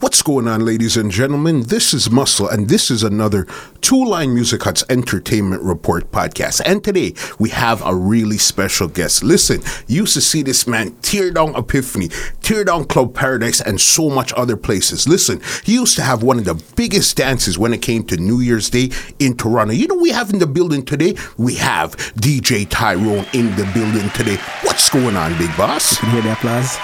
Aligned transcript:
What's 0.00 0.22
going 0.22 0.48
on, 0.48 0.64
ladies 0.64 0.96
and 0.96 1.10
gentlemen? 1.10 1.64
This 1.64 1.92
is 1.92 2.10
Muscle, 2.10 2.48
and 2.48 2.70
this 2.70 2.90
is 2.90 3.02
another 3.02 3.46
Two 3.82 4.02
Line 4.02 4.32
Music 4.32 4.62
Hut's 4.62 4.82
Entertainment 4.88 5.62
Report 5.62 6.10
podcast. 6.10 6.62
And 6.64 6.82
today 6.82 7.12
we 7.38 7.50
have 7.50 7.84
a 7.84 7.94
really 7.94 8.38
special 8.38 8.88
guest. 8.88 9.22
Listen, 9.22 9.60
you 9.88 10.00
used 10.00 10.14
to 10.14 10.22
see 10.22 10.42
this 10.42 10.66
man 10.66 10.96
tear 11.02 11.30
down 11.30 11.54
Epiphany, 11.54 12.08
tear 12.40 12.64
down 12.64 12.86
Club 12.86 13.14
Paradise, 13.14 13.60
and 13.60 13.78
so 13.78 14.08
much 14.08 14.32
other 14.38 14.56
places. 14.56 15.06
Listen, 15.06 15.42
he 15.64 15.74
used 15.74 15.96
to 15.96 16.02
have 16.02 16.22
one 16.22 16.38
of 16.38 16.46
the 16.46 16.54
biggest 16.76 17.18
dances 17.18 17.58
when 17.58 17.74
it 17.74 17.82
came 17.82 18.02
to 18.04 18.16
New 18.16 18.40
Year's 18.40 18.70
Day 18.70 18.88
in 19.18 19.36
Toronto. 19.36 19.74
You 19.74 19.86
know, 19.86 19.96
we 19.96 20.12
have 20.12 20.30
in 20.30 20.38
the 20.38 20.46
building 20.46 20.82
today, 20.82 21.14
we 21.36 21.56
have 21.56 21.94
DJ 22.16 22.66
Tyrone 22.66 23.26
in 23.34 23.54
the 23.56 23.70
building 23.74 24.08
today. 24.12 24.36
What's 24.62 24.88
going 24.88 25.14
on, 25.14 25.36
big 25.36 25.54
boss? 25.58 26.02
You 26.02 26.08
hear 26.08 26.22
the 26.22 26.32
applause? 26.32 26.78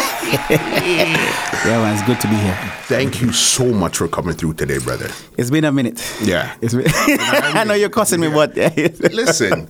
yeah, 0.50 1.64
man, 1.64 1.94
it's 1.94 2.06
good 2.06 2.20
to 2.20 2.28
be 2.28 2.34
here. 2.36 2.54
Thank 2.84 3.20
you 3.20 3.32
so 3.32 3.64
much 3.72 3.96
for 3.98 4.08
coming 4.08 4.34
through 4.34 4.54
today, 4.54 4.78
brother. 4.78 5.08
It's 5.38 5.50
been 5.50 5.64
a 5.64 5.72
minute. 5.72 6.00
Yeah. 6.22 6.54
It's 6.62 6.74
been 6.74 6.84
I 6.94 7.64
know 7.64 7.74
you're 7.74 7.88
cussing 7.88 8.20
me, 8.20 8.28
but 8.28 8.54
Listen, 8.56 9.68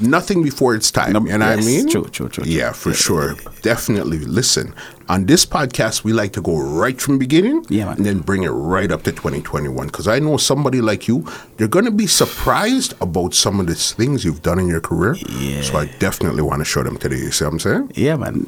nothing 0.00 0.42
before 0.42 0.74
it's 0.74 0.90
time. 0.90 1.12
No, 1.12 1.20
you 1.20 1.36
know 1.38 1.48
what 1.50 1.58
I 1.58 1.62
mean? 1.62 1.88
true, 1.88 2.04
true, 2.04 2.28
true, 2.28 2.44
true. 2.44 2.52
Yeah, 2.52 2.72
for 2.72 2.92
sure. 2.94 3.34
Definitely. 3.62 4.18
Listen, 4.20 4.74
on 5.08 5.26
this 5.26 5.44
podcast, 5.44 6.04
we 6.04 6.12
like 6.12 6.32
to 6.34 6.40
go 6.42 6.56
right 6.58 7.00
from 7.00 7.14
the 7.14 7.18
beginning 7.18 7.64
Yeah, 7.68 7.92
and 7.92 8.06
then 8.06 8.20
bring 8.20 8.44
it 8.44 8.50
right 8.50 8.90
up 8.92 9.02
to 9.04 9.12
2021. 9.12 9.86
Because 9.86 10.06
I 10.06 10.18
know 10.20 10.36
somebody 10.36 10.80
like 10.80 11.08
you, 11.08 11.26
they're 11.56 11.68
going 11.68 11.84
to 11.86 11.90
be 11.90 12.06
surprised 12.06 12.94
about 13.00 13.34
some 13.34 13.58
of 13.60 13.66
the 13.66 13.74
things 13.74 14.24
you've 14.24 14.42
done 14.42 14.58
in 14.60 14.68
your 14.68 14.80
career. 14.80 15.16
Yeah. 15.28 15.62
So 15.62 15.78
I 15.78 15.86
definitely 15.98 16.42
want 16.42 16.60
to 16.60 16.64
show 16.64 16.82
them 16.82 16.96
today. 16.96 17.16
You 17.18 17.32
see 17.32 17.44
what 17.44 17.52
I'm 17.54 17.58
saying? 17.60 17.92
yeah, 17.96 18.16
man. 18.16 18.46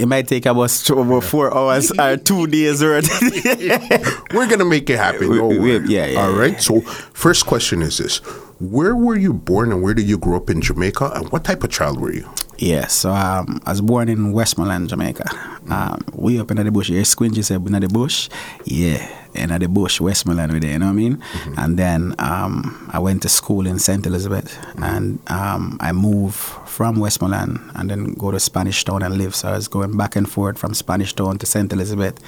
It 0.00 0.06
might 0.06 0.26
take 0.28 0.46
about, 0.46 0.70
four 0.70 1.54
hours 1.54 1.92
or 1.98 2.16
two 2.16 2.46
days 2.46 2.82
or 2.82 2.94
We're 4.32 4.46
going 4.46 4.58
to 4.58 4.64
make 4.64 4.88
it 4.88 4.96
happen. 4.98 5.28
We- 5.28 5.58
we- 5.58 5.88
yeah, 5.88 6.06
yeah, 6.06 6.20
All 6.24 6.32
right. 6.32 6.52
yeah. 6.54 6.58
So, 6.58 6.80
first 6.80 7.46
question 7.46 7.82
is 7.82 7.98
this 7.98 8.18
Where 8.58 8.96
were 8.96 9.16
you 9.16 9.32
born 9.34 9.72
and 9.72 9.82
where 9.82 9.94
did 9.94 10.08
you 10.08 10.18
grow 10.18 10.36
up 10.36 10.48
in 10.50 10.60
Jamaica? 10.62 11.12
And 11.14 11.30
what 11.30 11.44
type 11.44 11.62
of 11.64 11.70
child 11.70 12.00
were 12.00 12.12
you? 12.12 12.28
Yeah, 12.60 12.88
so 12.88 13.10
um, 13.10 13.58
I 13.64 13.70
was 13.70 13.80
born 13.80 14.10
in 14.10 14.32
Westmoreland, 14.32 14.90
Jamaica. 14.90 15.24
Um, 15.70 15.98
we 16.12 16.38
up 16.38 16.50
in 16.50 16.58
the 16.58 16.70
bush. 16.70 16.90
Yeah, 16.90 17.00
Squingy 17.02 17.42
said 17.42 17.64
in 17.66 17.72
the 17.80 17.88
bush. 17.88 18.28
Yeah, 18.66 19.00
in 19.34 19.48
the 19.58 19.66
bush, 19.66 19.98
Westmoreland, 19.98 20.52
we 20.52 20.58
there. 20.58 20.72
You 20.72 20.78
know 20.80 20.86
what 20.86 20.92
I 20.92 20.94
mean? 20.94 21.22
And 21.56 21.78
then 21.78 22.14
um, 22.18 22.86
I 22.92 22.98
went 22.98 23.22
to 23.22 23.30
school 23.30 23.66
in 23.66 23.78
Saint 23.78 24.04
Elizabeth, 24.04 24.58
and 24.76 25.18
um, 25.30 25.78
I 25.80 25.92
moved 25.92 26.34
from 26.36 26.96
Westmoreland 26.96 27.58
and 27.76 27.88
then 27.90 28.12
go 28.12 28.30
to 28.30 28.38
Spanish 28.38 28.84
Town 28.84 29.02
and 29.02 29.16
live. 29.16 29.34
So 29.34 29.48
I 29.48 29.52
was 29.52 29.66
going 29.66 29.96
back 29.96 30.14
and 30.16 30.30
forth 30.30 30.58
from 30.58 30.74
Spanish 30.74 31.14
Town 31.14 31.38
to 31.38 31.46
Saint 31.46 31.72
Elizabeth 31.72 32.18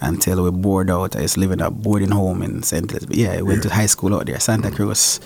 until 0.00 0.44
we 0.44 0.50
bored 0.52 0.90
out. 0.90 1.16
I 1.16 1.22
was 1.22 1.36
living 1.36 1.60
a 1.60 1.72
boarding 1.72 2.10
home 2.12 2.42
in 2.42 2.62
Saint 2.62 2.88
Elizabeth. 2.92 3.16
Yeah, 3.16 3.32
I 3.32 3.42
went 3.42 3.64
to 3.64 3.68
high 3.70 3.86
school 3.86 4.14
out 4.14 4.26
there, 4.26 4.38
Santa 4.38 4.70
Cruz. 4.70 5.18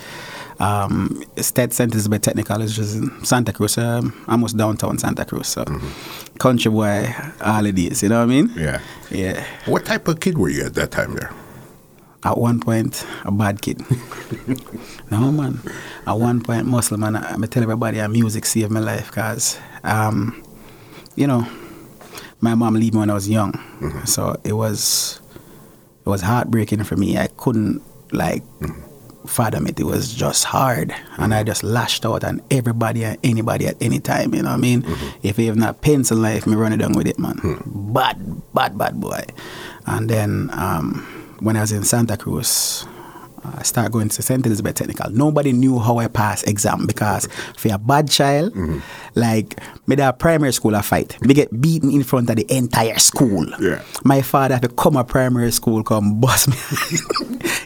Um, 0.59 1.23
State 1.37 1.73
St. 1.73 1.93
Elizabeth 1.93 2.23
Technical 2.23 2.63
is 2.63 2.75
just 2.75 2.97
in 2.97 3.25
Santa 3.25 3.53
Cruz, 3.53 3.77
um, 3.79 4.25
almost 4.27 4.57
downtown 4.57 4.99
Santa 4.99 5.25
Cruz. 5.25 5.49
So, 5.49 5.65
country 6.39 6.71
boy 6.71 7.15
holidays, 7.41 8.03
you 8.03 8.09
know 8.09 8.19
what 8.19 8.25
I 8.25 8.27
mean? 8.27 8.51
Yeah. 8.57 8.81
Yeah. 9.11 9.45
What 9.67 9.85
type 9.85 10.09
of 10.09 10.21
kid 10.21 10.39
were 10.39 10.49
you 10.49 10.65
at 10.65 10.75
that 10.75 10.91
time 10.91 11.15
there? 11.15 11.31
At 12.25 12.39
one 12.39 12.59
point, 12.59 13.07
a 13.25 13.31
bad 13.31 13.61
kid. 13.63 13.83
no, 15.11 15.31
man. 15.31 15.61
At 16.07 16.15
one 16.15 16.43
point, 16.43 16.67
Muslim, 16.67 17.01
man, 17.01 17.17
I, 17.17 17.35
I 17.35 17.47
tell 17.47 17.63
everybody, 17.63 18.01
uh, 18.01 18.09
music 18.09 18.47
saved 18.47 18.71
my 18.71 18.81
life 18.81 19.09
because, 19.09 19.59
um, 19.85 20.43
you 21.15 21.27
know, 21.27 21.47
my 22.41 22.55
mom 22.55 22.75
leave 22.75 22.95
me 22.95 23.01
when 23.01 23.11
I 23.11 23.15
was 23.15 23.29
young. 23.29 23.53
So 24.07 24.41
it 24.43 24.55
was, 24.55 25.21
it 26.05 26.09
was 26.09 26.23
heartbreaking 26.23 26.83
for 26.85 26.97
me. 26.97 27.17
I 27.19 27.29
couldn't, 27.29 27.83
like, 28.13 28.43
fathom 29.27 29.67
it. 29.67 29.79
It 29.79 29.85
was 29.85 30.15
just 30.15 30.45
hard. 30.45 30.95
And 31.19 31.35
I 31.35 31.43
just 31.43 31.63
lashed 31.63 32.05
out 32.07 32.25
on 32.25 32.43
everybody 32.51 33.05
and 33.05 33.19
anybody 33.25 33.67
at 33.67 33.77
any 33.81 34.01
time, 34.01 34.35
you 34.35 34.43
know 34.43 34.51
what 34.51 34.57
I 34.57 34.61
mean? 34.61 34.85
If 35.23 35.39
you 35.39 35.47
have 35.47 35.57
not 35.57 35.81
pencil 35.83 36.17
life, 36.19 36.47
me 36.47 36.55
run 36.57 36.73
it 36.73 36.79
down 36.79 36.93
with 36.93 37.07
it, 37.07 37.19
man. 37.19 37.41
Bad, 37.67 38.43
bad, 38.55 38.77
bad 38.79 39.01
boy. 39.01 39.25
And 39.87 40.09
then 40.09 40.51
um, 40.53 41.03
when 41.41 41.57
I 41.57 41.61
was 41.63 41.73
in 41.73 41.85
Santa 41.85 42.17
Cruz, 42.17 42.87
Uh, 43.47 43.57
I 43.59 43.63
started 43.63 43.93
going 43.93 44.09
to 44.09 44.23
St. 44.23 44.45
Elizabeth 44.45 44.75
Technical. 44.75 45.11
Nobody 45.11 45.53
knew 45.53 45.79
how 45.79 45.99
I 45.99 46.09
passed 46.09 46.47
exam 46.49 46.87
because 46.87 47.29
for 47.57 47.73
a 47.73 47.79
bad 47.79 48.11
child, 48.11 48.55
mm-hmm. 48.55 48.79
like 49.15 49.59
me 49.87 49.97
that 49.97 50.19
primary 50.19 50.53
school 50.53 50.75
I 50.75 50.83
fight. 50.83 51.21
Me 51.23 51.35
get 51.35 51.61
beaten 51.61 51.91
in 51.91 52.03
front 52.03 52.31
of 52.31 52.37
the 52.37 52.47
entire 52.55 52.99
school. 52.99 53.47
Yeah. 53.61 53.83
My 54.05 54.23
father 54.23 54.55
had 54.55 54.63
to 54.63 54.69
come 54.69 54.97
a 54.97 55.05
primary 55.05 55.53
school, 55.53 55.83
come 55.85 56.21
bust 56.21 56.49
me 56.49 56.57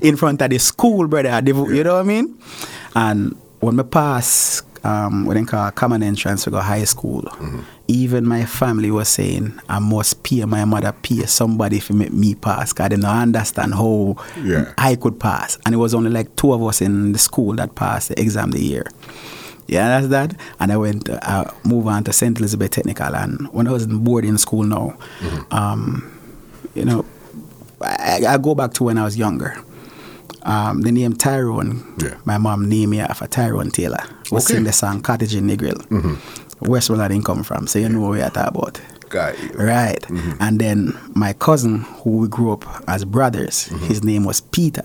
in 0.09 0.17
front 0.17 0.43
of 0.43 0.51
the 0.51 0.59
school, 0.59 1.07
brother. 1.09 1.41
The- 1.41 1.51
You 1.75 1.85
know 1.85 1.95
what 1.95 2.01
I 2.01 2.05
mean? 2.05 2.39
And 2.95 3.37
when 3.61 3.77
me 3.77 3.85
pass, 3.85 4.63
um, 4.85 5.27
what 5.27 5.35
they 5.35 5.45
call 5.45 5.71
common 5.73 6.03
entrance 6.03 6.45
to 6.45 6.51
go 6.51 6.61
high 6.61 6.85
school, 6.85 7.25
even 7.89 8.27
my 8.27 8.45
family 8.45 8.91
was 8.91 9.09
saying 9.09 9.59
I 9.69 9.79
must 9.79 10.23
peer 10.23 10.47
my 10.47 10.65
mother 10.65 10.93
peer 10.93 11.27
somebody 11.27 11.81
to 11.81 11.93
make 11.93 12.13
me 12.13 12.35
pass. 12.35 12.73
Cause 12.73 12.89
they 12.89 12.97
don't 12.97 13.05
understand 13.05 13.75
how 13.75 14.17
Yeah. 14.43 14.73
I 14.79 14.97
could 14.97 15.19
pass. 15.21 15.59
And 15.67 15.75
it 15.75 15.79
was 15.79 15.95
only 15.95 16.11
like 16.11 16.35
two 16.37 16.53
of 16.53 16.63
us 16.63 16.81
in 16.81 17.13
the 17.13 17.19
school 17.19 17.55
that 17.57 17.75
passed 17.75 18.09
the 18.09 18.21
exam 18.21 18.51
the 18.53 18.63
year. 18.63 18.87
Yeah, 19.67 19.87
that's 19.89 20.09
that. 20.09 20.35
And 20.59 20.73
I 20.73 20.77
went, 20.77 21.09
uh, 21.09 21.45
move 21.65 21.87
on 21.87 22.03
to 22.05 22.13
St. 22.13 22.37
Elizabeth 22.39 22.71
Technical. 22.73 23.15
And 23.15 23.47
when 23.53 23.69
I 23.69 23.73
was 23.73 23.85
in 23.85 23.99
boarding 24.03 24.37
school 24.39 24.65
now, 24.65 24.97
um, 25.53 26.11
you 26.75 26.85
know, 26.85 27.05
I, 27.81 28.21
I 28.29 28.39
go 28.39 28.55
back 28.55 28.73
to 28.75 28.85
when 28.85 28.99
I 28.99 29.05
was 29.05 29.17
younger. 29.17 29.57
Um, 30.43 30.83
the 30.83 30.93
name 30.93 31.13
Tyrone, 31.15 31.83
Yeah. 31.99 32.15
my 32.25 32.39
mom 32.39 32.69
named 32.69 32.91
me 32.91 33.01
after 33.01 33.27
Tyrone 33.27 33.71
Taylor. 33.71 34.03
We 34.31 34.39
Okay. 34.39 34.55
sing 34.55 34.65
the 34.65 34.73
song 34.73 35.01
Cottage 35.03 35.35
in 35.35 35.47
Negril. 35.47 35.81
I 36.63 37.09
didn't 37.09 37.25
come 37.25 37.43
from, 37.43 37.67
so 37.67 37.79
you 37.79 37.89
know 37.89 38.01
what 38.01 38.21
I 38.23 38.29
talk 38.29 38.49
about. 38.55 38.81
Got 39.09 39.43
you. 39.43 39.51
Right. 39.59 40.05
And 40.39 40.59
then 40.61 40.95
my 41.15 41.33
cousin, 41.33 41.81
who 42.05 42.19
we 42.19 42.29
grew 42.29 42.53
up 42.53 42.65
as 42.89 43.05
brothers, 43.05 43.65
his 43.89 44.03
name 44.05 44.25
was 44.25 44.41
Peter. 44.41 44.83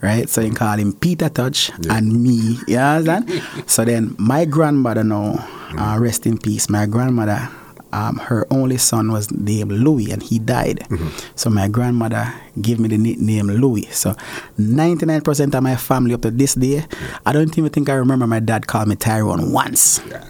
Right? 0.00 0.28
So 0.28 0.40
you 0.42 0.52
call 0.52 0.76
him 0.78 0.92
Peter 0.92 1.28
Tosh 1.28 1.70
and 1.90 2.22
me. 2.22 2.58
You 2.68 2.78
understand? 2.78 3.42
so 3.66 3.84
then 3.84 4.14
my 4.18 4.44
grandmother 4.44 5.02
now, 5.02 5.44
uh, 5.76 5.96
rest 5.98 6.24
in 6.26 6.38
peace, 6.38 6.68
my 6.70 6.86
grandmother, 6.86 7.48
um, 7.92 8.16
her 8.18 8.46
only 8.50 8.76
son 8.76 9.12
was 9.12 9.30
named 9.30 9.72
Louis 9.72 10.10
and 10.10 10.22
he 10.22 10.38
died. 10.38 10.86
So 11.34 11.50
my 11.50 11.68
grandmother 11.68 12.32
gave 12.60 12.78
me 12.78 12.88
the 12.88 12.98
nickname 12.98 13.46
Louis. 13.48 13.88
So 13.90 14.14
99% 14.58 15.54
of 15.54 15.62
my 15.62 15.76
family 15.76 16.14
up 16.14 16.22
to 16.22 16.30
this 16.30 16.54
day, 16.54 16.84
I 17.24 17.32
don't 17.32 17.56
even 17.56 17.70
think 17.70 17.88
I 17.88 17.94
remember 17.94 18.26
my 18.26 18.40
dad 18.40 18.66
called 18.66 18.88
me 18.88 18.96
Tyrone 18.96 19.52
once. 19.52 20.00
Yeah. 20.08 20.24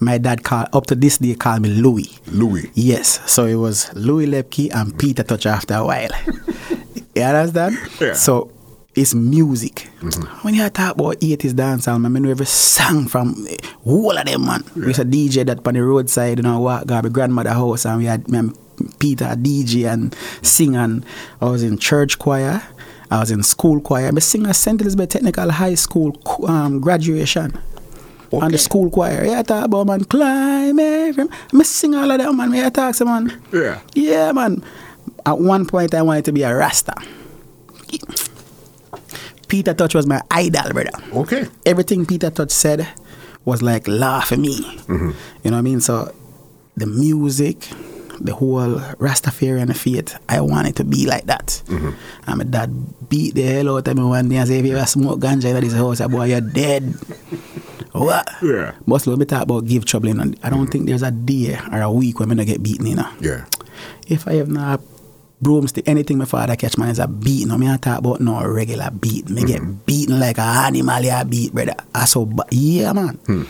My 0.00 0.18
dad 0.18 0.44
called 0.44 0.68
up 0.72 0.86
to 0.86 0.94
this 0.94 1.18
day 1.18 1.34
called 1.34 1.62
me 1.62 1.70
Louis. 1.70 2.18
Louis. 2.28 2.70
Yes, 2.74 3.20
so 3.30 3.46
it 3.46 3.56
was 3.56 3.92
Louis 3.94 4.26
Lepke 4.26 4.72
and 4.74 4.96
Peter 4.98 5.22
Tosh 5.22 5.46
after 5.46 5.74
a 5.74 5.84
while. 5.84 6.10
you 7.14 7.22
understand? 7.22 7.76
Yeah. 8.00 8.12
So 8.14 8.50
it's 8.98 9.14
music. 9.14 9.88
When 10.42 10.54
you 10.54 10.68
talk 10.70 10.94
about 10.96 11.20
80s 11.20 11.52
dancehall, 11.52 12.00
man, 12.00 12.16
I 12.16 12.18
know 12.18 12.30
every 12.30 12.46
song 12.46 13.06
from 13.06 13.46
all 13.84 14.16
of 14.16 14.24
them, 14.26 14.44
man. 14.44 14.64
We 14.74 14.88
used 14.88 14.98
to 15.00 15.04
DJ 15.04 15.46
that 15.46 15.66
on 15.66 15.74
the 15.74 15.82
roadside, 15.82 16.38
you 16.38 16.42
know, 16.42 16.58
walk 16.60 16.86
go 16.86 17.00
my 17.00 17.08
grandmother 17.08 17.50
house, 17.50 17.84
and 17.86 17.98
we 17.98 18.06
had 18.06 18.28
me 18.28 18.50
Peter 18.98 19.26
DJ 19.36 19.92
and 19.92 20.14
sing. 20.42 20.74
And 20.74 21.06
I 21.40 21.44
was 21.46 21.62
in 21.62 21.78
church 21.78 22.18
choir. 22.18 22.62
I 23.10 23.20
was 23.20 23.30
in 23.30 23.42
school 23.42 23.80
choir. 23.80 24.08
I'm 24.08 24.16
a 24.16 24.20
sing 24.20 24.46
at 24.46 24.56
St. 24.56 24.80
Elizabeth 24.80 25.10
Technical 25.10 25.50
High 25.50 25.76
School 25.76 26.18
um, 26.46 26.80
graduation. 26.80 27.56
And 28.32 28.52
the 28.52 28.58
school 28.58 28.90
choir. 28.90 29.24
Yeah, 29.24 29.38
I 29.38 29.42
talk 29.42 29.64
about 29.64 29.86
man 29.86 30.04
climb 30.04 30.78
every 30.78 31.24
I 31.54 31.62
sing 31.62 31.94
all 31.94 32.10
of 32.10 32.18
that 32.18 32.32
man. 32.34 32.52
I 32.52 32.68
talk 32.68 32.94
to 32.96 33.04
man. 33.04 33.42
Yeah. 33.52 33.80
Yeah, 33.94 34.32
man. 34.32 34.62
At 35.24 35.38
one 35.38 35.66
point 35.66 35.94
I 35.94 36.02
wanted 36.02 36.26
to 36.26 36.32
be 36.32 36.42
a 36.42 36.54
Rasta. 36.54 36.94
Peter 39.48 39.74
Tosh 39.74 39.94
was 39.94 40.06
my 40.06 40.20
idol, 40.30 40.72
brother. 40.72 40.90
Okay. 41.12 41.46
Everything 41.64 42.04
Peter 42.06 42.30
Tosh 42.30 42.52
said 42.52 42.86
was 43.44 43.62
like 43.62 43.88
law 43.88 44.20
for 44.20 44.36
me. 44.36 44.60
You 44.88 44.96
know 44.98 45.14
what 45.42 45.54
I 45.54 45.62
mean? 45.62 45.80
So 45.80 46.14
the 46.76 46.86
music, 46.86 47.68
the 48.20 48.34
whole 48.34 48.76
Rastafarian 49.00 49.74
faith, 49.74 50.18
I 50.28 50.40
wanted 50.40 50.76
to 50.76 50.84
be 50.84 51.06
like 51.06 51.24
that. 51.26 51.62
Mm-hmm. 51.66 51.90
And 52.26 52.38
my 52.38 52.44
dad 52.44 53.08
beat 53.08 53.34
the 53.34 53.42
hell 53.42 53.76
out 53.76 53.88
of 53.88 53.96
me 53.96 54.04
one 54.04 54.28
day 54.28 54.36
and 54.36 54.48
said, 54.48 54.58
if 54.60 54.66
you 54.66 54.76
ever 54.76 54.86
smoke 54.86 55.20
ganja 55.20 55.54
in 55.54 55.64
this 55.64 55.72
house, 55.72 56.00
boy, 56.06 56.24
you're 56.26 56.40
dead. 56.42 56.82
what? 57.92 58.28
Yeah. 58.42 58.74
Let 58.86 59.06
me 59.06 59.24
talk 59.24 59.42
about 59.44 59.64
give 59.64 59.86
trouble. 59.86 60.08
You 60.08 60.14
know. 60.14 60.32
I 60.42 60.50
don't 60.50 60.66
think 60.66 60.86
there's 60.86 61.02
a 61.02 61.10
day 61.10 61.58
or 61.72 61.80
a 61.80 61.90
week 61.90 62.20
when 62.20 62.30
I 62.30 62.34
not 62.34 62.46
get 62.46 62.62
beaten, 62.62 62.86
you 62.86 62.96
know. 62.96 63.10
Yeah. 63.20 63.46
If 64.06 64.28
I 64.28 64.34
have 64.34 64.48
not 64.48 64.80
broomstick, 65.40 65.88
anything 65.88 66.18
my 66.18 66.24
father 66.24 66.56
catch 66.56 66.78
man 66.78 66.90
is 66.90 66.98
a 66.98 67.06
beating. 67.06 67.50
I 67.52 67.56
mean, 67.56 67.70
I 67.70 67.76
talk 67.76 67.98
about 67.98 68.20
no 68.20 68.44
regular 68.44 68.90
beat. 68.90 69.28
Me 69.28 69.44
get 69.44 69.60
mm-hmm. 69.60 69.74
beaten 69.86 70.18
like 70.20 70.38
a 70.38 70.42
animal, 70.42 71.02
yeah, 71.02 71.24
beat, 71.24 71.52
brother. 71.52 71.76
I 71.94 72.04
so, 72.04 72.26
ba- 72.26 72.46
yeah, 72.50 72.92
man. 72.92 73.14
Hmm. 73.26 73.42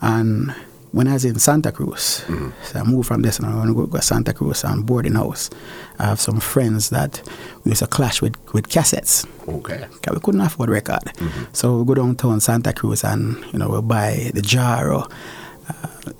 And 0.00 0.54
when 0.92 1.06
I 1.06 1.14
was 1.14 1.24
in 1.24 1.38
Santa 1.38 1.70
Cruz, 1.70 2.24
mm-hmm. 2.26 2.50
so 2.62 2.80
I 2.80 2.82
moved 2.82 3.08
from 3.08 3.22
this 3.22 3.38
and 3.38 3.46
I 3.46 3.54
want 3.54 3.68
to 3.68 3.74
go 3.74 3.86
to 3.86 4.02
Santa 4.02 4.32
Cruz 4.32 4.64
and 4.64 4.86
boarding 4.86 5.14
house. 5.14 5.50
I 5.98 6.06
have 6.06 6.20
some 6.20 6.40
friends 6.40 6.90
that 6.90 7.20
we 7.64 7.72
used 7.72 7.80
to 7.80 7.86
clash 7.86 8.22
with, 8.22 8.36
with 8.54 8.68
cassettes. 8.68 9.26
Okay. 9.46 9.86
Cause 10.02 10.14
we 10.14 10.20
couldn't 10.20 10.40
afford 10.40 10.70
record. 10.70 11.04
Mm-hmm. 11.04 11.44
So 11.52 11.78
we 11.78 11.84
go 11.84 11.94
downtown 11.94 12.40
Santa 12.40 12.72
Cruz 12.72 13.04
and 13.04 13.44
you 13.52 13.58
know 13.58 13.68
we'll 13.68 13.82
buy 13.82 14.30
the 14.32 14.42
jar 14.42 14.92
or 14.92 15.06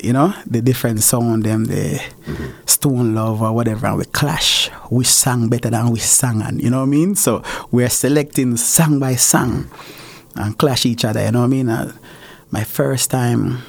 you 0.01 0.13
know 0.13 0.33
the 0.45 0.61
different 0.61 1.01
sound 1.01 1.43
them 1.43 1.65
the 1.65 2.01
Stone 2.65 3.15
Love 3.15 3.41
or 3.41 3.51
whatever 3.51 3.87
and 3.87 3.97
we 3.97 4.05
clash 4.05 4.69
we 4.89 5.03
sang 5.03 5.49
better 5.49 5.69
than 5.69 5.89
we 5.89 5.99
sang 5.99 6.41
and 6.41 6.61
you 6.61 6.69
know 6.69 6.79
what 6.79 6.83
I 6.83 6.87
mean. 6.87 7.15
So 7.15 7.43
we're 7.71 7.89
selecting 7.89 8.57
song 8.57 8.99
by 8.99 9.15
song 9.15 9.69
and 10.35 10.57
clash 10.57 10.85
each 10.85 11.05
other. 11.05 11.23
You 11.23 11.31
know 11.31 11.39
what 11.41 11.45
I 11.45 11.49
mean. 11.49 11.93
My 12.51 12.63
first 12.63 13.11
time, 13.11 13.59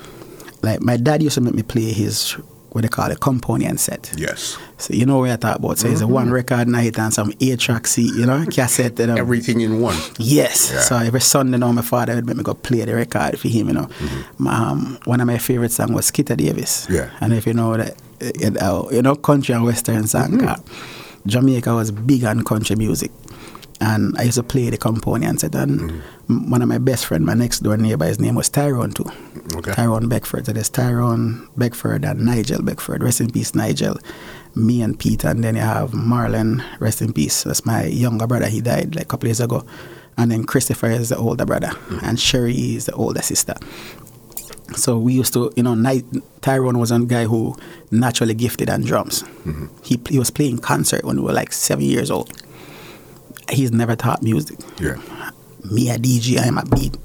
like 0.63 0.81
my 0.81 0.97
dad 0.97 1.23
used 1.23 1.35
to 1.35 1.41
make 1.41 1.55
me 1.55 1.63
play 1.63 1.93
his 1.93 2.37
what 2.71 2.83
they 2.83 2.89
call 2.89 3.11
it 3.11 3.21
component 3.21 3.81
set. 3.81 4.13
Yes. 4.17 4.59
So 4.79 4.95
you 4.95 5.05
know 5.07 5.19
what 5.19 5.31
I 5.31 5.37
talk 5.37 5.57
about. 5.57 5.79
So 5.79 5.89
it's 5.89 6.01
a 6.01 6.07
one 6.07 6.31
record 6.31 6.69
night 6.69 6.99
and 6.99 7.13
some 7.13 7.33
eight 7.41 7.59
track 7.61 7.87
seat, 7.87 8.15
you 8.15 8.27
know, 8.27 8.45
cassette. 8.47 8.99
You 8.99 9.07
know. 9.09 9.17
Everything 9.17 9.61
in 9.61 9.81
one. 9.81 9.97
Yes. 10.19 10.71
Yeah. 10.73 10.81
So 10.81 10.97
every 10.97 11.21
Sunday 11.21 11.59
now 11.59 11.73
my 11.73 11.83
father 11.83 12.15
would 12.15 12.27
make 12.27 12.37
me 12.37 12.43
go 12.43 12.55
play 12.55 12.85
the 12.85 12.95
record 12.95 13.39
for 13.39 13.49
him, 13.49 13.69
you 13.69 13.75
know. 13.75 13.89
My, 14.39 14.55
Um, 14.55 14.99
one 15.05 15.21
of 15.21 15.27
my 15.27 15.39
favorite 15.39 15.73
songs 15.73 15.93
was 15.93 16.07
Skeeter 16.07 16.37
Davis. 16.37 16.85
Mm-hmm. 16.85 16.95
Yeah. 16.95 17.11
And 17.21 17.33
if 17.33 17.47
you 17.47 17.55
know 17.55 17.77
that, 17.77 17.97
uh, 18.63 18.89
you 18.93 19.03
know, 19.03 19.17
country 19.17 19.55
and 19.55 19.65
western 19.65 20.07
song. 20.07 20.33
Mm-hmm. 20.33 20.49
uh, 20.49 20.57
Jamaica 21.27 21.75
was 21.75 21.91
big 21.91 22.25
on 22.25 22.43
country 22.45 22.77
music. 22.77 23.11
And 23.83 24.17
I 24.19 24.25
used 24.25 24.37
to 24.37 24.43
play 24.43 24.69
the 24.71 24.77
component 24.77 25.41
set. 25.41 25.55
And 25.55 25.81
Mm-hmm. 25.81 26.51
one 26.51 26.61
of 26.63 26.69
my 26.69 26.79
best 26.79 27.07
friend, 27.07 27.25
my 27.25 27.35
next 27.35 27.61
door 27.61 27.77
neighbor, 27.77 28.05
his 28.05 28.21
name 28.21 28.35
was 28.35 28.49
Tyrone 28.49 28.93
too. 28.93 29.07
Okay. 29.57 29.73
Tyrone 29.73 30.09
Beckford. 30.09 30.47
So 30.47 30.53
there's 30.53 30.69
Tyrone 30.69 31.49
Beckford 31.57 32.05
and 32.05 32.25
Nigel 32.25 32.63
Beckford. 32.63 33.03
Rest 33.03 33.21
in 33.21 33.31
peace, 33.31 33.55
Nigel. 33.55 33.97
Me 34.55 34.83
and 34.83 34.99
Peter. 34.99 35.29
And 35.29 35.43
then 35.43 35.55
you 35.57 35.63
have 35.63 35.93
Marlon. 35.93 36.63
Rest 36.79 37.01
in 37.03 37.13
peace. 37.13 37.43
That's 37.45 37.65
my 37.65 37.85
younger 37.87 38.27
brother. 38.27 38.49
He 38.49 38.61
died 38.61 38.95
like 38.95 39.05
a 39.05 39.09
couple 39.09 39.29
years 39.29 39.41
ago. 39.41 39.65
And 40.19 40.31
then 40.31 40.45
Christopher 40.45 40.91
is 40.91 41.09
the 41.09 41.17
older 41.17 41.47
brother. 41.47 41.71
And 42.03 42.21
Sherry 42.21 42.55
is 42.77 42.85
the 42.87 42.93
older 42.93 43.23
sister. 43.23 43.55
So 44.77 44.99
we 44.99 45.15
used 45.15 45.33
to, 45.33 45.53
you 45.57 45.63
know, 45.63 45.75
Ni- 45.75 46.05
Tyrone 46.43 46.79
was 46.79 46.91
a 46.93 46.99
guy 47.01 47.25
who 47.25 47.57
naturally 47.91 48.35
gifted 48.35 48.71
on 48.71 48.83
drums. 48.83 49.25
He, 49.83 50.01
he 50.09 50.19
was 50.19 50.31
playing 50.31 50.59
concert 50.59 51.05
when 51.05 51.17
we 51.17 51.23
were 51.23 51.33
like 51.33 51.53
seven 51.53 51.85
years 51.85 52.11
old. 52.11 52.31
He's 53.51 53.73
never 53.73 53.97
taught 53.97 54.23
music 54.23 54.59
Yeah. 54.79 54.97
me 55.71 55.91
a 55.91 55.99
DJ, 55.99 56.39
I'm 56.41 56.59
a 56.59 56.65
beat. 56.65 56.97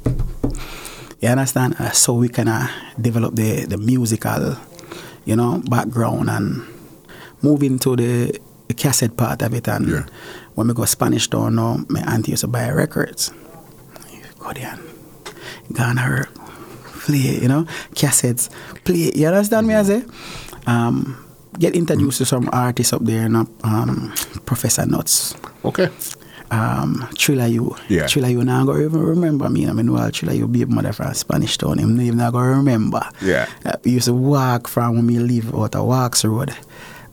You 1.21 1.29
understand? 1.29 1.75
Uh, 1.79 1.91
so 1.91 2.13
we 2.13 2.29
kind 2.29 2.49
of 2.49 2.69
develop 3.01 3.35
the, 3.35 3.65
the 3.65 3.77
musical, 3.77 4.55
you 5.25 5.35
know, 5.35 5.61
background 5.69 6.29
and 6.29 6.63
move 7.41 7.63
into 7.63 7.95
the, 7.95 8.39
the 8.67 8.73
cassette 8.73 9.17
part 9.17 9.41
of 9.41 9.53
it. 9.53 9.67
And 9.67 9.87
Yeah. 9.87 10.05
when 10.53 10.67
we 10.67 10.73
go 10.73 10.85
Spanish 10.85 11.27
Town 11.29 11.55
now, 11.55 11.79
my 11.89 12.01
auntie 12.01 12.31
used 12.31 12.41
to 12.41 12.47
buy 12.47 12.69
records. 12.69 13.31
Go 14.39 14.53
there 14.53 14.77
and 15.79 15.99
her, 15.99 16.27
play, 17.05 17.39
you 17.41 17.47
know, 17.47 17.63
cassettes, 17.95 18.49
play. 18.83 19.11
You 19.15 19.27
understand 19.27 19.65
me, 19.67 19.73
I 19.73 19.83
say? 19.83 20.03
Um, 20.67 21.17
get 21.57 21.75
introduced 21.75 22.19
to 22.19 22.25
some 22.25 22.49
artists 22.53 22.93
up 22.93 23.03
there, 23.03 23.23
you 23.23 23.29
know, 23.29 23.47
um, 23.63 24.13
Professor 24.45 24.85
Nuts 24.85 25.33
Okay. 25.63 25.89
Um, 26.51 27.07
Trilla 27.15 27.51
U. 27.51 27.75
Yeah. 27.89 28.03
Trilla 28.03 28.31
U 28.31 28.43
now 28.43 28.63
go 28.65 28.77
even 28.77 29.01
remember 29.01 29.49
me. 29.49 29.67
I 29.67 29.73
mean, 29.73 29.91
well, 29.91 30.09
Trilla 30.11 30.35
U 30.37 30.47
baby 30.47 30.65
mother 30.71 30.93
from 30.93 31.13
Spanish 31.13 31.57
Town. 31.57 31.79
Him 31.79 31.99
even 31.99 32.17
not 32.17 32.33
gonna 32.33 32.49
remember. 32.57 33.01
Yeah. 33.21 33.49
Uh, 33.65 33.73
we 33.83 33.91
used 33.91 34.05
to 34.05 34.13
walk 34.13 34.67
from 34.67 34.95
when 34.95 35.07
we 35.07 35.19
live 35.19 35.53
out 35.55 35.75
of 35.75 35.85
Walks 35.85 36.23
Road, 36.23 36.55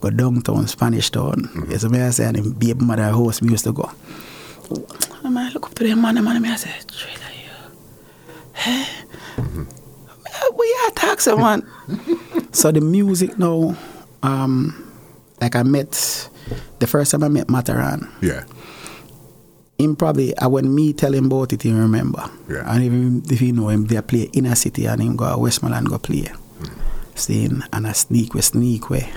go 0.00 0.10
downtown 0.10 0.66
Spanish 0.66 1.10
Town. 1.10 1.32
Mm-hmm. 1.48 1.70
Yes, 1.70 1.84
me 1.84 2.00
I 2.00 2.10
say, 2.10 2.26
and 2.26 2.36
him 2.36 2.52
baby 2.52 2.84
mother 2.84 3.04
house 3.04 3.40
we 3.40 3.50
used 3.50 3.64
to 3.64 3.72
go. 3.72 3.90
And 5.24 5.38
I 5.38 5.50
look 5.50 5.66
up 5.66 5.74
to 5.76 5.84
them 5.84 6.02
man, 6.02 6.16
and 6.18 6.24
man, 6.26 6.44
I 6.44 6.56
say, 6.56 6.70
Trilla 6.86 7.30
U. 7.34 7.50
Hey, 8.52 8.86
we 10.56 10.76
are 10.84 10.90
taxi 10.90 11.34
man. 11.34 11.66
so 12.52 12.70
the 12.70 12.80
music 12.80 13.38
now, 13.38 13.74
um, 14.22 14.92
like 15.40 15.56
I 15.56 15.62
met, 15.62 16.28
the 16.78 16.86
first 16.86 17.10
time 17.12 17.22
I 17.24 17.28
met 17.28 17.48
Matterhorn, 17.48 18.08
Yeah. 18.20 18.44
Him 19.82 19.96
probably 19.96 20.34
uh, 20.36 20.48
when 20.48 20.74
me 20.74 20.92
tell 20.92 21.12
him 21.14 21.26
about 21.26 21.52
it, 21.52 21.62
he 21.62 21.72
remember. 21.72 22.24
Yeah. 22.48 22.62
And 22.72 22.84
even 22.84 23.22
if 23.30 23.40
you 23.42 23.52
know 23.52 23.68
him, 23.68 23.86
they 23.86 24.00
play 24.02 24.28
inner 24.32 24.54
city 24.54 24.86
and 24.86 25.02
him 25.02 25.16
go 25.16 25.30
to 25.32 25.38
Westmoreland 25.38 25.88
go 25.88 25.98
play. 25.98 26.28
Seeing 27.14 27.62
and 27.72 27.86
I 27.86 27.92
sneak 27.92 28.34
way, 28.34 28.40
sneak 28.40 28.88
way. 28.90 29.12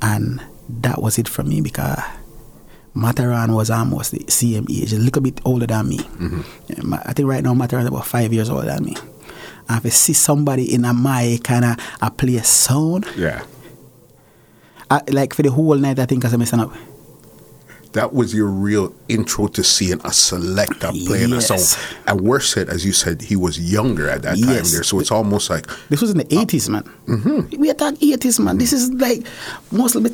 And 0.00 0.42
that 0.80 1.00
was 1.00 1.18
it 1.18 1.28
for 1.28 1.42
me 1.44 1.60
because 1.60 1.98
Matterhorn 2.94 3.52
was 3.54 3.70
almost 3.70 4.10
the 4.12 4.24
same 4.28 4.66
age, 4.68 4.92
a 4.92 4.98
little 4.98 5.22
bit 5.22 5.40
older 5.44 5.66
than 5.66 5.88
me. 5.88 6.00
Ma- 6.82 7.02
I 7.06 7.12
think 7.12 7.28
right 7.28 7.42
now 7.42 7.54
Matterhorn 7.54 7.86
is 7.86 7.88
about 7.88 8.06
five 8.06 8.32
years 8.32 8.50
older 8.50 8.66
than 8.66 8.84
me. 8.84 8.96
And 9.68 9.78
if 9.78 9.86
I 9.86 9.88
see 9.90 10.12
somebody 10.12 10.74
in 10.74 10.84
a 10.84 10.92
my 10.92 11.38
kind 11.44 11.64
of 11.64 11.76
a 12.02 12.10
play 12.10 12.36
a 12.36 12.44
sound, 12.44 13.06
Yeah. 13.16 13.44
I, 14.90 15.00
like 15.08 15.32
for 15.32 15.42
the 15.42 15.50
whole 15.50 15.76
night, 15.76 15.98
I 15.98 16.04
think 16.06 16.24
I 16.24 16.36
messing 16.36 16.60
up. 16.60 16.72
That 17.92 18.14
was 18.14 18.32
your 18.32 18.46
real 18.46 18.94
intro 19.08 19.48
to 19.48 19.62
seeing 19.62 20.00
a 20.04 20.12
selector 20.12 20.90
playing 21.06 21.30
Yes. 21.30 21.50
a 21.50 21.58
song. 21.58 21.84
And 22.06 22.20
worse 22.22 22.48
said, 22.50 22.70
as 22.70 22.86
you 22.86 22.92
said, 22.92 23.20
he 23.20 23.36
was 23.36 23.60
younger 23.60 24.08
at 24.08 24.22
that 24.22 24.38
time 24.38 24.64
there. 24.64 24.82
So 24.82 24.98
it's 24.98 25.10
almost 25.10 25.50
like, 25.50 25.66
This 25.90 26.00
was 26.00 26.10
in 26.10 26.18
the 26.18 26.36
uh, 26.36 26.40
eighties, 26.40 26.70
man. 26.70 26.84
Mm-hmm. 27.06 27.60
We 27.60 27.68
attack 27.68 27.94
eighties, 28.00 28.40
man. 28.40 28.56
This 28.56 28.72
is 28.72 28.90
like 28.92 29.26
most 29.70 29.94
of 29.94 30.06
it. 30.06 30.12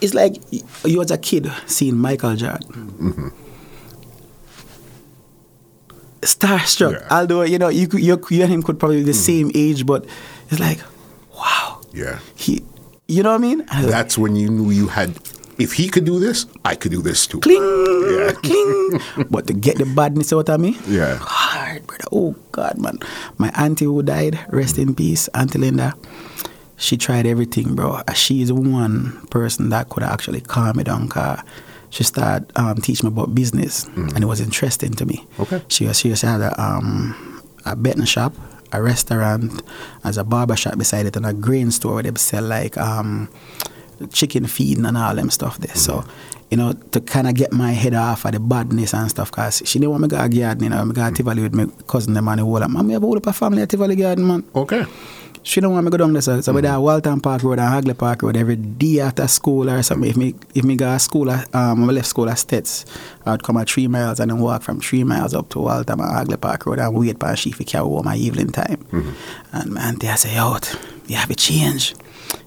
It's 0.00 0.14
like 0.14 0.36
you 0.84 1.02
as 1.02 1.10
a 1.10 1.18
kid 1.18 1.50
seeing 1.66 1.96
Michael 1.96 2.36
Jordan. 2.36 2.60
Mm-hmm. 3.00 3.28
Starstruck. 6.22 6.92
Yeah. 6.92 7.08
Although 7.10 7.42
you 7.42 7.58
know 7.58 7.68
you 7.68 7.88
you, 7.92 8.22
you 8.30 8.42
and 8.42 8.52
him 8.52 8.62
could 8.62 8.78
probably 8.78 8.98
be 8.98 9.04
the 9.04 9.12
mm-hmm. 9.12 9.48
same 9.48 9.50
age, 9.54 9.84
but 9.84 10.06
it's 10.50 10.60
like, 10.60 10.78
wow. 11.36 11.80
yeah. 11.92 12.20
He, 12.34 12.62
you 13.08 13.22
know 13.22 13.30
what 13.30 13.36
I 13.36 13.42
mean? 13.42 13.64
I 13.68 13.76
was 13.76 13.86
like, 13.86 13.92
That's 13.92 14.18
when 14.18 14.36
you 14.36 14.48
knew 14.48 14.70
you 14.70 14.88
had, 14.88 15.16
if 15.58 15.72
he 15.74 15.88
could 15.88 16.04
do 16.04 16.18
this, 16.20 16.46
I 16.64 16.74
could 16.74 16.92
do 16.92 17.02
this 17.02 17.26
too. 17.26 17.40
cling, 17.40 17.62
Yeah. 17.62 18.32
cling. 18.32 19.00
but 19.30 19.46
to 19.46 19.52
get 19.54 19.78
the 19.78 19.86
badness 19.86 20.32
out 20.32 20.48
of 20.48 20.60
me, 20.60 20.76
Yeah. 20.86 21.16
hard, 21.20 21.86
brother. 21.86 22.04
Oh 22.12 22.34
God, 22.52 22.78
man. 22.78 22.98
My 23.38 23.50
auntie 23.56 23.84
who 23.86 24.02
died, 24.02 24.38
rest 24.50 24.78
in 24.78 24.94
peace, 24.94 25.28
Auntie 25.34 25.58
Linda. 25.58 25.94
She 26.76 26.96
tried 26.98 27.26
everything, 27.26 27.74
bro. 27.74 27.92
Uh, 28.06 28.12
She 28.12 28.42
is 28.42 28.52
one 28.52 29.26
person 29.30 29.70
that 29.70 29.88
could 29.88 30.02
actually 30.02 30.42
calm 30.42 30.76
me 30.76 30.84
down. 30.84 31.08
Cause 31.08 31.40
she 31.88 32.04
started 32.04 32.52
um, 32.56 32.76
teaching 32.76 33.08
me 33.08 33.12
about 33.14 33.34
business, 33.34 33.84
and 33.96 34.18
it 34.22 34.26
was 34.26 34.40
interesting 34.42 34.92
to 34.94 35.06
me. 35.06 35.24
Okay. 35.40 35.62
She 35.68 35.86
was 35.86 35.98
she 35.98 36.10
just 36.10 36.20
had 36.22 36.42
a 36.42 36.52
um, 36.60 37.40
a 37.64 37.74
betting 37.76 38.04
shop, 38.04 38.34
a 38.72 38.82
restaurant, 38.82 39.62
as 40.04 40.18
a 40.18 40.24
barber 40.24 40.54
shop 40.56 40.76
beside 40.76 41.06
it, 41.06 41.16
and 41.16 41.24
a 41.24 41.32
grain 41.32 41.70
store 41.70 41.94
where 41.94 42.02
they 42.02 42.12
sell 42.16 42.44
like 42.44 42.76
um, 42.76 43.30
chicken 44.12 44.46
feeding 44.46 44.86
and 44.86 44.96
all 44.96 45.14
them 45.14 45.30
stuff 45.30 45.58
there. 45.58 45.74
So, 45.74 46.04
you 46.50 46.56
know, 46.56 46.72
to 46.92 47.00
kind 47.00 47.28
of 47.28 47.34
get 47.34 47.52
my 47.52 47.72
head 47.72 47.94
off 47.94 48.24
of 48.24 48.32
the 48.32 48.40
badness 48.40 48.94
and 48.94 49.10
stuff, 49.10 49.30
cause 49.30 49.62
she 49.64 49.78
didn't 49.78 49.90
want 49.90 50.02
me 50.02 50.08
to 50.08 50.16
go 50.16 50.28
garden, 50.28 50.64
you 50.64 50.70
know, 50.70 50.82
I 50.82 50.84
go 50.84 51.08
to 51.08 51.14
Tivoli 51.14 51.42
with 51.42 51.54
my 51.54 51.66
cousin 51.86 52.14
them 52.14 52.28
and 52.28 52.40
the 52.40 52.44
whole. 52.44 52.60
Man, 52.60 52.86
me 52.86 52.92
have 52.94 53.02
a 53.02 53.06
whole 53.06 53.14
heap 53.14 53.34
family 53.34 53.62
at 53.62 53.70
Tivoli 53.70 53.96
garden, 53.96 54.26
man. 54.26 54.44
Okay. 54.54 54.84
She 55.42 55.60
don't 55.60 55.72
want 55.72 55.84
me 55.84 55.92
to 55.92 55.96
go 55.96 56.04
down 56.04 56.12
there, 56.12 56.22
so, 56.22 56.40
so 56.40 56.52
mm 56.52 56.60
there 56.60 56.80
Waltham 56.80 57.20
Park 57.20 57.44
Road 57.44 57.60
and 57.60 57.68
Hagley 57.68 57.94
Park 57.94 58.22
Road 58.22 58.36
every 58.36 58.56
day 58.56 58.98
after 58.98 59.28
school 59.28 59.70
or 59.70 59.80
something. 59.84 60.10
If 60.10 60.16
me 60.16 60.34
if 60.54 60.64
me 60.64 60.74
go 60.74 60.92
to 60.92 60.98
school, 60.98 61.30
um, 61.30 61.44
I 61.88 61.92
left 61.92 62.08
school 62.08 62.28
at 62.28 62.38
Stets, 62.38 62.84
I'd 63.24 63.44
come 63.44 63.56
at 63.58 63.70
three 63.70 63.86
miles 63.86 64.18
and 64.18 64.32
then 64.32 64.40
walk 64.40 64.62
from 64.62 64.80
three 64.80 65.04
miles 65.04 65.34
up 65.34 65.48
to 65.50 65.60
Waltham 65.60 66.00
and 66.00 66.10
Hagley 66.10 66.36
Park 66.36 66.66
Road 66.66 66.80
and 66.80 66.92
wait 66.96 67.20
for 67.20 67.36
she 67.36 67.52
to 67.52 67.64
carry 67.64 67.84
home 67.84 68.04
my 68.04 68.16
evening 68.16 68.48
time. 68.48 68.84
And 69.52 69.72
my 69.72 69.82
auntie 69.82 70.08
I 70.08 70.16
say, 70.16 70.34
yo, 70.34 70.56
you 71.06 71.14
have 71.14 71.30
a 71.30 71.36
change. 71.36 71.94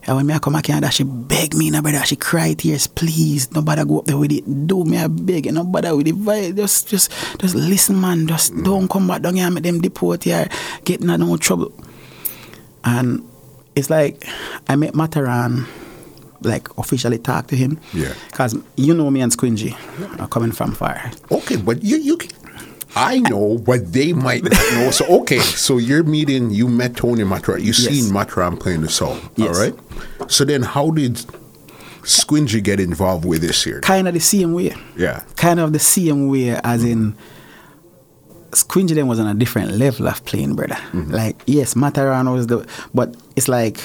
And 0.03 0.15
when 0.17 0.25
me 0.25 0.33
I 0.33 0.39
come 0.39 0.53
back 0.53 0.67
here, 0.67 0.91
she 0.91 1.03
beg 1.03 1.53
me, 1.53 1.69
no 1.69 1.81
brother. 1.81 2.03
She 2.05 2.15
cry 2.15 2.53
tears, 2.53 2.87
please. 2.87 3.51
Nobody 3.51 3.83
go 3.85 3.99
up 3.99 4.05
there 4.05 4.17
with 4.17 4.31
it. 4.31 4.67
Do 4.67 4.83
me 4.83 4.97
a 4.97 5.09
beg, 5.09 5.47
and 5.47 5.55
nobody 5.55 5.91
with 5.91 6.07
it. 6.07 6.55
Just, 6.55 6.87
just, 6.87 7.11
just 7.39 7.55
listen, 7.55 7.99
man. 7.99 8.27
Just 8.27 8.55
don't 8.63 8.89
come 8.89 9.07
back 9.07 9.21
down 9.21 9.35
here 9.35 9.45
and 9.45 9.55
make 9.55 9.63
them 9.63 9.81
deport 9.81 10.23
here, 10.23 10.47
get 10.85 11.01
in 11.01 11.07
no 11.07 11.37
trouble. 11.37 11.73
And 12.83 13.27
it's 13.75 13.89
like 13.89 14.25
I 14.67 14.75
met 14.75 14.95
Matterhorn 14.95 15.65
like 16.41 16.69
officially 16.77 17.17
talk 17.17 17.47
to 17.47 17.55
him. 17.55 17.79
Yeah. 17.93 18.13
Cause 18.31 18.55
you 18.75 18.93
know 18.93 19.09
me 19.11 19.21
and 19.21 19.31
Squingy 19.31 19.75
are 20.19 20.27
coming 20.27 20.51
from 20.51 20.73
far. 20.73 21.11
Okay, 21.31 21.57
but 21.57 21.83
you 21.83 21.97
you. 21.97 22.17
I 22.95 23.19
know, 23.19 23.57
but 23.59 23.93
they 23.93 24.13
might 24.13 24.43
not 24.43 24.53
know. 24.73 24.91
So 24.91 25.05
okay, 25.21 25.39
so 25.39 25.77
you're 25.77 26.03
meeting. 26.03 26.49
You 26.49 26.67
met 26.67 26.95
Tony 26.95 27.23
Matterhorn. 27.23 27.63
You 27.63 27.73
seen 27.73 28.11
Matterhorn 28.11 28.57
playing 28.57 28.81
the 28.81 28.89
song. 28.89 29.29
Yes. 29.35 29.55
All 29.55 29.63
right. 29.63 29.75
So 30.31 30.43
then, 30.43 30.63
how 30.63 30.91
did 30.91 31.15
Squingy 32.01 32.63
get 32.63 32.79
involved 32.79 33.25
with 33.25 33.41
this 33.41 33.63
here? 33.63 33.81
Kind 33.81 34.07
of 34.07 34.13
the 34.13 34.19
same 34.19 34.53
way. 34.53 34.73
Yeah. 34.97 35.23
Kind 35.35 35.59
of 35.59 35.73
the 35.73 35.79
same 35.79 36.29
way 36.29 36.49
as 36.63 36.83
in 36.83 37.15
Squingy 38.51 38.95
then 38.95 39.07
was 39.07 39.19
on 39.19 39.27
a 39.27 39.33
different 39.35 39.73
level 39.73 40.07
of 40.07 40.25
playing, 40.25 40.55
brother. 40.55 40.75
Mm-hmm. 40.75 41.11
Like, 41.11 41.41
yes, 41.45 41.75
Matterhorn 41.75 42.31
was 42.31 42.47
the, 42.47 42.67
but 42.93 43.15
it's 43.35 43.47
like 43.47 43.79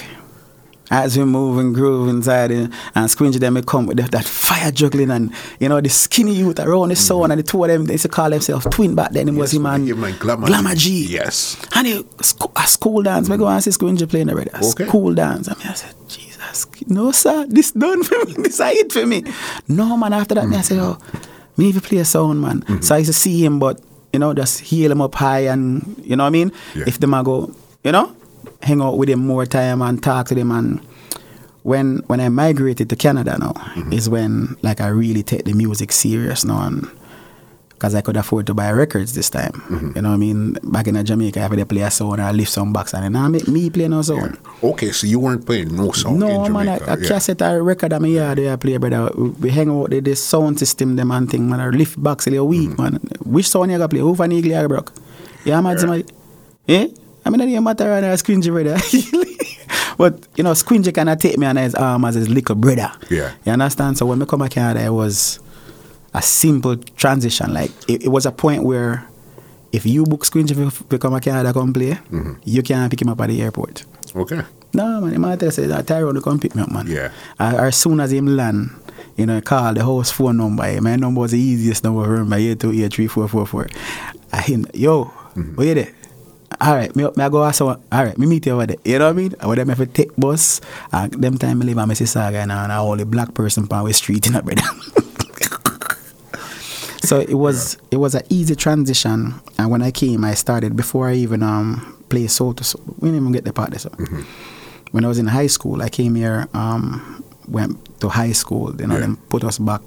as 0.95 1.19
we 1.19 1.25
move 1.25 1.59
and 1.59 1.75
groove 1.75 2.09
inside 2.09 2.53
and, 2.53 2.73
and 2.95 3.09
Squingy 3.09 3.41
then 3.41 3.55
may 3.55 3.63
come 3.63 3.87
with 3.87 3.97
that, 3.99 4.25
fire 4.25 4.71
juggling 4.71 5.11
and, 5.11 5.33
you 5.59 5.69
know, 5.69 5.81
the 5.81 5.89
skinny 5.89 6.33
youth 6.35 6.61
around 6.61 6.91
the 6.91 6.97
sound 6.97 7.33
and 7.33 7.41
the 7.41 7.43
two 7.43 7.63
of 7.65 7.69
them, 7.69 7.87
they 7.87 7.95
used 7.95 8.03
to 8.05 8.09
call 8.09 8.31
themselves 8.31 8.65
twin 8.71 8.95
back 8.95 9.11
then. 9.11 9.29
It 9.29 9.35
was 9.35 9.53
him 9.53 9.67
and 9.67 9.89
Glamour 10.21 10.75
G. 10.77 11.07
Yes. 11.11 11.61
And 11.75 11.87
he, 11.89 12.05
a 12.57 12.67
school 12.67 13.03
dance, 13.03 13.29
me 13.29 13.37
go 13.37 13.49
and 13.49 13.63
see 13.63 13.71
Squingy 13.71 14.09
playing 14.09 14.29
the 14.29 14.35
brother. 14.35 14.51
A 14.55 14.65
Okay. 14.65 14.87
School 14.87 15.15
dance. 15.15 15.49
I 15.49 15.55
mean, 15.59 15.67
I 15.69 15.75
said, 15.75 15.95
Jesus, 16.09 16.67
no 16.87 17.11
sir, 17.11 17.45
this 17.49 17.73
done 17.73 18.03
for 18.05 18.25
me. 18.27 18.35
This 18.45 18.61
is 18.61 18.61
it 18.61 18.93
for 18.93 19.05
me. 19.05 19.25
No 19.67 19.97
man, 19.97 20.13
after 20.13 20.37
that, 20.37 20.49
me 20.49 20.57
I 20.57 20.61
said, 20.61 20.79
oh, 20.79 20.99
me 21.57 21.67
need 21.67 21.75
to 21.75 21.81
play 21.81 21.99
a 21.99 22.05
sound, 22.05 22.41
man. 22.41 22.61
Mm-hmm. 22.61 22.81
So 22.83 22.95
I 22.95 22.99
used 22.99 23.09
to 23.11 23.15
see 23.19 23.45
him, 23.45 23.59
but, 23.59 23.81
you 24.13 24.21
know, 24.21 24.33
just 24.33 24.61
heal 24.61 24.93
him 24.93 25.01
up 25.01 25.15
high 25.17 25.41
and, 25.41 26.01
you 26.05 26.15
know 26.15 26.23
what 26.23 26.29
I 26.29 26.31
mean? 26.31 26.53
Yeah. 26.75 26.85
If 26.87 26.99
them 27.01 27.15
I 27.15 27.23
go, 27.25 27.53
you 27.83 27.91
know, 27.93 28.15
hang 28.65 28.81
out 28.83 28.97
with 28.99 29.09
him 29.09 29.21
more 29.27 29.47
time 29.47 29.83
and 29.83 30.03
talk 30.03 30.27
to 30.29 30.35
them 30.35 30.51
and 30.51 30.81
when 31.63 31.99
when 32.09 32.21
I 32.21 32.29
migrated 32.29 32.89
to 32.91 32.97
Canada 32.97 33.37
now 33.39 33.53
Mm-hmm. 33.53 33.93
is 33.93 34.09
when 34.09 34.57
like 34.63 34.81
I 34.81 34.89
really 34.89 35.23
take 35.23 35.45
the 35.45 35.53
music 35.55 35.93
serious 35.93 36.45
now 36.45 36.67
and 36.67 36.89
because 37.71 37.95
I 37.95 38.01
could 38.03 38.17
afford 38.17 38.47
to 38.47 38.55
buy 38.55 38.71
records 38.71 39.13
this 39.15 39.29
time. 39.29 39.53
Mm-hmm. 39.53 39.93
You 39.97 40.03
know 40.03 40.11
what 40.11 40.15
I 40.15 40.19
mean? 40.19 40.53
Back 40.63 40.87
in 40.87 41.05
Jamaica, 41.05 41.41
I 41.41 41.43
had 41.49 41.59
to 41.59 41.67
play 41.67 41.83
a 41.83 41.91
sound 41.91 42.21
I 42.23 42.31
lift 42.31 42.53
some 42.53 42.73
box 42.73 42.95
and 42.95 43.03
then 43.05 43.17
I 43.17 43.29
make 43.29 43.49
me 43.49 43.69
play 43.69 43.89
no 43.89 44.01
sound. 44.01 44.39
Okay, 44.63 44.91
so 44.93 45.07
you 45.07 45.19
weren't 45.19 45.45
playing 45.45 45.75
no 45.77 45.91
song 45.93 46.19
No 46.21 46.45
in 46.47 46.53
man, 46.53 46.69
a, 46.69 46.79
Jamaica. 46.79 46.93
a 46.95 47.01
yeah. 47.03 47.09
cassette 47.09 47.43
or 47.43 47.63
record 47.65 47.93
I'm 47.93 48.07
yard 48.07 48.39
I 48.39 48.57
play, 48.57 48.77
brother. 48.79 49.11
We- 49.17 49.31
We 49.45 49.51
hang 49.51 49.69
out 49.71 49.91
with 49.91 50.05
this 50.05 50.23
sound 50.23 50.59
system 50.59 50.97
them 50.97 51.11
and 51.11 51.29
thing, 51.31 51.51
man. 51.51 51.61
I 51.61 51.69
lift 51.69 52.01
box 52.01 52.27
a 52.29 52.45
week, 52.45 52.71
Mm-hmm. 52.71 52.83
man. 52.83 53.01
Which 53.27 53.49
sound 53.49 53.71
you 53.73 53.77
gonna 53.79 53.89
play? 53.89 54.01
Who 54.01 54.15
for 54.15 54.31
Eagle 54.31 54.55
I 54.57 54.67
broke? 54.67 54.93
Yeah, 55.45 55.61
man, 55.61 55.77
somebody. 55.79 56.05
Eh? 56.69 56.89
I 57.25 57.31
mean, 57.31 57.41
that 57.55 57.61
matter 57.63 57.91
and 57.93 58.05
a 58.07 58.13
squingy 58.15 58.51
brother. 58.51 58.77
but 59.99 60.27
you 60.37 60.45
know, 60.45 60.53
squingy 60.53 60.93
cannot 60.95 61.21
take 61.21 61.39
me 61.39 61.47
on 61.47 61.57
his 61.57 61.75
arm 61.75 62.05
as 62.05 62.15
his 62.15 62.29
little 62.29 62.55
brother. 62.55 62.93
Yeah. 63.11 63.33
You 63.45 63.53
understand? 63.53 63.99
So 63.99 64.07
when 64.07 64.21
I 64.23 64.25
come 64.27 64.41
back 64.41 64.51
Canada, 64.53 64.85
it 64.85 64.91
was 64.93 65.41
a 66.13 66.23
simple 66.23 66.77
transition. 66.77 67.53
Like 67.53 67.71
it, 67.89 68.05
it 68.05 68.09
was 68.09 68.27
a 68.27 68.33
point 68.33 68.63
where 68.65 69.07
if 69.73 69.85
you 69.87 70.05
book 70.05 70.25
Squingy 70.25 70.49
to 70.55 70.87
to 70.89 70.99
come 70.99 71.15
to 71.15 71.21
Canada 71.21 71.53
come 71.53 71.73
play, 71.73 71.93
Mm-hmm. 72.11 72.35
you 72.45 72.63
can't 72.63 72.91
pick 72.91 73.03
him 73.03 73.09
up 73.09 73.21
at 73.21 73.29
the 73.29 73.43
airport. 73.43 73.85
Okay. 74.15 74.43
No, 74.73 75.01
man, 75.01 75.13
the 75.13 75.19
man 75.19 75.39
tell 75.39 75.51
say 75.51 75.67
that 75.67 75.87
Tyrone 75.87 76.15
will 76.15 76.23
come 76.23 76.39
pick 76.39 76.55
me 76.55 76.63
up, 76.63 76.71
man. 76.71 76.87
Yeah. 76.89 77.11
Uh, 77.39 77.57
as 77.61 77.77
soon 77.77 78.01
as 78.01 78.13
him 78.13 78.27
land, 78.37 78.71
you 79.17 79.25
know, 79.27 79.41
call 79.41 79.73
the 79.73 79.83
house 79.85 80.11
phone 80.11 80.37
number. 80.37 80.65
eh, 80.65 80.81
My 80.81 80.97
number 80.97 81.21
was 81.21 81.31
the 81.31 81.39
easiest 81.39 81.85
number 81.85 82.05
to 82.05 82.11
remember, 82.11 82.37
828344. 82.37 83.67
I 84.33 84.41
him, 84.43 84.67
yo, 84.75 85.05
Mm-hmm. 85.35 85.55
where 85.57 85.67
you 85.67 85.75
there? 85.75 85.93
All 86.61 86.75
right, 86.75 86.95
me, 86.95 87.05
me 87.05 87.25
I 87.25 87.29
go 87.29 87.45
ask 87.45 87.59
someone, 87.59 87.83
all 87.91 88.05
right, 88.05 88.17
me 88.19 88.27
meet 88.27 88.47
you 88.47 88.53
over 88.53 88.67
there. 88.67 88.77
You 88.85 88.99
know 88.99 89.07
what 89.07 89.11
I 89.11 89.15
mean? 89.17 89.35
I 89.41 89.47
would 89.47 89.59
have 89.59 89.77
to 89.77 89.87
take 89.87 90.15
bus. 90.17 90.61
And 90.93 91.13
them 91.13 91.37
time 91.39 91.61
I 91.63 91.65
live 91.65 91.79
at 91.79 91.89
my 91.89 91.95
sister 91.95 92.19
and 92.21 92.53
I 92.53 92.79
only 92.79 93.05
black 93.05 93.35
person 93.35 93.67
on 93.71 93.85
the 93.87 93.93
street 93.93 94.27
in 94.27 94.35
a 94.37 94.43
brother. 94.43 94.63
so 97.03 97.21
it 97.21 97.35
was 97.35 97.77
it 97.91 97.97
was 97.99 98.15
an 98.15 98.23
easy 98.31 98.55
transition 98.57 99.35
and 99.59 99.71
when 99.71 99.83
I 99.83 99.91
came 99.91 100.25
I 100.25 100.33
started 100.35 100.75
before 100.75 101.09
I 101.09 101.15
even 101.15 101.43
um 101.43 101.99
play 102.09 102.27
soul 102.29 102.55
to 102.55 102.65
soul. 102.65 102.83
We 103.01 103.09
didn't 103.11 103.21
even 103.23 103.33
get 103.33 103.45
the 103.45 103.53
part. 103.53 103.79
So. 103.81 103.91
When 104.93 105.05
I 105.05 105.09
was 105.09 105.19
in 105.19 105.27
high 105.27 105.49
school, 105.49 105.83
I 105.83 105.89
came 105.89 106.15
here, 106.15 106.47
um, 106.55 107.25
went 107.49 107.99
to 108.01 108.09
high 108.09 108.31
school, 108.31 108.73
you 108.79 108.87
know, 108.87 108.95
Yeah. 108.95 109.01
then 109.01 109.17
put 109.29 109.43
us 109.43 109.59
back 109.59 109.83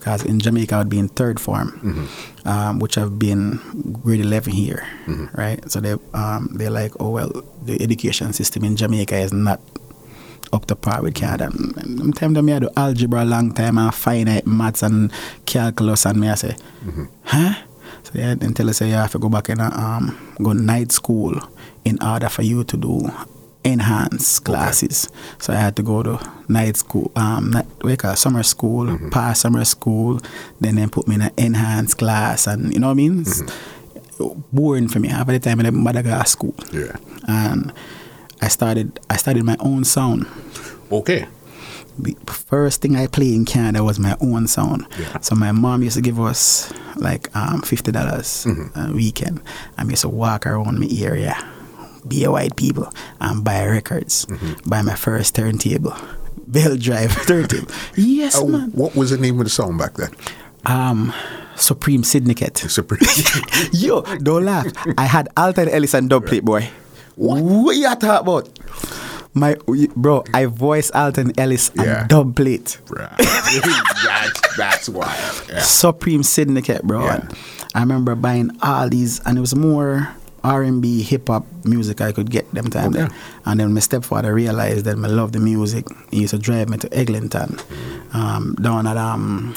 because 0.00 0.24
in 0.24 0.40
Jamaica 0.40 0.76
I'd 0.76 0.88
be 0.88 0.98
in 0.98 1.08
third 1.08 1.38
form, 1.38 2.08
um, 2.46 2.78
which 2.80 2.96
I've 2.96 3.18
been 3.18 3.60
grade 4.02 4.20
11 4.20 4.52
here, 4.52 4.82
right? 5.36 5.60
So 5.70 5.80
they, 5.80 5.92
um, 6.14 6.48
they're 6.56 6.70
like, 6.70 6.92
oh, 6.98 7.10
well, 7.10 7.30
the 7.62 7.80
education 7.82 8.32
system 8.32 8.64
in 8.64 8.76
Jamaica 8.76 9.16
is 9.18 9.32
not 9.32 9.60
up 10.52 10.64
to 10.66 10.74
par 10.74 11.02
with 11.02 11.14
Canada. 11.14 11.50
And 11.76 11.98
them 11.98 12.12
time 12.12 12.32
that 12.34 12.42
me 12.42 12.54
I 12.54 12.58
do 12.60 12.70
algebra 12.76 13.22
a 13.22 13.26
long 13.26 13.52
time 13.52 13.76
and 13.78 13.94
finite 13.94 14.46
maths 14.46 14.82
and 14.82 15.12
calculus 15.44 16.06
and 16.06 16.18
me 16.18 16.28
I 16.28 16.34
say, 16.34 16.56
huh? 17.24 17.54
So 18.02 18.12
they 18.14 18.34
then 18.34 18.54
tell 18.54 18.70
us 18.70 18.78
say 18.78 18.88
you 18.88 18.94
have 18.94 19.12
to 19.12 19.18
go 19.18 19.28
back 19.28 19.50
and 19.50 19.60
um, 19.60 20.34
go 20.42 20.54
night 20.54 20.92
school 20.92 21.34
in 21.84 22.02
order 22.02 22.28
for 22.30 22.42
you 22.42 22.64
to 22.64 22.76
do 22.76 23.10
enhanced 23.64 24.44
classes. 24.44 25.08
So 25.38 25.52
I 25.52 25.56
had 25.56 25.76
to 25.76 25.82
go 25.82 26.02
to 26.02 26.18
night 26.48 26.76
school, 26.76 27.10
um, 27.16 27.50
night, 27.50 27.66
call 27.98 28.12
it, 28.12 28.16
summer 28.16 28.42
school, 28.42 28.98
pass 29.10 29.40
summer 29.40 29.64
school, 29.64 30.20
then 30.60 30.76
they 30.76 30.86
put 30.86 31.06
me 31.08 31.16
in 31.16 31.22
an 31.22 31.30
enhanced 31.36 31.98
class, 31.98 32.46
and 32.46 32.72
you 32.72 32.80
know 32.80 32.86
what 32.88 32.92
I 32.92 32.94
mean? 32.94 33.20
It's 33.20 33.42
boring 34.52 34.88
for 34.88 34.98
me. 35.00 35.08
Half 35.08 35.28
of 35.28 35.34
the 35.34 35.38
time 35.40 35.60
in 35.60 35.82
Madagascar 35.82 36.26
school, 36.28 36.54
Yeah. 36.72 36.96
and 37.28 37.72
I 38.42 38.48
started 38.48 38.98
I 39.08 39.16
started 39.16 39.44
my 39.44 39.56
own 39.60 39.84
sound. 39.84 40.26
Okay. 40.90 41.26
The 41.98 42.16
first 42.26 42.80
thing 42.80 42.96
I 42.96 43.06
played 43.08 43.34
in 43.34 43.44
Canada 43.44 43.84
was 43.84 43.98
my 43.98 44.16
own 44.22 44.46
sound. 44.46 44.86
Yeah. 44.98 45.18
So 45.20 45.34
my 45.34 45.52
mom 45.52 45.82
used 45.82 45.96
to 45.96 46.02
give 46.02 46.18
us 46.18 46.72
like 46.96 47.28
um, 47.36 47.60
fifty 47.62 47.92
dollars 47.92 48.46
Mm-hmm. 48.46 48.80
a 48.80 48.92
weekend. 48.94 49.40
I 49.76 49.84
used 49.84 50.02
to 50.02 50.08
walk 50.08 50.46
around 50.46 50.78
my 50.80 50.88
area, 50.98 51.36
be 52.08 52.24
a 52.24 52.30
white 52.30 52.56
people, 52.56 52.92
and 53.20 53.44
buy 53.44 53.64
records. 53.66 54.26
Mm-hmm. 54.26 54.68
Buy 54.68 54.82
my 54.82 54.94
first 54.94 55.34
turntable, 55.34 55.94
Belt 56.46 56.80
Drive 56.80 57.14
turntable. 57.26 57.70
yes, 57.96 58.36
Uh, 58.38 58.44
man. 58.46 58.70
what 58.72 58.94
was 58.96 59.10
the 59.10 59.18
name 59.18 59.38
of 59.38 59.44
the 59.44 59.50
song 59.50 59.76
back 59.78 59.94
then? 59.94 60.10
Um, 60.66 61.12
Supreme 61.56 62.04
Syndicate. 62.04 62.58
Supreme. 62.68 63.00
Yo, 63.72 64.02
don't 64.18 64.44
laugh. 64.44 64.66
I 64.98 65.04
had 65.04 65.28
Alton 65.36 65.68
Ellis 65.68 65.94
and 65.94 66.10
dubplate, 66.10 66.42
boy. 66.42 66.68
What? 67.16 67.42
What 67.42 67.76
you 67.76 67.84
talking 67.96 68.08
about? 68.08 68.48
My 69.32 69.56
bro, 69.94 70.24
I 70.34 70.46
voiced 70.46 70.90
Alton 70.94 71.32
Ellis 71.38 71.70
Yeah. 71.76 72.00
and 72.02 72.10
dubplate. 72.10 72.78
Right. 72.90 73.14
that's, 74.04 74.56
that's 74.56 74.88
wild. 74.88 75.44
Yeah. 75.48 75.60
Supreme 75.62 76.22
Syndicate, 76.24 76.82
bro. 76.82 77.04
Yeah. 77.04 77.28
I 77.74 77.80
remember 77.80 78.14
buying 78.16 78.50
all 78.62 78.88
these, 78.88 79.20
and 79.24 79.38
it 79.38 79.40
was 79.40 79.54
more 79.54 80.08
R 80.42 80.62
and 80.62 80.80
B, 80.80 81.02
hip 81.02 81.28
hop 81.28 81.44
music 81.64 82.00
I 82.00 82.12
could 82.12 82.30
get 82.30 82.50
them 82.54 82.70
time 82.70 82.88
Okay. 82.90 82.98
there. 83.00 83.10
And 83.44 83.60
then 83.60 83.74
my 83.74 83.80
stepfather 83.80 84.32
realized 84.34 84.84
that 84.86 84.96
I 84.96 85.06
love 85.08 85.32
the 85.32 85.40
music. 85.40 85.86
He 86.10 86.20
used 86.22 86.30
to 86.32 86.38
drive 86.38 86.68
me 86.68 86.78
to 86.78 86.88
Eglinton, 86.92 87.58
um, 88.12 88.54
down 88.60 88.86
at 88.86 88.96
um. 88.96 89.54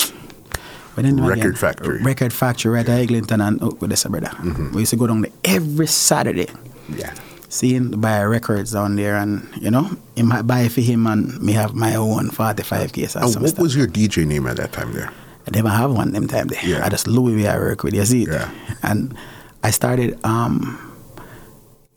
Record 0.95 1.37
again? 1.39 1.53
Factory. 1.55 1.97
Mm-hmm. 1.97 2.05
Record 2.05 2.33
Factory 2.33 2.71
right 2.71 2.87
at 2.87 2.99
Eglinton 2.99 3.41
and 3.41 3.57
oh, 3.63 3.75
with 3.79 3.89
this 3.89 4.03
brother. 4.03 4.29
We 4.73 4.81
used 4.81 4.91
to 4.91 4.95
go 4.97 5.07
down 5.07 5.21
there 5.21 5.31
every 5.43 5.87
Saturday. 5.87 6.47
Yeah. 6.95 7.13
Seeing 7.49 7.99
buy 7.99 8.21
records 8.23 8.73
down 8.73 8.95
there, 8.95 9.15
and 9.15 9.47
you 9.59 9.71
know, 9.71 9.89
he 10.15 10.21
might 10.23 10.43
buy 10.43 10.67
for 10.69 10.81
him, 10.81 11.07
and 11.07 11.39
me 11.41 11.53
have 11.53 11.73
my 11.73 11.95
own 11.95 12.29
forty-five 12.29 12.93
case 12.93 13.15
or 13.15 13.23
And 13.23 13.35
what 13.41 13.49
stuff. 13.49 13.59
was 13.59 13.75
your 13.75 13.87
DJ 13.87 14.25
name 14.27 14.45
at 14.47 14.57
that 14.57 14.71
time 14.71 14.93
there? 14.93 15.11
I 15.47 15.51
never 15.51 15.69
have 15.69 15.91
one 15.91 16.11
them 16.13 16.27
time 16.27 16.47
there. 16.47 16.63
Yeah. 16.63 16.85
I 16.85 16.89
just 16.89 17.07
Louis 17.07 17.41
where 17.43 17.53
I 17.55 17.57
work 17.57 17.83
with, 17.83 17.93
you 17.95 18.05
see? 18.05 18.25
Yeah. 18.25 18.49
And 18.83 19.15
I 19.63 19.71
started 19.71 20.19
um 20.25 20.77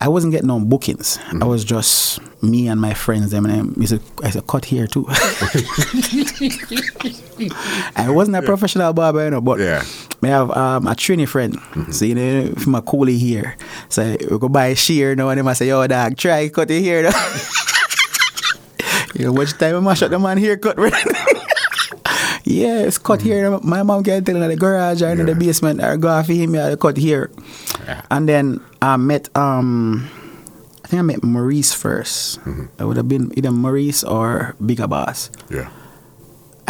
I 0.01 0.09
wasn't 0.09 0.33
getting 0.33 0.49
no 0.49 0.59
bookings. 0.61 1.17
Mm-hmm. 1.19 1.43
I 1.43 1.47
was 1.47 1.65
just 1.65 2.21
me 2.43 2.69
and 2.69 2.79
my 2.81 2.93
friends 2.95 3.31
them 3.31 3.47
and 3.47 3.55
I 3.55 3.63
used 3.81 3.93
to, 3.95 4.01
I 4.23 4.27
used 4.27 4.37
to 4.39 4.43
cut 4.43 4.65
here 4.67 4.87
too. 4.87 5.07
I 7.97 8.11
wasn't 8.11 8.37
a 8.37 8.43
professional 8.43 8.93
barber, 8.93 9.25
you 9.25 9.31
know, 9.31 9.41
but 9.41 9.59
Yeah. 9.59 9.83
me 10.21 10.29
have 10.29 10.51
um, 10.51 10.87
a 10.87 10.95
training 10.95 11.25
friend. 11.27 11.59
So 11.91 12.05
you 12.05 12.15
know, 12.15 12.53
from 12.57 12.75
a 12.75 12.83
coolie 12.83 13.17
here. 13.19 13.57
So 13.89 14.17
we 14.31 14.39
go 14.39 14.49
buy 14.51 14.67
a 14.67 14.77
shear 14.77 15.17
now 15.17 15.31
and 15.31 15.39
them 15.39 15.49
I 15.49 15.55
say, 15.55 15.69
yo 15.69 15.87
dog, 15.87 16.17
try 16.19 16.49
cut 16.51 16.71
it 16.71 16.83
here. 16.83 17.03
now." 17.05 17.11
you 19.15 19.25
know, 19.27 19.33
which 19.33 19.57
time 19.57 19.77
I 19.77 19.81
mash 19.81 20.03
up 20.03 20.11
the 20.11 20.19
man 20.19 20.37
haircut, 20.39 20.79
right? 20.79 20.93
Yeah, 22.47 22.87
it's 22.87 22.97
cut 22.97 23.23
here. 23.27 23.59
My 23.67 23.83
mom 23.83 24.07
can 24.07 24.23
tell 24.23 24.39
in 24.39 24.47
the 24.47 24.55
garage 24.55 25.03
or 25.03 25.11
in 25.11 25.27
the 25.27 25.35
basement 25.35 25.83
or 25.83 25.97
go 25.99 26.07
off 26.15 26.31
him, 26.31 26.55
yeah, 26.55 26.79
cut 26.79 26.97
here. 26.97 27.35
Yeah. 27.85 28.07
And 28.09 28.29
then 28.31 28.63
I 28.81 28.97
met 28.97 29.27
um 29.35 30.07
I 30.85 30.87
think 30.87 31.01
I 31.01 31.03
met 31.03 31.23
Maurice 31.27 31.75
1st 31.75 32.39
Mm-hmm. 32.47 32.67
It 32.79 32.85
would 32.87 32.97
have 32.97 33.09
been 33.11 33.35
either 33.37 33.51
Maurice 33.51 34.05
or 34.07 34.55
Bigger 34.65 34.87
Boss. 34.87 35.35
Yeah. 35.51 35.67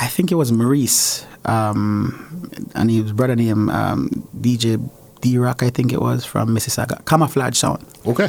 I 0.01 0.09
think 0.09 0.33
it 0.33 0.41
was 0.41 0.49
Maurice. 0.51 1.29
Um 1.45 2.49
and 2.75 2.91
his 2.91 3.13
brother 3.13 3.37
named 3.37 3.69
um, 3.69 4.09
DJ 4.33 4.81
D 5.27 5.39
Rock, 5.39 5.63
I 5.63 5.71
think 5.71 5.93
it 5.93 6.01
was 6.01 6.25
from 6.25 6.55
Mississauga, 6.55 7.05
Camouflage 7.05 7.57
Sound. 7.57 7.85
Okay. 8.07 8.29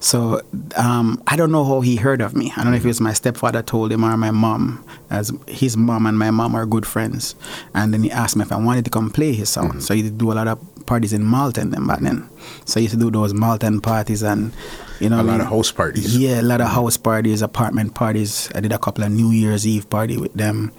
So 0.00 0.40
um, 0.76 1.20
I 1.26 1.34
don't 1.36 1.50
know 1.50 1.64
how 1.64 1.80
he 1.80 1.96
heard 1.96 2.20
of 2.20 2.34
me. 2.36 2.52
I 2.56 2.62
don't 2.62 2.70
know 2.72 2.76
if 2.76 2.84
it 2.84 2.88
was 2.88 3.00
my 3.00 3.12
stepfather 3.12 3.62
told 3.62 3.90
him 3.92 4.04
or 4.04 4.16
my 4.16 4.30
mom, 4.30 4.84
as 5.10 5.32
his 5.48 5.76
mom 5.76 6.06
and 6.06 6.16
my 6.18 6.30
mom 6.30 6.54
are 6.54 6.66
good 6.66 6.86
friends. 6.86 7.34
And 7.74 7.92
then 7.92 8.02
he 8.04 8.10
asked 8.10 8.36
me 8.36 8.42
if 8.42 8.52
I 8.52 8.56
wanted 8.56 8.84
to 8.84 8.90
come 8.90 9.10
play 9.10 9.32
his 9.32 9.48
sound. 9.48 9.82
So 9.82 9.94
he 9.94 10.02
did 10.02 10.18
do 10.18 10.30
a 10.32 10.34
lot 10.34 10.46
of 10.48 10.58
parties 10.86 11.12
in 11.12 11.24
Malton 11.24 11.70
then 11.70 11.84
back 11.86 11.98
then. 12.00 12.28
So 12.64 12.78
he 12.78 12.84
used 12.86 12.94
to 12.94 13.00
do 13.00 13.10
those 13.10 13.34
Malton 13.34 13.80
parties 13.80 14.22
and 14.22 14.52
you 15.00 15.08
know 15.10 15.16
A 15.16 15.20
I 15.20 15.22
lot 15.22 15.32
mean? 15.32 15.40
of 15.42 15.46
house 15.48 15.72
parties. 15.72 16.16
Yeah, 16.16 16.40
a 16.40 16.46
lot 16.52 16.60
of 16.60 16.68
house 16.68 16.96
parties, 16.96 17.42
apartment 17.42 17.94
parties. 17.94 18.48
I 18.54 18.60
did 18.60 18.72
a 18.72 18.78
couple 18.78 19.02
of 19.04 19.10
New 19.10 19.30
Year's 19.32 19.66
Eve 19.66 19.90
party 19.90 20.16
with 20.16 20.34
them. 20.34 20.70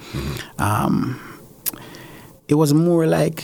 Um, 0.57 1.19
it 2.47 2.55
was 2.55 2.73
more 2.73 3.05
like 3.05 3.43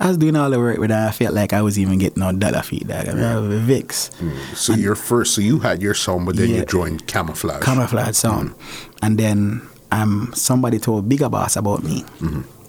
I 0.00 0.08
was 0.08 0.16
doing 0.16 0.34
all 0.34 0.48
the 0.48 0.58
work, 0.58 0.78
but 0.78 0.90
I 0.90 1.10
felt 1.10 1.34
like 1.34 1.52
I 1.52 1.60
was 1.60 1.78
even 1.78 1.98
getting 1.98 2.20
no 2.20 2.32
dollar 2.32 2.62
fee. 2.62 2.80
Dog. 2.80 3.06
I 3.08 3.12
mean, 3.12 3.22
I 3.22 3.38
was 3.38 3.60
Vix, 3.60 4.10
mm. 4.18 4.56
So 4.56 4.72
your 4.72 4.94
first, 4.94 5.34
so 5.34 5.42
you 5.42 5.58
had 5.58 5.82
your 5.82 5.94
song, 5.94 6.24
but 6.24 6.36
then 6.36 6.48
you 6.48 6.64
joined 6.64 7.06
Camouflage. 7.06 7.62
camouflage 7.62 8.16
sound, 8.16 8.50
mm. 8.50 8.96
and 9.02 9.18
then 9.18 9.62
um, 9.92 10.32
somebody 10.34 10.78
told 10.78 11.08
Bigger 11.08 11.28
Boss 11.28 11.56
about 11.56 11.84
me. 11.84 12.02
Mm-hmm. 12.20 12.59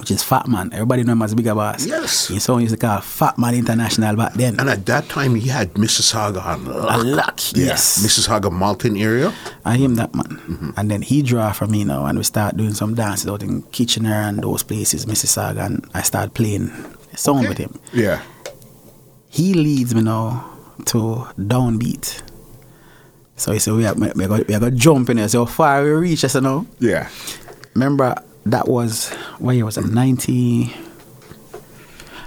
Which 0.00 0.10
is 0.10 0.22
Fat 0.22 0.48
Man. 0.48 0.70
Everybody 0.72 1.04
know 1.04 1.12
him 1.12 1.22
as 1.22 1.34
Bigger 1.34 1.54
Boss. 1.54 1.84
Yes. 1.86 2.28
His 2.28 2.42
song 2.42 2.62
used 2.62 2.72
to 2.72 2.78
call 2.80 3.00
Fat 3.00 3.38
Man 3.38 3.54
International 3.54 4.16
back 4.16 4.32
then. 4.34 4.58
and 4.58 4.68
at 4.68 4.86
that 4.86 5.08
time, 5.08 5.34
he 5.34 5.48
had 5.48 5.74
Mississauga 5.74 6.42
on 6.44 6.64
lock. 6.64 7.00
A 7.00 7.06
lock, 7.06 7.40
Yeah. 7.54 7.66
yes. 7.66 8.02
Mississauga 8.04 8.50
Malton 8.50 8.96
area. 8.96 9.32
I 9.64 9.76
him 9.76 9.94
that 9.96 10.14
man. 10.14 10.24
Mm-hmm. 10.48 10.70
And 10.76 10.90
then 10.90 11.02
he 11.02 11.22
draw 11.22 11.52
from 11.52 11.70
me 11.70 11.84
now 11.84 12.06
and 12.06 12.16
we 12.18 12.24
start 12.24 12.56
doing 12.56 12.72
some 12.72 12.94
dances 12.94 13.28
out 13.28 13.42
in 13.42 13.62
Kitchener 13.72 14.12
and 14.28 14.42
those 14.42 14.62
places, 14.62 15.04
Mississauga, 15.06 15.66
and 15.66 15.86
I 15.94 16.02
start 16.02 16.32
playing 16.34 16.70
a 17.12 17.16
song 17.18 17.46
with 17.46 17.58
him. 17.58 17.78
Yeah. 17.92 18.22
He 19.28 19.54
leads 19.54 19.94
me 19.94 20.00
now 20.02 20.50
to 20.86 21.26
downbeat. 21.38 22.22
So 23.36 23.52
he 23.52 23.58
said, 23.58 23.74
we 23.74 23.86
are, 23.86 23.94
we 23.94 24.08
are, 24.24 24.28
going, 24.28 24.44
we 24.48 24.54
are 24.54 24.60
going 24.60 24.72
to 24.72 24.78
jump 24.78 25.08
in 25.10 25.18
there. 25.18 25.28
So 25.28 25.44
how 25.44 25.50
far 25.52 25.82
we 25.84 25.90
reach, 25.90 26.24
I 26.24 26.28
said, 26.28 26.42
no. 26.42 26.66
Yeah. 26.78 27.08
Remember, 27.74 28.14
that 28.46 28.68
was, 28.68 29.10
what 29.38 29.52
year 29.56 29.64
was 29.64 29.76
it? 29.78 29.86
90, 29.86 30.72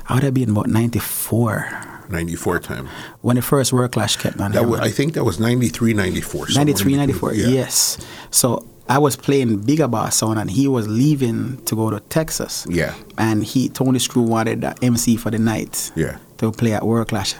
I 0.08 0.14
would 0.16 0.24
have 0.24 0.34
been 0.34 0.50
about 0.52 0.68
94 0.68 1.80
94 2.10 2.60
time. 2.60 2.88
when 3.22 3.36
the 3.38 3.42
first 3.42 3.74
World 3.74 3.92
Clash 3.94 4.18
kept 4.18 4.40
on. 4.40 4.52
That 4.52 4.66
was. 4.68 4.80
I 4.82 4.90
think 4.90 5.14
that 5.14 5.24
was 5.24 5.40
93, 5.40 5.94
94. 5.94 6.48
somewhere 6.50 6.66
93, 6.66 6.96
94, 6.98 7.34
Yeah. 7.34 7.48
yes. 7.48 7.98
So 8.30 8.68
I 8.88 8.98
was 9.00 9.16
playing 9.16 9.60
Bigger 9.62 9.88
Boss 9.88 10.18
Sound 10.18 10.38
and 10.38 10.52
he 10.52 10.68
was 10.68 10.88
leaving 10.88 11.64
to 11.66 11.76
go 11.76 11.90
to 11.90 12.00
Texas. 12.02 12.68
Yeah. 12.70 12.94
And 13.18 13.44
he, 13.44 13.70
Tony 13.70 13.98
Screw 14.00 14.22
wanted 14.24 14.62
the 14.62 14.76
MC 14.84 15.16
for 15.16 15.32
the 15.32 15.40
night 15.40 15.92
Yeah. 15.96 16.18
to 16.38 16.52
play 16.52 16.74
at 16.74 16.86
World 16.86 17.08
Clash. 17.08 17.34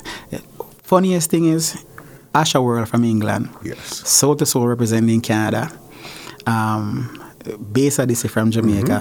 Funniest 0.82 1.30
thing 1.30 1.46
is, 1.46 1.84
Asha 2.34 2.64
World 2.64 2.88
from 2.88 3.04
England, 3.04 3.50
Yes. 3.64 4.08
Soul 4.10 4.36
to 4.38 4.46
Soul 4.46 4.68
representing 4.68 5.22
Canada, 5.22 5.70
um, 6.48 7.20
Bass 7.72 8.00
Odyssey 8.00 8.28
from 8.28 8.52
Jamaica, 8.52 9.00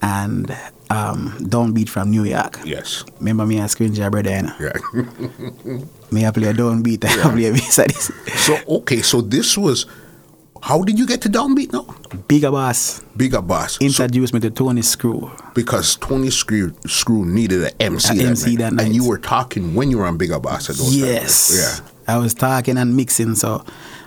Mm-hmm. 0.00 0.04
and 0.04 0.50
um, 0.90 1.36
Downbeat 1.40 1.88
from 1.88 2.10
New 2.10 2.24
York. 2.24 2.60
Yes. 2.64 3.04
Remember 3.18 3.44
me 3.46 3.58
and 3.58 3.68
Squingy 3.68 4.10
brother, 4.10 4.30
you 4.30 4.42
know? 4.42 4.54
Yeah. 4.60 5.78
Me 6.10 6.24
I 6.24 6.30
play 6.30 6.48
a 6.48 6.54
Downbeat, 6.54 7.04
I 7.04 7.30
play 7.32 7.46
a 7.46 7.52
Bass 7.52 7.78
Odyssey. 7.78 8.14
so, 8.36 8.56
okay, 8.78 9.02
so 9.02 9.20
this 9.20 9.58
was, 9.58 9.84
how 10.62 10.82
did 10.82 10.98
you 10.98 11.06
get 11.06 11.20
to 11.22 11.28
Downbeat 11.28 11.72
now? 11.72 11.82
Bigger 12.28 12.50
Boss 12.50 13.00
Bigger 13.16 13.42
Boss. 13.42 13.74
So- 13.76 13.84
introduced 13.84 14.32
me 14.32 14.40
to 14.40 14.50
Tony 14.50 14.80
Screw. 14.82 15.30
because 15.54 15.96
Tony 15.96 16.30
Screw, 16.30 16.72
Screw 16.86 17.26
needed 17.26 17.62
an 17.64 17.70
MC, 17.80 18.12
A 18.12 18.14
that, 18.22 18.26
MC 18.28 18.56
night. 18.56 18.76
that 18.76 18.84
And 18.84 18.94
you 18.94 19.06
were 19.06 19.18
talking 19.18 19.74
when 19.74 19.90
you 19.90 19.98
were 19.98 20.06
on 20.06 20.16
Bigger 20.16 20.38
Boss 20.38 20.70
at 20.70 20.76
those 20.76 20.86
times. 20.90 20.96
Yes. 20.96 21.82
Yeah. 21.84 22.14
I 22.14 22.18
was 22.18 22.32
talking 22.32 22.78
and 22.78 22.96
mixing, 22.96 23.34
so 23.34 23.62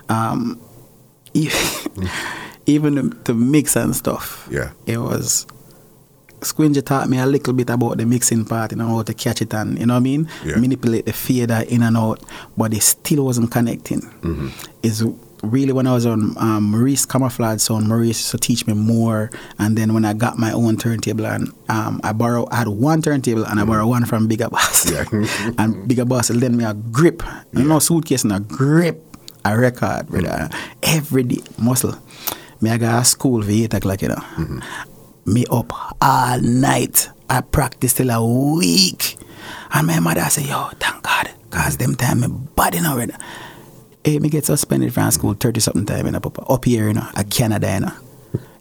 um, 0.09 0.59
e- 1.35 1.51
even 2.65 2.95
to, 2.95 3.09
to 3.23 3.33
mix 3.33 3.75
and 3.75 3.95
stuff. 3.95 4.47
Yeah. 4.51 4.71
It 4.85 4.97
was. 4.97 5.47
Squingy 6.41 6.83
taught 6.83 7.07
me 7.07 7.19
a 7.19 7.25
little 7.25 7.53
bit 7.53 7.69
about 7.69 7.97
the 7.97 8.05
mixing 8.05 8.45
part, 8.45 8.71
you 8.71 8.77
know, 8.77 8.87
how 8.87 9.03
to 9.03 9.13
catch 9.13 9.43
it 9.43 9.53
and, 9.53 9.77
you 9.77 9.85
know 9.85 9.93
what 9.93 9.99
I 9.99 10.03
mean? 10.03 10.27
Yeah. 10.43 10.55
Manipulate 10.55 11.05
the 11.05 11.13
fader 11.13 11.63
in 11.69 11.83
and 11.83 11.95
out, 11.95 12.23
but 12.57 12.73
it 12.73 12.81
still 12.81 13.25
wasn't 13.25 13.51
connecting. 13.51 14.01
Mm-hmm. 14.01 14.49
It's 14.81 15.03
really 15.43 15.73
when 15.73 15.87
I 15.87 15.93
was 15.93 16.05
on 16.05 16.35
um, 16.37 16.71
Maurice 16.71 17.05
Camouflage 17.05 17.61
Sound, 17.61 17.87
Maurice 17.87 18.19
used 18.19 18.31
to 18.31 18.37
teach 18.37 18.67
me 18.67 18.73
more. 18.73 19.29
And 19.59 19.77
then 19.77 19.93
when 19.93 20.05
I 20.05 20.13
got 20.13 20.37
my 20.37 20.51
own 20.51 20.77
turntable, 20.77 21.25
and 21.25 21.51
um, 21.69 22.01
I 22.03 22.13
borrow, 22.13 22.47
I 22.51 22.57
had 22.57 22.67
one 22.67 23.01
turntable 23.01 23.45
and 23.45 23.59
I 23.59 23.65
borrowed 23.65 23.89
one 23.89 24.05
from 24.05 24.27
Bigger 24.27 24.49
Boss. 24.49 24.85
Mm-hmm. 24.85 25.23
Yeah. 25.23 25.51
and 25.57 25.87
Bigger 25.87 26.05
Boss 26.05 26.29
lent 26.29 26.55
me 26.55 26.63
a 26.63 26.73
grip, 26.73 27.23
you 27.53 27.63
know, 27.63 27.79
suitcase 27.79 28.23
and 28.23 28.33
a 28.33 28.39
grip, 28.39 29.03
a 29.45 29.57
record, 29.57 30.07
brother. 30.07 30.49
Every 30.83 31.23
day, 31.23 31.41
muscle. 31.57 31.95
Me 32.61 32.69
I 32.69 32.77
got 32.77 33.01
a 33.01 33.05
school 33.05 33.41
for 33.41 33.49
8 33.49 33.73
o'clock, 33.73 34.01
you 34.01 34.09
know. 34.09 34.61
Me 35.25 35.45
up 35.51 35.71
all 36.01 36.39
night. 36.41 37.09
I 37.29 37.41
practice 37.41 37.93
till 37.93 38.09
a 38.09 38.23
week. 38.57 39.17
And 39.73 39.87
my 39.87 39.99
mother 39.99 40.21
say, 40.29 40.43
yo, 40.43 40.69
thank 40.79 41.03
God. 41.03 41.31
Cause 41.49 41.77
them 41.77 41.95
time 41.95 42.21
me 42.21 42.27
bad 42.55 42.75
enough 42.75 42.93
already. 42.93 43.13
Hey, 44.03 44.19
me 44.19 44.29
get 44.29 44.45
suspended 44.45 44.93
from 44.93 45.09
school 45.11 45.33
30 45.33 45.59
something 45.59 45.85
time, 45.85 46.05
you 46.05 46.11
know, 46.11 46.19
papa. 46.19 46.43
Up 46.43 46.65
here, 46.65 46.87
you 46.87 46.93
know, 46.93 47.07
at 47.15 47.29
Canada, 47.29 47.73
you 47.73 47.79
know. 47.81 47.91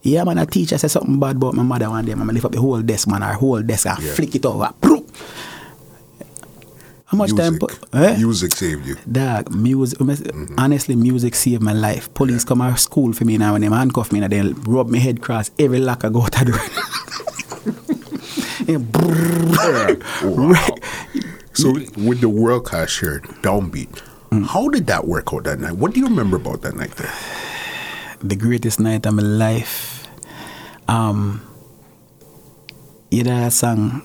Yeah, 0.02 0.24
man, 0.24 0.38
a 0.38 0.46
teacher 0.46 0.78
said 0.78 0.90
something 0.90 1.18
bad 1.20 1.36
about 1.36 1.54
my 1.54 1.62
mother 1.62 1.90
one 1.90 2.04
day. 2.04 2.14
Man, 2.14 2.28
I 2.30 2.32
lift 2.32 2.46
up 2.46 2.52
the 2.52 2.60
whole 2.60 2.80
desk, 2.82 3.06
man, 3.08 3.22
our 3.22 3.34
whole 3.34 3.60
desk 3.62 3.86
I 3.86 3.98
Yeah. 4.00 4.14
flick 4.14 4.34
it 4.34 4.46
over. 4.46 4.72
How 7.11 7.16
much 7.18 7.31
time? 7.35 7.59
Music. 7.59 7.61
pu- 7.90 7.99
eh? 7.99 8.16
Music 8.18 8.55
saved 8.55 8.87
you. 8.87 8.96
Dog, 9.11 9.53
music. 9.53 9.99
Honestly, 10.57 10.94
music 10.94 11.35
saved 11.35 11.61
my 11.62 11.73
life. 11.73 12.12
Police 12.14 12.44
come 12.44 12.61
out 12.61 12.73
of 12.73 12.79
school 12.79 13.12
for 13.12 13.25
me 13.25 13.37
now 13.37 13.55
and 13.57 13.64
they 13.64 13.68
handcuff 13.68 14.12
me 14.12 14.23
and 14.23 14.33
they 14.33 14.42
rub 14.70 14.88
my 14.88 14.99
head 14.99 15.20
cross 15.20 15.51
every 15.59 15.81
lock 15.81 16.05
I 16.05 16.09
go 16.09 16.27
to 16.27 16.44
do. 16.44 16.53
Yeah, 18.66 18.77
brrrr. 18.77 20.01
So 21.55 21.73
with 22.01 22.20
the 22.20 22.29
World 22.29 22.64
Clash 22.66 23.01
here, 23.01 23.20
Downbeat, 23.42 24.03
Mm. 24.31 24.46
how 24.46 24.68
did 24.68 24.87
that 24.87 25.09
work 25.09 25.35
out 25.35 25.42
that 25.44 25.59
night? 25.59 25.73
What 25.73 25.92
do 25.92 25.99
you 25.99 26.07
remember 26.07 26.37
about 26.37 26.61
that 26.62 26.77
night 26.77 26.92
there? 26.92 27.12
the 28.23 28.37
greatest 28.37 28.79
night 28.79 29.05
of 29.07 29.14
my 29.14 29.23
life. 29.25 30.07
Um, 30.87 31.40
you 33.11 33.25
know 33.25 33.35
that 33.40 33.53
song, 33.53 34.03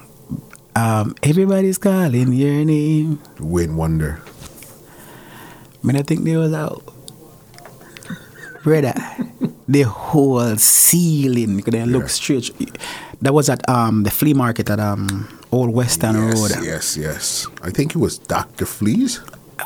um, 0.76 1.16
Everybody's 1.24 1.78
Calling 1.78 2.34
Your 2.34 2.66
Name. 2.66 3.22
Wayne 3.40 3.76
Wonder. 3.76 4.22
I 5.84 5.88
mean, 5.88 5.96
I 5.98 6.02
think 6.02 6.24
they 6.24 6.36
was 6.36 6.54
out. 6.54 6.84
Brother, 8.64 8.94
the 9.68 9.84
whole 9.84 10.56
ceiling, 10.58 11.58
because 11.58 11.72
they 11.72 11.86
look 11.86 12.04
Yeah. 12.04 12.08
straight. 12.08 12.78
That 13.22 13.34
was 13.34 13.48
at 13.50 13.68
um 13.70 14.04
the 14.04 14.10
flea 14.12 14.34
market 14.34 14.70
at 14.70 14.80
um 14.80 15.28
Old 15.52 15.70
Weston 15.70 16.16
yes, 16.16 16.34
Road. 16.34 16.66
yes, 16.66 16.98
yes. 16.98 17.48
I 17.62 17.70
think 17.70 17.92
it 17.96 18.00
was 18.00 18.18
Dr. 18.18 18.66
Fleas. 18.66 19.22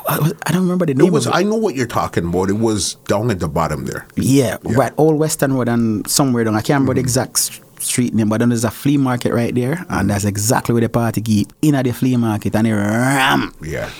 I, 0.06 0.30
I 0.46 0.52
don't 0.52 0.62
remember 0.62 0.86
the 0.86 0.94
name 0.94 1.06
It 1.08 1.12
was. 1.12 1.26
it. 1.26 1.34
I 1.34 1.42
know 1.42 1.56
what 1.56 1.74
you're 1.74 1.86
talking 1.88 2.26
about. 2.28 2.48
It 2.50 2.58
was 2.58 2.94
down 3.08 3.30
at 3.30 3.40
the 3.40 3.48
bottom 3.48 3.86
there. 3.86 4.06
Yeah, 4.16 4.58
Yeah. 4.64 4.76
right. 4.76 4.92
Old 4.98 5.18
Weston 5.18 5.54
Road 5.54 5.68
and 5.68 6.06
somewhere 6.06 6.44
down. 6.44 6.54
I 6.54 6.60
can't 6.60 6.80
remember 6.84 6.94
the 6.94 7.00
Mm-hmm. 7.00 7.06
exact 7.06 7.36
s- 7.38 7.60
street 7.80 8.14
name, 8.14 8.28
but 8.28 8.38
then 8.38 8.50
there's 8.50 8.64
a 8.64 8.70
flea 8.70 8.96
market 8.96 9.32
right 9.32 9.54
there, 9.54 9.84
and 9.88 10.10
that's 10.10 10.24
exactly 10.24 10.72
where 10.72 10.82
the 10.82 10.88
party 10.88 11.20
keep 11.20 11.52
in 11.62 11.74
at 11.74 11.84
the 11.84 11.92
flea 11.92 12.16
market, 12.16 12.54
and 12.54 12.66
it 12.66 12.74
ram. 12.74 13.54
Yeah, 13.62 13.90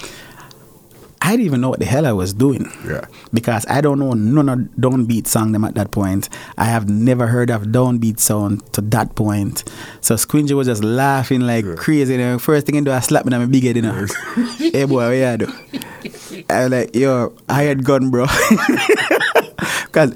I 1.22 1.32
didn't 1.32 1.46
even 1.46 1.60
know 1.60 1.68
what 1.68 1.80
the 1.80 1.84
hell 1.84 2.06
I 2.06 2.12
was 2.12 2.32
doing. 2.32 2.72
Yeah. 2.86 3.04
Because 3.32 3.66
I 3.68 3.82
don't 3.82 3.98
know 3.98 4.14
none 4.14 4.48
of 4.48 4.58
downbeat 4.80 5.26
song 5.26 5.52
them 5.52 5.64
at 5.64 5.74
that 5.74 5.90
point. 5.90 6.30
I 6.56 6.64
have 6.64 6.88
never 6.88 7.26
heard 7.26 7.50
of 7.50 7.64
downbeat 7.64 8.18
sound 8.18 8.72
to 8.72 8.80
that 8.82 9.14
point. 9.16 9.64
So 10.00 10.14
Squingy 10.14 10.52
was 10.52 10.66
just 10.66 10.82
laughing 10.82 11.42
like 11.42 11.76
crazy. 11.76 12.14
You 12.14 12.18
know. 12.18 12.38
First 12.38 12.66
thing 12.66 12.76
he 12.76 12.80
do, 12.80 12.90
I 12.90 13.00
slap 13.00 13.26
me 13.26 13.34
on 13.34 13.40
my 13.40 13.46
big 13.46 13.64
head, 13.64 13.76
you 13.76 13.82
know. 13.82 14.06
hey 14.56 14.84
boy, 14.84 15.06
what 15.08 15.40
you 15.40 15.46
do? 15.46 16.44
I 16.48 16.64
was 16.64 16.72
like, 16.72 16.96
yo, 16.96 17.34
I 17.48 17.64
had 17.64 17.84
gun, 17.84 18.10
bro. 18.10 18.26
Because, 19.90 20.14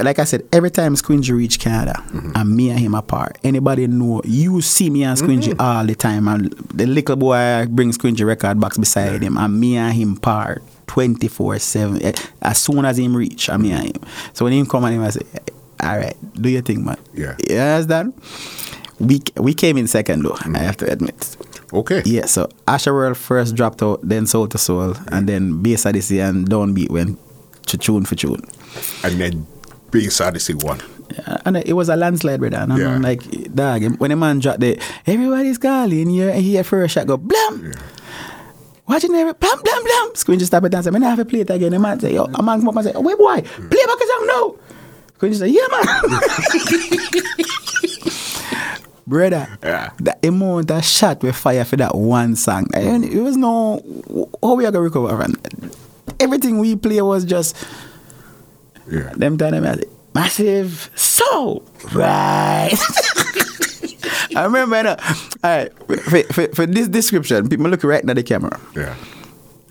like 0.00 0.18
I 0.18 0.24
said, 0.24 0.46
every 0.52 0.70
time 0.70 0.94
Squingy 0.94 1.34
reach 1.36 1.58
Canada, 1.58 2.02
and 2.34 2.56
me 2.56 2.70
and 2.70 2.78
him 2.78 2.94
apart, 2.94 3.36
anybody 3.42 3.86
know, 3.86 4.22
you 4.24 4.60
see 4.60 4.90
me 4.90 5.02
and 5.04 5.18
Squingy 5.18 5.54
all 5.58 5.84
the 5.84 5.94
time, 5.94 6.28
and 6.28 6.50
the 6.72 6.86
little 6.86 7.16
boy 7.16 7.66
brings 7.68 7.98
Squingy 7.98 8.24
record 8.24 8.60
box 8.60 8.78
beside 8.78 9.22
him, 9.22 9.36
and 9.36 9.58
me 9.60 9.76
and 9.76 9.92
him 9.94 10.16
part 10.16 10.62
24 10.86 11.58
7. 11.58 12.02
Eh, 12.02 12.12
As 12.42 12.58
soon 12.58 12.84
as 12.84 12.98
him 12.98 13.16
reach, 13.16 13.48
and 13.48 13.62
me 13.62 13.72
and 13.72 13.86
him. 13.96 14.02
So 14.34 14.44
when 14.44 14.52
him 14.54 14.66
come 14.66 14.84
and 14.84 14.94
him, 14.94 15.02
I 15.02 15.10
say, 15.10 15.22
all 15.82 15.96
right, 15.98 16.16
do 16.34 16.48
your 16.48 16.62
thing, 16.62 16.84
man. 16.84 16.96
Yeah. 17.14 17.36
You 17.48 17.56
understand? 17.58 18.14
We, 19.00 19.20
we 19.36 19.54
came 19.54 19.76
in 19.78 19.86
second, 19.86 20.22
though, 20.24 20.36
I 20.54 20.58
have 20.58 20.76
to 20.78 20.90
admit. 20.90 21.36
okay. 21.72 22.02
Yeah, 22.04 22.26
so 22.26 22.48
Asher 22.66 22.92
World 22.94 23.16
first 23.16 23.54
dropped 23.54 23.82
out, 23.82 24.00
then 24.02 24.26
Soul 24.26 24.48
to 24.48 24.58
Soul, 24.58 24.94
and 25.12 25.28
then 25.28 25.62
Bass 25.62 25.86
Odyssey 25.86 26.20
and 26.20 26.48
Downbeat 26.48 26.90
went 26.90 27.18
to 27.66 27.76
tune 27.78 28.04
for 28.06 28.14
tune. 28.16 28.42
And 29.04 29.20
then 29.20 29.46
Big 29.90 30.10
Odyssey 30.20 30.54
won. 30.54 30.80
And 31.44 31.56
it 31.56 31.72
was 31.72 31.88
a 31.88 31.96
landslide, 31.96 32.40
brother. 32.40 32.58
And 32.58 32.72
I'm 32.72 32.78
Yeah. 32.78 32.98
like, 32.98 33.22
dog, 33.54 33.82
when 33.98 34.10
the 34.10 34.16
man 34.16 34.38
dropped 34.40 34.60
the, 34.60 34.78
everybody's 35.06 35.58
calling 35.58 36.10
you, 36.10 36.28
and 36.28 36.42
he 36.42 36.52
hear 36.52 36.64
first 36.64 36.94
shot 36.94 37.06
go, 37.06 37.16
blam. 37.16 37.72
Watching 38.86 39.14
every 39.14 39.32
blam, 39.34 39.60
blam, 39.62 39.84
blam. 39.84 40.14
Screen 40.14 40.38
just 40.38 40.50
stop 40.50 40.64
it 40.64 40.74
and 40.74 40.84
say, 40.84 40.90
man, 40.90 41.02
I 41.04 41.10
have 41.10 41.18
to 41.18 41.24
play 41.24 41.40
it 41.40 41.50
again. 41.50 41.72
The 41.72 41.78
man 41.78 41.98
say, 42.00 42.14
yo, 42.14 42.24
a 42.24 42.42
man 42.42 42.60
come 42.60 42.68
up 42.70 42.76
and 42.76 42.84
say, 42.86 42.92
oh, 42.94 43.00
wait, 43.00 43.18
boy, 43.18 43.36
mm. 43.40 43.70
play 43.70 43.84
back 43.86 44.00
a 44.00 44.06
song 44.06 44.26
now. 44.26 44.54
Screen 45.16 45.32
just 45.32 45.40
say, 45.40 45.48
yeah, 45.48 45.66
man. 45.70 45.84
Brother, 49.06 49.48
Yeah. 49.62 49.90
the 49.98 50.16
amount 50.28 50.68
that 50.68 50.84
shot 50.84 51.22
with 51.22 51.34
fire 51.34 51.64
for 51.64 51.76
that 51.76 51.94
one 51.94 52.36
song. 52.36 52.66
And 52.74 53.04
it 53.06 53.20
was 53.22 53.36
no, 53.38 53.80
how 54.42 54.54
we 54.54 54.66
are 54.66 54.70
going 54.70 54.74
to 54.74 54.80
recover 54.82 55.16
from 55.22 55.34
Everything 56.20 56.58
we 56.58 56.76
play 56.76 57.00
was 57.00 57.24
just, 57.24 57.56
Yeah. 58.90 59.12
them 59.16 59.36
time 59.38 59.62
them 59.62 59.80
massive 60.14 60.90
so 60.94 61.62
right. 61.92 62.72
I 64.36 64.44
remember 64.44 64.76
you 64.80 64.88
all 64.88 64.96
right 65.42 65.72
for, 66.02 66.22
for, 66.32 66.48
for 66.54 66.66
this 66.66 66.88
description, 66.88 67.48
people 67.48 67.66
look 67.68 67.84
right 67.84 68.08
at 68.08 68.16
the 68.16 68.22
camera. 68.22 68.58
Yeah. 68.74 68.94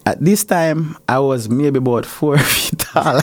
At 0.06 0.24
this 0.24 0.44
time, 0.46 0.96
I 1.10 1.20
was 1.20 1.50
maybe 1.50 1.78
about 1.80 2.06
four 2.06 2.38
feet 2.52 2.80
tall. 2.80 3.22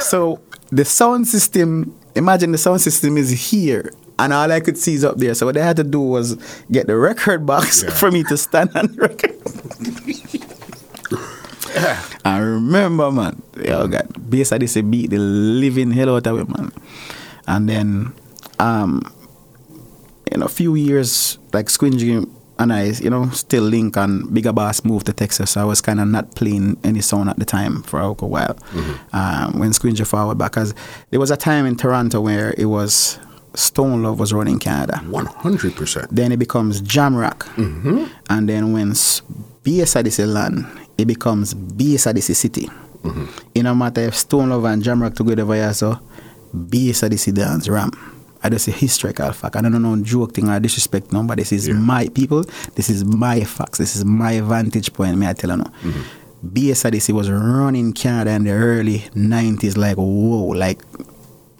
so 0.00 0.40
the 0.70 0.84
sound 0.84 1.26
system, 1.28 1.94
imagine 2.14 2.52
the 2.52 2.58
sound 2.58 2.80
system 2.80 3.16
is 3.16 3.50
here. 3.50 3.90
And 4.18 4.32
all 4.32 4.50
I 4.50 4.60
could 4.60 4.78
see 4.78 4.94
is 4.94 5.04
up 5.04 5.18
there. 5.18 5.34
So 5.34 5.44
what 5.44 5.56
I 5.58 5.64
had 5.64 5.76
to 5.76 5.84
do 5.84 6.00
was 6.00 6.36
get 6.70 6.86
the 6.86 6.96
record 6.96 7.44
box 7.44 7.82
Yeah. 7.82 7.90
for 8.00 8.10
me 8.10 8.22
to 8.24 8.36
stand 8.38 8.70
on 8.74 8.86
the 8.86 8.96
record. 9.02 9.36
I 12.24 12.38
remember, 12.38 13.10
man. 13.10 13.42
Yo, 13.62 13.86
God, 13.86 14.08
bass 14.30 14.52
I 14.52 14.58
this 14.58 14.74
beat 14.80 15.10
the 15.10 15.18
living 15.18 15.90
hell 15.90 16.16
out 16.16 16.26
of 16.26 16.40
it, 16.40 16.48
man. 16.48 16.72
And 17.46 17.68
then, 17.68 18.12
um, 18.58 19.02
in 20.32 20.42
a 20.42 20.48
few 20.48 20.74
years, 20.74 21.38
like 21.52 21.66
Squingy 21.66 22.28
and 22.58 22.72
I, 22.72 22.84
you 22.84 23.10
know, 23.10 23.28
still 23.30 23.64
link 23.64 23.96
and 23.96 24.32
Bigger 24.32 24.52
Boss 24.52 24.84
moved 24.84 25.06
to 25.06 25.12
Texas. 25.12 25.52
So 25.52 25.60
I 25.60 25.64
was 25.64 25.80
kind 25.80 26.00
of 26.00 26.08
not 26.08 26.34
playing 26.34 26.78
any 26.82 27.00
sound 27.02 27.28
at 27.28 27.38
the 27.38 27.44
time 27.44 27.82
for 27.82 28.00
a 28.00 28.12
while. 28.12 28.56
Um, 29.12 29.58
when 29.58 29.70
Squingy 29.70 30.06
forward 30.06 30.38
back, 30.38 30.52
because 30.52 30.74
there 31.10 31.20
was 31.20 31.30
a 31.30 31.36
time 31.36 31.66
in 31.66 31.76
Toronto 31.76 32.20
where 32.20 32.54
it 32.56 32.66
was 32.66 33.18
Stone 33.54 34.02
Love 34.02 34.18
was 34.18 34.32
running 34.32 34.58
Canada. 34.58 35.00
100%. 35.04 36.08
Then 36.10 36.32
it 36.32 36.38
becomes 36.38 36.80
Jamrock. 36.82 37.46
And 38.30 38.48
then 38.48 38.72
when 38.72 38.92
BSIDC 38.92 40.26
land, 40.32 40.66
it 40.98 41.06
becomes 41.06 41.54
BSIDC 41.54 42.34
City. 42.34 42.68
Mm-hmm. 43.02 43.26
It 43.54 43.62
no 43.62 43.74
matter 43.74 44.02
if 44.02 44.16
Stone 44.16 44.50
Love 44.50 44.64
and 44.64 44.82
Jamrock 44.82 45.14
together 45.14 45.44
via 45.44 45.72
so 45.74 45.98
BSIDC 46.54 47.34
dance 47.34 47.68
ram. 47.68 47.90
I 48.42 48.48
just 48.48 48.68
a 48.68 48.70
historical 48.70 49.32
fact. 49.32 49.56
I 49.56 49.60
don't 49.60 49.72
know 49.72 49.78
no 49.78 50.02
joke 50.02 50.34
thing 50.34 50.48
or 50.48 50.60
disrespect 50.60 51.12
no, 51.12 51.22
but 51.22 51.38
this 51.38 51.52
is 51.52 51.68
my 51.68 52.08
people. 52.08 52.44
This 52.74 52.90
is 52.90 53.04
my 53.04 53.40
facts. 53.40 53.78
This 53.78 53.96
is 53.96 54.04
my 54.04 54.40
vantage 54.40 54.92
point. 54.92 55.16
May 55.18 55.28
I 55.28 55.32
tell 55.32 55.50
you 55.50 55.56
no? 55.56 55.64
Mm-hmm. 55.64 56.48
BSIDC 56.48 57.12
was 57.12 57.30
running 57.30 57.92
Canada 57.92 58.32
in 58.32 58.44
the 58.44 58.52
early 58.52 58.98
90s 59.14 59.76
like 59.76 59.96
whoa, 59.96 60.46
like 60.48 60.80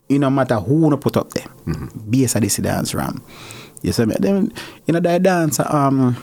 you 0.09 0.18
no 0.18 0.31
matter 0.31 0.57
who 0.57 0.90
no 0.90 0.96
put 0.96 1.16
up 1.16 1.31
there. 1.31 1.46
Mm-hmm. 1.66 2.11
BSIDC 2.11 2.62
dance 2.62 2.94
ram. 2.94 3.22
You 3.83 3.92
see 3.92 4.05
me? 4.05 4.16
Then 4.18 4.53
you 4.87 4.92
know 4.92 5.01
that 5.01 5.22
dance 5.22 5.61
um 5.61 6.16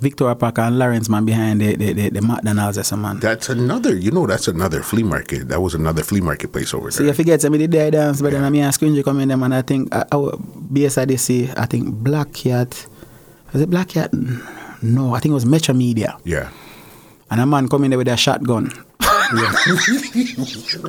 Victoria 0.00 0.34
Park 0.34 0.58
and 0.58 0.78
Lawrence 0.78 1.08
man 1.08 1.24
behind 1.24 1.60
the 1.60 1.76
the, 1.76 1.92
the, 1.92 2.08
the 2.10 2.22
McDonald's 2.22 2.78
or 2.78 2.82
some 2.82 3.02
man. 3.02 3.20
That's 3.20 3.48
another, 3.48 3.94
you 3.96 4.10
know, 4.10 4.26
that's 4.26 4.48
another 4.48 4.82
flea 4.82 5.02
market. 5.02 5.48
That 5.48 5.60
was 5.60 5.74
another 5.74 6.02
flea 6.02 6.20
market 6.20 6.52
place 6.52 6.74
over 6.74 6.90
So 6.90 6.98
there. 6.98 7.08
you 7.08 7.12
forget 7.14 7.40
some 7.42 7.54
of 7.54 7.60
the 7.60 7.68
day 7.68 7.90
dance, 7.90 8.20
but 8.22 8.32
then 8.32 8.44
I 8.44 8.50
mean 8.50 8.64
I 8.64 8.70
screen 8.70 8.94
you 8.94 9.02
come 9.04 9.20
in 9.20 9.28
them 9.28 9.42
and 9.42 9.54
I 9.54 9.62
think 9.62 9.94
uh, 9.94 10.04
our 10.12 10.32
BSIDC, 10.72 11.50
uh, 11.50 11.54
I 11.60 11.66
think 11.66 11.92
Black 11.94 12.32
Cat 12.32 12.86
was 13.52 13.62
it 13.62 13.70
Black 13.70 13.88
Cat? 13.88 14.12
No, 14.82 15.14
I 15.14 15.20
think 15.20 15.30
it 15.30 15.34
was 15.34 15.46
Metro 15.46 15.74
Media. 15.74 16.16
Yeah. 16.24 16.50
And 17.30 17.40
a 17.40 17.46
man 17.46 17.68
come 17.68 17.84
in 17.84 17.90
there 17.90 17.98
with 17.98 18.08
a 18.08 18.16
shotgun. 18.16 18.72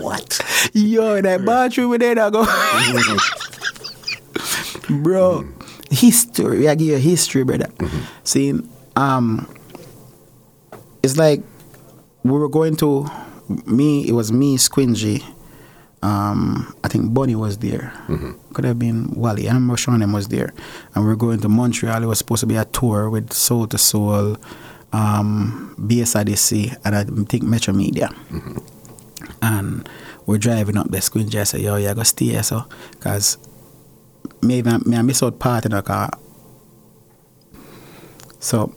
What? 0.01 0.39
Yo, 0.73 1.21
that 1.21 1.45
bathroom 1.45 1.89
with 1.91 2.01
there, 2.01 2.19
I 2.19 2.29
go. 2.29 2.43
Bro, 5.03 5.41
mm-hmm. 5.41 5.95
history. 5.95 6.67
I 6.67 6.75
give 6.75 6.87
you 6.87 6.97
history, 6.97 7.43
brother. 7.43 7.67
Mm-hmm. 7.77 7.99
See, 8.23 8.53
um, 8.95 9.47
it's 11.03 11.17
like 11.17 11.41
we 12.23 12.31
were 12.31 12.49
going 12.49 12.75
to 12.77 13.07
me. 13.65 14.07
It 14.07 14.13
was 14.13 14.31
me, 14.31 14.57
Squingy. 14.57 15.23
Um, 16.01 16.75
I 16.83 16.87
think 16.87 17.13
Bonnie 17.13 17.35
was 17.35 17.57
there. 17.57 17.91
Could 18.53 18.65
have 18.65 18.77
been 18.77 19.09
Wally. 19.15 19.49
I 19.49 19.53
remember 19.53 19.75
Sean 19.77 20.11
was 20.11 20.27
there, 20.27 20.53
and 20.93 21.03
we 21.03 21.09
were 21.09 21.15
going 21.15 21.41
to 21.41 21.49
Montreal. 21.49 22.03
It 22.03 22.05
was 22.05 22.19
supposed 22.19 22.41
to 22.41 22.45
be 22.45 22.55
a 22.55 22.65
tour 22.65 23.09
with 23.09 23.33
Soul 23.33 23.65
to 23.67 23.77
Soul, 23.77 24.37
um, 24.93 25.75
BSIDC, 25.79 26.77
and 26.85 26.95
I 26.95 27.03
think 27.03 27.43
Metro 27.43 27.73
Media 27.73 28.09
and 29.41 29.87
we're 30.25 30.37
driving 30.37 30.77
up 30.77 30.89
the 30.89 30.97
Squingy. 30.97 31.35
I 31.35 31.43
said, 31.43 31.61
yo, 31.61 31.75
you 31.75 31.87
gotta 31.87 32.05
stay 32.05 32.25
here, 32.25 32.43
so, 32.43 32.65
because 32.91 33.37
maybe 34.41 34.69
I, 34.69 34.77
may 34.85 34.97
I 34.97 35.01
miss 35.01 35.21
out 35.23 35.39
part 35.39 35.65
in 35.65 35.71
the 35.71 35.81
car. 35.81 36.09
So, 38.39 38.73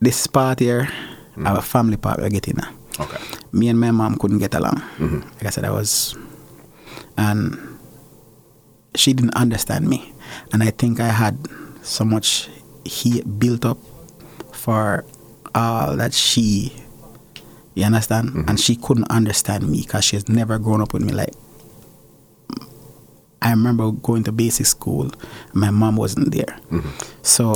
this 0.00 0.26
part 0.26 0.60
here, 0.60 0.82
mm-hmm. 0.82 1.46
our 1.46 1.62
family 1.62 1.96
part, 1.96 2.20
we're 2.20 2.30
getting 2.30 2.56
now. 2.56 2.70
Okay. 2.98 3.22
Me 3.52 3.68
and 3.68 3.78
my 3.78 3.90
mom 3.90 4.16
couldn't 4.16 4.38
get 4.38 4.54
along. 4.54 4.76
Mm-hmm. 4.98 5.20
Like 5.20 5.46
I 5.46 5.50
said, 5.50 5.64
I 5.64 5.70
was, 5.70 6.16
and 7.16 7.78
she 8.94 9.12
didn't 9.12 9.34
understand 9.34 9.88
me. 9.88 10.12
And 10.52 10.62
I 10.62 10.70
think 10.70 11.00
I 11.00 11.08
had 11.08 11.38
so 11.82 12.04
much 12.04 12.48
hate 12.84 13.38
built 13.38 13.64
up 13.64 13.78
for 14.52 15.04
all 15.54 15.96
that 15.96 16.12
she, 16.14 16.72
you 17.74 17.84
understand? 17.84 18.30
Mm-hmm. 18.30 18.48
And 18.48 18.60
she 18.60 18.76
couldn't 18.76 19.10
understand 19.10 19.68
me 19.68 19.82
because 19.82 20.04
she's 20.04 20.28
never 20.28 20.58
grown 20.58 20.80
up 20.80 20.92
with 20.92 21.02
me. 21.02 21.12
Like, 21.12 21.34
I 23.42 23.50
remember 23.50 23.92
going 23.92 24.24
to 24.24 24.32
basic 24.32 24.66
school, 24.66 25.10
my 25.52 25.70
mom 25.70 25.96
wasn't 25.96 26.32
there. 26.32 26.58
So 27.22 27.54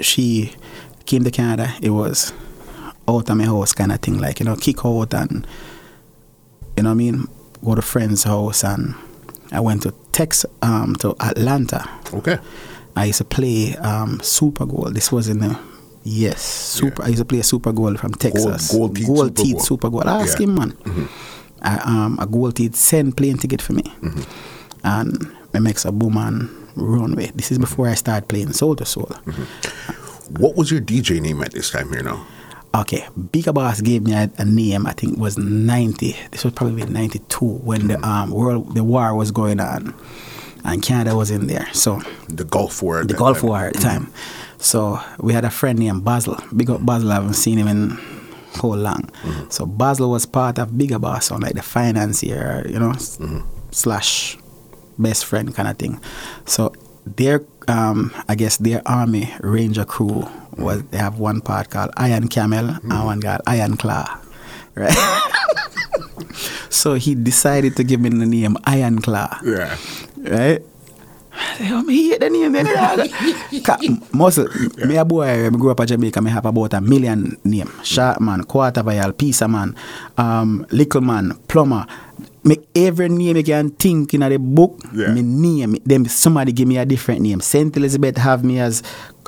she 0.00 0.52
came 1.06 1.24
to 1.24 1.30
Canada, 1.30 1.72
it 1.82 1.90
was 1.90 2.32
out 3.08 3.28
of 3.28 3.36
my 3.36 3.44
house 3.44 3.72
kind 3.72 3.92
of 3.92 4.00
thing, 4.00 4.18
like, 4.18 4.40
you 4.40 4.46
know, 4.46 4.56
kick 4.56 4.84
out 4.84 5.12
and, 5.14 5.46
you 6.76 6.82
know 6.82 6.90
what 6.90 6.94
I 6.94 6.94
mean, 6.94 7.26
go 7.64 7.74
to 7.74 7.82
friend's 7.82 8.24
house 8.24 8.62
and 8.64 8.94
I 9.52 9.60
went 9.60 9.82
to 9.82 9.92
Texas, 10.12 10.50
um, 10.62 10.94
to 10.96 11.16
Atlanta. 11.20 11.88
Okay. 12.14 12.38
I 12.96 13.06
used 13.06 13.18
to 13.18 13.24
play 13.24 13.74
um, 13.76 14.20
Super 14.22 14.66
Gold. 14.66 14.94
This 14.94 15.10
was 15.10 15.28
in 15.28 15.38
the 15.40 15.58
yes, 16.04 16.40
Super. 16.42 17.02
I 17.04 17.08
used 17.08 17.18
to 17.18 17.24
play 17.24 17.38
a 17.40 17.44
Super 17.44 17.72
Gold 17.72 17.98
from 18.00 18.12
Texas. 18.14 18.72
gold 18.72 18.96
teeth 18.96 19.06
gold 19.06 19.18
Super 19.28 19.42
teeth 19.42 19.52
Gold. 19.54 19.64
Super 19.66 19.90
Gold. 19.90 20.06
Ask 20.06 20.38
Yeah. 20.38 20.44
him, 20.46 20.54
man. 20.54 21.08
I, 21.62 21.76
um, 21.78 22.18
a 22.20 22.26
gold 22.26 22.56
teeth 22.56 22.74
send 22.74 23.16
plane 23.16 23.36
ticket 23.38 23.60
for 23.62 23.74
me, 23.74 23.84
and 24.82 25.30
I 25.52 25.58
makes 25.58 25.84
a 25.84 25.92
boom 25.92 26.16
and 26.16 26.48
runway. 26.74 27.30
This 27.34 27.52
is 27.52 27.58
before 27.58 27.86
I 27.88 27.94
start 27.94 28.28
playing 28.28 28.52
Soul 28.52 28.76
to 28.76 28.84
Soul. 28.86 29.10
What 30.38 30.56
was 30.56 30.70
your 30.70 30.80
DJ 30.80 31.20
name 31.20 31.42
at 31.42 31.52
this 31.52 31.70
time 31.70 31.90
here 31.92 32.02
now? 32.02 32.26
Okay, 32.74 33.06
Bigger 33.32 33.52
Boss 33.52 33.80
gave 33.80 34.02
me 34.02 34.12
a, 34.12 34.30
a 34.38 34.44
name. 34.44 34.86
I 34.86 34.92
think 34.92 35.14
it 35.14 35.18
was 35.18 35.36
ninety. 35.36 36.16
This 36.30 36.44
was 36.44 36.52
probably 36.54 36.84
ninety 36.84 37.18
two 37.28 37.46
when 37.64 37.88
the 37.88 37.98
um 38.06 38.30
world 38.30 38.74
the 38.74 38.84
war 38.84 39.14
was 39.16 39.32
going 39.32 39.58
on, 39.58 39.92
and 40.64 40.80
Canada 40.82 41.16
was 41.16 41.30
in 41.32 41.48
there. 41.48 41.66
So 41.72 42.00
The 42.28 42.44
Gulf 42.44 42.80
War. 42.82 43.02
the 43.04 43.14
Gulf 43.14 43.40
time. 43.40 43.48
War 43.48 43.58
at 43.66 43.72
the 43.74 43.80
time. 43.80 44.06
Mm-hmm. 44.06 44.58
So 44.58 45.00
we 45.18 45.32
had 45.32 45.44
a 45.44 45.50
friend 45.50 45.78
named 45.80 46.04
Basil. 46.04 46.36
Big 46.54 46.70
up 46.70 46.84
Basil, 46.86 47.10
I 47.10 47.14
haven't 47.14 47.34
seen 47.34 47.58
him 47.58 47.66
in 47.66 47.98
whole 48.60 48.76
long. 48.76 49.02
Mm-hmm. 49.22 49.50
So 49.50 49.66
Basil 49.66 50.10
was 50.10 50.24
part 50.26 50.58
of 50.60 50.76
Bigger 50.78 50.98
Boss 51.00 51.32
on 51.32 51.40
like 51.40 51.54
the 51.54 51.62
financier, 51.62 52.64
you 52.68 52.78
know, 52.78 52.90
s- 52.90 53.18
slash 53.72 54.38
best 54.96 55.24
friend 55.24 55.52
kind 55.54 55.66
of 55.68 55.76
thing. 55.76 56.00
So 56.46 56.72
their 57.04 57.40
um 57.70 58.10
I 58.28 58.34
guess 58.34 58.56
their 58.58 58.82
army 58.84 59.32
ranger 59.40 59.84
crew 59.86 60.26
was 60.58 60.82
they 60.90 60.98
have 60.98 61.18
one 61.18 61.40
part 61.40 61.70
called 61.70 61.90
Iron 61.96 62.28
Camel 62.28 62.76
and 62.82 63.04
one 63.04 63.22
called 63.22 63.40
Iron 63.46 63.76
Claw. 63.78 64.18
Right? 64.74 64.92
so 66.68 66.94
he 66.94 67.14
decided 67.14 67.76
to 67.76 67.84
give 67.84 68.00
me 68.00 68.10
the 68.10 68.26
name 68.26 68.56
Iron 68.64 68.98
Claw 69.00 69.38
Yeah. 69.44 69.76
right? 70.18 70.62
Oh, 71.60 71.82
me 71.82 72.10
hate 72.10 72.20
the 72.20 72.28
name 72.28 72.52
Muscle, 74.12 74.48
me 74.86 74.96
a 74.96 75.04
boy, 75.04 75.46
I 75.46 75.48
grew 75.50 75.70
up 75.70 75.80
in 75.80 75.86
Jamaica, 75.86 76.20
me 76.20 76.30
have 76.30 76.44
about 76.44 76.74
a 76.74 76.80
million 76.80 77.38
name. 77.44 77.70
Sharp 77.82 78.20
man, 78.20 78.44
quarter 78.44 78.82
vial, 78.82 79.12
pizza 79.12 79.48
man, 79.48 79.74
um, 80.18 80.66
little 80.70 81.00
man, 81.00 81.38
plumber. 81.48 81.86
Make 82.42 82.66
every 82.74 83.08
name 83.08 83.36
you 83.36 83.44
can 83.44 83.70
think 83.70 84.14
in 84.14 84.20
the 84.20 84.38
book, 84.38 84.80
Yeah. 84.94 85.12
me 85.12 85.22
name, 85.22 85.76
them 85.84 86.06
somebody 86.06 86.52
give 86.52 86.66
me 86.68 86.78
a 86.78 86.86
different 86.86 87.20
name. 87.20 87.40
Saint 87.40 87.76
Elizabeth 87.76 88.16
have 88.16 88.42
me 88.44 88.58
as 88.60 88.82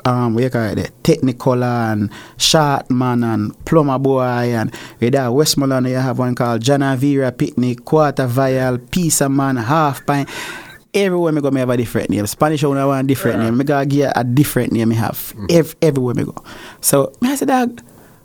um, 0.05 0.37
you 0.37 0.49
call 0.49 0.77
it? 0.77 0.91
Technicolor 1.03 1.93
and 1.93 2.09
Shortman 2.37 3.23
and 3.23 3.65
Plumber 3.65 3.99
Boy 3.99 4.21
and 4.53 4.73
that 4.99 5.33
Westmoreland 5.33 5.87
you 5.87 5.95
have 5.95 6.19
one 6.19 6.35
called 6.35 6.61
Janavira 6.61 7.37
Picnic, 7.37 7.85
Quarter 7.85 8.27
Vial, 8.27 8.77
Pizza 8.79 9.29
Man, 9.29 9.55
Half 9.55 10.05
Pint. 10.05 10.27
Everywhere 10.93 11.31
me 11.31 11.41
go, 11.41 11.49
me 11.51 11.59
have 11.61 11.69
a 11.69 11.77
different 11.77 12.09
name. 12.09 12.27
Spanish 12.27 12.63
owner 12.63 12.85
want 12.85 13.05
a 13.05 13.07
different 13.07 13.39
name. 13.39 13.57
Me 13.57 13.63
gotta 13.63 13.85
give 13.85 14.11
a 14.15 14.23
different 14.23 14.73
name 14.73 14.89
me 14.89 14.95
have. 14.95 15.33
Ev- 15.49 15.75
everywhere 15.81 16.13
me 16.15 16.23
go. 16.25 16.35
So 16.81 17.13
me 17.21 17.31
I 17.31 17.35
said, 17.35 17.47
dog, 17.47 17.81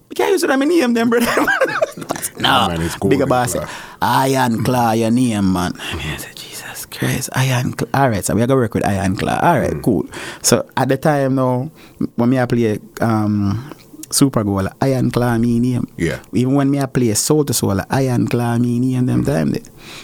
we 0.09 0.15
can't 0.15 0.31
use 0.31 0.43
it 0.43 0.51
on 0.51 0.59
my 0.59 0.65
name 0.65 0.95
then, 0.95 1.11
brother. 1.11 1.27
no. 2.39 2.69
Man, 2.69 2.81
it's 2.81 2.97
Bigger 2.97 3.27
Golden 3.27 3.29
boss 3.29 3.53
Claw. 3.53 3.69
Iron 4.01 4.65
Claw, 4.65 4.93
your 4.93 5.11
name, 5.11 5.53
man. 5.53 5.73
I 5.79 6.17
said, 6.17 6.37
Jesus 6.37 6.87
Christ, 6.87 7.31
Iron 7.35 7.73
Claw. 7.73 7.89
All 7.95 8.09
right, 8.09 8.25
so 8.25 8.35
we 8.35 8.43
are 8.43 8.47
going 8.47 8.57
to 8.57 8.63
work 8.63 8.75
with 8.75 8.87
Iron 8.87 9.17
Claw. 9.17 9.39
All 9.43 9.59
right, 9.61 9.83
cool. 9.83 10.07
So 10.43 10.69
at 10.77 10.89
the 10.89 10.97
time 10.97 11.35
now, 11.35 11.71
when 12.17 12.31
me 12.31 12.39
I 12.39 12.47
play 12.47 12.79
um, 13.01 13.71
Super 14.11 14.45
Gold, 14.45 14.69
Iron 14.81 15.11
Claw 15.11 15.37
me 15.39 15.59
name. 15.61 15.87
Yeah. 15.97 16.21
Even 16.33 16.55
when 16.55 16.71
me 16.71 16.81
I 16.81 16.87
play 16.87 17.13
Soul 17.15 17.45
to 17.45 17.53
Soul, 17.53 17.81
Iron 17.91 18.27
Claw 18.29 18.59
me 18.59 18.79
name 18.79 19.07
them 19.07 19.25
time 19.25 19.51
there. 19.51 19.63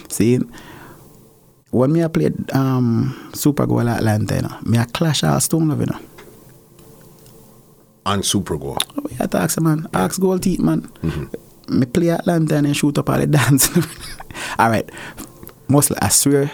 See? 0.09 0.39
When 1.71 1.91
me 1.91 2.03
I 2.03 2.07
played 2.07 2.51
um, 2.53 3.31
Super 3.33 3.65
Gold 3.65 3.87
Atlanta, 3.87 4.35
you 4.35 4.41
know, 4.43 4.57
me 4.63 4.77
I 4.77 4.85
clash 4.85 5.23
all 5.23 5.39
Stone 5.39 5.69
Love, 5.69 5.79
you 5.81 5.87
know. 5.87 5.99
On 8.05 8.21
Super 8.23 8.57
Gold. 8.57 8.83
Oh, 8.97 9.07
yeah, 9.19 9.27
ask 9.33 9.59
man. 9.61 9.87
Ask 9.93 10.21
gold 10.21 10.43
teeth, 10.43 10.59
man. 10.59 10.81
Mm-hmm. 11.01 11.79
Me 11.79 11.85
play 11.87 12.09
Atlanta 12.09 12.55
and 12.55 12.65
then 12.67 12.73
shoot 12.73 12.97
up 12.97 13.09
all 13.09 13.17
the 13.17 13.27
dance. 13.39 13.69
all 14.59 14.69
right. 14.69 14.87
Mostly, 15.67 15.97
I 15.99 16.09
swear, 16.09 16.51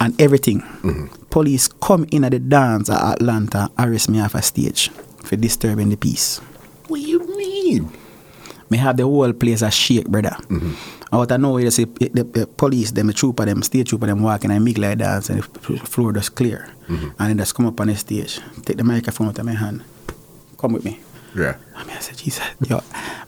and 0.00 0.20
everything. 0.20 0.60
Mm-hmm. 0.60 1.06
Police 1.30 1.68
come 1.68 2.06
in 2.12 2.24
at 2.24 2.30
the 2.30 2.38
dance 2.38 2.88
at 2.88 3.02
Atlanta, 3.02 3.70
arrest 3.78 4.08
me 4.08 4.20
off 4.20 4.34
a 4.36 4.42
stage 4.42 4.90
for 5.24 5.34
disturbing 5.36 5.88
the 5.88 5.96
peace. 5.96 6.38
What 6.86 7.00
you 7.00 7.18
mean? 7.36 7.90
Me 8.70 8.78
have 8.78 8.96
the 8.96 9.02
whole 9.04 9.32
place 9.32 9.62
a 9.62 9.70
shake, 9.70 10.06
brother. 10.08 10.36
Mm-hmm. 10.48 11.14
Out 11.14 11.30
of 11.30 11.40
nowhere, 11.40 11.64
you 11.64 11.70
see 11.70 11.84
the, 11.84 12.08
the, 12.08 12.24
the 12.24 12.46
police, 12.46 12.90
them, 12.92 13.08
the 13.08 13.12
trooper, 13.12 13.44
them, 13.44 13.62
stage 13.62 13.88
trooper, 13.88 14.06
them 14.06 14.22
walking 14.22 14.50
and 14.50 14.64
make 14.64 14.78
like 14.78 14.98
dance 14.98 15.30
and 15.30 15.42
the 15.42 15.78
floor 15.78 16.12
just 16.12 16.34
clear. 16.34 16.70
And 16.88 17.12
then 17.18 17.38
just 17.38 17.54
come 17.54 17.66
up 17.66 17.80
on 17.80 17.88
the 17.88 17.96
stage, 17.96 18.40
take 18.64 18.76
the 18.76 18.84
microphone 18.84 19.28
out 19.28 19.38
of 19.38 19.44
my 19.44 19.52
hand. 19.52 19.82
Come 20.58 20.72
with 20.74 20.84
me. 20.84 20.98
Yeah. 21.36 21.56
I 21.74 21.84
mean, 21.84 21.96
I 21.96 22.00
said, 22.00 22.16
Jesus, 22.16 22.42
yo, 22.66 22.80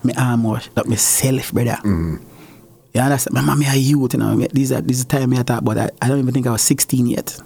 me 0.03 0.15
almost 0.15 0.71
like 0.77 0.87
myself, 0.87 1.53
brother. 1.53 1.77
Mm-hmm. 1.85 2.17
You 2.95 3.01
understand? 3.03 3.35
My 3.35 3.43
mommy 3.43 3.67
a 3.67 3.75
youth, 3.75 4.15
you 4.15 4.19
know. 4.21 4.35
This 4.37 4.71
is 4.71 4.83
this 4.83 4.97
is 4.99 5.05
the 5.05 5.19
time 5.19 5.31
me 5.31 5.39
I 5.39 5.43
talk 5.43 5.61
about. 5.61 5.77
I, 5.79 5.91
I 6.01 6.09
don't 6.09 6.19
even 6.19 6.33
think 6.33 6.47
I 6.47 6.51
was 6.53 6.63
16 6.63 7.07
yet. 7.07 7.39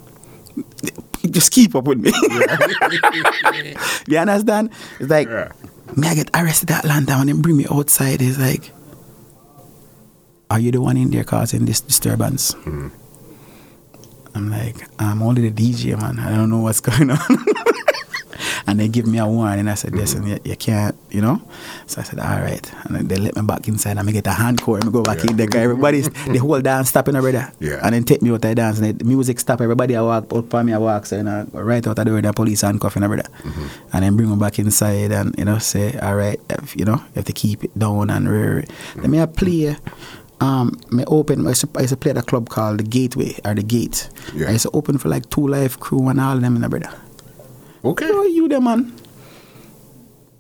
Just 1.31 1.51
keep 1.53 1.75
up 1.75 1.85
with 1.85 1.99
me. 1.99 2.13
you 4.09 4.19
understand? 4.19 4.71
It's 5.01 5.11
like 5.11 5.29
Yeah. 5.29 5.51
me 5.97 6.09
I 6.09 6.15
get 6.15 6.31
arrested 6.35 6.71
at 6.71 6.85
Atlanta 6.85 7.17
when 7.19 7.27
they 7.27 7.33
bring 7.33 7.57
me 7.57 7.67
outside. 7.71 8.23
It's 8.23 8.39
like, 8.39 8.71
are 10.51 10.61
you 10.61 10.71
the 10.71 10.81
one 10.81 10.97
in 10.97 11.11
there 11.11 11.25
causing 11.25 11.65
this 11.65 11.81
disturbance? 11.81 12.53
Mm-hmm. 12.55 12.89
I'm 14.35 14.51
like, 14.51 14.77
I'm 14.99 15.23
only 15.23 15.49
the 15.51 15.73
DJ, 15.73 16.01
man. 16.01 16.19
I 16.19 16.31
don't 16.37 16.51
know 16.51 16.61
what's 16.61 16.81
going 16.81 17.11
on. 17.11 17.19
and 18.67 18.81
they 18.81 18.89
give 18.89 19.07
me 19.07 19.19
a 19.19 19.27
warning. 19.27 19.69
I 19.69 19.75
said, 19.75 19.95
listen, 19.95 20.23
mm-hmm. 20.23 20.47
you, 20.47 20.53
you 20.53 20.57
can't, 20.57 20.97
you 21.11 21.21
know? 21.21 21.41
So 21.87 22.01
I 22.01 22.05
said, 22.05 22.19
all 22.21 22.41
right. 22.41 22.73
And 22.85 23.09
they 23.09 23.17
let 23.17 23.37
me 23.37 23.43
back 23.43 23.69
inside 23.69 23.99
and 23.99 24.09
I 24.09 24.13
get 24.13 24.27
a 24.27 24.31
handcore 24.31 24.81
and 24.81 24.93
go 24.93 25.03
back 25.03 25.25
in 25.25 25.37
there. 25.37 25.49
Everybody's, 25.55 26.09
the 26.11 26.39
whole 26.45 26.61
dance 26.61 26.89
stopping 26.91 27.15
there. 27.15 27.53
Yeah. 27.61 27.81
And 27.83 27.95
then 27.95 28.05
take 28.05 28.23
me 28.23 28.31
out 28.31 28.37
of 28.37 28.41
the 28.43 28.55
dance. 28.55 28.79
And 28.79 28.99
the 28.99 29.05
music 29.05 29.41
stop. 29.41 29.61
Everybody 29.61 29.97
I 29.97 30.03
walk 30.03 30.33
out 30.33 30.51
for 30.51 30.65
me, 30.65 30.73
I 30.73 30.79
walk. 30.79 31.07
So, 31.07 31.17
you 31.17 31.23
know, 31.23 31.47
right 31.53 31.87
out 31.87 31.99
of 31.99 32.05
the 32.05 32.05
door, 32.05 32.21
the 32.21 32.33
police 32.33 32.63
handcuffing 32.63 33.03
over 33.03 33.17
there. 33.17 33.25
Mm-hmm. 33.25 33.67
And 33.93 34.05
then 34.05 34.17
bring 34.17 34.31
me 34.31 34.37
back 34.37 34.59
inside 34.59 35.13
and, 35.13 35.35
you 35.39 35.45
know, 35.45 35.59
say, 35.59 35.99
all 35.99 36.17
right, 36.17 36.41
if, 36.51 36.77
you 36.77 36.85
know, 36.85 36.97
you 36.97 37.17
have 37.17 37.25
to 37.27 37.33
keep 37.33 37.65
it 37.65 37.79
down 37.79 38.11
and 38.11 38.31
rare. 38.31 38.65
Let 38.97 39.11
me 39.11 39.21
I 39.21 39.27
mm-hmm. 39.27 39.35
play. 39.35 39.77
Um, 40.41 40.81
me 40.91 41.05
open. 41.07 41.47
I 41.47 41.51
used, 41.51 41.61
to, 41.61 41.79
I 41.79 41.83
used 41.83 41.93
to 41.93 41.97
play 41.97 42.11
at 42.11 42.17
a 42.17 42.23
club 42.23 42.49
called 42.49 42.81
the 42.81 42.83
Gateway 42.83 43.39
or 43.45 43.55
the 43.55 43.63
Gate. 43.63 44.11
Yeah. 44.35 44.49
I 44.49 44.53
used 44.53 44.65
to 44.65 44.71
open 44.73 44.99
for 44.99 45.09
like 45.09 45.31
Two 45.31 45.47
Live 45.47 45.79
Crew 45.79 46.09
and 46.09 46.21
all 46.21 46.35
of 46.35 46.43
them, 46.43 46.57
in 46.57 46.69
brother. 46.69 46.91
Okay. 47.85 48.07
Are 48.07 48.27
you, 48.27 48.49
the 48.49 48.61
man? 48.61 48.93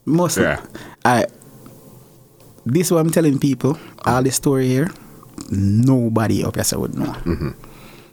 Muslim. 0.04 0.44
Yeah. 0.44 0.66
I. 1.04 1.26
This 2.64 2.86
is 2.86 2.92
what 2.92 3.00
I'm 3.00 3.10
telling 3.10 3.38
people. 3.38 3.78
All 4.06 4.22
this 4.22 4.36
story 4.36 4.68
here, 4.68 4.90
nobody 5.50 6.44
up 6.44 6.54
here 6.54 6.78
would 6.78 6.94
know. 6.94 7.12
Mm-hmm. 7.26 7.50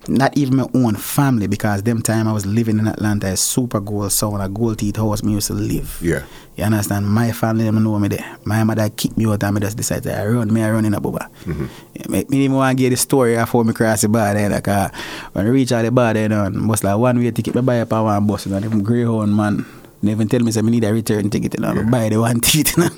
Not 0.09 0.35
even 0.37 0.57
my 0.57 0.67
own 0.73 0.95
family, 0.95 1.47
because 1.47 1.83
them 1.83 2.01
time 2.01 2.27
I 2.27 2.33
was 2.33 2.45
living 2.45 2.79
in 2.79 2.87
Atlanta, 2.87 3.27
a 3.27 3.37
super 3.37 3.79
gold 3.79 4.11
sound, 4.11 4.41
a 4.41 4.49
gold 4.49 4.79
teeth 4.79 4.97
house 4.97 5.21
me 5.21 5.33
used 5.33 5.47
to 5.47 5.53
live. 5.53 5.99
Yeah. 6.01 6.23
You 6.55 6.63
understand? 6.65 7.07
My 7.07 7.31
family 7.31 7.65
them 7.65 7.81
know 7.83 7.97
me 7.99 8.07
there. 8.09 8.37
My 8.43 8.63
mother 8.63 8.89
kicked 8.89 9.17
me 9.17 9.25
out 9.27 9.43
and 9.43 9.55
me 9.55 9.61
just 9.61 9.77
decided 9.77 10.11
I 10.11 10.25
run 10.25 10.51
me 10.51 10.63
I 10.63 10.71
run 10.71 10.83
in 10.85 10.93
a 10.93 10.99
bubba. 10.99 11.29
Yeah, 11.45 12.07
me, 12.09 12.25
me 12.27 12.37
even 12.45 12.57
want 12.57 12.77
to 12.77 12.83
get 12.83 12.89
the 12.89 12.97
story 12.97 13.35
before 13.35 13.63
me 13.63 13.71
cross 13.73 14.01
the 14.01 14.09
bar 14.09 14.33
there. 14.33 14.49
Like, 14.49 14.67
uh, 14.67 14.89
when 15.33 15.45
I 15.45 15.49
reach 15.49 15.71
out 15.71 15.83
the 15.83 15.91
bar 15.91 16.13
there, 16.13 16.23
you 16.23 16.29
know, 16.29 16.49
must 16.49 16.83
like 16.83 16.97
one 16.97 17.17
way 17.19 17.31
ticket, 17.31 17.55
me 17.55 17.61
buy 17.61 17.79
up 17.79 17.91
a 17.91 18.03
one 18.03 18.25
bus, 18.27 18.45
you 18.45 18.51
know, 18.51 18.59
them 18.59 18.83
Greyhound 18.83 19.35
man. 19.35 19.65
They 20.01 20.11
even 20.11 20.27
tell 20.27 20.39
me 20.39 20.51
say 20.51 20.61
me 20.61 20.71
need 20.71 20.85
a 20.85 20.91
return 20.93 21.29
ticket, 21.29 21.53
you 21.55 21.61
know, 21.61 21.73
me 21.73 21.83
buy 21.83 22.09
the 22.09 22.19
one 22.19 22.39
ticket, 22.41 22.75
you 22.75 22.83
know. 22.83 22.89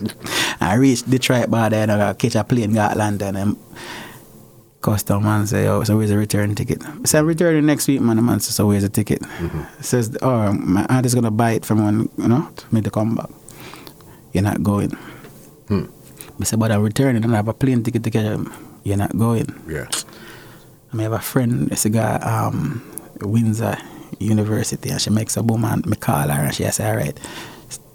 I 0.59 0.75
reach 0.75 1.03
Detroit 1.03 1.51
bar 1.51 1.69
there, 1.69 1.81
you 1.81 1.87
know, 1.87 1.99
I 2.09 2.13
catch 2.13 2.35
a 2.35 2.43
plane, 2.43 2.73
go 2.73 2.79
Atlanta, 2.81 3.25
and 3.25 3.37
then 3.37 3.57
custom 4.81 5.23
man 5.23 5.47
say, 5.47 5.67
oh, 5.67 5.83
so 5.83 5.97
where's 5.97 6.09
the 6.09 6.17
return 6.17 6.55
ticket? 6.55 6.81
Said, 7.05 7.19
I'm 7.19 7.27
returning 7.27 7.65
next 7.65 7.87
week, 7.87 8.01
man. 8.01 8.15
The 8.15 8.21
man 8.21 8.39
says, 8.39 8.55
so 8.55 8.67
where's 8.67 8.83
the 8.83 8.89
ticket? 8.89 9.21
Says, 9.79 10.17
oh, 10.21 10.51
my 10.53 10.85
aunt 10.89 11.05
is 11.05 11.13
going 11.13 11.23
to 11.23 11.31
buy 11.31 11.51
it 11.51 11.65
from 11.65 11.83
one, 11.83 12.09
you 12.17 12.27
know, 12.27 12.49
to 12.55 12.75
me 12.75 12.81
to 12.81 12.89
come 12.89 13.15
back. 13.15 13.29
You're 14.33 14.43
not 14.43 14.63
going. 14.63 14.91
Hmm. 15.67 15.85
I 16.39 16.43
said, 16.43 16.59
but 16.59 16.71
I'm 16.71 16.81
returning 16.81 17.23
and 17.23 17.33
I 17.33 17.37
have 17.37 17.47
a 17.47 17.53
plane 17.53 17.83
ticket 17.83 18.03
to 18.03 18.11
catch 18.11 18.23
him. 18.23 18.51
You're 18.83 18.97
not 18.97 19.15
going. 19.17 19.47
Yeah. 19.67 19.87
I 20.93 21.01
have 21.03 21.13
a 21.13 21.19
friend, 21.19 21.71
it's 21.71 21.85
a 21.85 21.89
guy, 21.89 22.15
um, 22.15 22.81
Windsor 23.21 23.77
University, 24.19 24.89
and 24.89 24.99
she 24.99 25.09
makes 25.09 25.37
a 25.37 25.43
woman, 25.43 25.83
me 25.85 25.95
call 25.95 26.27
her 26.27 26.43
and 26.43 26.53
she 26.53 26.65
say, 26.65 26.89
all 26.89 26.97
right, 26.97 27.17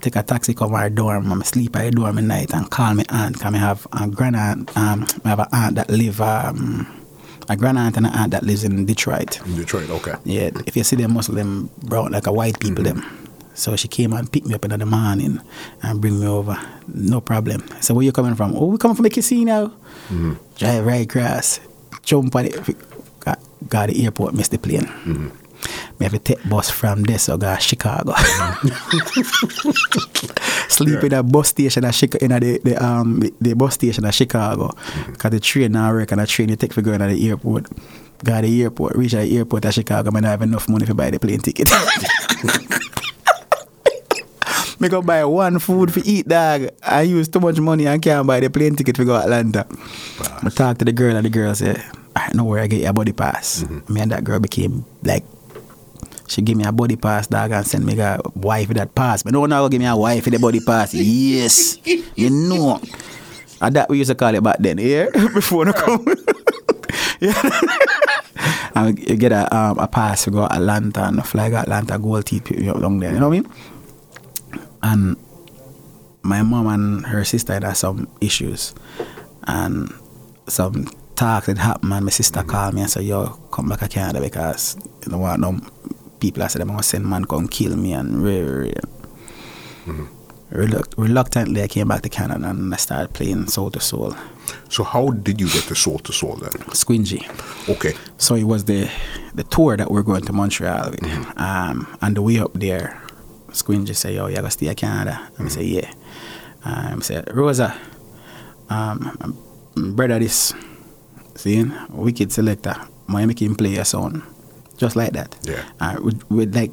take 0.01 0.15
a 0.15 0.23
taxi 0.23 0.53
come 0.53 0.73
our 0.73 0.89
dorm, 0.89 1.29
me 1.29 1.43
sleep 1.43 1.75
at 1.75 1.85
her 1.85 1.91
dorm 1.91 2.17
at 2.17 2.23
night 2.23 2.53
and 2.53 2.69
call 2.69 2.93
my 2.93 3.05
aunt, 3.09 3.33
because 3.37 3.53
I 3.53 3.57
have 3.57 3.87
a 3.93 4.07
grand 4.07 4.35
aunt, 4.35 4.77
um, 4.77 5.05
I 5.25 5.29
have 5.29 5.39
an 5.39 5.47
aunt 5.51 5.75
that 5.75 5.89
live, 5.89 6.21
um, 6.21 6.85
a 7.49 7.55
grand 7.55 7.77
aunt 7.77 7.97
and 7.97 8.05
an 8.05 8.13
aunt 8.13 8.31
that 8.31 8.43
lives 8.43 8.63
in 8.63 8.85
Detroit. 8.85 9.39
In 9.45 9.55
Detroit. 9.55 9.89
Okay. 9.89 10.13
Yeah, 10.25 10.51
if 10.65 10.75
you 10.75 10.83
see 10.83 10.95
them 10.97 11.13
Muslim 11.13 11.69
brown 11.83 12.11
like 12.11 12.27
a 12.27 12.31
white 12.31 12.59
people 12.59 12.83
them. 12.83 13.03
So 13.53 13.75
she 13.75 13.87
came 13.87 14.13
and 14.13 14.31
picked 14.31 14.45
me 14.45 14.53
up 14.53 14.65
in 14.65 14.79
the 14.79 14.85
morning 14.85 15.41
and 15.81 15.99
bring 15.99 16.19
me 16.19 16.27
over. 16.27 16.59
No 16.87 17.21
problem. 17.21 17.65
So 17.81 17.95
where 17.95 18.05
you 18.05 18.11
coming 18.11 18.35
from? 18.35 18.55
Oh, 18.55 18.67
we 18.67 18.77
coming 18.77 18.95
from 18.95 19.03
the 19.03 19.09
casino. 19.09 19.73
Drive 20.57 20.85
right 20.85 21.05
across. 21.09 21.59
Jump 22.03 22.35
on 22.35 22.45
it. 22.45 22.59
Got, 23.21 23.39
got 23.67 23.89
the 23.89 24.05
airport, 24.05 24.35
missed 24.35 24.51
the 24.51 24.59
plane. 24.59 25.31
Me 25.99 26.05
have 26.05 26.13
to 26.13 26.19
take 26.19 26.49
bus 26.49 26.69
from 26.69 27.03
there, 27.03 27.17
so 27.17 27.37
go 27.37 27.55
to 27.55 27.61
Chicago. 27.61 28.13
Sleep 30.69 31.03
in 31.03 31.13
a 31.13 31.23
bus 31.23 31.49
station 31.49 31.85
at 31.85 31.95
Chicago, 31.95 32.23
in 32.23 32.31
the, 32.31 32.59
the 32.63 32.85
um 32.85 33.23
the, 33.41 33.55
bus 33.55 33.73
station 33.73 34.05
at 34.05 34.13
Chicago. 34.13 34.69
Cause 35.17 35.31
the 35.31 35.39
train 35.39 35.71
now 35.71 35.91
work 35.91 36.11
and 36.11 36.21
the 36.21 36.27
train 36.27 36.49
you 36.49 36.55
take 36.55 36.73
for 36.73 36.81
going 36.81 36.99
to 36.99 37.07
the 37.07 37.29
airport. 37.29 37.67
Go 38.23 38.35
to 38.35 38.41
the 38.41 38.63
airport, 38.63 38.95
reach 38.95 39.15
at 39.15 39.23
the 39.23 39.37
airport 39.37 39.65
at 39.65 39.73
Chicago, 39.73 40.11
I 40.13 40.21
have 40.21 40.41
enough 40.41 40.69
money 40.69 40.85
to 40.85 40.93
buy 40.93 41.09
the 41.09 41.19
plane 41.19 41.39
ticket. 41.39 41.69
me 44.79 44.89
go 44.89 45.01
buy 45.01 45.25
one 45.25 45.59
food 45.59 45.93
for 45.93 46.01
eat, 46.05 46.27
dog. 46.27 46.69
I 46.83 47.01
use 47.01 47.27
too 47.27 47.39
much 47.39 47.59
money 47.59 47.87
and 47.87 48.01
can't 48.01 48.27
buy 48.27 48.39
the 48.39 48.49
plane 48.49 48.75
ticket 48.75 48.95
to 48.97 49.05
go 49.05 49.15
Atlanta. 49.15 49.65
I 50.43 50.49
talk 50.49 50.77
to 50.79 50.85
the 50.85 50.91
girl 50.91 51.15
and 51.15 51.25
the 51.25 51.29
girl 51.29 51.53
say, 51.55 51.81
I 52.15 52.31
know 52.33 52.43
where 52.43 52.61
I 52.61 52.67
get 52.67 52.81
your 52.81 52.93
body 52.93 53.13
pass. 53.13 53.65
Me 53.89 54.01
and 54.01 54.11
that 54.11 54.23
girl 54.23 54.39
became 54.39 54.85
like 55.03 55.23
she 56.27 56.41
give 56.41 56.57
me 56.57 56.65
a 56.65 56.71
body 56.71 56.95
pass, 56.95 57.27
dog, 57.27 57.51
and 57.51 57.65
send 57.65 57.85
me 57.85 57.97
a 57.99 58.19
wife 58.35 58.69
that 58.69 58.93
pass. 58.93 59.23
But 59.23 59.33
no 59.33 59.41
one 59.41 59.49
now 59.49 59.67
give 59.67 59.79
me 59.79 59.87
a 59.87 59.95
wife 59.95 60.25
with 60.25 60.33
the 60.33 60.39
body 60.39 60.59
pass. 60.59 60.93
Yes. 60.93 61.77
you 62.15 62.29
know. 62.29 62.81
And 63.61 63.75
that 63.75 63.89
we 63.89 63.97
used 63.97 64.09
to 64.09 64.15
call 64.15 64.35
it 64.35 64.43
back 64.43 64.57
then, 64.59 64.77
yeah? 64.77 65.09
Before 65.33 65.65
no 65.65 65.73
come. 65.73 66.05
yeah. 67.19 67.61
and 68.75 68.99
you 68.99 69.15
get 69.15 69.31
a 69.31 69.55
um, 69.55 69.79
a 69.79 69.87
pass 69.87 70.25
to 70.25 70.31
go 70.31 70.47
to 70.47 70.53
Atlanta 70.53 71.05
and 71.05 71.25
fly 71.25 71.49
to 71.49 71.57
Atlanta, 71.57 71.97
gold 71.97 72.25
teeth 72.25 72.51
you 72.51 72.65
know, 72.65 72.73
along 72.73 72.99
there. 72.99 73.13
You 73.13 73.19
know 73.19 73.29
what 73.29 73.37
I 73.37 73.41
mean? 73.41 73.51
And 74.83 75.17
my 76.21 76.43
mom 76.43 76.67
and 76.67 77.05
her 77.07 77.23
sister 77.23 77.53
had 77.53 77.73
some 77.73 78.07
issues. 78.21 78.75
And 79.47 79.91
some 80.47 80.85
talks 81.15 81.47
that 81.47 81.57
happened 81.57 81.93
and 81.93 82.05
my 82.05 82.11
sister 82.11 82.43
called 82.43 82.75
me 82.75 82.81
and 82.81 82.89
said, 82.89 83.03
yo, 83.03 83.27
come 83.51 83.69
back 83.69 83.79
to 83.79 83.87
Canada 83.87 84.21
because 84.21 84.77
you 85.03 85.11
don't 85.11 85.21
want 85.21 85.41
no 85.41 85.59
people 86.19 86.43
I 86.43 86.47
said 86.47 86.61
I'm 86.61 86.69
gonna 86.69 86.83
send 86.83 87.05
man 87.05 87.25
come 87.25 87.47
kill 87.47 87.75
me 87.75 87.93
and 87.93 88.21
re- 88.23 88.41
re- 88.41 88.73
Reluct- 90.49 90.93
reluctantly 90.97 91.61
I 91.61 91.67
came 91.67 91.89
back 91.89 92.03
to 92.03 92.09
Canada 92.09 92.49
and 92.49 92.73
I 92.73 92.77
started 92.77 93.13
playing 93.13 93.47
soul 93.47 93.69
to 93.71 93.81
soul. 93.81 94.15
So 94.69 94.83
how 94.85 95.09
did 95.09 95.41
you 95.41 95.47
get 95.49 95.65
the 95.65 95.75
soul 95.75 95.99
to 95.99 96.13
soul 96.13 96.37
then? 96.37 96.51
Squingy. 96.71 97.21
Okay. 97.67 97.93
So 98.17 98.35
it 98.35 98.45
was 98.45 98.63
the 98.63 98.89
the 99.35 99.43
tour 99.43 99.75
that 99.75 99.91
we're 99.91 100.03
going 100.03 100.23
to 100.23 100.31
Montreal 100.33 100.91
with. 100.91 101.03
Um, 101.37 101.85
and 102.01 102.15
the 102.15 102.21
way 102.21 102.39
up 102.39 102.53
there, 102.53 103.01
Squingy 103.49 103.93
say, 103.93 104.15
yo, 104.15 104.27
you 104.27 104.35
gotta 104.37 104.49
stay 104.49 104.67
in 104.67 104.75
Canada. 104.75 105.29
And 105.37 105.47
I 105.47 105.49
say, 105.49 105.63
yeah. 105.65 105.91
Um, 106.63 106.99
I 106.99 107.01
say, 107.01 107.23
Rosa, 107.33 107.75
um, 108.69 109.37
brother 109.75 110.17
this, 110.19 110.53
see, 111.35 111.65
wicked 111.89 112.31
selector, 112.31 112.75
Miami 113.07 113.27
make 113.27 113.41
him 113.41 113.55
play 113.55 113.75
a 113.77 113.85
song. 113.85 114.23
Just 114.77 114.95
like 114.95 115.13
that. 115.13 115.35
Yeah. 115.43 115.63
Uh, 115.79 115.97
with, 116.01 116.29
with 116.29 116.55
like 116.55 116.71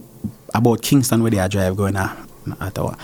about 0.55 0.83
Kingston 0.83 1.23
where 1.23 1.31
they 1.31 1.39
are 1.39 1.49
drive 1.49 1.77
going 1.77 1.97
at, 1.97 2.17
at 2.61 2.79
our, 2.79 2.97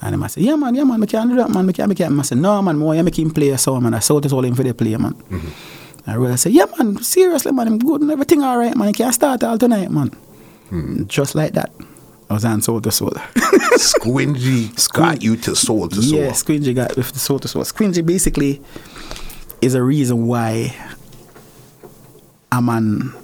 and 0.00 0.22
I 0.22 0.26
say, 0.28 0.42
yeah 0.42 0.56
man, 0.56 0.74
yeah 0.74 0.84
man, 0.84 1.02
I 1.02 1.06
can't 1.06 1.28
do 1.30 1.36
that 1.36 1.50
man, 1.50 1.68
I 1.68 1.72
can't, 1.72 1.90
I 1.90 1.94
can't. 1.94 2.18
I 2.18 2.22
say, 2.22 2.36
no 2.36 2.62
man, 2.62 2.78
more, 2.78 2.94
I 2.94 3.02
make 3.02 3.18
him 3.18 3.30
play 3.30 3.50
a 3.50 3.58
song 3.58 3.82
man, 3.82 3.94
I 3.94 3.98
saw 3.98 4.18
it 4.18 4.32
all 4.32 4.44
him 4.44 4.54
for 4.54 4.62
the 4.62 4.72
play 4.72 4.96
man. 4.96 5.14
Mm-hmm. 5.14 6.10
I 6.10 6.14
really 6.14 6.36
say, 6.36 6.50
yeah 6.50 6.66
man, 6.78 7.02
seriously 7.02 7.52
man, 7.52 7.66
I'm 7.66 7.78
good 7.78 8.02
and 8.02 8.10
everything 8.10 8.42
all 8.42 8.56
right 8.56 8.76
man, 8.76 8.88
I 8.88 8.92
can't 8.92 9.14
start 9.14 9.42
all 9.42 9.58
tonight 9.58 9.90
man. 9.90 10.08
Hmm. 10.68 11.04
Just 11.06 11.34
like 11.34 11.52
that. 11.52 11.72
I 12.28 12.34
was 12.34 12.44
on 12.44 12.60
soul 12.60 12.80
to 12.80 12.90
soul. 12.92 13.10
Squingy 13.10 14.92
got 14.92 15.22
you 15.22 15.36
to 15.36 15.54
soul 15.54 15.88
to 15.88 16.02
soul. 16.02 16.18
Yeah, 16.18 16.30
Squingy 16.30 16.74
got 16.74 16.96
with 16.96 17.12
the 17.12 17.18
soul 17.18 17.38
to 17.38 17.48
soul. 17.48 17.62
Squingy 17.62 18.04
basically 18.04 18.60
is 19.62 19.74
a 19.74 19.82
reason 19.82 20.26
why 20.26 20.74
I'm 22.50 22.68
on 22.68 23.14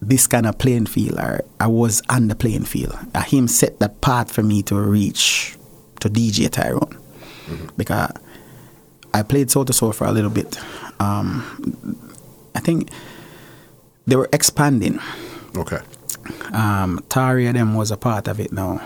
this 0.00 0.26
kind 0.26 0.46
of 0.46 0.58
playing 0.58 0.86
field, 0.86 1.18
or 1.18 1.40
I 1.58 1.66
was 1.66 2.02
on 2.08 2.28
the 2.28 2.34
playing 2.34 2.64
field. 2.64 2.96
Uh, 3.14 3.22
him 3.22 3.48
set 3.48 3.78
that 3.80 4.00
path 4.00 4.30
for 4.32 4.42
me 4.42 4.62
to 4.64 4.76
reach 4.76 5.56
to 6.00 6.08
DJ 6.10 6.50
Tyrone 6.50 6.96
because 7.76 8.12
I 9.14 9.22
played 9.22 9.50
soul 9.50 9.64
to 9.64 9.72
soul 9.72 9.92
for 9.92 10.06
a 10.06 10.12
little 10.12 10.30
bit. 10.30 10.58
Um, 11.00 11.96
I 12.54 12.60
think 12.60 12.90
they 14.06 14.16
were 14.16 14.28
expanding. 14.32 14.98
Okay. 15.56 15.78
Um, 16.52 16.98
Taria 17.08 17.52
them 17.52 17.74
was 17.74 17.90
a 17.90 17.96
part 17.96 18.28
of 18.28 18.40
it 18.40 18.52
now. 18.52 18.80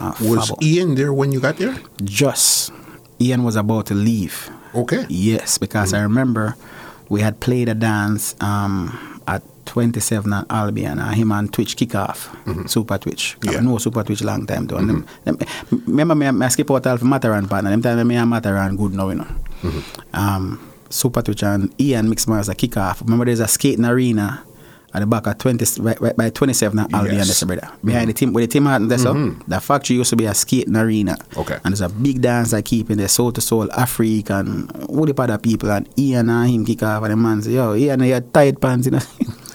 Uh, 0.00 0.12
Was 0.22 0.50
Fabo. 0.50 0.62
Ian 0.62 0.94
there 0.94 1.12
when 1.12 1.30
you 1.32 1.40
got 1.40 1.56
there? 1.58 1.76
just 2.02 2.72
Ian 3.20 3.44
was 3.44 3.56
about 3.56 3.86
to 3.86 3.94
leave. 3.94 4.50
Okay. 4.74 5.06
Yes, 5.08 5.56
because 5.58 5.94
I 5.94 6.02
remember 6.02 6.56
we 7.08 7.20
had 7.20 7.40
played 7.40 7.68
a 7.68 7.74
dance 7.74 8.34
um, 8.40 9.15
27 9.66 10.32
at 10.32 10.46
Albion, 10.50 10.98
and 10.98 11.14
him 11.14 11.32
and 11.32 11.52
Twitch 11.52 11.76
kick 11.76 11.94
off, 11.94 12.28
mm-hmm. 12.44 12.66
Super 12.66 12.98
Twitch. 12.98 13.36
Yeah. 13.42 13.58
I 13.58 13.60
know 13.60 13.78
Super 13.78 14.02
Twitch 14.02 14.22
long 14.22 14.46
time 14.46 14.66
though. 14.66 14.76
Mm-hmm. 14.76 15.04
And 15.26 15.38
them, 15.38 15.48
them, 15.70 15.82
remember 15.86 16.14
me, 16.14 16.30
me 16.30 16.48
skip 16.48 16.70
out 16.70 16.98
for 16.98 17.04
Matterhorn 17.04 17.48
partner. 17.48 17.70
Them 17.70 17.82
time 17.82 18.06
me 18.06 18.16
and 18.16 18.30
Matterhorn 18.30 18.76
good 18.76 18.94
now, 18.94 19.08
you 19.08 19.16
know. 19.16 19.24
Mm-hmm. 19.62 20.16
Um, 20.16 20.72
Super 20.88 21.22
Twitch 21.22 21.42
and 21.42 21.74
Ian 21.80 22.06
Mixmaster 22.06 22.50
a 22.50 22.54
kick 22.54 22.76
off. 22.76 23.02
Remember 23.02 23.24
there's 23.24 23.40
a 23.40 23.48
skating 23.48 23.84
arena 23.84 24.44
at 24.94 25.00
the 25.00 25.06
back 25.06 25.26
of 25.26 25.36
20, 25.36 25.82
right, 25.82 26.00
right 26.00 26.16
by 26.16 26.30
27 26.30 26.78
at 26.78 26.94
Albion, 26.94 27.16
Yes. 27.16 27.42
brother. 27.44 27.68
Behind 27.84 28.08
the 28.08 28.14
team, 28.14 28.32
where 28.32 28.46
the 28.46 28.52
team 28.52 28.64
had 28.64 28.88
there, 28.88 28.96
so 28.96 29.12
the 29.46 29.60
factory 29.60 29.96
used 29.96 30.10
to 30.10 30.16
be 30.16 30.24
a 30.24 30.32
skating 30.32 30.76
arena. 30.76 31.18
Okay. 31.36 31.58
And 31.64 31.72
there's 31.72 31.82
a 31.82 31.88
big 31.88 32.22
dance 32.22 32.54
I 32.54 32.62
keep 32.62 32.90
in 32.90 32.98
there, 32.98 33.08
soul 33.08 33.32
to 33.32 33.40
soul, 33.40 33.70
African, 33.72 34.70
all 34.88 35.04
the 35.04 35.14
other 35.20 35.38
people, 35.38 35.70
and 35.70 35.86
Ian 35.98 36.30
and 36.30 36.50
him 36.50 36.64
kick 36.64 36.82
off, 36.82 37.02
and 37.02 37.12
the 37.12 37.16
man 37.16 37.42
say, 37.42 37.52
yo, 37.52 37.74
Ian, 37.74 38.00
you 38.04 38.14
had 38.14 38.32
tight 38.32 38.58
pants, 38.60 38.86
you 38.86 38.92
know. 38.92 39.00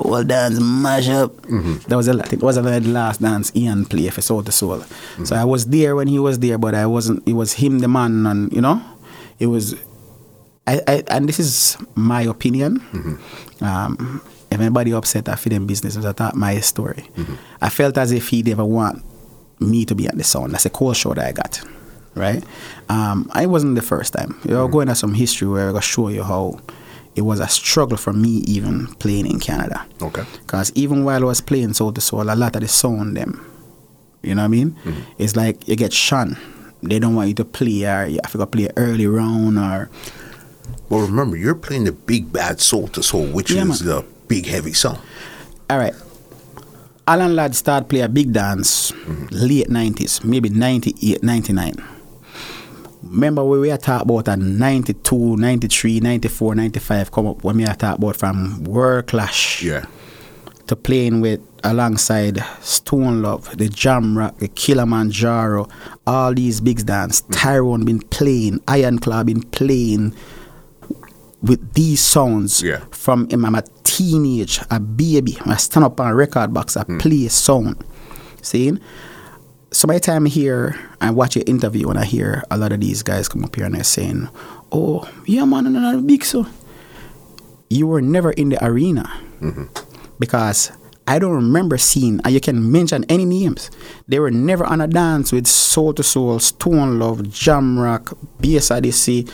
All 0.00 0.24
dance 0.24 0.60
mash 0.60 1.08
up. 1.08 1.36
Mm-hmm. 1.42 1.88
That 1.88 1.96
was 1.96 2.08
a, 2.08 2.12
I 2.12 2.22
think 2.22 2.42
it 2.42 2.46
was 2.46 2.56
the 2.56 2.80
last 2.80 3.20
dance 3.20 3.52
Ian 3.54 3.84
played 3.84 4.12
for 4.14 4.22
Soul 4.22 4.42
to 4.42 4.52
Soul. 4.52 4.78
Mm-hmm. 4.78 5.24
So 5.24 5.36
I 5.36 5.44
was 5.44 5.66
there 5.66 5.96
when 5.96 6.08
he 6.08 6.18
was 6.18 6.38
there, 6.38 6.58
but 6.58 6.74
I 6.74 6.86
wasn't. 6.86 7.26
It 7.28 7.34
was 7.34 7.54
him, 7.54 7.80
the 7.80 7.88
man, 7.88 8.26
and 8.26 8.52
you 8.52 8.60
know, 8.60 8.82
it 9.38 9.46
was. 9.46 9.74
I, 10.66 10.80
I 10.86 11.02
and 11.08 11.28
this 11.28 11.38
is 11.38 11.76
my 11.94 12.22
opinion. 12.22 12.80
Mm-hmm. 12.80 13.64
Um, 13.64 14.22
if 14.50 14.60
anybody 14.60 14.92
upset, 14.92 15.28
I 15.28 15.36
feel 15.36 15.52
them 15.52 15.66
business. 15.66 15.96
I 15.96 16.12
thought 16.12 16.34
my 16.34 16.58
story. 16.60 17.08
I 17.60 17.68
felt 17.68 17.96
as 17.96 18.10
if 18.12 18.28
he 18.28 18.42
never 18.42 18.64
want 18.64 19.04
me 19.60 19.84
to 19.84 19.94
be 19.94 20.06
at 20.08 20.16
the 20.16 20.24
sound. 20.24 20.52
That's 20.52 20.66
a 20.66 20.70
cool 20.70 20.92
show 20.92 21.14
that 21.14 21.24
I 21.24 21.32
got, 21.32 21.60
right? 22.14 22.42
Um, 22.88 23.30
I 23.32 23.46
wasn't 23.46 23.76
the 23.76 23.82
first 23.82 24.12
time. 24.12 24.40
You're 24.48 24.68
going 24.68 24.88
to 24.88 24.94
some 24.94 25.14
history 25.14 25.48
where 25.48 25.66
I'm 25.66 25.72
gonna 25.72 25.82
show 25.82 26.08
you 26.08 26.24
how 26.24 26.58
it 27.16 27.22
was 27.22 27.40
a 27.40 27.48
struggle 27.48 27.96
for 27.96 28.12
me 28.12 28.42
even 28.46 28.86
playing 28.94 29.26
in 29.26 29.40
Canada. 29.40 29.86
Okay. 30.00 30.24
Because 30.40 30.72
even 30.74 31.04
while 31.04 31.22
I 31.22 31.26
was 31.26 31.40
playing 31.40 31.74
Soul 31.74 31.92
to 31.92 32.00
Soul, 32.00 32.30
a 32.30 32.34
lot 32.36 32.54
of 32.56 32.62
the 32.62 32.68
sound 32.68 33.16
them, 33.16 33.44
you 34.22 34.34
know 34.34 34.42
what 34.42 34.46
I 34.46 34.48
mean? 34.48 34.70
Mm-hmm. 34.84 35.00
It's 35.18 35.34
like 35.36 35.66
you 35.68 35.76
get 35.76 35.92
shunned. 35.92 36.36
They 36.82 36.98
don't 36.98 37.14
want 37.14 37.28
you 37.28 37.34
to 37.34 37.44
play 37.44 37.84
or 37.84 38.06
you 38.06 38.20
have 38.22 38.32
to 38.32 38.38
go 38.38 38.46
play 38.46 38.68
early 38.76 39.06
round 39.06 39.58
or 39.58 39.90
Well, 40.88 41.00
remember, 41.06 41.36
you're 41.36 41.54
playing 41.54 41.84
the 41.84 41.92
big 41.92 42.32
bad 42.32 42.60
soul 42.60 42.88
to 42.88 43.02
soul, 43.02 43.26
which 43.26 43.50
Yeah, 43.50 43.62
is 43.66 43.82
man. 43.82 43.88
the 43.88 44.04
big 44.28 44.46
heavy 44.46 44.72
song. 44.72 44.98
All 45.68 45.78
right. 45.78 45.94
Alan 47.06 47.34
Ladd 47.34 47.54
started 47.56 47.88
play 47.88 48.00
a 48.00 48.08
big 48.08 48.32
dance 48.32 48.92
mm-hmm. 48.92 49.26
late 49.30 49.68
90s, 49.68 50.22
maybe 50.24 50.48
98, 50.48 51.22
99. 51.22 51.74
Remember 53.10 53.42
when 53.44 53.60
we 53.60 53.72
are 53.72 53.76
talking 53.76 54.08
about 54.08 54.28
a 54.28 54.36
92, 54.36 55.36
93, 55.36 55.98
94, 55.98 56.54
95 56.54 57.10
come 57.10 57.26
up 57.26 57.42
when 57.42 57.56
we 57.56 57.64
are 57.66 57.74
talking 57.74 58.04
about 58.04 58.16
from 58.16 58.62
World 58.62 59.08
Clash 59.08 59.62
Yeah. 59.64 59.84
to 60.68 60.76
playing 60.76 61.20
with 61.20 61.40
alongside 61.64 62.44
Stone 62.60 63.20
Love, 63.22 63.56
the 63.58 63.68
Jamrock, 63.68 64.38
the 64.38 64.46
Kilimanjaro, 64.46 65.68
all 66.06 66.32
these 66.34 66.60
big 66.60 66.86
dance. 66.86 67.22
Mm. 67.22 67.26
Tyrone 67.32 67.84
been 67.84 68.00
playing, 68.00 68.60
Iron 68.68 69.00
Claw 69.00 69.24
been 69.24 69.42
playing 69.42 70.14
with 71.42 71.74
these 71.74 72.00
sounds 72.00 72.62
Yeah. 72.62 72.84
from 72.92 73.28
him. 73.28 73.44
I'm 73.44 73.56
a 73.56 73.64
teenage, 73.82 74.60
a 74.70 74.78
baby. 74.78 75.36
I 75.46 75.56
stand 75.56 75.84
up 75.84 75.98
on 76.00 76.06
a 76.12 76.14
record 76.14 76.54
box, 76.54 76.76
I 76.76 76.84
mm. 76.84 77.00
play 77.00 77.26
a 77.26 77.30
sound. 77.30 77.82
Seeing? 78.40 78.78
So 79.72 79.86
by 79.86 79.94
the 79.94 80.00
time 80.00 80.26
I 80.26 80.28
hear 80.28 80.78
and 81.00 81.14
watch 81.14 81.36
your 81.36 81.44
interview 81.46 81.88
and 81.88 81.98
I 81.98 82.04
hear 82.04 82.42
a 82.50 82.58
lot 82.58 82.72
of 82.72 82.80
these 82.80 83.02
guys 83.02 83.28
come 83.28 83.44
up 83.44 83.54
here 83.54 83.64
and 83.64 83.74
they're 83.74 83.84
saying, 83.84 84.28
Oh, 84.72 85.08
yeah 85.26 85.44
man, 85.44 85.66
I'm 85.66 85.72
not 85.74 86.06
big 86.06 86.24
so 86.24 86.46
you 87.70 87.86
were 87.86 88.02
never 88.02 88.32
in 88.32 88.48
the 88.50 88.62
arena 88.64 89.08
mm-hmm. 89.40 89.64
because 90.18 90.72
I 91.06 91.18
don't 91.18 91.32
remember 91.32 91.78
seeing, 91.78 92.20
and 92.24 92.34
you 92.34 92.40
can 92.40 92.70
mention 92.70 93.04
any 93.08 93.24
names. 93.24 93.70
They 94.06 94.18
were 94.18 94.30
never 94.30 94.64
on 94.64 94.80
a 94.80 94.86
dance 94.86 95.32
with 95.32 95.46
Soul 95.46 95.94
to 95.94 96.02
Soul, 96.02 96.38
Stone 96.40 96.98
Love, 96.98 97.18
Jamrock, 97.18 98.16
Bass 98.40 98.70
Odyssey, 98.70 99.26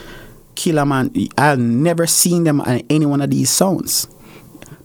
Killer 0.55 0.87
Man. 0.87 1.13
I've 1.37 1.59
never 1.59 2.07
seen 2.07 2.45
them 2.45 2.61
on 2.61 2.83
any 2.89 3.05
one 3.05 3.21
of 3.21 3.31
these 3.31 3.51
sounds. 3.51 4.07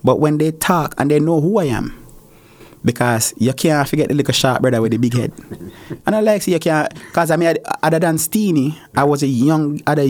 But 0.03 0.19
when 0.19 0.37
they 0.37 0.51
talk 0.51 0.95
and 0.97 1.11
they 1.11 1.19
know 1.19 1.39
who 1.39 1.59
I 1.59 1.65
am, 1.65 2.00
because 2.84 3.34
you 3.38 3.54
can't 3.54 3.88
forget 3.88 4.10
the 4.10 4.15
little 4.15 4.34
sharp 4.34 4.62
brother 4.62 4.82
with 4.82 4.91
the 4.91 4.98
big 4.98 5.13
head. 5.13 5.32
and 6.06 6.15
I 6.15 6.20
like 6.20 6.41
see 6.41 6.54
you 6.54 6.60
can't, 6.60 6.94
because 6.94 7.32
I 7.32 7.36
mean, 7.38 7.56
other 7.84 8.00
than 8.00 8.17
Steenie, 8.17 8.78
I 8.96 9.04
was 9.04 9.24
a 9.24 9.28
young, 9.28 9.82
other, 9.88 10.08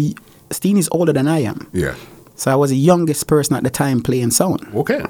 Steenie's 0.50 0.90
older 0.92 1.14
than 1.14 1.28
I 1.28 1.40
am. 1.40 1.68
Yeah. 1.74 1.96
So 2.36 2.52
I 2.52 2.56
was 2.56 2.72
the 2.72 2.78
youngest 2.78 3.28
person 3.28 3.56
at 3.56 3.64
the 3.64 3.70
time 3.70 4.02
playing 4.02 4.32
sound. 4.32 4.68
Okay. 4.74 5.04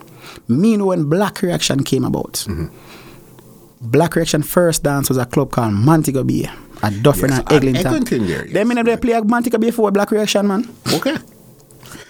Me 0.47 0.75
know 0.75 0.87
when 0.87 1.05
Black 1.09 1.41
Reaction 1.41 1.83
came 1.83 2.03
about. 2.03 2.33
Mm-hmm. 2.47 2.67
Black 3.89 4.15
Reaction 4.15 4.43
first 4.43 4.83
dance 4.83 5.09
was 5.09 5.17
a 5.17 5.25
club 5.25 5.51
called 5.51 5.73
Montego 5.73 6.23
Bay 6.23 6.49
at 6.83 7.01
Dufferin 7.01 7.31
Yes, 7.31 7.39
and 7.39 7.47
at 7.47 7.55
Eglinton. 7.55 7.87
Eglinton 7.87 8.27
there, 8.27 8.45
yes. 8.45 8.53
Them 8.53 8.67
me 8.67 8.75
never 8.75 8.97
play 8.97 9.13
a 9.13 9.23
Montego 9.23 9.57
Bay 9.57 9.67
before 9.67 9.91
Black 9.91 10.11
Reaction, 10.11 10.47
man. 10.47 10.69
Okay. 10.93 11.15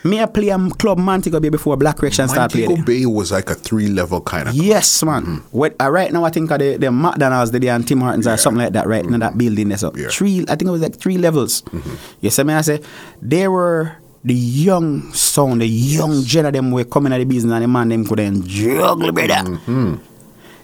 Me 0.03 0.19
I 0.19 0.25
play 0.25 0.49
a 0.49 0.57
club 0.71 0.97
Montego 0.97 1.39
Bay 1.39 1.49
before 1.49 1.77
Black 1.77 2.01
Reaction 2.01 2.27
start 2.27 2.53
Montego 2.53 2.67
playing. 2.67 2.85
Bay 2.85 3.05
was 3.05 3.31
like 3.31 3.49
a 3.49 3.55
three 3.55 3.87
level 3.87 4.21
kind 4.21 4.49
of. 4.49 4.55
Yes, 4.55 5.03
man. 5.03 5.25
Mm. 5.25 5.43
What, 5.51 5.75
uh, 5.79 5.91
right 5.91 6.11
now, 6.11 6.23
I 6.23 6.29
think 6.31 6.49
of 6.49 6.59
the, 6.59 6.77
the 6.77 6.91
McDonald's, 6.91 7.51
the, 7.51 7.59
the 7.59 7.69
and 7.69 7.87
Tim 7.87 8.01
Hortons 8.01 8.25
or 8.25 8.35
something 8.37 8.63
like 8.63 8.73
that, 8.73 8.87
right? 8.87 9.03
In 9.03 9.11
mm. 9.11 9.19
that 9.19 9.37
building 9.37 9.69
there. 9.69 9.77
So 9.77 9.91
Yeah. 9.95 10.09
three, 10.09 10.41
I 10.49 10.55
think 10.55 10.63
it 10.63 10.71
was 10.71 10.81
like 10.81 10.95
three 10.95 11.17
levels. 11.17 11.61
Mm-hmm. 11.63 11.95
You 12.21 12.29
see 12.31 12.43
me? 12.43 12.53
I 12.53 12.61
say, 12.61 12.81
they 13.21 13.47
were 13.47 13.97
the 14.23 14.33
young 14.33 15.13
sound, 15.13 15.61
the 15.61 15.67
young 15.67 16.23
gen 16.23 16.45
of 16.45 16.53
them 16.53 16.71
were 16.71 16.83
coming 16.83 17.13
at 17.13 17.19
the 17.19 17.25
business 17.25 17.53
and 17.53 17.63
the 17.63 17.67
man 17.67 17.89
them 17.89 18.05
couldn't 18.05 18.47
juggle, 18.47 19.11
brother. 19.11 19.33
Mm-hmm. 19.33 19.95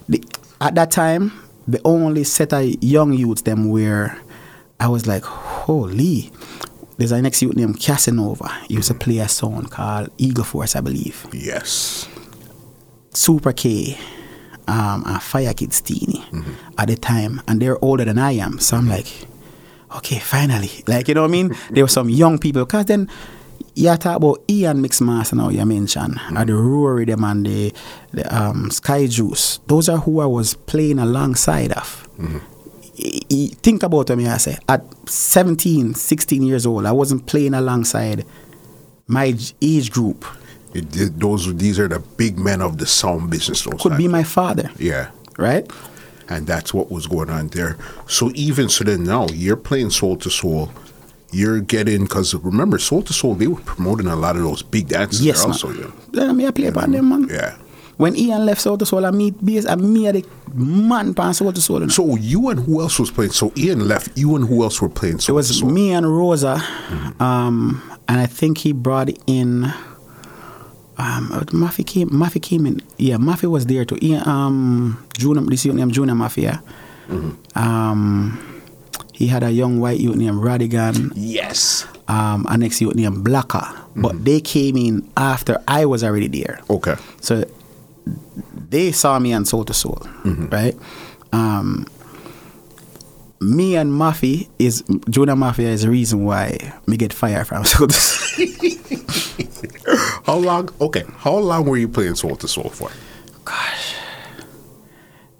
The, 0.08 0.24
at 0.60 0.74
that 0.74 0.90
time, 0.90 1.32
the 1.66 1.80
only 1.84 2.24
set 2.24 2.52
of 2.52 2.82
young 2.82 3.12
youths 3.12 3.42
them 3.42 3.68
were, 3.68 4.16
I 4.80 4.88
was 4.88 5.06
like, 5.06 5.22
holy. 5.24 6.32
There's 6.98 7.12
an 7.12 7.22
next 7.22 7.40
youth 7.42 7.54
named 7.54 7.80
Casanova. 7.80 8.48
He 8.66 8.74
used 8.74 8.88
to 8.88 8.94
mm-hmm. 8.94 9.00
play 9.00 9.18
a 9.18 9.28
song 9.28 9.66
called 9.66 10.10
Eagle 10.18 10.42
Force, 10.42 10.74
I 10.74 10.80
believe. 10.80 11.26
Yes. 11.32 12.08
Super 13.14 13.52
K 13.52 13.96
um, 14.66 15.04
and 15.06 15.22
Fire 15.22 15.54
Kids 15.54 15.80
Teeny 15.80 16.18
mm-hmm. 16.32 16.52
at 16.76 16.88
the 16.88 16.96
time, 16.96 17.40
and 17.46 17.62
they're 17.62 17.82
older 17.84 18.04
than 18.04 18.18
I 18.18 18.32
am. 18.32 18.58
So 18.58 18.76
I'm 18.76 18.82
mm-hmm. 18.82 18.92
like, 18.92 19.06
okay, 19.98 20.18
finally. 20.18 20.70
Like, 20.88 21.06
you 21.06 21.14
know 21.14 21.22
what 21.22 21.28
I 21.28 21.30
mean? 21.30 21.56
there 21.70 21.84
were 21.84 21.88
some 21.88 22.08
young 22.08 22.36
people, 22.36 22.64
because 22.64 22.86
then 22.86 23.08
you 23.76 23.96
talk 23.96 24.16
about 24.16 24.42
Ian 24.50 24.82
Mixmaster 24.82 25.34
now, 25.34 25.50
you 25.50 25.64
mentioned, 25.64 26.18
and 26.26 26.48
the 26.48 26.54
Rory, 26.54 27.04
them 27.04 27.22
and 27.22 27.46
the, 27.46 27.72
the 28.10 28.36
um, 28.36 28.72
Sky 28.72 29.06
Juice. 29.06 29.60
Those 29.68 29.88
are 29.88 29.98
who 29.98 30.18
I 30.18 30.26
was 30.26 30.54
playing 30.54 30.98
alongside 30.98 31.70
of. 31.72 32.08
I- 32.18 32.40
Think 33.62 33.82
about 33.84 34.08
me, 34.16 34.26
I 34.26 34.38
say, 34.38 34.58
at 34.68 34.82
17, 35.08 35.94
16 35.94 36.42
years 36.42 36.66
old, 36.66 36.84
I 36.86 36.92
wasn't 36.92 37.26
playing 37.26 37.54
alongside 37.54 38.24
my 39.06 39.34
age 39.62 39.90
group. 39.92 40.24
It, 40.74 41.18
those 41.18 41.54
these 41.56 41.78
are 41.78 41.88
the 41.88 42.00
big 42.00 42.38
men 42.38 42.60
of 42.60 42.78
the 42.78 42.86
sound 42.86 43.30
business. 43.30 43.62
Those 43.62 43.80
Could 43.80 43.96
be 43.96 44.08
my 44.08 44.22
father. 44.24 44.70
Yeah. 44.78 45.10
right? 45.38 45.70
and 46.30 46.46
that's 46.46 46.74
what 46.74 46.90
was 46.90 47.06
going 47.06 47.30
on 47.30 47.48
there. 47.48 47.78
So 48.06 48.30
even 48.34 48.68
so, 48.68 48.84
then 48.84 49.04
now 49.04 49.28
you're 49.32 49.56
playing 49.56 49.88
Soul 49.90 50.16
to 50.18 50.28
Soul. 50.28 50.70
You're 51.32 51.60
getting 51.60 52.02
because 52.02 52.34
remember 52.34 52.78
Soul 52.78 53.02
to 53.04 53.12
Soul 53.14 53.34
they 53.34 53.46
were 53.46 53.60
promoting 53.62 54.08
a 54.08 54.16
lot 54.16 54.36
of 54.36 54.42
those 54.42 54.62
big 54.62 54.88
dances 54.88 55.24
Yes, 55.24 55.38
man. 55.42 55.52
also. 55.52 55.70
Yeah. 55.72 55.90
Yeah, 56.12 56.32
me 56.32 56.46
I 56.46 56.50
play 56.50 56.66
upon 56.66 56.90
them, 56.92 57.08
man. 57.08 57.28
Yeah. 57.30 57.56
When 57.98 58.16
Ian 58.16 58.46
left 58.46 58.60
Soul 58.60 58.78
to 58.78 58.86
Soul, 58.86 59.04
I 59.04 59.10
meet 59.10 59.44
bass, 59.44 59.66
I 59.66 59.74
me 59.74 60.10
the 60.10 60.24
man 60.54 61.14
pan 61.14 61.34
Soul 61.34 61.52
to 61.52 61.60
Soul. 61.60 61.80
you 61.80 61.86
know. 61.86 61.92
So 61.92 62.16
you 62.16 62.48
and 62.48 62.60
who 62.60 62.80
else 62.80 62.98
was 62.98 63.10
playing? 63.10 63.32
So 63.32 63.52
Ian 63.56 63.86
left. 63.86 64.16
You 64.16 64.34
and 64.36 64.46
who 64.48 64.62
else 64.62 64.80
were 64.80 64.88
playing 64.88 65.16
It 65.16 65.32
was 65.32 65.58
Soul? 65.58 65.68
me 65.68 65.92
and 65.92 66.06
Rosa, 66.06 66.62
um, 67.20 67.82
and 68.08 68.20
I 68.20 68.26
think 68.26 68.58
he 68.58 68.72
brought 68.72 69.10
in. 69.26 69.64
Um, 71.00 71.30
uh, 71.32 71.40
Maffy 71.52 71.84
came. 71.86 72.08
Maffy 72.10 72.40
came 72.42 72.66
in. 72.66 72.80
Yeah, 72.98 73.16
Maffy 73.18 73.48
was 73.50 73.66
there 73.66 73.84
too. 73.84 73.98
Ian, 74.02 74.26
um, 74.28 75.06
Junior, 75.18 75.42
this 75.42 75.64
youth 75.64 75.74
named 75.76 75.92
Junior 75.92 76.14
Mafia. 76.14 76.62
Um, 77.54 78.62
he 79.12 79.26
had 79.26 79.42
a 79.42 79.50
young 79.50 79.80
white 79.80 79.98
youth 80.00 80.16
named 80.16 80.38
Radigan. 80.40 81.12
Yes. 81.14 81.86
Um, 82.06 82.46
a 82.48 82.56
next 82.56 82.80
youth 82.80 82.94
named 82.94 83.24
Blacker. 83.24 83.66
But 83.96 84.24
they 84.24 84.40
came 84.40 84.76
in 84.76 85.10
after 85.16 85.60
I 85.66 85.84
was 85.84 86.04
already 86.04 86.28
there. 86.28 86.60
Okay. 86.70 86.94
So 87.20 87.44
they 88.70 88.92
saw 88.92 89.18
me 89.18 89.32
on 89.32 89.44
Soul 89.44 89.64
to 89.64 89.74
Soul, 89.74 90.00
right? 90.24 90.76
Um, 91.32 91.86
me 93.40 93.76
and 93.76 93.92
Maffy 93.92 94.48
is 94.58 94.82
Junior 95.08 95.36
Mafia 95.36 95.68
is 95.68 95.82
the 95.82 95.90
reason 95.90 96.24
why 96.24 96.74
me 96.86 96.96
get 96.96 97.12
fired 97.12 97.46
from 97.46 97.64
Soul 97.66 97.86
to 97.88 97.94
Soul. 97.94 98.46
How 100.24 100.36
long? 100.36 100.68
Okay. 100.80 101.04
How 101.18 101.36
long 101.36 101.64
were 101.66 101.76
you 101.76 101.88
playing 101.88 102.14
Soul 102.16 102.36
to 102.36 102.48
Soul 102.48 102.68
for? 102.70 102.90
Gosh, 103.44 103.94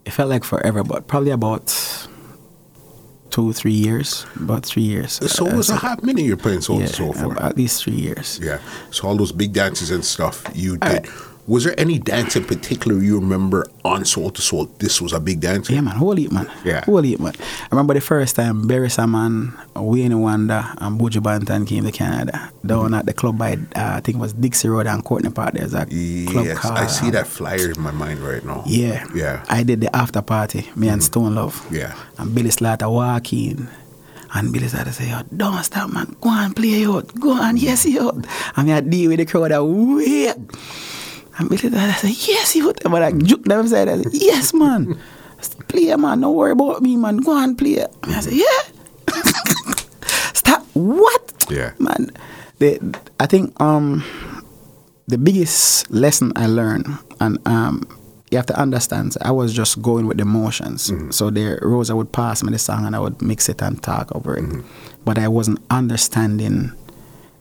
it 0.05 0.11
felt 0.13 0.31
like 0.31 0.45
forever, 0.45 0.83
but 0.85 1.07
probably 1.09 1.31
about 1.31 1.67
two, 3.31 3.53
three 3.53 3.73
years. 3.73 4.25
About 4.37 4.65
three 4.65 4.83
years. 4.85 5.13
So 5.31 5.47
it 5.47 5.53
Uh, 5.53 5.57
was 5.57 5.69
a 5.71 5.77
hot 5.77 6.03
minute 6.03 6.25
you're 6.25 6.37
playing 6.39 6.63
Soul 6.63 6.81
yeah, 6.81 6.87
to 6.87 6.93
Soul 6.93 7.13
for. 7.13 7.43
at 7.43 7.57
least 7.57 7.83
three 7.85 7.95
years. 7.95 8.41
Yeah. 8.43 8.61
So 8.91 9.09
all 9.09 9.17
those 9.17 9.33
big 9.33 9.53
dances 9.53 9.91
and 9.91 10.05
stuff 10.05 10.45
you 10.55 10.79
All 10.83 10.89
did. 10.89 11.07
Was 11.49 11.65
there 11.65 11.75
any 11.81 11.99
dance 11.99 12.37
in 12.37 12.45
particular 12.45 13.01
you 13.03 13.19
remember 13.19 13.67
on 13.83 14.05
Soul 14.05 14.31
to 14.33 14.43
Soul? 14.43 14.67
This 14.79 15.01
was 15.01 15.15
a 15.15 15.19
big 15.21 15.41
dance. 15.41 15.71
Yeah, 15.71 15.81
man, 15.81 15.97
heap, 15.97 16.31
man. 16.31 16.47
Yeah. 16.63 16.85
Heap, 16.85 17.21
man. 17.21 17.33
I 17.41 17.69
remember 17.71 17.95
the 17.95 18.03
first 18.03 18.37
time 18.37 18.69
Beres 18.69 18.99
Hammond, 18.99 19.55
Wayne 19.75 20.21
Wonder, 20.21 20.63
and 20.77 21.01
Buju 21.01 21.23
Banton 21.23 21.67
came 21.67 21.85
to 21.85 21.91
Canada. 21.91 22.51
Down 22.67 22.93
at 22.93 23.07
the 23.07 23.15
club 23.15 23.39
by, 23.39 23.55
uh, 23.55 23.97
I 23.97 24.01
think 24.01 24.19
it 24.19 24.21
was 24.21 24.35
Dixie 24.35 24.69
Road 24.69 24.87
and 24.87 25.03
Courtney 25.03 25.31
Park. 25.31 25.55
There's 25.55 25.73
a 25.73 25.87
club 25.87 26.45
Yes, 26.45 26.59
called. 26.59 26.77
I 26.77 26.87
see 26.87 27.09
that 27.13 27.27
flyer 27.27 27.71
in 27.71 27.81
my 27.81 27.93
mind 27.93 28.21
right 28.21 28.45
now. 28.45 28.63
Yeah. 28.67 29.07
Yeah. 29.15 29.43
I 29.49 29.63
did 29.63 29.81
the 29.81 29.95
after 29.97 30.21
party, 30.21 30.69
me 30.77 30.89
and 30.89 31.03
Stone 31.03 31.35
Love. 31.35 31.67
Yeah. 31.73 31.97
And 32.19 32.35
Billy 32.35 32.51
Slaughter 32.51 32.91
walk 32.91 33.33
in. 33.33 33.71
And 34.35 34.53
Billy 34.53 34.69
Slaughter 34.69 34.93
say, 34.93 35.09
yo, 35.09 35.23
don't 35.35 35.65
stop, 35.65 35.89
man. 35.91 36.15
Go 36.21 36.29
and 36.29 36.55
play 36.55 36.85
out. 36.85 37.15
Go 37.19 37.31
on, 37.31 37.57
yes, 37.57 37.87
yo. 37.87 38.11
And 38.55 38.67
me 38.67 38.75
I 38.75 38.81
deal 38.81 39.09
with 39.09 39.19
the 39.21 39.25
crowd 39.25 39.51
that 39.51 39.65
wait. 39.65 40.37
And 41.39 41.49
Billy 41.49 41.71
Slaughter 41.71 41.93
say, 41.93 42.11
yes, 42.33 42.53
he 42.53 42.63
would. 42.63 42.81
But 42.83 43.03
I 43.03 43.13
juke 43.13 43.45
them 43.45 43.67
side. 43.69 43.89
I 43.89 44.03
say, 44.03 44.11
yes, 44.13 44.53
man. 44.53 44.99
Play, 45.69 45.95
man. 45.97 46.21
Don't 46.21 46.35
worry 46.35 46.53
about 46.53 46.83
me, 46.83 46.97
man. 46.97 47.19
Go 47.19 47.37
and 47.37 47.57
play. 47.57 47.79
And 47.79 48.13
I 48.15 48.21
say, 48.21 48.37
yeah. 48.37 49.15
stop. 50.35 50.65
What? 50.75 51.47
Yeah. 51.51 51.73
Man. 51.79 52.11
The, 52.59 52.81
I 53.21 53.27
think 53.27 53.59
um 53.61 54.05
the 55.07 55.17
biggest 55.17 55.91
lesson 55.91 56.33
I 56.37 56.47
learned, 56.47 56.87
and 57.19 57.39
um, 57.49 57.83
you 58.31 58.37
have 58.37 58.47
to 58.47 58.59
understand, 58.61 59.17
I 59.23 59.31
was 59.31 59.55
just 59.55 59.81
going 59.81 60.07
with 60.07 60.19
the 60.19 60.27
motions. 60.27 60.93
So 61.17 61.31
the 61.31 61.59
Rosa 61.63 61.97
would 61.97 62.13
pass 62.13 62.43
me 62.43 62.53
the 62.53 62.59
song 62.59 62.85
and 62.85 62.95
I 62.95 62.99
would 62.99 63.23
mix 63.23 63.49
it 63.49 63.63
and 63.63 63.83
talk 63.83 64.15
over 64.15 64.37
it. 64.37 64.45
But 65.07 65.19
I 65.19 65.29
wasn't 65.29 65.61
understanding 65.71 66.73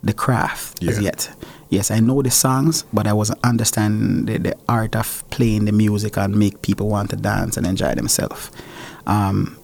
the 0.02 0.14
craft 0.14 0.82
as 0.84 1.02
yet. 1.02 1.30
Yes, 1.70 1.92
I 1.92 2.00
know 2.00 2.22
the 2.22 2.32
songs, 2.32 2.86
but 2.94 3.08
I 3.08 3.14
wasn't 3.14 3.40
understanding 3.44 4.26
the, 4.26 4.38
the 4.38 4.58
art 4.70 4.96
of 4.96 5.24
playing 5.32 5.66
the 5.66 5.72
music 5.74 6.18
and 6.18 6.36
make 6.36 6.62
people 6.62 6.88
want 6.88 7.10
to 7.10 7.16
dance 7.18 7.58
and 7.58 7.68
enjoy 7.68 7.94
themselves. 7.96 8.52
Um, 9.06 9.58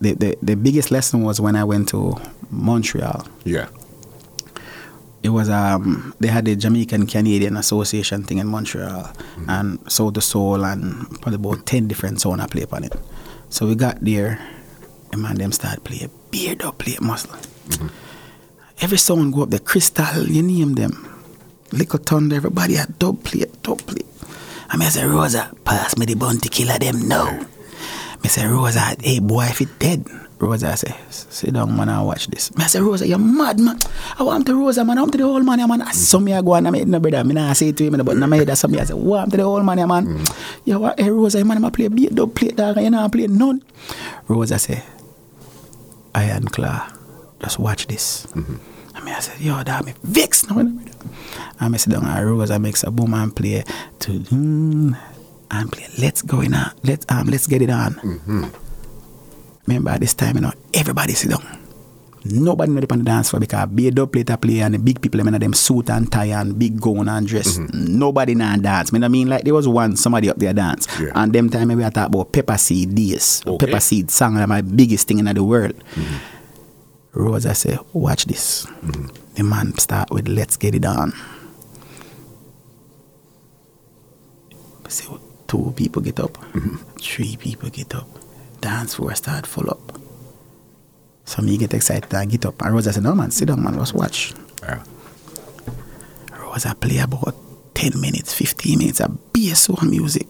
the, 0.00 0.14
the, 0.14 0.36
the 0.42 0.54
biggest 0.56 0.90
lesson 0.90 1.22
was 1.22 1.40
when 1.40 1.56
I 1.56 1.64
went 1.64 1.88
to 1.90 2.14
Montreal 2.50 3.26
Yeah. 3.44 3.68
it 5.22 5.28
was 5.28 5.48
um 5.50 6.14
they 6.18 6.28
had 6.28 6.46
the 6.46 6.56
Jamaican 6.56 7.06
Canadian 7.06 7.56
Association 7.56 8.24
thing 8.24 8.38
in 8.38 8.46
Montreal 8.48 9.12
and 9.48 9.78
Soul 9.92 10.10
to 10.12 10.20
Soul 10.20 10.64
and 10.64 11.08
probably 11.20 11.34
about 11.36 11.66
ten 11.66 11.86
different 11.88 12.20
sound 12.20 12.40
I 12.42 12.46
play 12.46 12.62
upon 12.62 12.84
it. 12.84 12.94
So 13.50 13.66
we 13.66 13.74
got 13.76 14.00
there 14.00 14.40
and 15.12 15.22
man 15.22 15.36
them 15.36 15.52
start 15.52 15.84
play 15.84 16.08
beard 16.30 16.62
up 16.62 16.78
play 16.78 16.96
muscle. 17.00 17.36
Every 18.80 18.98
song 18.98 19.30
go 19.30 19.42
up 19.42 19.50
the 19.50 19.58
crystal, 19.60 20.24
you 20.26 20.42
name 20.42 20.74
them. 20.74 21.06
Little 21.72 21.98
thunder, 22.00 22.36
everybody 22.36 22.74
had 22.74 22.98
dub 22.98 23.22
plate, 23.22 23.62
dub 23.62 23.78
plate. 23.86 24.06
I 24.68 24.76
mean 24.76 24.86
I 24.86 24.90
say 24.90 25.04
Rosa, 25.06 25.52
pass 25.64 25.96
me 25.96 26.06
the 26.06 26.14
bounty 26.14 26.48
killer 26.48 26.78
them 26.78 27.06
now. 27.08 27.38
Me 28.22 28.28
say 28.28 28.46
Rosa, 28.46 28.96
hey 29.00 29.20
boy, 29.20 29.44
if 29.44 29.60
it 29.60 29.78
dead. 29.78 30.04
Rosa 30.38 30.74
say, 30.74 30.94
sit 31.10 31.52
down 31.52 31.76
man 31.76 31.90
and 31.90 32.06
watch 32.06 32.26
this. 32.28 32.56
Me 32.56 32.64
say 32.64 32.80
Rosa, 32.80 33.06
you're 33.06 33.18
mad 33.18 33.60
man. 33.60 33.78
I 34.18 34.22
want 34.22 34.46
to 34.46 34.54
Rosa 34.54 34.84
man, 34.84 34.98
I 34.98 35.02
want 35.02 35.12
to 35.12 35.18
the 35.18 35.24
old 35.24 35.44
man, 35.44 35.58
man. 35.68 35.82
I 35.82 35.92
saw 35.92 36.18
me 36.18 36.32
I 36.32 36.40
go 36.40 36.54
on, 36.54 36.66
I 36.66 36.70
no 36.70 36.98
brother. 36.98 37.22
Me 37.24 37.34
nah 37.34 37.52
say 37.52 37.72
to 37.72 37.84
him, 37.84 38.02
but 38.04 38.16
in 38.16 38.28
my 38.28 38.36
head 38.36 38.50
I 38.50 38.54
saw 38.54 38.66
me 38.68 38.80
I 38.80 38.84
say, 38.84 38.94
want 38.94 39.30
to 39.32 39.36
the 39.36 39.42
old 39.42 39.64
man, 39.64 39.86
man. 39.86 40.06
Mm. 40.06 40.36
You 40.64 40.78
want 40.80 40.98
hey 40.98 41.10
Rosa, 41.10 41.44
man, 41.44 41.62
I 41.64 41.70
play 41.70 41.84
a 41.84 41.90
beat, 41.90 42.14
don't 42.14 42.34
play 42.34 42.48
dog, 42.48 42.78
you 42.78 42.90
know, 42.90 43.04
I 43.04 43.08
play 43.08 43.26
none. 43.26 43.62
Rosa 44.28 44.58
say, 44.58 44.82
Iron 46.14 46.48
Claw, 46.48 46.88
just 47.40 47.58
watch 47.58 47.86
this. 47.86 48.26
Mm-hmm. 48.34 48.69
I 49.00 49.04
mean, 49.04 49.14
I 49.14 49.20
said, 49.20 49.40
yo, 49.40 49.62
that 49.62 49.84
me 49.84 49.94
vex 50.02 50.46
now. 50.48 50.58
And 50.58 51.74
I 51.74 51.76
sit 51.78 51.92
down 51.92 52.04
and 52.04 52.26
Rose, 52.26 52.50
I 52.50 52.58
make 52.58 52.80
a 52.82 52.90
boom 52.90 53.14
and 53.14 53.34
play 53.34 53.64
to 54.00 54.10
mm, 54.12 54.96
and 55.50 55.72
play. 55.72 55.86
Let's 55.98 56.22
go 56.22 56.40
in 56.40 56.54
on. 56.54 56.72
Let's 56.84 57.06
um, 57.08 57.28
let's 57.28 57.46
get 57.46 57.62
it 57.62 57.70
on. 57.70 58.52
Remember 59.66 59.90
at 59.90 60.00
this 60.00 60.14
time, 60.14 60.36
you 60.36 60.42
know, 60.42 60.52
everybody 60.74 61.12
sit 61.14 61.30
down. 61.30 61.58
Nobody 62.24 62.70
know 62.70 62.80
the 62.80 62.96
dance 62.98 63.30
floor 63.30 63.40
because 63.40 63.68
be 63.70 63.88
a 63.88 63.90
dub 63.90 64.12
play 64.12 64.22
to 64.24 64.36
play 64.36 64.60
and 64.60 64.74
the 64.74 64.78
big 64.78 65.00
people 65.00 65.18
them 65.18 65.28
in 65.32 65.40
them 65.40 65.54
suit 65.54 65.88
and 65.88 66.12
tie 66.12 66.26
and 66.26 66.58
big 66.58 66.78
gown 66.78 67.08
and 67.08 67.26
dress. 67.26 67.56
Nobody 67.72 68.34
now 68.34 68.56
dance. 68.56 68.92
Me 68.92 69.02
I 69.02 69.08
mean 69.08 69.28
like 69.28 69.44
there 69.44 69.54
was 69.54 69.66
one 69.66 69.96
somebody 69.96 70.28
up 70.28 70.36
there 70.36 70.52
dance. 70.52 70.86
Yeah. 71.00 71.12
And 71.14 71.32
them 71.32 71.48
time 71.48 71.68
maybe 71.68 71.84
I 71.84 71.88
talk 71.88 72.08
about 72.08 72.32
pepper 72.32 72.58
seed 72.58 72.94
days. 72.94 73.42
Okay. 73.46 73.66
Pepper 73.66 73.80
seed 73.80 74.10
song 74.10 74.34
my 74.48 74.60
biggest 74.60 75.08
thing 75.08 75.18
in 75.18 75.24
the 75.24 75.42
world. 75.42 75.82
Rosa 77.12 77.54
say, 77.54 77.78
watch 77.92 78.24
this. 78.26 78.66
Mm-hmm. 78.66 79.34
The 79.34 79.42
man 79.42 79.76
start 79.78 80.10
with 80.10 80.28
let's 80.28 80.56
get 80.56 80.74
it 80.74 80.84
on. 80.84 81.12
See, 84.88 85.08
two 85.46 85.72
people 85.76 86.02
get 86.02 86.18
up, 86.18 86.32
mm-hmm. 86.32 86.76
three 86.98 87.36
people 87.36 87.70
get 87.70 87.94
up, 87.94 88.08
dance 88.60 88.94
floor 88.94 89.14
start 89.14 89.46
full 89.46 89.70
up. 89.70 89.98
So 91.24 91.42
me 91.42 91.56
get 91.58 91.72
excited 91.74 92.12
and 92.12 92.28
get 92.28 92.44
up. 92.44 92.60
And 92.62 92.74
Rosa 92.74 92.92
said, 92.92 93.04
no 93.04 93.14
man, 93.14 93.30
sit 93.30 93.46
down 93.46 93.62
man, 93.62 93.78
let's 93.78 93.92
watch. 93.92 94.34
Yeah. 94.64 94.82
Rosa 96.32 96.74
play 96.74 96.98
about 96.98 97.36
10 97.74 98.00
minutes, 98.00 98.34
15 98.34 98.78
minutes 98.78 99.00
of 99.00 99.16
soul 99.54 99.78
music. 99.82 100.26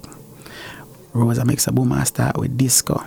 Rosa 1.15 1.45
makes 1.45 1.67
a 1.67 1.73
boom 1.73 1.93
and 1.93 2.07
start 2.07 2.37
with 2.37 2.57
disco. 2.59 3.03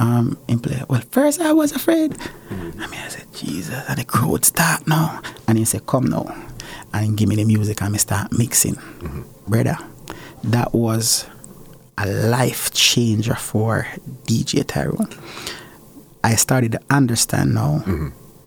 Um, 0.00 0.38
and 0.48 0.62
play. 0.62 0.82
Well, 0.88 1.02
first 1.10 1.40
I 1.40 1.52
was 1.52 1.72
afraid. 1.72 2.16
I 2.50 2.86
mean, 2.86 3.00
I 3.00 3.08
said, 3.08 3.26
Jesus, 3.34 3.84
and 3.88 3.98
the 3.98 4.04
crowd 4.04 4.44
start 4.46 4.86
now. 4.88 5.20
And 5.46 5.58
he 5.58 5.64
said, 5.66 5.86
come 5.86 6.06
now. 6.06 6.34
And 6.94 7.16
give 7.18 7.28
me 7.28 7.36
the 7.36 7.44
music 7.44 7.82
and 7.82 7.92
me 7.92 7.98
start 7.98 8.32
mixing. 8.32 8.76
Brother, 9.46 9.76
that 10.44 10.72
was 10.72 11.26
a 11.98 12.06
life 12.06 12.72
changer 12.72 13.34
for 13.34 13.86
DJ 14.24 14.66
Tyrone. 14.66 15.10
I 16.24 16.34
started 16.36 16.72
to 16.72 16.80
understand 16.90 17.54
now 17.54 17.84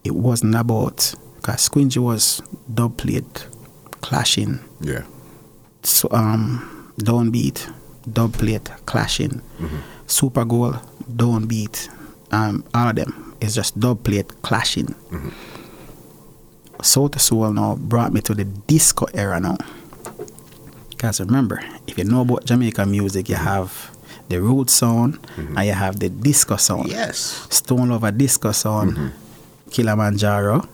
it 0.03 0.15
wasn't 0.15 0.55
about 0.55 1.13
because 1.35 1.69
Squingy 1.69 1.97
was 1.99 2.41
dub 2.73 2.97
plate, 2.97 3.47
clashing, 4.01 4.59
Yeah. 4.81 5.03
so, 5.83 6.07
um, 6.11 6.91
downbeat, 6.99 7.71
dub 8.11 8.33
plate, 8.33 8.69
clashing, 8.87 9.41
Super 10.07 10.45
Gold, 10.45 10.77
downbeat, 11.09 11.89
um, 12.31 12.63
all 12.73 12.89
of 12.89 12.95
them 12.95 13.35
is 13.41 13.55
just 13.55 13.79
dub 13.79 14.03
plate, 14.03 14.41
clashing. 14.41 14.87
Mm-hmm. 15.11 15.29
Soul 16.81 17.09
to 17.09 17.19
Soul 17.19 17.53
now 17.53 17.75
brought 17.75 18.11
me 18.13 18.21
to 18.21 18.33
the 18.33 18.43
disco 18.45 19.05
era 19.13 19.39
now. 19.39 19.57
Because 20.89 21.19
remember, 21.19 21.61
if 21.87 21.97
you 21.97 22.03
know 22.03 22.21
about 22.21 22.45
Jamaican 22.45 22.89
music, 22.91 23.29
you 23.29 23.35
have 23.35 23.91
the 24.29 24.41
root 24.41 24.69
sound 24.69 25.21
mm-hmm. 25.21 25.57
and 25.57 25.67
you 25.67 25.73
have 25.73 25.99
the 25.99 26.09
disco 26.09 26.55
sound. 26.55 26.89
Yes. 26.89 27.47
Stone 27.49 27.89
Lover 27.89 28.11
disco 28.11 28.51
sound, 28.51 28.93
mm-hmm. 28.93 29.69
Kilimanjaro, 29.69 30.67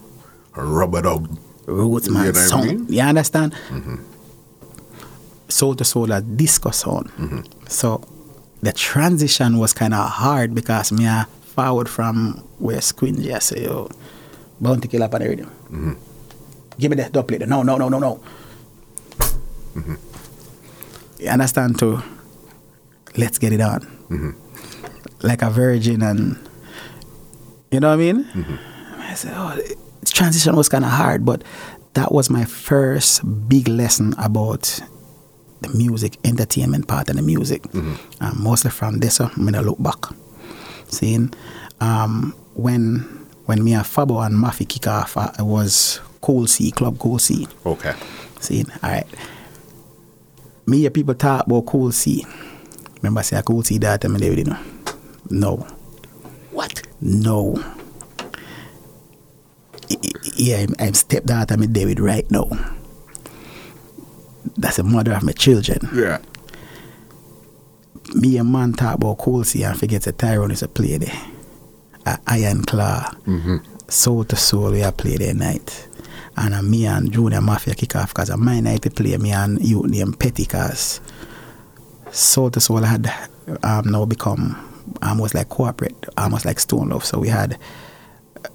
Rubber 0.55 1.01
dub. 1.01 1.37
roots 1.65 2.07
You 2.07 2.13
man 2.13 2.23
know 2.23 2.29
what 2.29 2.37
I 2.37 2.45
sound. 2.45 2.67
mean? 2.67 2.85
You 2.89 3.01
understand? 3.01 3.55
Soul 5.47 5.75
to 5.75 5.83
soul, 5.85 6.11
a 6.11 6.21
disco 6.21 6.69
sound. 6.71 7.11
So 7.67 8.01
the 8.61 8.73
transition 8.73 9.57
was 9.57 9.73
kind 9.73 9.93
of 9.93 10.09
hard 10.09 10.53
because 10.53 10.91
me 10.91 11.07
I 11.07 11.25
forward 11.41 11.89
from 11.89 12.43
where 12.57 12.77
Squingy 12.79 13.33
I 13.33 13.39
say, 13.39 13.63
yo, 13.63 13.89
bounty 14.59 14.87
kill 14.87 15.03
up 15.03 15.13
on 15.13 15.21
the 15.21 15.29
rhythm. 15.29 15.51
Mm-hmm. 15.65 15.93
Give 16.77 16.91
me 16.91 16.97
that 16.97 17.11
dub 17.11 17.27
plate. 17.27 17.47
No, 17.47 17.63
no, 17.63 17.77
no, 17.77 17.89
no, 17.89 17.99
no. 17.99 18.21
Mm-hmm. 19.75 19.95
You 21.19 21.29
understand 21.29 21.79
too? 21.79 22.01
Let's 23.17 23.37
get 23.39 23.51
it 23.51 23.61
on. 23.61 23.81
Mm-hmm. 24.09 24.31
Like 25.27 25.41
a 25.41 25.49
virgin 25.49 26.01
and 26.01 26.37
you 27.71 27.79
know 27.79 27.89
what 27.89 28.01
I 28.01 28.13
mean? 28.13 28.59
I 28.97 29.13
said, 29.13 29.33
oh, 29.35 29.55
the 29.55 30.05
transition 30.05 30.55
was 30.55 30.69
kind 30.69 30.83
of 30.83 30.91
hard, 30.91 31.25
but 31.25 31.43
that 31.93 32.11
was 32.11 32.29
my 32.29 32.45
first 32.45 33.21
big 33.49 33.67
lesson 33.67 34.13
about 34.17 34.79
the 35.61 35.69
music, 35.69 36.17
entertainment 36.23 36.87
part 36.87 37.09
of 37.09 37.15
the 37.17 37.21
music. 37.21 37.65
And 37.73 38.39
mostly 38.39 38.71
from 38.71 38.99
this, 38.99 39.19
I'm 39.19 39.29
going 39.35 39.53
to 39.53 39.61
look 39.61 39.81
back. 39.81 39.97
Seeing 40.87 41.33
um, 41.81 42.33
when 42.55 42.99
when 43.45 43.63
me 43.63 43.73
and 43.73 43.83
Fabo 43.85 44.25
and 44.25 44.35
Mafi 44.35 44.67
kick 44.67 44.87
off, 44.87 45.17
uh, 45.17 45.31
it 45.37 45.43
was 45.43 45.99
Cool 46.21 46.47
C, 46.47 46.71
Club 46.71 46.97
Cool 46.99 47.19
C. 47.19 47.47
Okay. 47.65 47.93
Seeing 48.39 48.67
all 48.83 48.89
right. 48.91 49.07
Me 50.65 50.79
hear 50.79 50.89
people 50.91 51.15
talk 51.15 51.45
about 51.47 51.65
Cool 51.65 51.91
C. 51.91 52.25
Remember, 53.01 53.19
I 53.19 53.23
say 53.23 53.41
Cool 53.45 53.63
C 53.63 53.77
that 53.79 54.01
time, 54.01 54.17
David, 54.17 54.39
you 54.39 54.43
know? 54.45 54.59
No. 55.29 55.57
What? 56.51 56.81
No. 57.01 57.55
I- 59.89 59.95
I- 60.03 60.11
Yeah, 60.35 60.57
I'm, 60.59 60.75
I'm 60.79 60.93
stepdaughter, 60.93 61.57
me 61.57 61.67
David 61.67 61.99
right 61.99 62.29
now. 62.31 62.47
That's 64.59 64.75
the 64.77 64.83
mother 64.83 65.13
of 65.13 65.23
my 65.23 65.31
children. 65.31 65.79
Yeah. 65.93 66.19
Me 68.13 68.37
and 68.37 68.51
man 68.51 68.73
talk 68.73 68.95
about 68.95 69.17
Cool 69.19 69.43
C 69.43 69.63
and 69.63 69.79
forget 69.79 70.01
that 70.03 70.17
Tyrone 70.17 70.51
is 70.51 70.63
a 70.63 70.67
play 70.67 70.97
there. 70.97 71.21
A 72.05 72.19
Iron 72.27 72.63
Claw. 72.63 73.09
Soul 73.87 74.25
to 74.25 74.35
Soul, 74.35 74.71
we 74.71 74.81
a 74.81 74.91
play 74.91 75.17
there 75.17 75.33
night. 75.33 75.87
And 76.35 76.53
uh, 76.53 76.61
me 76.61 76.85
and 76.85 77.11
Junior 77.11 77.41
Mafia 77.41 77.73
kick 77.73 77.95
off 77.95 78.09
because 78.13 78.35
my 78.37 78.59
night 78.59 78.81
to 78.83 78.89
play 78.89 79.17
me 79.17 79.31
and 79.31 79.61
you 79.65 79.83
named 79.87 80.19
Petty 80.19 80.45
cause 80.45 81.01
Soul 82.11 82.51
to 82.51 82.59
Soul 82.59 82.81
had 82.81 83.11
um, 83.63 83.85
now 83.89 84.05
become 84.05 84.57
almost 85.01 85.35
like 85.35 85.49
corporate, 85.49 86.05
almost 86.17 86.45
like 86.45 86.59
Stone 86.59 86.89
Love. 86.89 87.05
So 87.05 87.19
we 87.19 87.29
had 87.29 87.57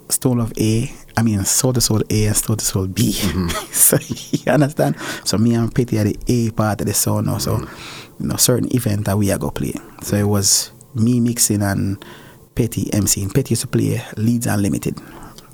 Stone 0.09 0.41
of 0.41 0.53
A, 0.59 0.93
I 1.16 1.22
mean 1.22 1.45
Soul 1.45 1.72
to 1.72 1.80
Soul 1.80 2.03
A 2.11 2.26
and 2.26 2.37
Soul 2.37 2.57
to 2.57 2.64
Soul 2.64 2.87
B. 2.87 3.12
Mm-hmm. 3.12 3.49
so 3.72 3.99
you 4.45 4.53
understand? 4.53 4.97
So 5.24 5.39
me 5.39 5.55
and 5.55 5.74
Petty 5.74 5.99
are 5.99 6.05
the 6.05 6.16
A 6.28 6.51
part 6.51 6.80
of 6.80 6.87
the 6.87 6.95
sound 6.95 7.26
now. 7.26 7.39
So 7.39 7.57
mm-hmm. 7.57 8.22
you 8.22 8.28
know 8.28 8.37
certain 8.37 8.74
event 8.74 9.07
that 9.07 9.16
we 9.18 9.30
are 9.30 9.39
go 9.39 9.51
play. 9.51 9.74
So 10.03 10.16
it 10.16 10.24
was 10.28 10.72
me 10.95 11.20
mixing 11.20 11.62
and 11.62 12.05
Petty 12.55 12.85
MCing. 12.87 13.35
Petty 13.35 13.53
used 13.53 13.62
to 13.62 13.68
play 13.68 14.03
Lee's 14.16 14.47
Unlimited. 14.47 15.01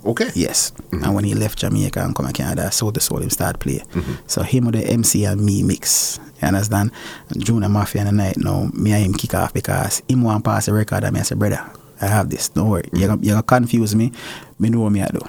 Okay. 0.05 0.31
Yes. 0.35 0.71
Mm-hmm. 0.71 1.05
And 1.05 1.15
when 1.15 1.25
he 1.25 1.35
left 1.35 1.59
Jamaica 1.59 2.01
and 2.01 2.15
come 2.15 2.27
to 2.27 2.33
Canada, 2.33 2.71
Soul 2.73 2.93
to 2.93 3.01
Soul 3.01 3.19
him 3.19 3.31
start 3.31 3.61
play. 3.61 3.83
So 4.27 4.43
him 4.43 4.67
with 4.67 4.75
the 4.75 4.85
MC 4.85 5.25
and 5.25 5.45
me 5.45 5.63
mix. 5.63 6.19
You 6.41 6.49
understand? 6.49 6.91
And 7.29 7.45
Junior 7.45 7.69
Mafia 7.69 8.03
and 8.03 8.09
the 8.09 8.13
night 8.13 8.37
now, 8.39 8.71
me 8.73 8.93
and 8.93 9.05
him 9.05 9.15
kick 9.15 9.35
off 9.35 9.53
because 9.53 10.03
him 10.09 10.23
want 10.23 10.45
pass 10.45 10.67
the 10.67 10.73
record 10.73 11.05
and 11.05 11.13
me 11.13 11.21
I 11.21 11.23
say, 11.23 11.35
brother, 11.35 11.71
I 12.01 12.07
have 12.07 12.31
this. 12.31 12.49
Don't 12.49 12.69
worry. 12.69 12.89
You're 12.93 13.09
gonna, 13.09 13.23
you're 13.23 13.35
gonna 13.35 13.43
confuse 13.43 13.95
me. 13.95 14.13
Me 14.59 14.69
know 14.71 14.81
what 14.81 14.91
me 14.93 15.03
I 15.03 15.07
do. 15.09 15.21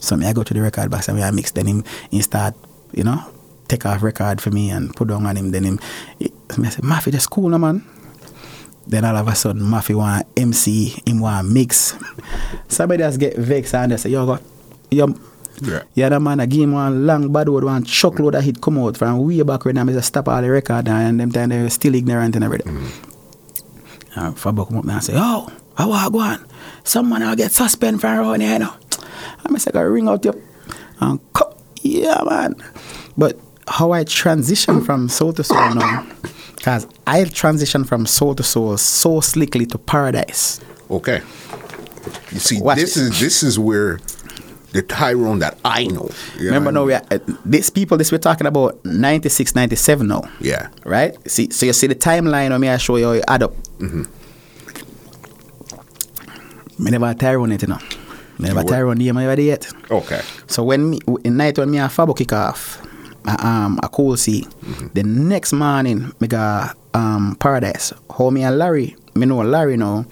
So 0.00 0.16
me 0.16 0.26
I 0.26 0.32
go 0.32 0.42
to 0.42 0.54
the 0.54 0.60
record 0.60 0.90
box 0.90 1.08
and 1.08 1.16
me 1.16 1.22
I 1.22 1.30
mix. 1.30 1.50
Then 1.52 1.66
him, 1.66 1.84
he 2.10 2.20
start, 2.22 2.54
you 2.92 3.04
know, 3.04 3.22
take 3.68 3.86
off 3.86 4.02
record 4.02 4.40
for 4.40 4.50
me 4.50 4.70
and 4.70 4.94
put 4.94 5.08
down 5.08 5.26
on 5.26 5.36
him. 5.36 5.50
Then 5.50 5.64
him, 5.64 5.80
he, 6.18 6.32
me 6.58 6.66
I 6.66 6.70
say, 6.70 6.80
Mafia, 6.82 7.12
that's 7.12 7.26
cool, 7.26 7.48
no, 7.48 7.58
man. 7.58 7.84
Then 8.86 9.04
all 9.04 9.16
of 9.16 9.28
a 9.28 9.34
sudden, 9.36 9.62
Mafia 9.62 9.96
want 9.96 10.26
MC, 10.36 11.00
him 11.06 11.20
want 11.20 11.48
mix. 11.48 11.96
Somebody 12.68 13.02
just 13.04 13.20
get 13.20 13.36
vexed 13.36 13.74
and 13.74 13.92
they 13.92 13.96
say, 13.96 14.10
yo, 14.10 14.26
go, 14.26 14.38
yo, 14.90 15.14
Yeah. 15.62 15.82
yeah, 15.94 16.08
that 16.08 16.20
man, 16.20 16.40
I 16.40 16.46
give 16.46 16.62
him 16.62 16.72
one 16.72 17.06
long 17.06 17.30
bad 17.32 17.48
word, 17.50 17.64
one 17.64 17.84
chuckload 17.84 18.34
of 18.34 18.42
hit 18.42 18.60
come 18.60 18.78
out 18.78 18.96
from 18.96 19.18
way 19.24 19.42
back 19.42 19.64
when 19.64 19.78
I 19.78 19.84
just 19.84 20.08
stop 20.08 20.28
all 20.28 20.40
the 20.42 20.50
record 20.50 20.88
and 20.88 21.20
them 21.20 21.30
time 21.30 21.50
they 21.50 21.62
were 21.62 21.70
still 21.70 21.94
ignorant 21.94 22.34
and 22.34 22.44
everything. 22.44 22.74
Mm-hmm. 22.74 24.18
Uh, 24.18 24.26
and 24.26 24.36
Fabo 24.36 24.66
come 24.66 24.78
up 24.78 24.84
and 24.86 25.04
say, 25.04 25.12
oh, 25.14 25.48
I 25.92 26.08
go 26.10 26.20
on? 26.20 26.46
Someone 26.84 27.22
will 27.22 27.36
get 27.36 27.52
suspended 27.52 28.00
from 28.00 28.18
around 28.18 28.40
here, 28.40 28.52
you 28.54 28.58
know. 28.60 28.72
I 29.52 29.58
say, 29.58 29.70
I 29.74 29.80
ring 29.80 30.08
out 30.08 30.24
your, 30.24 30.34
and 31.00 31.20
co- 31.32 31.56
yeah, 31.82 32.22
man. 32.28 32.54
But 33.16 33.38
how 33.66 33.92
I 33.92 34.04
transition 34.04 34.80
from 34.82 35.08
soul 35.08 35.32
to 35.34 35.44
soul 35.44 35.74
now, 35.74 36.06
because 36.56 36.86
I 37.06 37.24
transition 37.24 37.84
from 37.84 38.06
soul 38.06 38.34
to 38.36 38.42
soul 38.42 38.76
so 38.76 39.20
slickly 39.20 39.66
to 39.66 39.78
paradise. 39.78 40.60
Okay. 40.90 41.20
You 42.32 42.38
see, 42.38 42.60
Watch 42.60 42.78
this 42.78 42.96
it. 42.96 43.02
is 43.02 43.20
this 43.20 43.42
is 43.42 43.58
where 43.58 43.98
the 44.72 44.82
Tyrone 44.82 45.40
that 45.40 45.58
I 45.64 45.84
know. 45.86 46.08
Remember 46.38 46.70
know, 46.70 46.80
now, 46.82 46.86
we 46.86 46.94
are, 46.94 47.02
uh, 47.10 47.18
these 47.44 47.70
people, 47.70 47.96
this 47.96 48.12
we're 48.12 48.18
talking 48.18 48.46
about 48.46 48.84
96, 48.84 49.54
97 49.54 50.06
now. 50.06 50.22
Yeah. 50.40 50.68
Right? 50.84 51.16
See, 51.30 51.50
so 51.50 51.66
you 51.66 51.72
see 51.72 51.88
the 51.88 51.94
timeline 51.96 52.52
of 52.54 52.60
me, 52.60 52.68
I 52.68 52.76
show 52.76 52.96
you 52.96 53.04
how 53.06 53.12
it 53.12 53.24
add 53.26 53.42
up. 53.42 53.52
Me 56.80 56.90
never 56.90 57.12
Tyrone 57.14 57.52
it, 57.52 57.62
you 57.62 57.68
know. 57.68 57.78
Me 58.38 58.48
never 58.48 58.62
Tyrone 58.64 58.96
the 58.96 59.10
ever 59.10 59.36
there 59.36 59.40
yet. 59.40 59.70
Okay. 59.90 60.22
So 60.46 60.64
when 60.64 60.90
me, 60.90 61.00
in 61.24 61.36
night 61.36 61.58
when 61.58 61.70
me 61.70 61.78
and 61.78 61.90
Fabo 61.90 62.16
kick 62.16 62.32
off, 62.32 62.80
uh, 63.26 63.36
um, 63.40 63.78
a 63.82 63.88
cool 63.88 64.16
see. 64.16 64.46
The 64.94 65.02
next 65.02 65.52
morning, 65.52 66.12
me 66.20 66.28
got 66.28 66.76
um, 66.94 67.36
Paradise. 67.38 67.92
How 68.16 68.30
me 68.30 68.42
and 68.42 68.56
Larry, 68.58 68.96
me 69.14 69.26
know 69.26 69.38
Larry 69.42 69.76
now. 69.76 70.06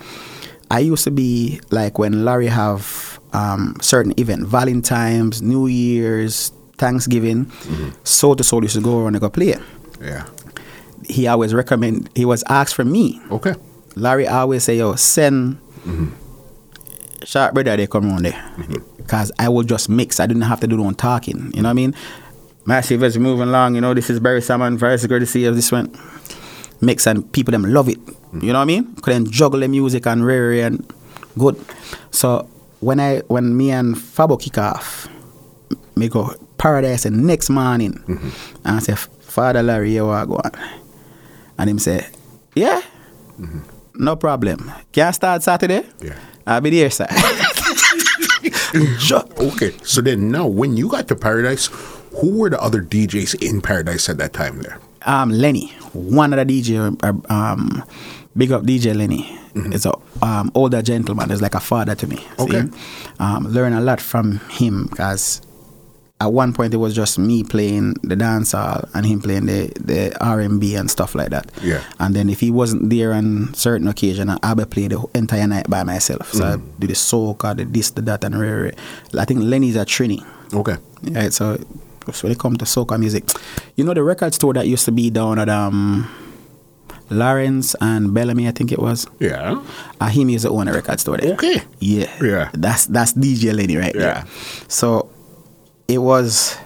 I 0.70 0.80
used 0.80 1.04
to 1.04 1.10
be 1.10 1.60
like 1.70 1.98
when 1.98 2.26
Larry 2.26 2.48
have 2.48 3.18
um, 3.32 3.76
certain 3.80 4.12
event, 4.20 4.46
Valentine's, 4.46 5.40
New 5.40 5.66
Year's, 5.66 6.52
Thanksgiving. 6.76 7.50
Soul 8.04 8.36
to 8.36 8.44
Soul 8.44 8.62
used 8.62 8.76
to 8.76 8.82
go 8.82 8.98
around 9.00 9.14
and 9.14 9.20
go 9.22 9.30
play. 9.30 9.54
Yeah. 10.02 10.26
He 11.08 11.26
always 11.26 11.54
recommend. 11.54 12.10
He 12.14 12.26
was 12.26 12.44
asked 12.50 12.74
for 12.74 12.84
me. 12.84 13.22
Okay. 13.30 13.54
Larry 13.96 14.28
always 14.28 14.64
say, 14.64 14.76
yo, 14.76 14.94
send 14.96 15.56
sharp 17.24 17.54
brother 17.54 17.76
they 17.76 17.86
come 17.86 18.10
around 18.10 18.24
there. 18.24 18.52
Because 18.96 19.32
I 19.38 19.48
will 19.48 19.62
just 19.64 19.88
mix. 19.88 20.20
I 20.20 20.26
didn't 20.26 20.42
have 20.42 20.60
to 20.60 20.66
do 20.66 20.76
no 20.76 20.90
talking. 20.92 21.50
You 21.54 21.62
know 21.62 21.68
what 21.68 21.70
I 21.70 21.74
mean? 21.74 21.94
Massive 22.66 23.02
as 23.02 23.18
moving 23.18 23.48
along, 23.48 23.76
you 23.76 23.80
know, 23.80 23.94
this 23.94 24.10
is 24.10 24.20
Barry 24.20 24.42
Salmon, 24.42 24.76
very 24.76 24.98
good 24.98 25.20
to 25.20 25.26
see 25.26 25.44
if 25.46 25.54
this 25.54 25.72
went 25.72 25.96
mix 26.80 27.06
and 27.06 27.30
people 27.32 27.52
them 27.52 27.64
love 27.64 27.88
it. 27.88 27.98
You 28.34 28.52
know 28.52 28.58
what 28.58 28.62
I 28.62 28.64
mean? 28.66 28.94
Couldn't 28.96 29.30
juggle 29.30 29.60
the 29.60 29.68
music 29.68 30.06
and 30.06 30.24
rare 30.24 30.66
and 30.66 30.86
good. 31.38 31.56
So 32.10 32.48
when 32.80 33.00
I 33.00 33.18
when 33.28 33.56
me 33.56 33.70
and 33.70 33.96
Fabo 33.96 34.40
kick 34.40 34.58
off, 34.58 35.08
me 35.96 36.08
go 36.08 36.34
paradise 36.58 37.04
the 37.04 37.10
next 37.10 37.50
morning 37.50 37.92
mm-hmm. 37.92 38.66
and 38.66 38.76
I 38.76 38.78
say, 38.80 38.94
Father 38.94 39.62
Larry, 39.62 39.94
you 39.94 40.06
are 40.06 40.26
going. 40.26 40.42
And 41.58 41.70
him 41.70 41.78
say, 41.78 42.06
Yeah, 42.54 42.82
mm-hmm. 43.38 43.60
no 43.94 44.16
problem. 44.16 44.70
Can 44.92 45.08
I 45.08 45.10
start 45.12 45.42
Saturday? 45.42 45.86
Yeah. 46.00 46.18
I'll 46.48 46.60
be 46.60 46.70
there, 46.70 46.90
sir. 46.90 47.06
Ju- 48.98 49.20
Okay. 49.38 49.72
So 49.82 50.00
then 50.00 50.30
now 50.30 50.46
when 50.46 50.76
you 50.76 50.88
got 50.88 51.08
to 51.08 51.16
Paradise, 51.16 51.66
who 52.20 52.38
were 52.38 52.50
the 52.50 52.60
other 52.60 52.82
DJs 52.82 53.42
in 53.46 53.60
Paradise 53.60 54.08
at 54.08 54.18
that 54.18 54.32
time 54.32 54.60
there? 54.62 54.78
um, 55.02 55.30
Lenny, 55.30 55.68
one 55.92 56.32
of 56.34 56.46
the 56.46 56.60
DJ, 56.62 56.96
uh, 57.02 57.32
um, 57.32 57.82
big 58.36 58.50
up 58.52 58.62
DJ 58.64 58.94
Lenny. 58.96 59.38
It's 59.54 59.86
a 59.86 59.92
um, 60.22 60.50
older 60.54 60.82
gentleman. 60.82 61.30
He's 61.30 61.40
like 61.42 61.54
a 61.54 61.60
father 61.60 61.94
to 61.94 62.06
me. 62.06 62.16
see? 62.16 62.24
Okay. 62.44 62.62
Um, 63.18 63.44
learn 63.48 63.72
a 63.72 63.80
lot 63.80 64.00
from 64.00 64.38
him 64.50 64.86
because 64.90 65.40
at 66.20 66.32
one 66.32 66.52
point 66.52 66.74
it 66.74 66.78
was 66.78 66.94
just 66.96 67.16
me 67.18 67.44
playing 67.44 67.94
the 68.02 68.16
dance 68.16 68.50
hall 68.52 68.82
and 68.94 69.06
him 69.06 69.20
playing 69.20 69.46
the, 69.46 69.72
the 69.80 70.16
R&B 70.24 70.74
and 70.74 70.90
stuff 70.90 71.14
like 71.14 71.30
that. 71.30 71.48
Yeah. 71.62 71.80
And 72.00 72.14
then 72.16 72.28
if 72.28 72.40
he 72.40 72.50
wasn't 72.50 72.90
there 72.90 73.12
on 73.12 73.54
certain 73.54 73.86
occasion, 73.86 74.28
I'll 74.42 74.56
be 74.56 74.64
play 74.64 74.88
the 74.88 75.04
entire 75.14 75.46
night 75.46 75.70
by 75.70 75.84
myself. 75.84 76.32
So 76.32 76.44
I 76.44 76.56
do 76.80 76.88
the 76.88 76.94
soca, 76.94 77.56
the 77.56 77.64
this, 77.64 77.90
the 77.90 78.02
that, 78.02 78.24
and 78.24 78.38
rare. 78.38 78.72
I 79.16 79.24
think 79.26 79.40
Lenny's 79.42 79.76
a 79.76 79.84
Trini. 79.84 80.24
Okay. 80.52 80.76
Right, 81.02 81.32
so, 81.32 81.56
when 82.22 82.32
it 82.32 82.38
comes 82.40 82.58
to 82.58 82.64
soca 82.64 82.98
music, 82.98 83.24
you 83.76 83.84
know 83.84 83.94
the 83.94 84.02
record 84.02 84.34
store 84.34 84.54
that 84.54 84.66
used 84.66 84.86
to 84.86 84.92
be 84.92 85.10
down 85.10 85.38
at 85.38 85.48
um 85.48 86.08
Lawrence 87.10 87.74
and 87.80 88.12
Bellamy, 88.12 88.48
I 88.48 88.50
think 88.50 88.72
it 88.72 88.78
was. 88.78 89.06
Yeah. 89.18 89.62
Uh, 90.00 90.06
him 90.08 90.28
used 90.30 90.44
to 90.44 90.50
own 90.50 90.68
a 90.68 90.72
record 90.72 91.00
store 91.00 91.16
there. 91.18 91.34
Okay. 91.34 91.62
Yeah. 91.78 92.10
Yeah. 92.20 92.50
That's 92.54 92.86
that's 92.86 93.12
DJ 93.12 93.54
Lenny 93.54 93.76
right 93.76 93.94
Yeah. 93.94 94.00
there. 94.00 94.24
So 94.68 95.10
it 95.88 95.98
was 95.98 96.56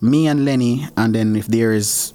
me 0.00 0.26
and 0.26 0.44
Lenny, 0.44 0.86
and 0.96 1.14
then 1.14 1.36
if 1.36 1.46
there 1.46 1.72
is 1.72 2.12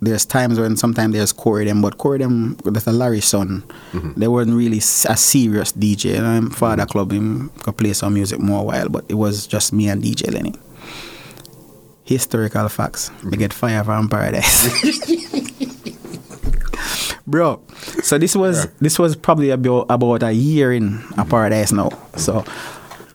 there's 0.00 0.26
times 0.26 0.60
when 0.60 0.76
sometimes 0.76 1.14
there's 1.14 1.32
Corey 1.32 1.64
them, 1.64 1.80
but 1.80 1.98
Corey 1.98 2.18
them 2.18 2.56
that's 2.64 2.86
a 2.86 2.92
Larry 2.92 3.20
son. 3.20 3.62
Mm-hmm. 3.92 4.20
They 4.20 4.28
weren't 4.28 4.52
really 4.52 4.78
a 4.78 5.16
serious 5.16 5.72
DJ. 5.72 6.18
And 6.18 6.26
I'm 6.26 6.50
father 6.50 6.82
mm-hmm. 6.82 6.90
club 6.90 7.12
him 7.12 7.48
could 7.62 7.76
play 7.76 7.92
some 7.94 8.14
music 8.14 8.38
more 8.38 8.66
while, 8.66 8.88
but 8.88 9.04
it 9.08 9.14
was 9.14 9.46
just 9.46 9.72
me 9.72 9.88
and 9.88 10.02
DJ 10.02 10.32
Lenny. 10.32 10.54
Historical 12.04 12.68
facts. 12.68 13.10
We 13.10 13.30
mm-hmm. 13.30 13.38
get 13.38 13.52
fire 13.54 13.82
from 13.82 14.08
paradise. 14.08 14.84
bro. 17.26 17.60
So 18.02 18.18
this 18.18 18.36
was 18.36 18.68
this 18.80 18.98
was 18.98 19.16
probably 19.16 19.50
about 19.50 19.86
about 19.88 20.22
a 20.22 20.32
year 20.32 20.72
in 20.72 20.84
a 20.84 20.88
mm-hmm. 20.88 21.30
paradise 21.30 21.72
now. 21.72 21.90
So 22.16 22.44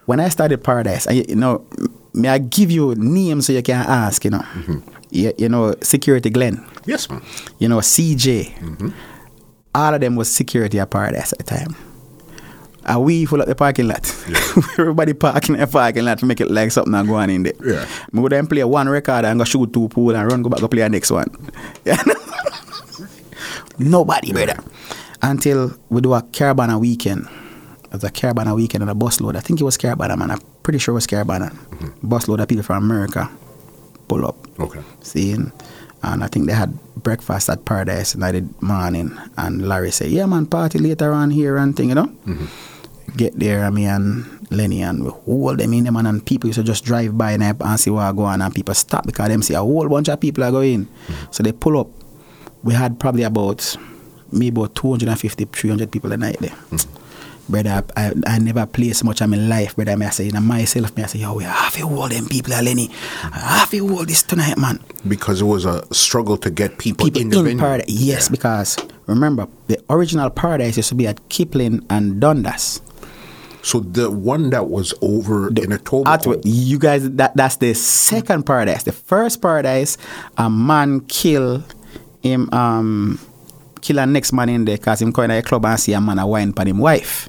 when 0.05 0.19
I 0.19 0.29
started 0.29 0.63
paradise, 0.63 1.07
I, 1.07 1.25
you 1.29 1.35
know, 1.35 1.65
may 2.13 2.29
I 2.29 2.37
give 2.37 2.71
you 2.71 2.95
names 2.95 3.47
so 3.47 3.53
you 3.53 3.63
can 3.63 3.85
ask, 3.85 4.23
you 4.25 4.31
know, 4.31 4.39
mm-hmm. 4.39 4.79
you, 5.11 5.33
you 5.37 5.49
know, 5.49 5.75
security 5.81 6.29
Glenn, 6.29 6.65
Yes, 6.85 7.09
man. 7.09 7.21
you 7.59 7.67
know, 7.67 7.77
CJ, 7.77 8.53
mm-hmm. 8.55 8.89
all 9.75 9.93
of 9.93 10.01
them 10.01 10.15
was 10.15 10.31
security 10.31 10.79
at 10.79 10.89
paradise 10.89 11.33
at 11.33 11.39
the 11.39 11.45
time. 11.45 11.75
And 12.85 13.03
we 13.03 13.25
full 13.25 13.41
up 13.41 13.47
the 13.47 13.55
parking 13.55 13.87
lot. 13.87 14.09
Everybody 14.79 15.13
parking 15.13 15.55
in 15.55 15.61
the 15.61 15.67
parking 15.67 16.05
lot 16.05 16.17
to 16.19 16.25
make 16.25 16.41
it 16.41 16.49
like 16.49 16.71
something 16.71 16.91
not 16.91 17.05
going 17.05 17.29
in 17.29 17.43
there. 17.43 17.53
Yeah. 17.63 17.87
Me 18.11 18.21
would 18.21 18.31
then 18.31 18.47
play 18.47 18.63
one 18.63 18.89
record 18.89 19.25
and 19.25 19.37
go 19.37 19.43
shoot 19.43 19.71
two 19.71 19.89
pool 19.89 20.15
and 20.15 20.31
run 20.31 20.41
go 20.41 20.49
back 20.49 20.61
go 20.61 20.67
play 20.67 20.81
the 20.81 20.89
next 20.89 21.11
one. 21.11 21.27
Yeah. 21.85 22.01
Nobody, 23.79 24.33
brother. 24.33 24.57
Until 25.21 25.77
we 25.89 26.01
do 26.01 26.13
a 26.13 26.21
Caribana 26.21 26.79
weekend. 26.79 27.27
Was 27.91 28.03
a 28.03 28.11
Caribana 28.11 28.55
weekend 28.55 28.83
and 28.83 28.91
a 28.91 28.93
busload. 28.93 29.35
I 29.35 29.39
think 29.39 29.59
it 29.59 29.63
was 29.63 29.77
Caribana, 29.77 30.17
man. 30.17 30.31
I'm 30.31 30.41
pretty 30.63 30.79
sure 30.79 30.93
it 30.93 30.95
was 30.95 31.07
Caribana. 31.07 31.51
Mm-hmm. 31.51 32.07
Bus 32.07 32.27
load 32.27 32.39
of 32.39 32.47
people 32.47 32.63
from 32.63 32.83
America 32.83 33.29
pull 34.07 34.25
up. 34.25 34.35
Okay. 34.59 34.81
Seeing. 35.01 35.51
And 36.03 36.23
I 36.23 36.27
think 36.27 36.47
they 36.47 36.53
had 36.53 36.77
breakfast 36.95 37.49
at 37.49 37.65
Paradise 37.65 38.15
in 38.15 38.21
the 38.21 38.47
morning. 38.61 39.17
And 39.37 39.67
Larry 39.67 39.91
said, 39.91 40.11
Yeah, 40.11 40.25
man, 40.25 40.45
party 40.45 40.79
later 40.79 41.11
on 41.13 41.31
here 41.31 41.57
and 41.57 41.75
thing, 41.75 41.89
you 41.89 41.95
know? 41.95 42.07
Mm-hmm. 42.27 43.17
Get 43.17 43.39
there, 43.39 43.65
and 43.65 43.73
me 43.73 43.85
and 43.85 44.47
Lenny 44.51 44.83
and 44.83 45.03
we 45.03 45.09
hold 45.09 45.57
them 45.57 45.73
in 45.73 45.83
them 45.83 45.95
man, 45.95 46.05
and 46.05 46.23
people 46.23 46.47
used 46.47 46.59
to 46.59 46.63
just 46.63 46.85
drive 46.85 47.17
by 47.17 47.31
and, 47.31 47.43
and 47.43 47.79
see 47.79 47.89
what 47.89 48.03
I 48.03 48.11
go 48.11 48.23
on 48.23 48.41
and 48.41 48.53
people 48.53 48.75
stop 48.75 49.05
because 49.05 49.29
them 49.29 49.41
see 49.41 49.55
a 49.55 49.59
whole 49.59 49.89
bunch 49.89 50.09
of 50.09 50.19
people 50.19 50.43
are 50.43 50.51
going. 50.51 50.85
Mm-hmm. 50.85 51.31
So 51.31 51.43
they 51.43 51.51
pull 51.51 51.79
up. 51.79 51.87
We 52.63 52.73
had 52.73 52.99
probably 52.99 53.23
about 53.23 53.75
maybe 54.31 54.61
about 54.61 54.75
250, 54.75 55.45
300 55.45 55.91
people 55.91 56.11
a 56.11 56.17
night 56.17 56.37
there. 56.39 56.55
Brother, 57.49 57.83
I, 57.97 58.13
I 58.27 58.37
never 58.37 58.65
play 58.67 58.91
so 58.93 59.05
much 59.05 59.21
of 59.21 59.29
my 59.29 59.37
life, 59.37 59.75
brother. 59.75 59.91
I 59.99 60.09
say, 60.11 60.29
know, 60.29 60.39
myself, 60.39 60.95
me 60.95 61.03
I 61.03 61.07
say, 61.07 61.19
yo, 61.19 61.33
we 61.33 61.43
have 61.45 61.73
to 61.73 61.87
hold 61.87 62.11
them 62.11 62.27
people, 62.27 62.53
are 62.53 62.61
Lenny. 62.61 62.91
I 63.23 63.57
have 63.59 63.71
to 63.71 63.87
hold 63.87 64.07
this 64.07 64.21
tonight, 64.21 64.57
man 64.59 64.79
Because 65.07 65.41
it 65.41 65.45
was 65.45 65.65
a 65.65 65.83
struggle 65.93 66.37
to 66.37 66.51
get 66.51 66.77
people, 66.77 67.05
people 67.05 67.21
in 67.21 67.29
the 67.29 67.41
venue. 67.41 67.57
paradise. 67.59 67.89
Yes, 67.89 68.29
because 68.29 68.77
remember 69.07 69.47
the 69.67 69.83
original 69.89 70.29
paradise 70.29 70.77
used 70.77 70.89
to 70.89 70.95
be 70.95 71.07
at 71.07 71.27
Kipling 71.29 71.83
and 71.89 72.19
Dundas. 72.21 72.81
So 73.63 73.79
the 73.81 74.09
one 74.11 74.51
that 74.51 74.67
was 74.69 74.93
over 75.01 75.47
in 75.49 75.71
At, 75.73 75.83
Etobicoke. 75.83 76.41
you 76.45 76.77
guys, 76.79 77.09
that 77.11 77.35
that's 77.35 77.57
the 77.57 77.73
second 77.73 78.45
paradise. 78.45 78.83
The 78.83 78.91
first 78.93 79.41
paradise, 79.41 79.97
a 80.37 80.49
man 80.49 81.01
kill 81.01 81.63
him, 82.21 82.47
um, 82.53 83.19
kill 83.81 83.99
a 83.99 84.05
next 84.05 84.31
man 84.33 84.47
in 84.49 84.63
there 84.65 84.77
because 84.77 85.01
him 85.01 85.11
going 85.11 85.29
to 85.29 85.37
a 85.39 85.41
club 85.41 85.65
and 85.65 85.77
see 85.79 85.91
a 85.93 85.99
man 85.99 86.19
a 86.19 86.27
wine 86.27 86.53
for 86.53 86.63
him 86.65 86.77
wife. 86.77 87.27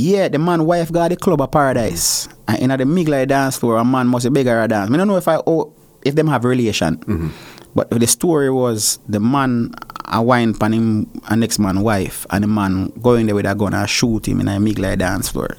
Yeah, 0.00 0.28
the 0.28 0.38
man 0.38 0.64
wife 0.64 0.90
got 0.90 1.10
the 1.10 1.16
club 1.16 1.40
of 1.42 1.50
paradise. 1.52 2.28
And 2.48 2.58
in 2.58 2.68
the 2.70 2.84
Migla 2.84 3.28
dance 3.28 3.58
floor, 3.58 3.76
a 3.76 3.84
man 3.84 4.06
must 4.08 4.24
be 4.24 4.30
bigger 4.30 4.62
a 4.62 4.66
dance. 4.66 4.90
I 4.90 4.96
don't 4.96 5.08
know 5.08 5.16
if 5.18 5.28
I 5.28 5.36
oh, 5.46 5.72
if 6.02 6.14
them 6.14 6.26
have 6.28 6.44
relation. 6.44 6.96
Mm-hmm. 6.98 7.28
But 7.74 7.90
the 7.90 8.06
story 8.06 8.50
was 8.50 8.98
the 9.08 9.20
man 9.20 9.74
a 10.06 10.22
wine 10.22 10.54
pan 10.54 10.72
him 10.72 11.10
a 11.28 11.36
next 11.36 11.58
man 11.58 11.82
wife 11.82 12.26
and 12.30 12.42
the 12.42 12.48
man 12.48 12.88
going 13.00 13.26
there 13.26 13.34
with 13.34 13.46
a 13.46 13.54
gun 13.54 13.74
and 13.74 13.88
shoot 13.88 14.26
him 14.26 14.40
in 14.40 14.48
a 14.48 14.58
Migla 14.58 14.96
dance 14.98 15.28
floor. 15.28 15.56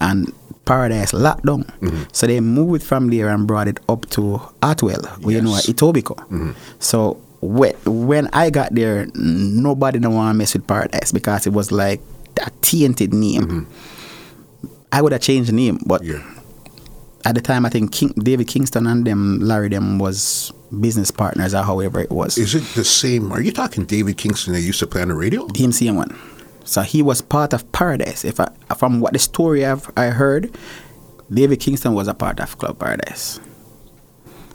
And 0.00 0.32
paradise 0.64 1.12
locked 1.12 1.44
down. 1.44 1.64
Mm-hmm. 1.80 2.02
So 2.12 2.26
they 2.26 2.40
moved 2.40 2.82
from 2.82 3.10
there 3.10 3.28
and 3.28 3.46
brought 3.46 3.68
it 3.68 3.80
up 3.88 4.08
to 4.16 4.40
Atwell, 4.62 5.02
where 5.20 5.36
you 5.36 5.42
know 5.42 5.50
Yes. 5.50 5.66
Etobicoke. 5.66 6.24
Mm-hmm. 6.28 6.52
So 6.80 7.20
when, 7.40 7.74
when 7.84 8.28
I 8.32 8.50
got 8.50 8.74
there, 8.74 9.06
nobody 9.14 9.98
don't 10.00 10.14
want 10.14 10.34
to 10.34 10.34
mess 10.34 10.54
with 10.54 10.66
Paradise 10.66 11.12
because 11.12 11.46
it 11.46 11.52
was 11.52 11.70
like 11.70 12.00
a 12.46 12.50
tainted 12.62 13.12
name. 13.12 13.42
Mm-hmm. 13.42 14.66
I 14.92 15.02
would 15.02 15.12
have 15.12 15.20
changed 15.20 15.50
the 15.50 15.54
name, 15.54 15.78
but 15.84 16.02
Yeah. 16.04 16.22
at 17.24 17.34
the 17.34 17.40
time, 17.40 17.66
I 17.66 17.68
think 17.68 17.92
King, 17.92 18.14
David 18.16 18.46
Kingston 18.46 18.86
and 18.86 19.04
them, 19.06 19.40
Larry, 19.40 19.68
them 19.68 19.98
was 19.98 20.52
business 20.80 21.10
partners 21.10 21.54
or 21.54 21.62
however 21.62 22.00
it 22.00 22.10
was. 22.10 22.38
Is 22.38 22.54
it 22.54 22.64
the 22.74 22.84
same? 22.84 23.32
Are 23.32 23.40
you 23.40 23.52
talking 23.52 23.84
David 23.84 24.16
Kingston 24.16 24.54
that 24.54 24.60
used 24.60 24.78
to 24.80 24.86
play 24.86 25.02
on 25.02 25.08
the 25.08 25.14
radio? 25.14 25.46
the 25.48 25.72
same 25.72 25.96
one. 25.96 26.16
So 26.64 26.82
he 26.82 27.02
was 27.02 27.20
part 27.20 27.52
of 27.52 27.70
Paradise. 27.72 28.24
If 28.24 28.40
I, 28.40 28.48
from 28.76 29.00
what 29.00 29.12
the 29.12 29.18
story 29.18 29.64
I've 29.66 29.88
I 29.96 30.06
heard, 30.06 30.56
David 31.32 31.60
Kingston 31.60 31.94
was 31.94 32.08
a 32.08 32.14
part 32.14 32.40
of 32.40 32.56
Club 32.58 32.78
Paradise. 32.78 33.38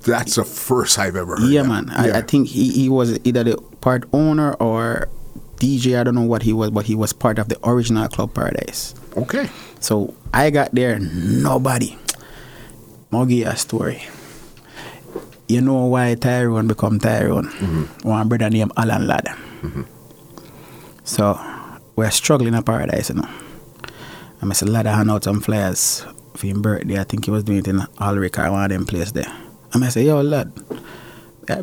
That's 0.05 0.35
the 0.35 0.43
first 0.43 0.97
I've 0.97 1.15
ever 1.15 1.37
heard. 1.37 1.49
Yeah, 1.51 1.61
that. 1.63 1.67
man. 1.69 1.89
I, 1.91 2.17
I 2.19 2.21
think 2.21 2.47
he, 2.47 2.71
he 2.71 2.89
was 2.89 3.19
either 3.23 3.43
the 3.43 3.57
part 3.81 4.05
owner 4.11 4.53
or 4.53 5.07
DJ. 5.61 5.99
I 5.99 6.03
don't 6.03 6.15
know 6.15 6.25
what 6.25 6.41
he 6.41 6.53
was, 6.53 6.71
but 6.71 6.85
he 6.85 6.95
was 6.95 7.13
part 7.13 7.37
of 7.37 7.47
the 7.47 7.57
original 7.63 8.07
Club 8.09 8.33
Paradise. 8.33 8.95
Okay. 9.15 9.47
So 9.79 10.15
I 10.33 10.49
got 10.49 10.73
there, 10.73 10.97
nobody. 10.99 11.95
You 13.13 13.45
a 13.45 13.55
story. 13.55 14.01
You 15.47 15.61
know 15.61 15.85
why 15.85 16.15
Tyrone 16.15 16.67
become 16.67 16.97
Tyrone? 16.97 17.49
Mm-hmm. 17.49 18.07
One 18.07 18.27
brother 18.27 18.49
named 18.49 18.71
Alan 18.75 19.05
Ladd. 19.05 19.25
Mm-hmm. 19.61 19.83
So 21.03 21.39
we're 21.95 22.09
struggling 22.09 22.55
at 22.55 22.65
paradise, 22.65 23.09
you 23.09 23.15
know. 23.15 23.29
And 24.39 24.49
I 24.49 24.53
said, 24.53 24.69
Ladd 24.69 24.87
I 24.87 24.95
hand 24.95 25.11
out 25.11 25.25
some 25.25 25.41
flyers 25.41 26.05
for 26.35 26.47
his 26.47 26.57
birthday. 26.57 26.99
I 26.99 27.03
think 27.03 27.25
he 27.25 27.31
was 27.31 27.43
doing 27.43 27.59
it 27.59 27.67
in 27.67 27.81
Alric 27.99 28.39
or 28.39 28.49
one 28.51 28.63
of 28.63 28.69
them 28.69 28.85
place 28.87 29.11
there. 29.11 29.31
And 29.73 29.85
I 29.85 29.89
said, 29.89 30.05
yo, 30.05 30.21
lad, 30.21 30.53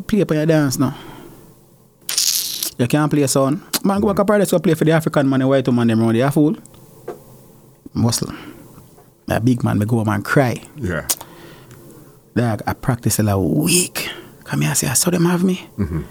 play 0.07 0.21
up 0.21 0.31
on 0.31 0.37
your 0.37 0.45
dance 0.45 0.79
now. 0.79 0.95
You 2.77 2.87
can't 2.87 3.11
play 3.11 3.23
a 3.23 3.27
song. 3.27 3.61
Man, 3.83 4.01
go 4.01 4.07
back 4.07 4.17
to 4.17 4.25
paradise, 4.25 4.51
go 4.51 4.59
play 4.59 4.73
for 4.73 4.85
the 4.85 4.91
African 4.91 5.29
man, 5.29 5.39
the 5.39 5.47
white 5.47 5.67
man, 5.71 5.87
them 5.87 6.01
around 6.01 6.15
there, 6.15 6.31
fool. 6.31 6.55
Muslim. 7.93 8.37
A 9.29 9.39
big 9.39 9.63
man, 9.63 9.77
me 9.79 9.85
go 9.85 9.97
home 9.97 10.09
and 10.09 10.25
cry. 10.25 10.61
Yeah. 10.75 11.07
Dog, 12.35 12.61
I 12.65 12.73
practice 12.73 13.19
a 13.19 13.39
week. 13.39 14.09
Come 14.43 14.61
here, 14.61 14.71
I 14.71 14.73
say, 14.73 14.87
ah, 14.87 14.91
I 14.91 14.93
saw 14.95 15.11
them 15.11 15.25
have 15.25 15.43
me. 15.43 15.67
Mm-hmm. 15.77 16.01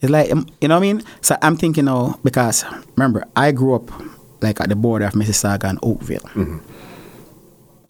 It's 0.00 0.10
like, 0.10 0.30
um, 0.30 0.46
you 0.60 0.68
know 0.68 0.76
what 0.76 0.84
I 0.84 0.92
mean? 0.92 1.02
So 1.22 1.36
I'm 1.42 1.56
thinking 1.56 1.86
now, 1.86 2.18
because 2.22 2.64
remember, 2.96 3.24
I 3.34 3.52
grew 3.52 3.74
up 3.74 3.90
like 4.40 4.60
at 4.60 4.68
the 4.68 4.76
border 4.76 5.06
of 5.06 5.14
Mississauga 5.14 5.64
and 5.64 5.78
Oakville. 5.82 6.20
Mm-hmm. 6.20 6.58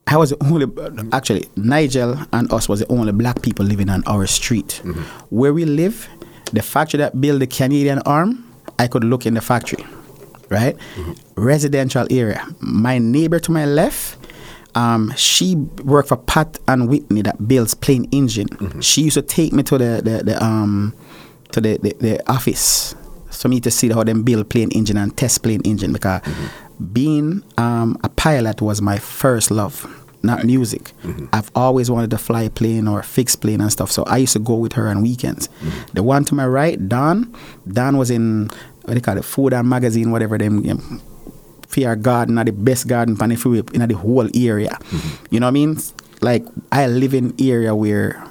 I 0.07 0.16
was 0.16 0.30
the 0.30 0.43
only, 0.43 0.66
actually, 1.12 1.45
Nigel 1.57 2.18
and 2.32 2.51
us 2.51 2.66
was 2.66 2.80
the 2.80 2.91
only 2.91 3.12
black 3.12 3.43
people 3.43 3.66
living 3.66 3.91
on 3.91 4.03
our 4.07 4.26
street. 4.26 4.80
Mm-hmm. 4.82 5.03
Where 5.28 5.53
we 5.53 5.66
live, 5.66 6.09
the 6.53 6.62
factory 6.62 6.99
that 6.99 7.20
built 7.20 7.41
the 7.41 7.47
Canadian 7.47 7.99
arm, 8.07 8.47
I 8.78 8.86
could 8.88 9.04
look 9.04 9.26
in 9.26 9.34
the 9.34 9.40
factory, 9.40 9.84
right? 10.50 10.76
Residential 11.36 12.06
area. 12.10 12.44
My 12.60 12.98
neighbor 12.98 13.38
to 13.40 13.50
my 13.52 13.64
left, 13.64 14.16
um, 14.74 15.12
she 15.16 15.56
worked 15.84 16.08
for 16.08 16.16
Pratt 16.16 16.58
and 16.68 16.88
Whitney 16.88 17.22
that 17.22 17.48
builds 17.48 17.74
plane 17.74 18.08
engine. 18.12 18.80
She 18.80 19.02
used 19.02 19.14
to 19.14 19.22
take 19.22 19.52
me 19.52 19.62
to 19.64 19.78
the, 19.78 20.00
the, 20.04 20.22
the 20.24 20.44
um 20.44 20.94
to 21.52 21.60
the, 21.60 21.78
the, 21.78 21.94
the 22.00 22.30
office 22.30 22.94
for 23.30 23.48
me 23.48 23.60
to 23.60 23.70
see 23.70 23.88
how 23.90 24.04
them 24.04 24.22
build 24.22 24.48
plane 24.50 24.70
engine 24.72 24.96
and 24.96 25.16
test 25.16 25.42
plane 25.42 25.62
engine 25.64 25.92
because 25.92 26.20
being 26.92 27.42
um, 27.56 27.98
a 28.04 28.08
pilot 28.10 28.60
was 28.60 28.80
my 28.82 28.98
first 28.98 29.50
love, 29.50 29.86
not 30.22 30.44
music. 30.44 30.92
Mm-hmm. 31.04 31.26
I've 31.32 31.50
always 31.54 31.90
wanted 31.90 32.10
to 32.10 32.18
fly 32.18 32.42
a 32.42 32.50
plane 32.50 32.88
or 32.88 33.02
fix 33.02 33.36
plane 33.36 33.60
and 33.60 33.70
stuff. 33.70 33.90
So 33.92 34.02
I 34.04 34.18
used 34.18 34.32
to 34.34 34.38
go 34.40 34.54
with 34.54 34.72
her 34.74 34.88
on 34.88 35.02
weekends. 35.02 35.48
Mm-hmm. 35.48 35.92
The 35.94 36.02
one 36.02 36.24
to 36.24 36.34
my 36.34 36.46
right, 36.46 36.88
Don, 36.88 37.34
Don 37.66 37.96
was 37.96 38.10
in 38.10 38.48
what 38.84 38.94
they 38.94 39.00
call 39.00 39.16
it, 39.18 39.24
food 39.24 39.52
and 39.52 39.68
magazine, 39.68 40.10
whatever 40.10 40.38
them. 40.38 40.64
You 40.64 40.74
know, 40.74 40.80
Fair 41.68 41.96
garden 41.96 42.38
are 42.38 42.44
the 42.44 42.52
best 42.52 42.88
garden 42.88 43.14
pan 43.14 43.28
the 43.28 43.36
freeway 43.36 43.62
in 43.74 43.86
the 43.86 43.94
whole 43.94 44.26
area. 44.34 44.70
Mm-hmm. 44.70 45.26
You 45.34 45.40
know 45.40 45.46
what 45.46 45.50
I 45.50 45.52
mean? 45.52 45.78
Like 46.22 46.44
I 46.72 46.86
live 46.86 47.12
in 47.12 47.34
area 47.38 47.74
where 47.74 48.24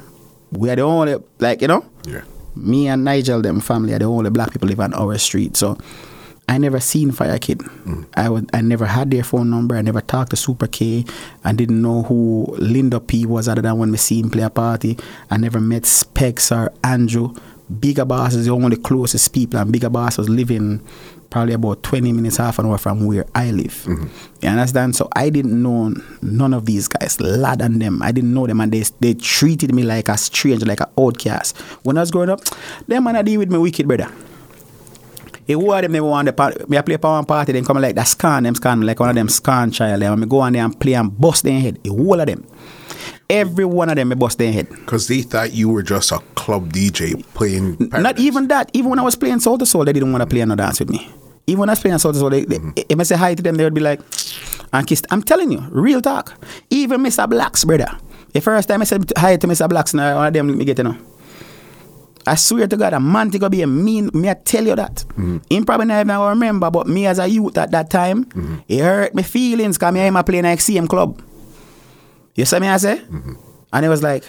we 0.51 0.71
are 0.71 0.75
the 0.75 0.81
only 0.81 1.15
like 1.39 1.61
you 1.61 1.67
know 1.67 1.85
Yeah. 2.07 2.23
me 2.55 2.87
and 2.87 3.03
Nigel, 3.05 3.41
them 3.43 3.59
family, 3.61 3.93
are 3.93 3.99
the 3.99 4.05
only 4.05 4.31
black 4.31 4.51
people 4.51 4.67
live 4.67 4.79
on 4.79 4.91
our 4.95 5.17
street. 5.19 5.55
So 5.55 5.77
I 6.49 6.57
never 6.57 6.79
seen 6.79 7.11
Fire 7.11 7.37
Kid. 7.39 7.59
Mm. 7.59 8.07
I 8.15 8.29
would, 8.29 8.49
I 8.53 8.61
never 8.61 8.85
had 8.85 9.11
their 9.11 9.23
phone 9.23 9.49
number. 9.49 9.75
I 9.75 9.81
never 9.81 10.01
talked 10.01 10.29
to 10.31 10.37
Super 10.37 10.67
K. 10.67 11.03
I 11.43 11.51
didn't 11.51 11.81
know 11.81 12.03
who 12.03 12.55
Linda 12.57 12.99
P 12.99 13.25
was 13.25 13.47
other 13.47 13.61
than 13.61 13.77
when 13.77 13.91
we 13.91 13.97
see 13.97 14.21
him 14.21 14.29
play 14.29 14.43
a 14.43 14.49
party. 14.49 14.97
I 15.29 15.37
never 15.37 15.59
met 15.59 15.85
Specs 15.85 16.51
or 16.51 16.71
Andrew. 16.83 17.33
Bigger 17.79 18.05
Boss 18.05 18.33
is 18.33 18.45
the 18.45 18.51
only 18.51 18.77
closest 18.77 19.33
people, 19.33 19.59
and 19.59 19.73
Bigger 19.73 19.89
Boss 19.89 20.17
was 20.17 20.29
living 20.29 20.81
probably 21.29 21.53
about 21.53 21.83
20 21.83 22.13
minutes, 22.13 22.37
half 22.37 22.59
an 22.59 22.65
hour 22.65 22.77
from 22.77 23.05
where 23.05 23.25
I 23.35 23.51
live. 23.51 23.83
Mm-hmm. 23.85 24.07
You 24.41 24.49
understand? 24.49 24.95
So 24.95 25.09
I 25.13 25.29
didn't 25.29 25.61
know 25.61 25.93
none 26.21 26.53
of 26.53 26.65
these 26.65 26.87
guys, 26.87 27.19
lad 27.19 27.61
and 27.61 27.81
them. 27.81 28.01
I 28.01 28.13
didn't 28.13 28.33
know 28.33 28.47
them, 28.47 28.61
and 28.61 28.71
they, 28.71 28.83
they 29.01 29.15
treated 29.15 29.73
me 29.73 29.83
like 29.83 30.07
a 30.07 30.17
stranger, 30.17 30.65
like 30.65 30.79
an 30.79 30.87
outcast. 30.97 31.57
When 31.83 31.97
I 31.97 32.01
was 32.01 32.11
growing 32.11 32.29
up, 32.29 32.39
them 32.87 33.03
man 33.03 33.17
I 33.17 33.21
deal 33.21 33.39
with 33.39 33.51
me 33.51 33.57
wicked, 33.57 33.85
brother. 33.85 34.09
Who 35.53 35.71
of 35.71 35.81
them 35.81 35.91
never 35.91 36.05
want 36.05 36.25
the 36.25 36.33
party, 36.33 36.63
me 36.67 36.77
I 36.77 36.81
play 36.81 36.97
one 36.97 37.25
party, 37.25 37.53
then 37.53 37.63
come 37.63 37.81
like 37.81 37.95
that 37.95 38.07
scan 38.07 38.43
them 38.43 38.55
scan 38.55 38.81
like 38.81 38.99
one 38.99 39.09
of 39.09 39.15
them 39.15 39.29
scan 39.29 39.71
child 39.71 40.01
them. 40.01 40.13
And 40.13 40.21
me 40.21 40.27
go 40.27 40.39
on 40.39 40.53
there 40.53 40.63
and 40.63 40.77
play 40.79 40.93
and 40.93 41.17
bust 41.17 41.43
their 41.43 41.59
head. 41.59 41.79
The 41.83 41.89
whole 41.89 42.19
of 42.19 42.27
them. 42.27 42.45
Every 43.29 43.65
one 43.65 43.89
of 43.89 43.95
them, 43.95 44.09
me 44.09 44.15
bust 44.15 44.37
their 44.37 44.51
head. 44.51 44.69
Because 44.69 45.07
they 45.07 45.21
thought 45.21 45.53
you 45.53 45.69
were 45.69 45.83
just 45.83 46.11
a 46.11 46.19
club 46.35 46.71
DJ 46.71 47.25
playing. 47.33 47.77
Not 47.79 48.19
even 48.19 48.47
that. 48.47 48.69
Even 48.73 48.89
when 48.89 48.99
I 48.99 49.03
was 49.03 49.15
playing 49.15 49.39
Soul 49.39 49.57
to 49.57 49.65
Soul, 49.65 49.85
they 49.85 49.93
didn't 49.93 50.11
want 50.11 50.21
to 50.21 50.27
play 50.27 50.43
no 50.45 50.55
dance 50.55 50.79
with 50.79 50.89
me. 50.89 51.09
Even 51.45 51.61
when 51.61 51.69
I 51.69 51.73
was 51.73 51.79
playing 51.79 51.97
Soul 51.97 52.13
to 52.13 52.19
Soul, 52.19 52.29
they, 52.29 52.45
they, 52.45 52.57
mm-hmm. 52.57 52.71
if 52.89 52.99
I 52.99 53.03
say 53.03 53.15
hi 53.15 53.35
to 53.35 53.43
them, 53.43 53.55
they 53.55 53.63
would 53.63 53.73
be 53.73 53.81
like, 53.81 54.01
and 54.73 54.85
kiss. 54.85 55.01
I'm 55.11 55.23
telling 55.23 55.51
you, 55.51 55.59
real 55.71 56.01
talk. 56.01 56.33
Even 56.69 57.01
Mr. 57.01 57.29
Blacks, 57.29 57.63
brother. 57.63 57.97
The 58.33 58.41
first 58.41 58.67
time 58.67 58.81
I 58.81 58.85
said 58.85 59.11
hi 59.17 59.37
to 59.37 59.47
Mr. 59.47 59.69
Blacks, 59.69 59.93
now 59.93 60.15
one 60.15 60.27
of 60.27 60.33
them 60.33 60.47
let 60.49 60.57
me 60.57 60.65
get 60.65 60.77
to 60.77 60.83
know. 60.83 60.97
I 62.27 62.35
swear 62.35 62.67
to 62.67 62.77
God, 62.77 62.93
a 62.93 62.99
man 62.99 63.31
to 63.31 63.39
go 63.39 63.49
be 63.49 63.61
a 63.61 63.67
mean. 63.67 64.09
Me, 64.13 64.29
I 64.29 64.33
tell 64.33 64.65
you 64.65 64.75
that. 64.75 64.95
Mm-hmm. 64.95 65.37
Him 65.49 65.65
probably 65.65 65.85
never 65.85 66.01
even 66.01 66.21
remember, 66.21 66.69
but 66.69 66.87
me 66.87 67.07
as 67.07 67.19
a 67.19 67.27
youth 67.27 67.57
at 67.57 67.71
that 67.71 67.89
time, 67.89 68.25
mm-hmm. 68.25 68.57
it 68.67 68.79
hurt 68.81 69.15
my 69.15 69.23
feelings 69.23 69.77
because 69.77 69.93
me 69.93 70.01
and 70.01 70.09
him 70.09 70.15
a 70.17 70.23
playing 70.23 70.43
like 70.43 70.59
CM 70.59 70.87
club. 70.89 71.21
You 72.35 72.45
see 72.45 72.59
me 72.59 72.67
I 72.67 72.77
say? 72.77 72.97
Mm-hmm. 72.97 73.33
And 73.73 73.85
it 73.85 73.89
was 73.89 74.03
like, 74.03 74.23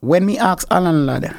when 0.00 0.26
me 0.26 0.38
ask 0.38 0.66
Alan 0.70 1.06
Ladd 1.06 1.34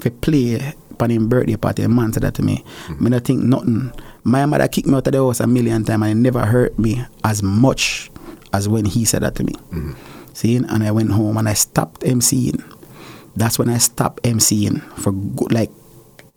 to 0.00 0.10
play 0.10 0.74
upon 0.90 1.10
him 1.10 1.28
birthday 1.28 1.56
party, 1.56 1.82
a 1.82 1.88
man 1.88 2.12
said 2.12 2.24
that 2.24 2.34
to 2.34 2.42
me. 2.42 2.64
Me 3.00 3.10
not 3.10 3.24
think 3.24 3.42
nothing. 3.42 3.92
My 4.24 4.44
mother 4.46 4.68
kicked 4.68 4.86
me 4.88 4.94
out 4.94 5.06
of 5.06 5.12
the 5.12 5.18
house 5.18 5.40
a 5.40 5.46
million 5.46 5.84
times 5.84 6.02
and 6.02 6.12
it 6.12 6.22
never 6.22 6.44
hurt 6.44 6.78
me 6.78 7.02
as 7.24 7.42
much 7.42 8.10
as 8.52 8.68
when 8.68 8.84
he 8.84 9.04
said 9.04 9.22
that 9.22 9.34
to 9.36 9.44
me. 9.44 9.54
See, 10.34 10.56
and 10.56 10.82
I 10.82 10.90
went 10.90 11.10
home 11.10 11.36
and 11.36 11.48
I 11.48 11.54
stopped 11.54 12.02
MCing. 12.02 12.62
That's 13.34 13.58
when 13.58 13.68
I 13.68 13.78
stopped 13.78 14.22
MCing 14.22 14.82
for 14.98 15.12
good, 15.12 15.52
like 15.52 15.70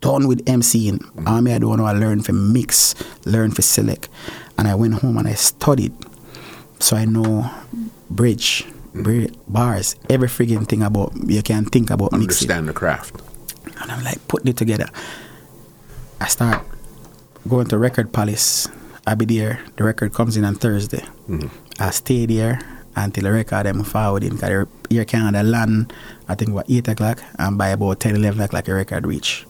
done 0.00 0.28
with 0.28 0.44
MCing. 0.46 1.02
I 1.26 1.40
mean, 1.40 1.44
mm-hmm. 1.44 1.48
I 1.48 1.58
don't 1.58 1.78
know. 1.78 1.84
I 1.84 1.92
learned 1.92 2.24
for 2.24 2.32
mix, 2.32 2.94
learn 3.24 3.50
for 3.50 3.62
select, 3.62 4.08
and 4.58 4.68
I 4.68 4.74
went 4.74 4.94
home 4.94 5.18
and 5.18 5.28
I 5.28 5.34
studied, 5.34 5.92
so 6.80 6.96
I 6.96 7.04
know 7.04 7.50
bridge, 8.10 8.64
mm-hmm. 8.64 9.02
bri- 9.02 9.32
bars, 9.48 9.96
every 10.08 10.28
friggin' 10.28 10.68
thing 10.68 10.82
about 10.82 11.12
you 11.26 11.42
can 11.42 11.64
think 11.64 11.90
about 11.90 12.12
mixing. 12.12 12.50
Understand 12.50 12.68
the 12.68 12.72
craft. 12.72 13.20
And 13.80 13.90
I'm 13.90 14.04
like 14.04 14.26
putting 14.28 14.48
it 14.48 14.56
together. 14.56 14.88
I 16.20 16.28
start 16.28 16.64
going 17.46 17.66
to 17.68 17.78
Record 17.78 18.12
Palace. 18.12 18.68
I 19.06 19.14
be 19.14 19.24
there. 19.24 19.60
The 19.76 19.84
record 19.84 20.14
comes 20.14 20.36
in 20.36 20.44
on 20.44 20.56
Thursday. 20.56 21.04
Mm-hmm. 21.28 21.48
I 21.78 21.90
stay 21.90 22.26
there 22.26 22.58
until 22.96 23.24
the 23.24 23.32
record 23.32 23.66
them 23.66 23.84
forward 23.84 24.24
in. 24.24 24.34
Because 24.34 24.66
here 24.88 25.04
Canada 25.04 25.42
land, 25.42 25.92
I 26.28 26.34
think 26.34 26.50
about 26.50 26.70
8 26.70 26.88
o'clock. 26.88 27.22
And 27.38 27.56
by 27.58 27.68
about 27.68 28.00
10, 28.00 28.16
11 28.16 28.40
o'clock, 28.40 28.64
the 28.64 28.74
record 28.74 29.06
reach. 29.06 29.46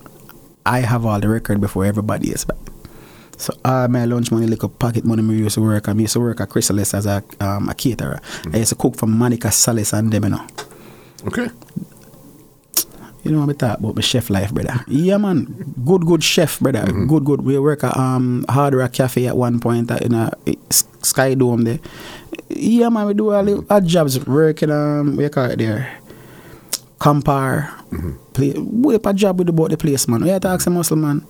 I 0.64 0.80
have 0.80 1.06
all 1.06 1.20
the 1.20 1.28
record 1.28 1.60
before 1.60 1.84
everybody 1.84 2.30
is 2.30 2.44
back. 2.44 2.58
So 3.38 3.52
all 3.64 3.88
my 3.88 4.04
lunch 4.06 4.32
money, 4.32 4.46
little 4.46 4.68
pocket 4.68 5.04
money, 5.04 5.22
me 5.22 5.36
used 5.36 5.54
to 5.56 5.60
work. 5.60 5.88
I 5.88 5.92
used 5.92 6.14
to 6.14 6.20
work 6.20 6.40
at 6.40 6.48
Chrysalis 6.48 6.94
as 6.94 7.06
a, 7.06 7.22
um, 7.40 7.68
a 7.68 7.74
caterer. 7.74 8.20
I 8.52 8.58
used 8.58 8.70
to 8.70 8.74
cook 8.76 8.96
for 8.96 9.06
Monica 9.06 9.52
Salis 9.52 9.92
and 9.92 10.10
them, 10.10 10.24
you 10.24 10.30
know. 10.30 10.46
Okay. 11.26 11.48
You 13.22 13.32
know 13.32 13.40
what 13.44 13.50
I 13.50 13.52
talk 13.54 13.78
about 13.80 13.96
my 13.96 14.02
chef 14.02 14.30
life, 14.30 14.54
brother. 14.54 14.84
Yeah, 14.86 15.18
man. 15.18 15.74
Good, 15.84 16.06
good 16.06 16.22
chef, 16.22 16.60
brother. 16.60 16.86
Good, 16.86 17.24
good. 17.24 17.40
We 17.42 17.58
work 17.58 17.82
at 17.82 17.96
um 17.96 18.44
Hard 18.48 18.74
Rock 18.74 18.92
Cafe 18.92 19.26
at 19.26 19.36
one 19.36 19.58
point 19.58 19.90
uh, 19.90 19.98
in 20.00 20.14
a 20.14 20.30
Sky 20.70 21.34
Dome 21.34 21.62
there. 21.62 21.80
Yeah, 22.48 22.88
man. 22.88 23.06
We 23.08 23.14
do 23.14 23.32
all 23.32 23.42
the 23.44 23.66
odd 23.68 23.84
jobs. 23.84 24.24
Working 24.26 24.70
um, 24.70 25.16
we 25.16 25.28
call 25.28 25.50
it 25.50 25.58
there. 25.58 25.98
Compare. 26.98 27.72
Play. 28.32 28.52
We 28.52 28.94
a 28.94 29.14
job 29.14 29.38
with 29.38 29.48
about 29.48 29.70
the 29.70 29.76
place, 29.76 30.08
man. 30.08 30.22
We 30.22 30.30
had 30.30 30.42
to 30.42 30.48
ask 30.48 30.66
a 30.66 30.70
muscle, 30.70 30.96
man. 30.96 31.26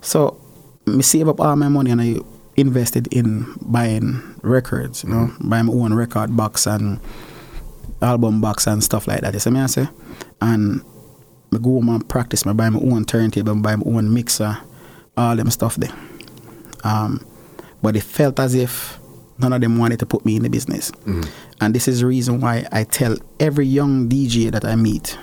So, 0.00 0.40
me 0.86 1.02
save 1.02 1.28
up 1.28 1.40
all 1.40 1.56
my 1.56 1.68
money 1.68 1.90
and 1.90 2.00
I 2.00 2.16
invested 2.56 3.12
in 3.12 3.46
buying 3.60 4.22
records, 4.42 5.04
you 5.04 5.10
know, 5.10 5.32
buy 5.40 5.62
my 5.62 5.72
own 5.72 5.94
record 5.94 6.36
box 6.36 6.66
and 6.66 7.00
album 8.02 8.40
box 8.40 8.66
and 8.66 8.82
stuff 8.82 9.06
like 9.06 9.20
that. 9.22 9.34
You 9.34 9.40
see 9.40 9.50
me 9.50 9.60
I 9.60 9.66
say? 9.66 9.88
And 10.40 10.82
I 11.52 11.58
go 11.58 11.70
home 11.70 11.88
and 11.88 12.08
practice. 12.08 12.46
I 12.46 12.52
buy 12.52 12.70
my 12.70 12.78
own 12.78 13.04
turntable, 13.04 13.54
buy 13.56 13.76
my 13.76 13.84
own 13.86 14.12
mixer, 14.12 14.58
all 15.16 15.36
them 15.36 15.50
stuff 15.50 15.76
there. 15.76 15.92
Um, 16.84 17.26
but 17.82 17.96
it 17.96 18.02
felt 18.02 18.38
as 18.38 18.54
if 18.54 18.99
none 19.40 19.52
of 19.52 19.60
them 19.60 19.78
wanted 19.78 19.98
to 20.00 20.06
put 20.06 20.24
me 20.24 20.36
in 20.36 20.42
the 20.42 20.50
business. 20.50 20.90
Mm. 21.06 21.28
And 21.60 21.74
this 21.74 21.88
is 21.88 22.00
the 22.00 22.06
reason 22.06 22.40
why 22.40 22.66
I 22.72 22.84
tell 22.84 23.16
every 23.38 23.66
young 23.66 24.08
DJ 24.08 24.50
that 24.52 24.64
I 24.64 24.76
meet, 24.76 25.18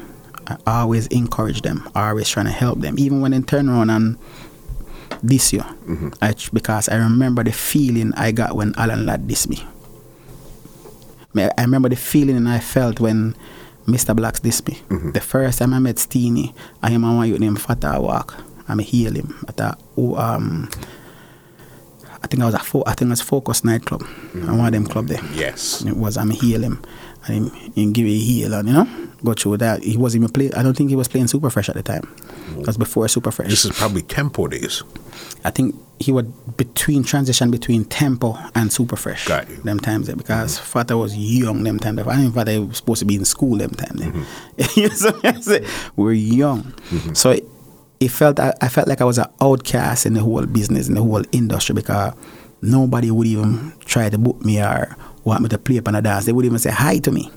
I 0.47 0.57
always 0.82 1.07
encourage 1.07 1.61
them, 1.61 1.89
I 1.95 2.09
always 2.09 2.30
trying 2.30 2.45
to 2.45 2.51
help 2.51 2.80
them, 2.80 2.97
even 2.97 3.22
when 3.22 3.32
they 3.32 3.41
turn 3.41 3.70
around 3.70 3.89
and 3.89 4.18
diss 5.26 5.53
you. 5.53 5.61
Mm-hmm. 5.61 6.09
I, 6.22 6.34
because 6.53 6.89
I 6.89 6.95
remember 6.97 7.43
the 7.43 7.51
feeling 7.51 8.13
I 8.15 8.32
got 8.32 8.55
when 8.55 8.74
Alan 8.78 9.05
Ladd 9.05 9.28
dissed 9.28 9.49
me. 9.49 9.63
I 11.36 11.61
remember 11.61 11.89
the 11.89 11.95
feeling 11.95 12.47
I 12.47 12.59
felt 12.59 12.99
when 12.99 13.36
Mr. 13.86 14.15
Blacks 14.15 14.39
dissed 14.39 14.68
me. 14.68 14.76
Mm-hmm. 14.89 15.11
The 15.11 15.22
first 15.22 15.59
time 15.59 15.74
I 15.74 15.80
met 15.80 15.97
Steenie, 15.97 16.53
I 16.82 16.91
am 16.91 17.03
one 17.03 17.28
youth 17.28 17.39
named 17.39 17.61
Fatah 17.61 18.01
Walk. 18.01 18.36
I'm 18.68 18.80
heal 18.80 19.13
him 19.13 19.45
at 19.47 19.59
a 19.59 19.78
oh, 19.95 20.15
um 20.15 20.70
I 22.24 22.28
think 22.28 22.41
I 22.41 22.45
was 22.45 22.55
at 22.55 22.65
fo- 22.65 22.84
I 22.86 22.93
think 22.93 23.09
it 23.09 23.11
was 23.11 23.22
Focus 23.22 23.63
nightclub. 23.63 24.03
I 24.36 24.51
one 24.51 24.65
of 24.65 24.72
them 24.72 24.86
club 24.86 25.07
there. 25.07 25.24
Yes. 25.34 25.84
It 25.86 25.97
was 25.97 26.18
I'm 26.18 26.32
heal 26.32 26.61
him 26.63 26.84
and 27.28 27.49
him, 27.49 27.72
him 27.74 27.93
give 27.93 28.05
a 28.05 28.18
heal 28.18 28.53
and 28.53 28.68
you 28.68 28.74
know 28.74 28.88
go 29.24 29.34
through 29.34 29.57
that. 29.57 29.84
He 29.84 29.97
wasn't 29.97 30.24
even 30.24 30.34
play 30.34 30.51
I 30.57 30.63
don't 30.63 30.76
think 30.76 30.89
he 30.89 30.95
was 30.95 31.07
playing 31.07 31.28
Super 31.28 31.49
Fresh 31.49 31.70
at 31.70 31.76
the 31.76 31.84
time. 31.84 32.03
Mm. 32.03 32.61
It 32.61 32.68
was 32.68 32.78
before 32.78 33.07
Super 33.07 33.32
Fresh. 33.32 33.49
This 33.49 33.65
is 33.65 33.78
probably 33.78 34.01
tempo 34.01 34.47
days. 34.47 34.84
I 35.43 35.49
think 35.49 35.76
he 35.99 36.11
was 36.11 36.26
between 36.26 37.03
transition 37.03 37.49
between 37.49 37.86
Tempo 37.86 38.38
and 38.53 38.72
Super 38.72 38.95
Fresh. 38.95 39.28
Got 39.28 39.49
you. 39.49 39.57
Them 39.57 39.80
times 39.80 40.07
there 40.07 40.15
because 40.15 40.55
mm-hmm. 40.55 40.65
Fata 40.65 40.97
was 40.97 41.15
young 41.15 41.63
them 41.63 41.80
time. 41.80 41.95
there. 41.95 42.07
I 42.07 42.18
think 42.18 42.36
Fata 42.36 42.61
was 42.61 42.78
supposed 42.78 42.99
to 42.99 43.05
be 43.05 43.15
in 43.15 43.26
school 43.26 43.57
them 43.57 43.72
time. 43.72 43.97
there. 43.97 44.11
Mm-hmm. 44.11 44.80
You 44.80 44.89
see 44.89 45.09
what 45.09 45.26
I'm 45.26 45.41
saying? 45.41 45.63
Mm-hmm. 45.63 46.01
We're 46.01 46.13
young, 46.13 46.74
so 47.13 47.36
it, 48.00 48.10
felt 48.10 48.39
I, 48.39 48.54
I 48.62 48.70
felt 48.70 48.88
like 48.88 49.02
I 49.02 49.06
was 49.06 49.18
an 49.18 49.28
outcast 49.41 50.06
in 50.06 50.14
the 50.14 50.22
whole 50.22 50.45
business 50.45 50.88
in 50.88 50.95
the 50.95 51.04
whole 51.04 51.24
industry 51.32 51.76
because 51.76 52.14
nobody 52.62 53.12
would 53.12 53.28
even 53.28 53.74
try 53.86 54.10
to 54.10 54.18
book 54.18 54.43
me 54.43 54.62
or 54.62 54.95
want 55.24 55.41
me 55.41 55.50
to 55.50 55.58
play 55.58 55.78
up 55.78 55.88
on 55.88 55.95
a 55.95 56.02
dance. 56.02 56.26
They 56.26 56.32
would 56.32 56.45
even 56.45 56.60
say 56.60 56.72
hi 56.72 57.00
to 57.00 57.12
me. 57.12 57.32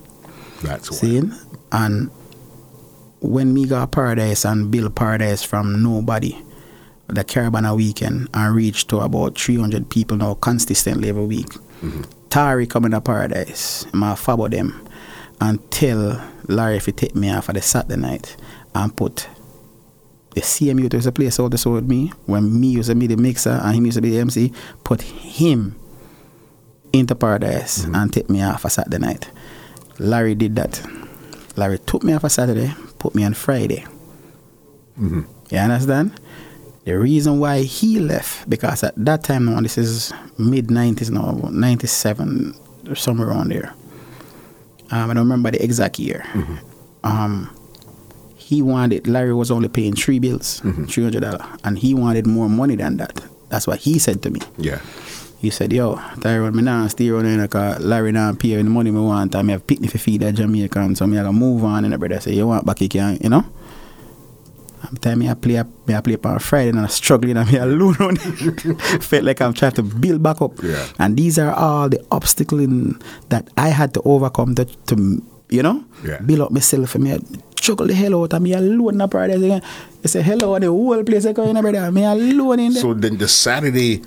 That's 0.63 0.91
why. 0.91 0.97
Seeing? 0.97 1.33
And 1.73 2.11
when 3.21 3.53
me 3.55 3.67
got 3.67 3.93
Paradise 3.93 4.45
and 4.45 4.71
build 4.71 4.95
Paradise 4.95 5.43
from 5.43 5.83
nobody, 5.83 6.41
the 7.07 7.25
Caribana 7.25 7.77
weekend, 7.77 8.29
and 8.35 8.55
reached 8.55 8.89
to 8.91 8.99
about 8.99 9.39
300 9.39 9.91
people 9.91 10.17
now 10.17 10.35
consistently 10.35 11.09
every 11.09 11.27
week. 11.27 11.49
Mm-hmm. 11.83 12.03
Tari 12.29 12.67
coming 12.67 12.93
to 12.93 13.01
Paradise, 13.01 13.87
my 13.93 14.15
fabo 14.15 14.49
them, 14.49 14.87
and 15.41 15.71
tell 15.71 16.23
Larry 16.47 16.77
if 16.77 16.87
he 16.87 16.93
take 16.93 17.15
me 17.15 17.31
off 17.31 17.47
for 17.47 17.53
the 17.53 17.63
Saturday 17.63 18.01
night 18.01 18.37
and 18.75 18.95
put 18.97 19.29
the 20.35 20.41
youth 20.41 20.93
who 20.93 20.97
used 20.97 21.05
to 21.05 21.13
play 21.13 21.31
Soul 21.31 21.51
to 21.51 21.59
Soul 21.59 21.75
with 21.75 21.89
me, 21.89 22.13
when 22.27 22.61
me 22.61 22.69
used 22.69 22.89
to 22.89 22.95
be 22.95 23.07
the 23.07 23.17
mixer 23.17 23.61
and 23.63 23.75
him 23.75 23.85
used 23.87 23.97
to 23.97 24.03
be 24.03 24.11
the 24.11 24.19
MC, 24.19 24.53
put 24.85 25.03
him 25.03 25.77
into 26.93 27.15
Paradise 27.15 27.85
and 27.85 28.13
take 28.13 28.29
me 28.31 28.43
off 28.43 28.63
for 28.63 28.69
Saturday 28.71 28.99
night. 28.99 29.31
Larry 29.99 30.35
did 30.35 30.57
that. 30.57 30.81
Larry 31.57 31.79
took 31.79 32.03
me 32.03 32.13
off 32.13 32.25
a 32.25 32.31
Saturday, 32.31 32.73
put 32.99 33.15
me 33.15 33.25
on 33.25 33.35
Friday. 33.35 33.85
You 35.51 35.59
understand? 35.59 36.19
The 36.85 36.99
reason 36.99 37.39
why 37.39 37.63
he 37.63 37.99
left, 38.01 38.49
because 38.49 38.83
at 38.83 38.95
that 39.05 39.23
time 39.25 39.45
now, 39.47 39.61
this 39.61 39.77
is 39.79 40.13
mid 40.39 40.69
90s 40.69 41.11
now, 41.11 41.49
97, 41.51 42.55
or 42.89 42.95
somewhere 42.95 43.29
around 43.29 43.51
there. 43.51 43.75
Um, 44.91 45.11
I 45.11 45.15
don't 45.15 45.19
remember 45.25 45.51
the 45.51 45.63
exact 45.63 45.99
year. 45.99 46.25
Um, 47.05 47.55
he 48.51 48.63
wanted, 48.63 49.07
Larry 49.07 49.33
was 49.33 49.53
only 49.53 49.69
paying 49.69 49.95
three 49.95 50.19
bills, 50.19 50.61
mm-hmm. 50.63 50.87
$300, 50.87 51.61
and 51.63 51.79
he 51.79 51.95
wanted 51.95 52.27
more 52.27 52.49
money 52.49 52.75
than 52.75 52.97
that. 52.97 53.23
That's 53.49 53.69
what 53.69 53.79
he 53.79 54.01
said 54.01 54.25
to 54.25 54.31
me. 54.31 54.41
Yeah. 54.59 54.81
He 55.39 55.51
said, 55.51 55.73
yo, 55.73 56.01
Tyrone, 56.21 56.57
me 56.57 56.63
now 56.65 56.89
stay 56.89 57.11
around 57.11 57.27
here 57.27 57.43
because 57.43 57.79
Larry 57.79 58.11
now 58.11 58.35
pay 58.35 58.57
the 58.57 58.65
money 58.65 58.91
me 58.91 59.01
want 59.01 59.37
and 59.37 59.47
me 59.47 59.53
have 59.53 59.65
picnic 59.69 59.93
for 59.93 59.99
feed 59.99 60.23
that 60.23 60.35
Jamaican, 60.35 60.97
so 60.97 61.07
me 61.07 61.17
I 61.17 61.23
gotta 61.23 61.33
move 61.33 61.63
on 61.63 61.85
and 61.85 61.93
the 61.93 61.99
brother 61.99 62.19
say, 62.19 62.33
you 62.33 62.49
want 62.49 62.67
back 62.67 62.81
you 62.81 62.89
can, 62.89 63.19
you 63.23 63.29
know? 63.29 63.45
I'm 64.83 64.97
time 64.97 65.21
me 65.21 65.29
I 65.29 65.35
play 65.35 65.59
up, 65.59 65.69
me 65.87 65.95
I 65.95 66.01
play 66.01 66.15
up 66.15 66.27
on 66.27 66.41
Friday 66.41 66.71
and 66.71 66.81
I'm 66.81 66.89
struggling 66.89 67.37
and 67.37 67.53
me 67.53 67.57
alone 67.67 67.97
on 68.01 68.17
it. 68.21 68.83
Felt 69.05 69.23
like 69.23 69.41
I'm 69.41 69.55
trying 69.55 69.73
to 69.73 69.85
build 69.85 70.25
back 70.25 70.43
up. 70.43 70.61
Yeah. 70.61 70.89
And 70.99 71.17
these 71.17 71.39
are 71.39 71.53
all 71.53 71.89
the 71.89 72.05
obstacles 72.11 72.97
that 73.29 73.49
I 73.57 73.69
had 73.69 73.95
to 73.95 74.03
overcome 74.05 74.57
to, 74.57 74.65
to 74.65 75.23
you 75.51 75.63
know, 75.63 75.85
Yeah. 76.07 76.19
build 76.21 76.41
up 76.41 76.51
myself 76.51 76.95
and 76.95 77.05
me 77.05 77.19
struggle 77.61 77.87
the 77.87 77.95
hell 77.95 78.15
out 78.23 78.33
and 78.33 78.43
me 78.45 78.53
alone 78.55 78.93
in 78.95 78.99
the 78.99 79.09
paradise 79.09 79.37
again. 79.43 79.63
They 80.03 80.09
say 80.09 80.23
hello 80.23 80.55
and 80.55 80.65
the 80.65 80.69
whole 80.69 81.05
place 81.05 81.27
I 81.27 81.33
go 81.33 81.45
in 81.45 81.61
brother. 81.61 81.91
Me 81.93 82.05
alone 82.05 82.59
in 82.61 82.73
there. 82.73 82.83
So 82.83 82.95
then 82.95 83.19
the 83.19 83.29
Saturday 83.29 84.01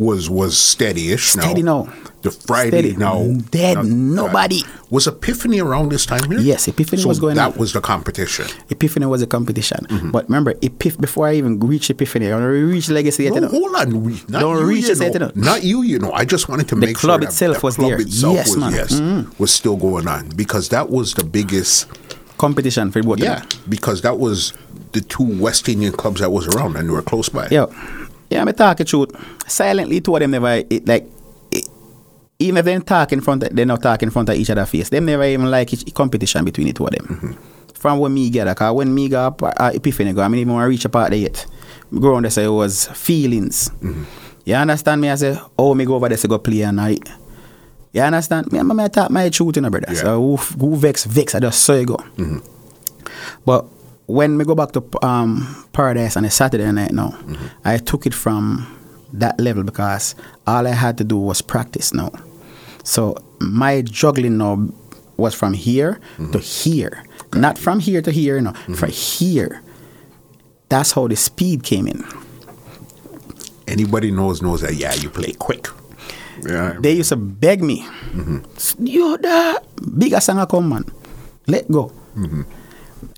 was 0.00 0.30
was 0.30 0.56
steady-ish. 0.56 1.28
Steady 1.32 1.62
now. 1.62 1.86
The 2.22 2.30
Friday 2.30 2.68
Steady. 2.92 2.96
now. 2.96 3.22
Dead. 3.50 3.76
now- 3.76 3.82
Nobody. 4.26 4.62
Was 4.90 5.06
Epiphany 5.06 5.60
around 5.60 5.90
this 5.92 6.04
time 6.06 6.24
here? 6.30 6.40
Yes, 6.40 6.66
Epiphany 6.68 7.02
so 7.02 7.08
was 7.08 7.20
going 7.20 7.32
on. 7.32 7.36
that 7.36 7.52
on. 7.54 7.58
was 7.58 7.72
the 7.74 7.80
competition. 7.80 8.46
Epiphany 8.70 9.06
was 9.06 9.20
a 9.22 9.26
competition. 9.26 9.78
Mm-hmm. 9.88 10.10
But 10.10 10.24
remember, 10.28 10.54
Epiph- 10.54 11.00
before 11.00 11.28
I 11.28 11.34
even 11.34 11.60
reach 11.60 11.90
Epiphany, 11.90 12.32
I 12.32 12.36
reach 12.38 12.88
Legacy. 12.88 13.24
yet, 13.24 13.34
No, 13.34 13.48
hold 13.48 13.74
on. 13.76 14.02
We- 14.04 14.22
Not 14.28 14.40
Don't 14.40 14.58
you, 14.58 14.64
reach 14.66 14.88
you 14.88 14.94
know. 15.18 15.30
Not 15.34 15.62
you, 15.64 15.82
you 15.82 15.98
know. 15.98 16.12
I 16.12 16.24
just 16.24 16.48
wanted 16.48 16.68
to 16.68 16.76
make 16.76 16.96
club 16.96 17.20
sure 17.20 17.26
that 17.26 17.28
itself 17.28 17.60
the 17.60 17.66
was 17.66 17.76
club 17.76 17.90
there. 17.90 18.00
itself 18.00 18.34
Yes, 18.34 18.48
was, 18.48 18.56
man. 18.56 18.72
Mm-hmm. 18.72 19.30
yes, 19.30 19.38
was 19.38 19.52
still 19.54 19.76
going 19.76 20.08
on 20.08 20.28
because 20.30 20.70
that 20.70 20.88
was 20.90 21.14
the 21.14 21.24
biggest. 21.24 21.86
competition 22.38 22.90
for 22.90 23.02
both 23.02 23.18
Yeah, 23.18 23.44
because 23.68 24.00
that 24.02 24.18
was 24.18 24.52
the 24.92 25.00
two 25.02 25.38
West 25.40 25.68
Indian 25.68 25.92
clubs 25.92 26.20
that 26.20 26.30
was 26.32 26.48
around 26.48 26.76
and 26.76 26.88
they 26.88 26.92
were 26.92 27.02
close 27.02 27.28
by. 27.28 27.46
Yo, 27.50 27.66
yeah, 28.30 28.42
I'm 28.42 28.52
talking 28.54 28.86
truth. 28.86 29.10
Silently, 29.46 30.00
two 30.00 30.14
of 30.14 30.20
them 30.20 30.30
never 30.30 30.62
it, 30.70 30.86
like. 30.86 31.06
It, 31.50 31.68
even 32.38 32.56
if 32.56 32.64
they 32.64 32.78
talk 32.78 33.12
in 33.12 33.20
front, 33.20 33.42
of, 33.42 33.54
they're 33.54 33.66
not 33.66 33.82
talking 33.82 34.06
in 34.06 34.10
front 34.10 34.30
of 34.30 34.34
each 34.34 34.48
other 34.48 34.64
face. 34.64 34.88
Them 34.88 35.04
never 35.04 35.24
even 35.24 35.50
like 35.50 35.72
each 35.74 35.92
competition 35.94 36.42
between 36.44 36.68
the 36.68 36.72
two 36.72 36.86
of 36.86 36.92
them. 36.92 37.06
Mm-hmm. 37.06 37.32
From 37.74 37.98
when 37.98 38.14
me 38.14 38.30
get, 38.30 38.56
cause 38.56 38.74
when 38.74 38.94
me 38.94 39.08
go 39.08 39.26
up, 39.26 39.42
uh, 39.42 39.70
Epiphany 39.74 40.12
go, 40.14 40.22
I 40.22 40.28
mean 40.28 40.40
even 40.40 40.54
want 40.54 40.64
to 40.64 40.68
reach 40.68 40.84
a 40.86 40.88
part 40.88 41.12
yet. 41.12 41.46
Me 41.90 42.00
go 42.00 42.14
on 42.14 42.22
there 42.22 42.30
say 42.30 42.44
it 42.44 42.48
was 42.48 42.86
feelings. 42.88 43.68
Mm-hmm. 43.82 44.04
You 44.44 44.54
understand 44.54 45.00
me? 45.00 45.10
I 45.10 45.14
say, 45.16 45.38
oh, 45.58 45.74
me 45.74 45.84
go 45.84 45.96
over 45.96 46.08
there 46.08 46.16
to 46.16 46.28
go 46.28 46.38
play 46.38 46.62
and 46.62 46.80
I. 46.80 46.96
You 47.92 48.02
understand? 48.02 48.50
Me, 48.52 48.62
me, 48.62 48.84
I 48.84 48.88
talk 48.88 49.10
my 49.10 49.28
truth, 49.28 49.56
you 49.56 49.62
know, 49.62 49.70
brother. 49.70 49.86
Yeah. 49.90 50.00
So 50.00 50.20
who, 50.20 50.36
who 50.36 50.76
vex, 50.76 51.04
vex, 51.04 51.34
I 51.34 51.40
just 51.40 51.62
saw 51.62 51.74
you 51.74 51.86
go. 51.86 51.98
But 53.44 53.66
when 54.10 54.36
we 54.36 54.44
go 54.44 54.54
back 54.54 54.72
to 54.72 54.82
um, 55.02 55.66
Paradise 55.72 56.16
on 56.16 56.24
a 56.24 56.30
Saturday 56.30 56.70
night 56.72 56.92
now, 56.92 57.10
mm-hmm. 57.10 57.46
I 57.64 57.78
took 57.78 58.06
it 58.06 58.14
from 58.14 58.66
that 59.12 59.38
level 59.40 59.62
because 59.62 60.14
all 60.46 60.66
I 60.66 60.72
had 60.74 60.98
to 60.98 61.04
do 61.04 61.16
was 61.16 61.40
practice 61.42 61.94
now. 61.94 62.10
So 62.82 63.16
my 63.40 63.82
juggling 63.82 64.38
now 64.38 64.68
was 65.16 65.34
from 65.34 65.52
here 65.54 66.00
to 66.16 66.22
mm-hmm. 66.22 66.38
here, 66.38 67.04
not 67.34 67.58
from 67.58 67.78
here 67.78 68.02
to 68.02 68.10
here, 68.10 68.40
no, 68.40 68.50
mm-hmm. 68.50 68.74
from 68.74 68.90
here. 68.90 69.62
That's 70.68 70.92
how 70.92 71.08
the 71.08 71.16
speed 71.16 71.62
came 71.62 71.86
in. 71.86 72.04
Anybody 73.68 74.10
knows 74.10 74.42
knows 74.42 74.62
that. 74.62 74.74
Yeah, 74.74 74.94
you 74.94 75.10
play 75.10 75.32
quick. 75.32 75.68
Yeah. 76.42 76.76
They 76.80 76.92
used 76.92 77.10
to 77.10 77.16
beg 77.16 77.62
me, 77.62 77.86
yo, 78.78 79.16
da, 79.18 79.58
bigger 79.98 80.20
song 80.20 80.38
I 80.38 80.46
come, 80.46 80.68
man. 80.70 80.84
Let 81.46 81.70
go. 81.70 81.92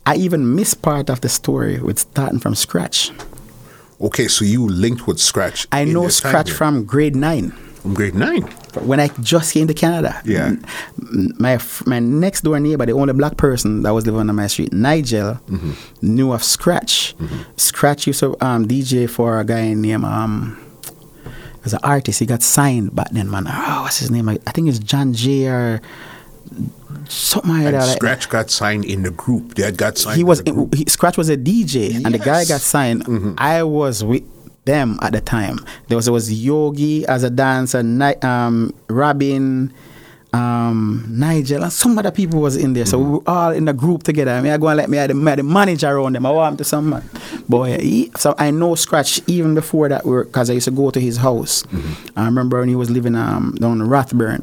I 0.06 0.16
even 0.16 0.54
missed 0.54 0.82
part 0.82 1.08
of 1.10 1.20
the 1.20 1.28
story 1.28 1.78
with 1.78 1.98
starting 1.98 2.40
from 2.40 2.54
scratch. 2.54 3.10
okay, 4.00 4.26
so 4.28 4.44
you 4.44 4.66
linked 4.68 5.06
with 5.06 5.20
Scratch. 5.20 5.66
I 5.70 5.84
know 5.84 6.08
scratch 6.08 6.50
from 6.50 6.84
grade 6.84 7.14
nine. 7.14 7.52
from 7.82 7.94
grade 7.94 8.14
nine. 8.14 8.42
When 8.82 8.98
I 8.98 9.08
just 9.20 9.52
came 9.54 9.66
to 9.68 9.74
Canada, 9.74 10.20
Yeah. 10.24 10.56
My 11.38 11.58
my 11.86 12.00
next 12.00 12.40
door 12.42 12.58
neighbor, 12.58 12.86
the 12.86 12.92
only 12.92 13.12
black 13.12 13.36
person 13.36 13.82
that 13.82 13.90
was 13.94 14.04
living 14.06 14.28
on 14.28 14.34
my 14.34 14.48
street, 14.48 14.72
Nigel, 14.72 15.34
Mm-hmm. 15.48 15.72
knew 16.02 16.32
of 16.32 16.42
Scratch. 16.42 17.14
Scratch 17.56 18.06
used 18.08 18.20
to 18.20 18.34
um, 18.44 18.66
DJ 18.66 19.08
for 19.08 19.38
a 19.38 19.44
guy 19.44 19.72
named 19.74 20.04
um, 20.04 20.58
as 21.64 21.74
an 21.74 21.80
artist. 21.84 22.18
He 22.18 22.26
got 22.26 22.42
signed 22.42 22.94
back 22.96 23.10
then, 23.12 23.30
man. 23.30 23.44
Oh, 23.46 23.82
what's 23.82 23.98
his 23.98 24.10
name? 24.10 24.28
I, 24.28 24.38
I 24.46 24.50
think 24.52 24.68
it's 24.68 24.78
John 24.80 25.12
J 25.12 25.46
or 25.46 25.80
something 27.08 27.50
like 27.50 27.66
And 27.66 27.74
that. 27.76 27.96
Scratch 27.96 28.28
got 28.28 28.50
signed 28.50 28.84
in 28.84 29.02
the 29.02 29.10
group. 29.10 29.54
Dad 29.54 29.76
got 29.76 29.98
signed. 29.98 30.16
he 30.16 30.24
was 30.24 30.40
group. 30.42 30.74
he, 30.74 30.84
Scratch 30.86 31.16
was 31.16 31.28
a 31.28 31.36
DJ, 31.36 32.04
and 32.04 32.14
the 32.14 32.18
guy 32.18 32.44
got 32.44 32.60
signed. 32.60 33.04
I 33.38 33.62
was 33.62 34.04
with 34.04 34.22
them 34.64 34.98
at 35.02 35.12
the 35.12 35.20
time. 35.20 35.58
There 35.88 35.96
was 35.96 36.06
there 36.06 36.12
was 36.12 36.32
Yogi 36.32 37.06
as 37.06 37.22
a 37.22 37.30
dancer, 37.30 37.82
um, 38.22 38.74
Robin, 38.88 39.72
um, 40.32 41.04
Nigel, 41.08 41.62
and 41.62 41.72
some 41.72 41.98
other 41.98 42.10
people 42.10 42.40
was 42.40 42.56
in 42.56 42.72
there. 42.72 42.86
So 42.86 42.98
we 42.98 43.10
were 43.10 43.22
all 43.26 43.50
in 43.50 43.66
the 43.66 43.72
group 43.72 44.02
together. 44.02 44.30
I 44.32 44.40
mean, 44.40 44.52
I 44.52 44.56
go 44.56 44.68
and 44.68 44.76
let 44.78 44.88
me 44.88 44.96
have 44.96 45.08
the, 45.08 45.14
the 45.36 45.42
manager 45.42 45.88
around 45.90 46.14
them. 46.14 46.24
I 46.26 46.30
want 46.30 46.58
to 46.58 46.64
some 46.64 46.90
man. 46.90 47.08
Boy, 47.48 47.78
he, 47.78 48.10
so 48.16 48.34
I 48.38 48.50
know 48.50 48.74
Scratch 48.74 49.20
even 49.26 49.54
before 49.54 49.88
that 49.90 50.04
because 50.04 50.48
I 50.48 50.54
used 50.54 50.64
to 50.66 50.70
go 50.70 50.90
to 50.90 51.00
his 51.00 51.18
house. 51.18 51.64
I 52.16 52.24
remember 52.24 52.60
when 52.60 52.68
he 52.68 52.74
was 52.74 52.90
living 52.90 53.14
um, 53.14 53.56
down 53.60 53.80
in 53.80 53.88
Rathburn. 53.88 54.42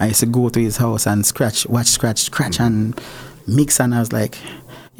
I 0.00 0.08
used 0.08 0.20
to 0.20 0.26
go 0.26 0.48
to 0.48 0.60
his 0.60 0.78
house 0.78 1.06
and 1.06 1.24
Scratch, 1.24 1.66
watch 1.66 1.86
Scratch, 1.86 2.18
Scratch 2.18 2.58
and 2.60 3.00
mix, 3.46 3.80
and 3.80 3.94
I 3.94 4.00
was 4.00 4.12
like. 4.12 4.36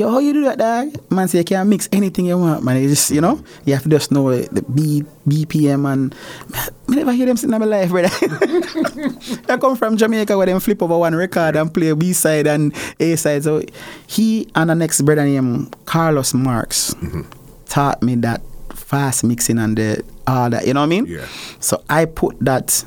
Yo, 0.00 0.08
how 0.08 0.18
you 0.18 0.32
do 0.32 0.44
that, 0.44 0.56
dog? 0.56 0.96
Man, 1.10 1.28
say 1.28 1.36
you 1.40 1.44
can 1.44 1.68
mix 1.68 1.86
anything 1.92 2.24
you 2.24 2.38
want, 2.38 2.64
man. 2.64 2.82
You 2.82 2.88
just, 2.88 3.10
you 3.10 3.20
know, 3.20 3.44
you 3.66 3.74
have 3.74 3.82
to 3.82 3.90
just 3.90 4.10
know 4.10 4.34
the 4.34 4.62
B, 4.62 5.04
BPM 5.28 5.84
and. 5.92 6.14
I 6.54 6.70
never 6.88 7.12
hear 7.12 7.26
them 7.26 7.36
sing 7.36 7.52
in 7.52 7.60
my 7.60 7.66
life, 7.66 7.90
brother. 7.90 8.08
I 9.52 9.58
come 9.58 9.76
from 9.76 9.98
Jamaica 9.98 10.38
where 10.38 10.46
them 10.46 10.58
flip 10.58 10.82
over 10.82 10.96
one 10.96 11.14
record 11.14 11.54
and 11.54 11.72
play 11.72 11.92
B 11.92 12.14
side 12.14 12.46
and 12.46 12.74
A 12.98 13.14
side. 13.16 13.44
So 13.44 13.62
he 14.06 14.48
and 14.54 14.70
the 14.70 14.74
next 14.74 15.02
brother 15.02 15.22
named 15.22 15.76
Carlos 15.84 16.32
Marks 16.32 16.94
mm-hmm. 16.94 17.20
taught 17.66 18.02
me 18.02 18.14
that 18.14 18.40
fast 18.70 19.22
mixing 19.22 19.58
and 19.58 19.76
the 19.76 20.02
all 20.26 20.48
that. 20.48 20.66
You 20.66 20.72
know 20.72 20.80
what 20.80 20.86
I 20.86 20.88
mean? 20.88 21.04
Yeah. 21.04 21.26
So 21.58 21.84
I 21.90 22.06
put 22.06 22.40
that 22.40 22.86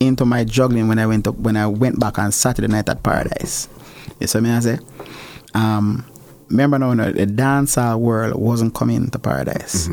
into 0.00 0.24
my 0.24 0.44
juggling 0.44 0.88
when 0.88 0.98
I 0.98 1.06
went 1.06 1.28
up 1.28 1.36
when 1.36 1.58
I 1.58 1.66
went 1.66 2.00
back 2.00 2.18
on 2.18 2.32
Saturday 2.32 2.68
night 2.68 2.88
at 2.88 3.02
Paradise. 3.02 3.68
You 4.20 4.26
see 4.26 4.40
me 4.40 4.50
I 4.50 4.60
say? 4.60 4.78
Um 5.58 6.04
remember 6.50 6.78
now 6.78 6.94
no, 6.94 7.12
the 7.12 7.26
dancehall 7.26 7.98
world 8.00 8.34
wasn't 8.36 8.74
coming 8.74 9.10
to 9.10 9.18
Paradise. 9.18 9.90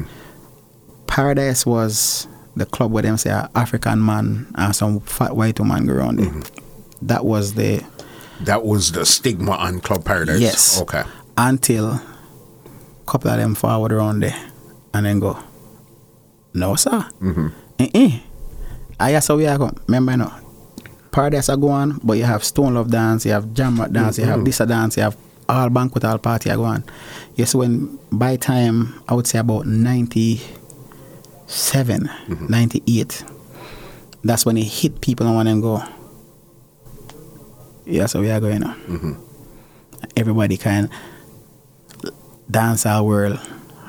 Paradise 1.08 1.66
was 1.66 2.28
the 2.56 2.66
club 2.66 2.92
where 2.92 3.04
them 3.04 3.18
say 3.18 3.30
African 3.56 4.04
man 4.06 4.48
and 4.56 4.76
some 4.76 5.00
fat 5.02 5.36
white 5.36 5.60
woman 5.60 5.86
go 5.86 5.94
around 5.94 6.20
it. 6.20 6.52
That 7.02 7.26
was 7.26 7.54
the 7.56 7.84
That 8.42 8.64
was 8.66 8.92
the 8.92 9.06
stigma 9.06 9.52
on 9.52 9.80
Club 9.82 10.04
Paradise. 10.06 10.40
Yes. 10.42 10.82
Okay. 10.82 11.04
until 11.38 11.92
a 11.92 12.02
couple 13.06 13.30
of 13.32 13.38
them 13.38 13.56
forward 13.56 13.92
around 13.92 14.22
there 14.22 14.52
and 14.94 15.06
then 15.06 15.20
go, 15.20 15.38
no 16.54 16.76
sir. 16.76 17.06
Mm-hmm. 17.22 17.48
Uh-uh. 17.80 18.20
I 19.00 19.12
guess 19.12 19.30
we 19.30 19.46
are 19.48 19.58
going. 19.58 19.78
Remember 19.88 20.16
know, 20.18 20.34
Paradise 21.12 21.50
are 21.50 21.58
going, 21.58 22.00
but 22.04 22.14
you 22.18 22.24
have 22.24 22.44
Stone 22.44 22.76
Love 22.76 22.90
dance, 22.90 23.26
you 23.26 23.32
have 23.34 23.54
Jam 23.54 23.78
Rock 23.80 23.92
dance, 23.92 24.18
you 24.18 24.26
have 24.26 24.44
this 24.46 24.58
dance, 24.60 24.96
you 24.98 25.04
have 25.04 25.18
all 25.48 25.70
banquet, 25.70 26.04
all 26.06 26.18
party 26.18 26.50
are 26.50 26.58
going. 26.58 26.84
Yes, 27.36 27.54
when 27.56 28.00
by 28.12 28.36
time 28.36 29.02
I 29.08 29.14
would 29.14 29.28
say 29.28 29.40
about 29.40 29.66
97, 29.66 30.48
mm-hmm. 31.48 32.48
98, 32.48 33.24
that's 34.24 34.46
when 34.46 34.58
it 34.58 34.66
hit 34.66 35.02
people 35.02 35.28
and 35.28 35.36
want 35.36 35.48
them 35.48 35.62
go, 35.62 35.84
yeah, 37.86 38.08
so 38.08 38.22
we 38.22 38.32
are 38.32 38.40
going 38.40 38.62
now. 38.62 38.74
Mm-hmm. 38.88 39.14
Everybody 40.18 40.58
can 40.58 40.90
dance 42.50 42.86
our 42.86 43.04
world, 43.04 43.40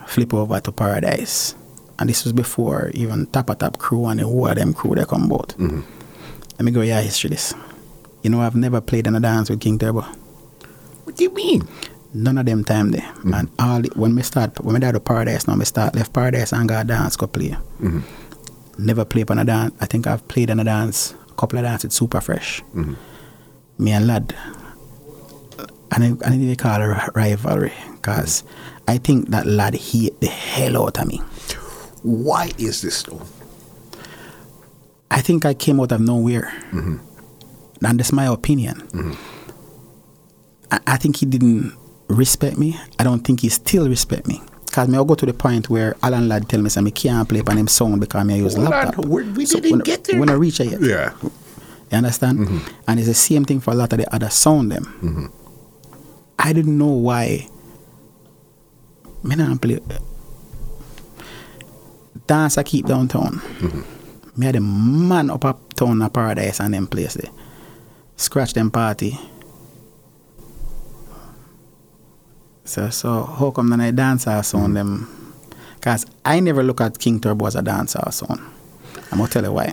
flip 0.07 0.35
over 0.35 0.61
to 0.61 0.73
paradise. 0.73 1.55
And 1.99 2.11
this 2.11 2.25
was 2.25 2.33
before 2.35 2.91
even 2.93 3.27
Tapa 3.27 3.55
Tap 3.55 3.79
crew 3.79 4.07
and 4.07 4.21
the 4.21 4.25
who 4.25 4.47
of 4.47 4.57
them 4.57 4.75
crew 4.75 4.95
they 4.95 5.05
come 5.07 5.31
about. 5.31 5.49
Mm-hmm. 5.57 5.81
Let 6.59 6.61
me 6.61 6.71
go 6.71 6.83
yeah 6.83 7.01
history 7.01 7.31
this. 7.31 7.55
You 8.23 8.31
know 8.31 8.41
I've 8.41 8.57
never 8.57 8.81
played 8.81 9.07
in 9.07 9.15
a 9.15 9.21
dance 9.21 9.49
with 9.49 9.61
King 9.61 9.79
Turbo. 9.79 10.05
What 11.17 11.21
do 11.21 11.25
you 11.25 11.35
mean? 11.35 11.69
None 12.13 12.37
of 12.37 12.45
them 12.45 12.63
time 12.63 12.91
there. 12.91 13.01
Mm. 13.01 13.25
Man, 13.25 13.51
all 13.59 13.81
the, 13.81 13.89
when 13.95 14.15
we 14.15 14.21
start 14.21 14.61
when 14.61 14.75
we 14.75 14.81
to 14.81 15.01
paradise 15.01 15.49
now, 15.49 15.57
we 15.57 15.65
start 15.65 15.97
left 15.97 16.13
paradise 16.13 16.53
and 16.53 16.69
go 16.69 16.85
dance 16.85 17.17
go 17.17 17.27
play. 17.27 17.57
Mm-hmm. 17.81 18.01
Never 18.85 19.07
play 19.07 19.25
on 19.27 19.39
a 19.39 19.45
dance. 19.47 19.75
I 19.81 19.87
think 19.87 20.07
I've 20.07 20.29
played 20.29 20.51
on 20.51 20.61
a 20.61 20.65
dance, 20.65 21.15
a 21.31 21.33
couple 21.33 21.59
of 21.59 21.65
dances 21.65 21.95
super 21.95 22.21
fresh. 22.21 22.61
Mm-hmm. 22.75 22.95
Me 23.83 23.93
and 23.93 24.07
lad. 24.07 24.37
I 25.91 26.01
didn't, 26.01 26.23
I 26.23 26.29
didn't 26.29 26.43
even 26.43 26.57
call 26.57 26.83
it 26.83 26.85
a 26.85 27.11
rivalry 27.15 27.73
because 27.93 28.45
I 28.87 28.99
think 28.99 29.31
that 29.31 29.47
lad 29.47 29.75
hate 29.75 30.21
the 30.21 30.27
hell 30.27 30.83
out 30.83 30.99
of 30.99 31.07
me. 31.07 31.23
Why 32.03 32.51
is 32.59 32.83
this 32.83 33.05
though? 33.05 33.23
I 35.11 35.23
think 35.23 35.47
I 35.47 35.55
came 35.55 35.81
out 35.81 35.93
of 35.93 36.03
nowhere. 36.03 36.53
Mm-hmm. 36.73 37.87
And 37.87 38.01
that's 38.01 38.13
my 38.13 38.27
opinion. 38.27 39.17
I, 40.71 40.81
I 40.87 40.97
think 40.97 41.17
he 41.17 41.27
didn't 41.27 41.73
respect 42.09 42.59
me. 42.59 42.79
I 42.99 43.05
don't 43.05 43.21
think 43.21 43.41
he 43.41 43.49
still 43.49 43.89
respect 43.89 44.27
me. 44.27 44.41
Because 44.67 44.89
me, 44.89 44.97
I'll 44.97 45.05
go 45.05 45.15
to 45.15 45.25
the 45.27 45.33
point 45.33 45.71
where 45.71 45.97
Alan 46.03 46.29
Ladd 46.29 46.49
tell 46.49 46.61
me, 46.61 46.69
say, 46.69 46.83
I 46.83 46.91
can't 46.91 47.29
play 47.29 47.41
on 47.47 47.57
him 47.57 47.69
song 47.69 47.99
because 47.99 48.25
me 48.27 48.35
I 48.35 48.37
use 48.39 48.55
Hold 48.55 48.67
on, 48.67 48.71
laptop. 48.73 49.05
we- 49.07 49.23
we 49.31 49.47
didn't 49.47 49.71
when, 49.71 49.81
get 49.81 50.05
there. 50.05 50.21
When 50.21 50.29
I 50.29 50.35
reach 50.35 50.61
it 50.61 50.71
yet. 50.73 50.81
Yeah. 50.83 51.13
You 51.23 51.99
understand? 51.99 52.41
Mm-hmm. 52.41 52.75
And 52.89 52.99
it's 53.01 53.09
the 53.09 53.15
same 53.15 53.45
thing 53.45 53.61
for 53.61 53.71
a 53.71 53.75
lot 53.75 53.93
of 53.93 53.99
the 53.99 54.15
other 54.15 54.29
sound 54.29 54.73
them. 54.73 54.85
Mm-hmm. 55.03 55.27
I 56.39 56.53
didn't 56.53 56.77
know 56.77 56.87
why. 56.89 57.49
Me 59.23 59.35
not 59.37 59.61
play. 59.63 59.77
Uh, 59.77 59.99
dance 62.27 62.59
I 62.59 62.63
keep 62.65 62.87
downtown. 62.87 63.41
Mm-hmm. 63.61 64.41
Me 64.41 64.47
had 64.47 64.57
a 64.57 64.61
man 64.61 65.31
up 65.31 65.45
uptown 65.45 66.03
in 66.03 66.11
paradise 66.11 66.61
and 66.61 66.75
them 66.75 66.87
place 66.87 67.15
there. 67.15 67.31
Scratch 68.17 68.53
them 68.53 68.71
party. 68.71 69.19
So 72.67 72.91
so 72.91 73.25
how 73.25 73.51
come 73.53 73.71
then 73.71 73.81
I 73.81 73.91
dance 73.93 74.27
our 74.27 74.43
sound 74.43 74.77
them? 74.77 75.09
Cause 75.81 76.05
I 76.25 76.41
never 76.41 76.63
look 76.63 76.81
at 76.81 76.99
King 76.99 77.21
Turbo 77.21 77.47
as 77.47 77.55
a 77.55 77.63
dancer 77.63 78.03
sound. 78.11 78.41
I'm 79.13 79.19
gonna 79.19 79.29
tell 79.31 79.45
you 79.45 79.53
why. 79.53 79.73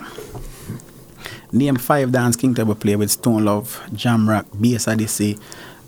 Name 1.52 1.76
five 1.76 2.12
dance 2.12 2.36
King 2.36 2.54
Turbo 2.54 2.74
play 2.74 2.96
with 2.96 3.10
Stone 3.10 3.44
Love, 3.44 3.80
Jamrock, 3.92 4.46
Bass 4.60 4.86
Odyssey, 4.88 5.38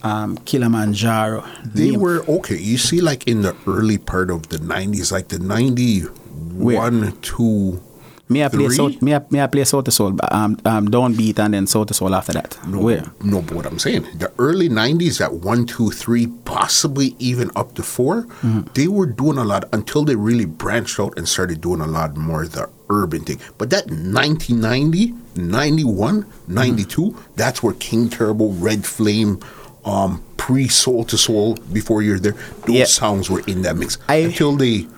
um, 0.02 0.36
Kilimanjaro. 0.38 1.44
They 1.64 1.90
Name- 1.92 2.00
were 2.00 2.24
okay. 2.28 2.56
You 2.58 2.76
see, 2.78 3.00
like 3.00 3.26
in 3.28 3.42
the 3.42 3.54
early 3.66 3.98
part 3.98 4.30
of 4.30 4.48
the 4.48 4.58
'90s, 4.58 5.12
like 5.12 5.28
the 5.28 5.38
'91, 5.38 7.12
two. 7.22 7.80
Me 8.28 8.42
I 8.42 8.48
play 8.48 8.66
Three? 8.66 8.74
South, 8.76 9.00
me 9.02 9.14
I, 9.14 9.20
me 9.30 9.40
I 9.40 9.46
play 9.46 9.62
Soul 9.64 9.84
to 9.84 9.90
Soul, 9.92 10.10
but, 10.10 10.32
um, 10.32 10.58
um, 10.64 10.88
Downbeat 10.88 11.38
and 11.38 11.54
then 11.54 11.66
Soul 11.68 11.86
to 11.86 11.94
Soul 11.94 12.12
after 12.12 12.32
that. 12.32 12.58
No, 12.66 12.80
Where? 12.80 13.04
no, 13.22 13.40
but 13.40 13.54
what 13.54 13.66
I'm 13.66 13.78
saying, 13.78 14.02
the 14.18 14.32
early 14.38 14.68
'90s, 14.68 15.18
that 15.18 15.32
one, 15.34 15.64
two, 15.64 15.90
three, 15.90 16.26
possibly 16.44 17.14
even 17.20 17.50
up 17.54 17.74
to 17.76 17.82
4 17.84 18.22
Mm-hmm. 18.24 18.60
they 18.74 18.88
were 18.88 19.06
doing 19.06 19.38
a 19.38 19.44
lot 19.44 19.64
until 19.72 20.04
they 20.04 20.16
really 20.16 20.44
branched 20.44 20.98
out 20.98 21.16
and 21.16 21.28
started 21.28 21.60
doing 21.60 21.80
a 21.80 21.86
lot 21.86 22.16
more 22.16 22.42
of 22.42 22.52
the 22.52 22.68
urban 22.90 23.22
thing. 23.24 23.38
But 23.58 23.70
that 23.70 23.86
1990, 23.90 25.14
91, 25.36 26.26
92, 26.48 27.02
Mm-hmm. 27.02 27.20
that's 27.36 27.62
where 27.62 27.74
King 27.74 28.08
Turbo, 28.10 28.48
Red 28.50 28.84
Flame, 28.84 29.38
um, 29.84 30.22
pre 30.36 30.66
Soul 30.68 31.04
to 31.04 31.16
Soul, 31.16 31.54
before 31.72 32.02
you're 32.02 32.18
there, 32.18 32.34
those 32.66 32.74
Yeah. 32.76 32.84
sounds 32.86 33.30
were 33.30 33.40
in 33.46 33.62
that 33.62 33.76
mix 33.76 33.98
I- 34.08 34.16
until 34.16 34.56
they. 34.56 34.88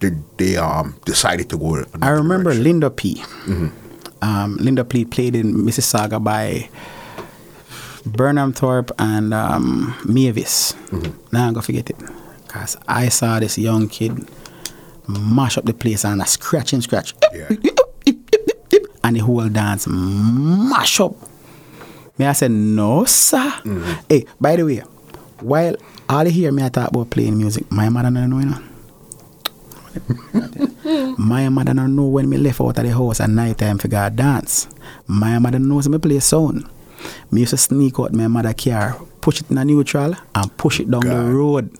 They, 0.00 0.10
they 0.36 0.56
um 0.56 0.94
decided 1.04 1.48
to 1.50 1.58
go. 1.58 1.84
I 2.00 2.10
remember 2.10 2.50
direction. 2.50 2.64
Linda 2.64 2.90
P. 2.90 3.22
Um, 4.22 4.56
Linda 4.60 4.84
P 4.84 5.04
played 5.04 5.34
in 5.36 5.54
Mississauga 5.54 6.22
by 6.22 6.68
Burnhamthorpe 8.04 8.90
and 8.98 9.34
um, 9.34 9.94
Mavis. 10.04 10.74
Now 11.32 11.46
I'm 11.48 11.52
gonna 11.54 11.62
forget 11.62 11.90
it. 11.90 11.96
Cause 12.48 12.76
I 12.88 13.08
saw 13.10 13.38
this 13.40 13.58
young 13.58 13.88
kid 13.88 14.26
mash 15.06 15.58
up 15.58 15.64
the 15.64 15.74
place 15.74 16.04
and 16.04 16.22
a 16.22 16.26
scratch 16.26 16.72
and 16.72 16.82
scratch. 16.82 17.14
Yeah. 17.34 17.48
And 19.04 19.16
the 19.16 19.20
whole 19.20 19.48
dance 19.48 19.86
mash 19.88 21.00
up. 21.00 21.14
Me 22.18 22.26
I 22.26 22.32
said, 22.32 22.50
no 22.50 23.04
sir. 23.04 23.52
Hey, 24.08 24.26
by 24.40 24.56
the 24.56 24.64
way, 24.64 24.78
while 25.40 25.76
all 26.08 26.24
you 26.24 26.30
hear 26.30 26.52
me 26.52 26.64
I 26.64 26.68
talk 26.68 26.88
about 26.90 27.10
playing 27.10 27.36
music, 27.38 27.70
my 27.70 27.88
mother 27.88 28.10
don't 28.10 28.30
know 28.30 28.38
you 28.38 28.46
know. 28.46 28.62
My 31.18 31.48
mother 31.48 31.74
don't 31.74 31.96
know 31.96 32.06
when 32.06 32.28
me 32.28 32.36
left 32.36 32.60
out 32.60 32.78
of 32.78 32.84
the 32.84 32.90
house 32.92 33.20
at 33.20 33.30
night 33.30 33.58
time 33.58 33.78
for 33.78 33.88
go 33.88 34.08
dance. 34.10 34.68
My 35.06 35.38
mother 35.38 35.58
knows 35.58 35.88
me 35.88 35.98
play 35.98 36.20
sound. 36.20 36.68
Me 37.30 37.40
used 37.40 37.50
to 37.50 37.56
sneak 37.56 37.98
out 37.98 38.12
my 38.12 38.26
mother 38.26 38.54
car, 38.54 39.00
push 39.20 39.40
it 39.40 39.50
in 39.50 39.58
a 39.58 39.64
neutral 39.64 40.14
and 40.34 40.56
push 40.56 40.80
it 40.80 40.90
down 40.90 41.02
the 41.02 41.14
road. 41.16 41.70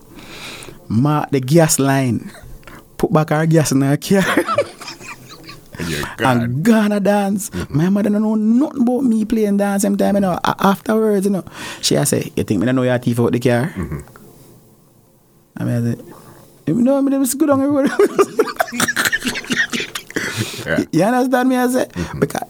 Mark 0.88 1.30
the 1.30 1.40
gas 1.40 1.78
line. 1.78 2.30
Put 2.96 3.12
back 3.12 3.30
our 3.32 3.46
gas 3.46 3.72
in 3.72 3.82
her 3.82 3.96
car. 3.96 4.24
And 5.78 5.88
you're 5.88 6.02
gone. 6.16 6.40
and 6.42 6.64
gonna 6.64 6.98
dance. 7.00 7.50
Mm-hmm. 7.50 7.76
My 7.76 7.88
mother 7.88 8.10
don't 8.10 8.22
know 8.22 8.34
nothing 8.34 8.82
about 8.82 9.04
me 9.04 9.24
playing 9.24 9.58
dance 9.58 9.82
same 9.82 9.96
time, 9.96 10.16
you 10.16 10.20
know. 10.20 10.38
Afterwards, 10.44 11.26
you 11.26 11.32
know, 11.32 11.44
she 11.80 11.94
a 11.94 12.04
say, 12.04 12.32
You 12.34 12.42
think 12.42 12.60
me 12.60 12.66
don't 12.66 12.74
know 12.74 12.82
your 12.82 12.98
thief 12.98 13.20
out 13.20 13.30
the 13.32 13.38
car? 13.38 13.72
Mm-hmm. 13.76 14.00
I 15.56 15.64
mean, 15.64 15.74
I 15.74 15.94
say, 15.94 16.02
you 16.68 16.82
know, 16.82 17.00
me 17.02 17.16
was 17.18 17.34
good 17.34 17.50
on 17.50 17.60
road. 17.60 17.90
Yeah. 20.66 20.84
You 20.92 21.02
understand 21.04 21.48
me? 21.48 21.56
I 21.56 21.66
say 21.68 21.86
mm-hmm. 21.86 22.20
because 22.20 22.42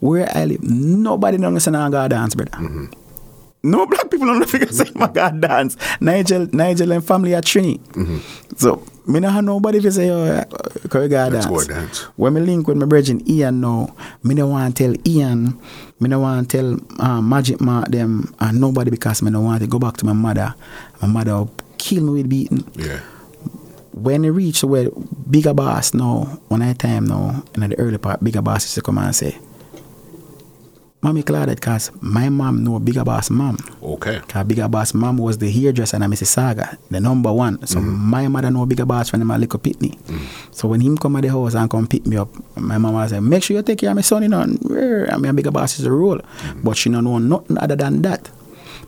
where 0.00 0.28
I 0.34 0.44
live, 0.44 0.62
nobody 0.62 1.38
don't 1.38 1.54
listen 1.54 1.72
to 1.72 1.88
God 1.90 2.10
dance, 2.10 2.34
brother. 2.34 2.50
Mm-hmm. 2.58 2.86
No 3.62 3.86
black 3.86 4.10
people 4.10 4.26
don't 4.26 4.46
figure 4.46 4.68
say 4.68 4.84
mm-hmm. 4.84 4.98
my 4.98 5.08
God 5.08 5.40
dance. 5.40 5.76
Nigel, 6.00 6.46
Nigel 6.52 6.92
and 6.92 7.02
family 7.04 7.34
are 7.34 7.40
Trini. 7.40 7.80
So 8.58 8.84
me 9.06 9.20
not 9.20 9.32
have 9.32 9.44
nobody 9.44 9.78
if 9.78 9.84
you 9.84 9.90
say 9.90 10.10
oh, 10.10 10.24
uh, 10.24 10.44
God 10.88 11.32
Let's 11.32 11.46
dance. 11.46 11.66
go 11.66 11.74
dance. 11.74 12.00
When 12.16 12.34
me 12.34 12.42
link 12.42 12.68
with 12.68 12.76
my 12.76 12.86
brethren 12.86 13.22
Ian 13.28 13.60
now, 13.62 13.94
me 14.22 14.34
no 14.34 14.48
want 14.48 14.76
to 14.76 14.84
tell 14.84 14.94
Ian, 15.08 15.58
me 16.00 16.08
no 16.08 16.20
want 16.20 16.50
to 16.50 16.56
tell 16.56 17.06
um, 17.06 17.28
Magic 17.28 17.60
Mark 17.60 17.88
them 17.88 18.34
and 18.40 18.60
nobody 18.60 18.90
because 18.90 19.22
me 19.22 19.30
no 19.30 19.40
want 19.40 19.62
to 19.62 19.66
go 19.66 19.78
back 19.78 19.96
to 19.98 20.04
my 20.06 20.12
mother. 20.12 20.54
My 21.00 21.08
mother 21.08 21.32
will 21.32 21.54
kill 21.78 22.02
me 22.04 22.10
with 22.22 22.28
beating 22.28 22.64
Yeah. 22.74 23.00
When 23.94 24.24
it 24.24 24.30
reach 24.30 24.64
where 24.64 24.90
bigger 25.30 25.54
boss 25.54 25.94
now, 25.94 26.24
one 26.48 26.62
at 26.62 26.74
a 26.74 26.78
time 26.78 27.06
now, 27.06 27.44
in 27.54 27.70
the 27.70 27.78
early 27.78 27.98
part, 27.98 28.22
bigger 28.22 28.42
boss 28.42 28.64
used 28.64 28.74
to 28.74 28.82
come 28.82 28.98
and 28.98 29.14
say, 29.14 29.38
Mommy 31.00 31.22
glad 31.22 31.50
that 31.50 31.56
because 31.56 31.92
my 32.00 32.30
mom 32.30 32.64
know 32.64 32.78
bigger 32.78 33.04
boss 33.04 33.28
mom. 33.28 33.58
Okay. 33.82 34.20
Because 34.26 34.46
bigger 34.46 34.66
boss 34.68 34.94
mom 34.94 35.18
was 35.18 35.36
the 35.36 35.50
hairdresser 35.50 35.96
and 35.96 36.04
in 36.04 36.10
Mississauga, 36.10 36.78
the 36.90 36.98
number 36.98 37.30
one. 37.30 37.64
So 37.66 37.78
mm-hmm. 37.78 38.10
my 38.10 38.26
mother 38.26 38.50
know 38.50 38.64
bigger 38.64 38.86
boss 38.86 39.10
from 39.10 39.24
my 39.26 39.36
little 39.36 39.60
pitney. 39.60 40.00
Mm. 40.04 40.54
So 40.54 40.66
when 40.66 40.80
him 40.80 40.96
come 40.96 41.16
at 41.16 41.22
the 41.22 41.28
house 41.28 41.54
and 41.54 41.70
come 41.70 41.86
pick 41.86 42.06
me 42.06 42.16
up, 42.16 42.30
my 42.56 42.78
mama 42.78 43.06
say, 43.06 43.20
make 43.20 43.42
sure 43.42 43.54
you 43.54 43.62
take 43.62 43.80
care 43.80 43.90
of 43.90 43.96
my 43.96 44.00
son, 44.00 44.22
you 44.22 44.30
know. 44.30 44.40
And 44.40 45.20
mean, 45.20 45.36
bigger 45.36 45.50
boss 45.50 45.78
is 45.78 45.84
a 45.84 45.92
rule. 45.92 46.18
Mm. 46.18 46.64
But 46.64 46.78
she 46.78 46.88
don't 46.88 47.04
know 47.04 47.18
nothing 47.18 47.58
other 47.58 47.76
than 47.76 48.00
that. 48.00 48.28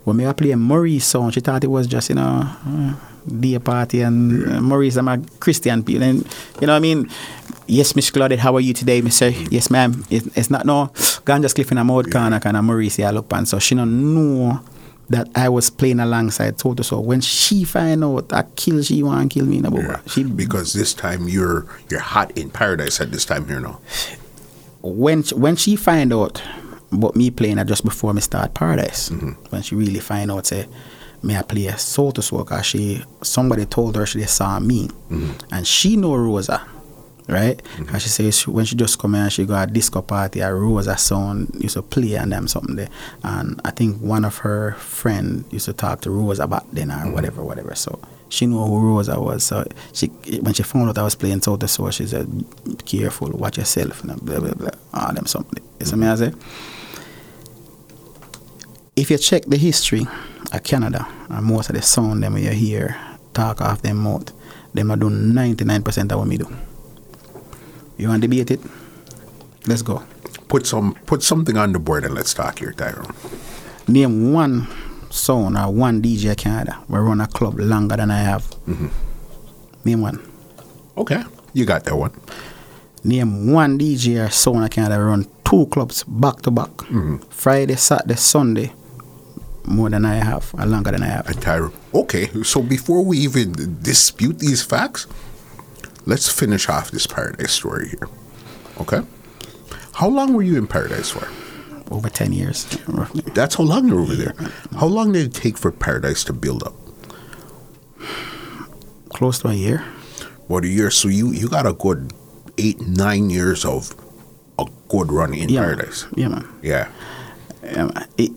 When 0.05 0.17
me 0.17 0.27
I 0.27 0.33
play 0.33 0.55
Maurice 0.55 1.05
song, 1.05 1.33
she 1.33 1.41
thought 1.41 1.65
it 1.65 1.71
was 1.71 1.87
just, 1.87 2.09
you 2.09 2.15
know, 2.15 2.49
uh, 2.67 2.95
day 3.27 3.59
party 3.59 4.03
and 4.03 4.47
uh, 4.47 4.61
Maurice, 4.61 4.97
I'm 4.97 5.09
a 5.09 5.19
Christian 5.41 5.83
people. 5.83 6.03
And, 6.05 6.19
you 6.61 6.67
know 6.67 6.73
what 6.73 6.77
I 6.77 6.81
mean? 6.81 7.11
Yes, 7.67 7.97
Miss 7.97 8.11
Claudette, 8.11 8.39
how 8.39 8.55
are 8.55 8.61
you 8.61 8.73
today, 8.73 9.01
Mister? 9.01 9.29
Yes, 9.29 9.71
ma'am. 9.71 10.05
It, 10.11 10.25
it's 10.37 10.51
not 10.51 10.65
no 10.67 10.87
ganja 11.25 11.53
cliff 11.55 11.73
in 11.73 11.79
a 11.79 11.85
mouth 11.85 12.11
corner 12.13 12.39
kind 12.39 12.57
of 12.57 12.65
Maurice 12.65 13.01
I 13.01 13.11
look 13.11 13.29
pan. 13.29 13.47
So 13.47 13.59
she 13.59 13.75
don't 13.75 14.15
know 14.15 14.61
that 15.09 15.29
I 15.35 15.49
was 15.49 15.71
playing 15.71 16.01
alongside 16.01 16.59
Toto. 16.59 16.83
So 16.83 17.01
when 17.01 17.21
she 17.21 17.65
find 17.65 18.05
out 18.05 18.33
I 18.33 18.45
kill 18.55 18.83
she 18.83 19.03
want 19.03 19.31
kill 19.31 19.47
me, 19.47 19.57
in 19.57 19.63
no, 19.63 19.71
but 19.71 19.83
Yeah. 19.83 20.01
she 20.07 20.23
because 20.25 20.73
this 20.75 20.95
time 20.95 21.29
you're 21.29 21.67
you're 21.91 22.01
hot 22.01 22.31
in 22.39 22.51
paradise 22.51 23.01
at 23.01 23.11
this 23.11 23.25
time 23.25 23.47
here 23.49 23.61
now. 23.61 23.81
when 24.83 25.23
when 25.35 25.57
she 25.57 25.75
find 25.77 26.13
out 26.13 26.43
about 26.93 27.17
me 27.17 27.31
playing 27.31 27.59
it 27.59 27.67
just 27.67 27.85
before 27.85 28.15
me 28.15 28.21
start 28.21 28.55
Paradise, 28.55 29.11
when 29.51 29.63
she 29.63 29.75
really 29.75 29.99
find 30.01 30.31
out 30.31 30.47
say 30.47 30.67
me 31.27 31.37
I 31.37 31.43
play 31.43 31.67
a 31.67 31.77
soul 31.77 32.13
to 32.13 32.23
soul, 32.23 32.45
cause 32.45 32.67
she 32.67 33.05
somebody 33.23 33.67
told 33.67 33.97
her 33.97 34.07
she 34.07 34.23
saw 34.25 34.59
me, 34.61 34.89
mm-hmm. 34.89 35.33
and 35.53 35.67
she 35.67 35.97
know 35.97 36.15
Rosa, 36.15 36.67
right? 37.29 37.59
Mm-hmm. 37.59 37.85
Cause 37.87 38.03
she 38.03 38.09
says 38.09 38.39
she, 38.39 38.51
when 38.51 38.65
she 38.65 38.77
just 38.77 38.99
come 38.99 39.15
in, 39.15 39.29
she 39.29 39.45
go 39.45 39.61
a 39.61 39.67
disco 39.67 40.03
party, 40.03 40.41
a 40.41 40.55
Rosa 40.55 40.97
sound 40.97 41.55
used 41.59 41.75
to 41.75 41.83
play 41.83 42.15
and 42.15 42.33
them 42.33 42.49
something 42.49 42.77
there, 42.77 42.89
and 43.25 43.61
I 43.65 43.71
think 43.73 44.01
one 44.01 44.25
of 44.25 44.39
her 44.39 44.73
friend 44.75 45.45
used 45.51 45.67
to 45.67 45.73
talk 45.73 46.03
to 46.03 46.11
Rosa 46.11 46.47
back 46.47 46.65
then 46.73 46.91
or 46.91 46.95
mm-hmm. 46.95 47.13
whatever, 47.13 47.43
whatever. 47.43 47.75
So. 47.75 47.99
She 48.29 48.45
knew 48.47 48.59
who 48.59 48.81
Rosa 48.81 49.21
was, 49.21 49.45
so 49.45 49.65
she 49.93 50.09
when 50.41 50.53
she 50.53 50.65
found 50.65 50.89
out 50.89 50.99
I 50.99 51.05
was 51.05 51.15
playing 51.15 51.43
Soul 51.43 51.59
to 51.59 51.69
Soul, 51.69 51.91
she 51.91 52.09
said, 52.09 52.27
"Careful, 52.85 53.31
watch 53.31 53.57
yourself." 53.57 54.03
And 54.03 54.21
blah 54.21 54.41
blah 54.41 54.55
blah. 54.55 54.71
All 54.93 55.15
them 55.15 55.27
something. 55.27 55.63
You 55.79 55.87
see 55.87 55.95
me 55.95 56.09
I 56.09 56.17
say? 56.17 56.33
If 58.97 59.13
you 59.13 59.19
check 59.19 59.45
the 59.45 59.57
history 59.57 60.09
of 60.53 60.63
Canada, 60.63 61.07
and 61.29 61.45
most 61.45 61.71
of 61.71 61.77
the 61.77 61.83
sound 61.83 62.23
them 62.23 62.37
you 62.37 62.51
hear 62.51 62.97
talk 63.35 63.61
off 63.61 63.83
them 63.83 63.99
mouth, 63.99 64.33
them 64.73 64.91
are 64.91 64.97
do 64.97 65.11
ninety 65.11 65.65
nine 65.65 65.83
percent 65.83 66.13
of 66.13 66.19
what 66.19 66.29
me 66.29 66.39
do. 66.39 66.49
You 67.97 68.09
want 68.09 68.23
to 68.23 68.29
debate 68.29 68.51
it? 68.51 68.61
Let's 69.67 69.83
go. 69.83 70.03
Put 70.49 70.67
some 70.67 70.95
put 71.07 71.23
something 71.23 71.57
on 71.57 71.73
the 71.73 71.79
board 71.79 72.05
and 72.05 72.15
let's 72.15 72.35
talk 72.35 72.59
here, 72.59 72.73
Tyrone. 72.73 73.15
Name 73.89 74.33
one 74.33 74.69
sound 75.11 75.57
or 75.57 75.73
one 75.73 76.03
DJ 76.03 76.37
Canada 76.37 76.79
we 76.89 76.99
run 76.99 77.21
a 77.21 77.27
club 77.27 77.59
longer 77.59 77.97
than 77.97 78.11
I 78.11 78.19
have. 78.19 78.45
Mm-hmm. 78.67 78.89
Name 79.85 80.01
one. 80.01 80.33
Okay. 80.97 81.23
You 81.53 81.65
got 81.65 81.85
that 81.85 81.97
one. 81.97 82.13
Name 83.05 83.53
one 83.53 83.79
DJ 83.79 84.27
or 84.27 84.31
sound 84.31 84.71
Canada 84.71 85.01
run 85.01 85.27
two 85.45 85.67
clubs 85.67 86.05
back 86.05 86.43
to 86.43 86.51
back. 86.51 86.71
Mm-hmm. 86.71 87.17
Friday, 87.31 87.77
Saturday, 87.77 88.17
Sunday. 88.17 88.73
More 89.67 89.91
than 89.91 90.05
I 90.05 90.15
have, 90.17 90.55
or 90.55 90.65
longer 90.67 90.93
than 90.93 91.03
I 91.03 91.07
have. 91.09 91.27
And 91.29 91.41
Tyrone. 91.43 91.73
Okay. 91.93 92.29
So 92.45 92.63
before 92.63 93.05
we 93.05 93.19
even 93.19 93.53
dispute 93.83 94.39
these 94.39 94.63
facts, 94.63 95.07
let's 96.07 96.29
finish 96.29 96.69
off 96.69 96.91
this 96.93 97.07
paradise 97.07 97.53
story 97.53 97.89
here. 97.89 98.09
Okay? 98.81 99.01
How 99.95 100.09
long 100.09 100.35
were 100.35 100.43
you 100.43 100.57
in 100.57 100.67
paradise 100.67 101.11
for? 101.11 101.27
Over 101.93 102.09
10 102.09 102.33
years, 102.33 102.67
roughly. 102.89 103.23
That's 103.35 103.55
how 103.57 103.65
long 103.65 103.89
you're 103.89 104.01
over 104.01 104.15
there. 104.15 104.35
How 104.79 104.87
long 104.87 105.13
did 105.13 105.27
it 105.27 105.35
take 105.35 105.57
for 105.57 105.71
paradise 105.73 106.25
to 106.25 106.33
build 106.33 106.63
up? 106.65 106.75
Close 109.11 109.39
to 109.41 109.49
a 109.49 109.55
year. 109.55 109.79
What 110.49 110.65
a 110.65 110.69
year. 110.69 110.91
So 110.91 111.09
you 111.09 111.33
you 111.33 111.49
got 111.49 111.67
a 111.67 111.73
good 111.73 112.13
eight, 112.59 112.81
nine 112.81 113.31
years 113.31 113.65
of 113.65 113.95
a 114.59 114.67
good 114.89 115.11
run 115.11 115.33
in 115.35 115.49
Yeah, 115.49 115.61
paradise. 115.63 116.05
Man. 116.05 116.15
Yeah, 116.17 116.29
man. 116.29 116.49
Yeah. 116.63 116.89
It, 118.19 118.33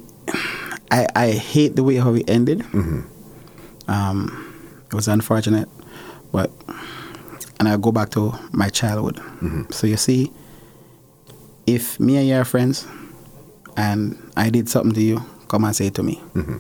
I, 0.92 1.08
I 1.16 1.32
hate 1.32 1.76
the 1.76 1.84
way 1.84 1.96
how 1.96 2.14
it 2.14 2.30
ended. 2.30 2.60
Mm-hmm. 2.60 3.02
Um, 3.90 4.82
it 4.88 4.94
was 4.94 5.08
unfortunate, 5.08 5.70
but 6.32 6.52
and 7.60 7.68
I 7.68 7.78
go 7.78 7.92
back 7.92 8.10
to 8.12 8.34
my 8.52 8.70
childhood. 8.70 9.18
Mm-hmm. 9.18 9.72
So 9.72 9.88
you 9.88 9.98
see, 9.98 10.32
if 11.68 12.00
me 12.00 12.18
and 12.18 12.28
you 12.28 12.36
are 12.36 12.46
friends, 12.46 12.88
and 13.78 14.18
I 14.36 14.50
did 14.50 14.70
something 14.70 14.94
to 14.94 15.02
you, 15.02 15.24
come 15.48 15.64
and 15.64 15.76
say 15.76 15.88
it 15.88 15.96
to 15.96 16.04
me. 16.04 16.22
Mm-hmm. 16.34 16.58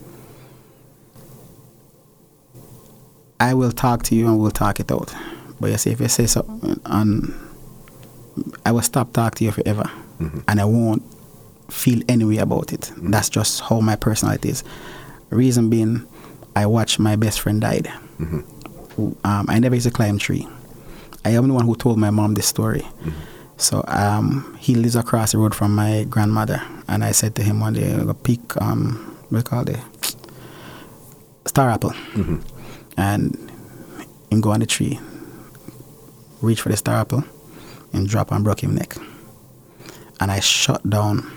I 3.40 3.54
will 3.54 3.72
talk 3.72 4.04
to 4.04 4.16
you 4.16 4.28
and 4.28 4.40
we'll 4.40 4.52
talk 4.52 4.80
it 4.80 4.92
out. 4.92 5.16
But 5.60 5.72
you 5.72 5.78
see, 5.78 5.92
if 5.92 6.02
you 6.02 6.08
say 6.08 6.26
something 6.26 6.80
and 6.86 7.34
I 8.66 8.72
will 8.72 8.82
stop 8.82 9.14
talking 9.14 9.38
to 9.38 9.46
you 9.46 9.52
forever, 9.52 9.90
and 10.48 10.60
I 10.60 10.66
won't 10.66 11.04
feel 11.70 12.02
any 12.08 12.26
way 12.26 12.38
about 12.38 12.74
it. 12.74 12.92
That's 12.98 13.30
just 13.30 13.62
how 13.62 13.80
my 13.80 13.96
personality 13.96 14.50
is. 14.50 14.64
Reason 15.30 15.70
being, 15.70 16.08
I 16.56 16.66
watched 16.66 17.00
my 17.00 17.16
best 17.16 17.40
friend 17.40 17.62
died. 17.62 17.88
Um, 18.20 19.46
I 19.48 19.60
never 19.60 19.76
used 19.76 19.88
to 19.88 19.94
climb 19.94 20.18
tree. 20.18 20.48
I 21.24 21.32
am 21.32 21.48
the 21.48 21.54
one 21.54 21.66
who 21.66 21.76
told 21.76 21.98
my 21.98 22.10
mom 22.10 22.34
this 22.34 22.48
story. 22.48 22.86
So 23.58 23.84
um, 23.88 24.58
he 24.60 24.76
lives 24.76 24.96
across 24.96 25.34
the 25.34 25.38
road 25.38 25.54
from 25.54 25.76
my 25.76 26.06
grandmother, 26.10 26.62
and 26.88 27.04
I 27.04 27.12
said 27.12 27.36
to 27.36 27.44
him 27.44 27.60
one 27.60 27.74
day, 27.74 27.94
"Go 27.98 28.14
pick 28.14 28.60
um, 28.62 29.18
what 29.30 29.46
call 29.46 29.70
it, 29.70 29.80
star 31.46 31.70
apple," 31.70 31.94
and 32.96 33.52
him 34.32 34.42
go 34.42 34.52
on 34.52 34.62
the 34.62 34.66
tree, 34.66 35.00
reach 36.42 36.62
for 36.62 36.70
the 36.70 36.78
star 36.78 37.02
apple, 37.02 37.24
and 37.92 38.08
drop 38.08 38.32
and 38.32 38.44
broke 38.46 38.64
him 38.64 38.76
neck. 38.76 38.96
And 40.22 40.32
I 40.32 40.40
shut 40.40 40.90
down 40.90 41.30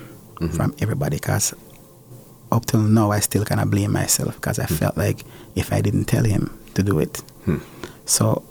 Mm-hmm. 0.42 0.56
from 0.56 0.74
everybody 0.80 1.16
because 1.16 1.54
up 2.50 2.66
till 2.66 2.80
now 2.80 3.12
I 3.12 3.20
still 3.20 3.44
kind 3.44 3.60
of 3.60 3.70
blame 3.70 3.92
myself 3.92 4.34
because 4.34 4.58
I 4.58 4.64
mm-hmm. 4.64 4.74
felt 4.74 4.96
like 4.96 5.24
if 5.54 5.72
I 5.72 5.80
didn't 5.80 6.06
tell 6.06 6.24
him 6.24 6.58
to 6.74 6.82
do 6.82 6.98
it, 6.98 7.18
hmm. 7.44 7.58
so 8.04 8.42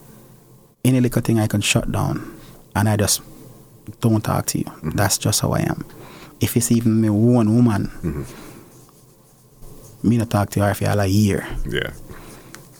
any 0.86 1.00
little 1.02 1.22
thing 1.22 1.40
I 1.40 1.48
can 1.48 1.62
shut 1.62 1.92
down, 1.92 2.40
and 2.76 2.88
I 2.88 2.96
just 2.96 3.22
don't 4.00 4.24
talk 4.24 4.46
to 4.48 4.58
you. 4.60 4.66
Mm-hmm. 4.66 4.92
That's 4.92 5.18
just 5.18 5.42
how 5.42 5.52
I 5.52 5.62
am. 5.62 5.86
If 6.40 6.58
it's 6.58 6.72
even 6.72 7.02
me 7.02 7.10
one 7.10 7.54
woman, 7.56 8.26
me 10.04 10.18
not 10.18 10.30
talk 10.30 10.50
to 10.52 10.62
her 10.62 10.74
for 10.74 10.86
a 10.86 11.06
year. 11.06 11.46
Yeah. 11.70 11.92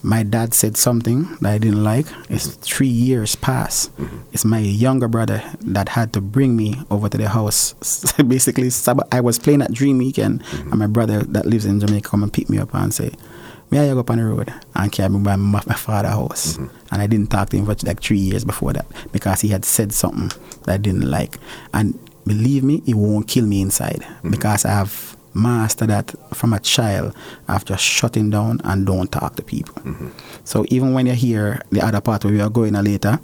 My 0.02 0.24
dad 0.24 0.52
said 0.52 0.76
something 0.76 1.36
that 1.40 1.52
I 1.52 1.58
didn't 1.58 1.84
like. 1.84 2.06
It's 2.28 2.56
three 2.56 2.88
years 2.88 3.36
past. 3.36 3.96
Mm-hmm. 3.96 4.18
It's 4.32 4.44
my 4.44 4.58
younger 4.58 5.06
brother 5.06 5.42
that 5.60 5.90
had 5.90 6.12
to 6.14 6.20
bring 6.20 6.56
me 6.56 6.80
over 6.90 7.08
to 7.08 7.16
the 7.16 7.28
house. 7.28 7.74
Basically, 8.26 8.70
I 9.12 9.20
was 9.20 9.38
playing 9.38 9.62
at 9.62 9.72
Dream 9.72 9.98
Weekend, 9.98 10.42
mm-hmm. 10.42 10.70
and 10.70 10.78
my 10.78 10.88
brother 10.88 11.22
that 11.22 11.46
lives 11.46 11.66
in 11.66 11.78
Jamaica 11.78 12.08
come 12.08 12.22
and 12.24 12.32
pick 12.32 12.50
me 12.50 12.58
up 12.58 12.74
and 12.74 12.92
say, 12.92 13.12
"May 13.70 13.90
I 13.90 13.94
go 13.94 14.00
up 14.00 14.10
on 14.10 14.18
the 14.18 14.24
road 14.24 14.52
and 14.74 14.90
carry 14.90 15.08
me 15.08 15.20
by 15.20 15.36
my, 15.36 15.62
my 15.66 15.74
father's 15.74 16.10
house?" 16.10 16.56
Mm-hmm. 16.56 16.76
And 16.90 17.02
I 17.02 17.06
didn't 17.06 17.30
talk 17.30 17.50
to 17.50 17.56
him 17.56 17.66
for 17.66 17.76
like 17.86 18.02
three 18.02 18.18
years 18.18 18.44
before 18.44 18.72
that 18.72 18.86
because 19.12 19.40
he 19.40 19.48
had 19.48 19.64
said 19.64 19.92
something 19.92 20.36
that 20.64 20.74
I 20.74 20.76
didn't 20.78 21.08
like. 21.08 21.38
And 21.72 21.96
believe 22.26 22.64
me, 22.64 22.82
it 22.86 22.94
won't 22.94 23.28
kill 23.28 23.46
me 23.46 23.62
inside 23.62 24.04
because 24.28 24.64
I 24.64 24.70
have 24.70 25.16
mastered 25.34 25.88
that 25.88 26.14
from 26.34 26.52
a 26.52 26.60
child 26.60 27.14
of 27.48 27.64
just 27.64 27.82
shutting 27.82 28.30
down 28.30 28.60
and 28.64 28.86
don't 28.86 29.10
talk 29.10 29.36
to 29.36 29.42
people. 29.42 29.74
Mm-hmm. 29.82 30.08
So 30.44 30.64
even 30.68 30.92
when 30.92 31.06
you 31.06 31.14
hear 31.14 31.62
the 31.70 31.80
other 31.80 32.00
part 32.00 32.24
where 32.24 32.32
we 32.32 32.40
are 32.40 32.50
going 32.50 32.74
later, 32.74 33.18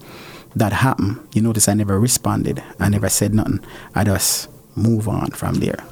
that 0.56 0.72
happened, 0.72 1.26
you 1.32 1.42
notice 1.42 1.68
I 1.68 1.74
never 1.74 1.98
responded. 2.00 2.58
I 2.58 2.62
mm-hmm. 2.62 2.90
never 2.92 3.08
said 3.08 3.34
nothing. 3.34 3.60
I 3.94 4.04
just 4.04 4.48
move 4.74 5.08
on 5.08 5.30
from 5.30 5.56
there. 5.56 5.84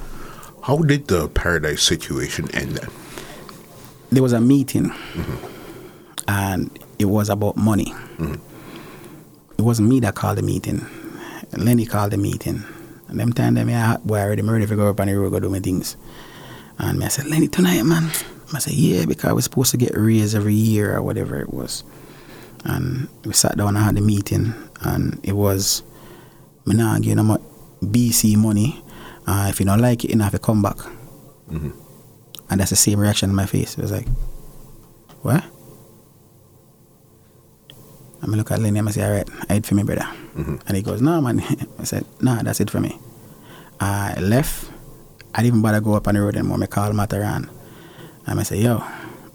How 0.63 0.79
did 0.79 1.09
the 1.09 1.29
paradise 1.29 1.83
situation 1.83 2.51
end 2.55 2.73
then? 2.73 2.91
There 4.11 4.23
was 4.23 4.33
a 4.33 4.41
meeting 4.41 4.91
mm-hmm. 4.91 6.29
and 6.29 6.79
it 6.99 7.07
was 7.07 7.29
about 7.29 7.57
money. 7.57 7.93
It 9.59 9.63
wasn't 9.63 9.89
me 9.89 10.01
that 10.01 10.15
called 10.15 10.39
the 10.39 10.43
meeting. 10.43 10.85
Lenny 11.57 11.87
called 11.87 12.13
the 12.13 12.17
meeting. 12.19 12.65
And 13.09 13.21
them 13.21 13.33
time 13.33 13.55
them 13.55 13.69
yeah, 13.69 13.97
boy, 14.05 14.17
I 14.17 14.23
already 14.23 14.43
ready 14.43 14.67
to 14.67 14.77
go 14.77 14.91
up 14.91 15.01
on 15.01 15.07
the 15.07 15.15
road 15.15 15.31
go 15.31 15.41
do 15.41 15.49
my 15.49 15.61
things. 15.61 15.97
And 16.79 16.99
me 16.99 17.07
I 17.07 17.09
said, 17.09 17.27
Lenny, 17.27 17.49
tonight, 17.49 17.83
man. 17.83 18.11
I 18.55 18.59
said, 18.59 18.75
yeah, 18.75 19.07
because 19.07 19.31
I 19.31 19.33
was 19.33 19.45
supposed 19.45 19.71
to 19.73 19.77
get 19.77 19.95
a 19.95 20.01
raise 20.01 20.35
every 20.35 20.55
year 20.55 20.97
or 20.97 21.03
whatever 21.03 21.41
it 21.41 21.53
was. 21.53 21.85
And 22.65 23.09
we 23.25 23.33
sat 23.33 23.57
down 23.57 23.77
and 23.77 23.85
had 23.85 23.97
the 23.97 24.01
meeting, 24.01 24.55
and 24.83 25.21
it 25.23 25.33
was, 25.33 25.83
me 26.65 26.75
nah 26.75 26.99
give 26.99 27.17
no 27.17 27.23
more 27.23 27.41
BC 27.83 28.37
money. 28.37 28.83
Uh, 29.27 29.47
if 29.51 29.61
you 29.61 29.67
don't 29.67 29.81
like 29.81 30.05
it, 30.05 30.11
you 30.11 30.19
have 30.21 30.33
to 30.33 30.39
come 30.39 30.63
back. 30.63 30.79
And 32.51 32.61
that's 32.61 32.71
the 32.71 32.77
same 32.77 33.01
reaction 33.01 33.31
in 33.31 33.37
my 33.37 33.47
face. 33.47 33.77
It 33.79 33.83
was 33.83 33.93
like, 33.93 34.07
what? 35.23 35.45
I 38.35 38.37
look 38.37 38.51
at 38.51 38.61
Lenny 38.61 38.79
and 38.79 38.89
I 38.89 38.93
say, 38.93 39.05
all 39.05 39.13
right, 39.13 39.29
I 39.49 39.55
it 39.55 39.67
for 39.67 39.75
me, 39.75 39.83
brother. 39.83 40.09
Mm-hmm. 40.37 40.57
And 40.67 40.77
he 40.77 40.83
goes, 40.83 41.01
no, 41.01 41.21
man. 41.21 41.41
I 41.79 41.85
said, 41.85 42.05
nah, 42.21 42.43
that's 42.43 42.61
it 42.61 42.71
for 42.71 42.81
me. 42.81 42.99
I 43.81 44.19
left. 44.21 44.71
I 45.35 45.43
didn't 45.43 45.59
even 45.59 45.63
bother 45.63 45.81
go 45.81 45.95
up 45.95 46.09
on 46.09 46.15
the 46.15 46.23
road 46.23 46.37
anymore. 46.37 46.59
I 46.63 46.67
call 46.67 46.93
Matterhorn. 46.93 47.51
And 48.27 48.41
I 48.41 48.43
say, 48.43 48.59
yo, 48.59 48.83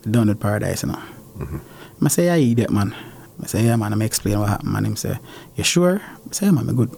done 0.10 0.28
with 0.28 0.40
paradise, 0.40 0.84
you 0.84 0.90
know. 0.90 1.02
Mm-hmm. 1.38 2.06
I 2.06 2.10
say, 2.10 2.26
yeah, 2.26 2.36
you 2.36 2.52
idiot, 2.52 2.72
man. 2.72 2.96
I 3.42 3.46
say, 3.46 3.64
yeah, 3.64 3.76
man. 3.76 4.00
I 4.00 4.06
explain 4.06 4.40
what 4.40 4.50
happened, 4.50 4.74
man. 4.74 4.86
Him 4.86 4.96
say, 4.96 5.18
you 5.56 5.64
sure? 5.64 6.02
I 6.02 6.34
say, 6.34 6.48
yeah, 6.48 6.52
man, 6.52 6.68
I'm 6.68 6.76
good. 6.76 6.96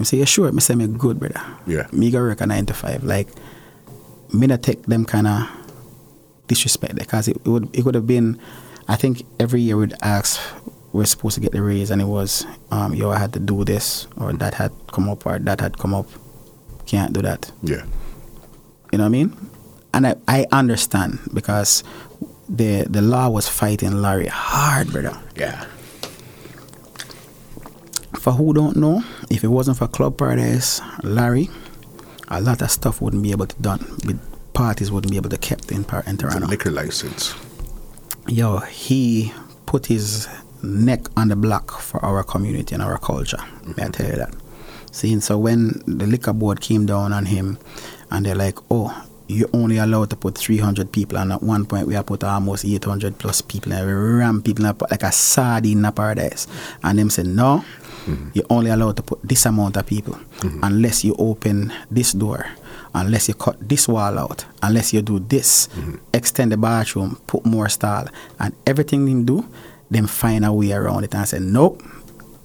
I 0.00 0.04
say, 0.04 0.18
you 0.18 0.26
sure? 0.26 0.48
I 0.54 0.58
say, 0.60 0.74
I'm 0.74 0.96
good, 0.96 1.18
brother. 1.18 1.40
Yeah. 1.66 1.88
Me 1.92 2.10
go 2.10 2.20
work 2.20 2.40
at 2.40 2.48
9 2.48 2.66
to 2.66 2.74
5. 2.74 3.04
Like, 3.04 3.28
me 4.32 4.46
not 4.46 4.62
take 4.62 4.84
them 4.84 5.04
kind 5.04 5.26
of 5.26 5.48
disrespect 6.46 6.94
because 6.96 7.28
it, 7.28 7.36
it 7.36 7.48
would 7.48 7.74
it 7.76 7.84
would 7.84 7.94
have 7.94 8.06
been 8.06 8.38
I 8.88 8.96
think 8.96 9.24
every 9.38 9.60
year 9.60 9.76
we'd 9.76 9.94
ask 10.02 10.40
we're 10.92 11.06
supposed 11.06 11.34
to 11.36 11.40
get 11.40 11.52
the 11.52 11.62
raise 11.62 11.90
and 11.90 12.00
it 12.02 12.06
was 12.06 12.46
um 12.70 12.94
yo 12.94 13.10
I 13.10 13.18
had 13.18 13.32
to 13.34 13.38
do 13.40 13.64
this 13.64 14.06
or 14.16 14.32
that 14.34 14.54
had 14.54 14.72
come 14.92 15.08
up 15.08 15.24
or 15.26 15.38
that 15.38 15.60
had 15.60 15.78
come 15.78 15.94
up 15.94 16.06
can't 16.86 17.12
do 17.12 17.22
that 17.22 17.50
Yeah. 17.62 17.84
you 18.92 18.98
know 18.98 19.04
what 19.04 19.06
I 19.06 19.08
mean 19.08 19.36
and 19.94 20.06
I, 20.06 20.14
I 20.28 20.46
understand 20.52 21.18
because 21.32 21.82
the 22.48 22.84
the 22.88 23.00
law 23.00 23.28
was 23.30 23.48
fighting 23.48 24.02
Larry 24.02 24.26
hard 24.28 24.92
brother 24.92 25.18
Yeah. 25.36 25.64
for 28.18 28.32
who 28.32 28.52
don't 28.52 28.76
know 28.76 29.02
if 29.30 29.42
it 29.44 29.48
wasn't 29.48 29.78
for 29.78 29.88
Club 29.88 30.18
Paradise 30.18 30.80
Larry 31.02 31.48
a 32.28 32.40
lot 32.40 32.62
of 32.62 32.70
stuff 32.70 33.00
wouldn't 33.00 33.22
be 33.22 33.30
able 33.30 33.46
to 33.46 33.56
done 33.62 33.80
with 34.06 34.20
parties 34.52 34.90
wouldn't 34.92 35.10
be 35.10 35.16
able 35.16 35.30
to 35.30 35.38
kept 35.38 35.70
in, 35.72 35.78
in 36.06 36.14
It's 36.14 36.34
a 36.34 36.40
liquor 36.40 36.70
license. 36.70 37.34
yo, 38.28 38.58
he 38.58 39.32
put 39.66 39.86
his 39.86 40.28
neck 40.62 41.00
on 41.16 41.28
the 41.28 41.36
block 41.36 41.80
for 41.80 42.04
our 42.04 42.22
community 42.22 42.74
and 42.74 42.82
our 42.82 42.98
culture. 42.98 43.38
May 43.76 43.84
I 43.86 43.88
tell 43.88 44.06
you 44.06 44.16
that? 44.16 44.34
See, 44.92 45.18
so 45.20 45.38
when 45.38 45.82
the 45.86 46.06
liquor 46.06 46.32
board 46.32 46.60
came 46.60 46.86
down 46.86 47.12
on 47.12 47.26
him, 47.26 47.58
and 48.10 48.26
they're 48.26 48.34
like, 48.34 48.58
"Oh, 48.70 48.92
you're 49.26 49.48
only 49.54 49.78
allowed 49.78 50.10
to 50.10 50.16
put 50.16 50.36
300 50.36 50.92
people," 50.92 51.18
and 51.18 51.32
at 51.32 51.42
one 51.42 51.64
point 51.64 51.86
we 51.86 51.94
have 51.94 52.06
put 52.06 52.22
almost 52.22 52.64
800 52.64 53.18
plus 53.18 53.40
people, 53.40 53.72
and 53.72 53.86
we 53.86 53.92
ram 53.92 54.42
people 54.42 54.66
a, 54.66 54.76
like 54.90 55.02
a 55.02 55.10
sardine 55.10 55.78
in 55.78 55.84
a 55.84 55.92
paradise, 55.92 56.46
and 56.84 56.98
them 56.98 57.10
said, 57.10 57.26
"No." 57.26 57.64
Mm-hmm. 58.06 58.30
You're 58.34 58.46
only 58.50 58.70
allowed 58.70 58.96
to 58.96 59.02
put 59.02 59.22
this 59.22 59.46
amount 59.46 59.76
of 59.76 59.86
people 59.86 60.14
mm-hmm. 60.14 60.58
unless 60.64 61.04
you 61.04 61.14
open 61.20 61.72
this 61.88 62.12
door, 62.12 62.46
unless 62.94 63.28
you 63.28 63.34
cut 63.34 63.56
this 63.60 63.86
wall 63.86 64.18
out, 64.18 64.44
unless 64.60 64.92
you 64.92 65.02
do 65.02 65.20
this, 65.20 65.68
mm-hmm. 65.68 65.94
extend 66.12 66.50
the 66.50 66.56
bathroom, 66.56 67.20
put 67.28 67.46
more 67.46 67.68
stall, 67.68 68.08
and 68.40 68.54
everything 68.66 69.06
them 69.06 69.24
do, 69.24 69.46
them 69.92 70.06
find 70.06 70.44
a 70.44 70.52
way 70.52 70.72
around 70.72 71.04
it 71.04 71.14
and 71.14 71.28
say, 71.28 71.38
nope, 71.38 71.82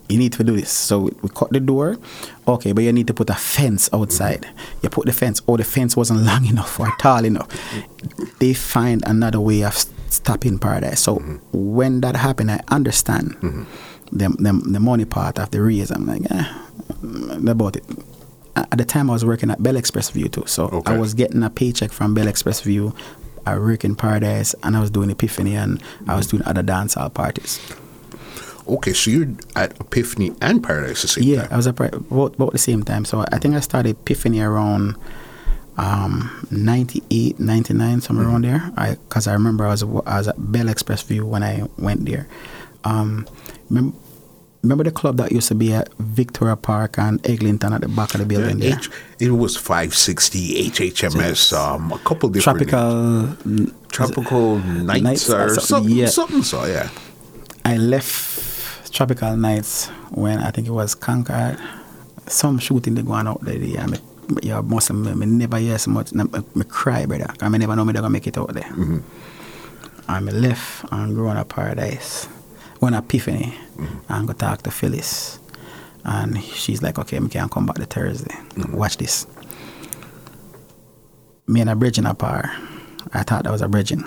you 0.09 0.17
need 0.17 0.33
to 0.33 0.43
do 0.43 0.55
this. 0.55 0.71
So 0.71 1.09
we, 1.21 1.29
cut 1.29 1.51
the 1.51 1.59
door, 1.59 1.97
okay, 2.47 2.71
but 2.71 2.83
you 2.83 2.93
need 2.93 3.07
to 3.07 3.13
put 3.13 3.29
a 3.29 3.35
fence 3.35 3.89
outside. 3.93 4.41
Mm-hmm. 4.41 4.77
You 4.83 4.89
put 4.89 5.05
the 5.05 5.13
fence, 5.13 5.41
oh, 5.47 5.57
the 5.57 5.63
fence 5.63 5.95
wasn't 5.95 6.21
long 6.25 6.45
enough 6.45 6.79
or 6.79 6.91
tall 6.99 7.25
enough. 7.25 7.47
They 8.39 8.53
find 8.53 9.03
another 9.05 9.39
way 9.39 9.63
of 9.63 9.75
stopping 10.09 10.59
paradise. 10.59 11.01
So 11.01 11.17
mm-hmm. 11.17 11.37
when 11.51 12.01
that 12.01 12.15
happened, 12.15 12.51
I 12.51 12.63
understand 12.69 13.35
mm-hmm. 13.37 13.63
the, 14.11 14.29
the, 14.29 14.61
the 14.71 14.79
money 14.79 15.05
part 15.05 15.39
of 15.39 15.51
the 15.51 15.61
raise. 15.61 15.91
I'm 15.91 16.05
like, 16.05 16.29
eh, 16.31 16.53
about 17.49 17.75
it. 17.75 17.83
At 18.55 18.77
the 18.79 18.85
time, 18.85 19.09
I 19.11 19.13
was 19.13 19.23
working 19.23 19.51
at 19.51 19.61
Bell 19.61 19.75
ExpressVu 19.75 20.31
too. 20.31 20.43
So 20.47 20.65
Okay. 20.65 20.93
I 20.93 20.97
was 20.97 21.13
getting 21.13 21.43
a 21.43 21.49
paycheck 21.49 21.91
from 21.91 22.15
Bell 22.15 22.25
ExpressVu. 22.25 22.95
I 23.53 23.57
work 23.57 23.83
in 23.83 23.95
Paradise, 23.95 24.55
and 24.63 24.75
I 24.75 24.81
was 24.81 24.89
doing 24.89 25.09
Epiphany, 25.09 25.55
and 25.55 25.81
I 26.07 26.15
was 26.15 26.27
doing 26.27 26.43
other 26.43 26.63
dancehall 26.63 27.13
parties. 27.13 27.59
Okay, 28.67 28.93
so 28.93 29.11
you're 29.11 29.29
at 29.55 29.79
Epiphany 29.79 30.33
and 30.41 30.61
Paradise 30.61 31.01
the 31.01 31.07
same 31.07 31.23
time? 31.23 31.33
Yeah, 31.33 31.41
time. 31.43 31.53
I 31.53 31.55
was 31.57 31.67
at 31.67 31.75
both, 31.75 32.37
both 32.37 32.51
the 32.51 32.57
same 32.57 32.83
time. 32.83 33.05
So 33.05 33.23
I 33.31 33.39
think 33.39 33.55
I 33.55 33.61
started 33.61 33.91
Epiphany 33.91 34.41
around 34.41 34.97
um, 35.77 36.47
98, 36.51 37.39
99, 37.39 38.01
somewhere 38.01 38.27
around 38.27 38.43
there. 38.43 38.71
I 38.75 38.95
Because 38.95 39.27
I 39.27 39.33
remember 39.33 39.65
I 39.65 39.69
was, 39.69 39.83
I 39.83 40.17
was 40.17 40.27
at 40.27 40.35
Bell 40.51 40.65
ExpressVu 40.65 41.23
when 41.23 41.43
I 41.43 41.63
went 41.77 42.05
there. 42.05 42.27
Um, 42.83 43.25
remember, 43.69 43.95
remember 44.67 44.83
the 44.83 44.91
club 44.91 45.17
that 45.17 45.31
used 45.31 45.47
to 45.47 45.55
be 45.55 45.73
at 45.73 45.91
Victoria 45.95 46.55
Park 46.55 46.97
and 46.99 47.25
Eglinton 47.25 47.73
at 47.73 47.81
the 47.81 47.87
back 47.87 48.13
of 48.13 48.19
the 48.19 48.25
building 48.25 48.59
there? 48.59 48.77
H- 48.77 48.89
it 49.19 49.31
was 49.31 49.55
560 49.55 50.69
HHMS, 50.69 51.53
um, 51.57 51.91
a 51.91 51.99
couple 51.99 52.29
different 52.29 52.67
Tropical. 52.67 53.21
names. 53.45 53.71
tropical 53.89 54.57
nights, 54.59 55.01
Nights 55.03 55.29
or 55.29 55.45
or 55.45 55.49
something, 55.49 55.65
something, 55.65 55.95
yeah. 55.95 56.05
something 56.07 56.43
so 56.43 56.65
yeah. 56.65 56.89
I 57.65 57.77
left 57.77 58.93
Tropical 58.93 59.35
Nights 59.37 59.87
when 60.11 60.39
I 60.39 60.51
think 60.51 60.67
it 60.67 60.71
was 60.71 60.95
Concord. 60.95 61.57
Some 62.27 62.59
shooting 62.59 62.95
they 62.95 63.01
going 63.03 63.27
out 63.27 63.41
there. 63.41 63.55
Yeah, 63.57 63.85
me, 63.87 63.97
yeah, 64.43 64.59
most 64.61 64.89
of 64.89 64.97
me, 64.97 65.13
me 65.13 65.25
never 65.25 65.57
hear 65.57 65.77
so 65.77 65.91
much. 65.91 66.11
Me, 66.13 66.23
me 66.55 66.63
cry, 66.65 67.05
brother. 67.05 67.27
Me 67.49 67.57
never 67.57 67.75
know 67.75 67.85
me 67.85 67.93
they 67.93 67.99
gonna 67.99 68.09
make 68.09 68.27
it 68.27 68.37
out 68.37 68.53
there. 68.53 68.69
And 70.09 70.25
me 70.25 70.31
left 70.31 70.85
and 70.91 71.15
go 71.15 71.27
on 71.27 71.37
a 71.37 71.45
paradise, 71.45 72.27
go 72.79 72.87
on 72.87 72.93
Epiphany, 72.93 73.53
and 74.09 74.27
go 74.27 74.33
talk 74.33 74.61
to 74.63 74.71
Phyllis. 74.71 75.39
And 76.03 76.41
she's 76.41 76.81
like, 76.81 76.97
okay, 76.99 77.17
I 77.17 77.27
can 77.27 77.49
come 77.49 77.65
back 77.65 77.77
the 77.77 77.85
Thursday. 77.85 78.33
Mm-hmm. 78.33 78.77
Watch 78.77 78.97
this. 78.97 79.27
Me 81.47 81.61
and 81.61 81.69
a 81.69 81.75
bridging 81.75 82.05
apart. 82.05 82.45
I 83.13 83.23
thought 83.23 83.43
that 83.43 83.51
was 83.51 83.61
a 83.61 83.67
bridging. 83.67 84.05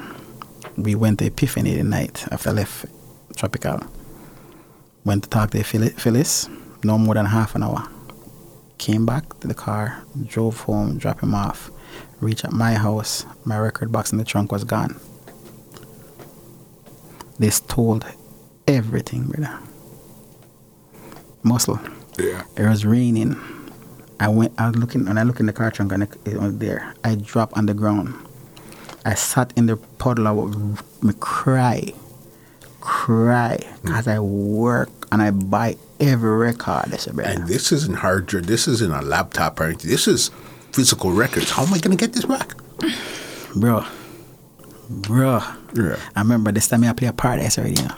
We 0.77 0.95
went 0.95 1.19
to 1.19 1.27
Epiphany 1.27 1.75
the 1.75 1.85
night 1.85 2.27
after 2.31 2.51
I 2.51 2.53
left 2.53 2.87
Tropical. 3.37 3.81
Went 5.05 5.25
to 5.25 5.31
talk 5.31 5.51
to 5.51 5.63
Phyllis, 5.63 5.93
Phyllis, 5.95 6.49
no 6.85 6.97
more 6.99 7.15
than 7.15 7.27
half 7.27 7.55
an 7.55 7.63
hour. 7.63 7.87
Came 8.79 9.05
back 9.05 9.39
to 9.41 9.49
the 9.49 9.55
car, 9.55 10.03
drove 10.27 10.61
home, 10.61 10.97
dropped 10.99 11.23
him 11.23 11.35
off. 11.35 11.71
Reached 12.21 12.45
at 12.45 12.53
my 12.53 12.75
house, 12.75 13.27
my 13.45 13.59
record 13.59 13.91
box 13.93 14.13
in 14.13 14.19
the 14.19 14.25
trunk 14.25 14.53
was 14.53 14.65
gone. 14.65 14.99
They 17.39 17.51
stole 17.51 18.01
everything, 18.77 19.25
brother. 19.25 19.59
Muscle. 21.43 21.79
Yeah. 22.19 22.45
It 22.57 22.67
was 22.67 22.85
raining. 22.85 23.37
I 24.19 24.29
went. 24.29 24.53
I 24.59 24.69
was 24.69 24.77
looking, 24.77 25.09
and 25.09 25.19
I 25.19 25.23
look 25.23 25.41
in 25.41 25.47
the 25.47 25.53
car 25.53 25.71
trunk, 25.71 25.93
and 25.93 26.03
it, 26.03 26.37
was 26.37 26.59
there. 26.59 26.95
I 27.05 27.15
dropped 27.15 27.57
on 27.57 27.67
the 27.67 27.75
ground. 27.75 28.15
I 29.05 29.15
sat 29.15 29.53
in 29.57 29.67
the 29.67 29.77
puddle. 29.77 30.29
I 30.29 30.33
would 30.33 30.55
me 31.03 31.15
cry, 31.21 31.93
cry, 32.81 33.59
cause 33.87 34.07
I 34.07 34.19
work 34.19 34.91
and 35.13 35.23
I 35.23 35.31
buy 35.31 35.77
every 35.99 36.37
record. 36.37 36.87
That's 36.89 37.07
a 37.07 37.15
brother. 37.15 37.31
And 37.31 37.49
this 37.49 37.73
isn't 37.73 37.97
hard 37.97 38.27
drive. 38.27 38.47
This 38.47 38.69
isn't 38.69 38.93
a 38.93 39.03
laptop 39.03 39.61
or 39.61 39.65
anything. 39.65 39.91
This 39.91 40.07
is 40.07 40.31
physical 40.73 41.13
records. 41.13 41.51
How 41.51 41.65
am 41.65 41.75
I 41.75 41.79
going 41.79 41.97
to 41.97 42.01
get 42.03 42.13
this 42.13 42.25
back? 42.25 42.55
bro, 43.57 43.85
bro. 44.91 45.41
Yeah. 45.75 45.97
I 46.17 46.21
remember 46.21 46.53
this 46.53 46.69
time 46.69 46.85
I 46.85 46.93
play 46.93 47.09
a 47.09 47.13
paradise 47.13 47.59
already, 47.59 47.81
you 47.81 47.89
know. 47.89 47.95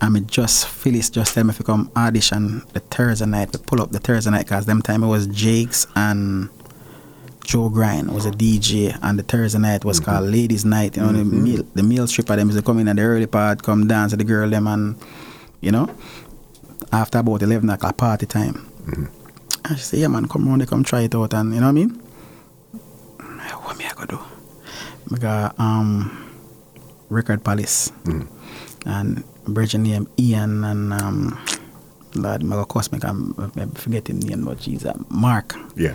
And 0.00 0.14
me 0.14 0.20
just 0.20 0.68
Phyllis 0.68 1.10
just 1.10 1.34
tell 1.34 1.44
me 1.44 1.50
if 1.50 1.58
you 1.58 1.64
come 1.64 1.90
audition 1.96 2.62
the 2.72 2.80
Thursday 2.80 3.26
night, 3.26 3.50
we 3.52 3.58
pull 3.58 3.82
up 3.82 3.90
the 3.90 3.98
Thursday 3.98 4.30
night 4.30 4.46
because 4.46 4.66
them 4.66 4.80
time 4.80 5.02
it 5.02 5.08
was 5.08 5.26
Jakes 5.26 5.86
and 5.96 6.48
Joe 7.44 7.68
Grind 7.68 8.12
was 8.12 8.26
a 8.26 8.30
DJ 8.30 8.96
and 9.02 9.18
the 9.18 9.22
Thursday 9.22 9.58
night 9.58 9.84
was 9.84 10.00
mm-hmm. 10.00 10.10
called 10.10 10.30
Ladies 10.30 10.64
Night. 10.64 10.96
You 10.96 11.02
know, 11.02 11.12
the 11.12 11.18
mm-hmm. 11.18 11.42
meal 11.42 11.62
the 11.74 11.82
meal 11.82 12.06
stripper 12.06 12.36
them 12.36 12.48
used 12.48 12.58
to 12.58 12.64
come 12.64 12.78
in 12.78 12.88
at 12.88 12.96
the 12.96 13.02
early 13.02 13.26
part, 13.26 13.62
come 13.62 13.86
dance 13.86 14.12
with 14.12 14.20
the 14.20 14.24
girl 14.24 14.48
them 14.48 14.66
and 14.66 14.96
you 15.60 15.72
know. 15.72 15.90
After 16.92 17.18
about 17.18 17.42
eleven 17.42 17.68
o'clock 17.70 17.96
party 17.96 18.26
time. 18.26 18.70
And 18.86 19.78
she 19.78 19.84
said, 19.84 19.98
Yeah 19.98 20.08
man, 20.08 20.28
come 20.28 20.48
round 20.48 20.60
there, 20.60 20.68
come 20.68 20.84
try 20.84 21.02
it 21.02 21.14
out 21.14 21.34
and 21.34 21.52
you 21.52 21.60
know 21.60 21.66
what 21.66 21.70
I 21.70 21.72
mean? 21.72 22.02
What 23.66 23.76
me 23.78 23.84
I 23.84 23.94
go 23.94 24.04
do? 24.06 24.20
I 25.12 25.18
got 25.18 25.58
um 25.58 26.25
Record 27.08 27.44
Palace 27.44 27.92
and 28.84 29.24
Virgin 29.46 29.82
name 29.84 30.08
Ian 30.18 30.64
and 30.64 30.92
um 30.92 31.38
lad 32.14 32.42
I 32.42 32.46
go 32.48 32.64
cost 32.64 32.92
me 32.92 32.98
can 32.98 33.34
I 33.56 33.66
forget 33.78 34.08
him 34.08 34.20
name 34.20 34.44
but 34.44 34.58
Jesus 34.58 34.92
Mark 35.08 35.54
Yeah. 35.76 35.94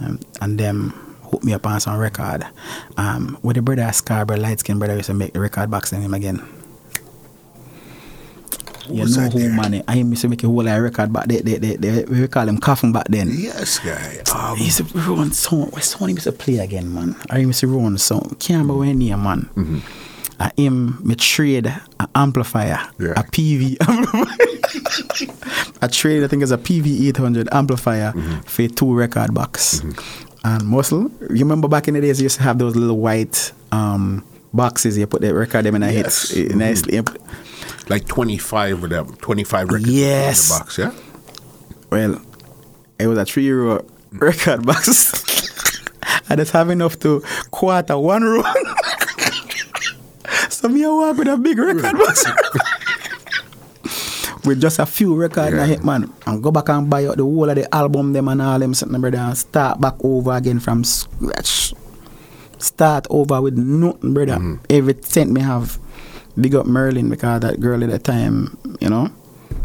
um, 0.00 0.20
and 0.40 0.58
them 0.58 0.90
hook 1.30 1.44
me 1.44 1.52
up 1.52 1.66
on 1.66 1.80
some 1.80 1.98
record. 1.98 2.46
Um 2.96 3.38
with 3.42 3.56
the 3.56 3.62
brother 3.62 3.92
Scarborough 3.92 4.38
light 4.40 4.60
skin 4.60 4.78
brother 4.78 4.96
used 4.96 5.06
to 5.08 5.14
make 5.14 5.32
the 5.34 5.40
record 5.40 5.70
box 5.70 5.92
in 5.92 6.00
him 6.00 6.14
again. 6.14 6.40
You 8.88 9.02
was 9.02 9.18
know 9.18 9.28
who 9.28 9.38
there? 9.40 9.52
man 9.52 9.82
I 9.86 9.96
used 9.96 10.22
to 10.22 10.28
make 10.28 10.42
a 10.42 10.46
whole 10.46 10.62
lot 10.64 10.78
of 10.78 10.82
record 10.82 11.12
back 11.12 11.26
they, 11.26 11.42
they, 11.42 11.56
they, 11.58 11.76
they, 11.76 12.04
we 12.04 12.26
call 12.26 12.48
him 12.48 12.56
coffin 12.56 12.90
back 12.90 13.06
then. 13.10 13.28
Yes, 13.36 13.78
guy. 13.80 14.22
Um, 14.34 14.56
He 14.56 14.64
used 14.64 14.78
to 14.78 14.84
run 14.98 15.30
song. 15.32 15.68
What 15.72 15.82
song 15.84 16.08
he 16.08 16.14
used 16.14 16.24
to 16.24 16.32
play 16.32 16.56
again, 16.56 16.94
man? 16.94 17.14
I 17.28 17.38
used 17.40 17.60
to 17.60 17.66
run 17.68 17.98
song. 17.98 18.34
Can't 18.40 18.62
remember 18.62 18.76
when 18.76 18.98
name, 18.98 19.22
man. 19.22 19.50
Mm-hmm. 19.54 20.07
I 20.40 20.52
him 20.56 20.98
me 21.04 21.14
trade 21.16 21.66
an 21.66 22.08
amplifier, 22.14 22.78
Yeah. 22.98 23.12
a 23.16 23.22
PV 23.24 23.76
amplifier. 23.88 25.74
I 25.82 25.86
trade, 25.88 26.22
I 26.22 26.28
think 26.28 26.42
it's 26.42 26.52
a 26.52 26.58
PV 26.58 27.08
800 27.08 27.48
amplifier 27.52 28.12
Mm-hmm. 28.12 28.40
for 28.40 28.68
two 28.68 28.94
record 28.94 29.34
box. 29.34 29.82
And 30.44 30.64
muscle, 30.64 31.10
you 31.22 31.40
remember 31.40 31.66
back 31.68 31.88
in 31.88 31.94
the 31.94 32.00
days, 32.00 32.20
you 32.20 32.24
used 32.24 32.36
to 32.36 32.42
have 32.44 32.58
those 32.58 32.76
little 32.76 32.98
white 32.98 33.52
um, 33.72 34.24
boxes. 34.54 34.96
You 34.96 35.06
put 35.08 35.20
the 35.22 35.34
record 35.34 35.64
them 35.64 35.74
in 35.74 35.82
a 35.82 35.90
Yes. 35.90 36.30
hit, 36.30 36.54
nicely. 36.54 37.00
like 37.88 38.06
25 38.06 38.84
of 38.84 38.90
them. 38.90 39.14
25 39.16 39.68
records 39.70 39.90
Yes. 39.90 40.50
in 40.50 40.54
the 40.54 40.60
box, 40.60 40.78
yeah? 40.78 40.92
Well, 41.90 42.20
it 43.00 43.06
was 43.08 43.18
a 43.18 43.24
three 43.24 43.44
euro 43.44 43.84
record 44.12 44.64
box. 44.64 45.12
I 46.30 46.36
just 46.36 46.52
have 46.52 46.70
enough 46.70 46.98
to 47.00 47.22
quarter 47.50 47.98
one 47.98 48.22
row. 48.22 48.42
So 50.48 50.68
me 50.68 50.84
I 50.84 50.88
walk 50.88 51.16
with 51.18 51.28
a 51.28 51.36
big 51.36 51.58
record 51.58 51.96
with 54.44 54.60
just 54.60 54.78
a 54.78 54.86
few 54.86 55.14
records 55.14 55.52
Yeah. 55.54 55.64
a 55.64 55.66
hit, 55.66 55.84
man. 55.84 56.12
And 56.26 56.42
go 56.42 56.50
back 56.50 56.68
and 56.70 56.88
buy 56.88 57.06
out 57.06 57.16
the 57.16 57.22
whole 57.24 57.48
of 57.48 57.56
the 57.56 57.72
album 57.74 58.12
them 58.12 58.28
and 58.28 58.42
all 58.42 58.58
them 58.58 58.74
something 58.74 59.00
brother 59.00 59.18
and 59.18 59.36
start 59.36 59.80
back 59.80 59.94
over 60.02 60.32
again 60.32 60.60
from 60.60 60.84
scratch. 60.84 61.74
Start 62.58 63.06
over 63.10 63.40
with 63.42 63.56
nothing, 63.56 64.14
brother. 64.14 64.36
Mm-hmm. 64.36 64.64
Every 64.70 64.96
cent 65.02 65.30
me 65.30 65.40
have. 65.42 65.78
Big 66.40 66.54
up 66.54 66.66
Merlin 66.66 67.10
because 67.10 67.40
that 67.40 67.58
girl 67.58 67.82
at 67.82 67.90
the 67.90 67.98
time, 67.98 68.56
you 68.80 68.88
know, 68.88 69.10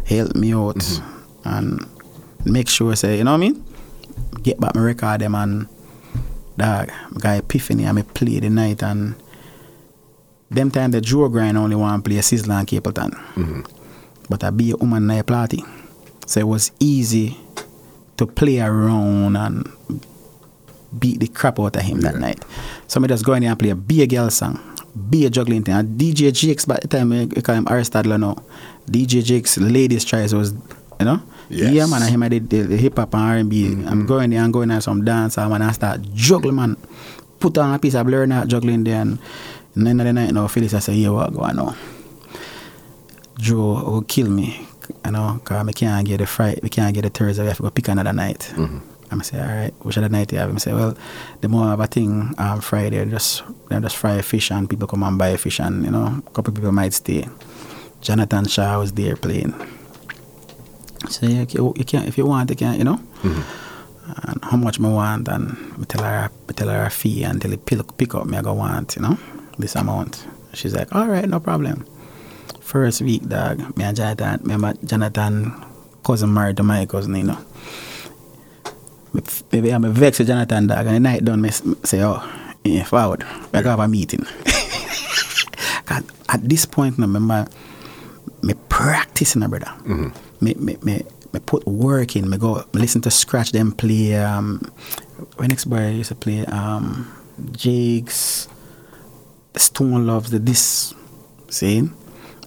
helped 0.07 0.35
me 0.35 0.53
out 0.53 0.77
mm-hmm. 0.77 1.47
and 1.47 1.85
make 2.45 2.67
sure 2.67 2.95
say, 2.95 3.17
you 3.19 3.23
know 3.23 3.31
what 3.31 3.37
I 3.37 3.41
mean? 3.41 3.63
Get 4.41 4.59
back 4.59 4.73
my 4.73 4.81
record 4.81 5.21
them 5.21 5.35
and 5.35 5.67
dog, 6.57 6.89
I 6.89 7.19
got 7.19 7.37
epiphany 7.37 7.83
and 7.83 7.95
me 7.95 8.01
play 8.01 8.39
the 8.39 8.49
night 8.49 8.81
and 8.81 9.13
them 10.53 10.71
time 10.71 10.91
the 10.91 11.01
Joe 11.01 11.29
grind 11.29 11.57
only 11.57 11.75
want 11.75 12.03
play 12.05 12.17
Sizzla 12.17 12.59
and 12.59 12.67
Capleton. 12.67 13.67
But 14.29 14.43
I 14.43 14.49
be 14.51 14.71
a 14.71 14.75
woman 14.77 15.09
in 15.09 15.19
a 15.19 15.23
party. 15.23 15.63
So 16.25 16.39
it 16.39 16.47
was 16.47 16.71
easy 16.79 17.37
to 18.17 18.25
play 18.25 18.59
around 18.59 19.35
and 19.35 19.67
beat 20.97 21.19
the 21.19 21.27
crap 21.27 21.59
out 21.59 21.75
of 21.75 21.81
him 21.81 22.01
that 22.01 22.15
night. 22.15 22.43
So 22.87 22.99
me 22.99 23.07
just 23.07 23.25
go 23.25 23.33
in 23.33 23.41
there 23.41 23.51
and 23.51 23.59
play 23.59 23.69
a 23.69 23.75
be 23.75 24.03
a 24.03 24.07
girl 24.07 24.29
song, 24.29 24.59
be 25.09 25.25
a 25.25 25.29
juggling 25.29 25.63
thing. 25.63 25.73
And 25.73 25.99
DJ 25.99 26.31
Jakes 26.31 26.65
by 26.65 26.79
the 26.81 26.87
time 26.87 27.09
we 27.09 27.27
call 27.41 27.55
him 27.55 27.65
Aristadler 27.65 28.19
now. 28.19 28.35
DJ 28.85 29.23
Jakes 29.23 29.57
Ladies 29.57 30.05
Choice 30.05 30.33
was 30.33 30.53
you 30.99 31.05
know? 31.05 31.21
Yes. 31.49 31.67
Mm-hmm. 31.67 31.75
Yeah 31.75 31.85
man, 31.87 32.01
and 32.03 32.11
him 32.11 32.23
I 32.23 32.29
did 32.29 32.49
the, 32.49 32.61
the 32.61 32.77
hip 32.77 32.97
hop 32.97 33.13
and 33.13 33.23
R 33.23 33.35
and 33.37 33.49
B. 33.49 33.67
I'm 33.67 34.05
going 34.05 34.29
there 34.29 34.43
and 34.43 34.53
going 34.53 34.69
there 34.69 34.81
some 34.81 35.03
dance 35.03 35.37
and 35.37 35.63
I 35.63 35.71
start 35.71 36.01
juggling 36.13 36.55
man. 36.55 36.77
Put 37.39 37.57
on 37.57 37.73
a 37.73 37.79
piece 37.79 37.95
of 37.95 38.05
blur 38.05 38.25
juggling 38.45 38.83
there 38.85 39.01
and 39.01 39.19
and 39.75 39.87
then 39.87 39.97
the 39.97 40.13
night 40.13 40.33
now 40.33 40.47
Phyllis 40.47 40.73
I 40.73 40.79
say, 40.79 40.93
yeah 40.93 41.09
what 41.09 41.33
go 41.33 41.41
on 41.41 41.55
now. 41.55 41.75
Joe 43.37 43.83
will 43.83 44.01
kill 44.03 44.29
me, 44.29 44.67
you 45.05 45.11
know, 45.11 45.39
because 45.43 45.67
I 45.67 45.71
can't 45.71 46.05
get 46.07 46.19
the 46.19 46.27
Friday, 46.27 46.59
we 46.61 46.69
can't 46.69 46.93
get 46.93 47.01
the 47.01 47.09
Thursday, 47.09 47.43
we 47.43 47.47
have 47.47 47.57
to 47.57 47.63
go 47.63 47.69
pick 47.71 47.87
another 47.87 48.13
night. 48.13 48.53
I'm 49.11 49.21
say, 49.21 49.39
all 49.39 49.47
right, 49.47 49.73
which 49.81 49.97
other 49.97 50.09
night 50.09 50.31
you 50.31 50.39
have? 50.39 50.53
I 50.53 50.57
say, 50.57 50.73
well, 50.73 50.97
the 51.41 51.47
more 51.47 51.71
of 51.71 51.79
a 51.79 51.85
thing 51.87 52.33
um, 52.37 52.61
Friday, 52.61 53.05
just 53.05 53.43
they 53.69 53.79
just 53.79 53.95
fry 53.95 54.21
fish 54.21 54.49
and 54.49 54.67
people 54.67 54.87
come 54.87 55.03
and 55.03 55.17
buy 55.19 55.37
fish 55.37 55.59
and, 55.59 55.83
you 55.85 55.91
know, 55.91 56.21
a 56.25 56.29
couple 56.31 56.53
people 56.53 56.71
might 56.71 56.93
stay. 56.93 57.27
Jonathan 58.01 58.45
Shaw 58.47 58.79
was 58.79 58.91
there 58.93 59.15
playing. 59.15 59.53
So 61.09 61.27
yeah, 61.27 61.45
you, 61.49 61.73
you 61.75 61.85
can 61.85 62.03
if 62.07 62.17
you 62.17 62.25
want, 62.25 62.49
you 62.49 62.55
can, 62.55 62.77
you 62.77 62.85
know. 62.85 62.99
And 64.23 64.43
how 64.43 64.57
much 64.57 64.79
me 64.79 64.89
want, 64.89 65.27
and 65.27 65.77
me 65.77 65.85
tell 65.85 66.03
her, 66.03 66.29
me 66.47 66.53
tell 66.53 66.69
her 66.69 66.83
a 66.85 66.89
fee 66.89 67.23
until 67.23 67.51
he 67.51 67.57
pick, 67.57 67.97
pick 67.97 68.15
up 68.15 68.25
me, 68.25 68.37
I 68.37 68.41
go 68.41 68.53
want, 68.53 68.95
you 68.95 69.01
know, 69.03 69.17
this 69.57 69.75
amount. 69.75 70.25
She's 70.53 70.73
like, 70.73 70.93
all 70.93 71.07
right, 71.07 71.27
no 71.27 71.39
problem. 71.39 71.85
First 72.59 73.01
week, 73.01 73.27
dog, 73.27 73.75
me 73.77 73.83
and 73.83 73.95
Jonathan, 73.95 74.39
remember 74.41 74.73
Jonathan 74.85 75.53
cousin 76.03 76.33
married 76.33 76.57
to 76.57 76.63
my 76.63 76.85
cousin, 76.85 77.15
you 77.15 77.23
know. 77.23 77.37
Me, 79.51 79.71
I'm 79.71 79.85
a 79.85 79.89
vexed 79.89 80.19
with 80.19 80.27
Jonathan, 80.27 80.67
dog, 80.67 80.85
and 80.87 80.95
the 80.95 80.99
night 80.99 81.23
done, 81.23 81.41
me 81.41 81.49
say, 81.49 82.01
oh, 82.03 82.23
yeah, 82.63 82.83
forward, 82.83 83.25
we 83.51 83.61
go 83.61 83.69
have 83.69 83.79
a 83.79 83.87
meeting. 83.87 84.25
at 85.89 86.49
this 86.49 86.65
point, 86.65 86.97
now, 86.97 87.05
remember, 87.05 87.47
me 88.41 88.53
practicing, 88.69 89.47
brother. 89.47 89.71
Me, 90.41 90.53
me, 90.55 90.77
me, 90.81 91.03
me 91.33 91.39
put 91.39 91.65
work 91.65 92.15
in. 92.15 92.29
Me 92.29 92.37
go 92.37 92.63
me 92.73 92.81
listen 92.81 93.01
to 93.01 93.11
Scratch 93.11 93.51
them 93.51 93.71
play. 93.71 94.15
Um, 94.15 94.71
when 95.37 95.49
next 95.49 95.65
boy 95.65 95.89
used 95.91 96.09
to 96.09 96.15
play 96.15 96.45
um, 96.45 97.11
Jakes, 97.51 98.47
the 99.53 99.59
Stone 99.59 100.05
Loves, 100.05 100.31
the 100.31 100.39
this, 100.39 100.93
see, 101.49 101.77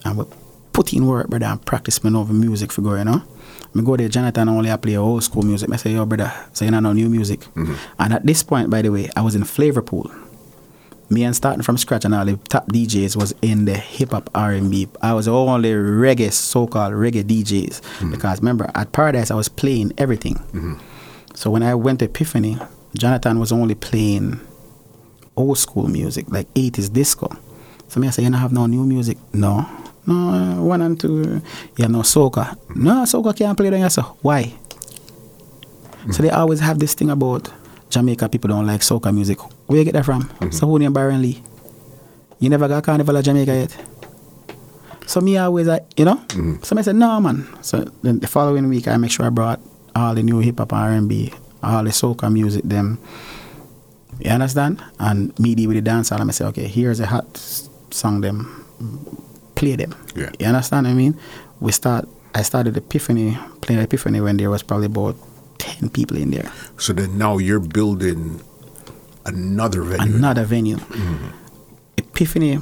and 0.05 0.19
we 0.19 0.25
put 0.73 0.93
in 0.93 1.07
work, 1.07 1.29
brother, 1.29 1.47
and 1.47 1.65
practice 1.65 2.03
me 2.05 2.15
over 2.15 2.33
music 2.33 2.73
for 2.73 2.83
go, 2.83 2.95
you 2.95 3.05
know. 3.05 3.23
Me 3.75 3.83
go 3.83 3.97
there, 3.97 4.09
Jonathan 4.09 4.49
only 4.49 4.71
I 4.71 4.77
play 4.77 4.97
old 4.97 5.23
school 5.23 5.43
music. 5.43 5.71
I 5.73 5.77
say, 5.77 5.93
yo, 5.93 6.07
brother, 6.07 6.33
so 6.53 6.65
you 6.65 6.71
know 6.71 6.81
no 6.81 6.93
new 6.93 7.09
music. 7.09 7.41
Mm-hmm. 7.41 7.75
And 7.99 8.13
at 8.13 8.27
this 8.27 8.43
point, 8.43 8.71
by 8.71 8.83
the 8.83 8.91
way, 8.91 9.09
I 9.17 9.23
was 9.23 9.35
in 9.35 9.43
Flavorpool 9.43 10.27
me 11.09 11.23
and 11.25 11.37
starting 11.37 11.63
from 11.63 11.77
scratch 11.77 12.05
and 12.05 12.15
all 12.15 12.25
the 12.25 12.37
top 12.49 12.67
DJs 12.69 13.17
was 13.17 13.35
in 13.43 13.65
the 13.65 13.75
hip 13.75 14.11
hop 14.11 14.29
R&B. 14.35 14.89
I 15.03 15.15
was 15.15 15.29
only 15.29 15.73
reggae, 15.73 16.33
so-called 16.33 16.95
reggae 16.95 17.23
DJs 17.23 17.81
mm-hmm. 17.81 18.11
because 18.11 18.41
remember 18.41 18.71
at 18.75 18.93
Paradise 18.93 19.31
I 19.31 19.35
was 19.35 19.49
playing 19.49 19.93
everything. 19.99 20.35
Mm-hmm. 20.35 20.75
So 21.35 21.51
when 21.51 21.63
I 21.63 21.75
went 21.75 22.01
to 22.01 22.07
Epiphany, 22.07 22.59
Jonathan 22.97 23.39
was 23.39 23.53
only 23.53 23.75
playing 23.75 24.41
old 25.37 25.59
school 25.59 25.89
music 25.89 26.27
like 26.31 26.53
80s 26.55 26.93
disco. 26.93 27.31
So 27.89 28.01
me 28.01 28.09
I 28.09 28.11
say, 28.11 28.23
you 28.23 28.31
don't 28.31 28.41
have 28.41 28.53
no 28.53 28.67
new 28.67 28.85
music? 28.85 29.19
No. 29.33 29.67
No, 30.07 30.15
uh, 30.15 30.63
one 30.63 30.83
and 30.83 30.99
two. 30.99 31.21
Uh, 31.21 31.41
you 31.77 31.83
have 31.83 31.91
no 31.91 32.01
soca. 32.01 32.57
No, 32.75 33.03
soca 33.05 33.37
can't 33.37 33.57
play. 33.57 33.71
I 33.83 33.89
say, 33.89 34.03
why? 34.23 34.55
So 36.13 36.23
they 36.23 36.31
always 36.31 36.61
have 36.61 36.79
this 36.79 36.95
thing 36.95 37.11
about 37.11 37.53
Jamaica 37.91 38.29
people 38.29 38.49
don't 38.49 38.67
like 38.67 38.81
soca 38.83 39.13
music. 39.13 39.39
Where 39.67 39.79
you 39.79 39.85
get 39.85 39.95
that 39.95 40.05
from? 40.05 40.23
Mm-hmm. 40.23 40.51
So 40.51 40.67
who 40.67 40.79
named 40.79 40.95
Byron 40.95 41.23
Lee? 41.23 41.43
You 42.39 42.49
never 42.51 42.69
got 42.69 42.85
Carnival 42.85 43.17
of 43.17 43.25
Jamaica 43.25 43.55
yet? 43.55 43.77
So 45.07 45.21
me 45.21 45.37
always, 45.39 45.67
like, 45.67 45.87
you 45.97 46.05
know? 46.05 46.17
Mm-hmm. 46.17 46.63
So 46.63 46.77
I 46.77 46.83
said, 46.83 46.97
no, 46.97 47.21
man. 47.21 47.47
So 47.63 47.85
then 48.03 48.21
the 48.21 48.27
following 48.27 48.69
week, 48.69 48.87
I 48.89 48.97
make 48.97 49.11
sure 49.11 49.27
I 49.27 49.31
brought 49.31 49.61
all 49.95 50.15
the 50.15 50.23
new 50.23 50.39
hip 50.41 50.59
hop 50.59 50.73
R&B, 50.73 51.33
all 51.63 51.85
the 51.85 51.91
soca 51.91 52.31
music, 52.33 52.65
them. 52.65 52.99
You 54.21 54.31
understand? 54.31 54.83
And 54.99 55.39
me 55.39 55.55
deal 55.55 55.69
with 55.69 55.77
the 55.77 55.83
dance 55.83 56.11
and 56.11 56.23
I 56.23 56.33
say, 56.33 56.45
okay, 56.47 56.67
here's 56.67 57.01
a 57.01 57.07
hot 57.07 57.37
song, 57.91 58.21
them. 58.21 58.65
Play 59.55 59.77
them. 59.77 59.95
Yeah. 60.15 60.31
You 60.39 60.47
understand 60.47 60.87
what 60.87 60.93
I 60.93 60.95
mean? 60.95 61.19
We 61.61 61.73
start, 61.73 62.09
I 62.35 62.43
started 62.43 62.77
Epiphany, 62.77 63.39
playing 63.61 63.83
Epiphany 63.83 64.21
when 64.21 64.37
there 64.37 64.51
was 64.51 64.63
probably 64.63 64.87
about 64.87 65.17
10 65.59 65.91
people 65.91 66.17
in 66.17 66.31
there. 66.31 66.51
So 66.79 66.93
then 66.93 67.17
now 67.19 67.39
you're 67.39 67.61
building 67.61 68.43
another 69.25 69.83
venue. 69.83 70.17
another 70.17 70.45
venue. 70.45 70.77
Mm-hmm. 70.77 71.29
Epiphany 71.99 72.59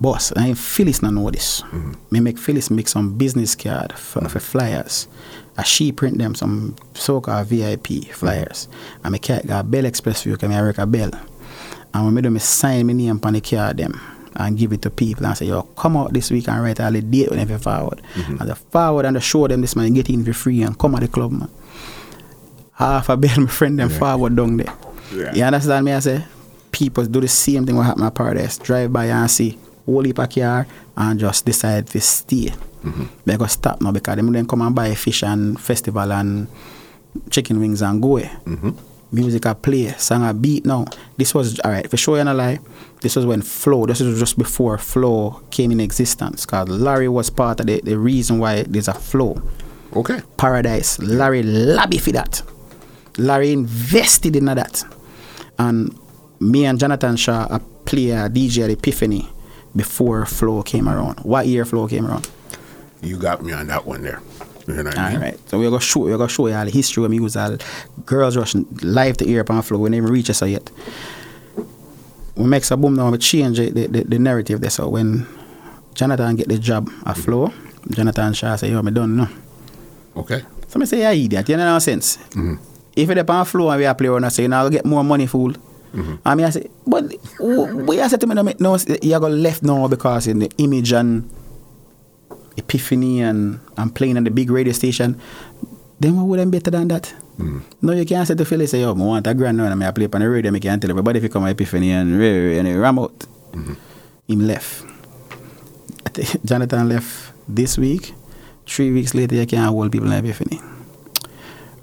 boss, 0.00 0.32
I 0.32 0.54
Phyllis 0.54 1.02
not 1.02 1.14
know 1.14 1.30
this. 1.30 1.62
Mm-hmm. 1.62 1.92
Me 2.10 2.20
make 2.20 2.38
Phyllis 2.38 2.70
make 2.70 2.88
some 2.88 3.16
business 3.16 3.54
card 3.54 3.92
for, 3.92 4.20
for 4.20 4.28
mm-hmm. 4.28 4.38
flyers. 4.38 5.08
I 5.56 5.64
she 5.64 5.92
print 5.92 6.18
them 6.18 6.34
some 6.34 6.76
so-called 6.94 7.46
VIP 7.46 8.04
flyers. 8.12 8.68
And 9.04 9.12
my 9.12 9.18
cat 9.18 9.46
got 9.46 9.70
Bell 9.70 9.84
ExpressVu, 9.84 10.38
come 10.38 10.52
I 10.52 10.62
work 10.62 10.78
a 10.78 10.86
Bell. 10.86 11.10
And 11.94 12.04
when 12.04 12.14
me 12.14 12.22
do 12.22 12.30
me 12.30 12.38
sign 12.38 12.86
my 12.86 12.94
name 12.94 13.20
on 13.22 13.32
the 13.34 13.40
card 13.40 13.76
them 13.76 14.00
and 14.34 14.56
give 14.56 14.72
it 14.72 14.82
to 14.82 14.90
people 14.90 15.26
and 15.26 15.36
say, 15.36 15.46
yo, 15.46 15.62
come 15.62 15.96
out 15.96 16.12
this 16.12 16.30
week 16.30 16.48
and 16.48 16.62
write 16.62 16.80
all 16.80 16.90
the 16.90 17.02
date 17.02 17.30
whenever 17.30 17.52
you 17.52 17.58
mm-hmm. 17.58 17.62
forward. 17.62 18.02
And 18.40 18.48
the 18.48 18.54
forward 18.54 19.04
and 19.04 19.16
the 19.16 19.20
show 19.20 19.46
them 19.46 19.60
this 19.60 19.76
man 19.76 19.92
get 19.92 20.08
in 20.08 20.24
for 20.24 20.32
free 20.32 20.62
and 20.62 20.78
come 20.78 20.94
at 20.94 21.02
the 21.02 21.08
club 21.08 21.32
man. 21.32 21.50
Half 22.74 23.10
a 23.10 23.16
bell 23.16 23.40
my 23.40 23.46
friend 23.46 23.78
them 23.78 23.90
Yeah. 23.90 23.98
forward 23.98 24.36
down 24.36 24.56
there. 24.56 24.74
Yeah. 25.14 25.34
You 25.34 25.42
understand 25.44 25.84
me? 25.84 25.92
I 25.92 25.98
say 25.98 26.24
people 26.70 27.04
do 27.04 27.20
the 27.20 27.28
same 27.28 27.66
thing 27.66 27.76
what 27.76 27.84
happen 27.84 28.04
at 28.04 28.14
Paradise. 28.14 28.56
Drive 28.56 28.90
by 28.92 29.06
and 29.06 29.30
see 29.30 29.58
whole 29.84 30.02
heap 30.02 30.18
of 30.18 30.30
car 30.30 30.66
and 30.96 31.20
just 31.20 31.44
decide 31.44 31.86
to 31.88 32.00
stay. 32.00 32.52
Mm-hmm. 32.84 33.04
They 33.24 33.36
go 33.36 33.46
stop 33.46 33.80
now 33.80 33.92
because 33.92 34.16
them 34.16 34.32
then 34.32 34.46
come 34.46 34.62
and 34.62 34.74
buy 34.74 34.94
fish 34.94 35.22
and 35.22 35.58
festival 35.60 36.12
and 36.12 36.48
chicken 37.30 37.60
wings 37.60 37.82
and 37.82 38.02
go. 38.02 38.18
Mm-hmm. 38.18 38.70
Music 39.14 39.44
I 39.44 39.52
play, 39.52 39.88
song 39.98 40.22
I 40.22 40.32
beat 40.32 40.64
now. 40.64 40.86
This 41.18 41.34
was 41.34 41.60
alright, 41.60 41.88
for 41.90 41.98
sure 41.98 42.16
you 42.16 42.24
no 42.24 42.34
lie. 42.34 42.60
This 43.02 43.14
was 43.14 43.26
when 43.26 43.42
Flow, 43.42 43.84
this 43.84 44.00
was 44.00 44.18
just 44.18 44.38
before 44.38 44.78
Flow 44.78 45.42
came 45.50 45.70
in 45.70 45.80
existence. 45.80 46.46
Cause 46.46 46.68
Larry 46.68 47.08
was 47.08 47.28
part 47.28 47.60
of 47.60 47.66
the, 47.66 47.80
the 47.82 47.98
reason 47.98 48.38
why 48.38 48.62
there's 48.62 48.88
a 48.88 48.94
flow. 48.94 49.42
Okay. 49.94 50.20
Paradise. 50.38 50.98
Larry 50.98 51.42
lobby 51.42 51.98
for 51.98 52.12
that. 52.12 52.42
Larry 53.18 53.52
invested 53.52 54.34
in 54.34 54.46
that. 54.46 54.82
And 55.58 55.94
me 56.40 56.64
and 56.64 56.78
Jonathan 56.78 57.16
Shaw 57.16 57.46
a 57.50 57.58
player, 57.84 58.28
DJ 58.28 58.64
at 58.64 58.70
Epiphany 58.70 59.28
before 59.76 60.24
Flow 60.26 60.62
came 60.62 60.88
around. 60.88 61.20
What 61.20 61.46
year 61.46 61.64
Flow 61.64 61.86
came 61.86 62.06
around? 62.06 62.30
You 63.02 63.18
got 63.18 63.44
me 63.44 63.52
on 63.52 63.66
that 63.66 63.84
one 63.84 64.02
there. 64.02 64.20
You 64.66 64.74
know 64.74 64.84
what 64.84 64.98
I 64.98 65.12
mean? 65.12 65.20
right. 65.20 65.48
So 65.48 65.58
we're 65.58 65.70
gonna 65.70 65.80
show 65.80 66.00
we're 66.00 66.16
gonna 66.16 66.28
show 66.28 66.46
you 66.46 66.54
all 66.54 66.64
the 66.64 66.70
history 66.70 67.02
when 67.02 67.10
we 67.10 67.16
use 67.18 67.36
all 67.36 67.56
girls 68.06 68.36
rushing 68.36 68.66
live 68.82 69.16
to 69.18 69.38
upon 69.38 69.62
flow. 69.62 69.78
We 69.78 69.90
never 69.90 70.08
reach 70.08 70.30
us 70.30 70.42
yet. 70.42 70.70
We 72.36 72.44
make 72.44 72.70
a 72.70 72.76
boom 72.76 72.94
now, 72.94 73.10
we 73.10 73.18
change 73.18 73.58
the, 73.58 73.70
the, 73.70 74.04
the, 74.04 74.18
narrative 74.18 74.60
there. 74.60 74.70
So 74.70 74.88
when 74.88 75.26
Jonathan 75.94 76.36
get 76.36 76.48
the 76.48 76.58
job 76.58 76.90
at 77.04 77.18
flow, 77.18 77.52
Jonathan 77.90 78.32
Shaw 78.32 78.56
say, 78.56 78.70
yo, 78.70 78.80
me 78.80 78.90
done 78.90 79.16
no. 79.16 79.28
Okay. 80.16 80.42
So 80.68 80.80
I 80.80 80.84
say, 80.84 81.00
yeah, 81.00 81.10
idiot, 81.10 81.48
you 81.48 81.56
know 81.58 81.74
no 81.74 81.78
sense. 81.78 82.16
Mm-hmm. 82.16 82.54
If 82.96 83.10
it 83.10 83.18
upon 83.18 83.44
flow 83.44 83.70
and 83.70 83.80
we 83.80 83.86
are 83.86 83.94
play 83.94 84.08
on, 84.08 84.24
I 84.24 84.28
say, 84.28 84.44
you 84.44 84.48
know, 84.48 84.58
I'll 84.58 84.70
get 84.70 84.86
more 84.86 85.04
money, 85.04 85.26
fool. 85.26 85.52
Mm-hmm. 85.52 86.14
I 86.24 86.34
mean, 86.34 86.46
I 86.46 86.50
say, 86.50 86.70
but 86.86 87.04
we 87.38 87.96
you 87.98 88.08
say 88.08 88.16
to 88.16 88.26
me, 88.26 88.34
no, 88.34 88.42
no, 88.58 88.78
you 89.02 89.20
got 89.20 89.30
left 89.30 89.62
now 89.62 89.86
because 89.88 90.26
in 90.26 90.38
the 90.38 90.50
image 90.56 90.92
and 90.92 91.28
epiphany 92.56 93.22
and, 93.22 93.60
and 93.76 93.94
playing 93.94 94.16
on 94.16 94.24
the 94.24 94.30
big 94.30 94.50
radio 94.50 94.72
station, 94.72 95.20
then 96.00 96.16
what 96.16 96.26
would 96.26 96.38
them 96.40 96.50
better 96.50 96.70
than 96.70 96.88
that? 96.88 97.14
Mm. 97.38 97.62
No, 97.80 97.92
you 97.92 98.04
can't 98.04 98.26
say 98.26 98.34
to 98.34 98.44
Philly, 98.44 98.66
say, 98.66 98.80
yo, 98.80 98.90
I 98.90 98.92
want 98.92 99.26
a 99.26 99.34
grand 99.34 99.56
now 99.56 99.64
and 99.64 99.82
I 99.82 99.90
play 99.90 100.04
up 100.04 100.14
on 100.14 100.20
the 100.20 100.28
radio, 100.28 100.52
I 100.52 100.58
can't 100.58 100.80
tell 100.80 100.90
everybody 100.90 101.18
if 101.18 101.22
you 101.22 101.28
come 101.28 101.46
epiphany 101.46 101.90
and, 101.92 102.20
and, 102.20 102.68
and 102.68 102.80
ram 102.80 102.98
out. 102.98 103.18
Mm-hmm. 103.52 103.74
Him 104.28 104.46
left. 104.46 104.84
I 106.06 106.38
Jonathan 106.44 106.88
left 106.88 107.32
this 107.48 107.78
week. 107.78 108.14
Three 108.66 108.92
weeks 108.92 109.14
later, 109.14 109.34
you 109.34 109.46
can't 109.46 109.70
hold 109.70 109.90
people 109.90 110.10
in 110.12 110.24
epiphany. 110.24 110.58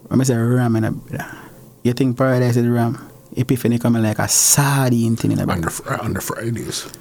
When 0.07 0.21
I 0.21 0.23
say 0.23 0.35
ram 0.35 0.75
in 0.75 0.83
a 0.85 0.91
brother, 0.91 1.27
you 1.83 1.93
think 1.93 2.17
paradise 2.17 2.57
is 2.57 2.67
ram? 2.67 2.97
Epiphany 3.35 3.77
coming 3.77 4.01
like 4.01 4.19
a 4.19 4.27
sardine 4.27 5.15
thing 5.15 5.31
in 5.31 5.39
a 5.39 5.45
On 5.51 5.61
the, 5.61 5.69
fr- 5.69 5.93
on 5.95 6.13
the 6.13 6.21
Fridays. 6.21 6.91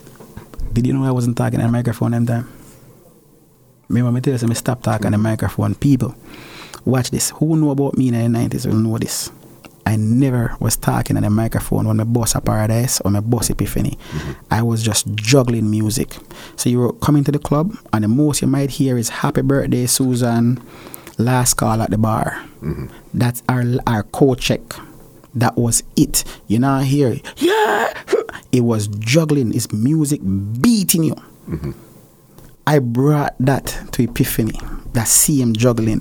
Did 0.73 0.87
you 0.87 0.93
know 0.93 1.05
I 1.05 1.11
wasn't 1.11 1.37
talking 1.37 1.61
on 1.61 1.67
the 1.67 1.73
microphone 1.73 2.11
them 2.11 2.27
time? 2.27 2.58
Remember 3.89 4.13
me 4.13 4.21
tell 4.21 4.37
you, 4.37 4.49
me 4.49 4.55
stop 4.55 4.83
talking 4.83 5.07
on 5.07 5.13
the 5.13 5.19
microphone. 5.19 5.75
People, 5.75 6.15
watch 6.85 7.11
this. 7.11 7.31
Who 7.31 7.57
know 7.57 7.71
about 7.71 7.97
me 7.97 8.09
in 8.09 8.33
the 8.33 8.39
90s 8.39 8.67
will 8.67 8.75
know 8.75 8.99
this. 8.99 9.31
I 9.87 9.97
never 9.97 10.55
was 10.61 10.77
talking 10.77 11.17
on 11.17 11.23
the 11.23 11.31
microphone 11.31 11.89
when 11.89 11.97
my 11.97 12.05
boss 12.05 12.37
at 12.37 12.45
Paradise 12.45 13.01
or 13.01 13.11
my 13.11 13.21
boss 13.21 13.49
Epiphany. 13.49 13.99
Mm-hmm. 14.13 14.33
I 14.51 14.61
was 14.63 14.83
just 14.83 15.15
juggling 15.15 15.71
music. 15.71 16.15
So 16.57 16.69
you 16.69 16.79
were 16.81 16.93
coming 16.93 17.25
to 17.25 17.33
the 17.33 17.39
club 17.39 17.75
and 17.95 18.05
the 18.05 18.09
most 18.09 18.43
you 18.43 18.49
might 18.49 18.69
hear 18.69 18.99
is 18.99 19.09
Happy 19.09 19.41
Birthday 19.41 19.87
Susan, 19.87 20.63
last 21.17 21.55
call 21.55 21.81
at 21.81 21.91
the 21.91 21.97
bar. 21.97 22.45
Mm-hmm. 22.61 22.89
That's 23.15 23.43
our 23.49 23.65
our 23.87 24.03
code 24.03 24.41
check. 24.41 24.61
That 25.35 25.57
was 25.57 25.83
it. 25.97 26.23
You 26.49 26.59
now 26.59 26.81
hear 26.81 27.09
it. 27.09 27.27
Yeah. 27.39 27.93
It 28.51 28.63
was 28.63 28.87
juggling. 28.89 29.55
It's 29.55 29.71
music 29.75 30.23
beating 30.23 31.05
you. 31.05 31.15
Mm-hmm. 31.51 31.73
I 32.69 32.81
brought 32.81 33.35
that 33.41 33.67
to 33.93 34.03
Epiphany. 34.05 34.53
That 34.93 35.09
same 35.09 35.55
juggling. 35.55 36.01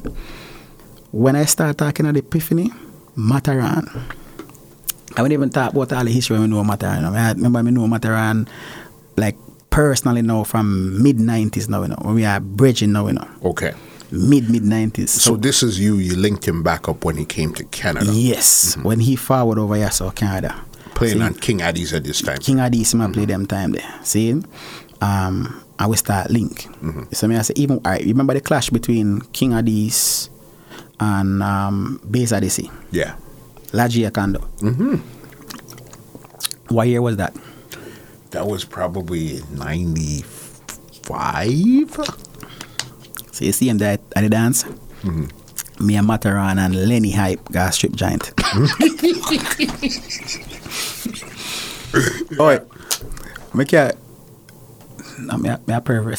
When 1.12 1.38
I 1.38 1.46
start 1.46 1.78
talking 1.78 2.06
at 2.06 2.18
Epiphany, 2.18 2.72
Matterhorn. 3.16 3.88
I 5.16 5.22
wouldn't 5.22 5.32
even 5.32 5.50
talk 5.50 5.72
about 5.72 5.94
all 5.94 6.04
the 6.04 6.12
history 6.12 6.34
when 6.34 6.42
we 6.42 6.56
know 6.56 6.64
Matterhorn. 6.66 7.06
I 7.06 7.32
remember 7.32 7.64
me 7.64 7.72
know 7.72 7.88
Matterhorn 7.88 8.50
like 9.16 9.38
personally 9.70 10.22
now 10.22 10.44
from 10.44 11.02
mid 11.02 11.22
nineties 11.22 11.70
now, 11.70 11.84
you 11.84 11.88
know, 11.88 11.98
when 12.02 12.16
we 12.16 12.26
are 12.26 12.42
bridging 12.42 12.92
now, 12.92 13.08
you 13.08 13.14
know. 13.14 13.28
Okay. 13.46 13.74
Mid 14.12 14.50
mid 14.50 14.64
nineties. 14.64 15.12
So 15.12 15.38
this 15.38 15.64
is 15.64 15.80
you. 15.80 15.96
You 15.96 16.18
linked 16.18 16.46
him 16.46 16.64
back 16.64 16.90
up 16.90 17.06
when 17.06 17.16
he 17.16 17.24
came 17.24 17.54
to 17.54 17.64
Canada, 17.66 18.12
Yes, 18.12 18.76
when 18.84 19.00
he 19.00 19.16
forward 19.16 19.58
over 19.58 19.76
here, 19.76 19.90
so 19.92 20.12
Canada. 20.12 20.54
playing 20.96 21.20
See? 21.20 21.24
on 21.24 21.34
King 21.36 21.60
Addies 21.60 21.96
at 21.96 22.04
this 22.04 22.22
time. 22.22 22.40
King 22.40 22.58
Adisima 22.58 23.14
play 23.14 23.24
them 23.26 23.46
time 23.46 23.72
there. 23.72 24.00
See? 24.04 24.42
Um, 25.02 25.64
I 25.80 25.86
will 25.86 25.96
start 25.96 26.30
link. 26.32 26.68
So 27.14 27.28
me 27.28 27.36
I 27.38 27.42
say 27.44 27.54
even 27.58 27.80
right, 27.86 28.04
remember 28.04 28.34
the 28.34 28.42
clash 28.42 28.70
between 28.70 29.22
King 29.34 29.52
Addies 29.52 30.30
and 31.00 31.44
um 31.44 32.00
Bass 32.10 32.32
Odyssey, 32.34 32.72
Yeah. 32.92 33.16
Laji 33.72 34.10
Akando. 34.10 34.42
Mm-hmm. 34.60 34.96
What 36.74 36.88
year 36.88 37.02
was 37.02 37.18
that? 37.18 37.36
That 38.32 38.48
was 38.48 38.66
probably 38.66 39.42
ninety-five. 39.52 40.26
So 43.32 43.46
you 43.46 43.52
see 43.52 43.70
him 43.70 43.78
there 43.78 44.00
at 44.16 44.22
the 44.22 44.30
dance? 44.30 44.66
Me 45.80 45.96
and 45.96 46.08
Matterhorn 46.08 46.58
and 46.58 46.74
Lenny 46.90 47.12
Hype 47.12 47.52
got 47.52 47.72
strip 47.76 47.94
giant. 47.96 48.34
All 52.40 52.48
right. 52.48 52.62
can't. 53.68 53.96
No, 55.20 55.38
me, 55.38 55.50
a- 55.50 55.60
me 55.68 55.74
a 55.74 55.82
pervert. 55.82 56.18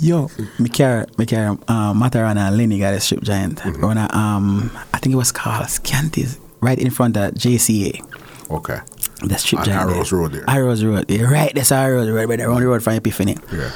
Yo, 0.00 0.28
me 0.58 0.68
carry, 0.68 1.06
me 1.18 1.24
carry 1.26 1.56
um, 1.68 1.98
Matterhorn 1.98 2.36
and 2.38 2.56
Lenny 2.56 2.78
got 2.78 2.92
a 2.94 3.00
strip 3.00 3.22
giant. 3.22 3.60
When 3.64 3.96
I, 3.98 4.06
um, 4.12 4.70
I 4.92 4.98
think 4.98 5.14
it 5.14 5.16
was 5.16 5.32
called 5.32 5.68
Scanties, 5.68 6.38
right 6.60 6.78
in 6.78 6.90
front 6.90 7.16
of 7.16 7.32
JCA. 7.34 8.02
Okay. 8.50 8.78
The 9.24 9.36
strip 9.38 9.60
On 9.60 9.66
giant. 9.66 9.90
Arrows 9.90 10.10
there. 10.10 10.18
Road 10.18 10.32
there. 10.32 10.44
Arrows 10.48 10.84
Road. 10.84 11.06
Yeah, 11.10 11.22
right, 11.22 11.52
that's 11.54 11.72
Arrows 11.72 12.08
Road, 12.10 12.28
right 12.28 12.40
around 12.40 12.60
the 12.60 12.66
road 12.68 12.82
from 12.82 12.92
Epiphany. 12.94 13.36
Yeah. 13.52 13.70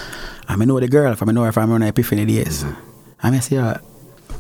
I 0.49 0.57
mean, 0.57 0.69
know 0.69 0.79
the 0.79 0.89
girl 0.89 1.15
from 1.15 1.31
I 1.31 1.33
know 1.33 1.45
her 1.45 1.53
from 1.53 1.71
around 1.71 1.83
Epiphany 1.85 2.27
days. 2.27 2.65
I 3.23 3.31
mean, 3.31 3.39
I 3.39 3.41
say, 3.41 3.57
uh, 3.57 3.79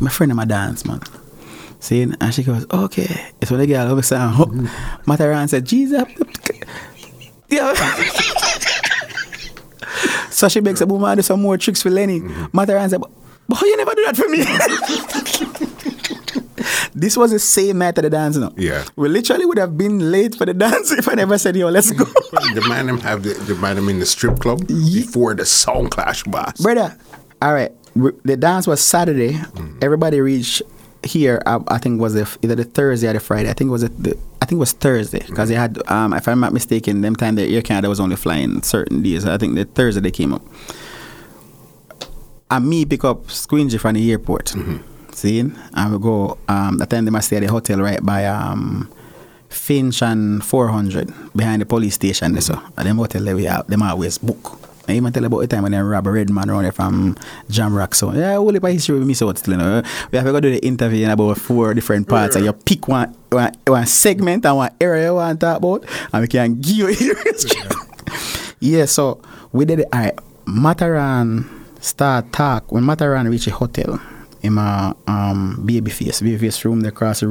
my 0.00 0.10
friend 0.10 0.30
in 0.30 0.36
my 0.36 0.44
dance, 0.44 0.84
man. 0.84 1.00
See, 1.80 2.02
and 2.02 2.34
she 2.34 2.42
goes, 2.42 2.66
okay. 2.70 3.30
It's 3.40 3.48
So 3.48 3.56
the 3.56 3.66
girl 3.66 3.90
over 3.90 4.02
saying, 4.02 4.32
oh, 4.34 4.68
Matterhorn 5.06 5.48
said, 5.48 5.64
Jesus. 5.64 6.04
Yeah. 7.50 7.74
so 10.30 10.48
she 10.48 10.60
makes 10.60 10.80
a 10.80 10.86
boom 10.86 11.04
and 11.04 11.18
do 11.18 11.22
some 11.22 11.42
more 11.42 11.58
tricks 11.58 11.82
for 11.82 11.90
Lenny. 11.90 12.20
Matterhorn 12.52 12.88
said, 12.90 13.00
but 13.48 13.56
how 13.58 13.66
you 13.66 13.76
never 13.76 13.94
do 13.94 14.04
that 14.06 14.16
for 14.16 14.28
me? 14.28 14.44
this 16.94 17.16
was 17.16 17.30
the 17.32 17.38
same 17.38 17.78
night 17.78 17.96
of 17.98 18.04
the 18.04 18.10
dance, 18.10 18.36
no? 18.36 18.52
Yeah. 18.56 18.84
We 18.96 19.08
literally 19.08 19.46
would 19.46 19.58
have 19.58 19.76
been 19.76 20.10
late 20.12 20.34
for 20.36 20.46
the 20.46 20.54
dance 20.54 20.92
if 20.92 21.08
I 21.08 21.14
never 21.14 21.38
said, 21.38 21.56
yo, 21.56 21.68
let's 21.68 21.90
go. 21.90 22.04
the 22.04 22.64
man 22.68 22.88
him 22.88 23.00
have 23.00 23.22
the, 23.22 23.34
the 23.34 23.54
man 23.56 23.78
him 23.78 23.88
in 23.88 23.98
the 23.98 24.06
strip 24.06 24.38
club 24.38 24.66
before 24.66 25.34
the 25.34 25.46
sound 25.46 25.90
clash 25.90 26.22
boss. 26.24 26.60
Brother, 26.60 26.96
all 27.42 27.52
right. 27.54 27.72
we- 27.94 28.12
the 28.24 28.36
dance 28.36 28.66
was 28.66 28.80
Saturday. 28.80 29.32
Mm-hmm. 29.32 29.78
Everybody 29.82 30.20
reached 30.20 30.62
here. 31.02 31.42
I, 31.46 31.58
I 31.68 31.78
think 31.78 32.00
was 32.00 32.14
the, 32.14 32.28
either 32.42 32.54
the 32.54 32.64
Thursday 32.64 33.08
or 33.08 33.14
the 33.14 33.20
Friday. 33.20 33.50
I 33.50 33.54
think 33.54 33.68
it 33.68 33.72
was 33.72 33.82
the, 33.82 33.88
the 33.88 34.18
I 34.42 34.46
think 34.46 34.56
it 34.58 34.60
was 34.60 34.72
Thursday 34.72 35.22
because 35.26 35.48
they 35.48 35.54
had, 35.54 35.78
um, 35.90 36.12
if 36.14 36.26
I'm 36.26 36.40
not 36.40 36.52
mistaken, 36.52 37.02
them 37.02 37.14
time 37.14 37.34
the 37.34 37.54
Air 37.54 37.62
Canada 37.62 37.88
was 37.88 38.00
only 38.00 38.16
flying 38.16 38.62
certain 38.62 39.02
days. 39.02 39.26
I 39.26 39.36
think 39.36 39.54
the 39.54 39.64
Thursday 39.64 40.00
they 40.00 40.10
came 40.10 40.32
up. 40.32 40.42
And 42.50 42.68
me 42.68 42.84
pick 42.84 43.04
up 43.04 43.24
Squingy 43.26 43.78
from 43.78 43.94
the 43.94 44.10
airport. 44.10 44.54
See, 45.12 45.40
and 45.40 45.92
we 45.92 45.98
go. 45.98 46.38
Um, 46.48 46.78
that 46.78 46.90
time 46.90 47.04
they 47.04 47.10
must 47.10 47.26
stay 47.26 47.36
at 47.36 47.40
the 47.40 47.46
hotel 47.46 47.78
right 47.80 48.04
by 48.04 48.24
um, 48.26 48.90
Finch 49.48 50.02
and 50.02 50.42
400 50.44 51.12
behind 51.36 51.60
the 51.62 51.66
police 51.66 51.94
station. 51.94 52.32
There, 52.32 52.40
so 52.40 52.60
at 52.76 52.84
them 52.84 52.96
hotel 52.96 53.22
there 53.22 53.36
we 53.36 53.44
have 53.44 53.66
them 53.66 53.82
always 53.82 54.18
book. 54.18 54.69
I 54.90 54.96
even 54.96 55.12
tell 55.12 55.24
about 55.24 55.40
the 55.40 55.46
time 55.46 55.62
when 55.62 55.72
they 55.72 55.78
rob 55.78 56.06
a 56.06 56.10
red 56.10 56.30
man 56.30 56.50
around 56.50 56.64
there 56.64 56.72
from 56.72 57.16
Jamrock. 57.48 57.94
So 57.94 58.12
yeah, 58.12 58.36
all 58.36 58.52
the 58.52 58.60
history 58.72 58.98
we 58.98 59.04
miss 59.04 59.22
out 59.22 59.38
still. 59.38 59.54
You 59.54 59.58
know. 59.58 59.82
We 60.10 60.18
have 60.18 60.26
to 60.26 60.32
go 60.32 60.40
do 60.40 60.50
the 60.50 60.64
interview 60.64 61.04
in 61.04 61.10
about 61.10 61.38
four 61.38 61.74
different 61.74 62.08
parts, 62.08 62.36
and 62.36 62.44
you 62.44 62.52
pick 62.52 62.88
one, 62.88 63.16
one 63.30 63.54
one 63.66 63.86
segment 63.86 64.44
and 64.44 64.56
one 64.56 64.70
area 64.80 65.06
you 65.06 65.14
want 65.14 65.40
to 65.40 65.46
talk 65.46 65.58
about, 65.58 65.84
and 66.12 66.22
we 66.22 66.28
can 66.28 66.60
give 66.60 67.00
you 67.00 67.14
history. 67.24 67.60
yeah, 68.60 68.84
so 68.84 69.20
we 69.52 69.64
did 69.64 69.80
it. 69.80 69.88
All 69.92 70.00
right, 70.00 70.18
Matterhorn 70.46 71.48
start 71.80 72.32
talk 72.32 72.70
when 72.72 72.84
Matterhorn 72.84 73.28
reach 73.28 73.46
a 73.46 73.50
hotel. 73.50 74.00
In 74.42 74.54
my 74.54 74.94
um, 75.06 75.62
babyface, 75.68 76.22
babyface 76.22 76.64
room, 76.64 76.80
they 76.80 76.90
cross 76.90 77.20
the 77.20 77.26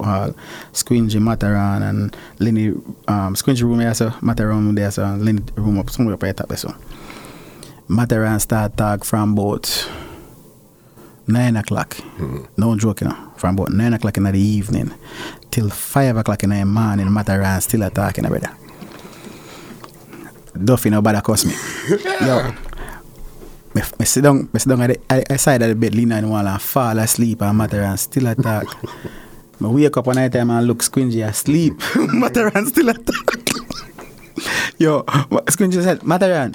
hall. 0.00 0.34
Squingy, 0.72 1.20
Matterhorn, 1.20 1.82
and 1.82 2.16
Lenny. 2.38 2.68
Um, 3.06 3.34
Squingy 3.34 3.62
room, 3.64 3.76
there, 3.76 3.92
so 3.92 4.14
Matterhorn 4.22 4.64
room 4.64 4.74
there, 4.74 4.90
so 4.90 5.04
Lenny 5.16 5.42
room 5.56 5.78
up, 5.78 5.90
somewhere 5.90 6.14
up 6.14 6.20
the 6.20 6.32
top 6.32 6.48
there, 6.48 6.56
so. 6.56 6.74
Matterhorn 7.88 8.38
start 8.38 8.76
talk 8.76 9.02
from 9.04 9.32
about 9.32 9.90
nine 11.26 11.56
o'clock. 11.56 11.94
Hmm. 11.96 12.44
No 12.58 12.76
joke, 12.76 13.00
you 13.00 13.08
know. 13.08 13.32
From 13.36 13.54
about 13.54 13.70
nine 13.70 13.94
o'clock 13.94 14.16
in 14.18 14.24
the 14.24 14.38
evening 14.38 14.92
till 15.50 15.70
five 15.70 16.16
o'clock 16.18 16.42
in 16.44 16.50
the 16.50 16.64
morning, 16.66 17.10
Matterhorn 17.10 17.60
still 17.62 17.82
a 17.82 17.90
talking, 17.90 18.24
brother. 18.28 18.50
Duffy 20.62 20.90
nobody 20.90 21.20
cuss 21.22 21.46
me. 21.46 21.54
Yo. 22.20 22.52
Me, 23.74 23.82
me 23.98 24.04
sit 24.04 24.22
down, 24.22 24.48
me 24.52 24.58
sit 24.58 24.68
down 24.68 24.82
at 24.82 24.88
the 24.88 25.00
I, 25.08 25.24
I 25.30 25.36
side 25.36 25.62
of 25.62 25.68
the 25.68 25.74
bed, 25.74 25.94
lean 25.94 26.12
on 26.12 26.22
the 26.22 26.28
wall 26.28 26.46
and 26.46 26.60
fall 26.60 26.98
asleep 26.98 27.40
and 27.40 27.56
Matterhorn 27.56 27.96
still 27.96 28.26
a 28.26 28.34
talk. 28.34 28.66
me 29.60 29.68
wake 29.68 29.96
up 29.96 30.06
one 30.06 30.16
night 30.16 30.32
time 30.32 30.50
and 30.50 30.66
look 30.66 30.78
squingy 30.78 31.26
asleep. 31.26 31.74
Matterhorn 31.96 32.66
still 32.66 32.90
a 32.90 32.94
talk. 32.94 33.47
Yo, 34.78 35.04
Ma- 35.30 35.40
Squingy 35.46 35.82
said, 35.82 36.02
Matterhorn, 36.02 36.54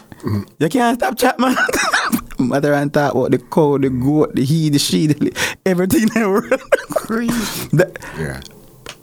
you 0.59 0.69
can't 0.69 0.97
stop 0.99 1.17
chat, 1.17 1.39
man. 1.39 1.55
Matterhorn 2.39 2.89
talk 2.89 3.13
about 3.13 3.31
the 3.31 3.37
cow, 3.39 3.77
the 3.77 3.89
goat, 3.89 4.35
the 4.35 4.43
he, 4.43 4.69
the 4.69 4.79
she, 4.79 5.07
the, 5.07 5.15
li- 5.25 5.33
everything 5.65 6.03
in 6.15 6.21
the 6.21 6.29
world. 6.29 6.49
That- 7.73 7.97
Yeah. 8.17 8.41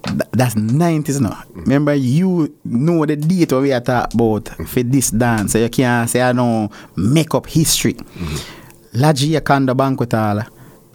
Th- 0.06 0.22
that's 0.32 0.54
90s 0.54 1.20
now. 1.20 1.30
Mm-hmm. 1.30 1.60
Remember, 1.60 1.94
you 1.94 2.54
know 2.64 3.04
the 3.04 3.16
date 3.16 3.52
what 3.52 3.62
we 3.62 3.72
are 3.72 3.80
talking 3.80 4.18
about 4.18 4.44
mm-hmm. 4.44 4.64
for 4.64 4.82
this 4.82 5.10
dance. 5.10 5.52
So 5.52 5.58
you 5.58 5.68
can't 5.68 6.08
say, 6.08 6.22
I 6.22 6.32
don't 6.32 6.72
make 6.96 7.34
up 7.34 7.46
history. 7.46 7.94
Mm-hmm. 7.94 8.98
Lajia 8.98 9.44
Kanda 9.44 9.74
Banquet 9.74 10.10
Hall, 10.12 10.42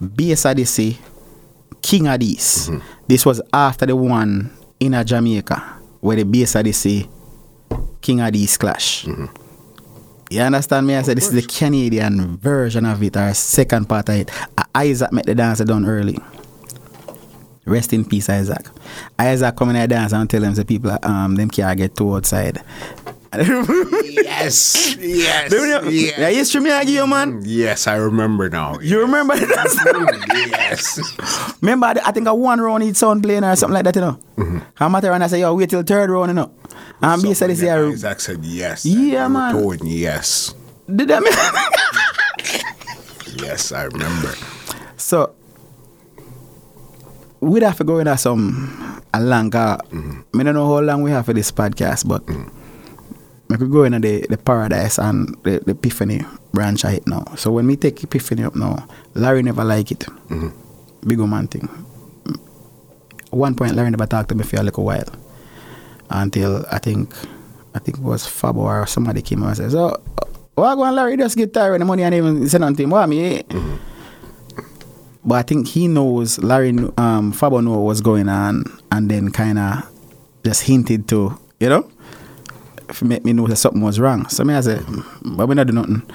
Bass 0.02 0.46
Odyssey, 0.46 0.98
King 1.82 2.06
Addies. 2.06 2.82
This 3.08 3.26
was 3.26 3.42
after 3.54 3.86
the 3.86 3.96
one 3.96 4.50
in 4.80 4.94
a 4.96 5.04
Jamaica 5.06 5.62
where 6.02 6.16
the 6.18 6.24
Bass 6.24 6.56
Odyssey, 6.56 7.08
King 8.06 8.20
Addies 8.20 8.60
clash. 8.60 9.08
You 10.30 10.42
understand 10.42 10.86
me? 10.86 10.94
I 10.94 11.02
said 11.02 11.18
this 11.18 11.26
is 11.26 11.34
the 11.34 11.42
Canadian 11.42 12.38
version 12.38 12.86
of 12.86 13.02
it, 13.02 13.18
or 13.18 13.34
second 13.34 13.90
part 13.90 14.10
of 14.10 14.16
it. 14.16 14.32
Isaac 14.76 15.12
met 15.12 15.26
the 15.26 15.34
dancer 15.34 15.66
done 15.66 15.88
early. 15.88 16.20
Rest 17.66 17.94
in 17.94 18.06
peace, 18.06 18.30
Isaac. 18.30 18.68
Isaac 19.18 19.56
come 19.56 19.72
in 19.72 19.78
and 19.78 19.90
dance 19.90 20.14
and 20.14 20.30
tell 20.30 20.42
them 20.42 20.54
the 20.54 20.64
people 20.64 20.96
um 21.02 21.34
them 21.34 21.50
can't 21.50 21.76
get 21.80 21.96
to 21.96 22.16
outside. 22.16 22.62
Yes. 24.26 24.96
Yes. 24.98 25.52
Yeah, 26.18 26.30
history 26.30 26.62
me 26.62 26.72
I 26.72 26.84
give 26.84 26.96
you, 26.96 27.08
man. 27.08 27.42
Mm, 27.42 27.44
yes, 27.46 27.88
I 27.88 27.96
remember 27.96 28.50
now. 28.50 28.80
You 28.80 29.00
remember 29.02 29.36
that? 29.40 29.68
Mm, 29.68 30.52
yes. 30.52 31.00
remember, 31.62 31.88
I 31.88 32.12
think 32.12 32.28
I 32.28 32.32
one 32.32 32.60
round 32.60 32.84
each 32.84 32.96
sound 32.98 33.24
playing 33.24 33.44
or 33.44 33.56
something 33.56 33.74
like 33.74 33.86
that, 33.86 33.96
you 33.96 34.02
know. 34.02 34.20
Mm-hmm. 34.38 34.92
matter 34.92 35.12
and 35.12 35.24
I 35.24 35.28
say, 35.28 35.40
yo, 35.42 35.54
wait 35.56 35.70
till 35.70 35.84
third 35.84 36.10
round, 36.10 36.30
you 36.30 36.34
know. 36.36 36.52
And 37.02 37.22
B 37.22 37.34
said, 37.34 37.50
this 37.50 37.60
Something 37.60 37.76
year, 37.76 37.92
Isaac 37.92 38.20
said 38.20 38.46
yes. 38.46 38.86
Yeah, 38.86 39.28
you 39.28 39.34
man. 39.34 39.54
told 39.54 39.84
yes. 39.84 40.54
did 40.88 41.08
that 41.10 41.22
mean? 41.24 41.34
Yes, 43.44 43.72
I 43.72 43.84
remember. 43.84 44.34
So 44.98 45.36
we'd 47.42 47.64
have 47.64 47.78
to 47.78 47.84
go 47.84 48.00
into 48.00 48.18
some 48.18 49.02
a 49.14 49.20
longer. 49.22 49.78
I 49.80 49.86
mm-hmm. 49.92 50.42
don't 50.42 50.56
know 50.56 50.68
how 50.68 50.80
long 50.80 51.02
we 51.04 51.12
have 51.12 51.26
for 51.26 51.34
this 51.34 51.52
podcast, 51.52 52.08
but 52.08 52.26
mm. 52.26 52.50
We 53.48 53.58
could 53.58 53.72
go 53.72 53.84
into 53.84 54.00
the, 54.00 54.26
the 54.28 54.38
paradise 54.38 54.98
and 54.98 55.36
the, 55.44 55.60
the 55.60 55.72
epiphany 55.72 56.22
branch 56.52 56.84
of 56.84 56.94
it 56.94 57.08
now. 57.08 57.26
So 57.36 57.52
when 57.52 57.68
we 57.68 57.76
take 57.76 58.04
epiphany 58.04 58.44
up 58.44 58.56
now, 58.56 58.88
Larry 59.14 59.44
never 59.44 59.64
like 59.64 59.92
it. 59.92 60.06
Big 61.06 61.20
man 61.20 61.48
thing. 61.48 61.68
One 63.30 63.56
point 63.56 63.76
Larry 63.76 63.92
never 63.92 64.06
talked 64.08 64.30
to 64.30 64.36
me 64.36 64.44
for 64.44 64.58
a 64.58 64.64
little 64.64 64.84
while. 64.84 65.06
Until 66.10 66.66
I 66.72 66.78
think 66.80 67.14
I 67.74 67.80
think 67.80 67.98
it 67.98 68.04
was 68.04 68.24
Fabo 68.26 68.58
or 68.58 68.88
somebody 68.88 69.22
came 69.22 69.44
and 69.44 69.56
said, 69.58 69.72
So 69.72 70.02
why 70.56 70.74
go 70.76 70.84
on 70.84 70.96
Larry 70.96 71.18
just 71.18 71.36
get 71.36 71.54
tired 71.54 71.74
of 71.74 71.80
the 71.80 71.86
money 71.86 72.04
and 72.04 72.16
even 72.16 72.48
say 72.48 72.58
nothing 72.58 72.76
to 72.78 72.84
him? 72.84 72.90
Why 72.92 73.06
me? 73.06 73.44
But 75.26 75.36
I 75.36 75.42
think 75.42 75.68
he 75.68 75.88
knows 75.88 76.40
Larry, 76.40 76.70
um, 76.70 77.34
Fabo 77.34 77.64
know 77.64 77.80
what's 77.80 78.02
going 78.02 78.30
on, 78.30 78.64
and 78.92 79.10
then 79.10 79.32
kind 79.32 79.58
of 79.58 79.90
just 80.46 80.64
hinted 80.64 81.08
to, 81.10 81.38
you 81.60 81.70
know, 81.70 81.90
make 83.04 83.26
me 83.26 83.34
know 83.34 83.48
that 83.48 83.58
something 83.58 83.82
was 83.82 84.00
wrong. 84.00 84.28
So 84.30 84.44
me 84.44 84.54
I 84.54 84.62
said, 84.62 84.86
but 85.24 85.48
we 85.48 85.56
not 85.56 85.68
do 85.68 85.74
nothing. 85.74 86.04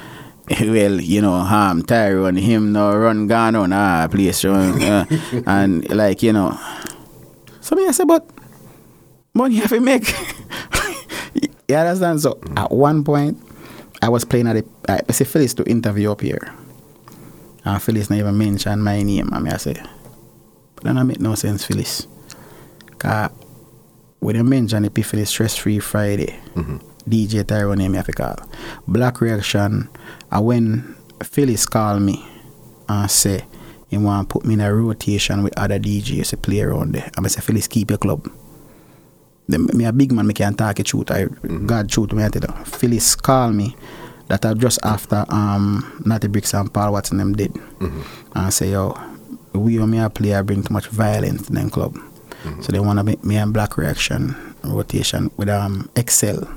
Well, 0.50 1.00
you 1.00 1.22
know, 1.22 1.34
um, 1.34 1.84
Tyrone, 1.84 2.34
him 2.34 2.72
no 2.72 2.96
run 2.96 3.28
gone 3.28 3.54
on 3.54 3.72
ah 3.72 4.08
place, 4.10 4.44
uh, 4.44 5.04
and 5.46 5.88
like 5.90 6.24
you 6.24 6.32
know. 6.32 6.58
So 7.60 7.76
me 7.76 7.86
I 7.86 7.92
said, 7.92 8.08
but 8.08 8.28
money 9.32 9.56
have 9.56 9.70
to 9.70 9.78
make. 9.78 10.12
you 11.68 11.76
understand? 11.76 12.20
So 12.20 12.40
at 12.56 12.72
one 12.72 13.04
point, 13.04 13.38
I 14.02 14.08
was 14.08 14.24
playing 14.24 14.48
at 14.48 14.56
the, 14.56 14.64
I 15.08 15.12
say 15.12 15.24
Phyllis 15.24 15.54
to 15.54 15.64
interview 15.70 16.10
up 16.10 16.20
here. 16.20 16.52
And 17.64 17.80
Phyllis 17.80 18.10
never 18.10 18.22
even 18.22 18.38
mentioned 18.38 18.82
my 18.82 19.02
name. 19.02 19.28
I 19.32 19.38
mean 19.38 19.52
I 19.52 19.56
say, 19.58 19.74
but 20.74 20.84
that 20.84 20.94
don't 20.94 21.06
make 21.06 21.20
no 21.20 21.34
sense, 21.34 21.64
Phyllis. 21.64 22.08
Cause 22.98 23.30
when 24.20 24.36
you 24.36 24.44
mention 24.44 24.84
Epiphany 24.84 25.24
Stress 25.24 25.56
Free 25.56 25.78
Friday, 25.78 26.38
mm-hmm. 26.54 26.76
DJ 27.08 27.46
Tyrone 27.46 27.78
name 27.78 27.92
me 27.92 27.96
have 27.96 28.06
call. 28.08 28.36
Black 28.86 29.20
Reaction, 29.20 29.88
and 30.30 30.44
when 30.44 30.96
Phyllis 31.22 31.66
called 31.66 32.02
me 32.02 32.26
and 32.88 33.10
say, 33.10 33.44
he 33.88 33.98
want 33.98 34.28
to 34.28 34.32
put 34.32 34.44
me 34.44 34.54
in 34.54 34.60
a 34.60 34.72
rotation 34.72 35.42
with 35.42 35.58
other 35.58 35.78
DJs 35.78 36.30
to 36.30 36.36
play 36.36 36.60
around 36.60 36.94
there. 36.94 37.10
And 37.16 37.26
I 37.26 37.28
say, 37.28 37.40
Phyllis, 37.40 37.66
keep 37.66 37.90
your 37.90 37.98
club. 37.98 38.30
Then 39.48 39.66
me 39.74 39.84
a 39.84 39.92
big 39.92 40.12
man, 40.12 40.28
me 40.28 40.34
can 40.34 40.54
talk 40.54 40.78
it 40.78 40.86
truth. 40.86 41.10
I 41.10 41.24
mm-hmm. 41.24 41.66
God 41.66 41.88
truth 41.88 42.12
me 42.12 42.24
I 42.24 42.28
tell 42.28 42.42
you. 42.42 42.64
Phyllis 42.64 43.16
called 43.16 43.54
me 43.54 43.74
that 44.28 44.44
I 44.44 44.54
just 44.54 44.78
after 44.84 45.24
um 45.28 46.02
Natty 46.06 46.28
Bricks 46.28 46.54
and 46.54 46.72
Paul 46.72 46.92
Watson 46.92 47.18
them 47.18 47.32
did. 47.32 47.52
Mm-hmm. 47.52 48.38
And 48.38 48.54
say, 48.54 48.70
yo, 48.70 48.96
we 49.54 49.78
and 49.78 49.90
me 49.90 49.98
a 49.98 50.08
play 50.08 50.34
I 50.34 50.42
bring 50.42 50.62
too 50.62 50.72
much 50.72 50.86
violence 50.86 51.48
in 51.48 51.56
them 51.56 51.70
club. 51.70 51.98
So 52.60 52.72
they 52.72 52.80
wanna 52.80 53.04
make 53.04 53.24
me 53.24 53.36
and 53.36 53.52
Black 53.52 53.76
Reaction 53.76 54.34
rotation 54.64 55.30
with 55.36 55.48
um 55.48 55.88
Excel. 55.96 56.48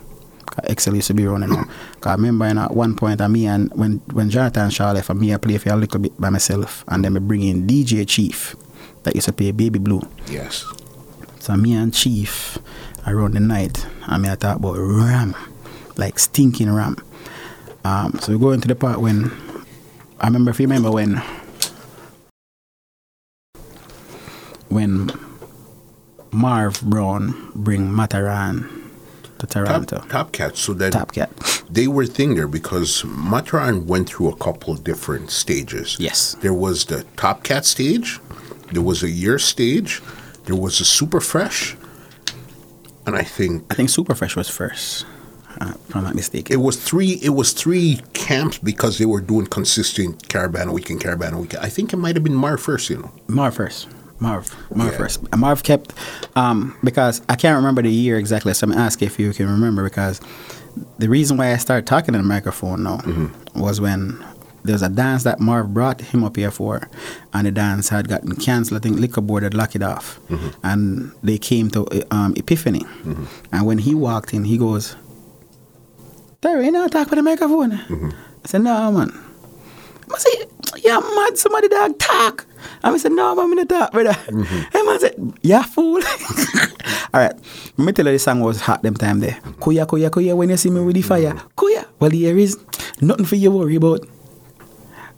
Excel 0.66 0.96
used 0.96 1.08
to 1.08 1.14
be 1.14 1.26
running 1.26 1.50
now. 1.50 1.64
Cause 2.00 2.12
I 2.12 2.16
remember 2.16 2.46
in 2.46 2.58
at 2.58 2.72
one 2.72 2.96
point, 2.96 3.22
uh, 3.22 3.28
me 3.30 3.48
and 3.48 3.72
when 3.74 3.98
when 4.14 4.30
Jonathan 4.30 4.70
Shaw 4.70 4.92
left, 4.92 5.10
uh, 5.10 5.14
me 5.14 5.34
I 5.34 5.38
play 5.38 5.58
for 5.58 5.70
a 5.72 5.76
little 5.76 6.00
bit 6.00 6.20
by 6.20 6.30
myself, 6.30 6.84
and 6.88 7.04
then 7.04 7.14
me 7.14 7.20
bring 7.20 7.42
in 7.42 7.68
DJ 7.68 8.08
Chief 8.08 8.56
that 9.04 9.16
used 9.16 9.26
to 9.28 9.34
play 9.34 9.52
Baby 9.52 9.80
Blue. 9.80 10.02
Yes. 10.28 10.66
So 11.40 11.56
me 11.58 11.74
and 11.74 11.94
Chief 11.94 12.58
around 13.08 13.34
the 13.34 13.40
night, 13.40 13.86
and 14.08 14.24
me 14.24 14.30
I 14.30 14.36
talk 14.36 14.58
about 14.58 14.76
ram, 14.78 15.36
like 15.98 16.20
stinking 16.20 16.72
ram. 16.72 16.98
Um, 17.84 18.18
so 18.22 18.32
we 18.32 18.40
go 18.40 18.52
into 18.52 18.68
the 18.68 18.76
part 18.76 19.02
when 19.02 19.32
I 20.22 20.28
remember 20.28 20.52
if 20.52 20.60
you 20.60 20.68
remember 20.68 20.92
when 20.92 21.22
when 24.70 25.10
Marv 26.34 26.82
Brown 26.82 27.52
bring 27.56 27.94
Matterhorn 27.96 28.70
to 29.40 29.48
Toronto. 29.48 29.98
Top, 30.00 30.10
Top 30.10 30.32
Cat. 30.32 30.58
So 30.58 30.74
that 30.74 30.94
Top 30.94 31.12
Cat. 31.14 31.30
they 31.70 31.88
were 31.88 32.06
thing 32.06 32.36
there 32.36 32.48
because 32.48 33.04
Matterhorn 33.06 33.88
went 33.88 34.10
through 34.10 34.30
a 34.30 34.36
couple 34.36 34.74
of 34.74 34.84
different 34.84 35.30
stages. 35.32 35.98
Yes. 36.00 36.36
There 36.42 36.54
was 36.54 36.86
the 36.86 37.04
Top 37.18 37.44
Cat 37.44 37.66
stage, 37.66 38.20
there 38.72 38.82
was 38.82 39.04
a 39.04 39.10
year 39.10 39.38
stage, 39.40 40.02
there 40.46 40.56
was 40.56 40.80
a 40.82 40.86
Super 40.86 41.20
Fresh, 41.22 41.76
and 43.06 43.16
I 43.16 43.24
think 43.24 43.66
I 43.72 43.76
think 43.76 43.90
Super 43.90 44.16
Fresh 44.16 44.36
was 44.36 44.50
first. 44.50 45.06
uh, 45.62 45.74
if 45.88 45.96
I'm 45.96 46.04
not 46.04 46.16
mistaken. 46.16 46.52
It 46.54 46.62
was 46.64 46.78
three. 46.78 47.20
It 47.22 47.30
was 47.30 47.54
three 47.54 48.02
camps 48.14 48.58
because 48.58 48.98
they 48.98 49.06
were 49.06 49.22
doing 49.22 49.46
consistent 49.46 50.28
Caribana 50.30 50.72
weekend, 50.74 51.02
Caribana 51.02 51.40
weekend. 51.40 51.64
I 51.64 51.70
think 51.70 51.94
it 51.94 51.98
might 51.98 52.16
have 52.16 52.24
been 52.24 52.34
Marv 52.36 52.60
first. 52.62 52.90
You 52.90 52.98
know, 52.98 53.12
Marv 53.28 53.56
first. 53.56 53.88
Marv. 54.24 54.45
Marv 54.80 54.91
Yeah. 54.91 54.98
first. 54.98 55.18
Marv 55.44 55.60
kept, 55.64 55.94
um, 56.36 56.58
because 56.84 57.22
I 57.30 57.36
can't 57.36 57.56
remember 57.56 57.82
the 57.82 57.91
year 57.91 58.18
exactly, 58.18 58.54
so 58.54 58.66
I'm 58.68 58.74
asking 58.88 59.08
if 59.08 59.20
you 59.20 59.32
can 59.34 59.48
remember 59.50 59.84
because 59.84 60.20
the 60.98 61.10
reason 61.10 61.38
why 61.38 61.52
I 61.54 61.58
started 61.58 61.86
talking 61.86 62.16
in 62.16 62.22
the 62.22 62.28
microphone 62.36 62.84
now 62.84 63.00
was 63.56 63.80
when 63.82 64.00
there 64.66 64.74
was 64.74 64.82
a 64.82 64.88
dance 64.90 65.24
that 65.24 65.40
Marv 65.41 65.74
brought 65.74 66.00
him 66.00 66.24
up 66.24 66.36
here 66.38 66.50
for, 66.52 66.88
and 67.34 67.45
the 67.45 67.52
dance 67.52 67.90
had 67.90 68.08
gotten 68.08 68.34
cancelled. 68.38 68.80
I 68.80 68.82
think 68.84 68.98
Liquor 68.98 69.20
Board 69.22 69.44
had 69.44 69.54
locked 69.54 69.76
it 69.76 69.84
off, 69.84 70.20
and 70.64 71.12
they 71.22 71.38
came 71.38 71.70
to 71.72 71.80
um, 72.16 72.34
Epiphany. 72.38 72.86
And 73.52 73.66
when 73.66 73.78
he 73.80 73.94
walked 73.94 74.34
in, 74.34 74.45
he 74.45 74.58
goes, 74.58 74.95
Terry, 76.41 76.66
you 76.66 76.72
know, 76.72 76.88
talk 76.88 77.10
with 77.10 77.18
the 77.18 77.24
microphone. 77.24 77.74
I 77.74 78.48
said, 78.48 78.62
no, 78.62 78.91
man. 78.91 79.12
I 80.14 80.18
said, 80.18 80.84
yeah, 80.84 80.99
mad, 80.99 81.38
somebody 81.38 81.68
dog 81.68 81.98
talk. 81.99 82.45
And 82.84 82.95
I 82.95 82.98
said, 82.98 83.11
no, 83.11 83.40
I'm 83.40 83.52
not 83.52 83.69
talk, 83.69 83.91
brother. 83.91 84.14
Mm-hmm. 84.14 84.77
And 84.77 84.88
man 84.88 84.99
said, 84.99 85.34
yeah, 85.41 85.64
fool. 85.64 86.02
All 87.14 87.22
right. 87.22 87.34
Let 87.77 87.85
me 87.85 87.91
tell 87.91 88.06
you 88.06 88.11
the 88.11 88.19
song 88.19 88.41
was 88.41 88.61
hot 88.61 88.81
them 88.84 88.95
time 88.95 89.19
there. 89.19 89.40
Kuya, 89.60 89.85
kuya, 89.85 90.10
kuya, 90.10 90.35
when 90.35 90.49
you 90.49 90.57
see 90.57 90.69
me 90.69 90.81
with 90.81 90.95
the 90.95 91.02
fire. 91.02 91.34
Mm-hmm. 91.34 91.48
Kuya. 91.56 91.88
Well, 91.99 92.11
here 92.11 92.38
is 92.38 92.57
nothing 93.02 93.26
for 93.26 93.35
you 93.35 93.49
to 93.49 93.57
worry 93.57 93.76
about. 93.76 94.07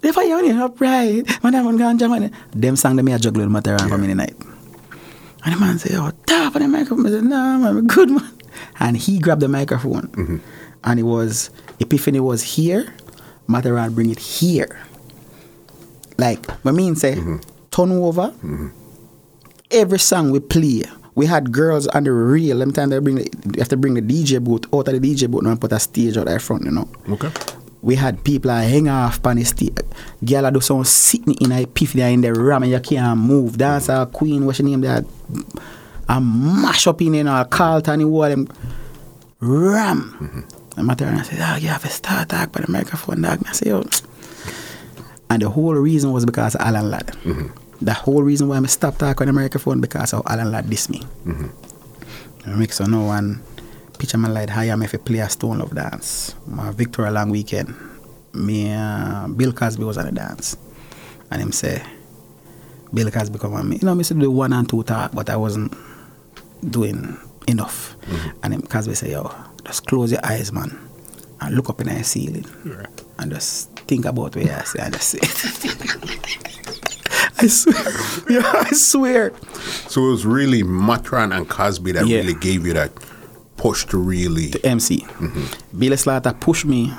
The 0.02 0.14
fire 0.14 0.36
on 0.36 0.46
you 0.46 0.64
upright. 0.64 1.44
Man, 1.44 1.56
I'm 1.56 1.78
going 1.78 1.98
to 1.98 1.98
jam 1.98 2.32
Them 2.52 2.76
song 2.76 2.96
them 2.96 3.06
me 3.06 3.14
a 3.14 3.20
juggle 3.20 3.42
with 3.42 3.52
Matterhorn 3.52 3.90
for 3.90 3.98
me 3.98 4.08
the 4.08 4.16
night. 4.16 4.36
And 5.44 5.54
the 5.54 5.60
man 5.60 5.80
said, 5.80 5.94
oh, 5.96 6.12
top 6.26 6.56
of 6.56 6.62
the 6.62 6.68
microphone. 6.68 7.06
I 7.06 7.10
said, 7.10 7.24
nah, 7.24 7.58
man, 7.58 7.68
I'm 7.68 7.78
a 7.78 7.82
good, 7.82 8.10
man. 8.10 8.32
And 8.80 8.98
he 8.98 9.20
grabbed 9.20 9.42
the 9.42 9.48
microphone. 9.48 10.08
Mm-hmm. 10.10 10.38
And 10.84 11.00
it 11.00 11.04
was, 11.04 11.50
Epiphany 11.80 12.20
was 12.20 12.44
here. 12.44 12.94
Matterhorn 13.48 13.94
bring 13.94 14.10
it 14.10 14.20
here. 14.20 14.80
Like, 16.18 16.46
what 16.64 16.72
I 16.72 16.74
mean 16.74 16.96
say, 16.96 17.16
mm-hmm. 17.16 17.38
turn 17.72 17.92
over. 17.92 18.30
Mm-hmm. 18.44 18.70
Every 19.72 20.00
song 20.00 20.32
we 20.32 20.40
play, 20.40 20.84
we 21.16 21.26
had 21.26 21.52
girls 21.52 21.88
on 21.88 22.04
the 22.04 22.12
reel. 22.12 22.60
Them 22.60 22.72
time 22.72 22.90
they 22.90 23.00
bring 23.00 23.16
the, 23.16 23.24
you 23.24 23.60
have 23.60 23.70
to 23.70 23.78
bring 23.78 23.96
the 23.96 24.02
DJ 24.02 24.44
booth 24.44 24.66
out 24.74 24.88
of 24.88 25.02
the 25.02 25.16
DJ 25.16 25.30
booth 25.30 25.46
and 25.46 25.60
put 25.60 25.72
a 25.72 25.80
stage 25.80 26.18
out 26.18 26.26
there 26.26 26.40
front, 26.40 26.66
you 26.66 26.72
know. 26.72 26.88
okay. 27.10 27.32
We 27.82 27.96
had 27.96 28.24
people 28.24 28.50
that 28.50 28.64
hang 28.64 28.90
off 28.90 29.24
on 29.26 29.38
the 29.38 29.44
stage. 29.44 29.78
Girl 30.24 30.50
do 30.50 30.60
some 30.60 30.84
sitting 30.84 31.36
in 31.36 31.52
a 31.52 31.62
epiphany 31.62 32.14
in 32.14 32.22
the 32.22 32.34
ram 32.34 32.64
and 32.64 32.72
you 32.72 32.80
can't 32.80 33.20
move. 33.20 33.58
Dance 33.58 33.90
a 33.90 34.10
queen, 34.12 34.46
what's 34.46 34.58
your 34.58 34.68
name 34.68 34.82
there? 34.82 35.04
And 36.10 36.62
mash 36.64 36.88
up 36.88 37.02
in 37.02 37.14
you 37.14 37.24
know, 37.24 37.46
Carlton, 37.46 38.00
you 38.00 38.08
wall 38.08 38.30
them 38.30 38.48
ram. 39.40 40.18
Mm-hmm. 40.20 40.65
And 40.78 40.88
my 40.88 40.94
turn, 40.96 41.16
ah, 41.16 41.22
I 41.22 41.24
said, 41.24 41.40
dog, 41.40 41.62
you 41.62 41.70
have 41.70 41.84
to 41.84 41.90
start 41.90 42.30
talk 42.30 42.52
by 42.52 42.62
the 42.62 42.72
microphone, 42.72 43.22
dog. 43.22 43.40
And 43.40 43.48
I 43.48 43.52
said, 43.54 43.68
yo. 43.70 43.84
And 45.30 45.42
the 45.42 45.50
whole 45.50 45.74
reason 45.74 46.12
was 46.12 46.26
because 46.26 46.56
of 46.56 46.62
Alan 46.62 46.90
Ladd. 46.92 47.08
Mm-hmm. 47.24 47.48
The 47.82 47.94
whole 47.94 48.24
reason 48.24 48.48
why 48.48 48.58
I 48.58 48.66
stopped 48.66 49.00
talking 49.00 49.28
on 49.28 49.36
the 49.36 49.42
microphone 49.42 49.82
because 49.82 50.14
of 50.14 50.22
Alan 50.26 50.52
Ladd 50.52 50.66
dissed 50.66 50.90
me. 50.90 51.00
Mm-hmm. 51.26 52.50
I 52.50 52.56
make 52.56 52.74
so 52.74 52.86
no 52.86 53.04
one 53.04 53.42
picture 53.98 54.18
my 54.18 54.30
light 54.30 54.50
higher 54.50 54.76
me 54.78 54.86
if 54.86 54.94
I 54.94 54.98
play 54.98 55.20
a 55.20 55.30
Stone 55.30 55.60
Love 55.60 55.74
dance. 55.74 56.36
My 56.46 56.72
Victoria 56.72 57.12
Long 57.12 57.30
weekend. 57.30 57.74
Me 58.34 58.72
uh, 58.74 59.28
Bill 59.30 59.54
Cosby 59.54 59.84
was 59.84 59.98
on 59.98 60.06
the 60.06 60.12
dance. 60.12 60.58
And 61.32 61.42
him 61.42 61.52
say 61.52 61.82
Bill 62.94 63.10
Cosby 63.10 63.40
come 63.40 63.54
on 63.54 63.70
me. 63.70 63.78
You 63.78 63.86
know, 63.86 63.96
me 63.96 64.00
used 64.00 64.10
to 64.10 64.20
do 64.20 64.30
one 64.30 64.54
and 64.54 64.70
two 64.70 64.84
talk, 64.84 65.14
but 65.14 65.30
I 65.30 65.38
wasn't 65.38 65.74
doing 66.70 67.18
enough. 67.48 67.96
Mm-hmm. 68.02 68.30
And 68.44 68.54
him 68.54 68.62
Cosby 68.62 68.94
say, 68.94 69.12
yo, 69.12 69.34
just 69.66 69.86
close 69.88 70.12
your 70.12 70.22
eyes, 70.26 70.52
man. 70.52 70.78
And 71.42 71.56
look 71.56 71.70
up 71.70 71.82
in 71.82 71.88
the 71.88 72.04
ceiling. 72.04 72.46
And 73.20 73.32
just 73.32 73.72
think 73.82 74.06
about 74.06 74.36
what 74.36 74.38
I 74.38 74.64
say 74.64 74.80
and 74.82 74.94
just 74.94 75.10
say. 75.10 75.20
I 77.38 77.48
swear. 77.48 77.76
Yeah, 78.30 78.52
I 78.56 78.70
swear. 78.72 79.34
So 79.88 80.08
it 80.08 80.12
was 80.12 80.26
really 80.26 80.64
Matterhorn 80.64 81.32
and 81.32 81.48
Cosby 81.50 81.92
that 81.94 82.08
Yeah. 82.08 82.20
really 82.20 82.34
gave 82.34 82.66
you 82.66 82.74
that 82.74 82.92
push 83.58 83.86
to 83.88 83.98
really. 83.98 84.50
to 84.52 84.66
MC. 84.66 85.06
Billy 85.78 85.98
Slaughter 85.98 86.34
pushed 86.34 86.66
me 86.66 86.94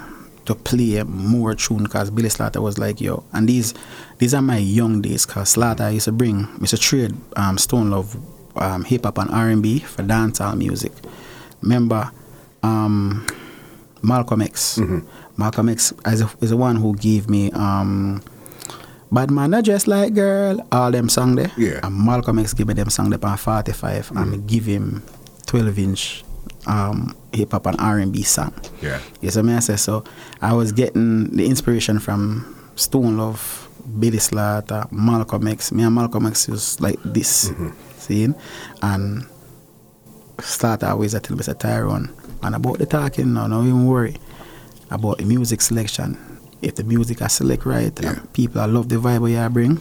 to 0.45 0.55
play 0.55 1.03
more 1.05 1.55
tune 1.55 1.83
because 1.85 2.11
Billy 2.11 2.29
Slaughter 2.29 2.61
was 2.61 2.79
like, 2.79 3.01
yo, 3.01 3.25
and 3.33 3.49
these 3.49 3.75
these 4.19 4.35
are 4.35 4.43
my 4.43 4.59
young 4.59 5.01
days 5.03 5.27
because 5.27 5.51
Slaughter 5.51 5.91
used 5.91 6.05
to 6.05 6.13
bring, 6.13 6.47
Mr. 6.59 6.79
Trade 6.79 7.15
um, 7.37 7.59
Stone 7.59 7.91
Love 7.91 8.17
um, 8.57 8.85
hip 8.85 9.05
hop 9.05 9.19
and 9.19 9.31
R&B 9.31 9.81
for 9.81 10.03
dancehall 10.03 10.57
music. 10.57 10.93
Remember 11.63 12.11
um, 12.63 13.27
Malcolm 14.03 14.43
X. 14.43 14.79
Malcolm 15.37 15.69
X 15.69 15.93
is, 16.07 16.23
a, 16.23 16.31
is 16.41 16.51
the 16.51 16.57
one 16.57 16.77
who 16.77 16.95
gave 16.97 17.29
me 17.29 17.51
um, 17.53 18.23
Bad 19.11 19.31
Man 19.31 19.51
Not 19.51 19.65
Just 19.65 19.87
Like 19.87 20.15
Girl, 20.15 20.67
all 20.73 20.91
them 20.91 21.09
song 21.09 21.35
there. 21.37 21.53
Yeah. 21.57 21.81
And 21.83 22.05
Malcolm 22.05 22.39
X 22.39 22.55
give 22.55 22.69
me 22.69 22.75
them 22.75 22.91
song 22.91 23.11
there 23.11 23.25
on 23.25 23.37
45 23.37 24.13
and 24.17 24.31
me 24.31 24.39
give 24.39 24.65
him 24.65 25.03
12 25.47 25.79
inch 25.79 26.25
um, 26.67 27.15
hip 27.33 27.53
hop 27.53 27.67
and 27.67 27.81
R&B 27.81 28.23
song. 28.23 28.53
Yeah. 28.83 29.01
Yes, 29.21 29.37
I 29.37 29.43
mean, 29.43 29.57
I 29.57 29.61
say 29.61 29.77
so. 29.77 30.05
I 30.41 30.53
was 30.53 30.73
getting 30.73 31.37
the 31.37 31.47
inspiration 31.47 31.99
from 31.99 32.71
Stone 32.77 33.17
Love, 33.17 33.69
Billy 33.99 34.19
Slaughter, 34.19 34.87
Malcolm 34.91 35.47
X. 35.47 35.73
Me 35.73 35.85
and 35.85 35.95
Malcolm 35.95 36.27
X 36.27 36.49
was 36.49 36.81
like 36.81 36.99
this, 37.05 37.53
seeing, 37.97 38.35
and 38.83 39.27
Slaughter 40.41 40.87
always 40.87 41.15
I 41.15 41.21
tell 41.21 41.37
me 41.37 41.45
Tyrone, 41.45 42.11
and 42.43 42.55
about 42.55 42.79
the 42.79 42.87
talking 42.87 43.35
now, 43.35 43.49
don't 43.49 43.67
even 43.67 43.87
worry 43.87 44.17
about 44.91 45.19
the 45.19 45.25
music 45.25 45.61
selection. 45.61 46.19
If 46.63 46.77
the 46.77 46.85
music 46.85 47.23
I 47.23 47.27
select 47.29 47.67
right, 47.67 47.99
and 48.05 48.33
people 48.33 48.61
I 48.61 48.67
love 48.67 48.89
the 48.89 48.97
vibe 48.97 49.31
you 49.31 49.49
bring, 49.51 49.77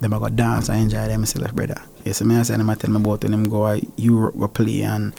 them 0.00 0.14
I 0.14 0.18
go 0.18 0.28
dance 0.28 0.68
and 0.68 0.82
enjoy 0.82 1.08
themselves, 1.08 1.52
brother. 1.52 1.80
Yes, 2.04 2.22
I 2.22 2.24
mean, 2.24 2.38
I 2.38 2.42
say 2.42 2.56
them 2.56 2.70
I 2.70 2.74
tell 2.74 2.90
me 2.90 2.96
about 2.96 3.22
when 3.22 3.32
them 3.32 3.44
go 3.44 3.64
uh, 3.64 3.80
Europe 3.96 4.38
go 4.38 4.48
play 4.48 4.82
and 4.82 5.14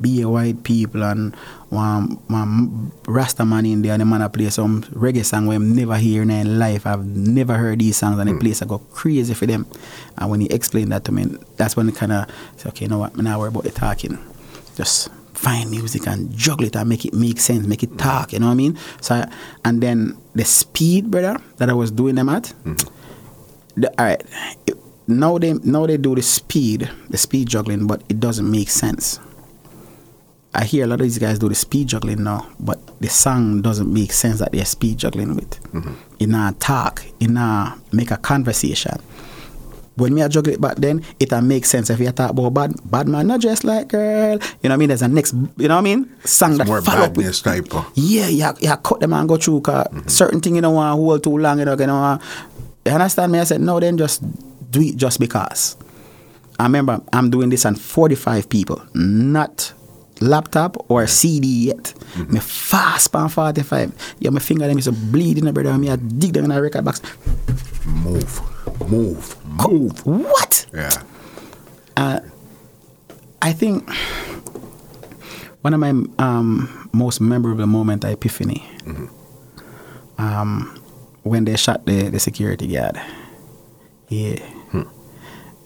be 0.00 0.20
a 0.20 0.28
white 0.28 0.62
people 0.62 1.02
and 1.02 1.34
one, 1.70 2.18
one 2.28 2.92
Rasta 3.06 3.44
man 3.44 3.64
in 3.66 3.82
there 3.82 3.92
and 3.92 4.02
the 4.02 4.04
man 4.04 4.20
a 4.20 4.28
play 4.28 4.50
some 4.50 4.82
reggae 4.82 5.24
song 5.24 5.46
where 5.46 5.56
I'm 5.56 5.74
never 5.74 5.96
hear 5.96 6.22
in 6.22 6.58
life. 6.58 6.86
I've 6.86 7.06
never 7.06 7.54
heard 7.54 7.78
these 7.78 7.96
songs 7.96 8.18
and 8.18 8.28
the 8.28 8.38
place 8.38 8.62
I 8.62 8.66
go 8.66 8.78
crazy 8.78 9.34
for 9.34 9.46
them. 9.46 9.66
And 10.18 10.30
when 10.30 10.40
he 10.40 10.48
explained 10.48 10.92
that 10.92 11.04
to 11.06 11.12
me, 11.12 11.24
that's 11.56 11.76
when 11.76 11.88
it 11.88 11.96
kind 11.96 12.12
of 12.12 12.30
say, 12.56 12.68
okay, 12.68 12.84
you 12.84 12.88
know 12.90 12.98
what, 12.98 13.16
me 13.16 13.24
now 13.24 13.38
worry 13.38 13.48
about 13.48 13.64
the 13.64 13.70
talking. 13.70 14.18
Just 14.76 15.08
find 15.36 15.70
music 15.70 16.06
and 16.06 16.30
juggle 16.36 16.66
it 16.66 16.76
and 16.76 16.88
make 16.88 17.04
it 17.04 17.14
make 17.14 17.38
sense, 17.40 17.66
make 17.66 17.82
it 17.82 17.96
talk, 17.98 18.32
you 18.32 18.38
know 18.38 18.46
what 18.46 18.52
I 18.52 18.56
mean? 18.56 18.78
So, 19.00 19.14
I- 19.16 19.28
and 19.64 19.82
then 19.82 20.16
the 20.34 20.44
speed, 20.44 21.10
brother, 21.10 21.40
that 21.58 21.68
I 21.68 21.74
was 21.74 21.90
doing 21.90 22.14
them 22.14 22.28
at, 22.28 22.52
the, 23.76 23.88
all 23.98 24.06
right, 24.06 24.22
it- 24.66 24.76
now 25.08 25.38
they 25.38 25.52
now 25.62 25.86
they 25.86 25.96
do 25.98 26.14
the 26.16 26.22
speed, 26.22 26.90
the 27.10 27.16
speed 27.18 27.48
juggling, 27.48 27.86
but 27.86 28.02
it 28.08 28.18
doesn't 28.18 28.50
make 28.50 28.68
sense. 28.70 29.20
I 30.54 30.64
hear 30.64 30.84
a 30.84 30.86
lot 30.86 31.00
of 31.00 31.04
these 31.04 31.18
guys 31.18 31.38
do 31.38 31.48
the 31.50 31.54
speed 31.54 31.88
juggling 31.88 32.24
now, 32.24 32.48
but 32.58 32.80
the 33.00 33.08
song 33.08 33.60
doesn't 33.62 33.92
make 33.92 34.10
sense 34.12 34.38
that 34.38 34.52
they're 34.52 34.64
speed 34.64 34.96
juggling 34.98 35.36
with. 35.36 35.50
Mm-hmm. 35.72 35.92
It 36.18 36.28
not 36.30 36.58
talk, 36.60 37.04
it 37.20 37.28
not 37.30 37.78
make 37.92 38.10
a 38.10 38.16
conversation. 38.16 38.96
When 39.96 40.14
me 40.14 40.20
a 40.20 40.28
juggle 40.28 40.52
it 40.52 40.60
back 40.60 40.76
then, 40.76 41.02
it 41.18 41.32
a 41.32 41.40
make 41.40 41.64
sense 41.64 41.88
if 41.90 41.98
you 42.00 42.12
talk 42.12 42.30
about 42.30 42.52
bad 42.52 42.90
bad 42.90 43.08
man, 43.08 43.26
not 43.26 43.40
just 43.40 43.64
like 43.64 43.88
girl. 43.88 44.34
You 44.62 44.68
know 44.68 44.70
what 44.70 44.72
I 44.72 44.76
mean? 44.76 44.88
There's 44.88 45.02
a 45.02 45.08
next 45.08 45.32
you 45.32 45.68
know 45.68 45.76
what 45.76 45.80
I 45.80 45.96
mean? 45.96 46.12
Song 46.24 46.56
that 46.58 46.66
More 46.66 46.82
follow 46.82 47.06
up 47.06 47.16
with 47.16 47.42
type 47.42 47.74
of. 47.74 47.90
yeah, 47.94 48.28
you, 48.28 48.46
you 48.60 48.76
cut 48.76 49.00
them 49.00 49.12
and 49.14 49.28
go 49.28 49.36
through 49.36 49.62
cause 49.62 49.86
mm-hmm. 49.86 50.08
certain 50.08 50.40
thing 50.40 50.56
you 50.56 50.62
don't 50.62 50.74
want 50.74 50.92
to 50.92 50.96
hold 50.96 51.24
too 51.24 51.38
long, 51.38 51.58
you 51.58 51.64
know, 51.64 51.76
you 51.76 51.86
know. 51.86 52.18
You 52.84 52.92
understand 52.92 53.32
me? 53.32 53.40
I 53.40 53.44
said, 53.44 53.60
no, 53.60 53.80
then 53.80 53.98
just 53.98 54.22
do 54.70 54.80
it 54.80 54.96
just 54.96 55.18
because. 55.18 55.76
I 56.58 56.64
remember 56.64 57.00
I'm 57.12 57.30
doing 57.30 57.50
this 57.50 57.66
on 57.66 57.74
45 57.74 58.48
people, 58.48 58.82
not 58.94 59.72
laptop 60.20 60.90
or 60.90 61.06
CD 61.06 61.66
yet. 61.66 61.94
Mm-hmm. 62.14 62.34
Me 62.34 62.40
fast 62.40 63.14
on 63.14 63.28
45. 63.28 64.16
Yeah, 64.20 64.30
my 64.30 64.40
finger 64.40 64.66
them 64.66 64.78
is 64.78 64.88
bleeding, 64.88 65.50
brother. 65.52 65.76
Me 65.78 65.90
I 65.90 65.96
dig 65.96 66.32
them 66.32 66.46
in 66.46 66.50
a 66.50 66.60
record 66.60 66.84
box. 66.84 67.00
Move, 67.86 68.40
move, 68.88 69.36
move. 69.46 70.06
What? 70.06 70.66
Yeah. 70.72 71.02
Uh, 71.96 72.20
I 73.42 73.52
think 73.52 73.88
one 75.62 75.74
of 75.74 75.80
my 75.80 75.90
um, 76.18 76.88
most 76.92 77.20
memorable 77.20 77.66
moment 77.66 78.04
Epiphany, 78.04 78.68
um, 80.18 80.80
when 81.22 81.44
they 81.44 81.56
shot 81.56 81.84
the, 81.86 82.08
the 82.08 82.18
security 82.18 82.66
guard. 82.68 83.00
Yeah. 84.08 84.38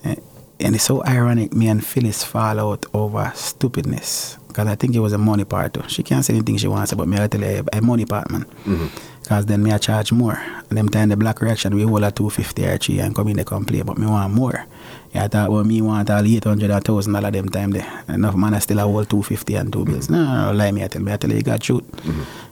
Eh, 0.05 0.16
and 0.61 0.74
it's 0.74 0.85
so 0.85 1.05
ironic. 1.05 1.53
Me 1.53 1.69
and 1.69 1.85
Phyllis 1.85 2.24
fall 2.24 2.59
out 2.59 2.87
over 2.95 3.32
stupidness 3.35 4.40
because 4.51 4.68
I 4.68 4.74
think 4.74 4.94
it 4.94 5.01
was 5.01 5.12
a 5.12 5.18
money 5.18 5.44
part 5.44 5.74
too. 5.74 5.82
She 5.89 6.02
can't 6.02 6.24
say 6.24 6.35
anything 6.35 6.59
she 6.59 6.68
wants, 6.68 6.93
but 6.94 7.09
me 7.09 7.18
I 7.18 7.27
tell 7.27 7.40
her 7.40 7.64
a 7.72 7.81
money 7.81 8.05
part 8.05 8.31
man. 8.31 8.44
Mm-hmm. 8.64 8.89
Because 9.22 9.47
then 9.47 9.62
me 9.62 9.72
I 9.72 9.78
charge 9.78 10.12
more. 10.12 10.39
And 10.68 10.77
them 10.78 10.89
time 10.89 11.09
the 11.09 11.16
black 11.16 11.40
reaction 11.40 11.74
we 11.74 11.82
hold 11.82 12.05
a 12.05 12.10
two 12.10 12.31
fifty 12.31 12.66
or 12.66 12.77
three 12.78 13.01
and 13.01 13.14
come 13.14 13.28
in 13.28 13.36
the 13.36 13.44
complain, 13.44 13.85
but 13.85 13.98
me 13.98 14.06
want 14.06 14.35
more. 14.35 14.66
Yeah, 15.14 15.24
I 15.24 15.28
thought 15.28 15.51
well 15.51 15.64
me 15.64 15.81
want 15.82 16.10
all 16.10 16.27
eight 16.27 16.44
hundred 16.44 16.70
or 16.70 16.81
thousand 16.81 17.12
dollar 17.14 17.31
them 17.31 17.48
time 17.48 17.70
there. 17.70 18.05
Enough 18.09 18.36
man 18.36 18.55
I 18.55 18.59
still 18.59 18.78
a 18.78 18.82
hold 18.82 19.09
two 19.09 19.22
fifty 19.22 19.55
and 19.55 19.72
two 19.72 19.85
bills. 19.85 20.10
No, 20.10 20.24
no, 20.24 20.47
no, 20.47 20.52
lie 20.52 20.72
me 20.72 20.85
I 20.85 20.89
tell 20.89 21.02
me 21.02 21.12
I 21.12 21.16
tell 21.16 21.31
you 21.31 21.36
you 21.36 21.43
got 21.43 21.62
shoot. 21.62 21.85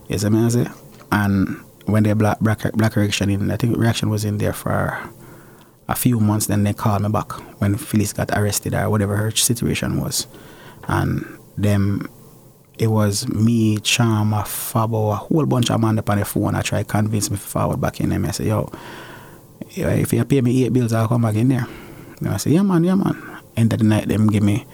Yes, 0.08 0.24
I 0.24 0.28
mean 0.28 0.44
I 0.44 0.48
say. 0.48 0.66
And 1.10 1.64
when 1.86 2.02
the 2.02 2.14
black 2.14 2.38
black 2.40 2.70
black 2.72 2.96
reaction 2.96 3.30
in, 3.30 3.50
I 3.50 3.56
think 3.56 3.76
reaction 3.76 4.10
was 4.10 4.24
in 4.24 4.38
there 4.38 4.52
for 4.52 4.98
a 5.88 5.94
few 5.94 6.20
months. 6.20 6.46
Then 6.46 6.64
they 6.64 6.74
called 6.74 7.02
me 7.02 7.08
back 7.08 7.32
when 7.60 7.76
Phyllis 7.76 8.12
got 8.12 8.30
arrested 8.36 8.74
or 8.74 8.90
whatever 8.90 9.16
her 9.16 9.30
situation 9.30 10.00
was, 10.00 10.26
and 10.86 11.38
them. 11.62 12.09
It 12.78 12.86
was 12.86 13.26
me, 13.28 13.78
Chama, 13.78 14.44
Fabo, 14.44 15.12
a 15.12 15.16
whole 15.16 15.47
bunch 15.47 15.68
of 15.70 15.80
man 15.80 15.98
up 15.98 16.09
on 16.10 16.18
the 16.18 16.24
phone. 16.24 16.55
I 16.55 16.62
try 16.62 16.82
to 16.82 16.89
convince 16.89 17.28
me 17.28 17.36
forward 17.36 17.80
back 17.80 18.01
in 18.01 18.10
them. 18.10 18.24
I 18.24 18.30
say, 18.30 18.47
yo, 18.47 18.70
if 19.70 20.12
you 20.12 20.24
pay 20.24 20.40
me 20.40 20.64
eight 20.64 20.72
bills, 20.72 20.93
I'll 20.93 21.09
come 21.09 21.22
back 21.22 21.35
in 21.35 21.48
there. 21.48 21.66
Then 22.20 22.32
I 22.32 22.36
say, 22.36 22.52
yeah, 22.52 22.62
man, 22.62 22.85
yeah, 22.85 22.94
man. 22.94 23.20
End 23.56 23.72
of 23.72 23.80
the 23.80 23.85
night, 23.85 24.06
them 24.06 24.28
give 24.28 24.44
me, 24.44 24.64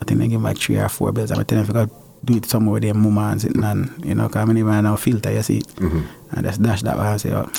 I 0.00 0.04
think 0.04 0.20
they 0.20 0.28
give 0.28 0.42
me 0.42 0.44
like 0.44 0.58
three 0.58 0.76
or 0.76 0.90
four 0.90 1.10
bills. 1.12 1.30
I'm 1.30 1.42
telling 1.46 1.64
them, 1.64 1.76
if 1.76 1.90
I 1.90 1.94
do 2.22 2.36
it 2.36 2.44
somewhere 2.44 2.74
with 2.74 2.82
them 2.82 3.02
mama 3.02 3.32
and 3.32 3.40
sitting 3.40 3.64
and, 3.64 4.04
you 4.04 4.14
know, 4.14 4.28
because 4.28 4.46
I 4.46 4.52
even 4.52 4.84
now 4.84 4.96
filter, 4.96 5.32
you 5.32 5.42
see. 5.42 5.60
Mm-hmm. 5.60 6.36
And 6.36 6.46
just 6.46 6.62
dash 6.62 6.82
that 6.82 6.98
way 6.98 7.06
and 7.06 7.20
say, 7.20 7.32
oh, 7.32 7.50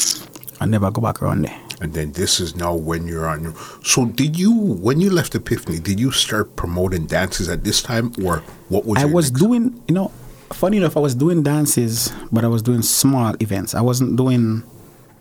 I 0.60 0.68
never 0.68 0.92
go 0.92 1.02
back 1.02 1.24
around 1.24 1.42
there. 1.46 1.60
And 1.82 1.94
then 1.94 2.12
this 2.12 2.40
is 2.40 2.56
now 2.56 2.76
when 2.76 3.08
you're 3.08 3.28
on 3.28 3.42
your. 3.44 3.56
So 3.84 4.06
did 4.06 4.38
you, 4.38 4.54
when 4.54 5.02
you 5.02 5.10
left 5.10 5.34
Epiphany, 5.34 5.80
did 5.80 6.00
you 6.00 6.12
start 6.12 6.56
promoting 6.56 7.08
dances 7.08 7.50
at 7.50 7.64
this 7.64 7.82
time, 7.82 8.14
or 8.24 8.38
what 8.70 8.86
was? 8.86 9.02
I 9.02 9.06
was 9.06 9.32
doing, 9.32 9.82
you 9.88 9.96
know, 9.96 10.12
funny 10.54 10.78
enough, 10.78 10.96
I 10.96 11.00
was 11.00 11.16
doing 11.16 11.42
dances, 11.42 12.14
but 12.32 12.46
I 12.46 12.48
was 12.48 12.62
doing 12.62 12.84
small 12.84 13.36
events. 13.42 13.74
I 13.74 13.82
wasn't 13.82 14.16
doing 14.16 14.64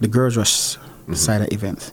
the 0.01 0.09
Girls 0.09 0.37
Rush 0.37 0.77
mm-hmm. 0.77 1.15
side 1.15 1.41
of 1.41 1.53
events. 1.53 1.93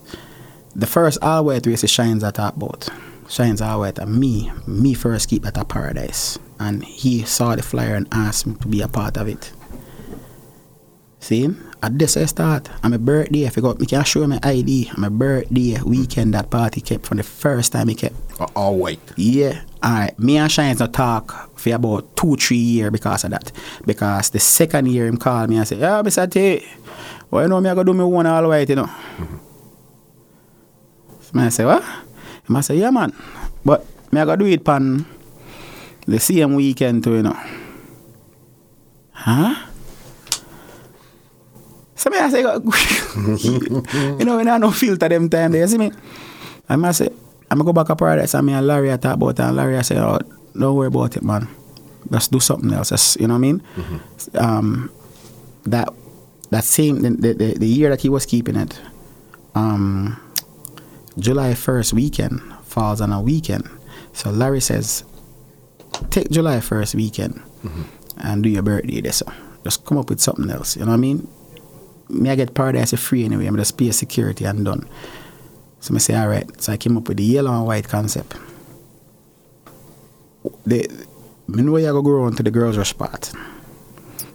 The 0.76 0.86
first 0.86 1.24
all 1.24 1.46
way 1.46 1.60
to 1.60 1.72
is 1.72 1.82
the 1.82 1.88
Shines 1.88 2.24
I 2.24 2.32
talk 2.32 2.56
about. 2.58 2.90
Shines 3.30 3.62
all 3.62 3.82
way 3.82 3.92
to 3.94 4.06
me, 4.06 4.52
me 4.68 4.94
first 4.94 5.30
keep 5.30 5.46
at 5.46 5.58
a 5.58 5.66
paradise. 5.66 6.38
And 6.60 6.84
he 6.84 7.24
saw 7.24 7.56
the 7.56 7.64
flyer 7.64 7.96
and 7.96 8.08
asked 8.12 8.48
me 8.48 8.56
to 8.56 8.68
be 8.68 8.82
a 8.82 8.88
part 8.88 9.18
of 9.18 9.28
it. 9.28 9.52
See? 11.20 11.50
At 11.84 12.00
this 12.00 12.18
I 12.18 12.26
start. 12.26 12.70
I'm 12.82 12.94
a 12.94 12.98
birthday, 12.98 13.44
if 13.44 13.56
you 13.56 13.62
got 13.62 13.80
me 13.80 13.86
can 13.86 14.04
show 14.04 14.26
my 14.26 14.40
ID. 14.42 14.90
On 14.96 15.02
my 15.02 15.10
birthday 15.10 15.80
weekend 15.86 16.34
that 16.34 16.50
party 16.50 16.82
kept 16.82 17.06
from 17.06 17.18
the 17.18 17.24
first 17.24 17.72
time 17.72 17.88
he 17.88 17.96
kept. 17.96 18.16
Uh, 18.40 18.48
all 18.56 18.78
white. 18.78 19.00
Yeah, 19.16 19.62
alright. 19.86 20.18
Me 20.18 20.38
and 20.38 20.52
Shines 20.52 20.80
not 20.80 20.94
talk 20.94 21.58
for 21.58 21.74
about 21.74 22.16
two, 22.16 22.36
three 22.36 22.58
years 22.58 22.92
because 22.92 23.24
of 23.26 23.32
that. 23.32 23.52
Because 23.86 24.32
the 24.32 24.40
second 24.40 24.88
year 24.88 25.06
him 25.06 25.18
called 25.18 25.50
me 25.52 25.58
and 25.58 25.68
say, 25.68 25.78
Yeah, 25.78 26.02
Mr. 26.02 26.30
T, 26.30 26.66
well 27.30 27.44
you 27.44 27.50
know 27.50 27.62
me 27.62 27.70
I 27.70 27.76
go 27.76 27.84
do 27.84 27.94
me 27.94 28.04
one 28.04 28.26
all 28.26 28.48
white, 28.48 28.70
you 28.70 28.76
know. 28.76 28.90
So 31.22 31.32
me 31.34 31.44
I 31.44 31.50
say, 31.50 31.66
What? 31.66 31.84
Him 31.84 32.56
I 32.56 32.62
say, 32.62 32.78
Yeah 32.78 32.90
man. 32.90 33.14
But 33.64 33.86
me 34.12 34.20
I 34.20 34.26
go 34.26 34.36
do 34.36 34.46
it 34.46 34.66
pan 34.66 35.06
the 36.08 36.20
same 36.20 36.56
weekend 36.56 37.04
too, 37.04 37.18
you 37.18 37.24
know. 37.24 37.38
Huh? 39.12 39.68
So 41.98 42.10
me 42.12 42.18
I 42.18 42.30
say, 42.30 42.42
you 44.20 44.26
know, 44.26 44.38
when 44.38 44.48
I 44.48 44.58
no 44.58 44.72
filter 44.72 45.10
them 45.10 45.30
time 45.30 45.52
there, 45.52 45.62
you 45.62 45.68
see 45.68 45.78
me? 45.78 45.92
I 46.70 46.76
must 46.76 47.00
say, 47.00 47.10
I'm 47.50 47.58
gonna 47.58 47.64
go 47.66 47.74
back 47.74 47.90
up 47.90 47.98
paradise 47.98 48.34
and 48.36 48.46
me 48.46 48.54
and 48.54 48.66
Larry 48.68 48.92
I 48.94 48.98
talk 48.98 49.16
about 49.16 49.30
it 49.30 49.40
and 49.40 49.56
Larry 49.56 49.78
I 49.78 49.82
say, 49.82 49.98
oh, 49.98 50.20
don't 50.58 50.76
worry 50.76 50.88
about 50.88 51.16
it, 51.18 51.24
man. 51.24 51.48
Let's 52.10 52.28
do 52.28 52.40
something 52.40 52.72
else. 52.72 52.90
Just, 52.90 53.20
you 53.20 53.28
know 53.28 53.34
what 53.34 53.40
I 53.40 53.42
mean? 53.42 53.64
Um, 54.36 54.92
that 55.66 55.90
that 56.52 56.64
same 56.64 57.02
the, 57.02 57.34
the 57.34 57.56
the 57.58 57.68
year 57.68 57.90
that 57.90 58.02
he 58.02 58.10
was 58.10 58.26
keeping 58.26 58.56
it, 58.56 58.80
um, 59.56 60.18
July 61.20 61.54
first 61.56 61.94
weekend 61.94 62.40
falls 62.64 63.02
on 63.02 63.12
a 63.12 63.22
weekend. 63.22 63.68
So 64.14 64.30
Larry 64.30 64.62
says, 64.62 65.04
take 66.10 66.30
July 66.30 66.60
first 66.60 66.96
weekend 66.96 67.42
and 68.18 68.44
do 68.44 68.50
your 68.50 68.62
birthday 68.64 69.02
there. 69.02 69.12
So 69.12 69.26
just 69.64 69.84
come 69.86 69.98
up 69.98 70.10
with 70.10 70.22
something 70.22 70.50
else. 70.50 70.76
You 70.78 70.86
know 70.86 70.92
what 70.92 70.98
I 70.98 71.02
mean? 71.02 71.28
Me 72.10 72.30
I 72.30 72.36
get 72.36 72.54
paradise 72.54 72.92
for 72.92 72.98
free 72.98 73.26
anyway. 73.26 73.46
I'm 73.46 73.58
just 73.58 73.78
pay 73.78 73.92
security 73.92 74.46
and 74.46 74.66
done. 74.66 74.88
So 75.80 75.94
I 75.96 75.98
say, 76.00 76.16
all 76.16 76.28
right. 76.28 76.50
So 76.62 76.74
I 76.74 76.78
came 76.78 76.98
up 76.98 77.08
with 77.08 77.18
the 77.18 77.24
yellow 77.24 77.52
and 77.52 77.66
white 77.66 77.88
concept. 77.88 78.36
The, 80.66 80.90
me 81.48 81.64
know 81.64 81.78
you 81.78 81.92
go 81.92 82.02
go 82.02 82.24
on 82.24 82.36
to 82.36 82.44
the 82.44 82.52
girls 82.52 82.78
rush 82.78 82.98
part. 82.98 83.32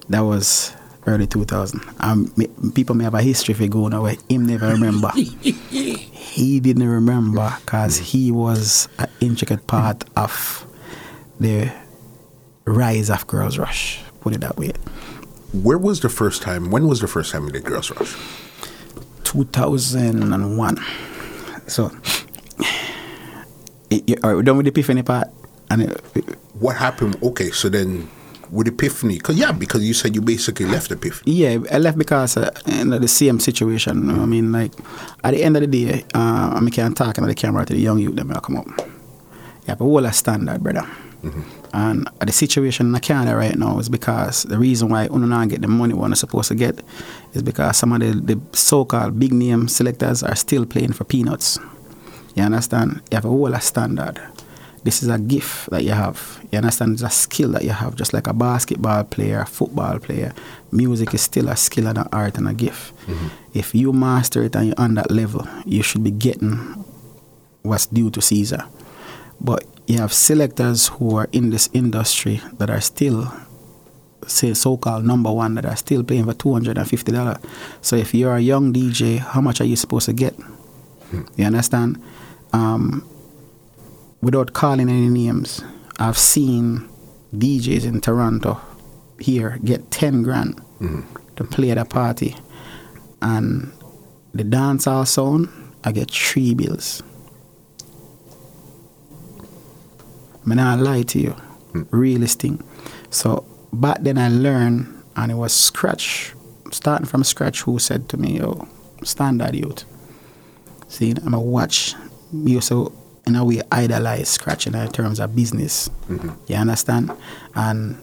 That 0.09 0.21
was 0.21 0.75
early 1.07 1.27
2000. 1.27 1.81
Um, 2.01 2.33
me, 2.37 2.49
people 2.75 2.95
may 2.95 3.05
have 3.05 3.15
a 3.15 3.23
history 3.23 3.55
for 3.55 3.67
going 3.67 3.93
away. 3.93 4.19
Him 4.29 4.47
never 4.47 4.69
remember. 4.69 5.11
he 5.15 6.61
didn't 6.61 6.89
remember 6.89 7.55
because 7.61 7.99
he 7.99 8.31
was 8.31 8.89
an 8.99 9.09
intricate 9.21 9.67
part 9.67 10.05
of 10.17 10.67
the 11.41 11.73
rise 12.65 13.11
of 13.11 13.27
girls 13.27 13.59
rush. 13.59 14.01
Put 14.21 14.35
it 14.35 14.41
that 14.43 14.57
way. 14.57 14.73
Where 15.53 15.79
was 15.79 16.01
the 16.01 16.09
first 16.09 16.43
time? 16.43 16.71
When 16.71 16.87
was 16.89 17.01
the 17.01 17.09
first 17.09 17.31
time 17.33 17.45
you 17.45 17.53
did 17.53 17.65
Girls 17.65 17.91
Rush? 17.91 18.17
2001. 19.25 20.79
So, 21.67 21.91
it, 23.91 24.09
you, 24.09 24.17
are 24.23 24.37
we 24.37 24.43
done 24.43 24.57
with 24.57 24.65
the 24.65 24.71
epiphany 24.71 25.03
part? 25.03 25.29
And 25.71 25.83
it, 25.83 26.01
What 26.59 26.77
happened? 26.77 27.17
Okay, 27.23 27.51
so 27.51 27.69
then 27.69 28.09
with 28.51 28.67
the 28.67 28.73
Epiphany, 28.73 29.17
because 29.17 29.39
yeah, 29.39 29.53
because 29.53 29.83
you 29.83 29.95
said 29.95 30.15
you 30.15 30.21
basically 30.21 30.67
left 30.67 30.89
the 30.89 30.95
Epiphany. 30.97 31.33
yeah, 31.33 31.59
I 31.71 31.79
left 31.79 31.97
because 31.97 32.37
uh, 32.37 32.51
in 32.67 32.91
the 32.91 33.09
same 33.09 33.41
situation. 33.41 33.97
you 34.07 34.13
know, 34.13 34.23
I 34.23 34.27
mean, 34.27 34.53
like 34.53 34.73
at 35.25 35.33
the 35.33 35.43
end 35.43 35.57
of 35.57 35.63
the 35.63 35.67
day, 35.67 36.05
uh, 36.15 36.61
I 36.61 36.71
can't 36.71 36.97
talk 36.97 37.17
into 37.19 37.29
the 37.29 37.35
camera 37.35 37.65
to 37.65 37.73
the 37.73 37.81
young 37.81 37.99
youth. 37.99 38.17
Them 38.17 38.29
will 38.29 38.41
come 38.41 38.57
up. 38.59 38.67
You 38.69 39.69
have 39.69 39.81
a 39.81 39.85
whole 39.85 40.05
of 40.05 40.15
standard, 40.15 40.63
brother. 40.63 40.87
And 41.73 42.09
the 42.21 42.33
situation 42.33 42.95
in 42.95 43.01
Canada 43.01 43.35
right 43.35 43.57
now 43.57 43.79
is 43.79 43.89
because 43.89 44.43
the 44.43 44.59
reason 44.59 44.91
why 44.91 45.07
Uno 45.07 45.27
not 45.27 45.49
get 45.49 45.63
the 45.63 45.69
money 45.69 45.95
one 45.95 46.13
is 46.13 46.21
supposed 46.21 46.49
to 46.49 46.55
get 46.55 46.83
is 47.33 47.43
because 47.43 47.79
some 47.79 47.93
of 47.93 48.01
the, 48.01 48.13
the 48.35 48.41
so-called 48.57 49.19
big 49.19 49.33
name 49.33 49.69
selectors 49.69 50.23
are 50.23 50.37
still 50.37 50.67
playing 50.67 50.93
for 50.93 51.05
peanuts. 51.05 51.59
You 52.35 52.43
understand? 52.43 53.01
You 53.11 53.17
have 53.17 53.25
a 53.25 53.29
whole 53.29 53.55
standard. 53.61 54.21
This 54.85 55.03
is 55.03 55.09
a 55.09 55.19
gift 55.19 55.71
that 55.71 55.85
you 55.85 55.93
have. 55.93 56.45
You 56.51 56.59
understand? 56.59 56.95
It's 56.95 57.03
a 57.03 57.11
skill 57.11 57.53
that 57.53 57.63
you 57.63 57.71
have, 57.71 57.95
just 57.95 58.13
like 58.13 58.27
a 58.27 58.33
basketball 58.35 59.05
player, 59.05 59.41
a 59.41 59.47
football 59.47 59.99
player. 59.99 60.35
Music 60.73 61.15
is 61.15 61.23
still 61.23 61.49
a 61.49 61.57
skill 61.57 61.87
and 61.87 61.99
an 61.99 62.09
art 62.13 62.37
and 62.37 62.49
a 62.49 62.55
gift. 62.55 62.95
Mm-hmm. 63.07 63.29
If 63.55 63.75
you 63.75 63.93
master 63.93 64.43
it 64.43 64.57
and 64.57 64.67
you're 64.67 64.81
on 64.81 64.95
that 64.95 65.11
level, 65.11 65.47
you 65.65 65.83
should 65.83 66.03
be 66.03 66.11
getting 66.11 66.85
what's 67.63 67.87
due 67.87 68.11
to 68.11 68.21
Caesar. 68.21 68.65
But 69.41 69.65
you 69.87 69.99
have 69.99 70.13
selectors 70.13 70.89
who 70.89 71.17
are 71.17 71.29
in 71.33 71.51
this 71.51 71.69
industry 71.73 72.41
that 72.59 72.71
are 72.71 72.81
still 72.81 73.33
say 74.27 74.55
so-called 74.55 75.05
number 75.05 75.33
one 75.33 75.55
that 75.57 75.67
are 75.67 75.77
still 75.77 76.05
paying 76.05 76.25
for 76.25 76.35
two 76.35 76.53
hundred 76.53 76.79
and 76.79 76.89
fifty 76.89 77.13
dollars. 77.13 77.39
So 77.81 77.97
if 77.97 78.15
you're 78.15 78.37
a 78.37 78.41
young 78.41 78.73
DJ, 78.73 79.19
how 79.19 79.41
much 79.41 79.61
are 79.61 79.65
you 79.65 79.77
supposed 79.77 80.07
to 80.07 80.13
get? 80.13 80.35
You 81.37 81.45
understand? 81.45 82.01
Um, 82.53 83.07
without 84.21 84.53
calling 84.53 84.89
any 84.89 85.09
names, 85.09 85.63
I've 85.99 86.19
seen 86.19 86.89
DJs 87.35 87.85
in 87.85 88.01
Toronto 88.01 88.61
here 89.19 89.59
get 89.65 89.91
ten 89.91 90.23
grand 90.23 90.61
to 91.37 91.45
play 91.45 91.71
at 91.71 91.79
a 91.79 91.85
party, 91.85 92.37
and 93.21 93.73
the 94.35 94.45
dancehall 94.45 95.07
sound, 95.07 95.49
I 95.85 95.93
get 95.93 96.11
three 96.11 96.55
bills. 96.55 97.03
I'm 100.45 100.57
not 100.57 100.81
lie 100.81 101.03
to 101.03 101.19
you. 101.19 101.37
Realist 101.91 102.41
thing. 102.41 102.63
So 103.11 103.47
back 103.73 103.99
then 104.01 104.19
I 104.19 104.29
learned 104.29 105.03
and 105.17 105.33
it 105.33 105.35
was 105.35 105.53
scratch, 105.53 106.35
starting 106.71 107.07
from 107.07 107.25
scratch 107.25 107.63
who 107.63 107.79
said 107.79 108.09
to 108.11 108.17
me, 108.17 108.39
yo, 108.39 108.69
standard 109.05 109.55
youth. 109.55 109.85
See, 110.89 111.15
I'm 111.25 111.35
a 111.35 111.41
watch. 111.41 111.95
You 112.33 112.61
so 112.61 112.93
in 113.27 113.37
a 113.37 113.45
way 113.45 113.63
idolize 113.71 114.29
scratch 114.29 114.67
in 114.67 114.73
terms 114.93 115.21
of 115.21 115.35
business. 115.37 115.89
Mm-hmm. 116.09 116.31
You 116.49 116.57
understand? 116.57 117.13
And 117.55 118.03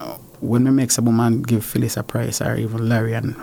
uh, 0.00 0.16
when 0.40 0.64
we 0.64 0.70
make 0.70 0.90
some 0.90 1.06
woman 1.06 1.42
give 1.42 1.64
Phyllis 1.64 1.96
a 1.96 2.02
price 2.02 2.40
or 2.40 2.56
even 2.56 2.88
Larry 2.88 3.14
and 3.14 3.36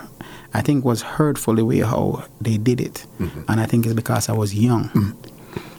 I 0.54 0.62
think 0.62 0.84
it 0.84 0.88
was 0.88 1.02
hurtful 1.02 1.56
the 1.56 1.66
way 1.66 1.80
how 1.80 2.24
they 2.42 2.58
did 2.58 2.82
it. 2.82 3.06
Mm-hmm. 3.20 3.42
And 3.48 3.60
I 3.60 3.66
think 3.66 3.86
it's 3.86 3.94
because 3.94 4.30
I 4.30 4.34
was 4.34 4.56
young. 4.56 4.90
Mm. 4.90 5.16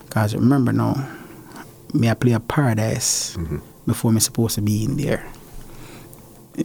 Because 0.04 0.34
remember 0.34 0.72
now, 0.72 1.08
me 1.94 2.08
I 2.08 2.14
play 2.14 2.32
a 2.32 2.40
paradise 2.40 3.36
before 3.86 4.12
me 4.12 4.20
supposed 4.20 4.56
to 4.56 4.62
be 4.62 4.84
in 4.84 4.96
there. 4.96 5.26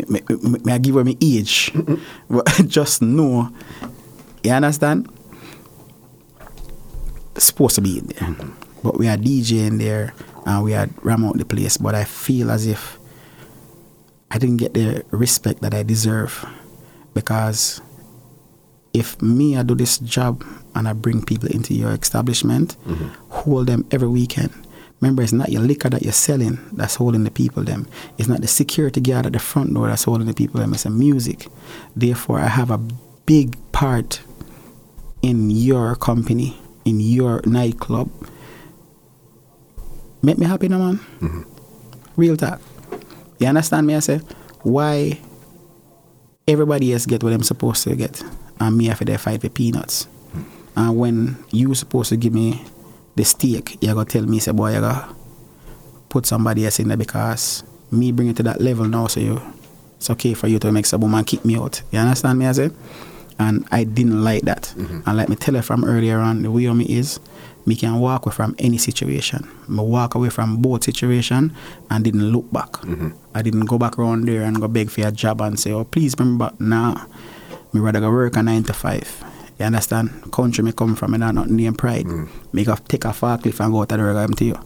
Me, 0.10 0.22
me, 0.30 0.60
me 0.64 0.72
I 0.74 0.78
give 0.78 0.96
her 0.96 1.04
my 1.04 1.18
age. 1.22 1.72
but 2.30 2.46
just 2.68 3.02
know. 3.02 3.50
You 4.44 4.52
understand? 4.52 5.10
supposed 7.38 7.76
to 7.76 7.82
be 7.82 8.00
in 8.00 8.08
there. 8.08 8.36
But 8.84 8.98
we 8.98 9.08
had 9.08 9.22
DJ 9.22 9.68
in 9.68 9.78
there 9.78 10.14
and 10.46 10.64
we 10.64 10.72
had 10.72 10.94
ram 11.04 11.26
out 11.26 11.38
the 11.38 11.46
place. 11.46 11.78
But 11.78 11.96
I 11.96 12.04
feel 12.04 12.52
as 12.52 12.66
if 12.66 13.00
I 14.32 14.38
didn't 14.38 14.58
get 14.58 14.74
the 14.74 15.04
respect 15.12 15.62
that 15.62 15.74
I 15.74 15.84
deserve 15.84 16.46
because 17.14 17.82
if 18.94 19.22
me 19.22 19.58
I 19.58 19.64
do 19.64 19.76
this 19.76 19.98
job 20.00 20.44
and 20.74 20.88
I 20.88 20.94
bring 20.94 21.24
people 21.24 21.50
into 21.50 21.74
your 21.74 21.92
establishment, 21.92 22.78
mm-hmm. 22.86 23.08
hold 23.30 23.68
them 23.68 23.86
every 23.92 24.08
weekend. 24.08 24.54
Remember, 25.02 25.22
it's 25.24 25.34
not 25.34 25.50
your 25.50 25.62
liquor 25.62 25.90
that 25.90 26.04
you're 26.04 26.14
selling 26.14 26.58
that's 26.72 26.96
holding 26.96 27.26
the 27.26 27.32
people 27.32 27.64
them. 27.64 27.88
It's 28.18 28.28
not 28.28 28.42
the 28.42 28.48
security 28.48 29.02
guard 29.02 29.26
at 29.26 29.34
the 29.34 29.40
front 29.40 29.74
door 29.74 29.88
that's 29.88 30.06
holding 30.06 30.28
the 30.28 30.34
people 30.34 30.60
them. 30.60 30.74
It's 30.74 30.84
the 30.84 30.90
music. 30.90 31.48
Therefore, 31.96 32.40
I 32.40 32.48
have 32.48 32.72
a 32.72 32.78
big 33.26 33.58
part 33.72 34.22
in 35.22 35.50
your 35.52 35.96
company, 35.96 36.58
in 36.86 37.00
your 37.00 37.42
nightclub. 37.46 38.10
Make 40.22 40.38
me 40.38 40.46
happy, 40.46 40.70
no 40.70 40.80
man. 40.80 40.98
Mm-hmm. 41.20 41.42
Real 42.16 42.38
talk. 42.38 42.62
You 43.38 43.48
understand 43.48 43.86
me? 43.86 43.96
I 43.96 44.00
say, 44.00 44.22
why 44.62 45.20
everybody 46.48 46.94
else 46.94 47.06
get 47.06 47.24
what 47.24 47.34
I'm 47.34 47.44
supposed 47.44 47.84
to 47.84 47.96
get, 47.96 48.24
and 48.60 48.78
me 48.78 48.86
have 48.86 49.00
to 49.00 49.18
fight 49.18 49.42
for 49.42 49.50
peanuts. 49.50 50.06
Hmm. 50.32 50.44
And 50.76 50.98
when 50.98 51.44
you 51.52 51.74
supposed 51.76 52.10
to 52.10 52.18
give 52.18 52.34
me 52.34 52.64
the 53.16 53.24
steak, 53.24 53.78
you 53.82 53.94
gotta 53.94 54.10
tell 54.10 54.26
me, 54.26 54.40
say, 54.40 54.52
boy, 54.52 54.74
you 54.74 54.82
gotta 54.82 55.14
put 56.10 56.26
somebody 56.26 56.66
else 56.66 56.80
in 56.80 56.88
there 56.88 56.98
because 56.98 57.64
me 57.92 58.12
bring 58.12 58.30
it 58.30 58.38
to 58.38 58.44
that 58.44 58.62
level 58.62 58.86
now, 58.86 59.08
so 59.08 59.20
you, 59.20 59.42
it's 59.98 60.10
okay 60.10 60.34
for 60.34 60.48
you 60.48 60.60
to 60.60 60.72
make 60.72 60.86
some 60.86 61.02
woman 61.02 61.24
kick 61.24 61.44
me 61.46 61.56
out. 61.58 61.82
You 61.92 62.00
understand 62.00 62.40
me? 62.40 62.46
I 62.46 62.52
say, 62.52 62.72
and 63.40 63.68
I 63.72 63.84
didn't 63.84 64.24
like 64.24 64.44
that. 64.44 64.74
Mm-hmm. 64.78 65.02
And 65.06 65.18
like 65.18 65.30
me 65.30 65.36
tell 65.36 65.56
her 65.56 65.62
from 65.62 65.84
earlier 65.84 66.20
on, 66.20 66.44
the 66.44 66.52
way 66.52 66.68
me 66.68 66.86
is, 66.86 67.20
me 67.66 67.76
can 67.76 68.00
walk 68.00 68.26
away 68.26 68.36
from 68.36 68.56
any 68.60 68.78
situation. 68.78 69.50
Me 69.68 69.84
walk 69.84 70.16
away 70.16 70.30
from 70.30 70.58
both 70.58 70.84
situation 70.84 71.56
and 71.90 72.04
didn't 72.04 72.32
look 72.32 72.52
back. 72.52 72.72
Mm-hmm. 72.72 73.10
I 73.34 73.42
didn't 73.42 73.66
go 73.66 73.78
back 73.78 73.98
around 73.98 74.28
there 74.28 74.44
and 74.44 74.62
go 74.62 74.68
beg 74.68 74.90
for 74.90 75.08
a 75.08 75.12
job 75.12 75.42
and 75.42 75.60
say, 75.60 75.72
oh, 75.72 75.84
please 75.84 76.16
bring 76.16 76.34
me 76.34 76.38
back. 76.38 76.60
Nah, 76.60 77.06
me 77.74 77.82
rather 77.82 78.00
go 78.00 78.12
work 78.12 78.36
a 78.38 78.44
nine 78.44 78.64
to 78.64 78.74
five. 78.74 79.24
You 79.60 79.66
understand? 79.66 80.32
Country 80.32 80.64
me 80.64 80.72
come 80.74 80.96
from, 80.96 81.14
and 81.14 81.24
I 81.24 81.32
not 81.32 81.50
name 81.50 81.76
pride. 81.76 82.06
Me 82.52 82.64
go 82.66 82.76
take 82.76 83.06
a 83.06 83.10
forklift 83.10 83.60
and 83.64 83.72
go 83.72 83.82
out 83.82 83.90
to 83.90 83.98
the 83.98 84.04
work 84.04 84.18
I'm 84.18 84.34
to 84.34 84.46
you. 84.46 84.60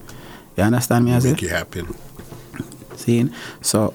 You 0.57 0.63
understand 0.63 1.05
me? 1.05 1.13
I 1.13 1.19
say? 1.19 1.31
Make 1.31 1.41
you 1.43 1.49
happy. 1.49 1.83
Seeing? 2.95 3.31
So, 3.61 3.93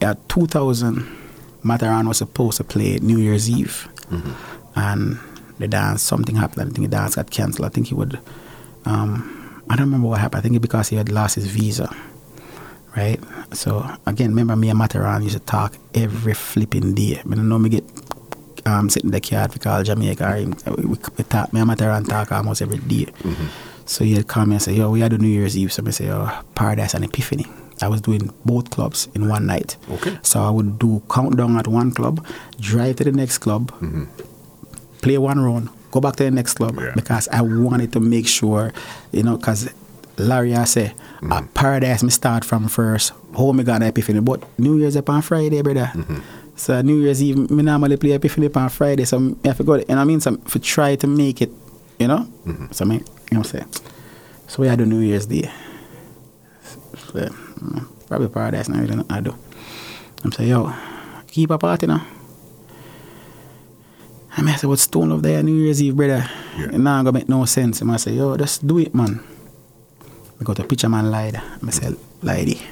at 0.00 0.28
2000, 0.28 1.06
Matterhorn 1.62 2.08
was 2.08 2.18
supposed 2.18 2.56
to 2.56 2.64
play 2.64 2.98
New 2.98 3.18
Year's 3.18 3.48
Eve. 3.48 3.88
And 4.74 5.18
the 5.58 5.68
dance, 5.68 6.02
something 6.02 6.34
happened. 6.36 6.70
I 6.70 6.74
think 6.74 6.90
the 6.90 6.96
dance 6.96 7.14
got 7.14 7.30
cancelled. 7.30 7.66
I 7.66 7.68
think 7.68 7.86
he 7.86 7.94
would, 7.94 8.18
um, 8.84 9.62
I 9.70 9.76
don't 9.76 9.86
remember 9.86 10.08
what 10.08 10.20
happened. 10.20 10.40
I 10.40 10.42
think 10.42 10.56
it 10.56 10.60
because 10.60 10.88
he 10.88 10.96
had 10.96 11.10
lost 11.10 11.36
his 11.36 11.46
visa. 11.46 11.94
Right? 12.96 13.20
So, 13.52 13.88
again, 14.06 14.30
remember 14.30 14.56
me 14.56 14.68
and 14.68 14.78
Matterhorn 14.78 15.22
used 15.22 15.38
to 15.38 15.40
talk 15.44 15.74
every 15.94 16.34
flipping 16.34 16.94
day. 16.94 17.20
I 17.20 17.22
don't 17.22 17.48
know 17.48 17.58
me 17.58 17.70
get 17.70 18.01
um, 18.66 18.88
sit 18.90 19.04
in 19.04 19.10
the 19.10 19.20
car 19.20 19.48
we 19.52 19.58
call 19.58 19.82
Jamaica. 19.82 20.36
him- 20.36 20.54
We, 20.66 20.84
we, 20.84 20.96
we 21.16 21.24
talk, 21.24 21.52
me 21.52 21.60
and 21.60 21.68
Matterhorn 21.68 22.04
talk 22.04 22.32
almost 22.32 22.62
every 22.62 22.78
day. 22.78 23.06
Mm-hmm. 23.06 23.46
So 23.86 24.04
he'd 24.04 24.28
come 24.28 24.52
and 24.52 24.62
say, 24.62 24.74
yo, 24.74 24.90
we 24.90 25.00
had 25.00 25.12
a 25.12 25.18
New 25.18 25.28
Year's 25.28 25.56
Eve. 25.56 25.72
So 25.72 25.82
I 25.86 25.90
say, 25.90 26.08
oh, 26.10 26.30
Paradise 26.54 26.94
and 26.94 27.04
Epiphany. 27.04 27.46
I 27.80 27.88
was 27.88 28.00
doing 28.00 28.30
both 28.44 28.70
clubs 28.70 29.08
in 29.14 29.28
one 29.28 29.46
night. 29.46 29.76
Okay. 29.90 30.16
So 30.22 30.40
I 30.42 30.50
would 30.50 30.78
do 30.78 31.02
countdown 31.10 31.56
at 31.56 31.66
one 31.66 31.90
club, 31.90 32.24
drive 32.60 32.96
to 32.96 33.04
the 33.04 33.12
next 33.12 33.38
club, 33.38 33.72
mm-hmm. 33.72 34.04
play 35.00 35.18
one 35.18 35.40
round, 35.40 35.68
go 35.90 36.00
back 36.00 36.14
to 36.16 36.24
the 36.24 36.30
next 36.30 36.54
club 36.54 36.78
Yeah. 36.78 36.92
because 36.94 37.26
I 37.28 37.42
wanted 37.42 37.92
to 37.94 38.00
make 38.00 38.28
sure, 38.28 38.72
you 39.10 39.24
know, 39.24 39.36
because 39.36 39.68
Larry 40.16 40.54
I 40.54 40.64
say, 40.64 40.94
at 41.30 41.54
Paradise 41.54 42.02
me 42.04 42.10
start 42.10 42.44
from 42.44 42.68
first, 42.68 43.12
home 43.34 43.56
me 43.56 43.64
got 43.64 43.82
Epiphany, 43.82 44.20
but 44.20 44.44
New 44.60 44.78
Year's 44.78 44.96
up 44.96 45.10
on 45.10 45.22
Friday, 45.22 45.60
brother. 45.62 45.90
Mm-hmm. 45.94 46.18
So 46.62 46.80
New 46.80 47.00
Year's 47.00 47.20
Eve, 47.20 47.50
me 47.50 47.60
normally 47.64 47.96
play 47.96 48.12
Epiphany 48.12 48.46
up 48.46 48.56
on 48.56 48.68
Friday, 48.68 49.04
so 49.04 49.18
I 49.44 49.48
have 49.48 49.56
to 49.56 49.64
go, 49.64 49.74
and 49.74 49.98
I 49.98 50.04
mean, 50.04 50.20
some 50.20 50.38
for 50.42 50.60
try 50.60 50.94
to 50.94 51.08
make 51.08 51.42
it, 51.42 51.50
you 51.98 52.06
know, 52.06 52.28
so 52.70 52.84
me, 52.84 52.98
you 52.98 53.00
know 53.32 53.40
what 53.40 53.52
I'm 53.52 53.66
saying. 53.66 53.68
So 54.46 54.62
we 54.62 54.68
had 54.68 54.78
the 54.78 54.86
New 54.86 55.00
Year's 55.00 55.26
Day. 55.26 55.50
So, 56.62 57.18
mm, 57.18 58.06
probably 58.06 58.28
Paradise 58.28 58.68
now, 58.68 58.78
know, 58.78 59.04
I 59.10 59.18
do. 59.18 59.34
I'm 60.22 60.30
saying, 60.30 60.50
yo, 60.50 60.72
keep 61.26 61.50
a 61.50 61.58
party 61.58 61.88
now. 61.88 62.06
I 64.36 64.42
mean, 64.42 64.54
I 64.54 64.56
said, 64.56 64.68
what's 64.70 64.82
Stone 64.82 65.10
Love 65.10 65.24
there 65.24 65.42
New 65.42 65.64
Year's 65.64 65.82
Eve, 65.82 65.96
brother? 65.96 66.30
Yeah. 66.56 66.66
It 66.66 66.78
not 66.78 67.04
gonna 67.04 67.18
make 67.18 67.28
no 67.28 67.44
sense. 67.44 67.82
I 67.82 67.96
say, 67.96 68.12
yo, 68.12 68.36
just 68.36 68.64
do 68.64 68.78
it, 68.78 68.94
man. 68.94 69.18
I 70.40 70.44
go 70.44 70.54
to 70.54 70.62
picture 70.62 70.88
man 70.88 71.10
lied. 71.10 71.34
I 71.34 71.70
say, 71.70 71.92
lady, 72.22 72.62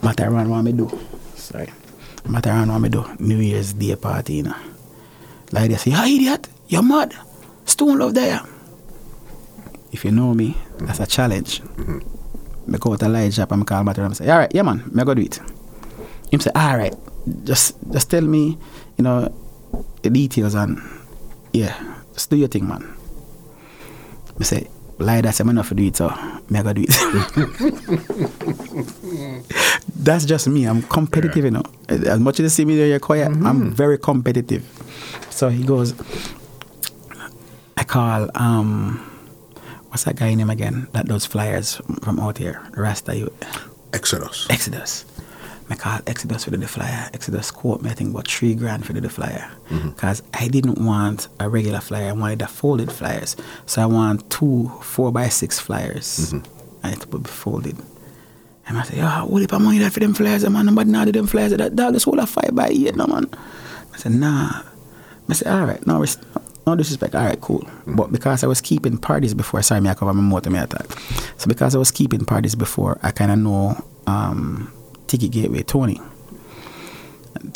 Matterhorn 0.00 0.48
want 0.48 0.64
me 0.64 0.70
do. 0.70 0.96
Sorry. 1.34 1.72
Matterhorn 2.28 2.68
want 2.68 2.82
me 2.82 2.88
do 2.88 3.04
New 3.18 3.38
Year's 3.38 3.72
Day 3.72 3.96
party, 3.96 4.34
you 4.34 4.42
know. 4.44 4.56
Like 5.52 5.70
they 5.70 5.76
say, 5.76 5.92
ah, 5.94 6.04
idiot, 6.06 6.48
you're 6.68 6.82
mad. 6.82 7.14
Stone 7.64 7.98
Love 7.98 8.14
there. 8.14 8.40
If 9.92 10.04
you 10.04 10.10
know 10.10 10.34
me, 10.34 10.56
that's 10.78 11.00
a 11.00 11.06
challenge. 11.06 11.62
I 12.72 12.76
go 12.78 12.96
to 12.96 13.08
light 13.08 13.38
and 13.38 13.52
I 13.52 13.64
call 13.64 14.14
say, 14.14 14.28
all 14.28 14.38
right, 14.38 14.50
yeah, 14.52 14.62
man, 14.62 14.90
I 14.98 15.04
go 15.04 15.14
do 15.14 15.22
it. 15.22 15.40
Him 16.30 16.40
say, 16.40 16.50
all 16.54 16.76
right, 16.76 16.94
just 17.44 17.76
just 17.92 18.10
tell 18.10 18.22
me, 18.22 18.58
you 18.96 19.04
know, 19.04 19.32
the 20.02 20.10
details 20.10 20.54
and 20.54 20.80
yeah, 21.52 21.74
just 22.12 22.28
do 22.30 22.36
your 22.36 22.48
thing, 22.48 22.66
man. 22.66 22.96
I 24.38 24.44
say, 24.44 24.68
lie 24.98 25.20
that 25.20 25.38
I'm 25.40 25.48
enough 25.48 25.68
to 25.68 25.74
do 25.74 25.84
it, 25.84 25.96
so 25.96 26.08
me 26.48 26.58
I 26.58 26.62
go 26.62 26.72
do 26.72 26.84
it. 26.86 26.94
That's 29.96 30.24
just 30.24 30.48
me. 30.48 30.64
I'm 30.66 30.82
competitive, 30.82 31.44
you 31.44 31.50
know. 31.50 31.62
As 31.88 32.20
much 32.20 32.40
as 32.40 32.44
you 32.44 32.48
see 32.48 32.64
me 32.64 32.76
there, 32.76 32.86
you're 32.86 32.98
quiet. 33.00 33.28
I'm 33.28 33.72
very 33.72 33.98
competitive. 33.98 34.64
So 35.30 35.48
he 35.48 35.64
goes, 35.64 35.94
I 37.76 37.84
call 37.84 38.30
um, 38.34 38.98
what's 39.88 40.04
that 40.04 40.16
guy 40.16 40.34
name 40.34 40.50
again 40.50 40.88
that 40.92 41.06
does 41.06 41.26
flyers 41.26 41.80
from 42.02 42.18
out 42.20 42.38
here, 42.38 42.62
Rasta 42.74 43.14
youth. 43.16 43.32
Exodus. 43.92 44.46
Exodus. 44.50 45.04
I 45.68 45.74
call 45.74 45.98
Exodus 46.06 46.44
for 46.44 46.50
the 46.50 46.68
flyer. 46.68 47.10
Exodus 47.12 47.50
quote 47.50 47.82
me, 47.82 47.90
I 47.90 47.94
think, 47.94 48.10
about 48.10 48.28
three 48.28 48.54
grand 48.54 48.86
for 48.86 48.92
the 48.92 49.08
flyer. 49.08 49.50
Mm-hmm. 49.68 49.90
Because 49.90 50.22
I 50.32 50.48
didn't 50.48 50.78
want 50.78 51.28
a 51.40 51.48
regular 51.48 51.80
flyer. 51.80 52.10
I 52.10 52.12
wanted 52.12 52.42
a 52.42 52.46
folded 52.46 52.92
flyers. 52.92 53.36
So 53.66 53.82
I 53.82 53.86
want 53.86 54.30
two 54.30 54.68
four 54.82 55.10
by 55.10 55.28
six 55.28 55.58
flyers. 55.58 56.32
Mm-hmm. 56.32 56.86
I 56.86 56.90
had 56.90 57.00
to 57.00 57.06
put 57.08 57.26
folded. 57.26 57.76
And 58.68 58.78
I 58.78 58.82
say, 58.82 59.00
oh, 59.00 59.26
what 59.26 59.42
if 59.42 59.52
I 59.52 59.58
money 59.58 59.78
that 59.78 59.92
for 59.92 60.00
them 60.00 60.14
flyers, 60.14 60.48
man? 60.48 60.66
Nobody 60.66 60.90
now 60.90 61.04
do 61.04 61.12
them 61.12 61.26
flyers. 61.26 61.52
That 61.52 61.76
dog 61.76 61.94
just 61.94 62.04
hold 62.04 62.18
a 62.18 62.26
five 62.26 62.50
by 62.52 62.68
eight, 62.68 62.96
no, 62.96 63.06
man. 63.06 63.26
I 63.92 63.96
said, 63.96 64.12
nah. 64.12 64.62
I 65.28 65.32
said, 65.32 65.52
all 65.52 65.66
right, 65.66 65.84
no, 65.86 66.00
res- 66.00 66.18
no 66.66 66.76
disrespect. 66.76 67.14
All 67.14 67.24
right, 67.24 67.40
cool. 67.40 67.60
Mm-hmm. 67.60 67.96
But 67.96 68.12
because 68.12 68.44
I 68.44 68.46
was 68.46 68.60
keeping 68.60 68.98
parties 68.98 69.34
before, 69.34 69.62
sorry, 69.62 69.80
me 69.80 69.90
I 69.90 69.94
cover 69.94 70.12
my 70.14 70.20
motor, 70.20 70.50
me 70.50 70.58
attack. 70.58 70.86
So 71.38 71.48
because 71.48 71.74
I 71.74 71.78
was 71.78 71.90
keeping 71.90 72.24
parties 72.24 72.54
before, 72.54 72.98
I 73.02 73.10
kind 73.10 73.30
of 73.32 73.38
know 73.38 73.84
um, 74.06 74.72
Ticket 75.06 75.30
Gateway 75.30 75.62
Tony. 75.62 76.00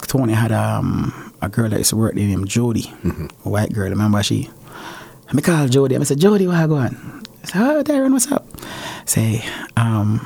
Tony 0.06 0.32
had 0.34 0.52
um, 0.52 1.32
a 1.42 1.48
girl 1.48 1.68
that 1.68 1.78
used 1.78 1.90
to 1.90 1.96
work 1.96 2.14
there 2.14 2.26
named 2.26 2.48
Jody, 2.48 2.92
a 3.44 3.48
white 3.48 3.72
girl. 3.72 3.88
Remember 3.88 4.22
she? 4.22 4.50
I 5.28 5.32
me 5.32 5.42
call 5.42 5.68
Jody. 5.68 5.96
I 5.96 6.02
said, 6.02 6.18
Jody, 6.20 6.46
what 6.46 6.60
you 6.60 6.66
going? 6.66 6.96
I 7.42 7.46
said, 7.46 7.62
oh, 7.62 7.82
Darren, 7.84 8.12
what's 8.12 8.30
up? 8.30 8.46
Say, 9.06 9.44
um, 9.76 10.20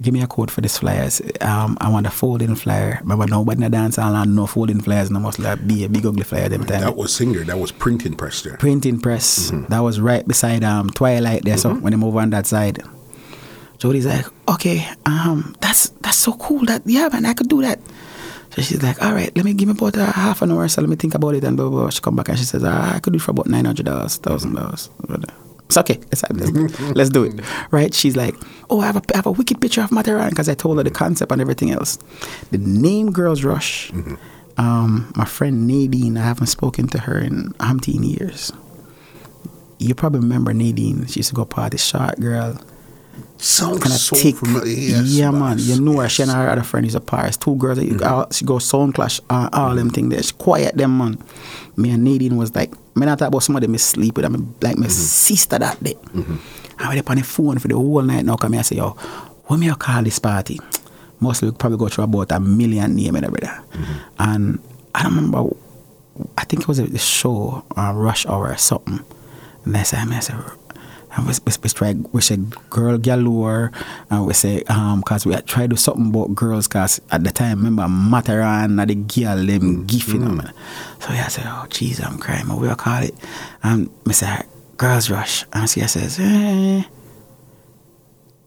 give 0.00 0.12
me 0.14 0.22
a 0.22 0.26
code 0.26 0.50
for 0.50 0.60
this 0.60 0.78
flyers. 0.78 1.20
Um, 1.40 1.76
I 1.80 1.88
want 1.90 2.06
a 2.06 2.10
folding 2.10 2.54
flyer. 2.54 2.98
Remember, 3.00 3.26
nobody 3.26 3.64
in 3.64 3.70
the 3.70 3.76
dance 3.76 3.96
hall 3.96 4.14
and 4.14 4.36
no 4.36 4.46
folding 4.46 4.80
flyers. 4.80 5.10
No 5.10 5.18
must 5.18 5.38
like 5.38 5.66
be 5.66 5.84
a 5.84 5.88
big 5.88 6.04
ugly 6.06 6.24
flyer 6.24 6.48
them 6.48 6.64
time. 6.64 6.82
That 6.82 6.96
was 6.96 7.14
singer. 7.14 7.42
That 7.44 7.58
was 7.58 7.72
printing 7.72 8.14
press 8.14 8.42
there. 8.42 8.56
printing 8.58 9.00
press. 9.00 9.50
That 9.70 9.80
was 9.80 9.98
right 10.00 10.26
beside 10.26 10.62
um 10.62 10.90
Twilight 10.90 11.44
there. 11.44 11.56
So 11.56 11.74
when 11.74 11.92
they 11.92 11.96
move 11.96 12.16
on 12.16 12.30
that 12.30 12.46
side, 12.46 12.82
Jody's 13.84 14.06
like, 14.06 14.24
okay, 14.48 14.88
um, 15.04 15.54
that's 15.60 15.90
that's 16.00 16.16
so 16.16 16.32
cool. 16.32 16.64
That 16.64 16.80
yeah, 16.86 17.10
man, 17.12 17.26
I 17.26 17.34
could 17.34 17.50
do 17.50 17.60
that. 17.60 17.78
So 18.56 18.62
she's 18.62 18.82
like, 18.82 19.02
all 19.02 19.12
right, 19.12 19.30
let 19.36 19.44
me 19.44 19.52
give 19.52 19.68
me 19.68 19.74
about 19.76 19.94
a 19.98 20.06
half 20.06 20.40
an 20.40 20.52
hour. 20.52 20.66
So 20.68 20.80
let 20.80 20.88
me 20.88 20.96
think 20.96 21.14
about 21.14 21.34
it 21.34 21.44
and 21.44 21.54
blah 21.54 21.68
blah. 21.68 21.80
blah. 21.82 21.90
She 21.90 22.00
come 22.00 22.16
back 22.16 22.30
and 22.30 22.38
she 22.38 22.46
says, 22.46 22.64
ah, 22.64 22.94
I 22.94 23.00
could 23.00 23.12
do 23.12 23.18
it 23.18 23.20
for 23.20 23.32
about 23.32 23.46
nine 23.46 23.66
hundred 23.66 23.84
dollars, 23.84 24.16
thousand 24.16 24.54
dollars. 24.54 24.88
It's 25.66 25.76
okay. 25.76 26.00
Let's, 26.10 26.24
let's, 26.30 26.80
let's 26.96 27.10
do 27.10 27.24
it. 27.24 27.42
Right? 27.70 27.92
She's 27.92 28.16
like, 28.16 28.34
oh, 28.70 28.80
I 28.80 28.86
have 28.86 28.96
a, 28.96 29.02
I 29.12 29.18
have 29.18 29.26
a 29.26 29.32
wicked 29.32 29.60
picture 29.60 29.82
of 29.82 29.92
Matterhorn 29.92 30.30
because 30.30 30.48
I 30.48 30.54
told 30.54 30.78
her 30.78 30.82
the 30.82 30.90
concept 30.90 31.30
and 31.30 31.42
everything 31.42 31.70
else. 31.70 31.98
The 32.52 32.58
name 32.58 33.12
Girls 33.12 33.44
Rush. 33.44 33.92
Um, 34.56 35.12
my 35.14 35.26
friend 35.26 35.66
Nadine, 35.66 36.16
I 36.16 36.22
haven't 36.22 36.46
spoken 36.46 36.86
to 36.86 37.00
her 37.00 37.18
in 37.18 37.52
umpteen 37.58 38.18
years. 38.18 38.50
You 39.78 39.94
probably 39.94 40.20
remember 40.20 40.54
Nadine. 40.54 41.04
She 41.06 41.20
used 41.20 41.28
to 41.28 41.34
go 41.34 41.44
party, 41.44 41.76
short 41.76 42.18
girl. 42.18 42.58
Sounds 43.44 43.78
kind 43.82 43.92
of 43.94 44.00
so 44.00 44.16
thick. 44.16 44.36
familiar. 44.36 44.72
Yes, 44.74 45.06
yeah, 45.10 45.30
man. 45.30 45.56
You 45.58 45.80
know 45.80 45.98
her. 46.00 46.08
She 46.08 46.22
and 46.22 46.30
her 46.30 46.48
other 46.48 46.62
friend 46.62 46.86
is 46.86 46.94
a 46.94 47.00
Paris. 47.00 47.36
Two 47.36 47.56
girls. 47.56 47.78
that 47.78 47.86
you 47.86 47.98
all- 48.02 48.26
she 48.32 48.44
go 48.44 48.58
sound 48.58 48.94
clash. 48.94 49.20
Uh, 49.28 49.48
all 49.52 49.74
them 49.74 49.90
thing 49.90 50.08
there. 50.08 50.22
She 50.22 50.32
quiet 50.32 50.76
them 50.76 50.96
man. 50.96 51.18
Me 51.76 51.90
and 51.90 52.02
Nadine 52.04 52.36
was 52.36 52.54
like. 52.54 52.72
Me 52.96 53.04
not 53.06 53.18
talk 53.18 53.28
about 53.28 53.42
some 53.42 53.56
of 53.56 53.60
them. 53.62 53.72
Me 53.72 53.78
sleep 53.78 54.16
with 54.16 54.22
them. 54.24 54.54
Like 54.62 54.78
my 54.78 54.86
sister 54.88 55.58
that 55.58 55.82
day. 55.82 55.96
I 56.78 56.88
went 56.88 57.00
up 57.00 57.10
on 57.10 57.16
the 57.16 57.22
phone 57.24 57.58
for 57.58 57.68
the 57.68 57.74
whole 57.76 58.02
night. 58.02 58.24
Now 58.24 58.36
come 58.36 58.52
here 58.52 58.60
and 58.60 58.66
say 58.66 58.76
yo, 58.76 58.90
when 59.46 59.60
me 59.60 59.66
you 59.66 59.74
call 59.76 60.02
this 60.02 60.18
party? 60.18 60.58
Mostly 61.20 61.50
we 61.50 61.56
probably 61.56 61.78
go 61.78 61.88
through 61.88 62.04
about 62.04 62.32
a 62.32 62.40
million 62.40 62.94
name 62.96 63.14
and 63.16 63.26
brother. 63.30 63.62
And 64.18 64.58
I 64.94 65.02
don't 65.02 65.14
remember. 65.16 65.54
I 66.38 66.44
think 66.44 66.62
it 66.62 66.68
was 66.68 66.78
a, 66.78 66.84
a 66.84 66.98
show, 66.98 67.64
uh, 67.76 67.92
Rush 67.94 68.24
Hour 68.26 68.48
or 68.52 68.56
something. 68.56 69.04
And 69.64 69.76
I 69.76 69.82
said, 69.82 70.08
I 70.08 70.20
said, 70.20 70.36
and 71.16 71.26
we, 71.26 71.32
we, 71.46 71.52
we 71.62 71.68
try, 71.70 71.92
we 72.12 72.20
say 72.20 72.36
girl 72.70 72.98
galore, 72.98 73.72
and 74.10 74.26
we 74.26 74.32
say, 74.34 74.62
um, 74.64 75.02
cause 75.02 75.24
we 75.26 75.34
try 75.42 75.62
to 75.62 75.68
do 75.68 75.76
something 75.76 76.08
about 76.08 76.34
girls, 76.34 76.66
cause 76.68 77.00
at 77.10 77.24
the 77.24 77.30
time, 77.30 77.58
remember, 77.58 77.88
Matterhorn, 77.88 78.78
and 78.78 78.90
the 78.90 78.94
girl, 78.94 79.36
them 79.36 79.86
gifting 79.86 80.20
them. 80.20 80.42
So 81.00 81.12
yeah, 81.12 81.24
I 81.26 81.28
said, 81.28 81.44
oh, 81.46 81.66
jeez, 81.68 82.04
I'm 82.04 82.18
crying, 82.18 82.48
what 82.48 82.58
we 82.60 82.66
gonna 82.66 82.76
call 82.76 83.02
it? 83.02 83.14
And 83.62 83.90
I 84.08 84.12
say, 84.12 84.42
girls 84.76 85.10
rush. 85.10 85.44
And 85.52 85.68
she 85.68 85.80
says, 85.80 86.18
eh, 86.20 86.82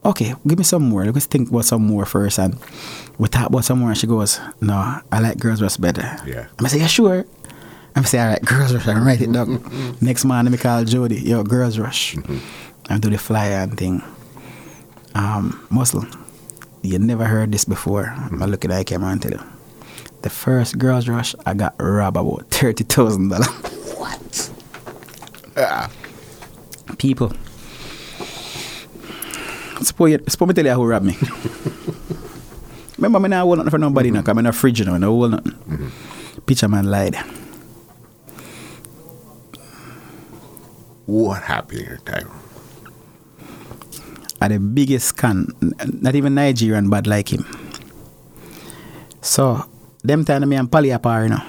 okay, 0.05 0.33
give 0.45 0.57
me 0.57 0.63
some 0.63 0.89
more. 0.89 1.05
Let's 1.05 1.25
think 1.25 1.49
about 1.49 1.65
some 1.65 1.85
more 1.85 2.05
first. 2.05 2.39
And 2.39 2.57
we 3.17 3.27
talk 3.27 3.47
about 3.47 3.65
some 3.65 3.79
more, 3.79 3.89
and 3.89 3.97
she 3.97 4.07
goes, 4.07 4.39
no, 4.61 4.73
I 5.11 5.19
like 5.19 5.37
girls 5.39 5.61
rush 5.61 5.77
better. 5.77 6.17
Yeah. 6.25 6.47
I 6.59 6.67
say, 6.67 6.79
yeah, 6.79 6.87
sure. 6.87 7.25
I 7.97 8.03
say, 8.03 8.19
all 8.19 8.27
right, 8.27 8.41
girls 8.45 8.73
rush. 8.73 8.87
I 8.87 8.99
write 8.99 9.21
it 9.21 9.31
down. 9.31 9.57
Mm-hmm. 9.57 10.05
Next 10.05 10.23
morning, 10.23 10.51
me 10.51 10.57
call 10.59 10.83
Jody, 10.83 11.19
yo, 11.19 11.43
girls 11.43 11.79
rush. 11.79 12.15
Mm-hmm. 12.15 12.93
I 12.93 12.97
do 12.99 13.09
the 13.09 13.17
flyer 13.17 13.63
and 13.63 13.75
thing. 13.75 14.03
Um, 15.15 15.65
Muslim, 15.71 16.07
you 16.83 16.99
never 16.99 17.25
heard 17.25 17.51
this 17.51 17.65
before. 17.65 18.05
I'm 18.15 18.37
look 18.39 18.63
at 18.65 18.71
the 18.71 18.83
camera 18.83 19.09
and 19.09 19.21
tell 19.21 19.31
you. 19.31 19.41
The 20.21 20.29
first 20.29 20.77
girls 20.77 21.07
rush, 21.07 21.33
I 21.45 21.55
got 21.55 21.75
robbed 21.79 22.17
about 22.17 22.45
thirty 22.51 22.83
thousand 22.83 23.29
dollars. 23.29 23.47
What? 23.97 24.51
Ah. 25.57 25.89
People. 26.99 27.33
Suppose, 29.81 30.11
you, 30.11 30.19
suppose 30.27 30.47
me 30.49 30.53
tell 30.53 30.65
you 30.65 30.73
who 30.73 30.85
robbed 30.85 31.05
me. 31.05 31.17
Remember, 32.97 33.19
me 33.19 33.29
not 33.29 33.41
hold 33.41 33.57
nothing 33.57 33.71
for 33.71 33.77
nobody 33.79 34.11
now, 34.11 34.21
because 34.21 34.31
mm-hmm. 34.31 34.39
I'm 34.39 34.45
in 34.45 34.49
a 34.49 34.53
fridge 34.53 34.85
now, 34.85 34.95
I 34.95 34.99
don't 34.99 35.09
hold 35.09 35.31
nothing. 35.31 35.91
Picture 36.45 36.67
man 36.67 36.85
lied. 36.85 37.17
What 41.07 41.41
happened 41.43 41.79
here, 41.79 41.99
Tiger? 42.05 42.29
are 44.41 44.49
the 44.49 44.59
biggest 44.59 45.17
can, 45.17 45.47
not 46.01 46.15
even 46.15 46.35
Nigerian 46.35 46.89
but 46.89 47.07
like 47.07 47.33
him. 47.33 47.45
So, 49.21 49.65
them 50.03 50.23
time 50.25 50.47
me 50.47 50.55
and 50.55 50.71
Pali 50.71 50.91
apart, 50.91 51.23
you 51.23 51.29
know. 51.29 51.43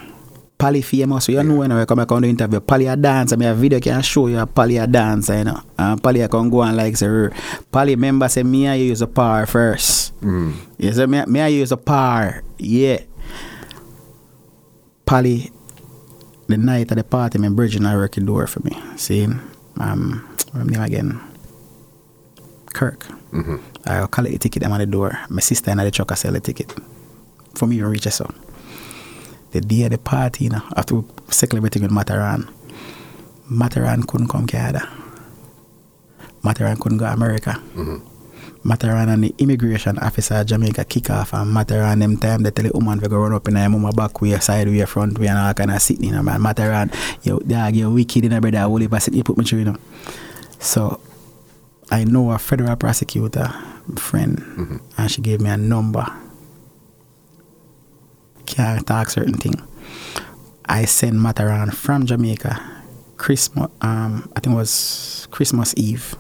Pali 0.56 0.82
famous, 0.82 1.26
so 1.26 1.32
you 1.32 1.42
know 1.44 1.56
when 1.56 1.70
I 1.70 1.84
come 1.84 1.98
back 1.98 2.10
on 2.10 2.22
the 2.22 2.28
interview, 2.28 2.58
Pali 2.58 2.86
a 2.86 2.96
dance, 2.96 3.30
and 3.30 3.40
me 3.40 3.46
a 3.46 3.54
video 3.54 3.78
can 3.78 4.02
show 4.02 4.26
you 4.26 4.38
a 4.40 4.46
Pali 4.46 4.76
a 4.76 4.88
dance, 4.88 5.28
you 5.28 5.44
know. 5.44 5.60
And 5.78 6.02
Pali 6.02 6.20
a 6.20 6.28
can 6.28 6.50
go 6.50 6.62
and 6.62 6.76
like 6.76 6.96
say, 6.96 7.28
Pali 7.70 7.94
member 7.94 8.28
say 8.28 8.42
me 8.42 8.66
I 8.66 8.74
use 8.74 9.00
a 9.00 9.06
power 9.06 9.46
first. 9.46 10.18
Mm. 10.20 10.54
You 10.78 10.92
say 10.92 11.06
me, 11.06 11.24
me 11.26 11.40
I 11.40 11.48
use 11.48 11.70
a 11.70 11.76
power, 11.76 12.42
yeah. 12.58 13.02
Pali, 15.06 15.52
the 16.48 16.56
night 16.56 16.90
of 16.90 16.96
the 16.96 17.04
party, 17.04 17.38
my 17.38 17.50
bridging 17.50 17.86
I 17.86 17.94
work 17.94 18.16
the 18.16 18.20
door 18.22 18.48
for 18.48 18.60
me. 18.60 18.76
See, 18.96 19.28
um, 19.80 20.28
what 20.52 20.66
name 20.66 20.82
again? 20.82 21.20
Kirk. 22.74 23.06
Mm-hmm. 23.32 23.56
I 23.86 24.06
collect 24.06 24.32
the 24.32 24.38
ticket 24.38 24.64
I'm 24.64 24.72
at 24.72 24.78
the 24.78 24.86
door. 24.86 25.18
My 25.28 25.40
sister 25.40 25.70
and 25.70 25.80
I 25.80 25.84
the 25.84 25.90
truck 25.90 26.12
I 26.12 26.14
sell 26.14 26.32
the 26.32 26.40
ticket. 26.40 26.74
For 27.54 27.66
me 27.66 27.78
to 27.78 27.86
reach 27.86 28.06
us 28.06 28.16
so. 28.16 28.30
The 29.52 29.60
day 29.60 29.84
of 29.84 29.90
the 29.90 29.98
party, 29.98 30.44
you 30.44 30.50
know, 30.50 30.62
after 30.76 31.02
celebrating 31.30 31.82
with 31.82 31.90
Matterhorn, 31.90 32.48
Matterhorn 33.50 34.02
couldn't 34.02 34.28
come 34.28 34.46
Canada. 34.46 34.88
Matterhorn 36.42 36.76
couldn't 36.76 36.98
go 36.98 37.06
America. 37.06 37.60
Matterhorn 38.68 39.08
and 39.08 39.24
the 39.24 39.34
immigration 39.38 39.98
officer 39.98 40.44
Jamaica 40.44 40.84
kick 40.84 41.08
off 41.08 41.32
and 41.32 41.52
Matterhorn 41.52 41.98
them 42.00 42.18
time 42.18 42.42
they 42.42 42.50
tell 42.50 42.64
the 42.64 42.70
woman 42.74 43.00
we 43.00 43.08
go 43.08 43.16
run 43.16 43.32
up 43.32 43.48
in 43.48 43.56
her 43.56 43.68
mama 43.68 43.92
back 43.92 44.20
way, 44.20 44.38
side 44.38 44.68
way, 44.68 44.84
front 44.84 45.18
way 45.18 45.26
and 45.28 45.38
all 45.38 45.54
kind 45.54 45.70
of 45.70 45.80
sitting 45.80 46.04
in 46.04 46.10
you 46.10 46.16
know, 46.16 46.22
man. 46.22 46.42
Matterhorn, 46.42 46.90
yo 47.22 47.38
dog, 47.38 47.74
you 47.74 47.90
wicked 47.90 48.26
in 48.26 48.32
a 48.34 48.40
brother, 48.40 48.60
whole 48.60 48.76
heap 48.76 48.92
of 48.92 49.02
sit 49.02 49.14
you 49.14 49.24
put 49.24 49.38
me 49.38 49.44
through, 49.44 49.60
you 49.60 49.64
know. 49.64 49.76
So 50.58 51.00
I 51.90 52.04
know 52.04 52.30
a 52.30 52.38
federal 52.38 52.76
prosecutor 52.76 53.48
friend 53.96 54.82
and 54.98 55.10
she 55.10 55.22
gave 55.22 55.40
me 55.40 55.48
a 55.48 55.56
number. 55.56 56.06
Can't 58.44 58.86
talk 58.86 59.08
certain 59.08 59.34
thing. 59.34 59.54
I 60.66 60.84
sent 60.84 61.16
Matterhorn 61.16 61.70
from 61.70 62.04
Jamaica 62.04 62.60
Christmas 63.16 63.70
um 63.80 64.30
I 64.36 64.40
think 64.40 64.54
it 64.54 64.58
was 64.58 65.26
Christmas 65.30 65.74
Eve 65.76 66.14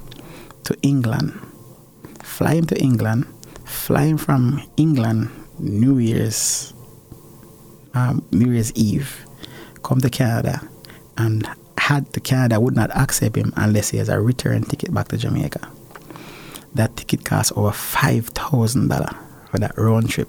to 0.64 0.74
England. 0.82 1.38
Fly 2.38 2.54
him 2.54 2.66
to 2.66 2.78
England, 2.78 3.26
flying 3.64 4.16
from 4.16 4.62
England 4.76 5.28
New 5.58 5.98
Year's 5.98 6.72
um, 7.94 8.24
New 8.30 8.52
Year's 8.52 8.72
Eve, 8.74 9.26
come 9.82 10.00
to 10.00 10.08
Canada 10.08 10.62
and 11.16 11.48
had 11.76 12.12
to 12.12 12.20
Canada 12.20 12.60
would 12.60 12.76
not 12.76 12.96
accept 12.96 13.34
him 13.34 13.52
unless 13.56 13.90
he 13.90 13.98
has 13.98 14.08
a 14.08 14.20
return 14.20 14.62
ticket 14.62 14.94
back 14.94 15.08
to 15.08 15.16
Jamaica. 15.16 15.68
That 16.76 16.96
ticket 16.96 17.24
cost 17.24 17.50
over 17.56 17.72
five 17.72 18.28
thousand 18.28 18.86
dollar 18.86 19.10
for 19.50 19.58
that 19.58 19.76
round 19.76 20.08
trip. 20.08 20.28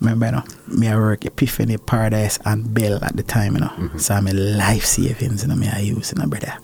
Remember, 0.00 0.24
you 0.24 0.32
know, 0.32 0.44
me 0.68 0.88
I 0.88 0.96
work 0.96 1.26
Epiphany, 1.26 1.76
Paradise, 1.76 2.38
and 2.46 2.72
Bell 2.72 3.04
at 3.04 3.14
the 3.14 3.22
time, 3.22 3.56
you 3.56 3.60
know. 3.60 3.90
So 3.98 4.14
I'm 4.14 4.26
a 4.26 4.32
life 4.32 4.86
savings, 4.86 5.42
you 5.42 5.48
know, 5.50 5.54
me 5.56 5.68
I 5.68 5.80
use, 5.80 6.14
you 6.16 6.22
know, 6.22 6.28
brother. 6.28 6.56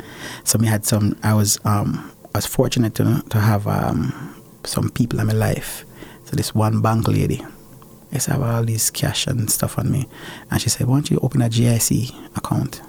So 0.44 0.56
me 0.58 0.66
had 0.66 0.86
some. 0.86 1.18
I 1.22 1.34
was 1.34 1.58
um 1.66 2.10
I 2.34 2.38
was 2.38 2.46
fortunate 2.46 2.94
to 2.96 3.22
to 3.28 3.38
have 3.38 3.66
um 3.66 4.34
some 4.64 4.90
people 4.90 5.20
in 5.20 5.26
my 5.26 5.32
life. 5.32 5.84
So 6.24 6.36
this 6.36 6.54
one 6.54 6.80
bank 6.80 7.08
lady, 7.08 7.42
I 7.42 8.14
used 8.14 8.26
to 8.26 8.32
have 8.32 8.42
all 8.42 8.64
this 8.64 8.90
cash 8.90 9.26
and 9.26 9.50
stuff 9.50 9.78
on 9.78 9.90
me, 9.90 10.06
and 10.50 10.60
she 10.60 10.68
said, 10.68 10.86
"Why 10.86 10.96
don't 10.96 11.10
you 11.10 11.18
open 11.22 11.42
a 11.42 11.48
GIC 11.48 12.12
account?" 12.36 12.82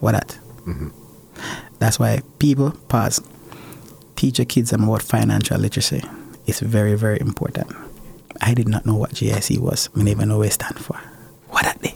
What 0.00 0.12
that? 0.12 0.38
That's 1.78 1.98
why 1.98 2.20
people 2.38 2.72
pause. 2.88 3.20
Teach 4.16 4.38
your 4.38 4.46
kids 4.46 4.72
about 4.72 5.02
financial 5.02 5.58
literacy. 5.58 6.02
It's 6.46 6.60
very, 6.60 6.94
very 6.94 7.18
important. 7.20 7.72
I 8.40 8.54
did 8.54 8.68
not 8.68 8.84
know 8.86 8.96
what 8.96 9.12
GIC 9.14 9.58
was. 9.58 9.88
I 9.96 10.00
even 10.02 10.28
know 10.28 10.38
what 10.38 10.48
it 10.48 10.52
stand 10.52 10.78
for. 10.78 10.96
What 11.48 11.64
that 11.64 11.80
day? 11.82 11.94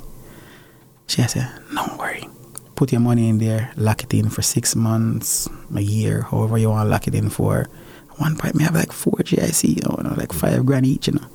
She 1.07 1.23
said, 1.23 1.51
don't 1.75 1.99
worry. 1.99 2.29
Put 2.75 2.91
your 2.91 3.01
money 3.01 3.29
in 3.29 3.39
there, 3.39 3.73
lock 3.77 4.03
it 4.03 4.13
in 4.15 4.29
for 4.29 4.43
six 4.43 4.75
months, 4.75 5.49
a 5.75 5.81
year, 5.81 6.23
however 6.23 6.59
you 6.59 6.71
want 6.71 6.87
to 6.87 6.91
lock 6.91 7.07
it 7.07 7.15
in 7.15 7.31
for. 7.31 7.61
At 7.61 8.19
one 8.19 8.37
point, 8.37 8.57
me 8.57 8.65
have 8.65 8.75
like 8.75 8.93
four 8.93 9.13
GIC, 9.19 9.69
you 9.69 9.83
know, 9.83 10.15
like 10.17 10.33
five 10.33 10.67
grand 10.67 10.87
each, 10.87 11.07
you 11.07 11.15
know. 11.15 11.27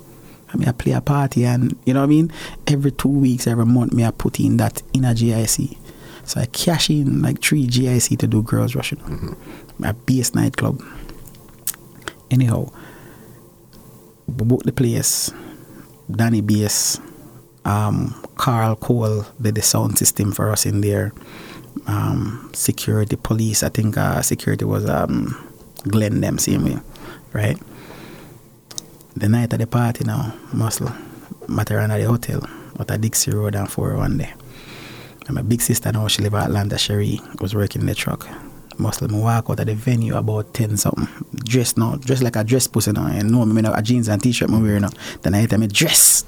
I 0.52 0.56
mean, 0.56 0.68
I 0.68 0.72
play 0.72 0.92
a 0.92 1.00
party 1.00 1.44
and, 1.44 1.78
you 1.84 1.94
know 1.94 2.00
what 2.00 2.06
I 2.06 2.08
mean? 2.08 2.32
Every 2.66 2.90
two 2.90 3.08
weeks, 3.08 3.46
every 3.46 3.66
month, 3.66 3.92
me 3.92 4.04
I 4.04 4.10
put 4.10 4.40
in 4.40 4.56
that 4.58 4.82
in 4.92 5.04
a 5.04 5.14
GIC. 5.14 5.78
So 6.24 6.40
I 6.40 6.46
cash 6.46 6.90
in 6.90 7.22
like 7.22 7.40
three 7.42 7.66
GIC 7.66 8.18
to 8.18 8.26
do 8.26 8.42
girls 8.42 8.74
rush, 8.74 8.92
you 8.92 8.98
know. 8.98 9.04
Mm-hmm. 9.04 9.84
A 9.84 9.94
base 9.94 10.34
nightclub. 10.34 10.82
Anyhow, 12.30 12.70
we 14.26 14.44
booked 14.44 14.66
the 14.66 14.72
place. 14.72 15.32
Danny 16.10 16.40
Bass, 16.40 17.00
um, 17.64 18.14
Carl 18.36 18.76
Cole 18.76 19.24
did 19.40 19.54
the 19.54 19.62
sound 19.62 19.98
system 19.98 20.32
for 20.32 20.50
us 20.50 20.66
in 20.66 20.80
there. 20.80 21.12
Um, 21.86 22.50
security, 22.52 23.16
police, 23.16 23.62
I 23.62 23.68
think 23.68 23.96
uh, 23.96 24.22
security 24.22 24.64
was 24.64 24.88
um, 24.88 25.36
Glenn 25.88 26.20
them, 26.20 26.38
same 26.38 26.64
way, 26.64 26.78
right? 27.32 27.58
The 29.16 29.28
night 29.28 29.52
of 29.52 29.58
the 29.58 29.66
party 29.66 30.04
now, 30.04 30.34
Muscle, 30.52 30.92
Mataran 31.46 31.90
at 31.90 31.98
the 31.98 32.04
hotel, 32.04 32.42
at 32.78 33.00
Dixie 33.00 33.30
Road 33.32 33.54
and 33.54 33.70
401 33.70 34.18
there. 34.18 34.34
And 35.26 35.34
my 35.36 35.42
big 35.42 35.60
sister 35.60 35.92
now, 35.92 36.08
she 36.08 36.22
live 36.22 36.34
in 36.34 36.40
Atlanta, 36.40 36.78
Cherie, 36.78 37.20
was 37.40 37.54
working 37.54 37.82
in 37.82 37.86
the 37.86 37.94
truck. 37.94 38.28
Muslim 38.78 39.20
walk 39.20 39.50
out 39.50 39.60
of 39.60 39.66
the 39.66 39.74
venue 39.74 40.16
about 40.16 40.54
10 40.54 40.76
something. 40.76 41.06
Dressed 41.44 41.76
now, 41.76 41.96
dressed 41.96 42.22
like 42.22 42.36
a 42.36 42.44
dress 42.44 42.66
pussy 42.66 42.92
now. 42.92 43.06
And 43.06 43.30
know 43.30 43.44
me, 43.44 43.54
me 43.54 43.62
know, 43.62 43.72
a 43.74 43.82
jeans 43.82 44.08
and 44.08 44.22
t-shirt 44.22 44.48
me 44.50 44.60
wearing 44.60 44.82
now. 44.82 44.90
Then 45.22 45.34
I 45.34 45.40
hit 45.40 45.58
me 45.58 45.66
dress. 45.66 46.24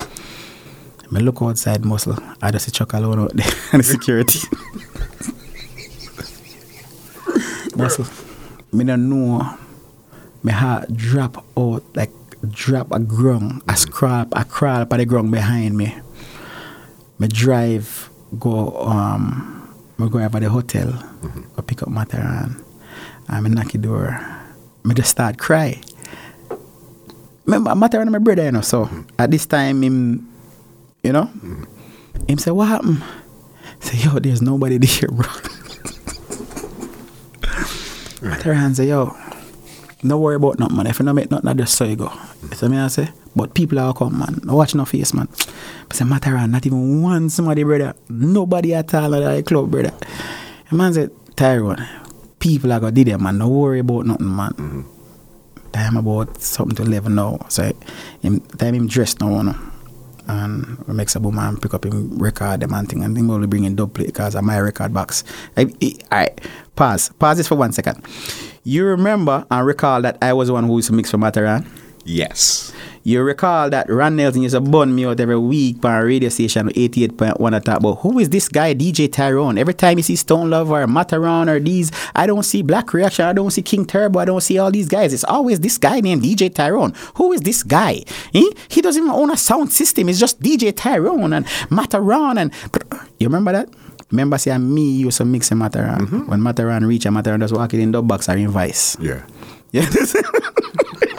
Me 1.12 1.20
look 1.20 1.43
outside 1.43 1.84
muscle. 1.84 2.16
I 2.40 2.51
just 2.51 2.64
see 2.64 2.72
truck 2.72 2.94
alone 2.94 3.20
out 3.20 3.36
there 3.36 3.52
and 3.72 3.80
the 3.80 3.84
security. 3.84 4.40
muscle. 7.76 8.06
Me 8.72 8.82
don't 8.82 9.10
know. 9.10 9.59
My 10.43 10.52
heart 10.52 10.97
drop 10.97 11.44
out 11.55 11.84
like 11.94 12.10
drop 12.48 12.90
a 12.93 12.98
ground. 12.98 13.60
I 13.68 13.74
mm-hmm. 13.74 13.74
scrap, 13.74 14.28
I 14.32 14.44
crawl 14.44 14.80
up 14.80 14.89
the 14.89 15.05
ground 15.05 15.30
behind 15.30 15.76
me. 15.76 15.94
Me 17.18 17.28
drive, 17.28 18.09
go 18.39 18.74
um 18.80 19.68
I 20.01 20.09
go 20.09 20.18
over 20.18 20.40
the 20.40 20.48
hotel, 20.48 20.86
mm-hmm. 20.86 21.43
go 21.55 21.60
pick 21.62 21.82
up 21.82 21.90
Matterhorn. 21.90 22.64
And 23.28 23.47
I 23.47 23.51
knock 23.51 23.72
the 23.72 23.78
door. 23.78 24.18
me 24.82 24.94
just 24.94 25.10
start 25.10 25.36
cry. 25.36 25.78
Remember, 27.44 27.70
on 27.70 28.10
my 28.10 28.18
brother, 28.18 28.44
you 28.44 28.52
know. 28.52 28.62
So 28.62 28.86
mm-hmm. 28.86 29.02
at 29.18 29.30
this 29.30 29.44
time, 29.44 29.82
him, 29.82 30.31
you 31.02 31.12
know, 31.12 31.30
mm. 31.36 31.66
him 32.28 32.38
say, 32.38 32.50
"What 32.50 32.68
happened?" 32.68 33.02
Say, 33.80 33.98
"Yo, 33.98 34.18
there's 34.18 34.42
nobody 34.42 34.78
there, 34.78 35.08
bro." 35.08 35.28
Matter 38.30 38.52
and 38.52 38.76
say, 38.76 38.88
"Yo, 38.88 39.16
no 40.02 40.18
worry 40.18 40.36
about 40.36 40.58
nothing, 40.58 40.76
man. 40.76 40.86
If 40.86 40.98
you 40.98 41.04
don't 41.04 41.14
make 41.14 41.30
nothing, 41.30 41.48
I 41.48 41.54
just 41.54 41.74
so 41.74 41.84
you 41.84 41.96
go." 41.96 42.12
So 42.54 42.68
me 42.68 42.78
I 42.78 42.88
say, 42.88 43.08
but 43.34 43.54
people 43.54 43.78
are 43.78 43.94
come, 43.94 44.18
man. 44.18 44.40
No 44.44 44.56
watch 44.56 44.74
no 44.74 44.84
face, 44.84 45.14
man. 45.14 45.28
But 45.88 45.96
say, 45.96 46.04
matter 46.04 46.36
and 46.36 46.52
not 46.52 46.66
even 46.66 47.02
one 47.02 47.30
somebody, 47.30 47.62
brother. 47.62 47.94
Nobody 48.08 48.74
at 48.74 48.94
all 48.94 49.14
at 49.14 49.36
the 49.36 49.42
club, 49.42 49.70
brother. 49.70 49.92
The 50.70 50.76
man 50.76 50.92
said, 50.92 51.10
Tyrone, 51.36 51.86
people 52.38 52.72
are 52.72 52.80
gonna 52.80 52.92
do 52.92 53.04
that, 53.04 53.20
man. 53.20 53.38
No 53.38 53.48
worry 53.48 53.78
about 53.80 54.06
nothing, 54.06 54.36
man. 54.36 54.52
Mm-hmm. 54.52 55.72
Time 55.72 55.96
about 55.96 56.40
something 56.42 56.76
to 56.76 56.84
live 56.84 57.08
now. 57.08 57.38
So 57.48 57.72
him 58.20 58.40
time 58.40 58.74
him 58.74 58.86
dressed 58.86 59.20
now, 59.20 59.38
you 59.38 59.42
know. 59.44 59.71
And 60.32 60.78
we 60.86 60.94
make 60.94 61.09
some 61.09 61.34
man 61.34 61.59
pick 61.59 61.74
up 61.74 61.84
him 61.84 62.18
record 62.18 62.60
them 62.60 62.72
and 62.72 62.88
thing 62.88 63.04
and 63.04 63.14
think 63.14 63.30
only 63.30 63.46
bring 63.46 63.64
in 63.64 63.76
dub 63.76 63.92
plate 63.94 64.06
because 64.06 64.34
of 64.34 64.44
my 64.44 64.59
record 64.59 64.94
box. 64.94 65.24
Alright, 65.59 66.40
pause. 66.74 67.10
Pause 67.18 67.36
this 67.36 67.48
for 67.48 67.56
one 67.56 67.72
second. 67.72 68.02
You 68.64 68.86
remember 68.86 69.46
and 69.50 69.66
recall 69.66 70.00
that 70.02 70.18
I 70.22 70.32
was 70.32 70.48
the 70.48 70.54
one 70.54 70.64
who 70.64 70.76
used 70.76 70.88
to 70.88 70.94
mix 70.94 71.10
for 71.10 71.18
Matterhorn? 71.18 71.66
Yes. 72.04 72.72
You 73.04 73.22
recall 73.22 73.68
that 73.70 73.90
Ron 73.90 74.14
Nelson 74.14 74.42
used 74.42 74.54
to 74.54 74.60
bun 74.60 74.94
me 74.94 75.04
out 75.04 75.18
every 75.18 75.38
week 75.38 75.84
on 75.84 76.02
a 76.02 76.04
radio 76.04 76.28
station 76.28 76.68
88.1 76.68 77.56
and 77.56 77.64
talk 77.64 77.78
about 77.78 77.94
who 77.96 78.20
is 78.20 78.30
this 78.30 78.48
guy, 78.48 78.74
DJ 78.74 79.12
Tyrone? 79.12 79.58
Every 79.58 79.74
time 79.74 79.98
you 79.98 80.04
see 80.04 80.14
Stone 80.14 80.50
Love 80.50 80.70
or 80.70 80.86
Matterhorn 80.86 81.48
or 81.48 81.58
these, 81.58 81.90
I 82.14 82.28
don't 82.28 82.44
see 82.44 82.62
Black 82.62 82.94
Reaction, 82.94 83.24
I 83.24 83.32
don't 83.32 83.50
see 83.50 83.62
King 83.62 83.86
Turbo, 83.86 84.20
I 84.20 84.24
don't 84.24 84.40
see 84.40 84.58
all 84.58 84.70
these 84.70 84.88
guys. 84.88 85.12
It's 85.12 85.24
always 85.24 85.58
this 85.58 85.78
guy 85.78 86.00
named 86.00 86.22
DJ 86.22 86.54
Tyrone. 86.54 86.94
Who 87.16 87.32
is 87.32 87.40
this 87.40 87.64
guy? 87.64 88.04
He, 88.32 88.52
he 88.68 88.80
doesn't 88.80 89.02
even 89.02 89.14
own 89.14 89.30
a 89.30 89.36
sound 89.36 89.72
system, 89.72 90.08
it's 90.08 90.20
just 90.20 90.40
DJ 90.40 90.72
Tyrone 90.74 91.32
and 91.32 91.46
Matterhorn. 91.70 92.38
And 92.38 92.52
you 93.18 93.26
remember 93.26 93.50
that? 93.50 93.68
Remember, 94.12 94.38
say, 94.38 94.56
me 94.58 94.92
used 94.92 95.18
to 95.18 95.24
mix 95.24 95.50
a 95.50 95.56
Matterhorn. 95.56 96.06
Mm-hmm. 96.06 96.30
When 96.30 96.42
Matterhorn 96.42 96.86
reach 96.86 97.06
a 97.06 97.10
Matterhorn, 97.10 97.40
just 97.40 97.54
walk 97.54 97.74
it 97.74 97.80
in 97.80 97.90
the 97.90 98.02
box 98.02 98.28
or 98.28 98.36
in 98.36 98.48
Vice. 98.48 98.96
Yeah. 99.00 99.24
Yeah. 99.72 99.88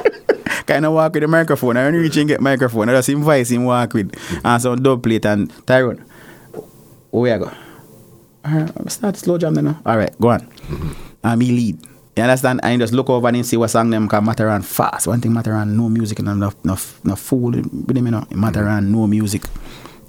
kind 0.74 0.86
of 0.86 0.94
walk 0.94 1.14
with 1.14 1.22
the 1.22 1.28
microphone. 1.28 1.78
I 1.78 1.86
only 1.86 2.00
reach 2.00 2.18
and 2.18 2.28
get 2.28 2.42
microphone. 2.42 2.90
I 2.90 2.94
just 2.94 3.10
invite 3.10 3.50
him 3.50 3.66
walk 3.66 3.94
with 3.94 4.12
mm. 4.12 4.42
and 4.44 4.62
some 4.62 4.82
dub 4.82 5.04
plate 5.04 5.26
and 5.26 5.52
Tyrone. 5.68 6.04
Where 7.12 7.38
you 7.38 7.46
go? 7.46 7.52
Alright, 8.46 8.92
start 8.92 9.16
slow 9.18 9.38
jam 9.38 9.54
then. 9.54 9.78
Alright, 9.86 10.20
go 10.20 10.30
on. 10.30 10.42
Mm-hmm. 10.42 10.92
And 11.24 11.40
me 11.40 11.52
lead. 11.52 11.78
You 12.16 12.24
understand? 12.24 12.60
And 12.64 12.74
you 12.74 12.80
just 12.80 12.94
look 12.94 13.10
over 13.10 13.28
and 13.28 13.38
him 13.38 13.44
see 13.44 13.58
what 13.58 13.70
song 13.70 13.90
them 13.90 14.10
can 14.10 14.26
matter 14.26 14.50
and 14.50 14.66
fast. 14.66 15.08
One 15.08 15.22
thing 15.22 15.34
matter 15.34 15.54
and 15.54 15.78
no 15.78 15.90
music 15.90 16.20
and 16.20 16.40
no 16.40 16.52
no 16.64 16.78
no 17.04 17.16
fool 17.16 17.52
with 17.52 17.98
him, 17.98 18.06
you 18.06 18.12
know. 18.12 18.26
Matter 18.32 18.68
and 18.68 18.92
no 18.92 19.08
music. 19.08 19.44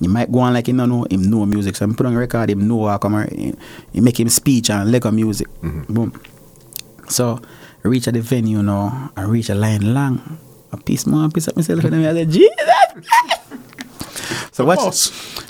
You 0.00 0.08
might 0.08 0.30
go 0.30 0.40
on 0.40 0.52
like 0.52 0.68
him 0.68 0.76
no 0.76 0.86
know 0.86 1.06
him 1.10 1.22
no 1.30 1.46
music. 1.46 1.76
So 1.76 1.86
I 1.86 1.92
put 1.92 2.06
on 2.06 2.14
a 2.14 2.18
record 2.18 2.50
him 2.50 2.66
know 2.66 2.88
how 2.88 2.98
come 2.98 3.26
he, 3.28 3.54
make 4.00 4.18
him 4.18 4.28
speech 4.28 4.70
and 4.70 4.90
Lego 4.90 5.10
music. 5.10 5.48
Mm-hmm. 5.62 5.94
Boom. 5.94 6.20
So 7.08 7.40
reach 7.84 8.08
at 8.08 8.14
the 8.14 8.20
venue 8.20 8.62
now, 8.62 9.12
I 9.16 9.22
reach 9.22 9.50
a 9.50 9.54
line 9.54 9.94
long. 9.94 10.38
A 10.74 10.76
piece 10.76 11.06
more, 11.06 11.26
a 11.26 11.30
piece 11.30 11.48
up 11.48 11.56
myself 11.56 11.84
and 11.84 11.94
I 11.94 12.12
said, 12.12 12.30
Jesus! 12.30 12.50
so 14.52 14.64
watch 14.64 14.94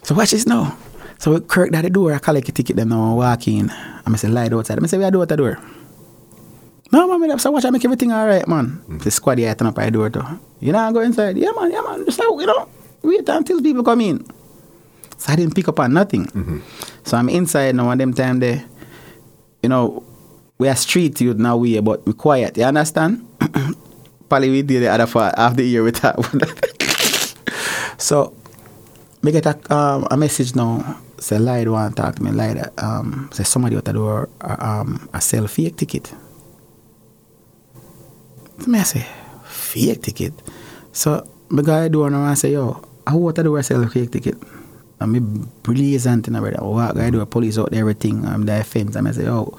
so 0.04 0.14
watch 0.14 0.30
this 0.30 0.46
now. 0.46 0.76
So 1.18 1.32
we 1.32 1.40
crack 1.40 1.72
at 1.72 1.82
the 1.82 1.90
door, 1.90 2.12
I 2.12 2.18
collect 2.18 2.48
a 2.48 2.52
ticket 2.52 2.76
them 2.76 2.90
now, 2.90 3.12
I 3.12 3.14
walk 3.14 3.48
in. 3.48 3.70
I 3.70 4.16
say, 4.16 4.28
lie 4.28 4.48
outside. 4.52 4.82
I 4.82 4.86
say, 4.86 4.98
we 4.98 5.04
are 5.04 5.10
do 5.10 5.22
at 5.22 5.28
the 5.28 5.36
door. 5.36 5.58
No, 6.92 7.08
man, 7.08 7.28
me 7.28 7.38
so 7.38 7.50
watch 7.50 7.64
I 7.64 7.70
make 7.70 7.84
everything 7.84 8.12
alright, 8.12 8.46
man. 8.46 8.84
Mm. 8.88 9.02
The 9.02 9.10
squad 9.10 9.38
here 9.38 9.54
turn 9.54 9.68
up 9.68 9.78
at 9.78 9.86
the 9.86 9.90
door 9.90 10.10
too. 10.10 10.22
You 10.60 10.72
know, 10.72 10.78
I 10.78 10.92
go 10.92 11.00
inside. 11.00 11.36
Yeah, 11.36 11.50
man, 11.56 11.72
yeah, 11.72 11.80
man. 11.80 12.04
Just 12.04 12.18
like, 12.18 12.28
you 12.28 12.46
know, 12.46 12.68
wait 13.02 13.28
until 13.28 13.60
people 13.62 13.82
come 13.82 14.00
in. 14.02 14.26
So 15.16 15.32
I 15.32 15.36
didn't 15.36 15.54
pick 15.54 15.66
up 15.68 15.80
on 15.80 15.92
nothing. 15.92 16.26
Mm-hmm. 16.26 16.58
So 17.04 17.16
I'm 17.16 17.28
inside 17.28 17.74
now, 17.74 17.90
and 17.90 18.00
them 18.00 18.12
time 18.14 18.38
there, 18.40 18.64
you 19.62 19.68
know, 19.68 20.04
we 20.58 20.68
are 20.68 20.76
street 20.76 21.20
youth 21.20 21.36
now, 21.36 21.56
we 21.56 21.80
but 21.80 22.06
we 22.06 22.12
quiet. 22.12 22.56
You 22.56 22.64
understand? 22.64 23.26
Probably 24.34 24.50
we 24.50 24.62
did 24.62 24.82
the 25.54 25.62
year 25.62 25.84
with 25.84 26.02
that. 26.02 26.18
so, 27.98 28.34
me 29.22 29.30
get 29.30 29.46
a, 29.46 29.54
um, 29.72 30.08
a 30.10 30.16
message 30.16 30.56
now. 30.56 30.98
Say, 31.20 31.38
Lied 31.38 31.68
want 31.68 31.94
to 31.94 32.02
talk 32.02 32.16
to 32.16 32.22
me. 32.24 32.32
Lied, 32.32 32.58
um, 32.78 33.30
say 33.32 33.44
somebody 33.44 33.76
out 33.76 33.84
the 33.84 33.92
door 33.92 34.28
uh, 34.40 34.56
um, 34.58 35.08
a 35.14 35.20
sell 35.20 35.46
fake 35.46 35.76
ticket. 35.76 36.12
So 38.58 38.66
me 38.72 38.80
I 38.80 38.82
say, 38.82 39.06
fake 39.44 40.02
ticket? 40.02 40.32
So, 40.90 41.28
to 41.48 41.62
the 41.62 41.88
door 41.88 42.10
now 42.10 42.26
and 42.26 42.36
say, 42.36 42.54
yo, 42.54 42.82
how 43.06 43.28
out 43.28 43.36
the 43.36 43.44
door 43.44 43.62
sell 43.62 43.86
fake 43.86 44.10
ticket? 44.10 44.36
And 44.98 45.12
me 45.12 45.20
blazant 45.62 46.26
in 46.26 46.32
brother. 46.40 46.58
Walk 46.60 46.96
guy 46.96 47.10
do 47.10 47.20
a 47.20 47.26
police 47.26 47.56
out 47.56 47.70
there, 47.70 47.82
everything. 47.82 48.26
I'm 48.26 48.44
the 48.46 48.64
fence. 48.64 48.96
And 48.96 49.06
I 49.06 49.12
say, 49.12 49.28
oh, 49.28 49.56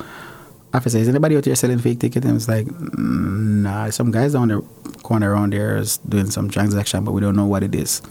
officer, 0.75 0.97
is 0.97 1.07
anybody 1.09 1.37
out 1.37 1.45
here 1.45 1.55
selling 1.55 1.79
fake 1.79 1.99
tickets? 1.99 2.25
And 2.25 2.35
it's 2.35 2.47
like, 2.47 2.65
"Mm, 2.67 3.63
nah, 3.63 3.89
some 3.89 4.11
guys 4.11 4.33
down 4.33 4.49
the 4.49 4.61
corner 5.03 5.31
around 5.31 5.53
there 5.53 5.77
is 5.77 5.97
doing 5.97 6.29
some 6.31 6.49
transaction, 6.49 7.03
but 7.03 7.13
we 7.13 7.21
don't 7.21 7.35
know 7.35 7.45
what 7.45 7.63
it 7.63 7.73
is. 7.75 8.01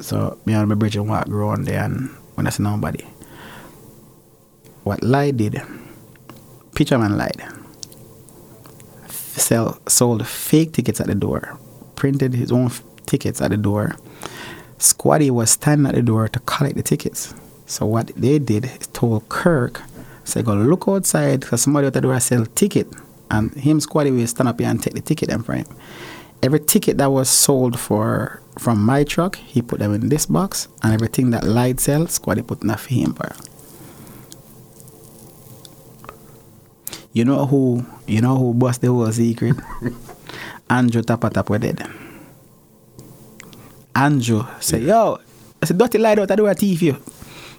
So 0.00 0.38
me 0.46 0.54
and 0.54 0.68
my 0.68 0.74
bridge 0.74 0.96
and 0.96 1.08
walk 1.08 1.28
around 1.28 1.66
there 1.66 1.82
and 1.84 2.08
when 2.34 2.46
I 2.46 2.50
see 2.50 2.62
nobody. 2.62 3.04
What 4.84 5.02
lie 5.02 5.30
did, 5.30 5.60
picture 6.74 6.98
man 6.98 7.16
lied. 7.16 7.42
Sell 9.08 9.78
sold 9.88 10.26
fake 10.26 10.72
tickets 10.72 11.00
at 11.00 11.06
the 11.06 11.14
door, 11.14 11.58
printed 11.96 12.34
his 12.34 12.52
own 12.52 12.66
f- 12.66 12.82
tickets 13.06 13.40
at 13.40 13.50
the 13.50 13.56
door. 13.56 13.96
Squaddy 14.78 15.30
was 15.30 15.50
standing 15.50 15.86
at 15.86 15.94
the 15.94 16.02
door 16.02 16.28
to 16.28 16.38
collect 16.40 16.76
the 16.76 16.82
tickets. 16.82 17.34
So 17.66 17.86
what 17.86 18.08
they 18.16 18.38
did 18.38 18.64
is 18.66 18.86
told 18.88 19.28
Kirk, 19.28 19.80
say 20.24 20.42
go 20.42 20.54
look 20.54 20.84
outside 20.88 21.40
because 21.40 21.62
somebody 21.62 21.86
at 21.86 21.94
the 21.94 22.00
door 22.00 22.18
sell 22.20 22.46
ticket. 22.46 22.88
And 23.30 23.52
him 23.54 23.80
Squaddy 23.80 24.14
will 24.14 24.26
stand 24.26 24.48
up 24.48 24.60
here 24.60 24.68
and 24.68 24.82
take 24.82 24.94
the 24.94 25.00
ticket 25.00 25.30
and 25.30 25.44
for 25.44 25.54
him. 25.54 25.66
Every 26.42 26.60
ticket 26.60 26.98
that 26.98 27.10
was 27.10 27.28
sold 27.28 27.78
for 27.78 28.42
from 28.58 28.84
my 28.84 29.04
truck, 29.04 29.36
he 29.36 29.62
put 29.62 29.78
them 29.78 29.94
in 29.94 30.08
this 30.08 30.26
box, 30.26 30.68
and 30.82 30.92
everything 30.92 31.30
that 31.30 31.44
light 31.44 31.80
sell, 31.80 32.06
Squaddy 32.06 32.46
put 32.46 32.62
enough 32.62 32.82
for 32.82 32.94
him. 32.94 33.12
bro. 33.12 33.30
You 37.12 37.24
know 37.24 37.46
who? 37.46 37.86
You 38.06 38.20
know 38.20 38.36
who 38.36 38.54
bust 38.54 38.80
the 38.82 38.88
whole 38.88 39.10
secret? 39.12 39.56
Andrew 40.70 41.02
Tapatap 41.02 41.60
dead. 41.60 41.88
Andrew 43.94 44.44
say, 44.58 44.80
yo, 44.80 45.18
I 45.62 45.66
said, 45.66 45.78
dirty 45.78 45.98
light 45.98 46.18
out, 46.18 46.30
I 46.30 46.36
do 46.36 46.46
a 46.46 46.54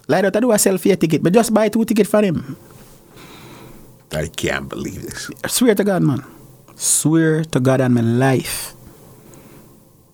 Light 0.07 0.25
out, 0.25 0.35
I 0.35 0.39
do 0.39 0.51
a 0.51 0.59
sell 0.59 0.77
for 0.77 0.95
ticket, 0.95 1.23
but 1.23 1.33
just 1.33 1.53
buy 1.53 1.69
two 1.69 1.85
ticket 1.85 2.07
for 2.07 2.21
him. 2.21 2.57
I 4.11 4.27
can't 4.27 4.69
believe 4.69 5.01
this. 5.01 5.31
I 5.43 5.47
swear 5.47 5.75
to 5.75 5.83
God, 5.83 6.03
man. 6.03 6.23
Swear 6.75 7.43
to 7.45 7.59
God 7.59 7.81
on 7.81 7.93
my 7.93 8.01
life. 8.01 8.73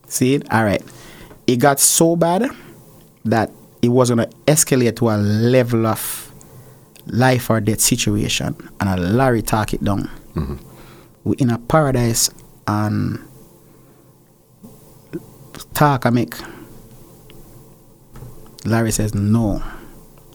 See 0.08 0.36
it? 0.36 0.52
All 0.52 0.64
right. 0.64 0.84
It 1.48 1.58
got 1.58 1.80
so 1.80 2.16
bad 2.16 2.50
that 3.26 3.52
it 3.82 3.90
was 3.90 4.10
going 4.10 4.30
to 4.30 4.36
escalate 4.46 4.96
to 4.98 5.10
a 5.10 5.18
level 5.18 5.88
of 5.88 6.32
life 7.08 7.50
or 7.50 7.60
death 7.60 7.82
situation. 7.82 8.56
And 8.80 8.90
a 8.90 8.98
Larry 8.98 9.42
talk 9.42 9.74
it 9.74 9.84
down. 9.84 10.10
Mm-hmm. 10.36 10.56
We 11.24 11.36
in 11.38 11.50
a 11.50 11.58
paradise 11.58 12.30
and 12.68 13.20
talk 15.74 16.06
I 16.06 16.10
make. 16.10 16.36
Larry 18.66 18.92
says 18.92 19.14
no. 19.14 19.64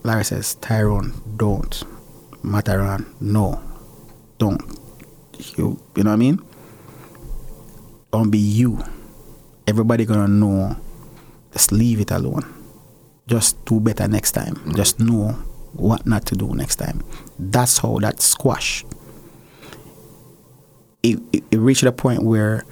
Larry 0.03 0.23
says 0.23 0.55
Tyrone, 0.55 1.13
don't. 1.37 1.83
Matterhorn, 2.43 3.05
no. 3.19 3.61
Don't. 4.37 4.61
You 5.57 5.79
you 5.95 6.03
know 6.03 6.11
what 6.11 6.13
I 6.13 6.15
mean? 6.15 6.41
Don't 8.11 8.29
be 8.29 8.37
you. 8.37 8.83
Everybody 9.67 10.05
gonna 10.05 10.27
know. 10.27 10.77
Just 11.51 11.71
leave 11.71 11.99
it 11.99 12.11
alone. 12.11 12.45
Just 13.27 13.63
do 13.65 13.79
better 13.79 14.07
next 14.07 14.31
time. 14.31 14.55
Just 14.75 14.99
know 14.99 15.31
what 15.73 16.05
not 16.05 16.25
to 16.27 16.35
do 16.35 16.53
next 16.55 16.77
time. 16.77 17.03
That's 17.37 17.79
how 17.79 17.99
that 17.99 18.21
squash. 18.21 18.85
It, 21.03 21.19
it, 21.31 21.43
it 21.51 21.57
reached 21.57 21.83
a 21.83 21.91
point 21.91 22.23
where 22.23 22.65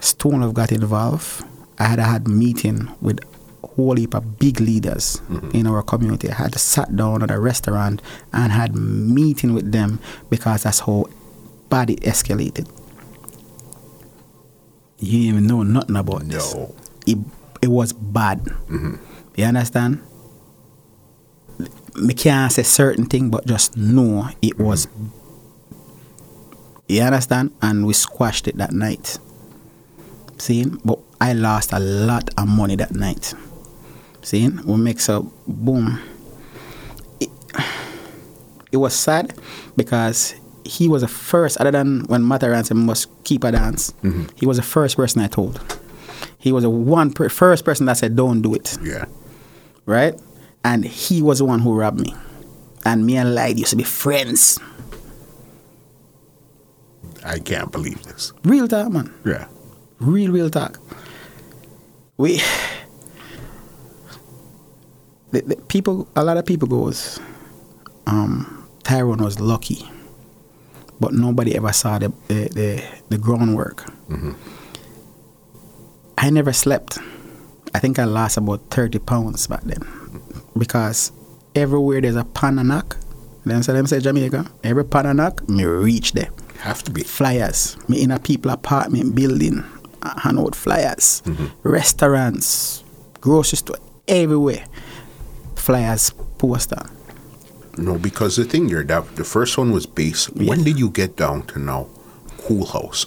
Stone 0.00 0.42
have 0.42 0.54
got 0.54 0.72
involved. 0.72 1.44
I 1.78 1.84
had 1.84 1.98
a 1.98 2.04
had 2.04 2.28
meeting 2.28 2.88
with 3.00 3.20
whole 3.78 3.94
heap 3.94 4.12
of 4.14 4.38
big 4.40 4.60
leaders 4.60 5.22
mm-hmm. 5.28 5.56
in 5.56 5.66
our 5.68 5.82
community. 5.82 6.28
I 6.28 6.34
had 6.34 6.54
sat 6.58 6.96
down 6.96 7.22
at 7.22 7.30
a 7.30 7.38
restaurant 7.38 8.02
and 8.32 8.50
had 8.50 8.74
meeting 8.74 9.54
with 9.54 9.70
them 9.70 10.00
because 10.28 10.64
that's 10.64 10.80
how 10.80 11.06
bad 11.68 11.90
it 11.90 12.00
escalated. 12.00 12.68
You 14.98 15.12
didn't 15.12 15.28
even 15.28 15.46
know 15.46 15.62
nothing 15.62 15.94
about 15.94 16.26
this. 16.26 16.54
No. 16.54 16.74
It, 17.06 17.18
it 17.62 17.68
was 17.68 17.92
bad. 17.92 18.42
Mm-hmm. 18.66 18.96
You 19.36 19.44
understand? 19.44 20.02
Me 21.94 22.14
can't 22.14 22.50
say 22.50 22.64
certain 22.64 23.06
thing, 23.06 23.30
but 23.30 23.46
just 23.46 23.76
know 23.76 24.28
it 24.42 24.54
mm-hmm. 24.54 24.64
was 24.64 24.88
You 26.88 27.02
understand? 27.02 27.54
And 27.62 27.86
we 27.86 27.92
squashed 27.92 28.48
it 28.48 28.56
that 28.56 28.72
night. 28.72 29.18
See? 30.38 30.64
But 30.64 30.98
I 31.20 31.32
lost 31.32 31.72
a 31.72 31.78
lot 31.78 32.30
of 32.36 32.48
money 32.48 32.74
that 32.76 32.92
night. 32.92 33.34
See? 34.22 34.48
We 34.48 34.76
mix 34.76 35.08
up, 35.08 35.24
boom. 35.46 35.98
It, 37.20 37.30
it 38.72 38.76
was 38.76 38.94
sad 38.94 39.34
because 39.76 40.34
he 40.64 40.88
was 40.88 41.02
the 41.02 41.08
first, 41.08 41.56
other 41.58 41.70
than 41.70 42.00
when 42.08 42.26
Matterhorn 42.26 42.64
said 42.64 42.76
must 42.76 43.08
keep 43.24 43.44
a 43.44 43.52
dance, 43.52 43.92
mm-hmm. 44.02 44.24
he 44.36 44.46
was 44.46 44.58
the 44.58 44.62
first 44.62 44.96
person 44.96 45.22
I 45.22 45.28
told. 45.28 45.60
He 46.38 46.52
was 46.52 46.62
the 46.64 46.70
one 46.70 47.12
per- 47.12 47.28
first 47.30 47.64
person 47.64 47.86
that 47.86 47.96
said, 47.96 48.14
don't 48.16 48.42
do 48.42 48.54
it 48.54 48.76
Yeah. 48.82 49.06
right? 49.86 50.14
And 50.64 50.84
he 50.84 51.22
was 51.22 51.38
the 51.38 51.44
one 51.44 51.60
who 51.60 51.74
robbed 51.74 52.00
me. 52.00 52.14
And 52.84 53.06
me 53.06 53.16
and 53.16 53.34
Light 53.34 53.56
used 53.56 53.70
to 53.70 53.76
be 53.76 53.82
friends. 53.84 54.58
I 57.24 57.38
can't 57.38 57.70
believe 57.72 58.02
this. 58.04 58.32
Real 58.44 58.68
talk, 58.68 58.90
man. 58.90 59.12
Yeah. 59.24 59.46
Real, 60.00 60.30
real 60.32 60.50
talk. 60.50 60.78
We, 62.16 62.40
the, 65.30 65.42
the 65.42 65.56
people, 65.56 66.08
a 66.16 66.24
lot 66.24 66.36
of 66.36 66.46
people 66.46 66.68
goes, 66.68 67.20
um, 68.06 68.66
Tyrone 68.82 69.22
was 69.22 69.38
lucky, 69.40 69.88
but 71.00 71.12
nobody 71.12 71.56
ever 71.56 71.72
saw 71.72 71.98
the 71.98 72.12
the, 72.28 72.48
the, 72.48 72.84
the 73.10 73.18
groundwork. 73.18 73.84
I 76.16 76.30
never 76.30 76.52
slept. 76.52 76.98
I 77.74 77.78
think 77.78 77.98
I 77.98 78.04
lost 78.04 78.36
about 78.38 78.60
thirty 78.70 78.98
pounds 78.98 79.46
back 79.46 79.62
then, 79.62 79.82
because 80.56 81.12
everywhere 81.54 82.00
there's 82.00 82.16
a 82.16 82.24
pan 82.24 82.58
and 82.58 82.68
knock. 82.68 82.96
Then 83.44 83.62
say 83.62 83.72
them 83.74 83.86
say 83.86 84.00
Jamaica. 84.00 84.50
Every 84.64 84.84
pan 84.84 85.06
and 85.06 85.16
knock, 85.18 85.48
me 85.48 85.64
reach 85.64 86.12
there 86.12 86.30
Have 86.60 86.82
to 86.84 86.90
be. 86.90 87.02
flyers. 87.02 87.76
Me 87.88 88.02
in 88.02 88.10
a 88.10 88.18
people 88.18 88.50
apartment 88.50 89.14
building, 89.14 89.62
hand 90.02 90.38
out 90.38 90.54
flyers. 90.54 91.22
Restaurants, 91.62 92.82
grocery 93.20 93.58
store, 93.58 93.76
everywhere. 94.08 94.64
Flyers, 95.68 96.14
poster. 96.38 96.80
No, 97.76 97.98
because 97.98 98.36
the 98.36 98.44
thing 98.44 98.70
here, 98.70 98.82
that 98.84 99.16
the 99.16 99.22
first 99.22 99.58
one 99.58 99.70
was 99.70 99.84
base. 99.84 100.30
When 100.30 100.64
did 100.64 100.78
you 100.78 100.88
get 100.88 101.14
down 101.14 101.42
to 101.48 101.58
now? 101.58 101.88
Cool 102.38 102.64
House. 102.64 103.04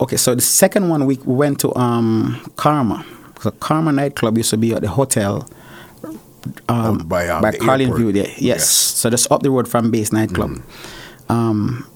Okay, 0.00 0.16
so 0.16 0.34
the 0.34 0.40
second 0.40 0.88
one 0.88 1.04
we 1.04 1.18
went 1.26 1.60
to 1.60 1.76
um, 1.76 2.40
Karma. 2.56 3.04
So 3.42 3.50
Karma 3.50 3.92
nightclub 3.92 4.38
used 4.38 4.48
to 4.48 4.56
be 4.56 4.72
at 4.72 4.80
the 4.80 4.88
hotel 4.88 5.46
um, 6.70 7.06
by, 7.06 7.28
um, 7.28 7.42
by 7.42 7.50
the 7.50 7.58
Carlin. 7.58 7.94
View. 7.94 8.12
There. 8.12 8.24
Yes. 8.28 8.40
Yes. 8.40 8.66
so 8.70 9.10
just 9.10 9.30
up 9.30 9.42
the 9.42 9.50
road 9.50 9.68
from 9.68 9.90
Base 9.90 10.10
nightclub. 10.10 10.62
Um, 11.28 11.86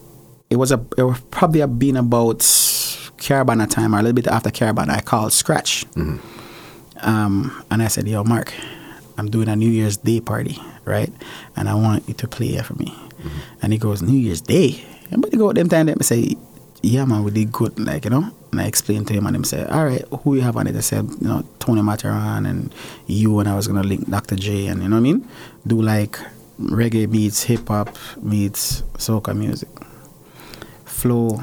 it 0.50 0.56
was 0.56 0.70
a 0.70 0.84
it 0.98 1.02
was 1.04 1.18
probably 1.30 1.60
a 1.60 1.66
been 1.66 1.96
about 1.96 2.40
Caribana 2.40 3.66
time 3.70 3.94
or 3.94 4.00
a 4.00 4.02
little 4.02 4.12
bit 4.12 4.26
after 4.26 4.50
Caribana. 4.50 4.90
I 4.90 5.00
called 5.00 5.32
Scratch, 5.32 5.86
um, 5.96 7.64
and 7.70 7.82
I 7.82 7.88
said, 7.88 8.06
"Yo, 8.06 8.22
Mark, 8.22 8.52
I'm 9.16 9.30
doing 9.30 9.48
a 9.48 9.56
New 9.56 9.70
Year's 9.70 9.96
Day 9.96 10.20
party, 10.20 10.58
right? 10.84 11.12
And 11.56 11.68
I 11.68 11.74
want 11.74 12.08
you 12.08 12.14
to 12.14 12.28
play 12.28 12.48
here 12.48 12.62
for 12.62 12.74
me." 12.74 12.94
And 13.62 13.72
he 13.72 13.78
goes, 13.78 14.02
"New 14.02 14.18
Year's 14.18 14.40
Day?" 14.40 14.84
And 15.10 15.22
but 15.22 15.30
he 15.32 15.38
go 15.38 15.50
at 15.50 15.56
them 15.56 15.68
time. 15.68 15.86
Them 15.86 16.00
say, 16.00 16.36
"Yeah, 16.82 17.04
man, 17.04 17.24
we 17.24 17.30
did 17.30 17.52
good." 17.52 17.78
Like 17.78 18.04
you 18.04 18.10
know. 18.10 18.30
And 18.52 18.60
I 18.60 18.66
explained 18.66 19.08
to 19.08 19.14
him, 19.14 19.26
and 19.26 19.34
him 19.34 19.44
said, 19.44 19.70
"All 19.70 19.84
right, 19.84 20.04
who 20.22 20.36
you 20.36 20.42
have 20.42 20.56
on 20.56 20.66
it?" 20.66 20.76
I 20.76 20.80
said, 20.80 21.08
"You 21.20 21.28
know, 21.28 21.44
Tony 21.58 21.82
Matterhorn 21.82 22.46
and 22.46 22.74
you." 23.06 23.38
And 23.40 23.48
I 23.48 23.56
was 23.56 23.66
gonna 23.66 23.82
link 23.82 24.08
Dr. 24.10 24.36
J, 24.36 24.66
and 24.66 24.82
you 24.82 24.88
know 24.88 24.96
what 24.96 25.00
I 25.00 25.12
mean? 25.12 25.28
Do 25.66 25.80
like 25.82 26.18
reggae 26.60 27.08
meets 27.08 27.44
hip 27.44 27.68
hop 27.68 27.96
meets 28.22 28.82
soca 28.98 29.34
music. 29.36 29.68
Flo 30.84 31.42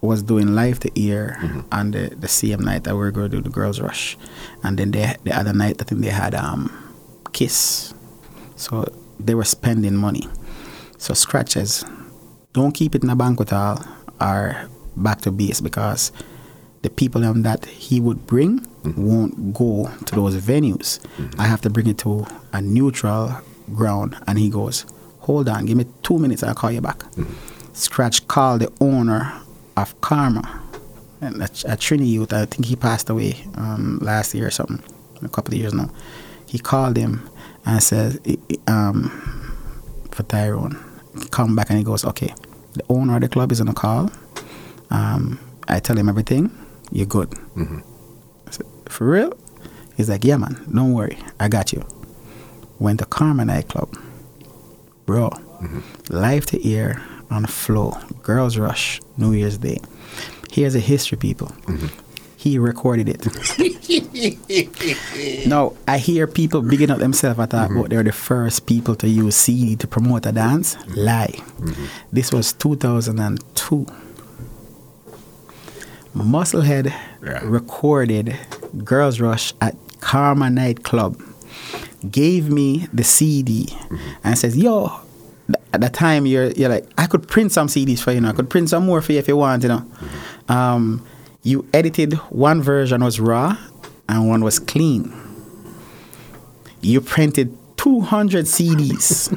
was 0.00 0.22
doing 0.24 0.54
live 0.54 0.80
to 0.80 0.90
ear 0.98 1.38
on 1.70 1.92
the, 1.92 2.12
the 2.18 2.26
same 2.26 2.60
night 2.60 2.82
that 2.82 2.92
we 2.92 2.98
were 2.98 3.12
going 3.12 3.30
to 3.30 3.36
do 3.36 3.40
the 3.42 3.50
girls 3.50 3.78
rush, 3.80 4.18
and 4.64 4.78
then 4.78 4.90
they, 4.90 5.14
the 5.22 5.30
other 5.30 5.52
night 5.52 5.80
I 5.80 5.84
think 5.84 6.00
they 6.00 6.10
had 6.10 6.34
um 6.34 6.91
kiss, 7.32 7.94
so 8.56 8.84
they 9.18 9.34
were 9.34 9.44
spending 9.44 9.96
money. 9.96 10.28
So 10.98 11.14
scratches, 11.14 11.84
don't 12.52 12.72
keep 12.72 12.94
it 12.94 13.02
in 13.02 13.10
a 13.10 13.16
banquet 13.16 13.50
hall 13.50 13.84
or 14.20 14.68
back 14.96 15.20
to 15.22 15.32
base 15.32 15.60
because 15.60 16.12
the 16.82 16.90
people 16.90 17.24
um, 17.24 17.42
that 17.42 17.64
he 17.64 18.00
would 18.00 18.26
bring 18.26 18.66
won't 18.96 19.54
go 19.54 19.88
to 20.04 20.14
those 20.14 20.36
venues. 20.36 21.00
I 21.38 21.44
have 21.44 21.60
to 21.62 21.70
bring 21.70 21.86
it 21.86 21.98
to 21.98 22.26
a 22.52 22.60
neutral 22.60 23.32
ground, 23.74 24.16
and 24.26 24.38
he 24.38 24.48
goes, 24.48 24.84
"Hold 25.20 25.48
on, 25.48 25.66
give 25.66 25.76
me 25.76 25.86
two 26.02 26.18
minutes, 26.18 26.42
I'll 26.42 26.54
call 26.54 26.72
you 26.72 26.80
back." 26.80 27.02
Scratch 27.72 28.26
called 28.28 28.60
the 28.60 28.72
owner 28.80 29.32
of 29.76 29.98
Karma, 30.00 30.60
and 31.20 31.40
a, 31.40 31.44
a 31.44 31.76
Trini 31.76 32.08
youth. 32.08 32.32
I 32.32 32.44
think 32.46 32.66
he 32.66 32.76
passed 32.76 33.08
away 33.08 33.36
um, 33.54 33.98
last 34.02 34.34
year 34.34 34.48
or 34.48 34.50
something, 34.50 34.82
a 35.22 35.28
couple 35.28 35.54
of 35.54 35.60
years 35.60 35.72
now. 35.72 35.88
He 36.52 36.58
called 36.58 36.96
him 36.96 37.12
and 37.64 37.80
i- 38.32 38.38
um, 38.70 39.10
for 40.10 40.22
Tyrone, 40.24 40.76
come 41.30 41.56
back 41.56 41.70
and 41.70 41.78
he 41.78 41.84
goes, 41.84 42.04
okay, 42.04 42.34
the 42.74 42.84
owner 42.88 43.14
of 43.16 43.22
the 43.22 43.28
club 43.28 43.52
is 43.52 43.60
on 43.60 43.68
a 43.68 43.72
call. 43.74 44.10
Um, 44.90 45.38
I 45.68 45.80
tell 45.80 45.96
him 45.96 46.08
everything. 46.08 46.50
You're 46.90 47.06
good. 47.06 47.32
I 47.56 48.50
said, 48.50 48.66
for 48.88 49.06
real? 49.08 49.32
He's 49.96 50.10
like, 50.10 50.24
yeah, 50.24 50.36
man. 50.36 50.54
Don't 50.74 50.92
worry. 50.92 51.16
I 51.40 51.48
got 51.48 51.72
you. 51.72 51.82
Went 52.78 52.98
to 53.00 53.06
Karma 53.06 53.44
nightclub, 53.44 53.88
bro. 55.06 55.30
Live 56.10 56.44
to 56.46 56.56
ear 56.68 57.00
on 57.30 57.42
the 57.42 57.48
floor. 57.48 57.98
Girls 58.22 58.58
Rush, 58.58 59.00
New 59.16 59.32
Year's 59.32 59.58
Day. 59.58 59.78
Here's 60.52 60.74
a 60.74 60.80
history, 60.80 61.16
people. 61.16 61.50
He 62.42 62.58
recorded 62.58 63.08
it. 63.08 63.22
now, 65.46 65.74
I 65.86 65.98
hear 65.98 66.26
people 66.26 66.60
bigging 66.60 66.90
up 66.90 66.98
themselves. 66.98 67.38
I 67.38 67.46
thought 67.46 67.70
oh, 67.70 67.86
they're 67.86 68.02
the 68.02 68.10
first 68.10 68.66
people 68.66 68.96
to 68.96 69.08
use 69.08 69.36
CD 69.36 69.76
to 69.76 69.86
promote 69.86 70.26
a 70.26 70.32
dance. 70.32 70.74
Mm-hmm. 70.74 70.94
Lie. 70.98 71.36
Mm-hmm. 71.60 71.84
This 72.10 72.32
was 72.32 72.52
2002. 72.54 73.86
Musclehead 76.16 76.92
Yeah. 77.24 77.40
recorded 77.44 78.36
Girls 78.84 79.20
Rush 79.20 79.54
at 79.60 79.76
Karma 80.00 80.50
Nightclub. 80.50 81.22
Gave 82.10 82.50
me 82.50 82.88
the 82.92 83.04
CD 83.04 83.68
and 84.24 84.36
says, 84.36 84.56
"Yo, 84.56 84.88
th- 85.46 85.56
at 85.72 85.80
the 85.80 85.88
time 85.88 86.26
you're 86.26 86.50
you're 86.50 86.68
like 86.68 86.88
I 86.98 87.06
could 87.06 87.28
print 87.28 87.52
some 87.52 87.68
CDs 87.68 88.00
for 88.00 88.10
you. 88.10 88.20
Know, 88.20 88.30
I 88.30 88.32
could 88.32 88.50
print 88.50 88.68
some 88.70 88.84
more 88.84 89.00
for 89.00 89.12
you 89.12 89.20
if 89.20 89.28
you 89.28 89.36
want. 89.36 89.62
You 89.62 89.68
know, 89.68 89.84
um, 90.48 91.06
you 91.42 91.68
edited 91.72 92.14
one 92.30 92.62
version 92.62 93.02
was 93.02 93.18
raw 93.18 93.56
and 94.08 94.28
one 94.28 94.44
was 94.44 94.58
clean. 94.58 95.12
You 96.80 97.00
printed 97.00 97.56
200 97.76 98.44
CDs. 98.46 99.32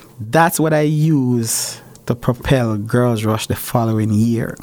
That's 0.20 0.58
what 0.58 0.72
I 0.72 0.80
use 0.80 1.80
to 2.06 2.14
propel 2.14 2.76
Girls 2.76 3.24
Rush 3.24 3.46
the 3.46 3.54
following 3.54 4.10
year, 4.10 4.56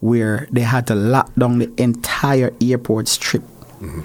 where 0.00 0.48
they 0.50 0.62
had 0.62 0.86
to 0.88 0.94
lock 0.94 1.32
down 1.34 1.58
the 1.58 1.72
entire 1.76 2.52
airport 2.60 3.06
strip. 3.06 3.42
Mm-hmm. 3.42 4.00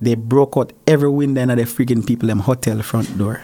They 0.00 0.14
broke 0.14 0.56
out 0.56 0.72
every 0.86 1.10
window 1.10 1.42
in 1.42 1.48
the 1.48 1.56
freaking 1.64 2.06
people 2.06 2.28
them 2.28 2.40
hotel 2.40 2.80
front 2.82 3.16
door. 3.18 3.42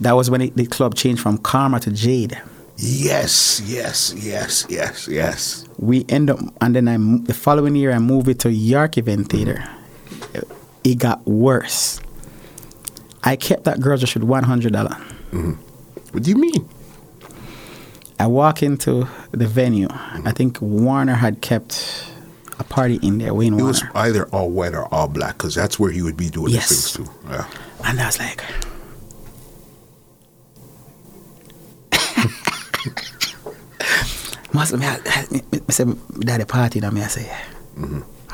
That 0.00 0.12
was 0.12 0.30
when 0.30 0.40
it, 0.40 0.56
the 0.56 0.66
club 0.66 0.94
changed 0.94 1.20
from 1.20 1.38
Karma 1.38 1.80
to 1.80 1.90
Jade. 1.90 2.40
Yes, 2.76 3.62
yes, 3.64 4.12
yes, 4.16 4.66
yes, 4.68 5.06
yes. 5.08 5.64
we 5.78 6.04
end 6.08 6.28
up 6.30 6.40
and 6.60 6.74
then 6.74 6.88
I 6.88 6.96
the 7.24 7.34
following 7.34 7.76
year 7.76 7.92
I 7.92 7.98
moved 7.98 8.28
it 8.28 8.40
to 8.40 8.50
York 8.50 8.98
Event 8.98 9.28
mm-hmm. 9.28 9.36
Theater. 9.36 9.68
It 10.82 10.98
got 10.98 11.24
worse. 11.26 12.00
I 13.22 13.36
kept 13.36 13.64
that 13.64 13.80
girl 13.80 13.96
just 13.96 14.14
with 14.14 14.24
one 14.24 14.44
hundred 14.44 14.72
dollar. 14.72 14.96
Mm-hmm. 15.30 15.52
What 16.12 16.22
do 16.24 16.30
you 16.30 16.36
mean? 16.36 16.68
I 18.18 18.26
walk 18.26 18.62
into 18.62 19.06
the 19.30 19.46
venue. 19.46 19.88
Mm-hmm. 19.88 20.28
I 20.28 20.32
think 20.32 20.60
Warner 20.60 21.14
had 21.14 21.40
kept 21.40 22.06
a 22.58 22.64
party 22.64 22.98
in 23.02 23.18
there, 23.18 23.34
Wayne 23.34 23.54
It 23.54 23.56
Warner. 23.56 23.68
was 23.68 23.82
either 23.94 24.26
all 24.28 24.50
white 24.50 24.74
or 24.74 24.92
all 24.92 25.08
black 25.08 25.38
because 25.38 25.54
that's 25.54 25.78
where 25.78 25.90
he 25.90 26.02
would 26.02 26.16
be 26.16 26.28
doing 26.28 26.52
Yes. 26.52 26.68
the 26.68 26.74
things 26.74 26.92
too. 27.08 27.14
Yeah. 27.28 27.46
And 27.84 28.00
I 28.00 28.06
was 28.06 28.18
like, 28.18 28.42
Muslim, 34.52 34.80
me, 34.80 34.86
I, 34.86 35.26
me, 35.30 35.42
me 35.52 35.60
say, 35.70 35.84
daddy 36.20 36.44
party, 36.44 36.78
and 36.78 36.92
me 36.92 37.02
I 37.02 37.06
say, 37.06 37.36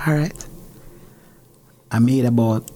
all 0.07 0.15
right. 0.15 0.47
I 1.91 1.99
made 1.99 2.25
about 2.25 2.71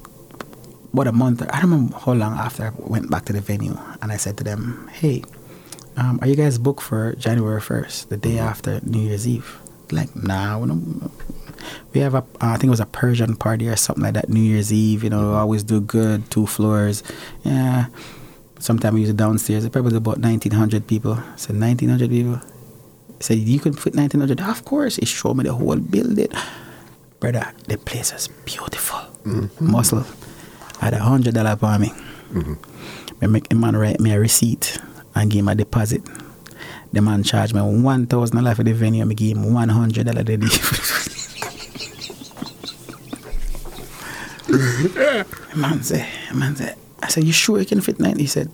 about 0.92 1.06
a 1.06 1.12
month. 1.12 1.42
I 1.42 1.60
don't 1.60 1.70
remember 1.70 1.96
how 1.98 2.12
long 2.12 2.34
after 2.38 2.64
I 2.64 2.72
went 2.76 3.10
back 3.10 3.24
to 3.26 3.32
the 3.32 3.40
venue, 3.40 3.76
and 4.00 4.10
I 4.10 4.16
said 4.16 4.36
to 4.38 4.44
them, 4.44 4.88
"Hey, 4.92 5.22
um, 5.96 6.18
are 6.22 6.28
you 6.28 6.34
guys 6.36 6.58
booked 6.58 6.82
for 6.82 7.14
January 7.16 7.60
first, 7.60 8.08
the 8.10 8.16
day 8.16 8.38
after 8.38 8.80
New 8.82 9.00
Year's 9.00 9.26
Eve?" 9.26 9.60
Like, 9.92 10.14
nah, 10.16 10.58
we, 10.58 10.70
we 11.92 12.00
have 12.00 12.14
a, 12.14 12.18
uh, 12.18 12.22
I 12.40 12.56
think 12.56 12.64
it 12.64 12.70
was 12.70 12.80
a 12.80 12.86
Persian 12.86 13.36
party 13.36 13.68
or 13.68 13.76
something 13.76 14.02
like 14.02 14.14
that. 14.14 14.28
New 14.28 14.40
Year's 14.40 14.72
Eve, 14.72 15.04
you 15.04 15.10
know, 15.10 15.34
always 15.34 15.62
do 15.62 15.80
good, 15.80 16.30
two 16.30 16.46
floors. 16.46 17.02
Yeah, 17.44 17.86
sometimes 18.64 18.94
we 18.94 19.00
use 19.00 19.10
it 19.10 19.16
downstairs. 19.16 19.64
It 19.64 19.70
probably 19.72 19.90
was 19.92 19.96
about 19.98 20.18
nineteen 20.18 20.52
hundred 20.52 20.86
people. 20.86 21.18
So 21.36 21.52
nineteen 21.52 21.90
hundred 21.90 22.10
people. 22.10 22.40
said, 23.20 23.38
You 23.38 23.60
can 23.60 23.72
fit 23.74 23.94
1900. 23.94 24.40
Of 24.40 24.64
course. 24.64 24.96
He 24.96 25.06
showed 25.06 25.36
me 25.36 25.44
the 25.44 25.52
whole 25.54 25.76
building. 25.76 26.28
Brother, 27.20 27.52
the 27.68 27.76
place 27.78 28.12
is 28.12 28.28
beautiful. 28.44 29.00
Mm-hmm. 29.24 29.70
Muscle. 29.70 30.04
I 30.80 30.86
had 30.86 30.94
a 30.94 30.98
hundred 30.98 31.34
dollar 31.34 31.56
for 31.56 31.78
me. 31.78 31.88
Mm-hmm. 32.32 32.54
I 33.22 33.26
make 33.26 33.52
a 33.52 33.54
man 33.54 33.76
write 33.76 34.00
me 34.00 34.12
a 34.12 34.18
receipt 34.20 34.78
and 35.14 35.30
give 35.30 35.40
him 35.40 35.48
a 35.48 35.54
deposit. 35.54 36.02
The 36.92 37.00
man 37.02 37.22
charged 37.22 37.54
me 37.54 37.60
one 37.62 38.06
thousand 38.06 38.36
dollars 38.36 38.56
for 38.56 38.64
the 38.64 38.72
venue. 38.72 39.04
I 39.08 39.12
give 39.14 39.36
him 39.36 39.52
one 39.52 39.68
hundred 39.68 40.06
dollar 40.06 40.22
the 40.24 40.36
day. 40.36 40.48
man 45.56 45.82
say, 45.82 46.06
man 46.34 46.56
say, 46.56 46.74
I 47.04 47.08
said, 47.08 47.24
you 47.24 47.32
sure 47.32 47.58
you 47.58 47.66
can 47.66 47.80
fit 47.80 48.00
nine? 48.00 48.18
He 48.18 48.26
said, 48.26 48.50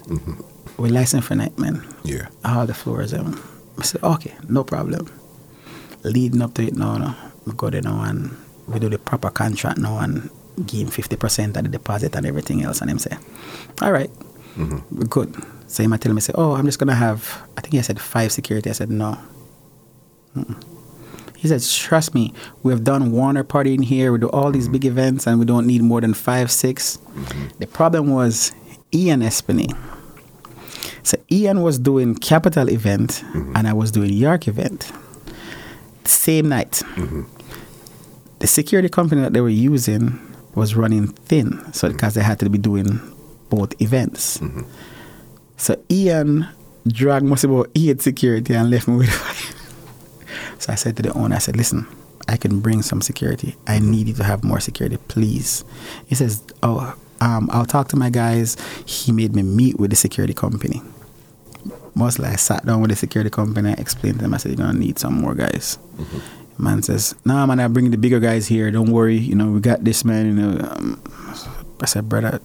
we 0.77 0.89
license 0.90 1.24
for 1.27 1.35
night, 1.36 1.56
man. 1.59 1.86
Yeah. 2.05 2.28
All 2.44 2.66
the 2.66 2.74
floors. 2.74 3.14
Um, 3.14 3.40
I 3.78 3.82
said, 3.82 4.02
okay, 4.02 4.35
no 4.48 4.64
problem. 4.64 5.06
Leading 6.02 6.43
up 6.43 6.55
to 6.55 6.62
it 6.66 6.74
now, 6.74 6.98
no, 6.98 7.14
we 7.47 7.52
go 7.52 7.70
there 7.70 7.82
now 7.82 8.02
and 8.02 8.36
we 8.66 8.78
do 8.81 8.89
the 8.89 8.98
proper 8.98 9.31
contract 9.31 9.78
now 9.78 9.98
and 9.98 10.31
give 10.66 10.81
him 10.81 10.89
50% 10.89 11.56
of 11.56 11.62
the 11.62 11.68
deposit 11.68 12.16
and 12.16 12.27
everything 12.27 12.62
else. 12.62 12.81
And 12.81 12.90
him 12.90 12.98
say, 12.98 13.16
all 13.81 13.93
right, 13.93 14.10
we're 14.56 15.05
good. 15.06 15.35
So 15.68 15.82
he 15.82 15.86
might 15.86 16.01
tell 16.01 16.12
me, 16.12 16.20
say, 16.20 16.32
oh, 16.35 16.55
I'm 16.55 16.66
just 16.66 16.78
going 16.78 16.89
to 16.89 16.94
have, 16.94 17.47
I 17.56 17.60
think 17.60 17.74
he 17.74 17.82
said 17.82 18.01
five 18.01 18.32
security. 18.32 18.68
I 18.70 18.72
said, 18.72 18.90
no. 18.90 19.16
Mm-mm. 20.36 20.80
He 21.40 21.48
said, 21.48 21.62
trust 21.62 22.14
me, 22.14 22.34
we 22.62 22.70
have 22.70 22.84
done 22.84 23.12
Warner 23.12 23.44
Party 23.44 23.72
in 23.72 23.80
here. 23.80 24.12
We 24.12 24.18
do 24.18 24.28
all 24.28 24.52
these 24.52 24.68
big 24.68 24.84
events 24.84 25.26
and 25.26 25.38
we 25.38 25.46
don't 25.46 25.66
need 25.66 25.80
more 25.80 26.02
than 26.02 26.12
five, 26.12 26.50
6 26.50 26.98
The 27.58 27.66
problem 27.66 28.10
was 28.10 28.52
Ian 28.92 29.20
Espany. 29.20 29.74
So 31.02 31.16
Ian 31.32 31.62
was 31.62 31.78
doing 31.78 32.14
Capital 32.14 32.68
event 32.68 33.22
and 33.32 33.66
I 33.66 33.72
was 33.72 33.90
doing 33.90 34.12
York 34.12 34.48
event. 34.48 34.92
Same 36.04 36.50
night. 36.50 36.82
The 38.40 38.46
security 38.46 38.90
company 38.90 39.22
that 39.22 39.32
they 39.32 39.40
were 39.40 39.48
using 39.48 40.20
was 40.54 40.76
running 40.76 41.06
thin, 41.06 41.72
so 41.72 41.88
because 41.88 42.12
they 42.12 42.22
had 42.22 42.38
to 42.40 42.50
be 42.50 42.58
doing 42.58 43.00
both 43.48 43.80
events. 43.80 44.42
So 45.56 45.82
Ian 45.90 46.46
dragged 46.86 47.24
most 47.24 47.44
about 47.44 47.70
eight 47.74 48.02
security 48.02 48.54
and 48.54 48.70
left 48.70 48.88
me 48.88 48.96
with 48.96 49.08
five. 49.10 49.59
So 50.60 50.72
I 50.72 50.76
said 50.76 50.96
to 50.98 51.02
the 51.02 51.12
owner, 51.14 51.34
I 51.34 51.38
said, 51.38 51.56
listen, 51.56 51.86
I 52.28 52.36
can 52.36 52.60
bring 52.60 52.82
some 52.82 53.00
security. 53.00 53.56
I 53.66 53.78
need 53.78 54.08
you 54.08 54.14
to 54.14 54.24
have 54.24 54.44
more 54.44 54.60
security, 54.60 54.98
please. 55.08 55.64
He 56.06 56.14
says, 56.14 56.42
oh, 56.62 56.94
um, 57.22 57.48
I'll 57.50 57.64
talk 57.64 57.88
to 57.88 57.96
my 57.96 58.10
guys. 58.10 58.56
He 58.86 59.10
made 59.10 59.34
me 59.34 59.42
meet 59.42 59.80
with 59.80 59.88
the 59.90 59.96
security 59.96 60.34
company. 60.34 60.82
Mostly 61.94 62.28
I 62.28 62.36
sat 62.36 62.64
down 62.66 62.82
with 62.82 62.90
the 62.90 62.96
security 62.96 63.30
company, 63.30 63.70
I 63.70 63.72
explained 63.72 64.16
to 64.16 64.22
them, 64.22 64.34
I 64.34 64.36
said, 64.36 64.50
you're 64.50 64.58
going 64.58 64.72
to 64.72 64.78
need 64.78 64.98
some 64.98 65.14
more 65.14 65.34
guys. 65.34 65.78
Man 66.58 66.82
says, 66.82 67.14
nah, 67.24 67.46
man, 67.46 67.58
I 67.58 67.66
bring 67.68 67.90
the 67.90 67.96
bigger 67.96 68.20
guys 68.20 68.46
here. 68.46 68.70
Don't 68.70 68.92
worry. 68.92 69.16
You 69.16 69.34
know, 69.34 69.50
we 69.50 69.60
got 69.60 69.82
this, 69.82 70.04
man. 70.04 70.26
You 70.26 70.32
know, 70.34 70.68
um, 70.68 71.02
I 71.80 71.86
said, 71.86 72.06
brother, 72.06 72.38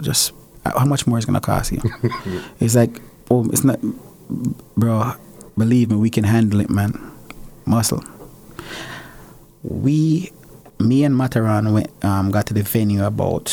just 0.00 0.32
how 0.64 0.84
much 0.84 1.06
more 1.06 1.18
is 1.18 1.24
going 1.24 1.34
to 1.34 1.40
cost 1.40 1.72
you? 1.72 1.82
He's 2.60 2.76
like, 2.76 3.00
oh, 3.28 3.44
it's 3.50 3.64
not, 3.64 3.80
bro, 4.76 5.12
believe 5.58 5.90
me, 5.90 5.96
we 5.96 6.10
can 6.10 6.22
handle 6.22 6.60
it, 6.60 6.70
man. 6.70 7.15
Muscle. 7.66 8.02
We, 9.62 10.30
me 10.78 11.04
and 11.04 11.16
Matterhorn 11.16 11.72
went, 11.72 12.04
um, 12.04 12.30
got 12.30 12.46
to 12.46 12.54
the 12.54 12.62
venue 12.62 13.04
about 13.04 13.48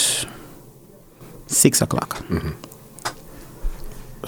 six 1.48 1.82
o'clock. 1.82 2.24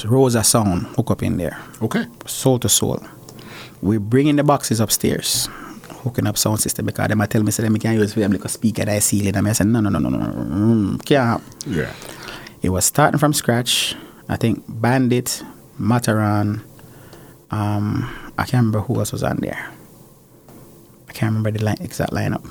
Rosa 0.04 0.44
Sound 0.44 0.84
hook 0.98 1.12
up 1.12 1.24
in 1.24 1.38
there, 1.38 1.58
Okay. 1.82 2.06
soul 2.26 2.60
to 2.60 2.70
soul. 2.70 3.00
We 3.82 3.98
bringing 3.98 4.36
the 4.36 4.44
boxes 4.44 4.80
upstairs, 4.80 5.48
hooking 6.04 6.28
up 6.28 6.38
sound 6.38 6.60
system 6.60 6.86
because 6.86 7.08
them 7.08 7.22
a 7.22 7.28
tell 7.28 7.44
me 7.44 7.52
say 7.52 7.64
them 7.64 7.78
can't 7.78 7.98
use 7.98 8.14
them 8.14 8.32
like 8.32 8.44
a 8.46 8.50
speaker 8.50 8.84
that 8.86 8.96
I 8.96 9.00
ceiling. 9.00 9.36
And 9.36 9.48
I 9.48 9.54
said 9.54 9.68
no 9.68 9.80
no 9.80 9.90
no 9.90 10.00
no 10.00 10.10
no 10.10 10.18
no 10.18 10.34
mm, 10.34 11.06
can't. 11.06 11.42
Yeah. 11.68 11.94
It 12.62 12.70
was 12.70 12.86
starting 12.86 13.20
from 13.20 13.34
scratch. 13.34 13.96
I 14.28 14.36
think 14.38 14.64
Bandit, 14.68 15.44
Matterhorn, 15.78 16.64
um, 17.52 18.10
I 18.38 18.44
can't 18.44 18.54
remember 18.66 18.82
who 18.82 19.00
else 19.00 19.12
was 19.12 19.24
on 19.24 19.38
there. 19.38 19.70
I 21.10 21.14
can't 21.14 21.32
remember 21.34 21.52
the 21.52 21.64
line, 21.64 21.78
exact 21.80 22.12
lineup. 22.12 22.44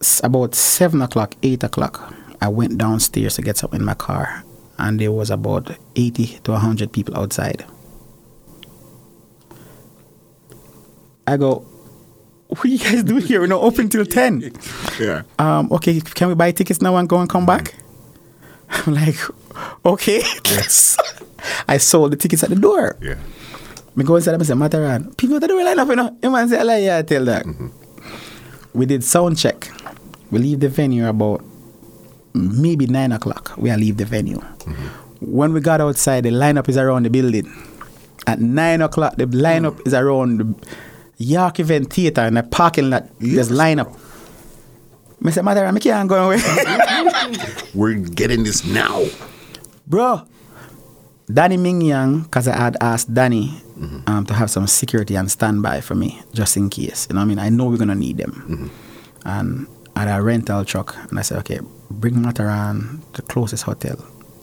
S- 0.00 0.20
About 0.24 0.54
seven 0.54 1.00
o'clock, 1.02 1.34
eight 1.42 1.62
o'clock, 1.64 2.12
I 2.40 2.48
went 2.48 2.76
downstairs 2.78 3.36
to 3.36 3.42
get 3.42 3.56
something 3.56 3.80
in 3.80 3.86
my 3.86 3.94
car, 3.94 4.44
and 4.78 4.98
there 5.00 5.12
was 5.12 5.30
about 5.30 5.70
eighty 5.96 6.38
to 6.44 6.56
hundred 6.56 6.92
people 6.92 7.16
outside. 7.16 7.64
I 11.26 11.36
go, 11.36 11.64
"What 12.48 12.64
you 12.64 12.78
guys 12.78 13.04
doing 13.04 13.22
here? 13.22 13.40
We're 13.40 13.46
not 13.46 13.62
open 13.62 13.88
till 13.88 14.04
ten 14.04 14.52
Yeah. 15.00 15.22
um, 15.38 15.70
okay, 15.72 16.00
can 16.00 16.28
we 16.28 16.34
buy 16.34 16.50
tickets 16.52 16.82
now 16.82 16.96
and 16.96 17.08
go 17.08 17.18
and 17.20 17.28
come 17.30 17.46
back? 17.46 17.74
I'm 18.70 18.94
like, 18.94 19.16
okay. 19.84 20.22
Yes. 20.46 20.98
I 21.66 21.78
sold 21.78 22.12
the 22.12 22.16
tickets 22.16 22.42
at 22.44 22.50
the 22.50 22.56
door. 22.56 22.96
Yeah. 23.00 23.16
Me 23.96 24.04
go 24.04 24.16
inside 24.16 24.34
and 24.34 24.42
I 24.42 24.46
say, 24.46 24.54
Matterhorn, 24.54 25.14
people 25.14 25.36
at 25.36 25.42
the 25.42 25.48
door 25.48 25.62
line 25.62 25.78
up, 25.78 25.88
you 25.88 25.96
know. 25.96 26.16
The 26.20 26.30
man 26.30 26.48
say, 26.48 26.62
like, 26.62 26.82
yeah, 26.82 26.98
I 26.98 27.02
tell 27.02 27.24
that. 27.24 27.44
Mm-hmm. 27.44 27.68
We 28.74 28.86
did 28.86 29.04
sound 29.04 29.38
check. 29.38 29.70
We 30.30 30.38
leave 30.38 30.60
the 30.60 30.68
venue 30.68 31.06
about 31.06 31.44
maybe 32.32 32.86
nine 32.86 33.12
o'clock. 33.12 33.52
We 33.56 33.70
are 33.70 33.76
leave 33.76 33.98
the 33.98 34.04
venue. 34.04 34.38
Mm-hmm. 34.38 35.32
When 35.32 35.52
we 35.52 35.60
got 35.60 35.80
outside, 35.80 36.24
the 36.24 36.30
lineup 36.30 36.68
is 36.68 36.76
around 36.76 37.04
the 37.04 37.10
building. 37.10 37.52
At 38.26 38.40
nine 38.40 38.82
o'clock, 38.82 39.16
the 39.16 39.26
lineup 39.26 39.76
mm. 39.76 39.86
is 39.86 39.94
around 39.94 40.38
the 40.38 40.54
York 41.18 41.60
Event 41.60 41.92
Theatre 41.92 42.22
in 42.22 42.34
the 42.34 42.42
parking 42.42 42.90
lot. 42.90 43.08
Yes. 43.20 43.48
There's 43.48 43.50
lineup. 43.50 43.94
Me 45.20 45.30
say, 45.30 45.42
Matterhorn, 45.42 45.76
I 45.76 45.80
can't 45.80 46.08
go 46.08 46.30
away. 46.30 46.40
We're 47.74 47.94
getting 47.94 48.42
this 48.42 48.64
now. 48.64 49.04
Bro, 49.86 50.22
Danny 51.32 51.56
Ming 51.56 51.80
Yang, 51.82 52.22
because 52.22 52.48
I 52.48 52.56
had 52.56 52.76
asked 52.80 53.12
Danny 53.12 53.60
um, 54.06 54.24
to 54.26 54.34
have 54.34 54.50
some 54.50 54.66
security 54.66 55.16
and 55.16 55.30
standby 55.30 55.80
for 55.80 55.94
me, 55.94 56.22
just 56.32 56.56
in 56.56 56.70
case. 56.70 57.06
You 57.08 57.14
know 57.14 57.20
what 57.20 57.24
I 57.24 57.28
mean? 57.28 57.38
I 57.38 57.48
know 57.48 57.66
we're 57.66 57.76
going 57.76 57.88
to 57.88 57.94
need 57.94 58.16
them. 58.16 58.70
And 59.24 59.66
I 59.96 60.04
had 60.04 60.18
a 60.18 60.22
rental 60.22 60.64
truck, 60.64 60.96
and 61.10 61.18
I 61.18 61.22
said, 61.22 61.38
okay, 61.38 61.60
bring 61.90 62.22
Matterhorn 62.22 63.02
to 63.12 63.22
the 63.22 63.28
closest 63.28 63.64
hotel. 63.64 63.96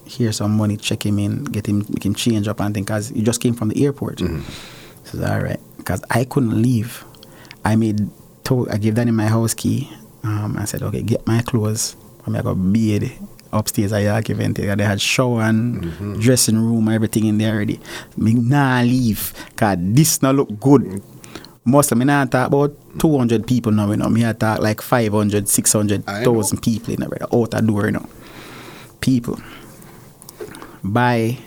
Here's 0.06 0.36
some 0.36 0.56
money, 0.56 0.76
check 0.76 1.06
him 1.06 1.18
in, 1.18 1.44
get 1.44 1.66
him, 1.66 1.86
we 1.88 2.00
can 2.00 2.14
change 2.14 2.48
up 2.48 2.60
and 2.60 2.74
things, 2.74 2.86
because 2.86 3.08
he 3.08 3.22
just 3.22 3.40
came 3.40 3.54
from 3.54 3.68
the 3.68 3.84
airport. 3.84 4.18
So 4.18 4.26
I 4.26 5.04
said, 5.04 5.30
all 5.30 5.40
right. 5.40 5.60
Because 5.78 6.02
I 6.10 6.24
couldn't 6.24 6.60
leave. 6.60 7.04
I 7.64 7.76
made, 7.76 8.08
told, 8.44 8.68
I 8.68 8.76
gave 8.76 8.94
Danny 8.94 9.10
my 9.10 9.26
house 9.26 9.54
key. 9.54 9.90
Um, 10.22 10.56
I 10.58 10.66
said, 10.66 10.82
okay, 10.82 11.02
get 11.02 11.26
my 11.26 11.40
clothes. 11.42 11.96
I'm 12.26 12.34
going 12.34 12.44
to 12.44 12.54
bathe 12.54 13.10
upstairs 13.52 13.92
at 13.92 14.02
York 14.02 14.30
event. 14.30 14.56
They 14.56 14.66
had 14.66 15.00
shower 15.00 15.42
and 15.42 15.82
mm-hmm. 15.82 16.20
dressing 16.20 16.56
room 16.56 16.88
and 16.88 16.94
everything 16.94 17.26
in 17.26 17.38
there 17.38 17.54
already. 17.54 17.80
Me 18.16 18.34
nah 18.34 18.80
leave. 18.82 19.34
Because 19.50 19.78
this 19.80 20.22
now 20.22 20.32
look 20.32 20.58
good. 20.60 21.02
Most 21.64 21.92
of 21.92 21.98
me 21.98 22.04
not 22.04 22.30
talk 22.30 22.48
about 22.48 22.74
200 22.98 23.46
people 23.46 23.72
now, 23.72 23.90
you 23.90 23.96
know. 23.96 24.08
Me 24.08 24.26
I 24.26 24.32
talk 24.32 24.60
like 24.60 24.80
500, 24.80 25.48
600, 25.48 26.04
I 26.06 26.24
know. 26.24 26.32
1,000 26.32 26.62
people 26.62 26.94
in 26.94 27.00
there, 27.00 27.10
out 27.32 27.50
the 27.50 27.60
door, 27.60 27.86
you 27.86 27.92
know. 27.92 28.08
People. 29.00 29.38
By 30.82 31.38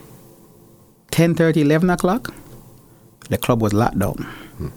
10.30, 1.11 1.57
11 1.57 1.89
o'clock, 1.89 2.33
the 3.29 3.37
club 3.37 3.61
was 3.61 3.73
locked 3.73 3.99
down. 3.99 4.15
Hmm. 4.57 4.69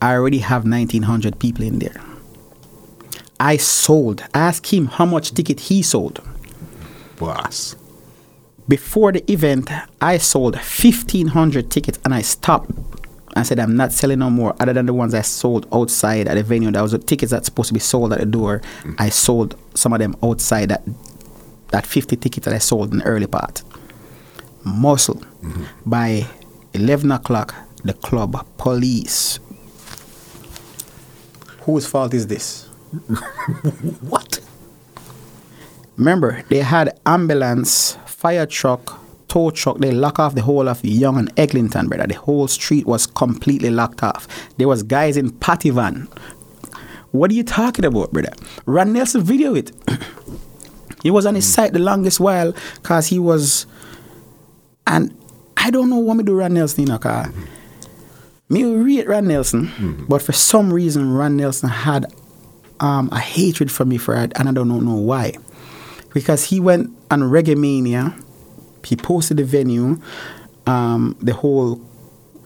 I 0.00 0.14
already 0.14 0.38
have 0.38 0.64
1,900 0.64 1.38
people 1.38 1.64
in 1.64 1.78
there. 1.78 2.00
I 3.38 3.56
sold. 3.56 4.22
Ask 4.34 4.72
him 4.72 4.86
how 4.86 5.04
much 5.04 5.32
ticket 5.32 5.60
he 5.60 5.82
sold. 5.82 6.20
Boss. 7.22 7.76
Before 8.66 9.12
the 9.12 9.30
event, 9.30 9.70
I 10.00 10.18
sold 10.18 10.56
1,500 10.56 11.70
tickets 11.70 12.00
and 12.04 12.12
I 12.12 12.22
stopped. 12.22 12.72
I 13.36 13.44
said, 13.44 13.60
I'm 13.60 13.76
not 13.76 13.92
selling 13.92 14.18
no 14.18 14.28
more 14.28 14.56
other 14.58 14.72
than 14.72 14.86
the 14.86 14.92
ones 14.92 15.14
I 15.14 15.22
sold 15.22 15.68
outside 15.72 16.26
at 16.26 16.34
the 16.34 16.42
venue. 16.42 16.72
That 16.72 16.82
was 16.82 16.92
the 16.92 16.98
tickets 16.98 17.30
that's 17.30 17.46
supposed 17.46 17.68
to 17.68 17.74
be 17.74 17.80
sold 17.80 18.12
at 18.12 18.18
the 18.18 18.26
door. 18.26 18.60
Mm. 18.82 18.96
I 18.98 19.08
sold 19.08 19.56
some 19.74 19.92
of 19.92 20.00
them 20.00 20.16
outside 20.20 20.70
that, 20.70 20.82
that 21.68 21.86
50 21.86 22.16
tickets 22.16 22.44
that 22.44 22.54
I 22.54 22.58
sold 22.58 22.92
in 22.92 22.98
the 22.98 23.04
early 23.04 23.28
part. 23.28 23.62
Muscle. 24.64 25.16
Mm-hmm. 25.16 25.64
By 25.86 26.26
11 26.74 27.10
o'clock, 27.12 27.54
the 27.84 27.94
club, 27.94 28.46
police. 28.58 29.38
Whose 31.60 31.86
fault 31.86 32.14
is 32.14 32.26
this? 32.26 32.66
What? 34.02 34.40
Remember, 35.96 36.42
they 36.48 36.58
had 36.58 36.98
ambulance, 37.04 37.96
fire 38.06 38.46
truck, 38.46 38.98
tow 39.28 39.50
truck. 39.50 39.78
They 39.78 39.90
lock 39.90 40.18
off 40.18 40.34
the 40.34 40.42
whole 40.42 40.68
of 40.68 40.84
Yonge 40.84 41.18
and 41.18 41.32
Eglinton, 41.38 41.88
brother. 41.88 42.06
The 42.06 42.14
whole 42.14 42.48
street 42.48 42.86
was 42.86 43.06
completely 43.06 43.70
locked 43.70 44.02
off. 44.02 44.26
There 44.56 44.68
was 44.68 44.82
guys 44.82 45.16
in 45.16 45.30
patty 45.30 45.70
van. 45.70 46.08
What 47.12 47.30
are 47.30 47.34
you 47.34 47.44
talking 47.44 47.84
about, 47.84 48.12
brother? 48.12 48.32
Ron 48.64 48.92
Nelson 48.92 49.22
video 49.22 49.54
it. 49.54 49.70
he 51.02 51.10
was 51.10 51.26
on 51.26 51.34
his 51.34 51.46
hmm. 51.46 51.52
site 51.52 51.72
the 51.72 51.78
longest 51.78 52.20
while 52.20 52.54
because 52.76 53.06
he 53.06 53.18
was, 53.18 53.66
and 54.86 55.14
I 55.58 55.70
don't 55.70 55.90
know 55.90 55.98
what 55.98 56.14
me 56.16 56.24
do 56.24 56.34
Ron 56.34 56.54
Nelson, 56.54 56.84
you 56.84 56.88
know, 56.88 56.98
cause 56.98 57.28
me 58.48 58.64
read 58.64 59.06
Ron 59.08 59.28
Nelson, 59.28 59.66
hmm. 59.66 60.04
but 60.06 60.22
for 60.22 60.32
some 60.32 60.72
reason 60.72 61.12
Ron 61.12 61.36
Nelson 61.36 61.68
had 61.68 62.06
um, 62.80 63.08
a 63.12 63.18
hatred 63.18 63.70
for 63.70 63.84
me 63.84 63.98
for 63.98 64.14
it, 64.14 64.32
and 64.36 64.48
I 64.48 64.52
don't 64.52 64.68
know 64.68 64.94
why. 64.94 65.34
Because 66.14 66.44
he 66.44 66.60
went 66.60 66.90
on 67.10 67.20
Reggae 67.22 67.56
Mania, 67.56 68.14
he 68.84 68.96
posted 68.96 69.36
the 69.38 69.44
venue, 69.44 70.00
um, 70.66 71.16
the 71.20 71.32
whole. 71.34 71.80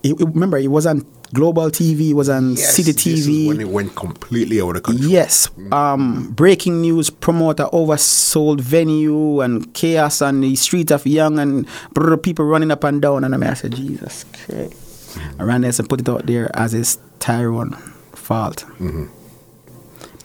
He, 0.02 0.10
he- 0.10 0.24
remember, 0.24 0.56
it 0.58 0.68
was 0.70 0.86
on 0.86 1.04
Global 1.34 1.70
TV, 1.70 2.10
it 2.10 2.14
was 2.14 2.28
on 2.28 2.50
Yes, 2.54 2.76
City 2.76 2.92
TV. 2.92 3.48
when 3.48 3.60
it 3.60 3.68
went 3.68 3.96
completely 3.96 4.60
out 4.60 4.76
of 4.76 4.84
control. 4.84 5.10
Yes. 5.10 5.48
Um, 5.72 6.30
breaking 6.30 6.80
news 6.80 7.10
promoter 7.10 7.64
oversold 7.72 8.60
venue 8.60 9.40
and 9.40 9.74
chaos 9.74 10.22
on 10.22 10.40
the 10.40 10.54
street 10.54 10.92
of 10.92 11.04
Yonge 11.04 11.38
and 11.40 11.66
brr, 11.92 12.16
people 12.16 12.44
running 12.44 12.70
up 12.70 12.84
and 12.84 13.02
down. 13.02 13.24
And 13.24 13.34
I, 13.34 13.38
mean, 13.38 13.50
I 13.50 13.54
said, 13.54 13.74
Jesus 13.74 14.24
Christ. 14.46 15.18
I 15.38 15.42
ran 15.42 15.62
this 15.62 15.80
and 15.80 15.88
put 15.88 16.00
it 16.00 16.08
out 16.08 16.26
there 16.26 16.48
as 16.54 16.72
his 16.72 16.98
Tyrone 17.18 17.72
fault. 18.14 18.64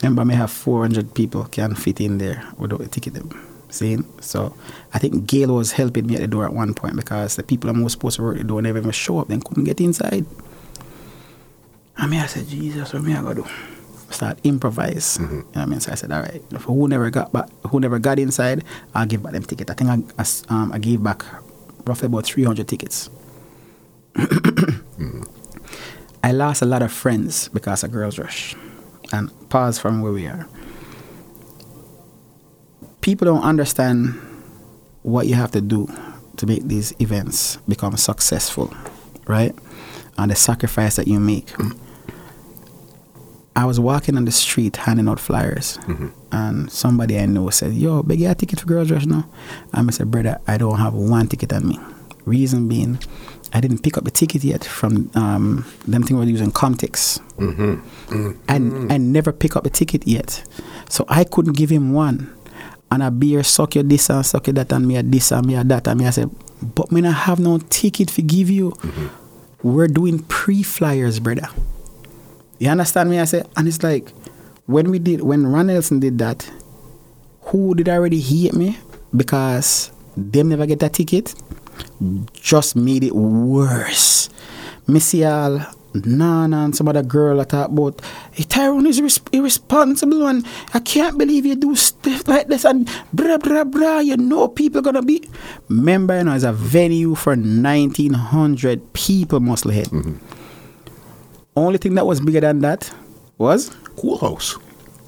Remember, 0.02 0.26
may 0.26 0.36
have 0.36 0.52
400 0.52 1.14
people 1.14 1.46
can 1.46 1.76
fit 1.76 2.02
in 2.02 2.18
there 2.18 2.44
without 2.58 2.82
a 2.82 2.88
ticket. 2.88 3.14
Them. 3.14 3.30
Seeing? 3.70 4.06
So 4.20 4.56
I 4.94 5.00
think 5.00 5.28
Gail 5.28 5.56
was 5.56 5.72
helping 5.72 6.08
me 6.08 6.16
at 6.16 6.22
the 6.22 6.28
door 6.28 6.46
at 6.46 6.54
one 6.54 6.74
point 6.74 6.96
because 6.96 7.36
the 7.36 7.44
people 7.44 7.70
I'm 7.70 7.88
supposed 7.88 8.18
to 8.18 8.24
work 8.24 8.38
the 8.38 8.44
door 8.44 8.62
never 8.62 8.80
even 8.80 8.92
show 8.92 9.20
up. 9.20 9.28
Then 9.28 9.42
couldn't 9.42 9.64
get 9.64 9.80
inside. 9.80 10.26
I 11.98 12.08
mean, 12.08 12.20
I 12.20 12.26
said, 12.26 12.48
Jesus, 12.48 12.94
what 12.94 13.04
me 13.04 13.14
I 13.14 13.22
gotta 13.22 13.36
do? 13.36 13.48
Start 14.10 14.40
improvise. 14.44 15.20
You 15.22 15.28
know 15.28 15.36
what 15.38 15.58
I 15.58 15.66
mean? 15.68 15.80
So 15.80 15.92
I 15.92 15.96
said, 15.96 16.12
all 16.12 16.22
right, 16.22 16.42
for 16.60 16.74
who 16.74 16.88
never 16.88 17.10
got 17.10 17.32
back, 17.32 17.48
who 17.70 17.80
never 17.80 18.00
got 18.00 18.20
inside, 18.20 18.64
I'll 18.94 19.06
give 19.06 19.24
back 19.24 19.34
them 19.34 19.44
ticket. 19.44 19.70
I 19.70 19.74
think 19.74 19.90
I, 19.90 20.00
I 20.22 20.26
um, 20.50 20.72
I 20.74 20.80
gave 20.80 21.02
back 21.02 21.24
roughly 21.86 22.08
about 22.08 22.26
300 22.26 22.68
tickets. 22.68 23.10
I 26.24 26.32
lost 26.34 26.62
a 26.62 26.66
lot 26.66 26.82
of 26.82 26.92
friends 26.92 27.48
because 27.50 27.84
of 27.84 27.92
Girls 27.92 28.20
Rush. 28.20 28.56
And 29.14 29.32
pause 29.50 29.80
from 29.80 30.02
where 30.02 30.12
we 30.12 30.26
are. 30.28 30.48
People 33.02 33.26
don't 33.26 33.44
understand 33.44 34.20
what 35.04 35.28
you 35.28 35.36
have 35.36 35.52
to 35.52 35.62
do 35.62 35.88
to 36.38 36.46
make 36.46 36.68
these 36.68 36.94
events 37.00 37.58
become 37.68 37.98
successful, 37.98 38.74
right? 39.28 39.56
And 40.18 40.32
the 40.32 40.36
sacrifice 40.36 40.96
that 40.96 41.08
you 41.08 41.20
make. 41.20 41.52
I 43.56 43.66
was 43.66 43.80
walking 43.80 44.16
on 44.16 44.26
the 44.26 44.32
street 44.32 44.78
handing 44.78 45.10
out 45.10 45.20
flyers, 45.20 45.78
mm-hmm. 45.80 46.08
and 46.32 46.72
somebody 46.72 47.20
I 47.20 47.26
know 47.26 47.50
said, 47.50 47.74
"Yo, 47.74 48.04
you 48.10 48.30
a 48.30 48.36
ticket 48.36 48.62
for 48.62 48.66
Girls 48.66 48.92
Rush 48.92 49.06
now?" 49.06 49.28
And 49.74 49.90
I 49.90 49.92
said, 49.92 50.10
"Brother, 50.10 50.40
I 50.48 50.58
don't 50.58 50.78
have 50.78 50.94
one 50.94 51.28
ticket 51.28 51.52
on 51.52 51.68
me." 51.68 51.80
Reason 52.26 52.70
being, 52.70 53.00
I 53.54 53.60
didn't 53.60 53.80
pick 53.80 53.98
up 53.98 54.06
the 54.06 54.12
ticket 54.12 54.44
yet 54.44 54.64
from 54.64 55.12
um, 55.16 55.66
them 55.88 56.04
thing 56.04 56.18
we 56.18 56.26
were 56.26 56.32
using 56.32 56.52
Comtex. 56.52 57.20
Mm-hmm. 57.38 58.32
And 58.48 58.72
mm-hmm. 58.72 58.92
I 58.92 58.98
never 58.98 59.32
pick 59.32 59.56
up 59.56 59.64
the 59.64 59.70
ticket 59.70 60.08
yet, 60.08 60.44
so 60.90 61.06
I 61.10 61.24
couldn't 61.24 61.54
give 61.54 61.70
him 61.70 61.92
one. 61.94 62.34
And 62.90 63.04
a 63.04 63.12
beer 63.12 63.44
suck 63.44 63.76
your 63.76 63.84
this 63.84 64.10
and 64.10 64.26
suck 64.26 64.48
your 64.48 64.54
that 64.56 64.72
and 64.74 64.88
me 64.88 64.98
a 64.98 65.04
this 65.04 65.32
and 65.32 65.46
me 65.46 65.56
a 65.56 65.64
that 65.64 65.88
and 65.88 66.00
me 66.00 66.08
I 66.08 66.10
said, 66.10 66.30
but 66.62 66.92
me 66.92 67.02
not 67.02 67.14
have 67.14 67.40
no 67.40 67.58
ticket 67.70 68.10
to 68.10 68.22
give 68.22 68.50
you. 68.50 68.72
Mm-hmm. 68.72 69.08
We're 69.68 69.88
doing 69.88 70.20
pre-flyers, 70.20 71.20
brother. 71.20 71.48
You 72.60 72.70
understand 72.70 73.10
me? 73.10 73.20
I 73.20 73.26
said, 73.26 73.48
and 73.56 73.68
it's 73.68 73.84
like 73.84 74.10
when 74.66 74.92
we 74.92 75.00
did 75.00 75.22
when 75.22 75.46
Ron 75.48 75.68
Nelson 75.68 76.00
did 76.00 76.18
that, 76.20 76.50
who 77.42 77.76
did 77.76 77.90
already 77.90 78.20
hate 78.20 78.54
me 78.54 78.78
because 79.16 79.92
them 80.16 80.50
never 80.50 80.66
get 80.66 80.80
that 80.80 80.94
ticket, 80.94 81.34
just 82.34 82.76
made 82.76 83.04
it 83.04 83.16
worse. 83.16 84.30
Missy 84.88 85.26
all 85.26 85.62
Nana 85.94 86.64
and 86.66 86.76
some 86.76 86.88
other 86.88 87.04
girl 87.04 87.42
I 87.42 87.44
talk 87.44 87.70
about 87.70 88.02
hey, 88.32 88.44
Tyrone 88.44 88.88
is 88.88 89.00
irres- 89.00 89.28
irresponsible 89.32 90.26
and 90.28 90.46
I 90.74 90.80
can't 90.80 91.18
believe 91.18 91.46
you 91.46 91.56
do 91.56 91.76
stuff 91.76 92.28
like 92.28 92.48
this 92.48 92.66
and 92.66 92.90
blah 93.14 93.38
blah 93.38 93.64
blah 93.64 94.00
you 94.00 94.18
know 94.18 94.48
people 94.48 94.82
gonna 94.82 95.02
be 95.02 95.28
remember 95.70 96.18
you 96.18 96.24
know 96.24 96.34
it's 96.34 96.44
a 96.44 96.54
venue 96.54 97.16
for 97.16 97.36
1900 97.36 98.94
people 98.94 99.40
mostly 99.40 99.76
hit 99.76 99.90
mm-hmm. 99.90 100.16
only 101.56 101.78
thing 101.78 101.96
that 101.96 102.06
was 102.06 102.22
bigger 102.22 102.42
than 102.42 102.60
that 102.60 102.92
was 103.38 103.76
Cool 103.98 104.18
House. 104.18 104.58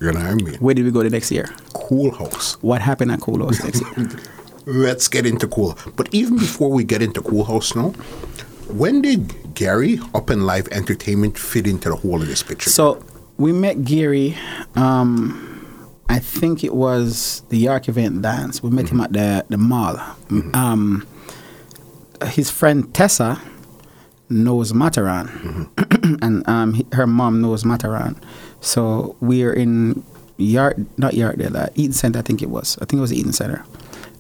You 0.02 0.12
know 0.12 0.20
what 0.20 0.30
I 0.30 0.34
mean? 0.36 0.56
where 0.56 0.74
did 0.76 0.84
we 0.84 0.92
go 0.92 1.02
the 1.04 1.10
next 1.10 1.32
year 1.32 1.48
Cool 1.74 2.12
House. 2.12 2.56
what 2.62 2.82
happened 2.82 3.12
at 3.12 3.22
Cool 3.22 3.40
House 3.46 3.64
next 3.64 3.82
year 3.82 4.10
Let's 4.66 5.08
get 5.08 5.26
into 5.26 5.48
Cool. 5.48 5.78
But 5.96 6.10
even 6.14 6.38
before 6.38 6.70
we 6.72 6.84
get 6.84 7.02
into 7.02 7.22
Cool 7.22 7.44
House 7.46 7.76
now, 7.76 7.90
when 8.70 9.02
did 9.02 9.54
Gary 9.56 10.00
Up 10.14 10.30
and 10.30 10.46
Live 10.46 10.68
Entertainment 10.72 11.38
fit 11.38 11.68
into 11.68 11.90
the 11.90 11.96
whole 11.96 12.22
of 12.22 12.28
this 12.28 12.44
picture? 12.44 12.70
So 12.70 13.04
we 13.38 13.52
met 13.52 13.84
Gary. 13.84 14.38
Um, 14.76 15.50
I 16.10 16.20
think 16.20 16.64
it 16.64 16.74
was 16.76 17.44
the 17.50 17.58
York 17.58 17.88
event 17.90 18.22
dance. 18.22 18.62
We 18.64 18.70
met 18.70 18.90
him 18.90 19.02
at 19.02 19.14
the 19.14 19.46
the 19.50 19.58
mall. 19.58 19.98
Um, 20.54 21.06
his 22.28 22.50
friend 22.50 22.94
Tessa 22.94 23.42
knows 24.30 24.74
Matterhorn, 24.74 25.70
and 26.22 26.48
um, 26.48 26.74
he- 26.76 26.86
her 26.94 27.06
mom 27.08 27.42
knows 27.42 27.66
Matterhorn. 27.66 28.20
So 28.62 29.16
we're 29.20 29.54
in 29.54 30.04
Yard, 30.38 30.86
not 30.98 31.14
Yard, 31.14 31.42
uh, 31.42 31.68
Eaton 31.76 31.94
Center. 31.94 32.20
I 32.20 32.22
think 32.22 32.42
it 32.42 32.50
was. 32.50 32.78
I 32.82 32.86
think 32.86 33.00
it 33.00 33.02
was 33.02 33.14
Eaton 33.14 33.34
Center. 33.34 33.64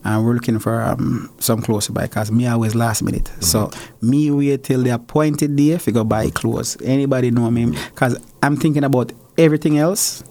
And 0.05 0.25
we're 0.25 0.33
looking 0.33 0.59
for 0.59 0.81
um, 0.81 1.33
some 1.39 1.61
clothes 1.61 1.85
to 1.87 1.91
buy 1.93 2.03
because 2.03 2.31
me 2.31 2.47
always 2.47 2.75
last 2.75 3.03
minute. 3.03 3.31
So 3.39 3.71
me 4.01 4.31
wait 4.31 4.63
till 4.63 4.83
the 4.83 4.91
appointed 4.91 5.55
day 5.55 5.71
if 5.71 5.85
go 5.85 6.03
buy 6.03 6.29
clothes. 6.29 6.77
Anybody 6.83 7.31
know 7.31 7.49
me? 7.49 7.65
Because 7.67 8.17
I'm 8.41 8.57
thinking 8.57 8.83
about 8.83 9.13
everything 9.37 9.77
else 9.77 10.23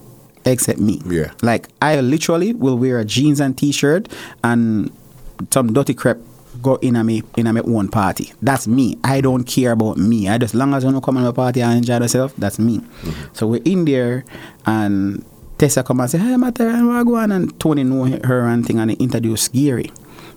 except 0.45 0.79
me. 0.79 1.01
Yeah. 1.07 1.33
Like 1.43 1.69
I 1.81 2.01
literally 2.01 2.53
will 2.53 2.77
wear 2.77 2.99
a 2.99 3.05
jeans 3.05 3.41
and 3.41 3.57
t-shirt 3.57 4.09
and 4.45 4.91
some 5.51 5.73
dirty 5.73 5.95
crap 5.95 6.19
go 6.61 6.77
in 6.77 6.97
a 6.97 7.05
me 7.05 7.23
in 7.37 7.47
a 7.47 7.53
me 7.53 7.61
own 7.63 7.89
party. 7.89 8.33
That's 8.43 8.67
me. 8.67 8.99
I 9.05 9.21
don't 9.21 9.45
care 9.45 9.73
about 9.73 9.97
me. 9.97 10.29
I 10.29 10.39
just 10.39 10.55
long 10.55 10.75
as 10.75 10.85
I 10.85 10.91
don't 10.91 11.03
come 11.03 11.17
on 11.17 11.25
my 11.25 11.33
party 11.33 11.63
and 11.63 11.79
enjoy 11.79 11.99
myself, 11.99 12.35
that's 12.37 12.59
me. 12.59 12.81
So 13.33 13.47
we're 13.47 13.63
in 13.65 13.85
there 13.85 14.25
and 14.67 15.25
Tessa 15.63 15.85
come 15.85 16.01
and 16.01 16.11
say, 16.11 16.19
Hey 16.19 16.37
Matter, 16.37 16.71
and 16.71 16.89
we 16.89 17.05
go 17.05 17.15
on 17.15 17.31
and 17.31 17.61
Tony 17.61 17.85
know 17.85 18.03
her 18.25 18.49
and 18.49 18.67
thing 18.67 18.81
and 18.81 18.91
he 18.91 18.97
introduce 18.97 19.47
Gary. 19.47 19.93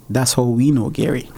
That's 0.08 0.34
how 0.34 0.44
we 0.44 0.70
know 0.70 0.92
Gary. 0.92 1.32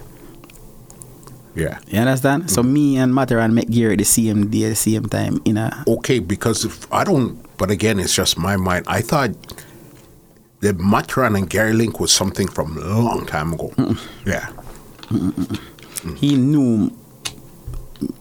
yeah. 1.55 1.79
You 1.87 1.99
understand? 2.01 2.51
So 2.51 2.61
mm-hmm. 2.61 2.73
me 2.73 2.97
and 2.97 3.15
Matterhorn 3.15 3.53
met 3.55 3.71
Gary 3.71 3.95
the 3.95 4.03
same 4.03 4.49
day, 4.49 4.67
the 4.67 4.75
same 4.75 5.05
time 5.05 5.39
in 5.45 5.55
a 5.55 5.85
Okay, 5.87 6.19
because 6.19 6.65
if 6.65 6.91
I 6.91 7.05
don't, 7.05 7.39
but 7.57 7.71
again, 7.71 7.97
it's 7.97 8.13
just 8.13 8.37
my 8.37 8.57
mind. 8.57 8.83
I 8.89 8.99
thought 8.99 9.31
that 10.59 10.77
Matterhorn 10.77 11.37
and 11.37 11.49
Gary 11.49 11.71
Link 11.71 12.01
was 12.01 12.11
something 12.11 12.49
from 12.49 12.77
a 12.77 12.81
long 12.81 13.25
time 13.25 13.53
ago. 13.53 13.71
Yeah. 14.25 14.51
he 16.17 16.35
knew 16.35 16.91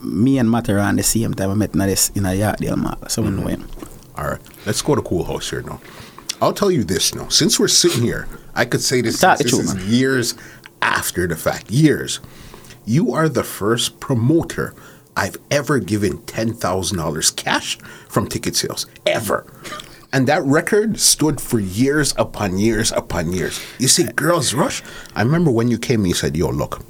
me 0.00 0.38
and 0.38 0.48
Matterhorn 0.48 0.94
the 0.94 1.02
same 1.02 1.34
time. 1.34 1.50
I 1.50 1.54
met 1.54 1.74
in 1.74 1.80
this 1.80 2.10
in 2.10 2.24
a 2.24 2.28
Yorkdale 2.28 2.76
mall. 2.76 3.08
So 3.08 3.22
we 3.22 3.30
know 3.30 3.42
mm-hmm. 3.48 3.62
him. 3.62 3.85
All 4.16 4.28
right. 4.30 4.40
Let's 4.64 4.82
go 4.82 4.94
to 4.94 5.02
Cool 5.02 5.24
House 5.24 5.50
here 5.50 5.62
now. 5.62 5.80
I'll 6.40 6.52
tell 6.52 6.70
you 6.70 6.84
this 6.84 7.14
now. 7.14 7.28
Since 7.28 7.58
we're 7.58 7.68
sitting 7.68 8.02
here, 8.02 8.28
I 8.54 8.64
could 8.64 8.82
say 8.82 9.00
this, 9.00 9.20
this 9.20 9.52
is 9.52 9.74
years 9.86 10.34
after 10.82 11.26
the 11.26 11.36
fact. 11.36 11.70
Years. 11.70 12.20
You 12.84 13.12
are 13.12 13.28
the 13.28 13.42
first 13.42 14.00
promoter 14.00 14.74
I've 15.16 15.36
ever 15.50 15.78
given 15.78 16.18
$10,000 16.18 17.36
cash 17.36 17.78
from 18.08 18.28
ticket 18.28 18.54
sales. 18.54 18.86
Ever. 19.06 19.46
And 20.12 20.26
that 20.28 20.42
record 20.44 21.00
stood 21.00 21.40
for 21.40 21.58
years 21.58 22.14
upon 22.16 22.58
years 22.58 22.92
upon 22.92 23.32
years. 23.32 23.60
You 23.78 23.88
see, 23.88 24.04
Girls 24.04 24.54
Rush, 24.54 24.82
I 25.14 25.22
remember 25.22 25.50
when 25.50 25.68
you 25.68 25.78
came, 25.78 26.00
and 26.00 26.08
you 26.08 26.14
said, 26.14 26.36
yo, 26.36 26.48
look, 26.48 26.82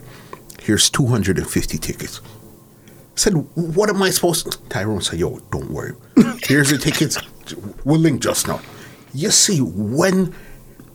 here's 0.61 0.91
250 0.91 1.79
tickets. 1.79 2.21
I 3.17 3.19
said, 3.19 3.33
what 3.55 3.89
am 3.89 4.03
I 4.03 4.11
supposed 4.11 4.51
to? 4.53 4.59
Tyrone 4.69 5.01
said, 5.01 5.19
yo, 5.19 5.39
don't 5.51 5.71
worry. 5.71 5.95
Here's 6.43 6.69
the 6.71 6.77
tickets. 6.77 7.17
We'll 7.85 7.99
link 8.01 8.21
just 8.23 8.47
now. 8.47 8.61
You 9.15 9.31
see, 9.31 9.61
when 9.61 10.35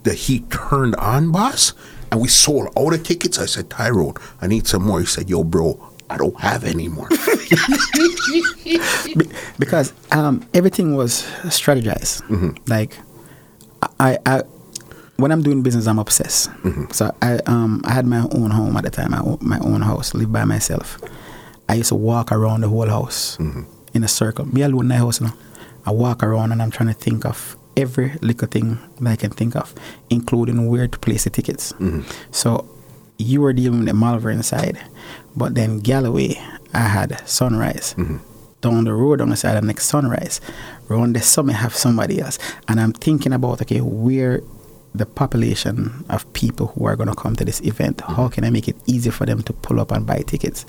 the 0.04 0.14
heat 0.14 0.52
turned 0.52 0.96
on, 0.98 1.32
boss, 1.32 1.74
and 2.12 2.22
we 2.22 2.28
sold 2.28 2.70
all 2.76 2.92
the 2.92 3.00
tickets, 3.00 3.40
I 3.40 3.46
said, 3.48 3.70
Tyrone, 3.72 4.14
I 4.40 4.46
need 4.48 4.68
some 4.68 4.84
more. 4.84 5.00
He 5.00 5.06
said, 5.08 5.30
yo, 5.32 5.44
bro, 5.44 5.80
I 6.12 6.18
don't 6.18 6.40
have 6.40 6.64
any 6.64 6.88
more. 6.90 7.08
Be- 9.16 9.30
because 9.58 9.94
um, 10.12 10.48
everything 10.54 10.96
was 10.96 11.24
strategized. 11.46 12.22
Like 12.70 12.98
I, 14.00 14.20
I, 14.26 14.44
when 15.18 15.32
I'm 15.32 15.42
doing 15.42 15.64
business, 15.64 15.88
I'm 15.88 16.00
obsessed. 16.00 16.50
So 16.92 17.16
I, 17.22 17.40
um, 17.48 17.82
I 17.86 17.94
had 17.94 18.06
my 18.06 18.28
own 18.32 18.52
home 18.52 18.78
at 18.78 18.84
the 18.84 18.90
time, 18.92 19.14
own, 19.14 19.38
my 19.42 19.60
own 19.60 19.82
house, 19.82 20.14
live 20.14 20.32
by 20.32 20.46
myself. 20.46 21.00
I 21.72 21.76
used 21.76 21.88
to 21.88 21.96
walk 21.96 22.34
around 22.34 22.62
the 22.62 22.68
whole 22.68 22.90
house 22.90 23.38
mm-hmm. 23.38 23.62
in 23.94 24.04
a 24.04 24.08
circle. 24.10 24.44
Me 24.46 24.62
alone 24.62 24.82
in 24.82 24.88
the 24.90 24.98
house 24.98 25.22
now. 25.22 25.34
I 25.86 25.92
walk 25.92 26.22
around 26.22 26.52
and 26.52 26.62
I'm 26.62 26.70
trying 26.70 26.90
to 26.90 26.94
think 26.94 27.26
of 27.26 27.56
every 27.78 28.12
little 28.22 28.50
thing 28.50 28.78
that 29.00 29.10
I 29.10 29.16
can 29.16 29.32
think 29.32 29.56
of, 29.56 29.74
including 30.10 30.68
where 30.68 30.90
to 30.90 31.00
place 31.00 31.24
the 31.24 31.30
tickets. 31.30 31.72
Mm-hmm. 31.74 32.02
So 32.32 32.68
you 33.18 33.40
were 33.40 33.54
dealing 33.54 33.80
with 33.80 33.88
the 33.88 33.94
Malvern 33.94 34.44
side, 34.44 34.84
but 35.34 35.56
then 35.56 35.80
Galloway, 35.80 36.36
I 36.74 36.80
had 36.80 37.26
Sunrise. 37.26 37.96
Mm-hmm. 37.98 38.18
Down 38.60 38.84
the 38.84 38.94
road 38.94 39.22
on 39.22 39.30
the 39.30 39.38
side 39.38 39.56
of 39.56 39.62
the 39.62 39.68
next 39.68 39.86
Sunrise, 39.86 40.42
around 40.90 41.16
the 41.16 41.22
summit 41.22 41.54
have 41.54 41.74
somebody 41.74 42.20
else, 42.20 42.38
and 42.68 42.82
I'm 42.82 42.92
thinking 42.92 43.32
about 43.32 43.62
okay, 43.62 43.80
where 43.80 44.42
the 44.94 45.06
population 45.06 46.06
of 46.10 46.32
people 46.34 46.68
who 46.68 46.86
are 46.86 46.98
going 46.98 47.10
to 47.10 47.16
come 47.16 47.36
to 47.38 47.46
this 47.46 47.62
event, 47.62 48.02
how 48.02 48.28
can 48.28 48.44
I 48.44 48.50
make 48.50 48.68
it 48.68 48.76
easy 48.86 49.10
for 49.10 49.26
them 49.26 49.42
to 49.44 49.54
pull 49.54 49.80
up 49.80 49.92
and 49.92 50.06
buy 50.06 50.20
tickets? 50.20 50.66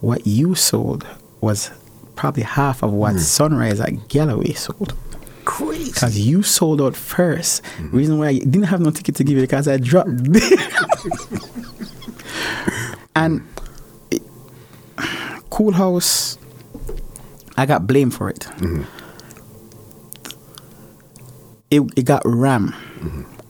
What 0.00 0.26
you 0.26 0.54
sold 0.54 1.06
was 1.40 1.70
probably 2.14 2.42
half 2.42 2.82
of 2.82 2.92
what 2.92 3.12
hmm. 3.12 3.18
Sunrise 3.18 3.80
at 3.80 4.08
Galloway 4.08 4.52
sold. 4.52 4.94
Crazy. 5.44 5.92
Because 5.92 6.18
you 6.18 6.42
sold 6.42 6.80
out 6.80 6.92
1st 6.92 7.66
hmm. 7.66 7.96
Reason 7.96 8.18
why 8.18 8.28
I 8.28 8.38
didn't 8.38 8.64
have 8.64 8.80
no 8.80 8.90
ticket 8.90 9.16
to 9.16 9.24
give 9.24 9.36
you 9.36 9.42
because 9.42 9.68
I 9.68 9.78
dropped. 9.78 10.08
and 13.16 13.42
it- 14.10 14.22
Cool 15.50 15.72
House, 15.72 16.38
I 17.56 17.66
got 17.66 17.86
blamed 17.86 18.14
for 18.14 18.30
it. 18.30 18.44
Hmm. 18.44 18.82
It, 21.70 21.82
it 21.96 22.04
got 22.04 22.22
ram 22.24 22.74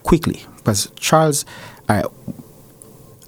quickly 0.02 0.44
because 0.56 0.90
Charles, 0.96 1.44
all 1.88 1.96
right, 1.96 2.06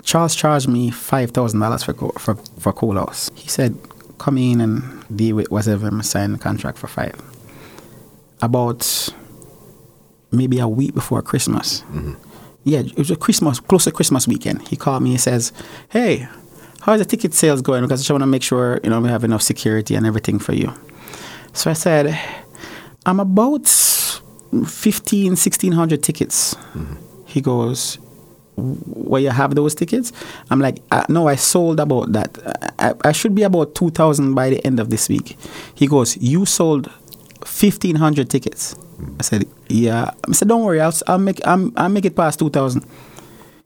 Charles 0.02 0.35
charged 0.35 0.68
me 0.68 0.90
five 0.90 1.31
thousand 1.31 1.60
dollars 1.60 1.82
for 1.82 1.93
co- 1.93 2.12
for 2.18 2.35
for 2.59 2.72
Cool 2.72 2.94
House. 2.97 3.31
He 3.35 3.48
said, 3.48 3.77
"Come 4.18 4.39
in 4.39 4.60
and 4.60 4.82
deal 5.14 5.36
with 5.36 5.51
whatever. 5.51 5.89
I'm 5.89 6.02
sign 6.02 6.32
the 6.32 6.39
contract 6.39 6.78
for 6.78 6.86
five. 6.89 7.14
About 8.43 9.09
maybe 10.31 10.59
a 10.59 10.68
week 10.68 10.94
before 10.94 11.22
Christmas. 11.22 11.82
Mm-hmm. 11.82 12.14
Yeah, 12.64 12.81
it 12.81 12.97
was 12.97 13.10
a 13.10 13.16
Christmas, 13.16 13.59
close 13.60 13.85
to 13.85 13.90
Christmas 13.93 14.28
weekend. 14.28 14.66
He 14.68 14.77
called 14.77 15.02
me 15.02 15.12
and 15.12 15.20
says, 15.20 15.52
"Hey, 15.90 16.28
how's 16.82 16.98
the 17.01 17.05
ticket 17.05 17.35
sales 17.35 17.62
going? 17.62 17.82
Because 17.82 18.01
I 18.01 18.02
just 18.02 18.10
want 18.10 18.22
to 18.22 18.27
make 18.27 18.43
sure 18.43 18.81
you 18.85 18.90
know 18.90 19.01
we 19.01 19.09
have 19.09 19.24
enough 19.24 19.43
security 19.43 19.94
and 19.94 20.06
everything 20.06 20.39
for 20.39 20.52
you." 20.55 20.72
So 21.52 21.70
I 21.70 21.74
said, 21.74 22.18
"I'm 23.06 23.20
about 23.20 23.66
15, 23.66 25.36
1600 25.36 26.02
tickets." 26.02 26.55
Mm-hmm. 26.55 26.94
He 27.27 27.40
goes, 27.40 27.98
where 28.61 29.20
you 29.20 29.31
have 29.31 29.55
those 29.55 29.74
tickets? 29.74 30.12
I'm 30.51 30.61
like, 30.61 30.82
uh, 30.91 31.05
no, 31.09 31.28
I 31.28 31.37
sold 31.37 31.81
about 31.81 32.12
that. 32.12 32.39
I, 32.78 32.95
I 33.05 33.12
should 33.12 33.35
be 33.35 33.43
about 33.43 33.74
2,000 33.74 34.35
by 34.35 34.51
the 34.51 34.65
end 34.66 34.81
of 34.81 34.91
this 34.91 35.09
week. 35.09 35.37
He 35.74 35.87
goes, 35.87 36.16
you 36.16 36.47
sold 36.47 36.87
1,500 36.87 38.28
tickets. 38.31 38.77
I 39.19 39.23
said, 39.23 39.45
yeah. 39.69 40.11
I 40.28 40.32
said, 40.32 40.49
don't 40.49 40.65
worry, 40.65 40.81
I'll, 40.81 40.95
I'll, 41.07 41.19
make, 41.19 41.41
I'm, 41.47 41.73
I'll 41.77 41.89
make 41.89 42.05
it 42.05 42.16
past 42.16 42.39
2,000. 42.39 42.85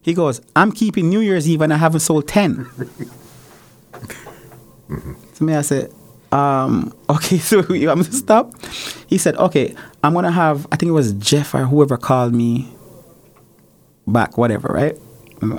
He 0.03 0.15
goes, 0.15 0.41
I'm 0.55 0.71
keeping 0.71 1.09
New 1.09 1.21
Year's 1.21 1.49
Eve 1.49 1.63
and 1.63 1.73
I 1.73 1.77
haven't 1.77 2.01
sold 2.01 2.29
10. 2.29 2.69
To 5.37 5.43
me, 5.43 5.55
I 5.55 5.63
said, 5.63 5.93
um, 6.31 6.95
okay, 7.09 7.39
so 7.51 7.63
me 7.63 7.87
to 7.87 8.13
stop? 8.13 8.53
He 9.07 9.19
said, 9.19 9.37
okay, 9.37 9.75
I'm 10.03 10.13
going 10.13 10.25
to 10.25 10.31
have, 10.31 10.67
I 10.71 10.77
think 10.77 10.91
it 10.91 10.93
was 10.93 11.13
Jeff 11.15 11.55
or 11.55 11.65
whoever 11.65 11.97
called 11.97 12.35
me 12.35 12.73
back, 14.07 14.37
whatever, 14.39 14.69
right? 14.69 14.99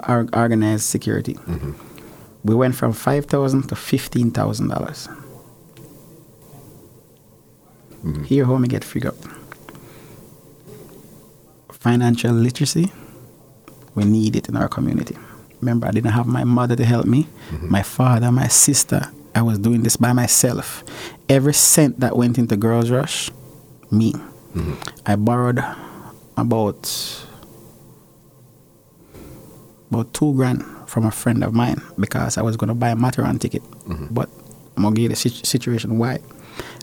Or, 0.07 0.27
organized 0.34 0.84
security. 0.84 1.34
Mm-hmm. 1.34 1.73
We 2.43 2.55
went 2.55 2.76
from 2.76 2.93
five 2.93 3.26
thousand 3.26 3.67
to 3.69 3.76
fifteen 3.76 4.31
thousand 4.31 4.69
dollars. 4.69 5.07
Mm-hmm. 8.03 8.23
Here, 8.23 8.45
how 8.45 8.57
me 8.57 8.67
get 8.67 8.84
figured 8.84 9.13
up. 9.13 9.31
Financial 11.72 12.31
literacy, 12.31 12.91
we 13.93 14.05
need 14.05 14.35
it 14.35 14.49
in 14.49 14.55
our 14.55 14.67
community. 14.67 15.17
Remember, 15.61 15.88
I 15.88 15.91
didn't 15.91 16.11
have 16.11 16.27
my 16.27 16.43
mother 16.43 16.76
to 16.76 16.85
help 16.85 17.05
me, 17.05 17.27
mm-hmm. 17.49 17.72
my 17.72 17.84
father, 17.84 18.31
my 18.31 18.47
sister. 18.47 19.11
I 19.34 19.41
was 19.41 19.59
doing 19.59 19.84
this 19.84 19.97
by 19.97 20.13
myself. 20.13 20.84
Every 21.27 21.53
cent 21.53 21.99
that 21.99 22.15
went 22.15 22.38
into 22.38 22.55
Girls 22.55 22.89
Rush, 22.89 23.30
me. 23.91 24.13
I 25.05 25.17
borrowed 25.17 25.61
about 26.38 27.24
about 29.95 30.13
two 30.13 30.34
grand 30.34 30.63
from 30.88 31.05
a 31.05 31.11
friend 31.11 31.43
of 31.43 31.53
mine 31.53 31.81
because 31.99 32.38
I 32.38 32.41
was 32.41 32.57
going 32.57 32.67
to 32.67 32.73
buy 32.73 32.89
a 32.89 32.95
Matterhorn 32.95 33.39
ticket. 33.39 33.63
Mm-hmm. 33.63 34.13
But 34.13 34.30
I'm 34.76 34.84
going 34.84 34.95
to 34.95 35.09
the 35.09 35.15
sit- 35.15 35.45
situation 35.45 35.97
why. 35.97 36.19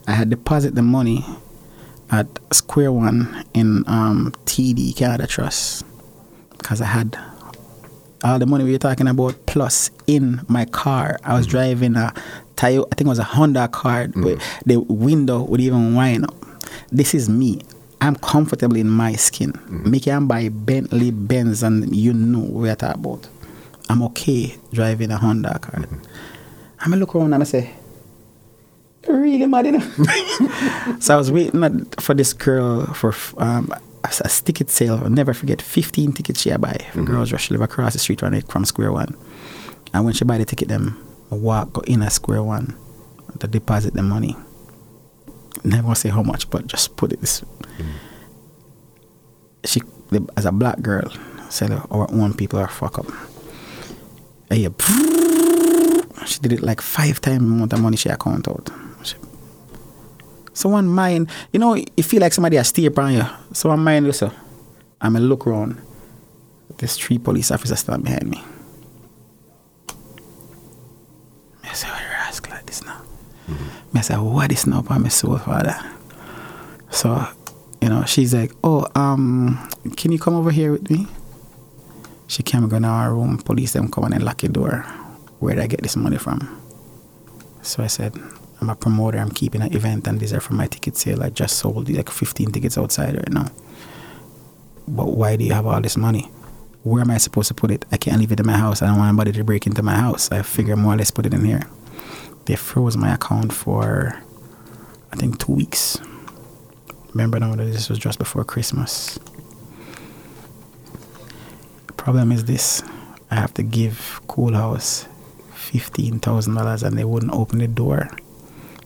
I 0.07 0.13
had 0.13 0.31
deposited 0.31 0.75
the 0.75 0.83
money 0.83 1.25
at 2.11 2.27
Square 2.53 2.93
One 2.93 3.45
in 3.55 3.85
um, 3.87 4.33
TD 4.45 4.97
Canada 4.97 5.27
Trust 5.27 5.85
because 6.59 6.81
I 6.81 6.87
had 6.87 7.19
all 8.25 8.39
the 8.39 8.47
money 8.47 8.65
we 8.65 8.73
were 8.73 8.79
talking 8.79 9.09
about 9.09 9.47
plus 9.47 9.91
in 10.07 10.43
my 10.49 10.65
car. 10.65 11.19
I 11.25 11.35
was 11.35 11.47
mm-hmm. 11.47 11.51
driving 11.51 11.97
a 11.97 12.13
Toyota, 12.57 12.87
I 12.93 12.95
think 12.95 13.07
it 13.07 13.09
was 13.09 13.19
a 13.19 13.25
Honda 13.25 13.69
car. 13.69 14.07
Mm-hmm. 14.07 14.23
where 14.23 14.37
The 14.67 14.81
window 14.81 15.43
would 15.43 15.61
even 15.61 15.95
wind 15.95 16.25
up. 16.25 16.35
This 16.91 17.15
is 17.15 17.29
me. 17.29 17.61
I'm 18.03 18.17
comfortable 18.17 18.77
in 18.77 18.91
my 18.91 19.13
skin. 19.15 19.53
Mm-hmm. 19.53 19.91
Me 19.91 20.01
can 20.01 20.27
buy 20.27 20.49
Bentley, 20.49 21.13
Benz, 21.13 21.63
and 21.63 21.95
you 21.95 22.13
know 22.13 22.41
what 22.41 22.81
talking 22.81 23.01
about. 23.01 23.29
I'm 23.89 24.03
okay 24.03 24.57
driving 24.73 25.13
a 25.13 25.19
Honda 25.19 25.57
car. 25.61 25.81
Mm-hmm. 25.81 26.03
I'm 26.81 26.99
look 26.99 27.15
around 27.15 27.33
and 27.33 27.45
I 27.45 27.47
say, 27.47 27.71
really 29.07 29.47
mad 29.47 29.67
enough. 29.67 29.85
so 31.01 31.15
I 31.15 31.17
was 31.17 31.31
waiting 31.31 31.85
for 32.01 32.13
this 32.15 32.33
girl 32.33 32.87
for 32.87 33.15
um, 33.39 33.73
a, 34.03 34.09
a 34.25 34.29
ticket 34.29 34.69
sale. 34.69 34.99
I'll 35.01 35.09
never 35.09 35.33
forget 35.33 35.63
15 35.63 36.13
tickets 36.13 36.41
she 36.41 36.51
buy 36.57 36.73
for 36.73 36.99
mm-hmm. 36.99 37.05
girls 37.05 37.31
rush. 37.31 37.53
Live 37.53 37.61
across 37.61 37.93
the 37.93 38.01
street 38.01 38.19
from, 38.19 38.35
it- 38.35 38.49
from 38.49 38.65
Square 38.65 38.93
One. 38.93 39.17
And 39.95 40.05
when 40.05 40.15
she 40.15 40.25
buy 40.25 40.39
the 40.39 40.45
ticket, 40.45 40.67
them 40.67 40.99
I 41.31 41.37
walk 41.37 41.73
go 41.73 41.83
in 41.83 42.03
at 42.03 42.11
Square 42.11 42.43
One 42.43 42.77
to 43.39 43.47
deposit 43.47 43.95
the 43.95 44.03
money. 44.03 44.37
Never 45.65 45.95
say 45.95 46.09
how 46.09 46.23
much, 46.23 46.51
but 46.51 46.67
just 46.67 46.97
put 46.97 47.13
it 47.13 47.21
this. 47.21 47.43
She, 49.65 49.81
the, 50.11 50.27
as 50.37 50.45
a 50.45 50.53
black 50.53 50.81
girl, 50.83 51.13
said 51.49 51.71
our 51.91 52.11
own 52.11 52.35
people 52.35 52.59
are 52.59 52.69
fuck 52.69 52.99
up. 52.99 53.07
And 54.51 54.59
she 56.27 56.41
did 56.41 56.53
it 56.53 56.63
like 56.63 56.81
five 56.81 57.21
times 57.21 57.41
the 57.41 57.47
amount 57.47 57.73
of 57.73 57.81
money 57.81 57.97
she 57.97 58.09
account 58.09 58.49
out. 58.49 58.71
She, 59.03 59.15
someone 60.53 60.89
mind, 60.89 61.31
you 61.53 61.61
know, 61.61 61.75
you 61.75 62.03
feel 62.03 62.21
like 62.21 62.33
somebody 62.33 62.57
has 62.57 62.69
steer 62.69 62.89
upon 62.89 63.15
you. 63.15 63.25
Someone 63.53 63.85
mind 63.85 64.07
you, 64.07 64.13
so 64.13 64.33
I'm 65.01 65.17
a 65.17 65.21
look 65.21 65.47
around. 65.47 65.81
There's 66.79 66.97
three 66.97 67.19
police 67.19 67.51
officers 67.51 67.81
stand 67.81 68.05
behind 68.05 68.29
me. 68.29 68.43
I 71.65 71.73
say, 71.75 71.89
what 71.89 72.01
you 72.01 72.09
ask 72.09 72.51
like 72.51 72.67
this 72.67 72.85
now? 72.85 73.03
Mm-hmm. 73.49 73.82
I 73.95 74.01
said, 74.01 74.19
what 74.19 74.51
is 74.53 74.67
now 74.67 74.81
upon 74.81 75.03
my 75.03 75.09
soul, 75.09 75.39
father? 75.39 75.77
So, 76.91 77.27
you 77.81 77.89
know, 77.89 78.05
she's 78.05 78.35
like, 78.35 78.53
oh, 78.65 78.87
um, 78.95 79.69
can 79.97 80.13
you 80.13 80.19
come 80.19 80.35
over 80.35 80.51
here 80.51 80.73
with 80.73 80.91
me? 80.91 81.07
She 82.27 82.43
came 82.43 82.67
go 82.69 82.77
in 82.77 82.85
our 82.85 83.13
room, 83.13 83.39
police 83.39 83.75
them 83.75 83.91
come 83.91 84.05
and 84.05 84.23
lock 84.25 84.39
the 84.39 84.49
door. 84.49 84.83
Where 85.41 85.55
did 85.55 85.65
I 85.65 85.67
get 85.67 85.83
this 85.83 85.97
money 85.97 86.17
from? 86.17 86.61
So 87.63 87.83
I 87.83 87.89
said, 87.89 88.15
I'm 88.61 88.71
a 88.71 88.75
promoter, 88.75 89.19
I'm 89.19 89.31
keeping 89.31 89.61
an 89.61 89.75
event 89.75 90.07
and 90.07 90.19
these 90.21 90.33
are 90.33 90.41
for 90.41 90.55
my 90.55 90.67
ticket 90.67 90.97
sale. 90.97 91.23
I 91.23 91.31
just 91.31 91.59
sold 91.59 91.91
like 91.91 92.09
15 92.09 92.53
tickets 92.53 92.79
outside 92.79 93.17
right 93.17 93.33
now. 93.33 93.47
But 94.89 95.09
why 95.09 95.37
do 95.37 95.45
you 95.45 95.53
have 95.53 95.67
all 95.67 95.81
this 95.81 95.97
money? 95.97 96.31
Where 96.83 97.03
am 97.03 97.11
I 97.11 97.19
supposed 97.19 97.49
to 97.49 97.55
put 97.55 97.71
it? 97.71 97.85
I 97.93 97.97
can't 97.97 98.19
leave 98.19 98.33
it 98.33 98.41
in 98.41 98.47
my 98.47 98.57
house. 98.57 98.83
I 98.83 98.87
don't 98.87 98.99
want 98.99 99.09
anybody 99.09 99.33
to 99.33 99.45
break 99.45 99.67
into 99.67 99.83
my 99.83 99.95
house. 99.95 100.33
I 100.33 100.43
figure 100.43 100.77
more 100.77 100.95
or 100.95 100.97
less 100.97 101.11
put 101.11 101.27
it 101.27 101.35
in 101.35 101.45
here. 101.45 101.63
They 102.45 102.57
froze 102.57 102.97
my 102.97 103.15
account 103.15 103.53
for, 103.53 104.19
I 105.13 105.17
think, 105.17 105.39
two 105.39 105.53
weeks. 105.53 106.01
Remember 107.13 107.39
now 107.39 107.55
that 107.55 107.65
this 107.65 107.89
was 107.89 107.99
just 107.99 108.19
before 108.19 108.45
Christmas. 108.45 109.19
Problem 111.97 112.33
is 112.33 112.45
this 112.47 112.83
I 113.31 113.37
have 113.37 113.55
to 113.55 113.63
give 113.63 114.21
Cool 114.27 114.55
House 114.55 115.07
$15,000 115.55 116.83
and 116.83 116.99
they 116.99 117.05
wouldn't 117.05 117.33
open 117.33 117.59
the 117.59 117.69
door 117.69 118.11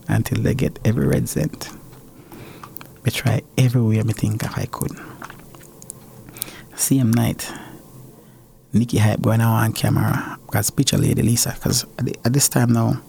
until 0.07 0.41
they 0.41 0.53
get 0.53 0.79
every 0.85 1.07
red 1.07 1.27
cent. 1.27 1.69
I 3.05 3.09
try 3.09 3.41
everywhere 3.57 4.03
I 4.07 4.11
think 4.11 4.43
if 4.43 4.57
I 4.57 4.65
could. 4.65 4.91
Same 6.75 7.11
night, 7.11 7.51
Nikki 8.73 8.97
Hype 8.99 9.21
going 9.21 9.41
out 9.41 9.63
on 9.63 9.73
camera 9.73 10.37
because 10.45 10.69
picture 10.69 10.97
Lady 10.97 11.23
Lisa. 11.23 11.53
Because 11.53 11.85
at 11.97 12.33
this 12.33 12.47
time 12.47 12.73
now, 12.73 13.01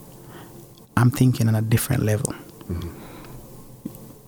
I'm 0.98 1.12
thinking 1.12 1.46
on 1.46 1.54
a 1.54 1.62
different 1.62 2.02
level. 2.02 2.34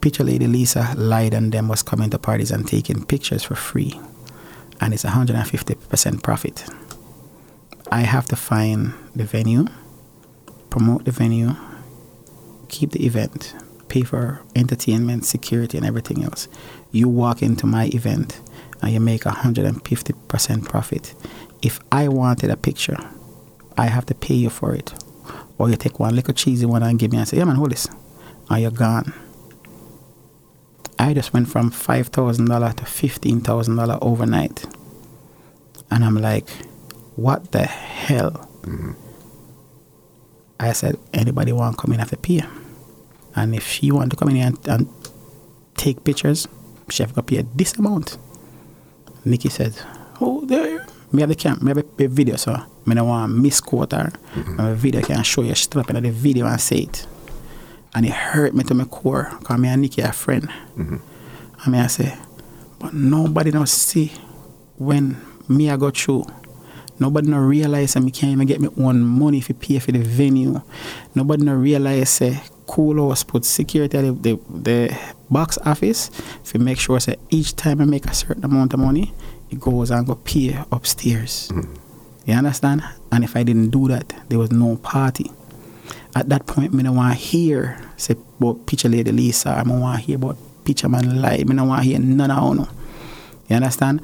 Picture 0.01 0.23
Lady 0.23 0.47
Lisa 0.47 0.95
lied 0.97 1.35
and 1.35 1.51
them 1.51 1.67
was 1.67 1.83
coming 1.83 2.11
to 2.11 2.19
parties 2.19 2.53
and 2.53 2.65
taking 2.65 3.05
pictures 3.05 3.43
for 3.43 3.57
free. 3.57 4.01
And 4.81 4.95
it's 4.95 5.03
150% 5.03 6.23
profit. 6.23 6.65
I 7.91 8.03
have 8.03 8.27
to 8.27 8.37
find 8.37 8.95
the 9.17 9.25
venue, 9.25 9.67
promote 10.71 11.07
the 11.07 11.11
venue, 11.11 11.57
keep 12.69 12.93
the 12.93 13.05
event, 13.05 13.53
pay 13.89 14.03
for 14.03 14.41
entertainment, 14.55 15.25
security, 15.25 15.77
and 15.77 15.85
everything 15.85 16.23
else. 16.23 16.47
You 16.93 17.09
walk 17.09 17.43
into 17.43 17.67
my 17.67 17.87
event 17.87 18.41
and 18.81 18.93
you 18.93 19.01
make 19.01 19.23
150% 19.23 20.65
profit. 20.69 21.15
if 21.63 21.81
I 21.91 22.07
wanted 22.07 22.49
a 22.49 22.57
picture, 22.57 22.97
I 23.77 23.87
have 23.87 24.07
to 24.07 24.15
pay 24.15 24.35
you 24.35 24.51
for 24.51 24.73
it. 24.73 24.95
Or 25.61 25.69
you 25.69 25.77
take 25.77 26.01
one 26.01 26.17
little 26.17 26.33
cheesy 26.33 26.65
one 26.65 26.83
and 26.83 26.99
give 26.99 27.13
me 27.13 27.19
and 27.19 27.29
say, 27.29 27.37
yeah 27.37 27.45
man, 27.45 27.57
hold 27.57 27.71
this. 27.71 27.87
And 28.49 28.63
you're 28.63 28.71
gone. 28.71 29.13
I 30.99 31.13
just 31.13 31.35
went 31.35 31.49
from 31.51 31.71
$5,000 31.71 32.77
to 32.77 32.85
$15,000 32.85 33.99
overnight. 34.01 34.65
And 35.91 36.03
I'm 36.03 36.17
like, 36.17 36.49
what 37.15 37.53
the 37.53 37.67
hell? 37.67 38.49
Mm-hmm. 38.63 38.93
I 40.59 40.73
said, 40.73 40.99
anybody 41.13 41.53
want 41.53 41.77
to 41.77 41.83
come 41.83 41.93
in 41.93 41.99
have 41.99 42.09
to 42.09 42.17
pay. 42.17 42.41
And 43.37 43.55
if 43.55 43.67
she 43.67 43.93
want 43.93 44.13
to 44.13 44.17
come 44.17 44.31
in 44.31 44.37
here 44.37 44.47
and, 44.47 44.67
and 44.67 44.89
take 45.75 46.05
pictures, 46.05 46.49
she 46.89 47.03
have 47.03 47.13
to 47.13 47.23
pay 47.23 47.43
this 47.55 47.75
amount. 47.75 48.17
Nikki 49.27 49.51
said, 49.51 49.75
oh, 50.23 50.47
there. 50.47 50.87
Me 51.13 51.21
have 51.23 51.29
the 51.29 51.35
cam, 51.35 51.59
me 51.61 51.71
have 51.71 51.79
a, 51.79 52.05
a 52.05 52.09
video, 52.09 52.37
so 52.37 52.57
me 52.87 52.95
don't 52.95 53.09
want 53.09 53.33
to 53.33 53.37
misquote 53.37 53.93
her. 53.93 54.13
Mm-hmm. 54.35 54.61
A 54.61 54.75
video 54.75 55.03
can 55.03 55.23
show 55.23 55.43
you 55.43 55.55
straight 55.55 55.83
up 55.83 55.91
in 55.91 56.03
the 56.03 56.11
video 56.11 56.47
and 56.47 56.61
say 56.61 56.79
it. 56.79 57.07
And 57.95 58.07
it 58.07 58.13
hurt 58.13 58.55
me 58.55 58.63
to 58.65 58.75
my 58.75 58.85
core, 58.85 59.29
because 59.39 59.59
me 59.59 59.69
and 59.69 59.83
Nikki 59.83 60.03
are 60.03 60.11
a 60.11 60.13
friend. 60.13 60.49
Mm-hmm. 60.77 60.97
And 61.65 61.73
me 61.73 61.79
I 61.79 61.87
say, 61.89 62.17
but 62.79 62.95
nobody 62.95 63.51
don't 63.51 63.69
see 63.69 64.13
when 64.77 65.17
me 65.49 65.69
I 65.69 65.77
go 65.77 65.91
through. 65.91 66.27
Nobody 67.01 67.29
no 67.29 67.39
realize 67.39 67.95
that 67.95 68.03
me 68.03 68.11
can't 68.11 68.33
even 68.33 68.47
get 68.47 68.61
me 68.61 68.69
own 68.79 69.01
money 69.01 69.39
if 69.39 69.49
you 69.49 69.55
pay 69.55 69.79
for 69.79 69.91
the 69.91 70.01
venue. 70.01 70.61
Nobody 71.15 71.43
no 71.45 71.55
realize 71.55 72.11
say 72.11 72.43
Cool 72.67 73.09
House 73.09 73.25
put 73.25 73.45
security 73.45 73.99
at 73.99 74.05
the, 74.05 74.13
the, 74.13 74.41
the 74.49 74.99
box 75.31 75.59
office 75.65 76.11
if 76.45 76.53
to 76.53 76.59
make 76.59 76.79
sure 76.79 77.01
say 77.01 77.17
each 77.31 77.57
time 77.57 77.81
I 77.81 77.85
make 77.87 78.07
a 78.07 78.15
certain 78.15 78.45
amount 78.45 78.75
of 78.75 78.81
money, 78.81 79.13
it 79.51 79.61
goes 79.61 79.91
and 79.91 80.07
go 80.07 80.15
pay 80.15 80.57
upstairs. 80.73 81.51
Mm. 81.53 81.77
You 82.27 82.35
understand? 82.35 82.83
And 83.11 83.25
if 83.25 83.37
I 83.37 83.43
didn't 83.43 83.71
do 83.71 83.89
that, 83.89 84.15
there 84.29 84.39
was 84.39 84.51
no 84.51 84.77
party. 84.77 85.31
At 86.15 86.29
that 86.29 86.47
point, 86.47 86.73
me 86.73 86.83
don't 86.83 86.97
want 86.97 87.17
to 87.17 87.19
hear 87.19 87.81
say 87.97 88.17
about 88.39 88.67
Picture 88.67 88.89
Lady 88.89 89.13
Lisa. 89.13 89.51
I 89.51 89.63
don't 89.63 89.81
want 89.81 90.01
to 90.01 90.07
hear 90.07 90.17
about 90.17 90.37
Picture 90.65 90.89
Man 90.89 91.21
Live. 91.21 91.49
Me 91.49 91.57
don't 91.57 91.69
want 91.69 91.83
to 91.83 91.89
hear 91.89 91.99
none 91.99 92.31
of 92.31 92.57
no. 92.57 92.69
You 93.49 93.57
understand? 93.57 94.01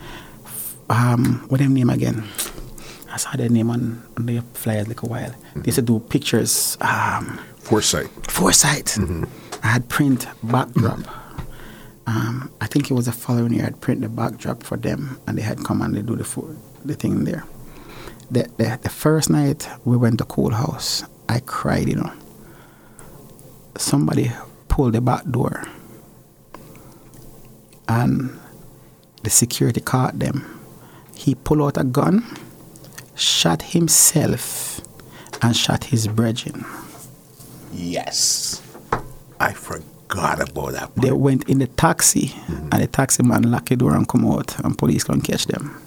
Um, 0.89 1.45
what 1.49 1.59
them 1.61 1.75
name 1.75 1.91
again? 1.91 2.25
I 3.11 3.17
saw 3.17 3.37
their 3.37 3.49
name 3.49 3.71
on, 3.71 4.03
on 4.17 4.27
the 4.27 4.41
flyers 4.55 4.89
like 4.89 5.03
a 5.03 5.07
while. 5.07 5.31
Mm-hmm. 5.31 5.63
They 5.63 5.67
used 5.67 5.77
to 5.77 5.83
do 5.83 6.01
pictures. 6.01 6.77
Um, 6.81 7.39
Foresight. 7.59 8.09
Foresight. 8.29 8.87
Mm-hmm. 8.87 9.25
I 9.63 9.67
had 9.67 9.89
print 9.89 10.27
backdrop. 10.43 11.01
Um, 12.07 12.51
I 12.61 12.67
think 12.67 12.91
it 12.91 12.95
was 12.95 13.07
the 13.07 13.13
following 13.13 13.53
year. 13.53 13.67
I'd 13.67 13.81
print 13.81 14.01
the 14.01 14.09
backdrop 14.09 14.63
for 14.63 14.77
them, 14.77 15.19
and 15.27 15.37
they 15.37 15.43
had 15.43 15.65
come 15.65 15.83
and 15.83 15.95
they 15.95 16.03
do 16.03 16.17
the 16.17 16.57
the 16.85 16.95
thing 16.95 17.25
there. 17.25 17.45
The, 18.31 18.49
the 18.57 18.79
the 18.83 18.89
first 18.89 19.31
night 19.31 19.69
we 19.85 19.97
went 19.97 20.19
to 20.19 20.25
Cool 20.25 20.51
House, 20.51 21.05
I 21.29 21.41
cried. 21.41 21.89
You 21.89 21.97
know, 21.97 22.13
somebody 23.77 24.31
pulled 24.69 24.95
the 24.95 25.01
back 25.01 25.25
door, 25.29 25.65
and 27.89 28.39
the 29.23 29.31
security 29.31 29.81
caught 29.81 30.19
them. 30.19 30.45
He 31.17 31.35
pulled 31.35 31.63
out 31.63 31.77
a 31.81 31.85
gun, 31.85 32.25
shot 33.17 33.63
himself, 33.63 34.81
and 35.43 35.57
shot 35.57 35.85
his 35.85 36.07
brethren. 36.07 36.65
Yes. 37.73 38.63
I 39.41 39.53
forgot 39.53 39.96
about 40.11 40.73
that. 40.73 40.95
Part. 40.95 40.95
They 40.97 41.13
went 41.13 41.49
in 41.49 41.59
the 41.59 41.67
taxi, 41.67 42.29
mm-hmm. 42.29 42.69
and 42.73 42.83
the 42.83 42.87
taxi 42.87 43.23
man 43.23 43.51
locked 43.51 43.69
the 43.69 43.77
door 43.77 43.95
and 43.95 44.09
come 44.09 44.27
out, 44.27 44.59
and 44.61 44.77
police 44.77 45.05
can 45.05 45.21
catch 45.21 45.47
them. 45.47 45.81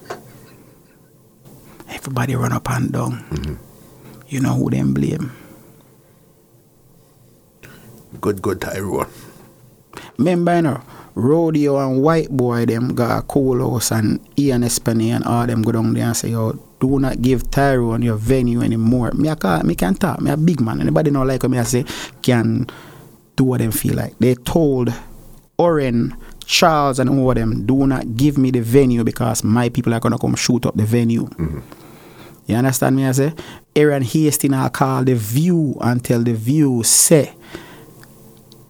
Everybody 1.89 2.35
run 2.35 2.53
up 2.53 2.69
and 2.69 2.91
down. 2.91 3.11
Mm-hmm. 3.29 3.55
You 4.27 4.39
know 4.41 4.53
who 4.53 4.69
them 4.69 4.93
blame? 4.93 5.31
Good, 8.21 8.41
good 8.41 8.61
Tyrone. 8.61 9.07
Remember, 10.17 10.55
you 10.55 10.61
know, 10.61 10.81
Rodeo 11.15 11.77
and 11.77 12.01
White 12.03 12.29
Boy, 12.29 12.65
them 12.65 12.95
got 12.95 13.19
a 13.19 13.21
cool 13.23 13.59
house, 13.59 13.91
and 13.91 14.19
Ian 14.37 14.61
Espany 14.61 15.07
and 15.07 15.23
all 15.25 15.47
them 15.47 15.61
go 15.63 15.71
down 15.71 15.93
there 15.93 16.05
and 16.05 16.15
say, 16.15 16.29
yo, 16.29 16.53
do 16.79 16.99
not 16.99 17.21
give 17.21 17.49
Tyrone 17.51 18.01
your 18.01 18.15
venue 18.15 18.61
anymore. 18.61 19.11
Me, 19.11 19.29
I, 19.29 19.63
me 19.63 19.75
can 19.75 19.95
talk. 19.95 20.21
Me 20.21 20.31
a 20.31 20.37
big 20.37 20.61
man. 20.61 20.79
Anybody 20.81 21.11
know 21.11 21.23
like 21.23 21.43
me, 21.43 21.57
I 21.57 21.63
say, 21.63 21.85
can 22.21 22.67
do 23.39 23.45
what 23.45 23.59
them 23.59 23.71
feel 23.71 23.95
like. 23.95 24.19
They 24.19 24.35
told 24.35 24.93
Oren, 25.57 26.13
Charles, 26.45 26.99
and 26.99 27.09
all 27.09 27.31
of 27.31 27.35
them, 27.35 27.65
do 27.65 27.87
not 27.87 28.17
give 28.17 28.37
me 28.37 28.51
the 28.51 28.59
venue 28.59 29.05
because 29.05 29.45
my 29.45 29.69
people 29.69 29.93
are 29.93 29.99
to 30.01 30.17
come 30.17 30.35
shoot 30.35 30.65
up 30.65 30.75
the 30.75 30.83
venue. 30.83 31.25
Mm-hmm. 31.25 31.59
You 32.47 32.55
understand 32.55 32.97
me? 32.97 33.05
I 33.05 33.13
say, 33.13 33.33
Aaron 33.75 34.03
Hastings, 34.03 34.53
I 34.53 34.67
call 34.67 35.05
the 35.05 35.15
view 35.15 35.77
until 35.79 36.21
the 36.21 36.33
view 36.33 36.83
say, 36.83 37.33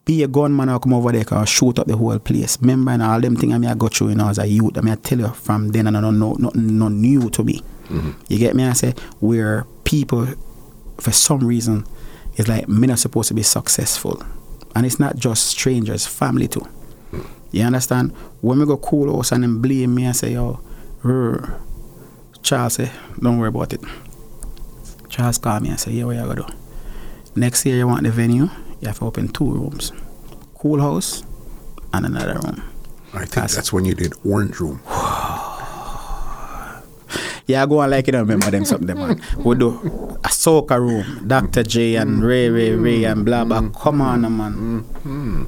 be 0.06 0.22
a 0.22 0.28
gunman 0.28 0.70
or 0.70 0.80
come 0.80 0.94
over 0.94 1.12
there 1.12 1.26
and 1.32 1.50
shoot 1.50 1.80
up 1.80 1.88
the 1.88 1.98
whole 1.98 2.20
place. 2.20 2.60
Remember 2.62 2.91
and 2.91 3.02
all 3.02 3.20
them 3.20 3.36
things 3.36 3.54
I 3.54 3.58
mean 3.58 3.70
I 3.70 3.76
got 3.76 3.94
through 3.94 4.10
you 4.10 4.16
know, 4.16 4.28
as 4.28 4.40
a 4.40 4.48
youth. 4.48 4.76
I 4.78 4.82
mean 4.82 4.94
I 4.94 4.96
tell 4.96 5.20
you 5.20 5.28
from 5.30 5.70
then 5.70 5.86
and 5.86 5.96
I 5.96 6.02
don't 6.02 6.18
know 6.18 6.34
nothing 6.34 6.80
not 6.80 6.91
new 6.91 7.30
to 7.30 7.44
me. 7.44 7.62
Mm-hmm. 7.90 8.12
You 8.28 8.40
get 8.40 8.56
me? 8.56 8.66
I 8.66 8.74
say 8.74 8.94
where 9.20 9.66
people 9.84 10.28
for 11.00 11.12
some 11.12 11.46
reason 11.46 11.86
it's 12.36 12.48
like 12.48 12.68
men 12.68 12.90
are 12.90 12.98
supposed 12.98 13.28
to 13.28 13.36
be 13.36 13.44
successful. 13.44 14.24
And 14.76 14.86
it's 14.86 15.00
not 15.00 15.16
just 15.16 15.48
strangers, 15.48 16.06
family 16.06 16.48
too. 16.48 16.66
You 17.52 17.64
understand? 17.64 18.12
When 18.41 18.60
we 18.60 18.66
go 18.66 18.78
cool 18.78 19.16
house 19.16 19.32
and 19.32 19.44
then 19.44 19.62
blame 19.62 19.96
me 19.96 20.06
and 20.06 20.16
say, 20.16 20.34
yo, 20.34 20.60
rrr. 21.04 21.60
Charles 22.41 22.76
say, 22.76 22.91
don't 23.20 23.38
worry 23.38 23.50
about 23.50 23.74
it. 23.74 23.82
Charles 25.10 25.38
call 25.38 25.60
me 25.60 25.70
and 25.70 25.80
say, 25.80 25.91
yeah, 25.91 26.06
what 26.06 26.16
you 26.16 26.22
gonna 26.22 26.36
do? 26.36 26.46
Next 27.36 27.66
year 27.66 27.78
you 27.78 27.88
want 27.88 28.04
the 28.04 28.12
venue, 28.12 28.50
you 28.80 28.88
have 28.88 29.00
to 29.00 29.06
open 29.06 29.28
two 29.28 29.52
rooms 29.52 29.91
cool 30.60 30.82
house 30.82 31.24
and 31.94 32.06
another 32.06 32.34
room. 32.34 32.62
I 33.14 33.20
think 33.20 33.32
that's, 33.32 33.56
that's 33.56 33.74
when 33.74 33.86
you 33.86 33.96
did 33.96 34.14
orange 34.26 34.60
room. 34.60 34.82
yeah, 37.49 37.63
I 37.63 37.65
go 37.65 37.80
on 37.80 37.89
like 37.89 38.05
you 38.05 38.11
don't 38.13 38.27
remember 38.27 38.51
them 38.51 38.63
something, 38.63 38.95
man. 38.95 39.19
We 39.39 39.55
do 39.55 39.69
a 40.23 40.30
soca 40.30 40.80
room, 40.80 41.27
Dr. 41.27 41.63
J 41.63 41.95
and 41.95 42.21
Ray, 42.23 42.47
Ray, 42.47 42.73
Ray, 42.73 43.05
and 43.05 43.26
blah, 43.26 43.43
blah. 43.43 43.61
Mm-hmm. 43.61 43.73
Come 43.73 44.01
on, 44.01 44.21
man. 44.21 44.53
Mm-hmm. 44.53 45.43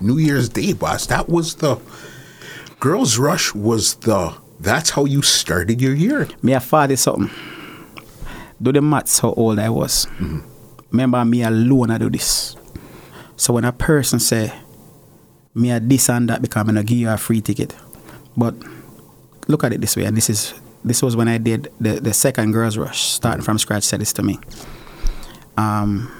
New 0.00 0.16
Year's 0.16 0.48
Day, 0.48 0.72
boss. 0.72 1.04
That 1.08 1.28
was 1.28 1.56
the 1.56 1.78
Girls 2.80 3.18
Rush 3.18 3.54
was 3.54 3.96
the 3.96 4.34
that's 4.60 4.88
how 4.88 5.04
you 5.04 5.20
started 5.20 5.82
your 5.82 5.94
year. 5.94 6.26
Me 6.40 6.54
a 6.54 6.60
father 6.60 6.96
something. 6.96 7.30
Do 8.62 8.72
the 8.72 8.80
maths 8.80 9.18
how 9.18 9.34
old 9.34 9.58
I 9.58 9.68
was. 9.68 10.06
Mm-hmm. 10.06 10.40
Remember 10.90 11.22
me 11.26 11.42
alone 11.42 11.90
I 11.90 11.98
do 11.98 12.08
this. 12.08 12.56
So 13.36 13.52
when 13.52 13.66
a 13.66 13.72
person 13.72 14.20
say 14.20 14.54
me 15.54 15.70
a 15.70 15.80
this 15.80 16.08
and 16.08 16.30
that 16.30 16.40
because 16.40 16.60
I'm 16.60 16.66
gonna 16.66 16.82
give 16.82 16.96
you 16.96 17.10
a 17.10 17.18
free 17.18 17.42
ticket. 17.42 17.76
But 18.38 18.54
look 19.48 19.64
at 19.64 19.74
it 19.74 19.82
this 19.82 19.96
way, 19.96 20.06
and 20.06 20.16
this 20.16 20.30
is 20.30 20.54
this 20.84 21.02
was 21.02 21.16
when 21.16 21.28
I 21.28 21.38
did 21.38 21.72
the, 21.80 22.00
the 22.00 22.12
second 22.12 22.52
girls 22.52 22.76
rush, 22.76 23.02
starting 23.02 23.42
from 23.42 23.58
scratch, 23.58 23.84
said 23.84 24.00
this 24.00 24.12
to 24.14 24.22
me. 24.22 24.38
Um 25.56 26.10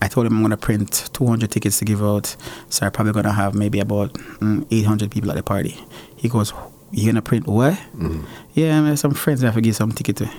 I 0.00 0.08
told 0.08 0.26
him 0.26 0.36
I'm 0.36 0.42
gonna 0.42 0.56
print 0.56 1.10
200 1.12 1.50
tickets 1.50 1.78
to 1.78 1.84
give 1.84 2.02
out, 2.02 2.34
so 2.68 2.86
I'm 2.86 2.92
probably 2.92 3.12
gonna 3.12 3.32
have 3.32 3.54
maybe 3.54 3.78
about 3.78 4.12
mm, 4.14 4.66
800 4.70 5.10
people 5.10 5.30
at 5.30 5.36
the 5.36 5.44
party. 5.44 5.78
He 6.16 6.28
goes, 6.28 6.52
"You 6.90 7.06
gonna 7.06 7.22
print 7.22 7.46
what?" 7.46 7.74
Mm-hmm. 7.74 8.24
Yeah, 8.54 8.78
I 8.78 8.80
mean, 8.82 8.96
some 8.96 9.14
friends 9.14 9.42
I 9.44 9.46
have 9.46 9.54
to 9.54 9.60
give 9.60 9.76
some 9.76 9.92
ticket 9.92 10.16
to, 10.16 10.30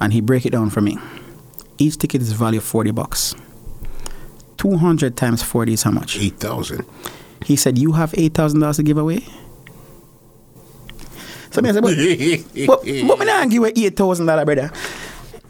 and 0.00 0.12
he 0.12 0.20
break 0.20 0.46
it 0.46 0.50
down 0.50 0.70
for 0.70 0.80
me. 0.80 0.98
Each 1.78 1.96
ticket 1.96 2.22
is 2.22 2.32
value 2.32 2.60
40 2.60 2.90
bucks. 2.90 3.34
200 4.58 5.16
times 5.16 5.42
40 5.42 5.74
is 5.74 5.82
how 5.82 5.90
much? 5.90 6.18
8,000. 6.18 6.84
He 7.44 7.54
said, 7.56 7.78
You 7.78 7.92
have 7.92 8.12
$8,000 8.12 8.76
to 8.76 8.82
give 8.82 8.98
away? 8.98 9.24
So 11.56 11.62
I 11.64 11.72
said, 11.72 11.82
But, 11.82 11.96
but, 12.66 13.08
but 13.08 13.18
me 13.18 13.24
not 13.24 13.48
give 13.48 13.62
away 13.62 13.72
$8,000, 13.72 14.44
brother. 14.44 14.70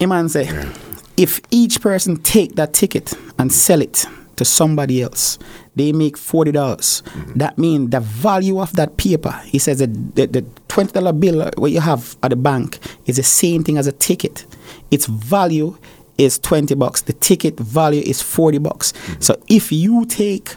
A 0.00 0.06
man 0.06 0.28
say, 0.28 0.44
yeah. 0.44 0.72
If 1.16 1.40
each 1.50 1.80
person 1.80 2.18
take 2.18 2.56
that 2.56 2.74
ticket 2.74 3.14
and 3.38 3.50
sell 3.52 3.80
it 3.80 4.04
to 4.36 4.44
somebody 4.44 5.02
else, 5.02 5.38
they 5.74 5.92
make 5.92 6.16
40. 6.16 6.52
dollars 6.52 7.02
mm-hmm. 7.06 7.38
That 7.38 7.58
means 7.58 7.90
the 7.90 8.00
value 8.00 8.60
of 8.60 8.72
that 8.74 8.98
paper, 8.98 9.32
he 9.46 9.58
says 9.58 9.78
that 9.78 10.14
the, 10.14 10.26
the 10.26 10.42
$20 10.68 11.18
bill 11.20 11.50
what 11.56 11.70
you 11.72 11.80
have 11.80 12.16
at 12.22 12.30
the 12.30 12.36
bank 12.36 12.78
is 13.06 13.16
the 13.16 13.22
same 13.22 13.64
thing 13.64 13.78
as 13.78 13.86
a 13.86 13.92
ticket. 13.92 14.46
Its 14.90 15.06
value 15.06 15.76
is 16.18 16.38
20 16.38 16.74
bucks. 16.74 17.02
The 17.02 17.14
ticket 17.14 17.58
value 17.58 18.02
is 18.02 18.20
40 18.22 18.58
bucks. 18.58 18.92
Mm-hmm. 18.92 19.20
So 19.22 19.40
if 19.48 19.72
you 19.72 20.04
take 20.04 20.56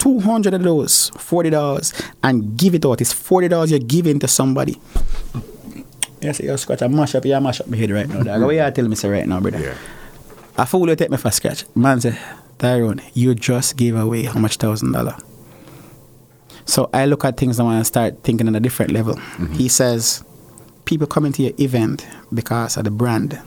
200 0.00 0.54
of 0.54 0.62
those, 0.62 1.10
$40, 1.12 2.10
and 2.24 2.56
give 2.58 2.74
it 2.74 2.84
out, 2.84 3.00
it's 3.00 3.14
$40 3.14 3.70
you're 3.70 3.78
giving 3.78 4.18
to 4.18 4.26
somebody. 4.26 4.80
Yes, 6.20 6.40
you 6.40 6.56
scratch. 6.56 6.82
I 6.82 6.88
mash 6.88 7.14
up, 7.14 7.24
yeah, 7.24 7.38
mash 7.38 7.60
up 7.60 7.68
my 7.68 7.76
head 7.76 7.90
right 7.90 8.08
now. 8.08 8.22
Dog. 8.22 8.42
What 8.42 8.54
you 8.54 8.70
tell 8.70 8.88
me 8.88 8.96
say 8.96 9.08
right 9.08 9.26
now, 9.26 9.40
brother? 9.40 9.60
Yeah. 9.60 9.74
I 10.58 10.64
fool 10.64 10.88
you 10.88 10.96
take 10.96 11.10
me 11.10 11.16
for 11.16 11.30
scratch. 11.30 11.64
Man 11.74 12.00
say, 12.00 12.18
Tyrone, 12.58 13.00
you 13.14 13.34
just 13.34 13.76
gave 13.76 13.94
away 13.94 14.24
how 14.24 14.38
much 14.40 14.56
thousand 14.56 14.92
dollar? 14.92 15.16
So 16.64 16.90
I 16.92 17.06
look 17.06 17.24
at 17.24 17.36
things 17.36 17.58
and 17.58 17.68
I 17.68 17.82
start 17.82 18.22
thinking 18.22 18.48
on 18.48 18.54
a 18.54 18.60
different 18.60 18.92
level. 18.92 19.14
Mm-hmm. 19.14 19.54
He 19.54 19.68
says, 19.68 20.24
people 20.84 21.06
coming 21.06 21.32
to 21.32 21.42
your 21.42 21.52
event 21.58 22.06
because 22.32 22.76
of 22.76 22.84
the 22.84 22.90
brand, 22.90 23.40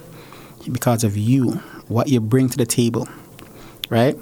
because 0.72 1.04
of 1.04 1.16
you, 1.18 1.52
what 1.88 2.10
you 2.10 2.20
bring 2.20 2.50
to 2.50 2.58
the 2.58 2.66
table, 2.66 3.08
right? 3.90 4.18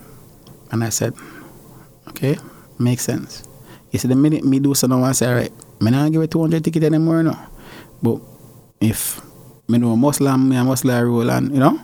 And 0.72 0.84
I 0.84 0.90
said, 0.90 1.14
okay, 2.12 2.38
makes 2.80 3.04
sense. 3.04 3.44
You 3.92 4.00
see, 4.00 4.08
the 4.08 4.16
minute 4.16 4.44
me 4.44 4.60
do 4.60 4.74
something, 4.74 5.04
I 5.04 5.12
say, 5.12 5.28
all 5.28 5.36
right, 5.36 5.52
me 5.82 5.92
not 5.92 6.12
give 6.12 6.22
it 6.22 6.32
200 6.32 6.64
ticket 6.64 6.84
anymore, 6.84 7.24
no. 7.24 7.36
But 8.02 8.22
if 8.80 9.22
me 9.68 9.78
know 9.78 9.96
Muslim, 9.96 10.50
me 10.50 10.56
a 10.56 10.64
Muslim 10.64 11.04
rule, 11.04 11.30
and 11.32 11.52
you 11.52 11.60
know, 11.60 11.80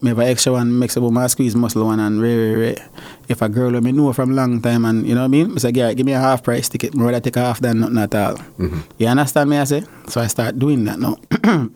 me 0.00 0.10
have 0.10 0.18
an 0.18 0.28
extra 0.28 0.52
one, 0.52 0.78
mix 0.78 0.96
up 0.96 1.02
my 1.04 1.26
squeeze 1.26 1.56
muscle 1.56 1.84
one, 1.86 1.98
and 1.98 2.20
re, 2.20 2.36
re, 2.36 2.54
re. 2.54 2.76
If 3.28 3.42
a 3.42 3.48
girl 3.48 3.80
me 3.80 3.92
know 3.92 4.12
from 4.12 4.34
long 4.34 4.60
time, 4.60 4.84
and 4.84 5.06
you 5.06 5.14
know 5.14 5.22
what 5.22 5.26
I 5.26 5.28
mean, 5.28 5.52
I 5.52 5.58
say, 5.58 5.70
yeah, 5.74 5.92
give 5.94 6.04
me 6.04 6.12
a 6.12 6.20
half 6.20 6.42
price 6.42 6.68
ticket, 6.68 6.94
me 6.94 7.04
rather 7.04 7.20
take 7.20 7.36
a 7.36 7.40
half 7.40 7.60
than 7.60 7.80
nothing 7.80 7.98
at 7.98 8.14
all. 8.14 8.36
Mm-hmm. 8.36 8.80
You 8.98 9.06
understand 9.06 9.50
me? 9.50 9.58
I 9.58 9.64
say, 9.64 9.82
so 10.08 10.20
I 10.20 10.26
start 10.26 10.58
doing 10.58 10.84
that 10.84 10.98
now. 10.98 11.16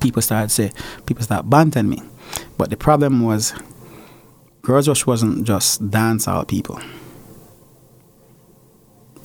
people 0.00 0.20
start 0.20 0.50
say, 0.50 0.70
people 1.06 1.24
start 1.24 1.48
banting 1.48 1.88
me, 1.88 2.02
but 2.58 2.70
the 2.70 2.76
problem 2.76 3.22
was, 3.22 3.54
Girls 4.66 4.88
Rush 4.88 5.06
wasn't 5.06 5.44
just 5.44 5.80
dancehall 5.92 6.44
people. 6.48 6.80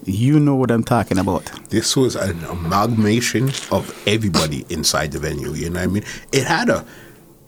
You 0.05 0.39
know 0.39 0.53
what 0.53 0.69
I'm 0.69 0.83
talking 0.83 1.17
about. 1.17 1.45
This 1.71 1.97
was 1.97 2.15
an 2.15 2.43
amalgamation 2.43 3.49
of 3.71 3.91
everybody 4.05 4.67
inside 4.69 5.13
the 5.13 5.17
venue. 5.17 5.51
You 5.53 5.71
know 5.71 5.79
what 5.79 5.89
I 5.89 5.93
mean? 5.93 6.03
It 6.31 6.43
had 6.45 6.69
a 6.69 6.85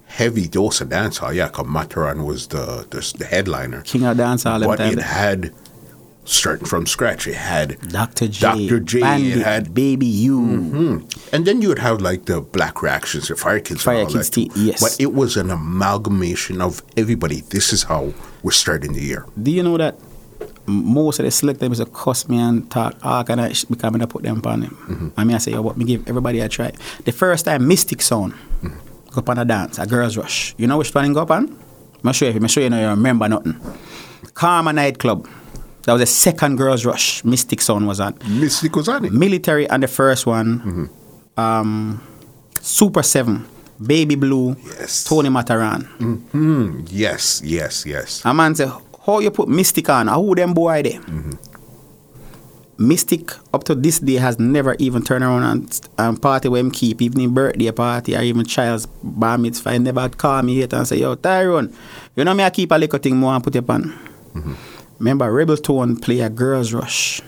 heavy 0.08 0.48
dose 0.48 0.82
of 0.82 0.90
dancehall. 0.90 1.36
Yeah, 1.36 1.50
because 1.50 1.68
Matterhorn 1.68 2.26
was 2.26 2.48
the, 2.48 2.88
the 2.90 3.14
the 3.20 3.26
headliner. 3.26 3.82
King 3.84 4.06
of 4.06 4.18
dancehall 4.18 4.66
But 4.66 4.80
it 4.80 4.98
had 4.98 5.54
starting 6.26 6.66
from 6.66 6.86
scratch. 6.86 7.28
It 7.28 7.36
had 7.36 7.80
Dr. 7.90 8.28
J, 8.28 8.68
Dr. 8.68 8.80
J. 8.80 9.00
Bandit, 9.02 9.38
It 9.38 9.44
had 9.44 9.74
Baby 9.74 10.06
You. 10.06 10.40
Hmm. 10.40 10.98
And 11.32 11.46
then 11.46 11.62
you 11.62 11.70
would 11.70 11.80
have 11.80 12.02
like 12.02 12.26
the 12.26 12.42
black 12.42 12.82
reactions, 12.82 13.28
the 13.28 13.36
fire 13.36 13.60
kids, 13.60 13.84
Fire 13.84 13.98
and 14.00 14.08
all 14.08 14.14
Kids 14.14 14.30
tea, 14.30 14.50
yes. 14.56 14.82
But 14.82 14.96
it 15.00 15.14
was 15.14 15.38
an 15.38 15.50
amalgamation 15.50 16.62
of 16.62 16.82
everybody. 16.98 17.42
This 17.42 17.74
is 17.74 17.84
how 17.84 18.14
we're 18.42 18.52
starting 18.52 18.94
the 18.94 19.02
year. 19.02 19.26
Do 19.42 19.52
you 19.52 19.64
know 19.64 19.78
that 19.78 19.98
most 20.66 21.20
of 21.20 21.26
the 21.26 21.32
selectors 21.32 21.80
a 21.80 21.86
cuss 21.86 22.30
me 22.30 22.38
and 22.40 22.70
talk 22.72 22.96
all 23.04 23.24
kind 23.24 23.40
of 23.40 23.56
shit 23.56 23.70
because 23.70 23.94
I 23.94 24.06
put 24.06 24.24
them 24.24 24.42
on 24.46 24.62
him. 24.62 24.72
Mm-hmm. 24.72 25.10
I 25.18 25.24
mean, 25.24 25.36
I 25.36 25.40
say, 25.40 25.52
yo, 25.52 25.62
what 25.62 25.78
me 25.78 25.86
give 25.86 26.08
everybody 26.08 26.40
a 26.40 26.48
try. 26.48 26.72
The 27.04 27.12
first 27.12 27.46
time 27.46 27.68
Mystic 27.68 28.02
Sound 28.02 28.34
Mm-hmm. 28.34 29.10
go 29.12 29.20
up 29.20 29.30
on 29.30 29.38
a 29.40 29.46
dance, 29.46 29.78
a 29.78 29.86
girls 29.86 30.16
rush. 30.16 30.56
You 30.58 30.68
know 30.68 30.78
which 30.78 30.94
one 30.96 31.12
go 31.12 31.22
up 31.22 31.32
on? 31.32 31.60
I'm 32.04 32.14
show 32.14 32.28
you. 32.28 32.34
I'm 32.36 32.48
show 32.48 32.62
you. 32.62 32.70
Know 32.70 32.80
you 32.80 32.88
remember 32.88 33.28
nothing. 33.28 33.60
Karma 34.34 34.72
nightclub. 34.72 35.28
That 35.84 35.94
was 35.94 36.02
the 36.02 36.06
second 36.06 36.58
girls 36.58 36.86
rush. 36.86 37.24
Mystic 37.26 37.62
Sound 37.62 37.88
was 37.88 38.00
on. 38.00 38.18
Mystic 38.28 38.76
was 38.76 38.88
on 38.88 39.06
it. 39.06 39.12
Military 39.14 39.70
and 39.70 39.84
the 39.84 39.88
first 39.88 40.26
one. 40.26 40.60
Mm-hmm. 40.60 41.40
Um, 41.40 42.02
Super 42.62 43.04
Seven. 43.04 43.46
Baby 43.86 44.16
Blue. 44.16 44.56
Yes. 44.66 45.04
Tony 45.04 45.30
Matterhorn. 45.30 45.82
Hmm. 46.32 46.86
Yes, 46.88 47.42
yes, 47.44 47.86
yes. 47.86 48.22
A 48.24 48.34
man 48.34 48.56
say, 48.56 48.72
how 49.06 49.20
you 49.20 49.32
put 49.32 49.50
Mystic 49.50 49.90
on? 49.90 50.08
Who 50.08 50.36
them 50.36 50.54
boy 50.54 50.84
there? 50.84 51.02
Mystic 52.78 53.32
up 53.54 53.64
to 53.66 53.76
this 53.76 54.00
day 54.00 54.16
has 54.16 54.40
never 54.40 54.76
even 54.80 55.04
turned 55.04 55.24
around 55.24 55.44
and, 55.44 55.82
and 55.98 56.22
party 56.22 56.50
with 56.50 56.60
him 56.62 56.72
keep, 56.72 57.02
even 57.02 57.20
in 57.22 57.34
birthday 57.34 57.72
party 57.72 58.16
or 58.16 58.22
even 58.22 58.46
child's 58.46 58.86
bar 59.04 59.38
mitzvah. 59.38 59.74
He 59.74 59.80
never 59.80 60.10
call 60.10 60.42
me 60.42 60.60
yet 60.60 60.74
and 60.74 60.88
say, 60.88 60.98
yo, 60.98 61.16
Tyrone, 61.16 61.76
you 62.16 62.24
know 62.24 62.34
me 62.34 62.44
I 62.44 62.50
keep 62.50 62.72
a 62.72 62.76
little 62.76 63.00
thing 63.00 63.18
more 63.18 63.34
and 63.36 63.44
put 63.44 63.56
it 63.56 63.70
on. 63.70 63.94
Remember, 65.00 65.32
Rebel 65.32 65.58
Tone 65.58 65.98
play 65.98 66.20
a 66.22 66.30
girls 66.30 66.74
rush. 66.74 67.22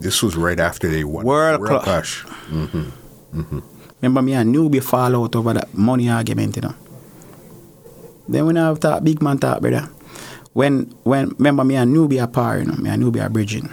This 0.00 0.22
was 0.22 0.36
right 0.36 0.60
after 0.60 0.88
they 0.88 1.02
won 1.04 1.24
World 1.24 1.60
Cla- 1.64 1.80
Clash. 1.82 2.24
Remember 4.00 4.22
me 4.22 4.32
and 4.34 4.54
newbie 4.54 4.82
fall 4.82 5.16
out 5.24 5.34
over 5.34 5.54
that 5.54 5.74
money 5.74 6.08
argument, 6.08 6.56
you 6.56 6.62
know. 6.62 6.74
Then 8.28 8.46
when 8.46 8.56
I 8.56 8.66
have 8.66 8.78
talk, 8.80 9.02
big 9.02 9.20
man 9.22 9.38
talk, 9.38 9.60
brother. 9.60 9.88
When 10.52 10.94
when 11.02 11.30
remember 11.30 11.64
me 11.64 11.74
and 11.76 11.94
newbie 11.94 12.22
are 12.22 12.28
par, 12.28 12.58
you 12.58 12.66
know, 12.66 12.74
me 12.76 12.90
and 12.90 13.02
newbie 13.02 13.24
are 13.24 13.28
bridging. 13.28 13.68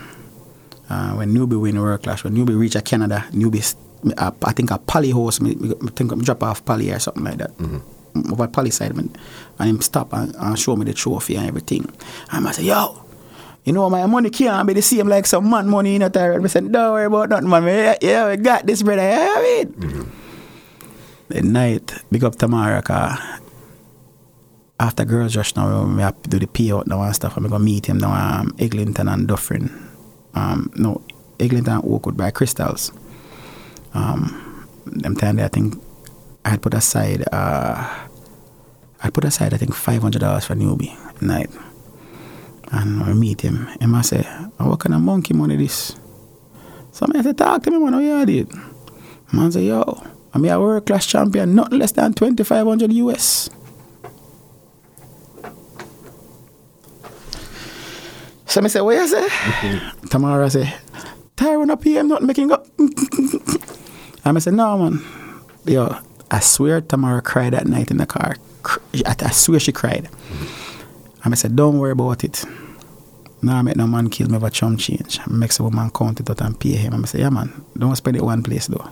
Uh, 0.89 1.13
when 1.13 1.33
newbie 1.33 1.59
win 1.59 1.79
World 1.79 2.03
Clash, 2.03 2.23
when 2.23 2.33
newbie 2.35 2.57
reach 2.57 2.75
a 2.75 2.81
Canada, 2.81 3.25
newbie, 3.31 3.59
s- 3.59 3.75
uh, 4.17 4.31
I 4.43 4.51
think 4.53 4.71
a 4.71 4.77
Pally 4.79 5.11
house, 5.11 5.39
me, 5.41 5.55
me, 5.55 5.73
think 5.95 6.11
I 6.13 6.15
drop 6.15 6.41
off 6.43 6.63
Pally 6.65 6.91
or 6.91 6.99
something 6.99 7.23
like 7.23 7.37
that. 7.37 7.55
Mm-hmm. 7.57 8.31
Over 8.31 8.47
Pally 8.47 8.69
side. 8.71 8.93
And 9.59 9.69
him 9.69 9.81
stop 9.81 10.13
and, 10.13 10.35
and 10.35 10.59
show 10.59 10.75
me 10.75 10.85
the 10.85 10.93
trophy 10.93 11.35
and 11.35 11.47
everything. 11.47 11.89
And 12.31 12.47
I 12.47 12.51
say, 12.51 12.63
yo, 12.63 13.03
you 13.63 13.73
know 13.73 13.89
my 13.89 14.05
money 14.05 14.29
can't 14.29 14.67
be 14.67 14.73
the 14.73 14.81
same 14.81 15.07
like 15.07 15.25
some 15.25 15.49
man 15.49 15.67
money 15.67 15.95
in 15.95 16.01
a 16.01 16.09
tyrant. 16.09 16.43
I 16.43 16.47
said, 16.47 16.71
don't 16.71 16.93
worry 16.93 17.05
about 17.05 17.29
nothing, 17.29 17.49
man. 17.49 17.63
Yeah, 17.63 17.97
yeah, 18.01 18.29
we 18.29 18.37
got 18.37 18.65
this, 18.65 18.83
brother. 18.83 19.01
Yeah, 19.01 19.33
I 19.37 19.41
mean. 19.41 20.11
The 21.27 21.41
night, 21.41 21.91
big 22.11 22.23
up 22.23 22.35
Tamara, 22.35 22.83
after 24.79 25.05
Girls 25.05 25.35
Rush 25.35 25.55
now, 25.55 25.85
we 25.85 26.01
have 26.01 26.21
to 26.23 26.29
do 26.29 26.39
the 26.39 26.47
payout 26.47 26.85
now 26.85 27.01
and 27.01 27.15
stuff. 27.15 27.37
I'm 27.37 27.47
going 27.47 27.53
to 27.53 27.59
meet 27.59 27.87
him 27.87 27.97
now, 27.97 28.11
um, 28.13 28.53
Eglinton 28.59 29.07
and 29.07 29.27
Dufferin. 29.27 29.71
Um, 30.33 30.71
no, 30.75 31.01
Eglinton 31.39 31.73
and 31.73 31.85
Oakwood 31.85 32.17
by 32.17 32.29
Crystals. 32.31 32.91
Um, 33.93 34.67
them 34.85 35.15
time 35.15 35.39
I 35.39 35.47
think 35.47 35.81
I 36.43 36.49
had 36.49 36.61
put 36.61 36.73
aside, 36.73 37.23
uh, 37.31 38.04
I 39.05 39.11
put 39.11 39.23
aside, 39.23 39.53
I 39.53 39.57
think, 39.57 39.75
$500 39.75 40.45
for 40.45 40.55
newbie 40.55 40.97
night. 41.21 41.51
And 42.71 43.03
I 43.03 43.13
meet 43.13 43.41
him. 43.41 43.69
And 43.79 43.95
I 43.95 44.01
say, 44.01 44.25
oh, 44.59 44.69
what 44.69 44.79
kind 44.79 44.95
of 44.95 45.01
monkey 45.01 45.35
money 45.35 45.55
this? 45.55 45.95
So 46.91 47.05
I 47.13 47.21
say, 47.21 47.33
talk 47.33 47.61
to 47.63 47.69
me, 47.71 47.77
man, 47.77 47.93
how 47.93 47.99
you 47.99 48.25
did? 48.25 48.51
Man 49.31 49.51
say, 49.51 49.65
yo, 49.65 50.01
I'm 50.33 50.43
a 50.43 50.59
world 50.59 50.87
class 50.87 51.05
champion, 51.05 51.53
nothing 51.53 51.77
less 51.77 51.91
than 51.91 52.13
2500 52.13 52.91
US. 52.93 53.51
So 58.47 58.63
I 58.63 58.67
say, 58.67 58.81
what 58.81 58.95
you 58.95 59.07
say? 59.07 59.27
Tamara 60.09 60.49
say, 60.49 60.73
Tyrone 61.35 61.69
up 61.69 61.83
here, 61.83 61.99
I'm 61.99 62.07
not 62.07 62.23
making 62.23 62.51
up. 62.51 62.65
and 62.79 64.35
I 64.35 64.39
say, 64.39 64.49
no, 64.49 64.79
man. 64.79 64.99
Yo, 65.65 65.95
I 66.31 66.39
swear 66.39 66.81
Tamara 66.81 67.21
cried 67.21 67.53
that 67.53 67.67
night 67.67 67.91
in 67.91 67.97
the 67.97 68.07
car. 68.07 68.35
I, 69.05 69.15
I 69.19 69.31
swear 69.31 69.59
she 69.59 69.71
cried. 69.71 70.09
And 71.23 71.33
I 71.33 71.35
said, 71.35 71.55
don't 71.55 71.79
worry 71.79 71.91
about 71.91 72.23
it. 72.23 72.45
Now 73.41 73.57
I 73.57 73.61
make 73.61 73.75
no 73.75 73.87
man 73.87 74.09
kill 74.09 74.29
me 74.29 74.39
for 74.39 74.49
chum 74.49 74.77
change. 74.77 75.19
I 75.19 75.29
make 75.29 75.51
some 75.51 75.65
woman 75.65 75.91
count 75.91 76.19
it 76.19 76.29
out 76.29 76.41
and 76.41 76.59
pay 76.59 76.71
him. 76.71 76.93
And 76.93 77.03
I 77.03 77.07
say, 77.07 77.19
yeah, 77.19 77.29
man, 77.29 77.65
don't 77.77 77.95
spend 77.95 78.17
it 78.17 78.23
one 78.23 78.43
place 78.43 78.67
though. 78.67 78.89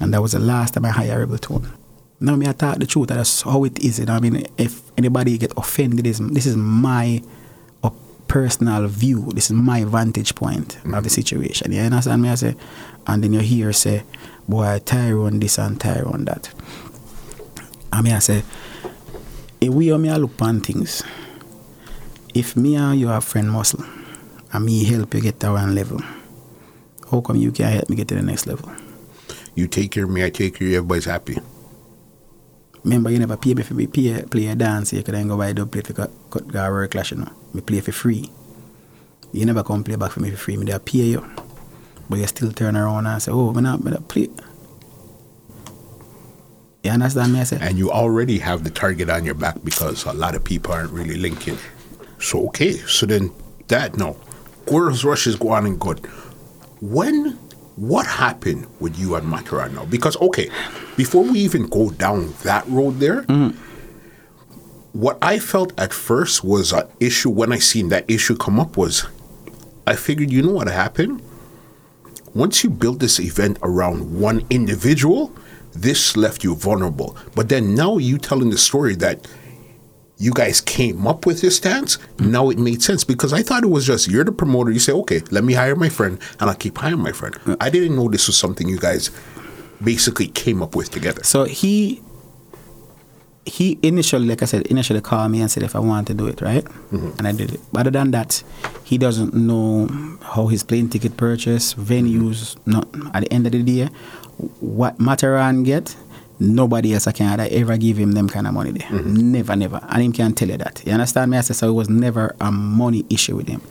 And 0.00 0.12
that 0.14 0.22
was 0.22 0.32
the 0.32 0.38
last 0.38 0.74
time 0.74 0.84
I 0.84 0.90
hired 0.90 1.20
Rebel 1.20 1.38
Tone. 1.38 1.70
Now 2.20 2.36
me 2.36 2.46
I 2.46 2.52
talk 2.52 2.78
the 2.78 2.86
truth. 2.86 3.08
That's 3.08 3.42
how 3.42 3.64
it 3.64 3.78
is. 3.78 3.98
You 3.98 4.06
know? 4.06 4.14
I 4.14 4.20
mean, 4.20 4.46
if 4.58 4.82
anybody 4.96 5.38
get 5.38 5.52
offended, 5.56 6.04
this, 6.04 6.18
this 6.18 6.46
is 6.46 6.56
my 6.56 7.22
personal 8.32 8.88
view. 8.88 9.30
This 9.34 9.50
is 9.50 9.52
my 9.52 9.84
vantage 9.84 10.34
point 10.34 10.76
of 10.76 10.82
the 10.82 10.88
mm-hmm. 10.88 11.06
situation. 11.08 11.70
You 11.70 11.80
understand 11.82 12.22
me? 12.22 12.30
I 12.30 12.34
say, 12.34 12.56
and 13.06 13.22
then 13.22 13.34
you 13.34 13.40
hear 13.40 13.74
say, 13.74 14.04
boy, 14.48 14.80
Tyrone 14.86 15.38
this 15.38 15.58
and 15.58 15.78
Tyrone 15.78 16.24
that. 16.24 16.50
I 17.92 18.00
mean, 18.00 18.14
I 18.14 18.20
say, 18.20 18.42
if 19.60 19.68
we 19.68 19.92
or 19.92 19.98
me 19.98 20.08
I 20.08 20.16
look 20.16 20.40
on 20.40 20.60
things, 20.60 21.02
if 22.34 22.56
me 22.56 22.76
and 22.76 22.98
you 22.98 23.10
are 23.10 23.20
friend 23.20 23.50
muscle, 23.50 23.84
and 24.52 24.64
me 24.64 24.84
help 24.84 25.14
you 25.14 25.20
get 25.20 25.38
to 25.40 25.52
one 25.52 25.74
level, 25.74 26.00
how 27.10 27.20
come 27.20 27.36
you 27.36 27.52
can't 27.52 27.74
help 27.74 27.90
me 27.90 27.96
get 27.96 28.08
to 28.08 28.14
the 28.14 28.22
next 28.22 28.46
level? 28.46 28.72
You 29.54 29.68
take 29.68 29.90
care 29.90 30.04
of 30.04 30.10
me, 30.10 30.24
I 30.24 30.30
take 30.30 30.54
care 30.54 30.66
of 30.66 30.72
you, 30.72 30.78
everybody's 30.78 31.04
happy. 31.04 31.38
Remember, 32.84 33.10
you 33.10 33.18
never 33.18 33.36
pay 33.36 33.54
me 33.54 33.62
for 33.62 33.74
me 33.74 33.86
pay, 33.86 34.22
play 34.22 34.46
a 34.48 34.56
dance. 34.56 34.92
You 34.92 35.02
could 35.02 35.14
then 35.14 35.28
go 35.28 35.36
buy 35.36 35.48
a 35.48 35.54
dub 35.54 35.70
plate 35.70 35.86
for 35.86 35.92
cut, 35.92 36.10
cut 36.30 36.90
clash, 36.90 37.12
you 37.12 37.18
know. 37.18 37.30
Me 37.54 37.60
play 37.60 37.80
for 37.80 37.92
free. 37.92 38.28
You 39.32 39.46
never 39.46 39.62
come 39.62 39.84
play 39.84 39.96
back 39.96 40.10
for 40.10 40.20
me 40.20 40.30
for 40.30 40.36
free. 40.36 40.56
Me 40.56 40.64
they 40.64 40.78
pay 40.78 40.98
you. 40.98 41.24
But 42.08 42.18
you 42.18 42.26
still 42.26 42.50
turn 42.50 42.76
around 42.76 43.06
and 43.06 43.22
say, 43.22 43.30
oh, 43.30 43.52
me 43.52 43.62
not, 43.62 43.84
me 43.84 43.92
not 43.92 44.08
play. 44.08 44.30
You 46.82 46.90
understand 46.90 47.32
me? 47.32 47.40
I 47.40 47.44
And 47.60 47.78
you 47.78 47.92
already 47.92 48.38
have 48.38 48.64
the 48.64 48.70
target 48.70 49.08
on 49.08 49.24
your 49.24 49.34
back 49.34 49.62
because 49.62 50.04
a 50.04 50.12
lot 50.12 50.34
of 50.34 50.42
people 50.42 50.72
aren't 50.72 50.90
really 50.90 51.16
linking. 51.16 51.56
So, 52.18 52.46
okay, 52.48 52.72
so 52.72 53.06
then 53.06 53.32
that, 53.68 53.96
no. 53.96 54.16
Girls 54.66 55.04
Rush 55.04 55.26
is 55.26 55.36
going 55.36 55.66
and 55.66 55.78
good. 55.78 56.04
When, 56.80 57.38
what 57.76 58.06
happened 58.06 58.66
with 58.80 58.98
you 58.98 59.14
and 59.14 59.28
Matterhorn 59.28 59.74
now? 59.74 59.84
Because, 59.84 60.16
okay, 60.20 60.50
before 60.96 61.22
we 61.22 61.38
even 61.40 61.68
go 61.68 61.90
down 61.90 62.34
that 62.42 62.66
road 62.68 62.98
there, 62.98 63.22
mm. 63.24 63.54
what 64.92 65.18
I 65.22 65.38
felt 65.38 65.78
at 65.78 65.92
first 65.92 66.42
was 66.42 66.72
an 66.72 66.88
issue 66.98 67.30
when 67.30 67.52
I 67.52 67.58
seen 67.58 67.90
that 67.90 68.10
issue 68.10 68.36
come 68.36 68.58
up 68.58 68.76
was 68.76 69.06
I 69.86 69.94
figured, 69.94 70.30
you 70.30 70.42
know 70.42 70.52
what 70.52 70.68
happened? 70.68 71.22
Once 72.34 72.64
you 72.64 72.70
build 72.70 72.98
this 73.00 73.20
event 73.20 73.58
around 73.62 74.18
one 74.18 74.44
individual, 74.50 75.32
this 75.72 76.16
left 76.16 76.44
you 76.44 76.54
vulnerable. 76.54 77.16
But 77.34 77.48
then 77.48 77.74
now 77.74 77.98
you 77.98 78.18
telling 78.18 78.50
the 78.50 78.58
story 78.58 78.94
that 78.96 79.26
you 80.18 80.32
guys 80.32 80.60
came 80.60 81.06
up 81.06 81.26
with 81.26 81.40
this 81.40 81.56
stance, 81.56 81.98
now 82.18 82.48
it 82.50 82.58
made 82.58 82.82
sense 82.82 83.02
because 83.02 83.32
I 83.32 83.42
thought 83.42 83.64
it 83.64 83.70
was 83.70 83.86
just 83.86 84.08
you're 84.08 84.24
the 84.24 84.32
promoter. 84.32 84.70
You 84.70 84.78
say, 84.78 84.92
okay, 84.92 85.20
let 85.30 85.42
me 85.42 85.54
hire 85.54 85.74
my 85.74 85.88
friend, 85.88 86.18
and 86.38 86.48
I'll 86.48 86.56
keep 86.56 86.78
hiring 86.78 87.00
my 87.00 87.12
friend. 87.12 87.36
I 87.60 87.70
didn't 87.70 87.96
know 87.96 88.08
this 88.08 88.28
was 88.28 88.36
something 88.36 88.68
you 88.68 88.78
guys 88.78 89.10
basically 89.82 90.28
came 90.28 90.62
up 90.62 90.76
with 90.76 90.90
together. 90.90 91.24
So 91.24 91.44
he 91.44 92.02
he 93.44 93.78
initially, 93.82 94.26
like 94.26 94.42
I 94.42 94.44
said, 94.44 94.66
initially 94.68 95.00
called 95.00 95.32
me 95.32 95.40
and 95.40 95.50
said 95.50 95.64
if 95.64 95.74
I 95.74 95.80
wanted 95.80 96.06
to 96.08 96.14
do 96.14 96.26
it, 96.28 96.40
right? 96.40 96.64
Mm-hmm. 96.64 97.18
And 97.18 97.26
I 97.26 97.32
did 97.32 97.54
it. 97.54 97.60
But 97.72 97.80
other 97.80 97.90
than 97.90 98.12
that, 98.12 98.42
he 98.84 98.98
doesn't 98.98 99.34
know 99.34 99.88
how 100.22 100.46
his 100.46 100.62
plane 100.62 100.88
ticket 100.88 101.16
purchase, 101.16 101.74
venues. 101.74 102.56
Not 102.66 102.86
at 103.14 103.24
the 103.24 103.32
end 103.32 103.46
of 103.46 103.52
the 103.52 103.62
day, 103.62 103.88
what 104.60 105.00
Matterhorn 105.00 105.62
get, 105.62 105.96
nobody 106.38 106.94
else 106.94 107.06
I 107.06 107.12
can 107.12 107.38
ever 107.38 107.76
give 107.76 107.96
him 107.96 108.12
them 108.12 108.28
kind 108.28 108.46
of 108.46 108.54
money 108.54 108.72
there. 108.72 108.88
Mm-hmm. 108.88 109.32
Never, 109.32 109.56
never. 109.56 109.80
And 109.88 110.02
him 110.02 110.12
can 110.12 110.32
tell 110.34 110.48
you 110.48 110.58
that. 110.58 110.82
You 110.84 110.92
understand 110.92 111.30
me? 111.30 111.38
I 111.38 111.40
said 111.40 111.56
so. 111.56 111.68
It 111.68 111.72
was 111.72 111.88
never 111.88 112.34
a 112.40 112.50
money 112.50 113.04
issue 113.10 113.36
with 113.36 113.48
him 113.48 113.62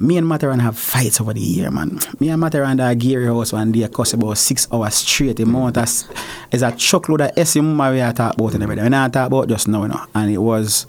me 0.00 0.18
and 0.18 0.28
Matterhorn 0.28 0.60
have 0.60 0.78
fights 0.78 1.20
over 1.20 1.32
the 1.32 1.40
year, 1.40 1.70
man. 1.70 1.98
Me 2.20 2.28
and 2.28 2.40
Matterhorn 2.40 2.80
are 2.80 2.94
Gary 2.94 3.26
house 3.26 3.52
one 3.52 3.72
day 3.72 3.88
cost 3.88 4.14
about 4.14 4.36
six 4.38 4.68
hours 4.72 4.94
straight. 4.94 5.36
The 5.36 5.44
mm-hmm. 5.44 5.54
amount 5.54 5.78
is 6.52 6.62
a 6.62 6.72
truckload 6.72 7.22
of 7.22 7.32
S 7.36 7.56
way 7.56 8.06
I 8.06 8.12
talk 8.12 8.34
about 8.34 8.54
and 8.54 8.62
everything. 8.62 8.84
When 8.84 8.94
I 8.94 9.08
talk 9.08 9.28
about 9.28 9.48
just 9.48 9.68
now, 9.68 9.82
you 9.82 9.88
know. 9.88 10.04
And 10.14 10.30
it 10.30 10.38
was 10.38 10.86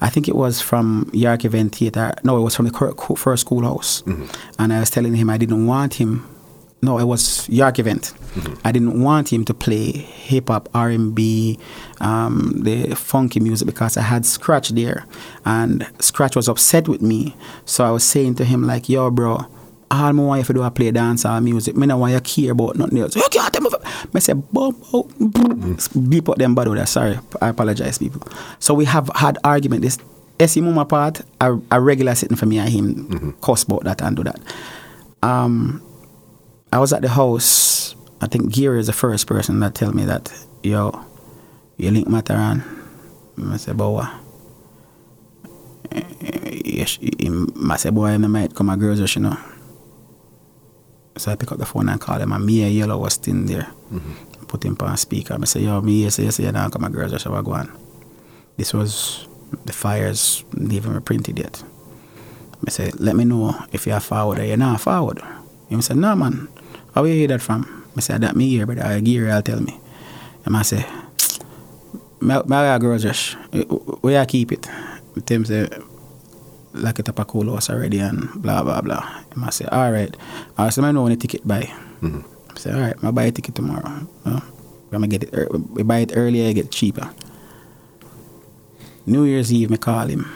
I 0.00 0.08
think 0.08 0.28
it 0.28 0.34
was 0.34 0.60
from 0.60 1.08
York 1.12 1.44
Event 1.44 1.76
Theatre. 1.76 2.12
No, 2.24 2.36
it 2.36 2.40
was 2.40 2.56
from 2.56 2.66
the 2.66 3.16
first 3.16 3.42
schoolhouse. 3.42 4.02
Mm-hmm. 4.02 4.62
And 4.62 4.72
I 4.72 4.80
was 4.80 4.90
telling 4.90 5.14
him 5.14 5.30
I 5.30 5.38
didn't 5.38 5.66
want 5.66 5.94
him. 5.94 6.28
No, 6.84 6.98
it 6.98 7.04
was 7.04 7.48
York 7.48 7.78
Event. 7.78 8.12
I 8.64 8.72
didn't 8.72 9.00
want 9.00 9.32
him 9.32 9.44
to 9.44 9.54
play 9.54 9.92
hip 9.92 10.48
hop, 10.48 10.68
R 10.74 10.88
and 10.88 11.14
B, 11.14 11.56
um, 12.00 12.54
the 12.64 12.96
funky 12.96 13.38
music 13.38 13.66
because 13.66 13.96
I 13.96 14.02
had 14.02 14.26
Scratch 14.26 14.70
there, 14.70 15.06
and 15.44 15.88
Scratch 16.00 16.34
was 16.34 16.48
upset 16.48 16.88
with 16.88 17.00
me. 17.00 17.36
So 17.66 17.84
I 17.84 17.92
was 17.92 18.02
saying 18.02 18.34
to 18.36 18.44
him 18.44 18.66
like, 18.66 18.88
"Yo, 18.88 19.10
bro." 19.10 19.46
All 19.92 20.04
I 20.06 20.10
want 20.12 20.40
you 20.40 20.44
to 20.46 20.52
do 20.54 20.64
is 20.64 20.70
play 20.70 20.90
dance 20.90 21.26
or 21.26 21.38
music. 21.42 21.76
Me 21.76 21.86
not 21.86 21.98
want 21.98 22.14
you 22.14 22.20
care 22.20 22.52
about 22.52 22.76
nothing 22.76 22.98
else. 22.98 23.14
You 23.14 23.28
can't 23.30 23.52
tell 23.52 23.60
me. 23.62 23.68
I 24.14 24.18
say, 24.20 24.32
boom, 24.32 24.74
boom, 25.20 25.76
beep 26.08 26.30
out 26.30 26.38
them 26.38 26.54
bad 26.54 26.66
with 26.68 26.78
that. 26.78 26.88
Sorry, 26.88 27.18
I 27.42 27.48
apologize, 27.48 27.98
people. 27.98 28.26
So 28.58 28.72
we 28.72 28.86
have 28.86 29.10
had 29.14 29.36
argument. 29.44 29.82
This 29.82 29.98
Essie 30.40 30.62
Muma 30.62 30.88
part, 30.88 31.20
a, 31.42 31.60
a 31.70 31.78
regular 31.78 32.14
sitting 32.14 32.38
for 32.38 32.46
me 32.46 32.56
and 32.58 32.70
him, 32.70 33.36
cuss 33.42 33.64
about 33.64 33.84
that 33.84 34.00
and 34.00 34.16
do 34.16 34.24
that. 34.24 34.40
Um, 35.22 35.82
I 36.72 36.78
was 36.78 36.92
at 36.92 37.02
the 37.02 37.08
house. 37.10 37.94
I 38.22 38.26
think 38.26 38.52
Gary 38.52 38.80
is 38.80 38.86
the 38.86 38.92
first 38.92 39.26
person 39.26 39.60
that 39.60 39.74
tell 39.74 39.92
me 39.92 40.04
that, 40.06 40.32
yo, 40.62 41.04
you 41.76 41.90
link 41.90 42.08
Matterhorn. 42.08 42.64
I 43.46 43.56
say, 43.58 43.72
but 43.72 43.90
what? 43.90 44.10
Yes, 46.64 46.98
I 47.02 47.76
say, 47.76 47.90
boy, 47.90 48.06
I 48.06 48.16
might 48.16 48.54
come 48.54 48.70
a 48.70 48.76
girls 48.76 49.14
you 49.14 49.22
know. 49.22 49.36
So 51.18 51.30
I 51.30 51.36
pick 51.36 51.52
up 51.52 51.58
the 51.58 51.66
phone 51.66 51.90
and 51.90 52.00
call 52.00 52.18
him, 52.18 52.32
and 52.32 52.46
me 52.46 52.62
and 52.62 52.72
Yellow 52.72 52.96
was 52.96 53.14
still 53.14 53.34
there. 53.44 53.70
Mm-hmm. 53.92 54.46
Put 54.46 54.64
him 54.64 54.76
on 54.80 54.96
speaker. 54.96 55.36
I 55.38 55.44
say, 55.44 55.60
yo, 55.60 55.80
me, 55.82 56.04
yes, 56.04 56.18
yes, 56.18 56.38
yes, 56.38 56.52
now 56.54 56.70
come 56.70 56.84
a 56.84 56.90
girls 56.90 57.12
rush, 57.12 57.26
I 57.26 57.42
go 57.42 57.52
on. 57.52 57.70
This 58.56 58.72
was, 58.72 59.28
the 59.66 59.72
fires 59.72 60.44
didn't 60.52 60.72
even 60.72 60.94
reprinted 60.94 61.38
yet. 61.38 61.62
I 62.66 62.70
say, 62.70 62.92
let 62.92 63.16
me 63.16 63.24
know 63.24 63.54
if 63.72 63.86
you're 63.86 64.00
forward 64.00 64.38
or 64.38 64.44
you're 64.44 64.56
not 64.56 64.80
forward. 64.80 65.20
He 65.68 65.80
said, 65.82 65.96
no, 65.96 66.14
man. 66.14 66.48
How 66.94 67.04
you 67.04 67.14
hear 67.14 67.28
that 67.28 67.40
from? 67.40 67.86
I 67.96 68.00
said, 68.00 68.20
that 68.20 68.36
me 68.36 68.48
here, 68.48 68.66
but 68.66 68.78
I 68.78 69.00
Gary, 69.00 69.30
I'll 69.30 69.42
tell 69.42 69.60
me. 69.60 69.78
And 70.44 70.56
I 70.56 70.62
say, 70.62 70.84
my, 72.20 72.42
my 72.46 72.78
girls 72.78 73.04
rush, 73.04 73.34
where 74.00 74.20
I 74.20 74.26
keep 74.26 74.52
it? 74.52 74.68
Tim 75.26 75.44
say, 75.44 75.68
like 76.74 76.98
it 76.98 77.08
up 77.08 77.18
a 77.18 77.24
cool 77.24 77.52
house 77.52 77.70
already 77.70 77.98
and 77.98 78.30
blah, 78.34 78.62
blah, 78.62 78.80
blah. 78.80 79.24
And 79.32 79.44
I 79.44 79.50
say, 79.50 79.66
all 79.70 79.92
right. 79.92 80.14
I 80.56 80.70
said, 80.70 80.84
I 80.84 80.92
know 80.92 81.02
when 81.02 81.12
the 81.12 81.16
ticket 81.18 81.46
buy. 81.46 81.72
I 82.02 82.58
say, 82.58 82.72
all 82.72 82.80
right, 82.80 82.96
I 83.02 83.10
buy 83.10 83.24
a 83.24 83.32
ticket 83.32 83.54
tomorrow. 83.54 84.06
You? 84.26 84.42
I'm 84.92 85.00
gonna 85.00 85.06
get 85.06 85.22
it, 85.22 85.50
we 85.70 85.82
buy 85.82 86.00
it 86.00 86.12
earlier, 86.14 86.50
I 86.50 86.52
get 86.52 86.70
cheaper. 86.70 87.10
New 89.06 89.24
Year's 89.24 89.52
Eve, 89.52 89.70
me 89.70 89.78
call 89.78 90.06
him. 90.06 90.30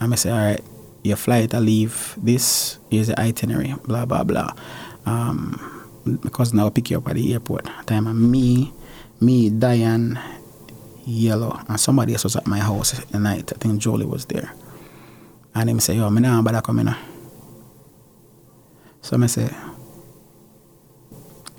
I 0.00 0.14
say, 0.14 0.30
all 0.30 0.38
right, 0.38 0.60
your 1.02 1.16
flight, 1.16 1.52
I 1.54 1.58
leave 1.58 2.14
this, 2.16 2.78
here's 2.90 3.08
the 3.08 3.18
itinerary, 3.18 3.74
blah, 3.84 4.04
blah, 4.04 4.22
blah. 4.22 4.52
Um, 5.06 5.79
my 6.04 6.30
cousin 6.30 6.60
will 6.60 6.70
pick 6.70 6.90
you 6.90 6.98
up 6.98 7.08
at 7.08 7.14
the 7.14 7.32
airport. 7.32 7.66
Time 7.86 8.06
and 8.06 8.30
me, 8.30 8.72
me, 9.20 9.50
Diane, 9.50 10.18
Yellow, 11.04 11.58
and 11.68 11.80
somebody 11.80 12.12
else 12.12 12.24
was 12.24 12.36
at 12.36 12.46
my 12.46 12.58
house 12.58 12.98
at 12.98 13.12
night. 13.14 13.52
I 13.54 13.58
think 13.58 13.80
Jolie 13.80 14.06
was 14.06 14.24
there. 14.26 14.52
And 15.54 15.68
him 15.68 15.80
say, 15.80 15.94
yo, 15.94 16.08
me 16.10 16.20
nah 16.20 16.40
bother 16.42 16.60
coming 16.60 16.86
now. 16.86 16.98
So 19.02 19.20
I 19.20 19.26
say, 19.26 19.50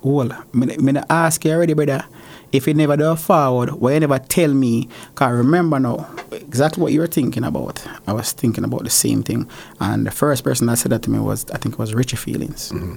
well, 0.02 0.44
me, 0.52 0.76
me 0.78 1.00
ask 1.10 1.44
you 1.44 1.52
already, 1.52 1.74
brother. 1.74 2.04
If 2.50 2.66
you 2.66 2.74
never 2.74 2.96
do 2.96 3.10
a 3.10 3.16
forward, 3.16 3.70
why 3.70 3.94
you 3.94 4.00
never 4.00 4.18
tell 4.18 4.52
me? 4.52 4.88
Cause 5.14 5.32
remember 5.32 5.78
now, 5.78 6.08
exactly 6.30 6.82
what 6.82 6.92
you 6.92 7.00
were 7.00 7.06
thinking 7.06 7.44
about. 7.44 7.84
I 8.06 8.12
was 8.12 8.32
thinking 8.32 8.64
about 8.64 8.84
the 8.84 8.90
same 8.90 9.22
thing. 9.22 9.48
And 9.80 10.06
the 10.06 10.10
first 10.10 10.44
person 10.44 10.66
that 10.66 10.76
said 10.78 10.92
that 10.92 11.02
to 11.02 11.10
me 11.10 11.18
was, 11.18 11.50
I 11.50 11.58
think 11.58 11.74
it 11.74 11.78
was 11.78 11.94
Richie 11.94 12.16
Feelings. 12.16 12.70
Mm-hmm. 12.70 12.96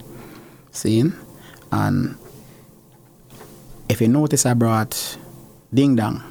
Seeing? 0.71 1.13
And 1.75 2.15
if 3.89 3.99
you 3.99 4.07
notice, 4.07 4.45
I 4.45 4.53
brought 4.53 5.17
Ding 5.73 5.95
Dong. 5.95 6.23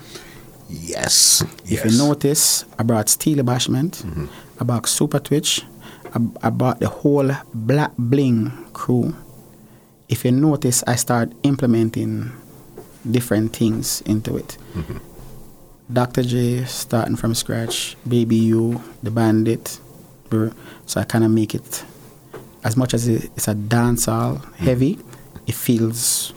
Yes. 0.71 1.45
If 1.65 1.71
yes. 1.71 1.85
you 1.85 1.99
notice, 1.99 2.65
I 2.79 2.83
brought 2.83 3.09
Steely 3.09 3.43
Bashment, 3.43 4.03
mm-hmm. 4.03 4.27
I 4.59 4.65
brought 4.65 4.89
Super 4.89 5.19
Twitch, 5.19 5.63
I, 6.15 6.19
I 6.43 6.51
brought 6.51 6.81
the 6.81 6.89
whole 6.89 7.31
Black 7.53 7.93
Bling 7.99 8.51
crew. 8.73 9.15
If 10.09 10.25
you 10.25 10.33
notice, 10.33 10.83
I 10.87 10.97
start 10.97 11.33
implementing 11.43 12.33
different 13.11 13.55
things 13.55 14.01
into 14.03 14.37
it. 14.37 14.57
Mm-hmm. 14.75 14.99
Dr. 15.93 16.23
J 16.23 16.65
starting 16.65 17.17
from 17.17 17.35
scratch, 17.35 17.97
Baby 18.09 18.37
You, 18.37 18.83
The 19.03 19.11
Bandit. 19.11 19.79
So 20.87 21.01
I 21.01 21.05
kind 21.05 21.25
of 21.25 21.31
make 21.31 21.55
it, 21.55 21.85
as 22.65 22.77
much 22.77 22.95
as 22.95 23.07
it's 23.07 23.47
a 23.47 23.55
dancehall 23.55 24.43
heavy, 24.57 24.97
mm-hmm. 24.97 25.14
It 25.47 25.55
feels 25.55 26.33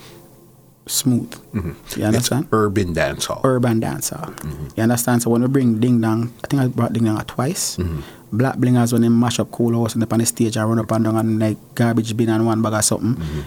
smooth. 0.86 1.32
Mm-hmm. 1.53 1.68
You 1.68 1.74
It's 1.86 1.98
understand? 2.00 2.48
urban 2.52 2.94
dancehall. 2.94 3.42
urban 3.44 3.80
dancer. 3.80 4.34
You 4.76 4.84
understand? 4.84 5.22
So 5.22 5.30
when 5.30 5.42
we 5.42 5.48
bring 5.48 5.80
Ding 5.80 6.00
Dong, 6.02 6.34
I 6.44 6.48
think 6.48 6.61
I 6.61 6.68
brought 6.68 6.94
Ding 6.94 7.03
Dong 7.06 7.19
twice. 7.26 7.77
Mm-hmm. 7.77 8.02
Black 8.38 8.56
Blingers 8.58 8.92
when 8.92 9.02
they 9.03 9.10
mash 9.10 9.40
up 9.40 9.52
cool 9.52 9.74
house 9.82 9.94
and 9.94 10.03
up 10.03 10.11
on 10.11 10.19
the 10.19 10.26
stage 10.26 10.58
and 10.58 10.68
run 10.69 10.80
up 10.80 10.92
and 10.92 11.06
down 11.06 11.16
and 11.16 11.40
like 11.40 11.58
garbage 11.76 12.16
bin 12.18 12.27
and 12.30 12.45
one 12.45 12.61
bag 12.61 12.74
or 12.74 12.82
something. 12.82 13.16
Mm-hmm. 13.16 13.42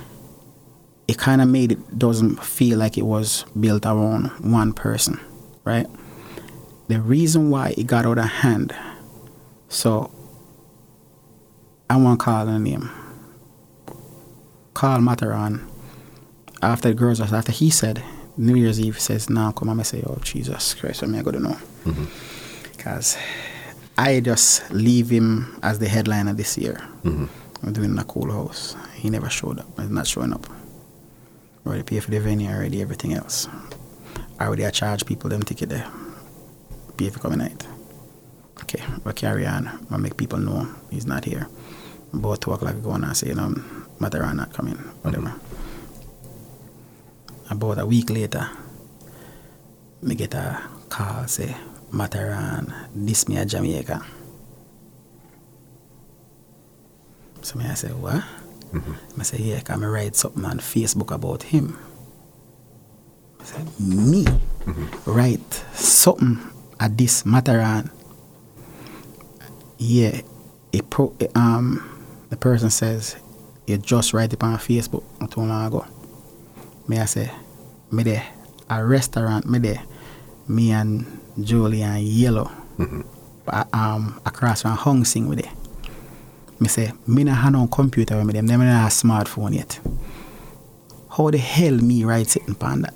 It 1.08 1.18
kind 1.18 1.42
of 1.42 1.48
made 1.48 1.72
it 1.72 1.98
doesn't 1.98 2.42
feel 2.42 2.78
like 2.78 2.96
it 2.96 3.02
was 3.04 3.44
built 3.58 3.84
around 3.84 4.28
one 4.40 4.72
person, 4.72 5.20
right? 5.64 5.86
The 6.88 7.00
reason 7.00 7.50
why 7.50 7.74
it 7.76 7.86
got 7.86 8.06
out 8.06 8.18
of 8.18 8.24
hand, 8.24 8.74
so 9.68 10.10
I 11.90 11.96
won't 11.96 12.18
call 12.20 12.48
a 12.48 12.58
name. 12.58 12.90
Carl 14.80 15.02
Matterhorn 15.02 15.68
after 16.62 16.88
the 16.88 16.94
girls 16.94 17.20
after 17.20 17.52
he 17.52 17.68
said 17.68 18.02
New 18.38 18.54
Year's 18.56 18.80
Eve 18.80 18.98
says 18.98 19.28
now 19.28 19.52
come 19.52 19.68
and 19.68 19.78
I 19.78 19.82
say 19.82 20.02
oh 20.06 20.16
Jesus 20.22 20.72
Christ 20.72 21.02
what 21.02 21.10
am 21.10 21.16
I 21.16 21.22
gonna 21.22 21.40
know? 21.40 21.58
Mm-hmm. 21.84 22.72
Because 22.72 23.18
I 23.98 24.20
just 24.20 24.70
leave 24.70 25.10
him 25.10 25.60
as 25.62 25.80
the 25.80 25.86
headliner 25.86 26.32
this 26.32 26.56
year. 26.56 26.80
Mm-hmm. 27.04 27.26
I'm 27.62 27.74
doing 27.74 27.98
a 27.98 28.04
cool 28.04 28.32
house. 28.32 28.74
He 28.94 29.10
never 29.10 29.28
showed 29.28 29.58
up. 29.58 29.66
He's 29.78 29.90
not 29.90 30.06
showing 30.06 30.32
up. 30.32 30.46
Already 31.66 31.82
pay 31.82 32.00
for 32.00 32.10
the 32.10 32.18
venue 32.18 32.48
already 32.48 32.80
everything 32.80 33.12
else 33.12 33.48
already 34.40 34.64
I 34.64 34.70
charge 34.70 35.04
people 35.04 35.28
them 35.28 35.42
ticket 35.42 35.68
there. 35.68 35.90
Pay 36.96 37.10
for 37.10 37.18
coming 37.18 37.40
night. 37.40 37.66
Okay 38.62 38.82
we 39.04 39.12
carry 39.12 39.46
on. 39.46 39.86
I 39.90 39.98
make 39.98 40.16
people 40.16 40.38
know 40.38 40.66
he's 40.90 41.04
not 41.04 41.26
here. 41.26 41.48
About 42.14 42.40
two 42.40 42.52
o'clock 42.52 42.76
go 42.82 42.92
on 42.92 43.04
and 43.04 43.14
say 43.14 43.28
you 43.28 43.34
know 43.34 43.54
Matterhorn 44.00 44.36
not 44.36 44.52
coming 44.52 44.76
whatever 45.02 45.34
about 47.50 47.78
a 47.78 47.86
week 47.86 48.08
later, 48.10 48.48
me 50.02 50.14
get 50.14 50.34
a 50.34 50.62
call 50.88 51.26
say 51.26 51.56
Matterhorn 51.92 52.72
this 52.94 53.28
me 53.28 53.36
a 53.36 53.44
Jamaica. 53.44 54.04
So 57.42 57.58
me 57.58 57.64
I 57.66 57.74
say 57.74 57.88
what? 57.88 58.22
I 59.18 59.22
say 59.22 59.38
yeah, 59.38 59.60
can 59.60 59.80
write 59.84 60.14
something 60.14 60.44
on 60.44 60.58
Facebook 60.58 61.10
about 61.12 61.42
him. 61.42 61.76
I 63.40 63.44
say 63.44 63.64
me 63.80 64.26
write 65.04 65.52
something 65.74 66.38
at 66.78 66.96
this 66.96 67.26
Matterhorn. 67.26 67.90
Yeah, 69.76 70.20
it 70.72 70.88
pro, 70.88 71.16
um 71.34 71.82
the 72.28 72.36
person 72.36 72.70
says 72.70 73.16
you 73.70 73.78
just 73.78 74.12
write 74.12 74.32
it 74.32 74.42
on 74.42 74.56
Facebook 74.58 75.04
not 75.20 75.30
too 75.30 75.40
long 75.40 75.66
ago 75.66 75.86
me 76.90 76.98
I 76.98 77.04
say, 77.04 77.30
me 77.92 78.02
there, 78.02 78.26
a 78.68 78.84
restaurant 78.84 79.46
me 79.46 79.60
there, 79.60 79.82
me 80.48 80.72
and 80.72 81.06
Julie 81.40 81.82
and 81.82 82.02
Yellow, 82.02 82.50
uh, 83.46 83.64
um, 83.72 84.20
across 84.26 84.62
from 84.62 84.72
Hong 84.72 85.04
Sing 85.04 85.28
with 85.28 85.38
it. 85.38 85.48
Me 86.58 86.66
say, 86.66 86.92
me 87.06 87.22
not 87.22 87.36
have 87.36 87.52
no 87.52 87.68
computer 87.68 88.16
with 88.16 88.26
me, 88.26 88.32
them, 88.32 88.48
them 88.48 88.58
not 88.58 88.72
have 88.72 88.88
a 88.88 88.90
smartphone 88.90 89.54
yet. 89.54 89.78
How 91.16 91.30
the 91.30 91.38
hell 91.38 91.76
me 91.76 92.02
right 92.04 92.26
sitting 92.26 92.50
upon 92.50 92.82
that? 92.82 92.94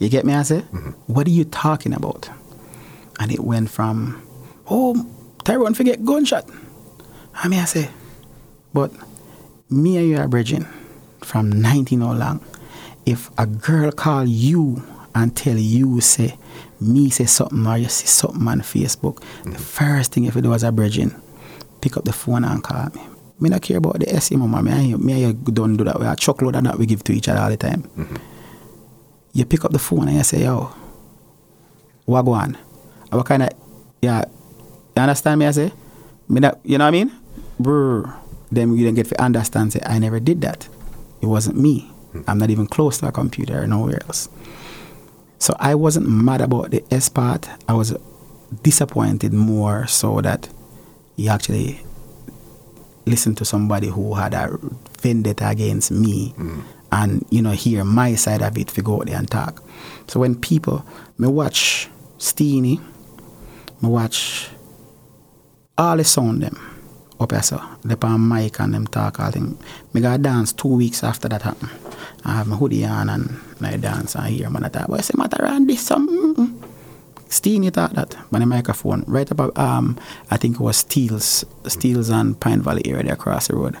You 0.00 0.08
get 0.08 0.26
me? 0.26 0.34
I 0.34 0.42
say, 0.42 0.60
what 1.06 1.28
are 1.28 1.30
you 1.30 1.44
talking 1.44 1.94
about? 1.94 2.28
And 3.20 3.30
it 3.30 3.40
went 3.40 3.70
from, 3.70 4.26
oh, 4.68 5.08
Tyrone 5.44 5.74
forget 5.74 6.04
gunshot. 6.04 6.50
I 7.32 7.46
mean, 7.46 7.60
I 7.60 7.64
say, 7.64 7.90
but 8.72 8.90
me 9.74 9.96
and 9.98 10.08
you 10.08 10.16
are 10.18 10.28
bridging 10.28 10.66
from 11.20 11.50
19 11.50 12.02
or 12.02 12.14
long. 12.14 12.44
If 13.06 13.30
a 13.38 13.46
girl 13.46 13.90
call 13.90 14.24
you 14.24 14.82
and 15.14 15.36
tell 15.36 15.56
you, 15.58 16.00
say, 16.00 16.38
me 16.80 17.10
say 17.10 17.26
something 17.26 17.66
or 17.66 17.76
you 17.76 17.88
see 17.88 18.06
something 18.06 18.46
on 18.46 18.60
Facebook, 18.60 19.20
the 19.42 19.50
mm. 19.50 19.60
first 19.60 20.12
thing 20.12 20.24
if 20.24 20.36
it 20.36 20.46
was 20.46 20.62
a 20.62 20.72
bridging, 20.72 21.14
pick 21.80 21.96
up 21.96 22.04
the 22.04 22.12
phone 22.12 22.44
and 22.44 22.62
call 22.62 22.88
me. 22.94 23.02
Me 23.40 23.50
not 23.50 23.62
care 23.62 23.78
about 23.78 23.98
the 23.98 24.08
SE, 24.14 24.36
mama. 24.36 24.62
Me 24.62 24.70
and 24.70 24.88
you, 24.88 24.98
me 24.98 25.24
and 25.24 25.46
you 25.46 25.52
don't 25.52 25.76
do 25.76 25.84
that. 25.84 25.98
We 25.98 26.06
are 26.06 26.16
chocolate 26.16 26.54
and 26.54 26.66
that 26.66 26.78
we 26.78 26.86
give 26.86 27.02
to 27.04 27.12
each 27.12 27.28
other 27.28 27.40
all 27.40 27.50
the 27.50 27.56
time. 27.56 27.82
Mm-hmm. 27.82 28.16
You 29.32 29.44
pick 29.44 29.64
up 29.64 29.72
the 29.72 29.80
phone 29.80 30.08
and 30.08 30.16
you 30.16 30.22
say, 30.22 30.44
yo, 30.44 30.72
what 32.04 32.22
go 32.22 32.32
on? 32.32 32.56
What 33.10 33.26
kind 33.26 33.42
of, 33.42 33.50
yeah, 34.00 34.24
you 34.96 35.02
understand 35.02 35.40
me? 35.40 35.46
I 35.46 35.50
say, 35.50 35.72
me 36.28 36.40
not, 36.40 36.60
you 36.64 36.78
know 36.78 36.84
what 36.84 36.88
I 36.88 36.92
mean? 36.92 37.12
Brr. 37.58 38.23
Then 38.54 38.76
you 38.76 38.84
don't 38.84 38.94
get 38.94 39.06
to 39.08 39.20
understand, 39.20 39.72
say, 39.72 39.80
I 39.84 39.98
never 39.98 40.20
did 40.20 40.40
that. 40.42 40.68
It 41.20 41.26
wasn't 41.26 41.56
me. 41.56 41.80
Hmm. 42.12 42.22
I'm 42.28 42.38
not 42.38 42.50
even 42.50 42.66
close 42.66 42.98
to 42.98 43.08
a 43.08 43.12
computer 43.12 43.62
or 43.62 43.66
nowhere 43.66 44.00
else. 44.06 44.28
So 45.38 45.56
I 45.58 45.74
wasn't 45.74 46.08
mad 46.08 46.40
about 46.40 46.70
the 46.70 46.84
S 46.90 47.08
part. 47.08 47.48
I 47.68 47.74
was 47.74 47.96
disappointed 48.62 49.32
more 49.32 49.86
so 49.86 50.20
that 50.20 50.48
he 51.16 51.28
actually 51.28 51.80
listened 53.06 53.36
to 53.38 53.44
somebody 53.44 53.88
who 53.88 54.14
had 54.14 54.32
a 54.32 54.56
vendetta 55.00 55.48
against 55.48 55.90
me 55.90 56.30
hmm. 56.30 56.60
and, 56.92 57.26
you 57.30 57.42
know, 57.42 57.50
hear 57.50 57.84
my 57.84 58.14
side 58.14 58.42
of 58.42 58.56
it 58.56 58.68
to 58.68 58.82
go 58.82 59.00
out 59.00 59.06
there 59.06 59.18
and 59.18 59.30
talk. 59.30 59.62
So 60.06 60.20
when 60.20 60.36
people, 60.36 60.86
me 61.18 61.28
watch 61.28 61.88
Steenie, 62.18 62.80
me 63.82 63.88
watch 63.88 64.48
all 65.76 65.96
the 65.96 66.04
sound 66.04 66.42
them 66.42 66.73
up 67.20 67.30
here 67.30 67.42
so 67.42 67.60
they 67.84 67.96
on 68.02 68.28
mic 68.28 68.58
and 68.60 68.74
them 68.74 68.86
talk 68.86 69.20
all 69.20 69.30
thing. 69.30 69.58
Me 69.92 70.00
got 70.00 70.22
dance 70.22 70.52
two 70.52 70.68
weeks 70.68 71.04
after 71.04 71.28
that 71.28 71.42
happened. 71.42 71.70
I 72.24 72.32
have 72.36 72.46
my 72.46 72.56
hoodie 72.56 72.84
on 72.84 73.08
and 73.08 73.40
I 73.60 73.76
dance 73.76 74.14
and 74.16 74.26
hear 74.26 74.50
man 74.50 74.62
talk. 74.70 74.88
But 74.88 74.98
I 74.98 75.02
say 75.02 75.14
matter 75.16 75.42
around 75.42 75.68
this 75.68 75.80
some. 75.86 76.60
Steenie 77.28 77.70
talk 77.72 77.92
that 77.92 78.16
on 78.32 78.40
the 78.40 78.46
microphone 78.46 79.04
right 79.06 79.30
up 79.30 79.58
um 79.58 79.98
I 80.30 80.36
think 80.36 80.56
it 80.56 80.60
was 80.60 80.76
Steeles 80.78 81.44
Steeles 81.66 82.10
and 82.10 82.38
Pine 82.38 82.62
Valley 82.62 82.82
area 82.86 83.12
across 83.12 83.48
the 83.48 83.56
road. 83.56 83.76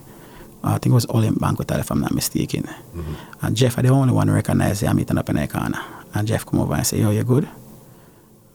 I 0.62 0.78
think 0.78 0.92
it 0.92 0.94
was 0.94 1.06
Olymp 1.06 1.38
Banquet 1.40 1.70
if 1.72 1.90
I'm 1.90 2.00
not 2.00 2.14
mistaken. 2.14 2.68
And 3.42 3.54
Jeff, 3.54 3.78
I 3.78 3.82
the 3.82 3.90
only 3.90 4.14
one 4.14 4.28
who 4.28 4.34
recognize 4.34 4.82
I'm 4.82 4.96
meeting 4.96 5.18
up 5.18 5.28
in 5.28 5.36
the 5.36 5.46
corner. 5.46 5.78
And 6.14 6.26
Jeff 6.26 6.46
come 6.46 6.60
over 6.60 6.72
and 6.74 6.86
say, 6.86 7.00
Yo, 7.00 7.10
you 7.10 7.22
good? 7.22 7.46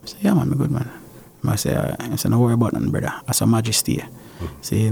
I 0.03 0.08
say, 0.08 0.17
yeah, 0.22 0.33
man, 0.33 0.49
me 0.49 0.56
good, 0.58 0.72
man. 0.72 0.90
I 1.45 1.56
say, 1.56 1.75
uh, 1.75 1.95
I 1.99 2.16
say, 2.16 2.30
no 2.30 2.40
worry 2.40 2.53
about 2.53 2.74
nothing, 2.74 2.90
brother. 2.90 3.14
I 3.27 3.32
saw 3.32 3.45
Majesty. 3.45 4.03
See, 4.61 4.90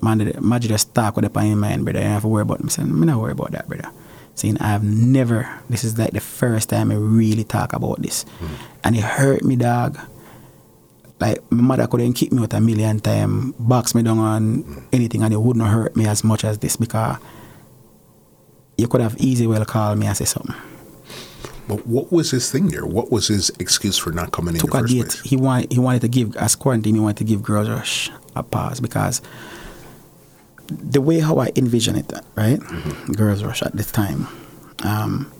man, 0.00 0.18
the- 0.18 0.40
Majesty 0.40 0.68
just 0.68 0.94
talk 0.94 1.16
with 1.16 1.24
the 1.24 1.30
pain 1.30 1.52
in 1.52 1.58
mind, 1.58 1.84
brother. 1.84 2.00
You 2.00 2.04
don't 2.04 2.12
have 2.12 2.22
to 2.22 2.28
worry 2.28 2.42
about 2.42 2.60
me. 2.60 2.66
I 2.66 2.70
say, 2.70 2.84
me 2.84 3.06
not 3.06 3.20
worry 3.20 3.32
about 3.32 3.52
that, 3.52 3.68
brother. 3.68 3.90
Saying, 4.34 4.58
I've 4.58 4.84
never, 4.84 5.48
this 5.68 5.84
is 5.84 5.98
like 5.98 6.12
the 6.12 6.20
first 6.20 6.70
time 6.70 6.92
I 6.92 6.94
really 6.94 7.44
talk 7.44 7.72
about 7.72 8.00
this. 8.00 8.22
Hmm. 8.38 8.54
And 8.84 8.96
it 8.96 9.02
hurt 9.02 9.42
me, 9.42 9.56
dog. 9.56 9.98
Like, 11.20 11.42
my 11.50 11.62
mother 11.62 11.88
couldn't 11.88 12.12
kick 12.12 12.30
me 12.30 12.42
out 12.42 12.54
a 12.54 12.60
million 12.60 13.00
times, 13.00 13.54
box 13.58 13.94
me 13.94 14.02
down 14.02 14.18
on 14.18 14.62
hmm. 14.62 14.84
anything, 14.92 15.22
and 15.22 15.34
it 15.34 15.40
wouldn't 15.40 15.66
hurt 15.66 15.96
me 15.96 16.06
as 16.06 16.22
much 16.22 16.44
as 16.44 16.58
this 16.58 16.76
because 16.76 17.16
you 18.76 18.86
could 18.86 19.00
have 19.00 19.16
easy 19.18 19.46
well 19.46 19.64
called 19.64 19.98
me 19.98 20.06
and 20.06 20.16
say 20.16 20.24
something. 20.24 20.54
But 21.66 21.86
what 21.86 22.10
was 22.10 22.30
his 22.30 22.50
thing 22.50 22.68
there? 22.68 22.86
What 22.86 23.10
was 23.12 23.28
his 23.28 23.50
excuse 23.58 23.98
for 23.98 24.10
not 24.10 24.32
coming 24.32 24.54
in 24.54 24.60
took 24.60 24.70
the 24.70 24.78
a 24.78 24.80
first 24.80 24.94
date. 24.94 25.00
place? 25.00 25.20
He 25.20 25.36
wanted 25.36 25.72
he 25.72 25.78
wanted 25.78 26.00
to 26.00 26.08
give 26.08 26.34
as 26.36 26.56
quarantine. 26.56 26.94
He 26.94 27.00
wanted 27.00 27.18
to 27.18 27.24
give 27.24 27.42
Girls 27.42 27.68
Rush 27.68 28.10
a 28.38 28.42
pause 28.42 28.80
because 28.80 29.20
the 30.68 31.00
way 31.00 31.20
how 31.20 31.38
I 31.38 31.50
envision 31.56 31.96
it, 31.96 32.12
right? 32.36 32.60
Girls 33.16 33.42
Rush 33.42 33.62
at 33.62 33.72
this 33.74 33.90
time, 33.90 34.26
um, 34.84 35.30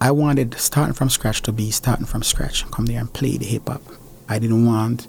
I 0.00 0.10
wanted 0.12 0.54
starting 0.54 0.94
from 0.94 1.10
scratch 1.10 1.42
to 1.42 1.52
be 1.52 1.70
starting 1.70 2.06
from 2.06 2.22
scratch. 2.22 2.68
Come 2.70 2.86
there 2.86 3.00
and 3.00 3.12
play 3.12 3.36
the 3.36 3.44
hip 3.44 3.68
hop. 3.68 3.82
I 4.28 4.38
didn't 4.38 4.64
want 4.64 5.08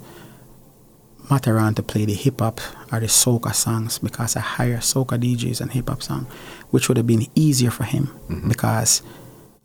Matterhorn 1.30 1.76
to 1.76 1.84
play 1.84 2.04
the 2.04 2.14
hip 2.14 2.42
hop 2.42 2.60
or 2.92 3.00
the 3.00 3.06
soca 3.06 3.56
songs 3.56 4.00
because 4.00 4.36
I 4.36 4.42
hire 4.42 4.78
soca 4.78 5.18
DJs 5.18 5.62
and 5.62 5.72
hip 5.72 5.88
hop 5.88 6.04
song, 6.04 6.28
which 6.72 6.90
would 6.90 6.98
have 6.98 7.08
been 7.08 7.28
easier 7.36 7.72
for 7.72 7.86
him 7.86 8.10
because 8.50 9.02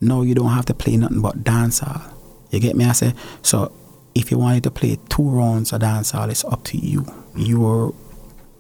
no, 0.00 0.22
you 0.22 0.34
don't 0.34 0.50
have 0.50 0.66
to 0.66 0.74
play 0.74 0.96
nothing 0.96 1.22
but 1.22 1.42
dancehall. 1.42 2.02
You 2.50 2.60
get 2.60 2.76
me? 2.76 2.84
I 2.84 2.92
say 2.92 3.14
so. 3.42 3.72
If 4.16 4.30
you 4.30 4.38
wanted 4.38 4.62
to 4.64 4.70
play 4.70 4.98
two 5.10 5.28
rounds 5.28 5.74
of 5.74 5.82
dancehall, 5.82 6.30
it's 6.30 6.42
up 6.46 6.64
to 6.64 6.78
you. 6.78 7.04
You're 7.36 7.92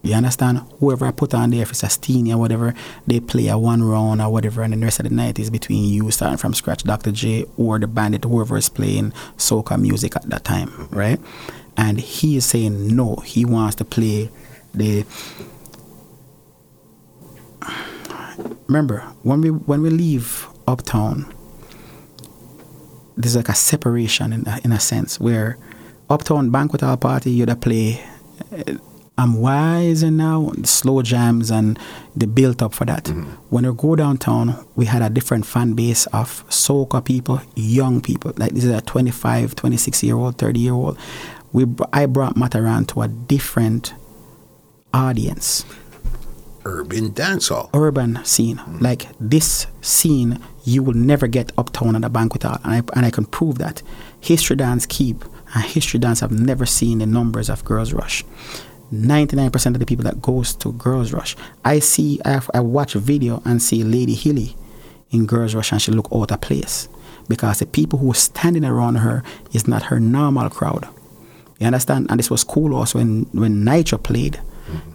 you 0.02 0.14
understand? 0.14 0.58
Whoever 0.78 1.06
I 1.06 1.10
put 1.10 1.34
on 1.34 1.50
there, 1.50 1.62
if 1.62 1.70
it's 1.70 1.82
a 1.82 1.86
Steenie 1.86 2.32
or 2.32 2.38
whatever, 2.38 2.74
they 3.06 3.18
play 3.18 3.48
a 3.48 3.58
one 3.58 3.82
round 3.82 4.20
or 4.20 4.30
whatever, 4.30 4.62
and 4.62 4.72
the 4.72 4.76
rest 4.76 5.00
of 5.00 5.08
the 5.08 5.14
night 5.14 5.38
is 5.38 5.50
between 5.50 5.84
you 5.92 6.10
starting 6.10 6.36
from 6.36 6.54
scratch, 6.54 6.84
Dr. 6.84 7.10
J 7.10 7.44
or 7.56 7.78
the 7.78 7.86
bandit, 7.86 8.24
whoever 8.24 8.56
is 8.56 8.68
playing 8.68 9.12
soca 9.36 9.80
music 9.80 10.14
at 10.14 10.28
that 10.28 10.44
time, 10.44 10.88
right? 10.90 11.18
And 11.76 11.98
he 11.98 12.36
is 12.36 12.44
saying 12.44 12.94
no, 12.94 13.16
he 13.16 13.44
wants 13.44 13.76
to 13.76 13.84
play 13.84 14.30
the. 14.74 15.04
Remember 18.68 19.00
when 19.22 19.40
we 19.40 19.50
when 19.50 19.82
we 19.82 19.90
leave 19.90 20.46
uptown, 20.68 21.32
there's 23.16 23.36
like 23.36 23.48
a 23.48 23.54
separation 23.54 24.32
in 24.32 24.46
a, 24.46 24.60
in 24.64 24.72
a 24.72 24.80
sense 24.80 25.18
where 25.18 25.58
uptown 26.10 26.50
banquet 26.50 26.82
hall 26.82 26.96
party 26.96 27.30
you'd 27.30 27.48
have 27.48 27.60
play 27.60 28.02
uh, 28.52 28.74
I'm 29.18 29.40
wise 29.40 30.02
and 30.02 30.18
now 30.18 30.52
slow 30.64 31.00
jams 31.00 31.50
and 31.50 31.78
the 32.14 32.26
built 32.26 32.60
up 32.60 32.74
for 32.74 32.84
that. 32.84 33.08
When 33.48 33.66
we 33.66 33.72
go 33.74 33.96
downtown, 33.96 34.66
we 34.76 34.84
had 34.84 35.00
a 35.00 35.08
different 35.08 35.46
fan 35.46 35.72
base 35.72 36.04
of 36.08 36.46
soca 36.48 37.02
people, 37.02 37.40
young 37.54 38.02
people. 38.02 38.34
Like 38.36 38.52
this 38.52 38.64
is 38.64 38.70
a 38.72 38.82
25, 38.82 39.54
26 39.56 40.02
year 40.02 40.16
old, 40.16 40.36
30 40.36 40.60
year 40.60 40.74
old. 40.74 40.98
We 41.52 41.64
I 41.94 42.04
brought 42.04 42.36
Matterhorn 42.36 42.84
to 42.86 43.02
a 43.02 43.08
different 43.08 43.94
audience 44.92 45.64
Urban 46.66 47.10
dancehall. 47.10 47.70
urban 47.74 48.24
scene. 48.24 48.56
Mm. 48.56 48.80
Like 48.80 49.06
this 49.20 49.68
scene, 49.80 50.40
you 50.64 50.82
will 50.82 50.94
never 50.94 51.28
get 51.28 51.52
uptown 51.56 51.94
at 51.94 52.04
a 52.04 52.08
banquet 52.08 52.42
hall, 52.42 52.58
and 52.64 52.72
I, 52.72 52.82
and 52.96 53.06
I 53.06 53.10
can 53.10 53.24
prove 53.24 53.58
that. 53.58 53.82
History 54.20 54.56
Dance 54.56 54.84
Keep 54.84 55.24
and 55.54 55.64
History 55.64 56.00
Dance 56.00 56.20
have 56.20 56.32
never 56.32 56.66
seen 56.66 56.98
the 56.98 57.06
numbers 57.06 57.48
of 57.48 57.64
Girls 57.64 57.92
Rush. 57.92 58.24
99% 58.92 59.66
of 59.74 59.78
the 59.78 59.86
people 59.86 60.04
that 60.04 60.20
goes 60.20 60.54
to 60.54 60.72
Girls 60.72 61.12
Rush, 61.12 61.36
I 61.64 61.78
see, 61.78 62.20
I, 62.24 62.30
have, 62.30 62.50
I 62.52 62.60
watch 62.60 62.94
a 62.94 62.98
video 62.98 63.42
and 63.44 63.62
see 63.62 63.84
Lady 63.84 64.14
Hilly 64.14 64.56
in 65.10 65.26
Girls 65.26 65.54
Rush 65.54 65.72
and 65.72 65.80
she 65.80 65.92
look 65.92 66.08
out 66.12 66.32
of 66.32 66.40
place 66.40 66.88
because 67.28 67.60
the 67.60 67.66
people 67.66 67.98
who 67.98 68.10
are 68.10 68.14
standing 68.14 68.64
around 68.64 68.96
her 68.96 69.22
is 69.52 69.68
not 69.68 69.84
her 69.84 70.00
normal 70.00 70.50
crowd. 70.50 70.88
You 71.58 71.66
understand? 71.66 72.06
And 72.10 72.18
this 72.18 72.30
was 72.30 72.44
cool 72.44 72.74
also 72.74 72.98
when, 72.98 73.22
when 73.32 73.64
Nitro 73.64 73.98
played. 73.98 74.40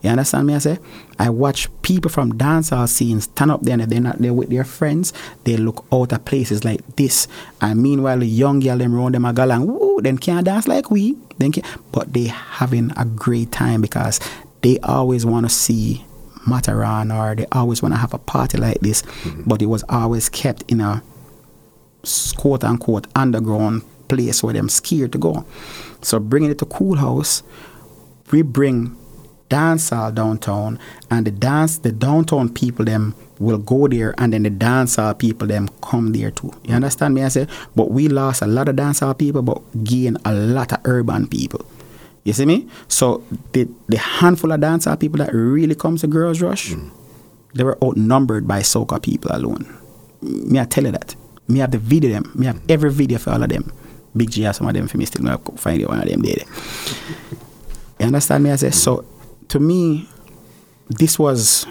You 0.02 0.10
understand 0.10 0.48
me? 0.48 0.56
I 0.56 0.60
say, 0.60 0.80
I 1.20 1.30
watch 1.30 1.70
people 1.82 2.10
from 2.10 2.34
dancehall 2.34 2.90
scenes 2.90 3.26
stand 3.26 3.52
up 3.52 3.62
there 3.62 3.74
and 3.74 3.82
if 3.82 3.90
they're 3.90 4.02
not 4.02 4.20
there 4.20 4.34
with 4.34 4.50
their 4.50 4.64
friends, 4.64 5.14
they 5.44 5.58
look 5.58 5.86
out 5.92 6.12
of 6.12 6.26
places 6.26 6.64
like 6.64 6.86
this. 6.96 7.28
And 7.62 7.82
meanwhile, 7.82 8.20
the 8.20 8.26
young 8.26 8.60
girl 8.60 8.78
them 8.78 8.96
around 8.96 9.16
them 9.16 9.26
are 9.26 9.34
going, 9.34 9.68
woo, 9.68 10.02
them 10.02 10.18
can't 10.18 10.46
dance 10.46 10.68
like 10.68 10.92
we. 10.92 11.18
Then 11.38 11.52
can 11.52 11.64
but 11.92 12.14
they 12.14 12.26
having 12.26 12.92
a 12.98 13.06
great 13.06 13.52
time 13.52 13.82
because 13.82 14.20
they 14.62 14.80
always 14.80 15.26
want 15.26 15.46
to 15.46 15.50
see 15.50 16.06
Matterhorn 16.48 17.12
or 17.12 17.36
they 17.36 17.46
always 17.52 17.82
want 17.82 17.94
to 17.94 18.00
have 18.00 18.14
a 18.14 18.20
party 18.20 18.58
like 18.58 18.80
this. 18.80 19.02
Mm-hmm. 19.02 19.44
But 19.46 19.62
it 19.62 19.68
was 19.68 19.84
always 19.90 20.30
kept 20.30 20.64
in 20.70 20.82
a 20.82 21.04
quote 22.38 22.64
unquote 22.64 23.08
underground 23.16 23.84
place 24.08 24.44
where 24.44 24.54
them 24.54 24.70
scared 24.70 25.12
to 25.14 25.18
go. 25.18 25.46
So 26.02 26.20
bringing 26.20 26.52
it 26.52 26.60
to 26.60 26.66
Cool 26.66 26.98
House, 26.98 27.44
we 28.32 28.42
bring 28.42 28.98
dancehall 29.52 30.16
downtown 30.16 30.80
and 31.10 31.28
the 31.28 31.32
dance 31.32 31.78
the 31.80 31.92
downtown 31.92 32.48
people 32.50 32.86
them 32.86 33.14
will 33.40 33.58
go 33.58 33.88
there 33.88 34.14
and 34.18 34.34
then 34.34 34.44
the 34.44 34.50
dancehall 34.50 35.18
people 35.18 35.48
them 35.48 35.68
come 35.82 36.14
there 36.14 36.32
too. 36.32 36.52
You 36.64 36.76
understand 36.76 37.16
me? 37.16 37.24
I 37.24 37.28
say, 37.28 37.48
but 37.76 37.92
we 37.92 38.08
lost 38.08 38.42
a 38.42 38.48
lot 38.48 38.70
of 38.70 38.76
dancehall 38.76 39.18
people 39.18 39.42
but 39.42 39.60
gain 39.84 40.18
a 40.24 40.34
lot 40.34 40.72
of 40.72 40.80
urban 40.86 41.28
people. 41.28 41.66
You 42.24 42.34
see 42.34 42.46
me? 42.46 42.68
So 42.88 43.24
the 43.52 43.68
the 43.88 43.98
handful 43.98 44.52
of 44.52 44.62
dancehall 44.62 45.00
people 45.00 45.18
that 45.18 45.34
really 45.34 45.76
comes 45.76 46.02
to 46.02 46.08
Girls 46.08 46.42
Rush, 46.42 46.70
mm. 46.72 46.90
they 47.54 47.64
were 47.64 47.78
outnumbered 47.84 48.48
by 48.48 48.62
soca 48.62 49.02
people 49.02 49.32
alone. 49.34 49.66
Me 50.22 50.60
I 50.60 50.66
tell 50.66 50.86
you 50.86 50.92
that. 50.92 51.16
Me 51.48 51.60
have 51.60 51.72
the 51.72 51.80
video 51.80 52.12
them. 52.12 52.32
Me 52.36 52.46
have 52.46 52.58
mm. 52.58 52.72
every 52.72 52.92
video 52.92 53.18
for 53.18 53.32
all 53.32 53.44
of 53.44 53.50
them. 53.50 53.74
Big 54.16 54.30
G 54.30 54.52
some 54.54 54.68
of 54.68 54.74
them 54.74 54.88
for 54.88 54.98
me 54.98 55.06
still 55.06 55.28
I 55.28 55.38
find 55.56 55.82
it 55.82 55.90
one 55.90 56.00
of 56.00 56.08
them 56.08 56.22
there. 56.22 56.46
you 58.00 58.06
understand 58.06 58.44
me? 58.44 58.52
I 58.52 58.56
say 58.58 58.70
so 58.72 59.04
to 59.52 59.60
me 59.60 60.08
this 60.88 61.20
was 61.20 61.66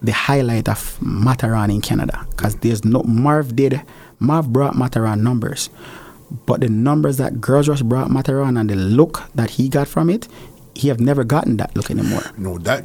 the 0.00 0.12
highlight 0.12 0.68
of 0.68 0.98
Matterhorn 1.02 1.70
in 1.70 1.80
Canada 1.80 2.24
because 2.30 2.54
there's 2.56 2.84
no 2.84 3.02
Marv 3.02 3.56
did 3.56 3.82
Marv 4.20 4.52
brought 4.52 4.76
Matterhorn 4.76 5.22
numbers, 5.24 5.68
but 6.46 6.60
the 6.60 6.68
numbers 6.68 7.16
that 7.16 7.40
Girls 7.40 7.68
Rush 7.68 7.82
brought 7.82 8.10
Matterhorn 8.10 8.56
and 8.56 8.70
the 8.70 8.76
look 8.76 9.24
that 9.34 9.50
he 9.50 9.68
got 9.68 9.88
from 9.88 10.10
it, 10.10 10.28
he 10.74 10.88
have 10.88 11.00
never 11.00 11.24
gotten 11.24 11.56
that 11.56 11.76
look 11.76 11.90
anymore. 11.90 12.22
No, 12.36 12.58
that 12.58 12.84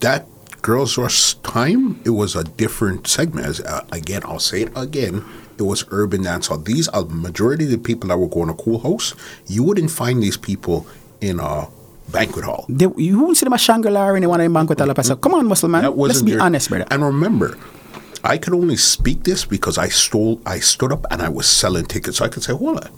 that 0.00 0.26
Girls 0.62 0.96
Rush 0.96 1.34
time, 1.42 2.00
it 2.04 2.10
was 2.10 2.36
a 2.36 2.44
different 2.44 3.08
segment. 3.08 3.46
As, 3.46 3.60
uh, 3.60 3.84
again, 3.92 4.22
I'll 4.24 4.38
say 4.38 4.62
it 4.62 4.72
again. 4.76 5.24
It 5.58 5.62
was 5.62 5.84
urban 5.90 6.22
dancehall. 6.22 6.64
These 6.64 6.88
are 6.88 7.04
majority 7.04 7.64
of 7.64 7.70
the 7.70 7.78
people 7.78 8.08
that 8.08 8.18
were 8.18 8.28
going 8.28 8.48
to 8.48 8.54
Cool 8.54 8.80
House. 8.80 9.14
You 9.46 9.62
wouldn't 9.62 9.90
find 9.90 10.22
these 10.22 10.36
people 10.36 10.86
in 11.20 11.38
a 11.38 11.68
banquet 12.10 12.44
hall. 12.44 12.66
They, 12.68 12.86
you 12.96 13.20
won't 13.20 13.36
see 13.36 13.44
them 13.44 13.52
at 13.52 13.60
Shangri-La 13.60 14.08
or 14.08 14.16
anyone 14.16 14.40
in 14.40 14.52
banquet 14.52 14.78
hall. 14.80 14.94
So 15.02 15.16
come 15.16 15.34
on, 15.34 15.46
Muslim 15.46 15.72
man. 15.72 15.96
Let's 15.96 16.22
be 16.22 16.32
their- 16.32 16.42
honest, 16.42 16.68
brother. 16.68 16.86
And 16.90 17.02
remember, 17.04 17.56
I 18.22 18.38
could 18.38 18.54
only 18.54 18.76
speak 18.76 19.24
this 19.24 19.44
because 19.44 19.76
I 19.78 19.88
stole, 19.88 20.40
I 20.46 20.58
stood 20.60 20.92
up 20.92 21.06
and 21.10 21.20
I 21.22 21.28
was 21.28 21.46
selling 21.46 21.84
tickets. 21.86 22.18
So 22.18 22.24
I 22.24 22.28
could 22.28 22.42
say, 22.42 22.52
hold 22.54 22.78
on, 22.84 22.90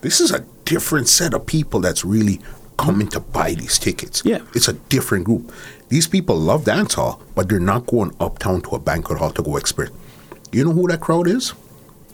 this 0.00 0.20
is 0.20 0.30
a 0.32 0.40
different 0.64 1.08
set 1.08 1.34
of 1.34 1.46
people 1.46 1.80
that's 1.80 2.04
really 2.04 2.40
coming 2.78 3.06
to 3.08 3.20
buy 3.20 3.54
these 3.54 3.78
tickets. 3.78 4.22
Yeah. 4.24 4.40
It's 4.54 4.68
a 4.68 4.72
different 4.72 5.24
group. 5.24 5.52
These 5.88 6.08
people 6.08 6.36
love 6.36 6.64
dance 6.64 6.94
hall, 6.94 7.22
but 7.34 7.48
they're 7.48 7.60
not 7.60 7.86
going 7.86 8.14
uptown 8.18 8.62
to 8.62 8.70
a 8.70 8.78
banquet 8.78 9.18
hall 9.18 9.30
to 9.32 9.42
go 9.42 9.56
experience. 9.56 9.96
You 10.50 10.64
know 10.64 10.72
who 10.72 10.88
that 10.88 11.00
crowd 11.00 11.28
is? 11.28 11.50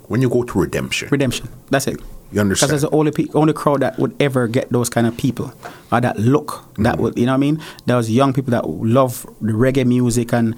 When 0.09 0.23
you 0.23 0.29
go 0.29 0.43
to 0.43 0.59
Redemption. 0.59 1.09
Redemption. 1.11 1.49
That's 1.71 1.87
it. 1.87 2.01
You 2.31 2.41
understand? 2.41 2.71
Because 2.71 2.83
that's 2.83 2.91
the 2.91 2.97
only 2.97 3.11
pe- 3.11 3.33
only 3.35 3.53
crowd 3.53 3.81
that 3.81 3.99
would 3.99 4.15
ever 4.21 4.49
get 4.49 4.71
those 4.71 4.91
kind 4.91 5.07
of 5.07 5.17
people 5.17 5.53
or 5.91 6.01
that 6.01 6.19
look. 6.19 6.65
That 6.77 6.95
mm-hmm. 6.95 7.03
would 7.03 7.19
you 7.19 7.27
know 7.27 7.33
what 7.33 7.37
I 7.37 7.39
mean? 7.39 7.63
Those 7.87 8.11
young 8.11 8.33
people 8.33 8.51
that 8.51 8.69
love 8.69 9.25
the 9.41 9.53
reggae 9.53 9.87
music 9.87 10.33
and 10.33 10.55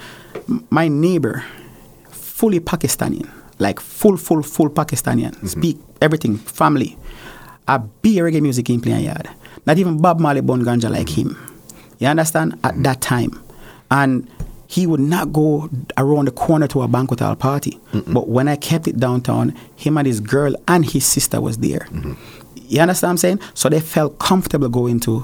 my 0.71 0.89
neighbor, 0.89 1.45
fully 2.11 2.59
Pakistani, 2.59 3.29
like 3.59 3.79
full, 3.79 4.17
full, 4.17 4.43
full 4.43 4.69
Pakistani. 4.71 5.31
Mm-hmm. 5.31 5.47
Speak 5.47 5.79
everything, 6.01 6.37
family. 6.39 6.99
A 7.69 7.79
be 7.79 8.17
reggae 8.17 8.43
music 8.43 8.69
in 8.69 8.81
playing 8.81 9.05
yard. 9.05 9.29
Not 9.65 9.79
even 9.79 9.99
Bob 9.99 10.19
Marley 10.19 10.41
bun 10.41 10.63
ganja 10.65 10.91
like 10.91 11.07
mm-hmm. 11.07 11.31
him. 11.31 11.57
You 11.99 12.09
understand? 12.09 12.59
At 12.65 12.83
that 12.83 13.01
time. 13.01 13.41
And 13.91 14.29
he 14.75 14.87
would 14.87 15.01
not 15.01 15.33
go 15.33 15.69
around 15.97 16.27
the 16.29 16.31
corner 16.31 16.69
to 16.69 16.83
a 16.83 16.89
banquet 16.89 17.19
hall 17.21 17.35
party. 17.35 17.75
But 18.07 18.29
when 18.29 18.47
I 18.47 18.57
kept 18.57 18.87
it 18.87 18.97
downtown, 19.07 19.47
him 19.75 19.99
and 19.99 20.07
his 20.07 20.21
girl 20.21 20.55
and 20.69 20.85
his 20.95 21.05
sister 21.05 21.41
was 21.41 21.59
there. 21.59 21.89
You 22.55 22.81
understand 22.81 23.09
what 23.09 23.11
I'm 23.11 23.17
saying? 23.25 23.41
So 23.55 23.69
they 23.69 23.81
felt 23.81 24.19
comfortable 24.21 24.69
going 24.69 25.01
to 25.01 25.15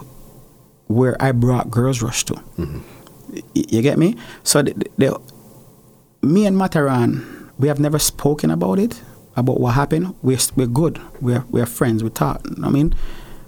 where 0.89 1.17
I 1.23 1.31
brought 1.33 1.71
Girls 1.71 2.03
Rush 2.03 2.25
to. 2.25 2.35
Y- 2.59 3.43
You 3.55 3.83
get 3.83 3.99
me? 3.99 4.17
So 4.43 4.63
the, 4.63 4.73
the, 4.99 5.09
me 6.23 6.45
and 6.47 6.57
Matterhorn, 6.59 7.25
we 7.59 7.69
have 7.69 7.79
never 7.79 7.99
spoken 8.01 8.51
about 8.51 8.79
it, 8.81 9.01
about 9.37 9.61
what 9.61 9.75
happened. 9.75 10.15
We're, 10.23 10.39
we're 10.57 10.67
good. 10.67 11.01
We're, 11.21 11.45
we're 11.51 11.67
friends. 11.67 12.03
We 12.03 12.11
talk. 12.11 12.41
you 12.45 12.57
know 12.57 12.63
what 12.63 12.69
I 12.69 12.71
mean, 12.73 12.95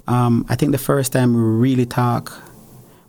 um, 0.06 0.46
I 0.48 0.54
think 0.54 0.70
the 0.72 0.78
first 0.90 1.12
time 1.12 1.34
we 1.34 1.40
really 1.40 1.86
talk, 1.86 2.32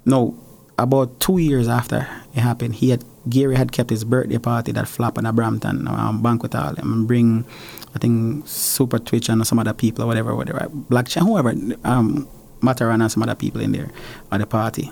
no, 0.05 0.33
about 0.83 1.19
two 1.19 1.37
years 1.37 1.67
after 1.67 2.07
it 2.33 2.39
happened, 2.39 2.75
he 2.75 2.89
had 2.89 3.03
Gary 3.29 3.55
had 3.55 3.71
kept 3.71 3.89
his 3.89 4.03
birthday 4.03 4.37
party 4.37 4.71
that 4.71 4.87
flop 4.87 5.17
in 5.17 5.25
a 5.25 5.33
Brampton 5.33 5.87
um, 5.87 6.23
banquet 6.23 6.53
hall 6.53 6.73
and 6.77 7.07
bring, 7.07 7.45
I 7.93 7.99
think 7.99 8.47
Super 8.47 8.97
Twitch 8.97 9.29
and 9.29 9.45
some 9.45 9.59
other 9.59 9.73
people 9.73 10.03
or 10.05 10.07
whatever, 10.07 10.35
whatever, 10.35 10.67
Black 10.71 11.07
Chan, 11.07 11.23
whoever, 11.25 11.53
um, 11.83 12.27
Matterhorn 12.61 13.01
and 13.01 13.11
some 13.11 13.21
other 13.23 13.35
people 13.35 13.61
in 13.61 13.71
there 13.71 13.89
at 14.31 14.39
the 14.39 14.47
party, 14.47 14.91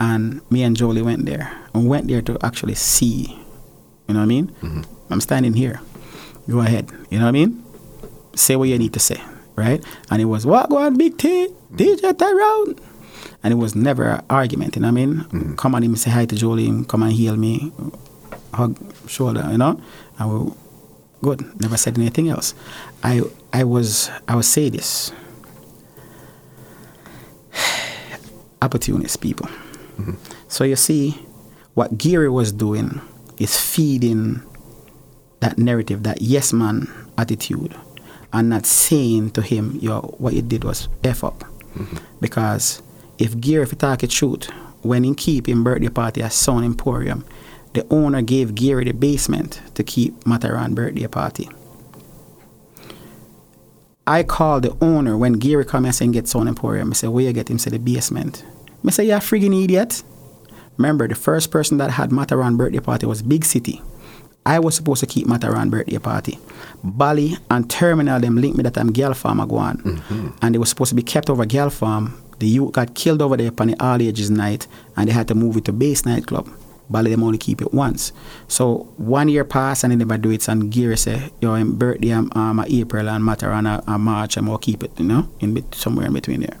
and 0.00 0.40
me 0.50 0.62
and 0.62 0.76
Jolie 0.76 1.02
went 1.02 1.26
there 1.26 1.52
and 1.74 1.88
went 1.88 2.08
there 2.08 2.22
to 2.22 2.38
actually 2.42 2.74
see, 2.74 3.38
you 4.08 4.14
know 4.14 4.20
what 4.20 4.24
I 4.24 4.26
mean? 4.26 4.52
I'm 5.10 5.20
standing 5.20 5.54
here. 5.54 5.80
Go 6.50 6.60
ahead. 6.60 6.90
You 7.10 7.18
know 7.18 7.24
what 7.26 7.30
I 7.30 7.32
mean? 7.32 7.62
Say 8.34 8.56
what 8.56 8.68
you 8.68 8.78
need 8.78 8.92
to 8.94 9.00
say, 9.00 9.20
right? 9.56 9.84
And 10.10 10.20
it 10.22 10.26
was 10.26 10.46
what 10.46 10.70
go 10.70 10.78
on, 10.78 10.96
Big 10.96 11.18
T, 11.18 11.48
DJ 11.72 12.16
Tyrone. 12.16 12.76
And 13.42 13.52
it 13.52 13.56
was 13.56 13.74
never 13.74 14.04
an 14.08 14.24
argument, 14.30 14.76
you 14.76 14.82
know 14.82 14.88
what 14.88 15.00
I 15.00 15.06
mean? 15.06 15.14
Mm-hmm. 15.16 15.54
Come 15.54 15.74
on 15.74 15.82
him 15.82 15.96
say 15.96 16.10
hi 16.10 16.26
to 16.26 16.34
Jolie, 16.34 16.84
come 16.84 17.02
and 17.02 17.12
heal 17.12 17.36
me, 17.36 17.72
hug 18.52 18.76
shoulder, 19.06 19.46
you 19.50 19.58
know? 19.58 19.80
And 20.18 20.46
we 20.46 20.52
good. 21.22 21.60
Never 21.60 21.76
said 21.76 21.98
anything 21.98 22.28
else. 22.28 22.54
I 23.02 23.22
I 23.52 23.64
was 23.64 24.10
I 24.26 24.34
would 24.36 24.44
say 24.44 24.70
this. 24.70 25.12
Opportunist 28.62 29.20
people. 29.20 29.46
Mm-hmm. 29.98 30.14
So 30.48 30.64
you 30.64 30.76
see, 30.76 31.18
what 31.74 31.98
Gary 31.98 32.28
was 32.28 32.52
doing 32.52 33.00
is 33.38 33.58
feeding 33.58 34.42
that 35.40 35.58
narrative, 35.58 36.02
that 36.02 36.20
yes 36.20 36.52
man 36.52 36.88
attitude, 37.16 37.74
and 38.32 38.48
not 38.48 38.66
saying 38.66 39.30
to 39.32 39.42
him, 39.42 39.78
yo, 39.80 40.00
what 40.18 40.34
you 40.34 40.42
did 40.42 40.64
was 40.64 40.88
F 41.04 41.22
up. 41.22 41.44
Mm-hmm. 41.74 41.96
Because 42.20 42.82
if 43.18 43.38
Gary, 43.40 43.62
if 43.62 43.72
you 43.72 43.78
talk 43.78 44.02
it 44.02 44.10
truth, 44.10 44.50
when 44.82 45.04
he 45.04 45.14
keep 45.14 45.48
him 45.48 45.64
birthday 45.64 45.88
party 45.88 46.22
at 46.22 46.32
Sun 46.32 46.64
Emporium, 46.64 47.24
the 47.74 47.86
owner 47.90 48.22
gave 48.22 48.54
Gary 48.54 48.84
the 48.84 48.92
basement 48.92 49.60
to 49.74 49.82
keep 49.82 50.26
Matterhorn 50.26 50.74
birthday 50.74 51.06
party. 51.06 51.48
I 54.06 54.22
called 54.22 54.62
the 54.62 54.76
owner 54.80 55.18
when 55.18 55.34
Gary 55.34 55.66
come 55.66 55.84
and 55.84 55.94
say 55.94 56.06
get 56.08 56.28
Sun 56.28 56.48
Emporium. 56.48 56.90
I 56.90 56.94
said, 56.94 57.10
where 57.10 57.24
you 57.24 57.32
get 57.32 57.50
him? 57.50 57.58
Say 57.58 57.70
the 57.70 57.78
basement. 57.78 58.44
I 58.86 58.90
say, 58.90 59.04
you 59.04 59.12
a 59.12 59.18
friggin' 59.18 59.64
idiot. 59.64 60.02
Remember, 60.78 61.06
the 61.06 61.14
first 61.14 61.50
person 61.50 61.76
that 61.78 61.90
had 61.90 62.10
Matterhorn 62.10 62.56
birthday 62.56 62.78
party 62.78 63.04
was 63.04 63.20
Big 63.20 63.44
City. 63.44 63.82
I 64.46 64.60
was 64.60 64.76
supposed 64.76 65.00
to 65.00 65.06
keep 65.06 65.26
Matterhorn 65.26 65.68
birthday 65.68 65.98
party. 65.98 66.38
Bali 66.82 67.36
and 67.50 67.68
Terminal 67.68 68.18
them 68.20 68.36
linked 68.36 68.56
me 68.56 68.62
that 68.62 68.78
I'm 68.78 68.92
girl 68.92 69.12
farm 69.12 69.40
I 69.40 69.46
go 69.46 69.56
on. 69.56 69.78
Mm-hmm. 69.78 70.28
And 70.40 70.54
they 70.54 70.58
were 70.58 70.64
supposed 70.64 70.90
to 70.90 70.94
be 70.94 71.02
kept 71.02 71.28
over 71.28 71.44
girl 71.44 71.68
farm. 71.68 72.14
The 72.38 72.46
youth 72.46 72.72
got 72.72 72.94
killed 72.94 73.20
over 73.22 73.36
there 73.36 73.48
upon 73.48 73.68
the 73.68 73.82
all 73.82 74.00
ages 74.00 74.30
night 74.30 74.66
and 74.96 75.08
they 75.08 75.12
had 75.12 75.28
to 75.28 75.34
move 75.34 75.56
it 75.56 75.64
to 75.66 75.72
base 75.72 76.06
nightclub. 76.06 76.48
Bali 76.90 77.10
them 77.10 77.22
only 77.22 77.36
keep 77.36 77.60
it 77.60 77.74
once. 77.74 78.12
So 78.46 78.88
one 78.96 79.28
year 79.28 79.44
passed 79.44 79.84
and 79.84 79.92
they 79.92 79.96
never 79.96 80.16
do 80.16 80.30
it 80.30 80.48
and 80.48 80.70
Gary 80.70 80.96
say, 80.96 81.30
yo, 81.40 81.54
in 81.54 81.72
birthday 81.76 82.12
um, 82.12 82.30
um, 82.34 82.64
April 82.66 83.08
and 83.08 83.24
Matterhorn 83.24 83.66
uh, 83.66 83.82
uh, 83.86 83.98
March 83.98 84.36
I'm 84.36 84.46
gonna 84.46 84.58
keep 84.58 84.82
it, 84.82 84.92
you 84.98 85.04
know, 85.04 85.28
in 85.40 85.54
bet- 85.54 85.74
somewhere 85.74 86.06
in 86.06 86.12
between 86.14 86.40
there. 86.40 86.56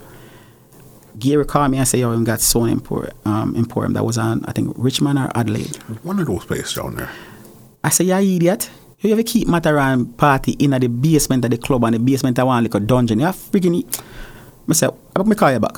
Gary 1.18 1.44
called 1.46 1.70
me 1.70 1.78
and 1.78 1.88
said, 1.88 2.00
yo, 2.00 2.12
him 2.12 2.24
got 2.24 2.40
Sony 2.40 2.72
Emporium, 2.72 3.16
um, 3.24 3.56
Emporium 3.56 3.92
that 3.94 4.04
was 4.04 4.18
on, 4.18 4.44
I 4.44 4.52
think, 4.52 4.72
Richmond 4.76 5.18
or 5.18 5.30
Adelaide. 5.34 5.76
One 6.02 6.20
of 6.20 6.26
those 6.26 6.44
places 6.44 6.74
down 6.74 6.96
there. 6.96 7.10
I 7.82 7.88
say, 7.88 8.04
you 8.04 8.36
idiot. 8.36 8.70
You 9.00 9.12
ever 9.12 9.22
keep 9.22 9.48
Matterhorn 9.48 10.12
party 10.14 10.52
in 10.52 10.72
the 10.72 10.88
basement 10.88 11.44
of 11.44 11.52
the 11.52 11.58
club 11.58 11.84
and 11.84 11.94
the 11.94 11.98
basement 11.98 12.38
of 12.38 12.48
one 12.48 12.64
like 12.64 12.74
a 12.74 12.80
dungeon? 12.80 13.20
You 13.20 13.26
are 13.26 13.32
freaking... 13.32 13.74
e-" 13.76 13.86
I 14.68 14.72
said, 14.74 14.90
I 15.18 15.22
me 15.22 15.34
call 15.34 15.52
you 15.52 15.60
back. 15.60 15.76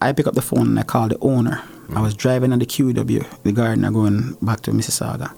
I 0.00 0.12
pick 0.12 0.26
up 0.26 0.34
the 0.34 0.42
phone 0.42 0.68
and 0.68 0.78
I 0.78 0.82
call 0.82 1.08
the 1.08 1.18
owner. 1.20 1.62
I 1.94 2.00
was 2.00 2.14
driving 2.14 2.52
on 2.52 2.58
the 2.58 2.66
QW, 2.66 3.42
the 3.42 3.52
Gardiner 3.52 3.90
going 3.90 4.36
back 4.40 4.60
to 4.62 4.70
Mississauga. 4.70 5.34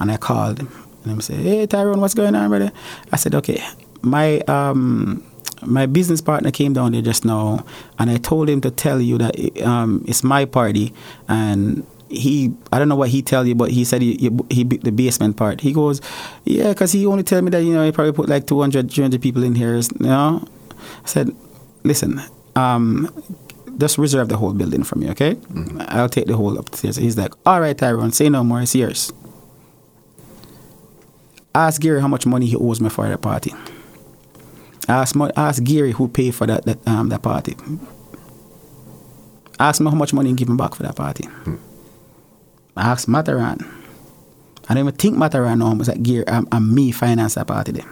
And 0.00 0.10
I 0.10 0.16
called 0.16 0.60
him. 0.60 0.68
And 1.04 1.12
I 1.12 1.18
said, 1.20 1.36
hey, 1.36 1.66
Tyrone, 1.66 2.00
what's 2.00 2.14
going 2.14 2.34
on, 2.34 2.48
brother? 2.48 2.72
I 3.12 3.16
said, 3.16 3.34
okay, 3.34 3.62
my... 4.02 4.40
um 4.40 5.24
my 5.66 5.86
business 5.86 6.20
partner 6.20 6.52
came 6.52 6.72
down 6.72 6.92
there 6.92 7.02
just 7.02 7.24
now, 7.24 7.64
and 7.98 8.10
I 8.10 8.16
told 8.16 8.48
him 8.48 8.60
to 8.60 8.70
tell 8.70 9.00
you 9.00 9.18
that 9.18 9.62
um, 9.62 10.04
it's 10.06 10.22
my 10.22 10.44
party, 10.44 10.94
and 11.26 11.84
he 12.08 12.52
I 12.72 12.78
don't 12.78 12.88
know 12.88 12.96
what 12.96 13.08
he 13.08 13.22
tell 13.22 13.46
you, 13.46 13.54
but 13.54 13.70
he 13.70 13.84
said 13.84 14.02
he 14.02 14.16
he, 14.16 14.30
he 14.50 14.62
the 14.62 14.92
basement 14.92 15.36
part. 15.36 15.60
He 15.60 15.72
goes, 15.72 16.00
yeah, 16.44 16.68
because 16.68 16.92
he 16.92 17.06
only 17.06 17.22
tell 17.22 17.42
me 17.42 17.50
that 17.50 17.62
you 17.62 17.72
know 17.72 17.84
he 17.84 17.92
probably 17.92 18.12
put 18.12 18.28
like 18.28 18.46
200, 18.46 18.90
300 18.90 19.20
people 19.20 19.42
in 19.42 19.54
here. 19.54 19.76
You 19.76 19.82
know, 20.00 20.46
I 21.04 21.08
said, 21.08 21.34
listen, 21.82 22.20
um, 22.58 23.08
just 23.78 23.98
reserve 23.98 24.28
the 24.28 24.36
whole 24.36 24.52
building 24.52 24.82
for 24.82 24.96
me, 24.96 25.08
okay? 25.10 25.36
I'll 25.88 26.08
take 26.08 26.26
the 26.26 26.36
whole 26.36 26.58
upstairs. 26.58 26.96
He's 26.96 27.16
like, 27.16 27.32
all 27.46 27.60
right, 27.60 27.76
Tyrone, 27.76 28.12
say 28.12 28.28
no 28.28 28.42
more. 28.42 28.60
It's 28.62 28.74
yours. 28.74 29.12
Ask 31.54 31.80
Gary 31.80 32.00
how 32.00 32.08
much 32.08 32.26
money 32.26 32.46
he 32.46 32.56
owes 32.56 32.80
me 32.80 32.88
for 32.88 33.08
the 33.08 33.18
party. 33.18 33.52
Ask, 34.88 35.16
ask 35.36 35.62
Gary 35.62 35.92
who 35.92 36.08
paid 36.08 36.34
for 36.34 36.46
that, 36.46 36.64
that 36.64 36.86
um 36.88 37.08
that 37.10 37.22
party. 37.22 37.54
Ask 39.60 39.80
me 39.80 39.90
how 39.90 39.96
much 39.96 40.12
money 40.12 40.30
he 40.30 40.34
give 40.34 40.48
me 40.48 40.56
back 40.56 40.74
for 40.74 40.82
that 40.84 40.96
party. 40.96 41.28
Ask 42.76 43.08
Matterhorn. 43.08 43.58
I 44.68 44.74
don't 44.74 44.78
even 44.78 44.94
think 44.94 45.16
Matterhorn 45.16 45.58
know 45.58 45.74
was 45.74 45.88
that 45.88 46.02
Gary 46.02 46.26
and, 46.26 46.46
and 46.52 46.72
me 46.74 46.92
finance 46.92 47.34
that 47.34 47.46
party 47.48 47.72
then. 47.72 47.88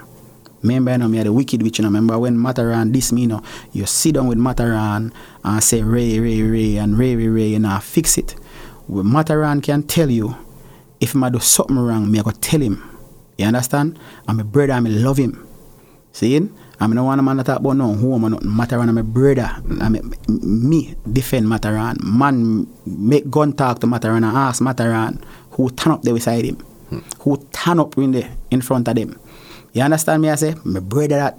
Remember, 0.66 0.90
you 0.90 0.98
know, 0.98 1.08
me 1.08 1.18
had 1.18 1.26
the 1.26 1.32
wicked 1.32 1.62
witch, 1.62 1.78
you 1.78 1.82
know, 1.82 1.88
remember 1.88 2.18
when 2.18 2.40
Matterhorn 2.40 2.90
this 2.90 3.12
me, 3.12 3.22
you 3.22 3.28
know, 3.28 3.42
you 3.72 3.86
sit 3.86 4.14
down 4.14 4.26
with 4.26 4.38
Matterhorn 4.38 5.12
and 5.44 5.62
say 5.62 5.82
Ray, 5.82 6.18
Ray, 6.18 6.42
Ray, 6.42 6.76
and 6.76 6.98
Ray, 6.98 7.14
Ray, 7.14 7.28
Ray, 7.28 7.48
you 7.48 7.60
know, 7.60 7.78
fix 7.78 8.18
it. 8.18 8.32
When 8.88 9.10
Matterhorn 9.12 9.60
can 9.60 9.84
tell 9.84 10.10
you, 10.10 10.34
if 11.00 11.14
I 11.14 11.28
do 11.28 11.38
something 11.38 11.78
wrong, 11.78 12.10
me 12.10 12.18
I 12.18 12.22
go 12.22 12.32
tell 12.32 12.60
him. 12.60 12.82
You 13.38 13.46
understand? 13.46 13.98
I'm 14.26 14.40
a 14.40 14.44
brother, 14.44 14.72
I'm 14.72 14.84
love 14.86 15.18
him. 15.18 15.46
Seeing? 16.12 16.52
I'm 16.80 16.92
no 16.92 17.04
one 17.04 17.24
man 17.24 17.36
that 17.38 17.46
talk 17.46 17.60
about 17.60 17.76
no 17.76 17.94
home 17.94 18.24
or 18.24 18.30
nothing. 18.30 18.56
Matterhorn, 18.56 18.98
a 18.98 19.02
brother. 19.02 19.50
I'm 19.80 19.94
a, 19.94 20.02
me 20.28 20.94
defend 21.10 21.48
Matterhorn. 21.48 21.98
Man, 22.02 22.66
make 22.84 23.30
gun 23.30 23.52
talk 23.52 23.78
to 23.80 23.86
Matterhorn 23.86 24.24
and 24.24 24.36
ask 24.36 24.60
Matterhorn 24.60 25.22
who 25.52 25.70
turn 25.70 25.92
up 25.92 26.02
there 26.02 26.14
beside 26.14 26.44
him. 26.44 26.56
Hmm. 26.88 26.98
Who 27.20 27.36
turn 27.52 27.80
up 27.80 27.96
in 27.98 28.12
there 28.12 28.30
in 28.50 28.60
front 28.62 28.88
of 28.88 28.94
them. 28.94 29.18
You 29.76 29.82
understand 29.82 30.22
me? 30.22 30.30
I 30.30 30.36
say, 30.36 30.54
my 30.64 30.80
brother 30.80 31.16
that. 31.16 31.38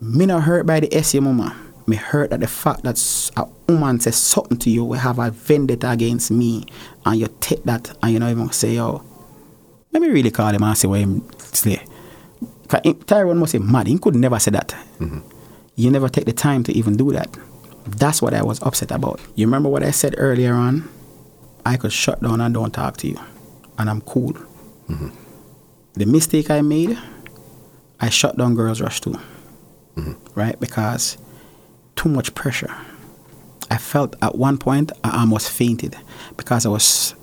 Me 0.00 0.26
not 0.26 0.42
hurt 0.42 0.66
by 0.66 0.80
the 0.80 1.00
SC 1.00 1.20
mama. 1.20 1.56
Me 1.86 1.94
hurt 1.94 2.32
at 2.32 2.40
the 2.40 2.48
fact 2.48 2.82
that 2.82 2.98
a 3.36 3.46
woman 3.68 4.00
says 4.00 4.16
something 4.16 4.58
to 4.58 4.68
you, 4.68 4.84
we 4.84 4.98
have 4.98 5.20
a 5.20 5.30
vendetta 5.30 5.92
against 5.92 6.32
me, 6.32 6.64
and 7.06 7.20
you 7.20 7.28
take 7.38 7.62
that 7.62 7.96
and 8.02 8.12
you 8.12 8.18
not 8.18 8.32
even 8.32 8.50
say, 8.50 8.74
yo, 8.74 9.00
let 9.92 10.02
me 10.02 10.08
really 10.08 10.32
call 10.32 10.48
him 10.48 10.64
and 10.64 10.76
say 10.76 10.88
what 10.88 10.98
him 10.98 11.24
say. 11.38 11.80
Tyrone 13.06 13.38
must 13.38 13.52
say 13.52 13.58
mad. 13.58 13.86
He 13.86 13.96
could 13.96 14.16
never 14.16 14.40
say 14.40 14.50
that. 14.50 14.74
Mm-hmm. 14.98 15.20
You 15.76 15.88
never 15.92 16.08
take 16.08 16.24
the 16.24 16.32
time 16.32 16.64
to 16.64 16.72
even 16.72 16.96
do 16.96 17.12
that. 17.12 17.28
That's 17.86 18.20
what 18.20 18.34
I 18.34 18.42
was 18.42 18.60
upset 18.60 18.90
about. 18.90 19.20
You 19.36 19.46
remember 19.46 19.68
what 19.68 19.84
I 19.84 19.92
said 19.92 20.16
earlier 20.18 20.54
on? 20.54 20.88
I 21.64 21.76
could 21.76 21.92
shut 21.92 22.20
down 22.20 22.40
and 22.40 22.52
don't 22.52 22.72
talk 22.72 22.96
to 22.96 23.06
you, 23.06 23.20
and 23.78 23.88
I'm 23.88 24.00
cool. 24.00 24.32
Mm-hmm. 24.88 25.21
The 25.94 26.06
mistake 26.06 26.50
I 26.50 26.62
made, 26.62 26.98
I 28.00 28.08
shut 28.08 28.36
down 28.36 28.54
Girls 28.54 28.80
Rush 28.80 29.00
too, 29.00 29.18
mm-hmm. 29.96 30.12
right? 30.34 30.58
Because 30.58 31.18
too 31.96 32.08
much 32.08 32.34
pressure. 32.34 32.74
I 33.70 33.78
felt 33.78 34.16
at 34.22 34.36
one 34.36 34.58
point 34.58 34.92
I 35.04 35.20
almost 35.20 35.50
fainted 35.50 35.96
because 36.36 36.66
I 36.66 36.68
was. 36.68 37.14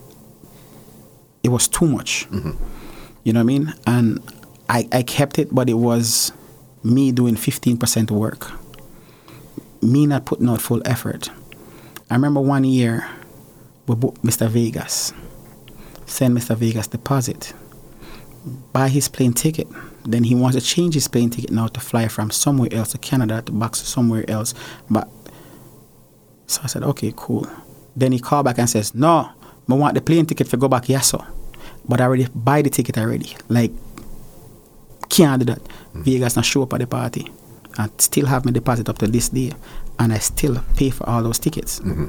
It 1.42 1.48
was 1.48 1.68
too 1.68 1.86
much. 1.86 2.28
Mm-hmm. 2.30 2.52
You 3.24 3.32
know 3.32 3.40
what 3.40 3.44
I 3.44 3.46
mean? 3.46 3.74
And 3.86 4.22
I, 4.68 4.88
I 4.92 5.02
kept 5.02 5.38
it, 5.38 5.54
but 5.54 5.68
it 5.68 5.74
was 5.74 6.32
me 6.82 7.12
doing 7.12 7.34
15% 7.34 8.10
work, 8.10 8.52
me 9.82 10.06
not 10.06 10.24
putting 10.26 10.48
out 10.48 10.60
full 10.60 10.80
effort. 10.84 11.30
I 12.08 12.14
remember 12.14 12.40
one 12.40 12.64
year 12.64 13.08
we 13.86 13.94
booked 13.96 14.22
Mr. 14.22 14.48
Vegas, 14.48 15.12
send 16.06 16.36
Mr. 16.36 16.56
Vegas 16.56 16.86
deposit, 16.86 17.52
buy 18.72 18.88
his 18.88 19.08
plane 19.08 19.32
ticket. 19.32 19.68
Then 20.04 20.24
he 20.24 20.34
wants 20.34 20.56
to 20.56 20.62
change 20.62 20.94
his 20.94 21.08
plane 21.08 21.30
ticket 21.30 21.50
now 21.50 21.66
to 21.68 21.80
fly 21.80 22.08
from 22.08 22.30
somewhere 22.30 22.68
else 22.72 22.92
to 22.92 22.98
Canada 22.98 23.42
to 23.42 23.52
back 23.52 23.72
to 23.72 23.84
somewhere 23.84 24.24
else. 24.28 24.54
But 24.88 25.08
so 26.46 26.62
I 26.64 26.66
said, 26.66 26.82
okay, 26.82 27.12
cool. 27.16 27.46
Then 27.94 28.12
he 28.12 28.18
called 28.18 28.46
back 28.46 28.58
and 28.58 28.68
says, 28.68 28.94
no, 28.94 29.30
I 29.68 29.74
want 29.74 29.94
the 29.94 30.00
plane 30.00 30.26
ticket 30.26 30.48
to 30.48 30.56
go 30.56 30.68
back, 30.68 30.88
yes, 30.88 31.10
sir. 31.10 31.18
But 31.88 32.00
I 32.00 32.04
already 32.04 32.26
buy 32.34 32.62
the 32.62 32.70
ticket 32.70 32.96
already. 32.98 33.36
Like 33.48 33.72
can't 35.10 35.40
do 35.40 35.46
that. 35.52 35.62
Mm-hmm. 35.62 36.02
Vegas 36.02 36.36
not 36.36 36.44
show 36.44 36.62
up 36.62 36.72
at 36.72 36.80
the 36.80 36.86
party. 36.86 37.30
and 37.78 37.90
still 38.00 38.26
have 38.26 38.44
my 38.44 38.52
deposit 38.52 38.88
up 38.88 38.98
to 38.98 39.06
this 39.06 39.28
day. 39.28 39.52
And 39.98 40.12
I 40.12 40.18
still 40.18 40.62
pay 40.76 40.90
for 40.90 41.08
all 41.08 41.22
those 41.22 41.38
tickets. 41.38 41.80
Mm-hmm. 41.80 42.08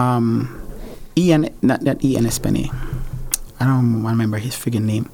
Um, 0.00 0.62
Ian, 1.16 1.48
not, 1.62 1.82
not 1.82 2.04
Ian 2.04 2.24
Espenny. 2.26 2.70
I 3.58 3.64
don't 3.66 4.02
remember 4.02 4.38
his 4.38 4.54
freaking 4.54 4.84
name. 4.84 5.10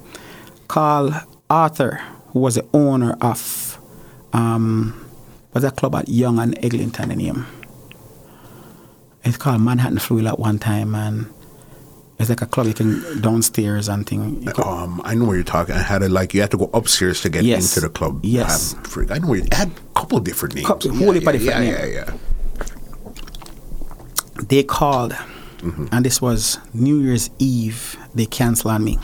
Carl 0.67 1.13
Arthur, 1.49 2.01
who 2.27 2.39
was 2.39 2.55
the 2.55 2.67
owner 2.73 3.15
of, 3.21 3.79
um, 4.33 5.09
was 5.53 5.63
a 5.63 5.71
club 5.71 5.95
at 5.95 6.09
Yonge 6.09 6.39
and 6.39 6.65
Eglinton, 6.65 7.09
the 7.09 7.15
name. 7.15 7.45
It's 9.23 9.37
called 9.37 9.61
Manhattan 9.61 9.99
Fluid 9.99 10.25
at 10.25 10.39
one 10.39 10.59
time, 10.59 10.95
and 10.95 11.33
it's 12.19 12.29
like 12.29 12.41
a 12.41 12.45
club 12.45 12.67
you 12.67 12.73
can 12.73 13.21
downstairs 13.21 13.87
and 13.87 14.05
thing. 14.05 14.47
Um, 14.63 15.01
I 15.05 15.15
know 15.15 15.25
where 15.25 15.35
you're 15.35 15.43
talking. 15.43 15.75
I 15.75 15.81
had 15.81 15.99
to 15.99 16.09
like 16.09 16.33
you 16.33 16.41
had 16.41 16.51
to 16.51 16.57
go 16.57 16.69
upstairs 16.73 17.21
to 17.21 17.29
get 17.29 17.43
yes. 17.43 17.75
into 17.75 17.87
the 17.87 17.93
club. 17.93 18.19
Yes, 18.23 18.73
um, 18.73 19.07
I 19.09 19.19
know 19.19 19.27
where 19.27 19.39
you 19.39 19.47
had 19.51 19.69
a 19.69 19.99
couple 19.99 20.19
different 20.19 20.55
names. 20.55 20.67
Couple, 20.67 20.93
yeah, 20.93 21.11
yeah, 21.11 21.31
yeah, 21.31 21.59
name. 21.59 21.73
yeah, 21.73 21.85
yeah, 21.85 22.13
They 24.49 24.63
called, 24.63 25.13
mm-hmm. 25.13 25.87
and 25.91 26.05
this 26.05 26.21
was 26.21 26.59
New 26.73 26.99
Year's 26.99 27.29
Eve. 27.39 27.97
They 28.15 28.25
canceled 28.25 28.73
on 28.73 28.83
me. 28.83 28.99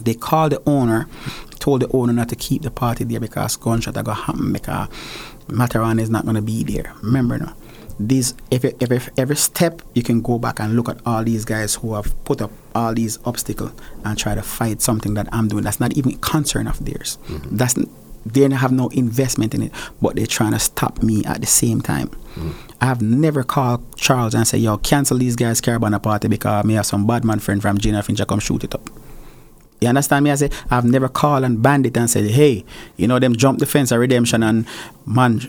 They 0.00 0.14
called 0.14 0.52
the 0.52 0.62
owner, 0.66 1.08
told 1.58 1.82
the 1.82 1.88
owner 1.92 2.12
not 2.12 2.28
to 2.30 2.36
keep 2.36 2.62
the 2.62 2.70
party 2.70 3.04
there 3.04 3.20
because 3.20 3.56
gunshot 3.56 3.96
are 3.96 4.02
gonna 4.02 4.20
happen 4.20 4.52
because 4.52 4.88
Matterhorn 5.48 5.98
is 5.98 6.10
not 6.10 6.24
gonna 6.24 6.42
be 6.42 6.64
there. 6.64 6.92
Remember 7.02 7.38
now 7.38 7.54
these 7.98 8.34
every, 8.50 8.74
every 8.80 9.00
every 9.16 9.36
step 9.36 9.80
you 9.94 10.02
can 10.02 10.20
go 10.20 10.38
back 10.38 10.58
and 10.58 10.74
look 10.74 10.88
at 10.88 10.98
all 11.06 11.22
these 11.22 11.44
guys 11.44 11.76
who 11.76 11.94
have 11.94 12.12
put 12.24 12.42
up 12.42 12.50
all 12.74 12.92
these 12.92 13.18
obstacles 13.24 13.72
and 14.04 14.18
try 14.18 14.34
to 14.34 14.42
fight 14.42 14.82
something 14.82 15.14
that 15.14 15.28
I'm 15.32 15.48
doing 15.48 15.64
that's 15.64 15.80
not 15.80 15.96
even 15.96 16.14
a 16.14 16.18
concern 16.18 16.66
of 16.66 16.84
theirs. 16.84 17.18
Mm-hmm. 17.28 17.56
That's 17.56 17.76
they 18.26 18.48
have 18.48 18.72
no 18.72 18.88
investment 18.88 19.54
in 19.54 19.62
it, 19.64 19.72
but 20.00 20.16
they're 20.16 20.26
trying 20.26 20.52
to 20.52 20.58
stop 20.58 21.02
me 21.02 21.24
at 21.24 21.40
the 21.40 21.46
same 21.46 21.82
time. 21.82 22.08
Mm-hmm. 22.08 22.63
I 22.80 22.86
have 22.86 23.00
never 23.00 23.42
called 23.42 23.82
Charles 23.96 24.34
and 24.34 24.46
said, 24.46 24.60
"Yo, 24.60 24.76
cancel 24.78 25.18
these 25.18 25.36
guys' 25.36 25.60
Caribana 25.60 26.02
party 26.02 26.28
because 26.28 26.64
me 26.64 26.74
have 26.74 26.86
some 26.86 27.06
bad 27.06 27.24
man 27.24 27.38
friend 27.38 27.62
from 27.62 27.78
Gina 27.78 28.02
Finch 28.02 28.20
come 28.26 28.40
shoot 28.40 28.64
it 28.64 28.74
up." 28.74 28.90
You 29.80 29.88
understand 29.88 30.24
me? 30.24 30.30
I 30.30 30.34
say 30.36 30.50
I've 30.70 30.84
never 30.84 31.08
called 31.08 31.44
and 31.44 31.62
bandit 31.62 31.96
and 31.96 32.08
said, 32.08 32.30
"Hey, 32.30 32.64
you 32.96 33.06
know 33.06 33.18
them 33.18 33.36
jump 33.36 33.58
the 33.58 33.66
fence 33.66 33.92
of 33.92 34.00
redemption 34.00 34.42
and 34.42 34.66
man, 35.06 35.40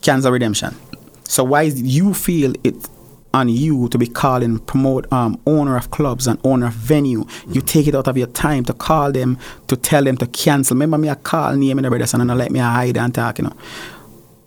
cancel 0.00 0.32
redemption." 0.32 0.74
So 1.24 1.44
why 1.44 1.62
is 1.64 1.80
you 1.80 2.14
feel 2.14 2.52
it 2.62 2.88
on 3.34 3.48
you 3.48 3.88
to 3.88 3.96
be 3.96 4.06
calling 4.06 4.58
promote 4.58 5.10
um, 5.10 5.40
owner 5.46 5.76
of 5.78 5.90
clubs 5.90 6.26
and 6.26 6.38
owner 6.44 6.66
of 6.66 6.74
venue? 6.74 7.24
You 7.48 7.62
take 7.62 7.86
it 7.86 7.94
out 7.94 8.06
of 8.06 8.16
your 8.18 8.26
time 8.26 8.64
to 8.64 8.74
call 8.74 9.12
them 9.12 9.38
to 9.68 9.76
tell 9.76 10.04
them 10.04 10.16
to 10.18 10.26
cancel. 10.26 10.74
Remember 10.74 10.98
me, 10.98 11.08
I 11.08 11.14
call 11.14 11.56
name 11.56 11.78
and 11.78 11.86
everybody, 11.86 12.10
and 12.12 12.30
I 12.30 12.34
let 12.34 12.50
me 12.50 12.58
hide 12.58 12.96
and 12.98 13.14
talk. 13.14 13.38
You 13.38 13.44
know, 13.44 13.56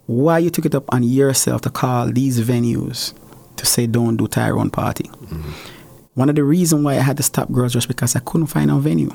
why 0.08 0.40
you 0.40 0.50
took 0.50 0.66
it 0.66 0.76
up 0.76 0.92
on 0.94 1.04
yourself 1.04 1.62
to 1.62 1.70
call 1.70 2.12
these 2.12 2.40
venues 2.42 3.14
to 3.58 3.66
say 3.66 3.88
don't 3.88 4.18
do 4.18 4.28
Tyrone 4.28 4.70
party? 4.70 5.06
Mm-hmm. 5.06 5.52
One 6.16 6.30
of 6.30 6.36
the 6.36 6.44
reasons 6.44 6.84
why 6.84 6.94
I 6.94 7.02
had 7.02 7.18
to 7.18 7.24
stop 7.24 7.52
Girls 7.52 7.76
Rush 7.76 7.88
because 7.88 8.16
I 8.16 8.20
couldn't 8.20 8.48
find 8.48 8.72
a 8.72 8.76
venue. 8.76 9.12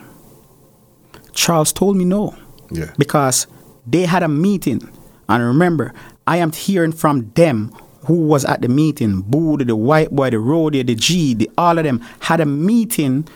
Charles 1.32 1.72
told 1.72 1.96
me 1.96 2.04
no. 2.04 2.36
Yeah. 2.70 2.92
Because 2.98 3.46
they 3.86 4.02
had 4.02 4.22
a 4.22 4.28
meeting. 4.28 4.88
And 5.28 5.42
remember, 5.42 5.94
I 6.26 6.36
am 6.38 6.52
hearing 6.52 6.92
from 6.92 7.30
them 7.34 7.74
who 8.06 8.26
was 8.26 8.44
at 8.44 8.62
the 8.62 8.68
meeting. 8.68 9.22
Boo, 9.22 9.56
the 9.56 9.76
white 9.76 10.10
boy, 10.10 10.30
the 10.30 10.36
roadie, 10.36 10.86
the 10.86 10.94
G, 10.94 11.34
the, 11.34 11.50
all 11.56 11.78
of 11.78 11.84
them 11.84 12.04
had 12.20 12.40
a 12.40 12.46
meeting. 12.46 13.26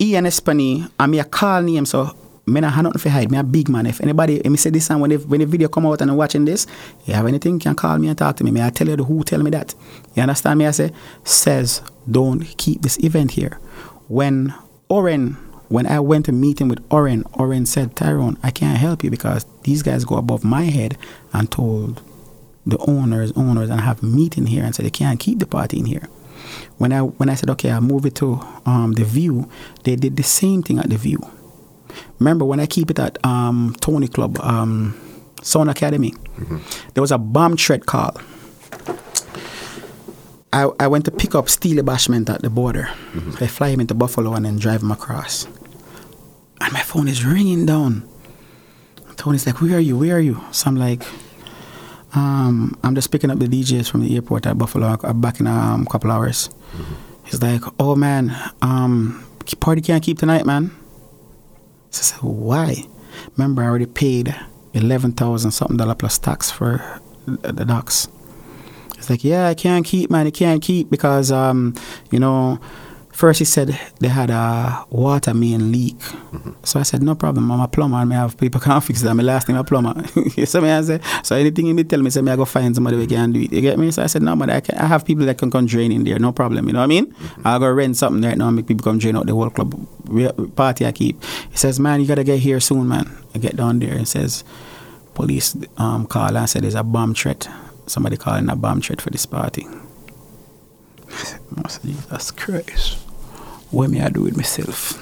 Ian 0.00 0.24
Espany, 0.24 0.90
and 1.00 1.12
me 1.12 1.18
a 1.18 1.24
call 1.24 1.62
name, 1.62 1.86
so 1.86 2.14
me 2.46 2.60
not 2.60 2.72
have 2.74 2.84
nothing 2.84 3.00
for 3.00 3.08
hide. 3.10 3.30
Me 3.30 3.38
a 3.38 3.42
big 3.42 3.68
man. 3.68 3.86
If 3.86 4.00
anybody, 4.00 4.36
if 4.36 4.50
me 4.50 4.56
say 4.56 4.70
this 4.70 4.88
and 4.90 5.00
when 5.00 5.10
when 5.12 5.40
the 5.40 5.46
video 5.46 5.68
come 5.68 5.86
out 5.86 6.00
and 6.00 6.10
I'm 6.10 6.16
watching 6.16 6.44
this, 6.44 6.66
you 7.04 7.14
have 7.14 7.26
anything, 7.26 7.54
you 7.54 7.60
can 7.60 7.74
call 7.74 7.98
me 7.98 8.08
and 8.08 8.16
talk 8.16 8.36
to 8.36 8.44
me. 8.44 8.50
May 8.50 8.64
I 8.64 8.70
tell 8.70 8.88
you 8.88 8.96
who 8.96 9.24
tell 9.24 9.42
me 9.42 9.50
that? 9.50 9.74
You 10.14 10.22
understand 10.22 10.58
me? 10.58 10.66
I 10.66 10.70
say, 10.70 10.92
says, 11.24 11.82
don't 12.10 12.42
keep 12.56 12.82
this 12.82 12.98
event 13.02 13.32
here. 13.32 13.58
When 14.08 14.54
Oren 14.88 15.36
when 15.68 15.86
I 15.86 15.98
went 16.00 16.26
to 16.26 16.32
meeting 16.32 16.68
with 16.68 16.84
Oren, 16.90 17.24
Oren 17.34 17.66
said, 17.66 17.96
Tyrone, 17.96 18.38
I 18.42 18.50
can't 18.50 18.78
help 18.78 19.02
you 19.02 19.10
because 19.10 19.46
these 19.64 19.82
guys 19.82 20.04
go 20.04 20.16
above 20.16 20.44
my 20.44 20.62
head 20.62 20.96
and 21.32 21.50
told 21.50 22.02
the 22.64 22.78
owners, 22.88 23.32
owners, 23.32 23.70
and 23.70 23.80
have 23.80 24.02
meeting 24.02 24.46
here 24.46 24.64
and 24.64 24.74
said 24.74 24.86
they 24.86 24.90
can't 24.90 25.20
keep 25.20 25.38
the 25.38 25.46
party 25.46 25.78
in 25.78 25.86
here. 25.86 26.08
When 26.78 26.92
I 26.92 27.00
when 27.00 27.28
I 27.28 27.34
said 27.34 27.50
okay, 27.50 27.70
I'll 27.70 27.80
move 27.80 28.06
it 28.06 28.14
to 28.16 28.40
um, 28.64 28.92
the 28.92 29.04
View, 29.04 29.50
they 29.84 29.96
did 29.96 30.16
the 30.16 30.22
same 30.22 30.62
thing 30.62 30.78
at 30.78 30.90
the 30.90 30.96
View. 30.96 31.18
Remember 32.18 32.44
when 32.44 32.60
I 32.60 32.66
keep 32.66 32.90
it 32.90 32.98
at 32.98 33.24
um, 33.24 33.74
Tony 33.80 34.08
Club, 34.08 34.38
um, 34.40 34.98
Sound 35.42 35.70
Academy, 35.70 36.12
mm-hmm. 36.38 36.58
there 36.94 37.00
was 37.00 37.12
a 37.12 37.18
bomb 37.18 37.56
threat 37.56 37.86
call. 37.86 38.16
I, 40.52 40.70
I 40.80 40.86
went 40.86 41.04
to 41.04 41.10
pick 41.10 41.34
up 41.34 41.48
Steely 41.48 41.82
Bashment 41.82 42.30
at 42.30 42.42
the 42.42 42.50
border. 42.50 42.88
Mm-hmm. 43.12 43.44
I 43.44 43.46
fly 43.46 43.68
him 43.68 43.80
into 43.80 43.94
Buffalo 43.94 44.32
and 44.34 44.46
then 44.46 44.58
drive 44.58 44.82
him 44.82 44.90
across. 44.90 45.46
And 46.60 46.72
my 46.72 46.80
phone 46.80 47.08
is 47.08 47.24
ringing 47.24 47.66
down. 47.66 48.08
Tony's 49.16 49.46
like, 49.46 49.60
Where 49.60 49.76
are 49.76 49.80
you? 49.80 49.98
Where 49.98 50.16
are 50.16 50.20
you? 50.20 50.42
So 50.52 50.68
I'm 50.68 50.76
like, 50.76 51.02
um, 52.14 52.78
I'm 52.82 52.94
just 52.94 53.10
picking 53.10 53.30
up 53.30 53.38
the 53.38 53.46
DJs 53.46 53.90
from 53.90 54.00
the 54.02 54.14
airport 54.14 54.46
at 54.46 54.56
Buffalo. 54.56 54.96
I'm 55.02 55.20
back 55.20 55.40
in 55.40 55.46
a 55.46 55.52
um, 55.52 55.84
couple 55.84 56.10
hours. 56.10 56.48
Mm-hmm. 56.48 56.94
He's 57.24 57.42
like, 57.42 57.62
Oh 57.78 57.94
man, 57.96 58.34
um, 58.62 59.26
party 59.60 59.82
can't 59.82 60.02
keep 60.02 60.18
tonight, 60.18 60.46
man. 60.46 60.70
I 61.98 62.02
said, 62.02 62.18
Why? 62.22 62.84
Remember, 63.36 63.62
I 63.62 63.66
already 63.66 63.86
paid 63.86 64.34
11000 64.74 65.50
something 65.50 65.76
dollar 65.76 65.94
plus 65.94 66.18
tax 66.18 66.50
for 66.50 67.00
the 67.26 67.64
docks. 67.64 68.08
It's 68.96 69.10
like, 69.10 69.24
yeah, 69.24 69.48
I 69.48 69.54
can't 69.54 69.84
keep, 69.84 70.10
man. 70.10 70.26
I 70.26 70.30
can't 70.30 70.62
keep 70.62 70.90
because, 70.90 71.30
um, 71.30 71.74
you 72.10 72.18
know, 72.18 72.58
First, 73.16 73.38
he 73.38 73.46
said 73.46 73.68
they 73.98 74.08
had 74.08 74.28
a 74.28 74.84
water 74.90 75.32
main 75.32 75.72
leak. 75.72 75.96
So 76.64 76.78
I 76.78 76.82
said, 76.82 77.02
no 77.02 77.14
problem, 77.14 77.50
I'm 77.50 77.60
a 77.60 77.66
plumber 77.66 77.96
and 77.96 78.12
I 78.12 78.16
have 78.16 78.36
people 78.36 78.60
can 78.60 78.78
fix 78.82 79.00
that. 79.00 79.14
My 79.14 79.22
last 79.22 79.48
name 79.48 79.56
a 79.56 79.64
plumber. 79.64 80.06
so 80.44 80.60
me 80.60 80.68
I 80.68 80.82
say, 80.82 81.00
so 81.22 81.34
anything 81.34 81.78
he 81.78 81.84
tell 81.84 82.02
me, 82.02 82.10
say 82.10 82.20
me 82.20 82.30
I 82.30 82.36
go 82.36 82.44
find 82.44 82.74
somebody 82.74 82.98
who 82.98 83.06
can 83.06 83.32
do 83.32 83.40
it. 83.40 83.50
You 83.50 83.62
get 83.62 83.78
me? 83.78 83.90
So 83.90 84.02
I 84.02 84.06
said, 84.08 84.20
no, 84.20 84.36
but 84.36 84.50
I, 84.50 84.60
can, 84.60 84.76
I 84.76 84.84
have 84.84 85.06
people 85.06 85.24
that 85.24 85.38
can 85.38 85.50
come 85.50 85.64
drain 85.64 85.92
in 85.92 86.04
there, 86.04 86.18
no 86.18 86.30
problem. 86.30 86.66
You 86.66 86.74
know 86.74 86.80
what 86.80 86.84
I 86.84 86.88
mean? 86.88 87.14
I'll 87.42 87.58
go 87.58 87.72
rent 87.72 87.96
something 87.96 88.22
right 88.22 88.36
now 88.36 88.48
and 88.48 88.56
make 88.56 88.66
people 88.66 88.84
come 88.84 88.98
drain 88.98 89.16
out 89.16 89.24
the 89.24 89.32
whole 89.32 89.48
club 89.48 89.74
party 90.54 90.84
I 90.84 90.92
keep. 90.92 91.24
He 91.50 91.56
says, 91.56 91.80
man, 91.80 92.02
you 92.02 92.06
gotta 92.06 92.22
get 92.22 92.40
here 92.40 92.60
soon, 92.60 92.86
man. 92.86 93.16
I 93.34 93.38
get 93.38 93.56
down 93.56 93.78
there 93.78 93.94
and 93.94 94.06
says, 94.06 94.44
police 95.14 95.56
um, 95.78 96.06
call 96.06 96.36
and 96.36 96.50
said 96.50 96.64
there's 96.64 96.74
a 96.74 96.82
bomb 96.82 97.14
threat. 97.14 97.48
Somebody 97.86 98.18
calling 98.18 98.50
a 98.50 98.56
bomb 98.56 98.82
threat 98.82 99.00
for 99.00 99.08
this 99.08 99.24
party. 99.24 99.66
I 101.08 101.68
said, 101.68 101.80
Jesus 101.82 102.30
Christ. 102.30 103.05
What 103.76 103.90
me 103.90 104.00
I 104.00 104.08
do 104.08 104.22
with 104.22 104.38
myself? 104.38 104.96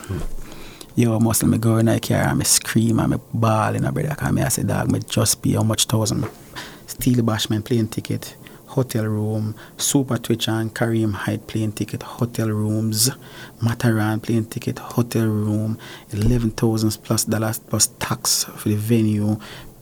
Yo, 0.97 1.21
Muslim, 1.21 1.53
me 1.53 1.59
go 1.59 1.77
in 1.77 1.89
I 1.89 2.01
car 2.01 2.17
and 2.17 2.41
me 2.41 2.45
scream 2.45 2.99
and 2.99 3.13
me 3.13 3.19
bawl 3.33 3.73
in 3.73 3.85
a 3.85 3.93
brother. 3.93 4.17
Cause 4.17 4.33
me 4.33 4.43
I 4.43 4.49
say, 4.49 4.65
dog, 4.65 4.91
me 4.91 4.99
just 4.99 5.41
pay 5.41 5.53
how 5.53 5.63
much 5.63 5.85
thousand. 5.85 6.23
The 6.23 7.23
bashman 7.23 7.65
plane 7.65 7.87
ticket, 7.87 8.35
hotel 8.67 9.05
room, 9.05 9.55
Super 9.77 10.17
Twitch 10.17 10.49
and 10.49 10.75
Kareem 10.75 11.13
Hyde 11.13 11.47
plane 11.47 11.71
ticket, 11.71 12.03
hotel 12.03 12.49
rooms, 12.49 13.11
Matterhorn 13.63 14.19
plane 14.19 14.45
ticket, 14.45 14.81
hotel 14.81 15.27
room, 15.27 15.79
11,000 16.11 16.99
plus 17.05 17.27
dollars 17.27 17.61
plus 17.61 17.87
tax 18.01 18.43
for 18.43 18.71
the 18.71 18.75
venue. 18.75 19.39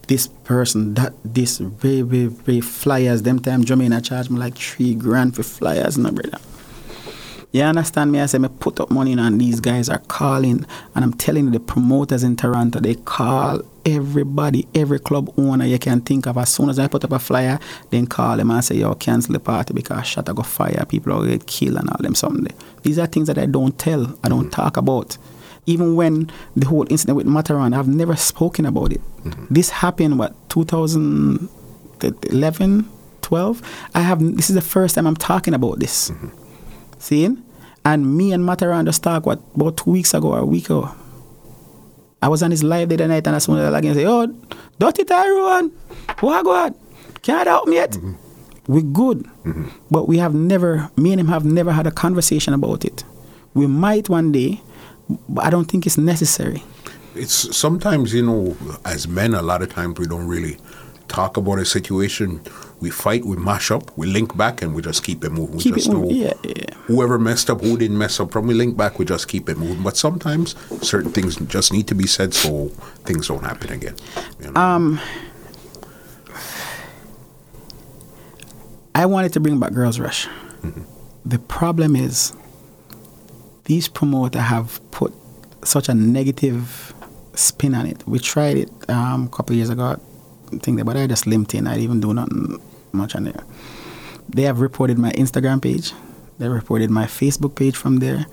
This 0.07 0.27
person, 0.27 0.93
that, 0.95 1.15
this, 1.25 1.57
very, 1.57 2.03
very, 2.03 2.27
very 2.27 2.61
flyers. 2.61 3.23
Them 3.23 3.39
time 3.39 3.65
Jamaica 3.65 4.03
charge 4.03 4.29
me 4.29 4.39
like 4.39 4.59
three 4.59 4.95
grand 4.95 5.35
for 5.35 5.45
flyers, 5.45 5.97
no 5.97 6.11
brother. 6.11 6.37
You 7.53 7.63
understand 7.63 8.11
me? 8.11 8.19
I 8.19 8.27
say, 8.27 8.39
me 8.39 8.49
put 8.49 8.81
up 8.81 8.91
money 8.91 9.13
and 9.13 9.39
these 9.39 9.61
guys 9.61 9.91
are 9.91 10.01
calling. 10.09 10.65
And 10.95 11.05
I'm 11.05 11.13
telling 11.13 11.45
you, 11.45 11.51
the 11.51 11.61
promoters 11.61 12.23
in 12.23 12.35
Toronto, 12.35 12.81
they 12.81 12.95
call 12.95 13.61
everybody, 13.85 14.67
every 14.75 14.99
club 14.99 15.31
owner 15.37 15.67
you 15.67 15.79
can 15.79 16.01
think 16.01 16.27
of. 16.27 16.39
As 16.39 16.49
soon 16.49 16.71
as 16.71 16.79
I 16.79 16.89
put 16.89 17.05
up 17.05 17.13
a 17.13 17.19
flyer, 17.19 17.59
then 17.91 18.07
call 18.07 18.39
them 18.39 18.51
and 18.51 18.65
say, 18.65 18.77
yo, 18.77 18.95
cancel 18.95 19.35
the 19.35 19.41
party 19.41 19.75
because 19.75 20.07
shot 20.07 20.31
I 20.31 20.33
go 20.33 20.43
fire, 20.43 20.87
people 20.89 21.15
will 21.15 21.27
get 21.27 21.47
killed 21.47 21.77
and 21.77 21.91
all 21.91 21.99
them 22.01 22.15
something. 22.15 22.47
These 22.85 22.99
are 22.99 23.07
things 23.07 23.27
that 23.27 23.37
I 23.37 23.45
don't 23.45 23.79
tell, 23.79 24.19
I 24.25 24.31
don't 24.31 24.47
mm. 24.47 24.53
talk 24.53 24.79
about. 24.79 25.19
Even 25.67 25.95
when 25.95 26.31
the 26.57 26.67
whole 26.67 26.87
incident 26.91 27.17
with 27.17 27.27
Matterhorn, 27.27 27.75
I've 27.75 27.87
never 27.87 28.17
spoken 28.17 28.65
about 28.65 28.93
it. 28.93 29.03
Mm-hmm. 29.25 29.45
This 29.51 29.69
happened, 29.69 30.19
what, 30.19 30.35
2011, 30.49 32.89
12? 33.21 33.63
I 33.95 34.01
have, 34.01 34.21
this 34.37 34.49
is 34.49 34.55
the 34.55 34.63
first 34.63 34.95
time 34.95 35.07
I'm 35.07 35.17
talking 35.17 35.53
about 35.53 35.81
this. 35.81 36.09
Mm-hmm. 36.11 36.42
Seeing? 37.03 37.43
And 37.85 38.17
me 38.17 38.33
and 38.33 38.47
Matterhorn 38.47 38.87
just 38.87 39.03
talk 39.03 39.27
what 39.27 39.41
about 39.57 39.77
two 39.77 39.91
weeks 39.91 40.15
ago 40.15 40.35
or 40.35 40.39
a 40.39 40.47
week 40.47 40.67
ago. 40.67 40.95
I 42.23 42.29
was 42.29 42.45
on 42.45 42.53
his 42.53 42.63
live 42.63 42.91
the 42.91 42.95
other 42.95 43.09
night 43.09 43.27
and 43.27 43.35
as 43.35 43.43
soon 43.43 43.59
as 43.59 43.65
I 43.65 43.71
log 43.71 43.85
in, 43.85 43.95
say, 43.95 44.07
Oh, 44.07 44.27
Dirty 44.79 45.03
Tyrone, 45.03 45.71
what 46.21 46.45
go 46.45 46.55
on? 46.55 46.77
Can't 47.23 47.49
help 47.49 47.67
me 47.67 47.75
yet. 47.75 47.91
Mm-hmm. 47.91 48.73
We're 48.73 48.83
good. 48.83 49.25
Mm-hmm. 49.45 49.69
But 49.91 50.07
we 50.07 50.19
have 50.19 50.33
never 50.33 50.93
me 50.97 51.11
and 51.11 51.21
him 51.21 51.27
have 51.27 51.45
never 51.45 51.73
had 51.73 51.89
a 51.89 51.91
conversation 51.91 52.55
about 52.55 52.85
it. 52.85 53.03
We 53.55 53.67
might 53.67 54.09
one 54.09 54.31
day, 54.31 54.61
but 55.29 55.45
I 55.45 55.51
don't 55.51 55.65
think 55.65 55.85
it's 55.85 55.99
necessary. 55.99 56.63
It's 57.17 57.35
sometimes, 57.57 58.15
you 58.15 58.23
know, 58.23 58.57
as 58.85 59.09
men, 59.09 59.35
a 59.35 59.43
lot 59.43 59.61
of 59.61 59.75
times 59.75 59.99
we 59.99 60.07
don't 60.07 60.29
really 60.29 60.57
talk 61.09 61.37
about 61.37 61.59
a 61.59 61.65
situation. 61.65 62.41
We 62.83 62.91
fight, 62.91 63.25
we 63.25 63.37
mash 63.37 63.71
up, 63.71 63.97
we 63.97 64.09
link 64.09 64.37
back, 64.37 64.61
and 64.61 64.75
we 64.75 64.83
just 64.83 65.05
keep 65.05 65.23
it 65.23 65.31
moving. 65.31 65.59
We 65.59 65.63
Keep 65.63 65.75
just 65.77 65.89
it 65.89 65.93
moving. 65.93 66.17
Yeah, 66.17 66.33
yeah. 66.43 66.75
whoever 66.89 67.17
messed 67.17 67.49
up, 67.49 67.61
who 67.61 67.79
didn't 67.79 67.97
mess 67.97 68.19
up 68.19 68.33
from, 68.33 68.49
we 68.49 68.55
link 68.55 68.77
back, 68.77 68.99
we 68.99 69.05
just 69.05 69.29
keep 69.29 69.49
it 69.49 69.57
moving. 69.57 69.85
But 69.85 69.97
sometimes 69.97 70.57
certain 70.85 71.13
things 71.13 71.37
just 71.47 71.73
need 71.73 71.87
to 71.87 71.95
be 71.95 72.09
said 72.09 72.35
so 72.35 72.71
things 73.05 73.29
don't 73.29 73.45
happen 73.45 73.71
again. 73.71 73.95
you 74.41 74.51
know? 74.51 74.61
Um, 74.61 75.01
I 78.97 79.07
wanted 79.07 79.33
to 79.35 79.39
bring 79.41 79.61
back 79.61 79.73
Girls 79.75 80.01
Rush. 80.01 80.27
The 81.25 81.39
problem 81.39 81.95
is 81.95 82.33
these 83.67 83.87
promoters 83.87 84.43
have 84.43 84.81
put 84.91 85.15
such 85.63 85.89
a 85.89 85.95
negative 85.95 86.93
spin 87.35 87.77
on 87.77 87.87
it. 87.87 88.03
We 88.09 88.19
tried 88.19 88.57
it 88.57 88.71
um, 88.91 89.27
a 89.27 89.29
couple 89.29 89.53
of 89.53 89.59
years 89.59 89.71
ago, 89.71 90.01
I 90.53 90.57
think, 90.57 90.79
that, 90.79 90.85
but 90.85 90.97
I 90.97 91.07
just 91.07 91.29
limped 91.29 91.55
in. 91.55 91.69
I 91.69 91.75
didn't 91.75 91.85
even 91.85 92.01
do 92.01 92.13
nothing 92.13 92.61
much 92.95 93.15
on 93.15 93.25
there. 93.25 93.45
They 94.29 94.43
have 94.43 94.61
reported 94.61 94.99
my 94.99 95.13
Instagram 95.13 95.61
page. 95.63 95.93
They 96.39 96.49
reported 96.49 96.91
my 96.91 97.05
Facebook 97.05 97.55
page 97.55 97.77
from 97.77 97.97
there. 97.99 98.27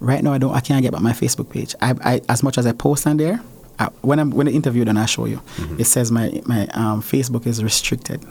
Right 0.00 0.22
now, 0.22 0.32
I 0.32 0.38
don't. 0.38 0.54
I 0.54 0.60
can't 0.60 0.82
get 0.82 0.92
back 0.92 1.00
my 1.02 1.12
Facebook 1.12 1.50
page. 1.50 1.74
I, 1.80 1.94
I 2.04 2.20
as 2.28 2.42
much 2.42 2.58
as 2.58 2.66
I 2.66 2.72
post 2.72 3.06
on 3.06 3.16
there. 3.16 3.40
I, 3.78 3.86
when 4.02 4.18
I'm 4.18 4.30
when 4.30 4.48
I 4.48 4.50
interview 4.50 4.84
done, 4.84 4.96
I 4.96 5.06
show 5.06 5.26
you. 5.26 5.40
It 5.78 5.84
says 5.84 6.10
my 6.10 6.40
my 6.46 6.66
um, 6.68 7.02
Facebook 7.02 7.46
is 7.46 7.62
restricted, 7.62 8.24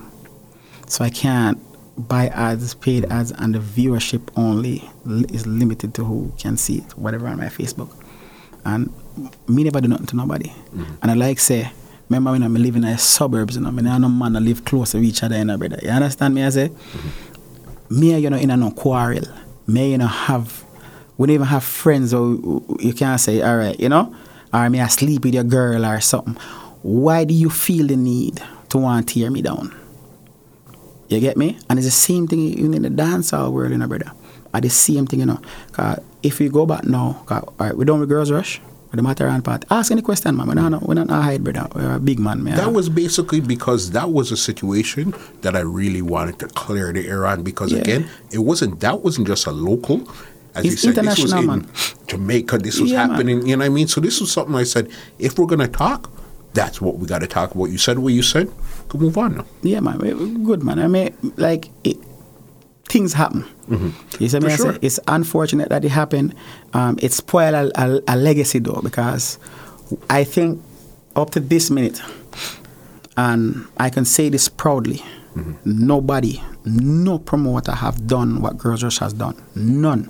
so 0.87 1.03
I 1.03 1.09
can't 1.09 1.59
buy 1.97 2.27
ads, 2.27 2.73
paid 2.75 3.05
ads, 3.05 3.31
and 3.31 3.55
the 3.55 3.59
viewership 3.59 4.21
only 4.35 4.83
is 5.33 5.45
limited 5.47 5.93
to 5.95 6.03
who 6.03 6.33
can 6.37 6.57
see 6.57 6.79
it, 6.79 6.97
whatever 6.97 7.27
on 7.27 7.37
my 7.37 7.45
Facebook. 7.45 7.89
And 8.65 8.91
me 9.47 9.63
never 9.63 9.79
do 9.81 9.87
nothing 9.87 10.07
to 10.07 10.15
nobody. 10.15 10.51
And 11.01 11.11
I 11.11 11.13
like 11.13 11.39
say, 11.39 11.71
remember 12.09 12.31
when 12.31 12.43
I'm 12.43 12.53
living 12.53 12.83
in 12.83 12.91
the 12.91 12.97
suburbs, 12.97 13.55
you 13.55 13.61
know, 13.61 13.69
I 13.69 13.71
mean, 13.71 13.87
I 13.87 13.97
know 13.97 14.09
man 14.09 14.35
I 14.35 14.39
live 14.39 14.65
close 14.65 14.91
to 14.91 14.99
each 14.99 15.23
other, 15.23 15.37
you 15.37 15.45
know, 15.45 15.57
brother. 15.57 15.79
You 15.81 15.89
understand 15.89 16.35
me? 16.35 16.43
I 16.43 16.49
say, 16.49 16.69
mm-hmm. 16.69 17.99
me 17.99 18.13
and 18.13 18.23
you 18.23 18.29
know 18.29 18.37
in 18.37 18.51
a 18.51 18.57
no 18.57 18.71
quarrel. 18.71 19.23
Me 19.67 19.91
you 19.91 19.97
know 19.97 20.07
have 20.07 20.63
we 21.17 21.27
don't 21.27 21.33
even 21.35 21.47
have 21.47 21.63
friends 21.63 22.13
or 22.13 22.33
you 22.79 22.93
can't 22.93 23.19
say, 23.19 23.41
all 23.41 23.57
right, 23.57 23.79
you 23.79 23.89
know, 23.89 24.13
or 24.53 24.69
me 24.69 24.81
I 24.81 24.87
sleep 24.87 25.23
with 25.23 25.33
your 25.33 25.43
girl 25.43 25.85
or 25.85 25.99
something. 26.01 26.35
Why 26.81 27.23
do 27.23 27.33
you 27.33 27.49
feel 27.49 27.87
the 27.87 27.95
need 27.95 28.41
to 28.69 28.77
want 28.77 29.07
to 29.07 29.13
tear 29.13 29.31
me 29.31 29.41
down? 29.41 29.73
You 31.07 31.19
get 31.19 31.37
me? 31.37 31.57
And 31.69 31.79
it's 31.79 31.87
the 31.87 31.91
same 31.91 32.27
thing 32.27 32.39
even 32.39 32.73
in 32.73 32.81
the 32.81 32.89
dancehall 32.89 33.51
world, 33.51 33.71
you 33.71 33.77
know, 33.77 33.87
brother. 33.87 34.11
Are 34.53 34.61
the 34.61 34.69
same 34.69 35.05
thing, 35.05 35.19
you 35.21 35.25
know. 35.25 35.39
Cause 35.73 35.99
if 36.23 36.39
we 36.39 36.49
go 36.49 36.65
back 36.65 36.83
now, 36.85 37.21
'cause, 37.25 37.43
all 37.43 37.53
right, 37.59 37.75
we 37.77 37.85
done 37.85 37.99
with 37.99 38.09
Girls 38.09 38.31
Rush, 38.31 38.61
with 38.91 39.01
matter 39.01 39.25
Matterhorn 39.25 39.41
part. 39.41 39.65
Ask 39.69 39.91
any 39.91 40.01
question, 40.01 40.35
man. 40.35 40.47
We're 40.47 40.53
not, 40.55 40.83
we're 40.83 40.93
not 40.95 41.09
a 41.09 41.21
hide, 41.21 41.43
brother. 41.43 41.61
Uh, 41.61 41.67
we're 41.75 41.95
a 41.95 41.99
big 41.99 42.19
man, 42.19 42.43
man. 42.43 42.55
That 42.57 42.71
was 42.73 42.89
basically 42.89 43.41
because 43.41 43.91
that 43.91 44.11
was 44.11 44.31
a 44.31 44.37
situation 44.37 45.13
that 45.41 45.55
I 45.55 45.61
really 45.61 46.01
wanted 46.01 46.39
to 46.39 46.47
clear 46.47 46.93
the 46.93 47.07
air 47.07 47.25
on 47.25 47.43
because 47.43 47.71
Yeah. 47.71 47.79
again, 47.79 48.09
it 48.31 48.39
wasn't 48.39 48.79
that 48.81 49.01
wasn't 49.01 49.27
just 49.27 49.45
a 49.47 49.51
local. 49.51 50.07
As 50.53 50.63
you 50.65 50.71
It's 50.71 50.81
said, 50.81 50.95
this 50.95 51.19
was 51.21 51.33
in 51.33 51.45
man. 51.47 51.67
Jamaica. 52.07 52.59
This 52.59 52.79
was 52.79 52.89
Yeah, 52.91 52.99
man. 53.07 53.09
happening. 53.09 53.45
You 53.47 53.57
know 53.57 53.63
what 53.63 53.65
I 53.65 53.69
mean? 53.69 53.87
So 53.87 53.99
this 53.99 54.21
was 54.21 54.31
something 54.31 54.55
I 54.55 54.63
said. 54.63 54.89
If 55.19 55.37
we're 55.37 55.47
gonna 55.47 55.67
talk, 55.67 56.09
that's 56.53 56.79
what 56.79 56.97
we 56.97 57.07
got 57.07 57.19
to 57.19 57.27
talk 57.27 57.53
about. 57.53 57.65
You 57.65 57.77
said 57.77 57.99
what 57.99 58.13
you 58.13 58.21
said. 58.23 58.49
Go 58.87 58.97
move 58.99 59.17
on 59.17 59.35
now. 59.35 59.45
Yeah, 59.61 59.81
man. 59.81 59.97
we 59.99 60.11
eh, 60.11 60.43
Good, 60.45 60.63
man. 60.63 60.79
I 60.79 60.87
mean, 60.87 61.13
like, 61.35 61.69
it, 61.83 61.97
things 62.85 63.13
happen. 63.13 63.45
You 63.69 63.77
see 63.77 63.77
me? 63.77 63.87
Mm-hmm. 64.19 64.45
I 64.45 64.49
say, 64.49 64.55
sure. 64.57 64.77
it's 64.81 64.99
unfortunate 65.07 65.69
that 65.69 65.83
it 65.85 65.89
happened. 65.89 66.33
Um, 66.73 66.97
it 67.01 67.11
spoiled 67.13 67.71
a, 67.75 67.81
a, 67.81 68.01
a 68.07 68.15
legacy, 68.15 68.59
though, 68.59 68.81
because 68.83 69.37
I 70.09 70.23
think 70.23 70.61
up 71.15 71.31
to 71.31 71.39
this 71.39 71.69
minute, 71.71 72.01
and 73.17 73.67
I 73.77 73.89
can 73.89 74.05
say 74.05 74.29
this 74.29 74.47
proudly, 74.49 75.01
Mm-hmm. 75.35 75.85
nobody, 75.85 76.41
no 76.63 77.19
promoter 77.19 77.73
have 77.73 78.07
done 78.07 78.41
what 78.41 78.57
Girls 78.57 78.81
Rush 78.85 78.99
has 78.99 79.11
done. 79.11 79.35
None. 79.53 80.09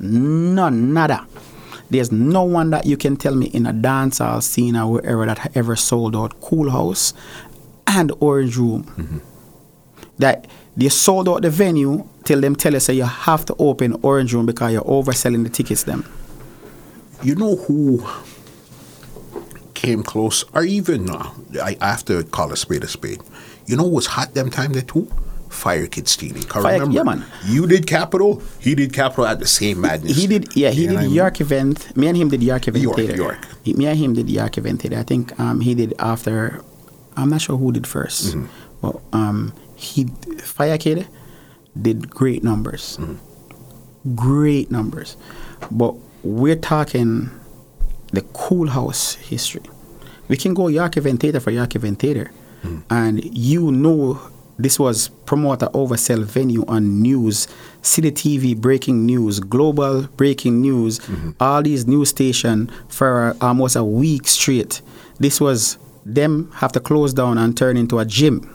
None. 0.00 0.94
Nada. 0.94 1.26
There's 1.90 2.10
no 2.10 2.44
one 2.44 2.70
that 2.70 2.86
you 2.86 2.96
can 2.96 3.16
tell 3.18 3.34
me 3.34 3.48
in 3.48 3.66
a 3.66 3.74
dancehall 3.74 4.42
scene 4.42 4.74
or 4.74 4.90
wherever 4.90 5.26
that 5.26 5.54
ever 5.54 5.76
sold 5.76 6.16
out 6.16 6.40
Kool 6.40 6.70
Haus 6.70 7.12
and 7.86 8.10
Orange 8.20 8.56
Room. 8.56 9.20
That 10.18 10.46
they 10.76 10.88
sold 10.88 11.28
out 11.28 11.42
the 11.42 11.50
venue 11.50 12.06
till 12.24 12.40
them 12.40 12.56
tell 12.56 12.74
us 12.74 12.86
that 12.88 12.94
you 12.94 13.04
have 13.04 13.44
to 13.46 13.54
open 13.58 13.96
Orange 14.02 14.34
Room 14.34 14.46
because 14.46 14.72
you're 14.72 14.82
overselling 14.82 15.44
the 15.44 15.50
tickets 15.50 15.84
them. 15.84 16.04
You 17.22 17.34
know 17.36 17.56
who 17.56 18.04
came 19.74 20.02
close, 20.02 20.44
or 20.54 20.64
even 20.64 21.10
uh, 21.10 21.30
I 21.62 21.76
I 21.80 21.88
have 21.90 22.04
to 22.06 22.24
call 22.24 22.52
a 22.52 22.56
spade 22.56 22.84
a 22.84 22.88
spade. 22.88 23.20
You 23.66 23.76
know 23.76 23.84
who 23.84 23.90
was 23.90 24.06
hot 24.06 24.34
them 24.34 24.50
time 24.50 24.72
there 24.72 24.82
too? 24.82 25.06
Fire 25.48 25.86
Kid 25.86 26.08
Steely. 26.08 26.42
'Cause 26.42 26.62
Fire- 26.64 26.74
remember, 26.80 26.96
yeah, 26.96 27.02
man. 27.04 27.24
You 27.46 27.66
did 27.68 27.86
Capital, 27.86 28.42
he 28.58 28.74
did 28.74 28.92
Capital 28.92 29.24
at 29.26 29.38
the 29.38 29.46
same 29.46 29.80
madness. 29.80 30.16
He 30.16 30.26
did, 30.26 30.54
yeah, 30.56 30.70
he 30.70 30.82
You 30.82 30.86
did 30.88 30.94
what 30.96 31.02
I 31.04 31.06
mean? 31.06 31.14
York 31.14 31.40
event. 31.40 31.96
Me 31.96 32.08
and 32.08 32.16
him 32.16 32.28
did 32.28 32.40
the 32.40 32.46
York 32.46 32.66
event. 32.66 32.82
York, 32.82 32.96
later. 32.96 33.16
York. 33.16 33.38
He- 33.62 33.72
me 33.74 33.86
and 33.86 33.96
him 33.98 34.14
did 34.14 34.26
the 34.26 34.32
York 34.32 34.58
event. 34.58 34.82
later. 34.82 34.98
I 34.98 35.04
think 35.04 35.38
um, 35.38 35.60
he 35.60 35.74
did 35.74 35.94
after. 36.00 36.60
I'm 37.16 37.30
not 37.30 37.40
sure 37.40 37.56
who 37.56 37.70
did 37.70 37.84
1st 37.84 38.34
Mm-hmm. 38.34 38.46
but 38.82 38.96
um, 39.12 39.52
he 39.76 40.04
Fire 40.42 40.78
Kid 40.78 41.06
did 41.80 42.08
great 42.10 42.42
numbers, 42.44 42.96
Mm-hmm. 43.00 44.14
great 44.14 44.70
numbers. 44.70 45.16
But 45.70 45.94
we're 46.22 46.56
talking 46.56 47.30
the 48.12 48.22
Kool 48.32 48.68
Haus 48.68 49.14
history. 49.16 49.62
We 50.28 50.36
can 50.36 50.54
go 50.54 50.68
York 50.68 50.96
event 50.96 51.20
theater 51.20 51.40
for 51.40 51.50
York 51.50 51.74
event 51.76 51.98
theater, 51.98 52.30
Mm-hmm. 52.62 52.78
and 52.90 53.22
you 53.36 53.70
know 53.72 54.18
this 54.58 54.78
was 54.78 55.08
promoter 55.26 55.66
oversell 55.74 56.22
venue 56.24 56.64
on 56.66 57.02
news, 57.02 57.46
city 57.82 58.10
TV 58.12 58.56
breaking 58.56 59.04
news, 59.04 59.40
global 59.40 60.02
breaking 60.16 60.60
news, 60.62 61.00
all 61.40 61.60
these 61.60 61.86
news 61.88 62.08
station 62.10 62.70
for 62.88 63.36
almost 63.40 63.74
a 63.76 63.82
week 63.84 64.26
straight. 64.28 64.80
This 65.18 65.40
was 65.40 65.76
them 66.06 66.50
have 66.54 66.70
to 66.72 66.80
close 66.80 67.12
down 67.12 67.36
and 67.36 67.56
turn 67.56 67.76
into 67.76 67.98
a 67.98 68.04
gym. 68.04 68.48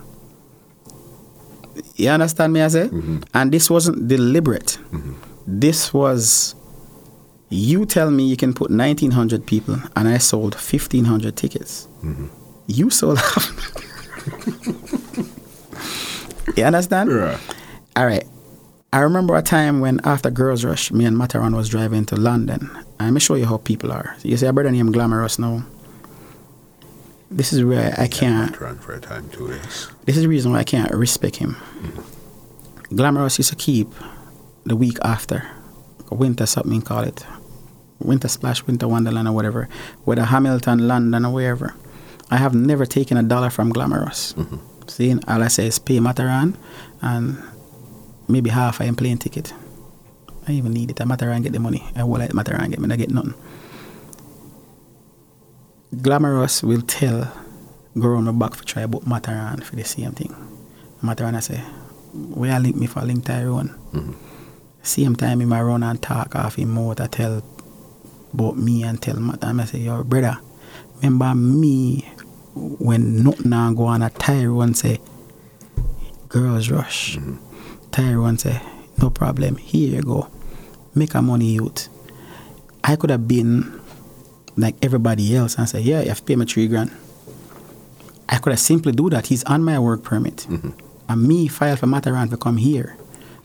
You 1.99 2.09
understand 2.09 2.53
me, 2.53 2.61
I 2.61 2.67
say? 2.69 2.87
Mm-hmm. 2.87 3.17
And 3.33 3.51
this 3.51 3.69
wasn't 3.69 4.07
deliberate. 4.07 4.79
Mm-hmm. 4.91 5.13
This 5.45 5.93
was 5.93 6.55
you 7.49 7.85
tell 7.85 8.09
me 8.09 8.25
you 8.25 8.37
can 8.37 8.53
put 8.53 8.71
1900 8.71 9.45
people 9.45 9.77
and 9.95 10.07
I 10.07 10.19
sold 10.19 10.53
1500 10.53 11.35
tickets. 11.35 11.87
Mm-hmm. 12.03 12.27
You 12.67 12.89
sold 12.89 13.17
You 16.55 16.63
understand? 16.63 17.11
Yeah. 17.11 17.37
All 17.95 18.05
right. 18.05 18.25
I 18.93 18.99
remember 18.99 19.35
a 19.35 19.41
time 19.41 19.81
when 19.81 19.99
after 20.03 20.31
Girls 20.31 20.63
Rush, 20.63 20.91
me 20.91 21.05
and 21.05 21.17
Matterhorn 21.17 21.55
was 21.55 21.69
driving 21.69 22.05
to 22.05 22.15
London. 22.15 22.69
I'm 22.99 23.17
show 23.19 23.35
you 23.35 23.45
how 23.45 23.57
people 23.57 23.91
are. 23.91 24.15
You 24.23 24.37
see 24.37 24.45
a 24.45 24.53
brother 24.53 24.71
named 24.71 24.93
Glamorous 24.93 25.37
now. 25.37 25.65
This 27.32 27.53
is 27.53 27.64
where 27.64 27.93
I 27.98 28.08
can't. 28.08 28.59
Run 28.59 28.80
for 28.80 28.93
a 28.93 28.99
time 28.99 29.30
too. 29.30 29.49
Yes. 29.49 29.91
This 30.06 30.17
is 30.17 30.24
the 30.24 30.30
reason 30.30 30.51
why 30.51 30.59
I 30.59 30.64
can't 30.64 30.91
respect 30.91 31.35
him. 31.38 31.56
Mm. 31.82 32.95
Glamorous 32.95 33.38
used 33.38 33.51
to 33.51 33.56
keep 33.56 33.88
the 34.66 34.75
week 34.75 34.98
after 35.03 35.48
winter 36.11 36.45
something 36.45 36.82
call 36.82 37.03
it 37.03 37.25
winter 37.99 38.27
splash, 38.27 38.66
winter 38.66 38.88
wonderland 38.88 39.27
or 39.27 39.32
whatever, 39.33 39.67
whether 40.06 40.24
Hamilton, 40.24 40.88
London 40.88 41.25
or 41.25 41.33
wherever. 41.33 41.75
I 42.32 42.38
have 42.38 42.56
never 42.56 42.85
taken 42.85 43.17
a 43.17 43.24
dollar 43.24 43.49
from 43.49 43.72
Glamorous. 43.72 44.33
Mm-hmm. 44.33 44.88
Seeing 44.88 45.24
all 45.27 45.43
I 45.43 45.48
say 45.49 45.67
is 45.67 45.80
pay 45.80 45.99
Matterhorn 45.99 46.58
and 47.01 47.38
maybe 48.27 48.49
half 48.49 48.82
I 48.82 48.85
am 48.85 48.95
plane 48.95 49.17
ticket. 49.17 49.53
I 50.48 50.53
even 50.53 50.74
need 50.74 50.91
it. 50.91 51.01
I 51.01 51.06
Matterhorn 51.06 51.41
get 51.41 51.53
the 51.53 51.59
money. 51.59 51.83
I 51.95 52.03
will 52.03 52.19
let 52.19 52.33
Matterhorn 52.33 52.72
get 52.72 52.80
me. 52.80 52.91
I 52.91 52.98
get 52.98 53.11
nothing. 53.11 53.35
Glamorous 55.95 56.61
will 56.61 56.81
tell 56.83 57.33
go 57.97 58.09
around 58.09 58.25
my 58.25 58.31
back 58.31 58.53
for 58.53 58.63
try 58.63 58.85
book 58.85 59.07
Matterhorn 59.07 59.61
for 59.61 59.75
the 59.75 59.83
same 59.83 60.11
thing. 60.11 60.35
Matterhorn 61.01 61.35
I 61.35 61.39
say, 61.39 61.57
where 62.13 62.53
I 62.53 62.59
link 62.59 62.75
me 62.75 62.85
for 62.85 63.01
link 63.01 63.25
Tyrone. 63.25 63.69
Mm-hmm. 63.93 64.13
Same 64.83 65.15
time 65.15 65.41
him 65.41 65.51
I 65.51 65.61
run 65.61 65.83
and 65.83 66.01
talk 66.01 66.35
off 66.35 66.55
him 66.55 66.69
mouth 66.75 67.01
I 67.01 67.07
tell 67.07 67.43
about 68.33 68.57
me 68.57 68.83
and 68.83 69.01
tell 69.01 69.19
Matterhorn 69.19 69.61
I 69.61 69.65
say, 69.65 69.79
your 69.79 70.03
brother, 70.03 70.37
remember 70.97 71.33
me 71.33 72.07
when 72.53 73.23
nothing 73.23 73.49
now 73.49 73.73
go 73.73 73.85
on 73.85 74.03
a 74.03 74.11
Tyrone 74.11 74.75
say, 74.75 74.99
girls 76.27 76.69
rush. 76.69 77.17
Mm-hmm. 77.17 77.89
Tyrone 77.89 78.37
say, 78.37 78.61
no 79.01 79.09
problem, 79.09 79.57
here 79.57 79.95
you 79.95 80.03
go. 80.03 80.29
Make 80.93 81.15
a 81.15 81.21
money 81.21 81.53
youth. 81.53 81.89
I 82.83 82.95
could 82.95 83.09
have 83.09 83.27
been 83.27 83.78
like 84.59 84.75
everybody 84.83 85.35
else 85.35 85.57
and 85.57 85.67
say, 85.67 85.79
yeah, 85.79 86.01
you 86.01 86.09
have 86.09 86.19
to 86.19 86.23
pay 86.23 86.35
me 86.35 86.45
three 86.45 86.67
grand. 86.67 86.91
I 88.27 88.38
could 88.38 88.51
have 88.51 88.59
simply 88.59 88.91
do 88.91 89.09
that. 89.09 89.27
He's 89.27 89.43
on 89.45 89.63
my 89.63 89.79
work 89.79 90.03
permit. 90.03 90.45
Mm-hmm. 90.49 90.71
And 91.07 91.23
me 91.23 91.47
file 91.47 91.75
for 91.75 91.88
Matterhorn 91.88 92.29
to 92.29 92.38
come 92.38 92.57
here. 92.57 92.97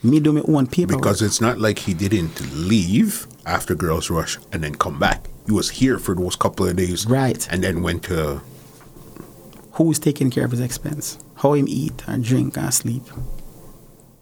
Me 0.02 0.20
do 0.20 0.32
my 0.32 0.42
own 0.46 0.66
paperwork. 0.66 1.02
Because 1.02 1.22
it's 1.22 1.40
not 1.40 1.58
like 1.58 1.78
he 1.78 1.94
didn't 1.94 2.38
leave 2.54 3.26
after 3.46 3.74
Girls 3.74 4.10
Rush 4.10 4.38
and 4.52 4.62
then 4.62 4.74
come 4.74 4.98
back. 4.98 5.26
He 5.46 5.52
was 5.52 5.70
here 5.70 5.98
for 5.98 6.14
those 6.14 6.36
couple 6.36 6.66
of 6.66 6.76
days. 6.76 7.06
Right. 7.06 7.46
And 7.50 7.64
then 7.64 7.82
went 7.82 8.02
to 8.04 8.42
who's 9.72 9.98
taking 9.98 10.30
care 10.30 10.44
of 10.44 10.50
his 10.50 10.60
expense, 10.60 11.18
how 11.36 11.54
him 11.54 11.66
eat 11.68 12.02
and 12.06 12.22
drink 12.22 12.58
and 12.58 12.72
sleep. 12.72 13.04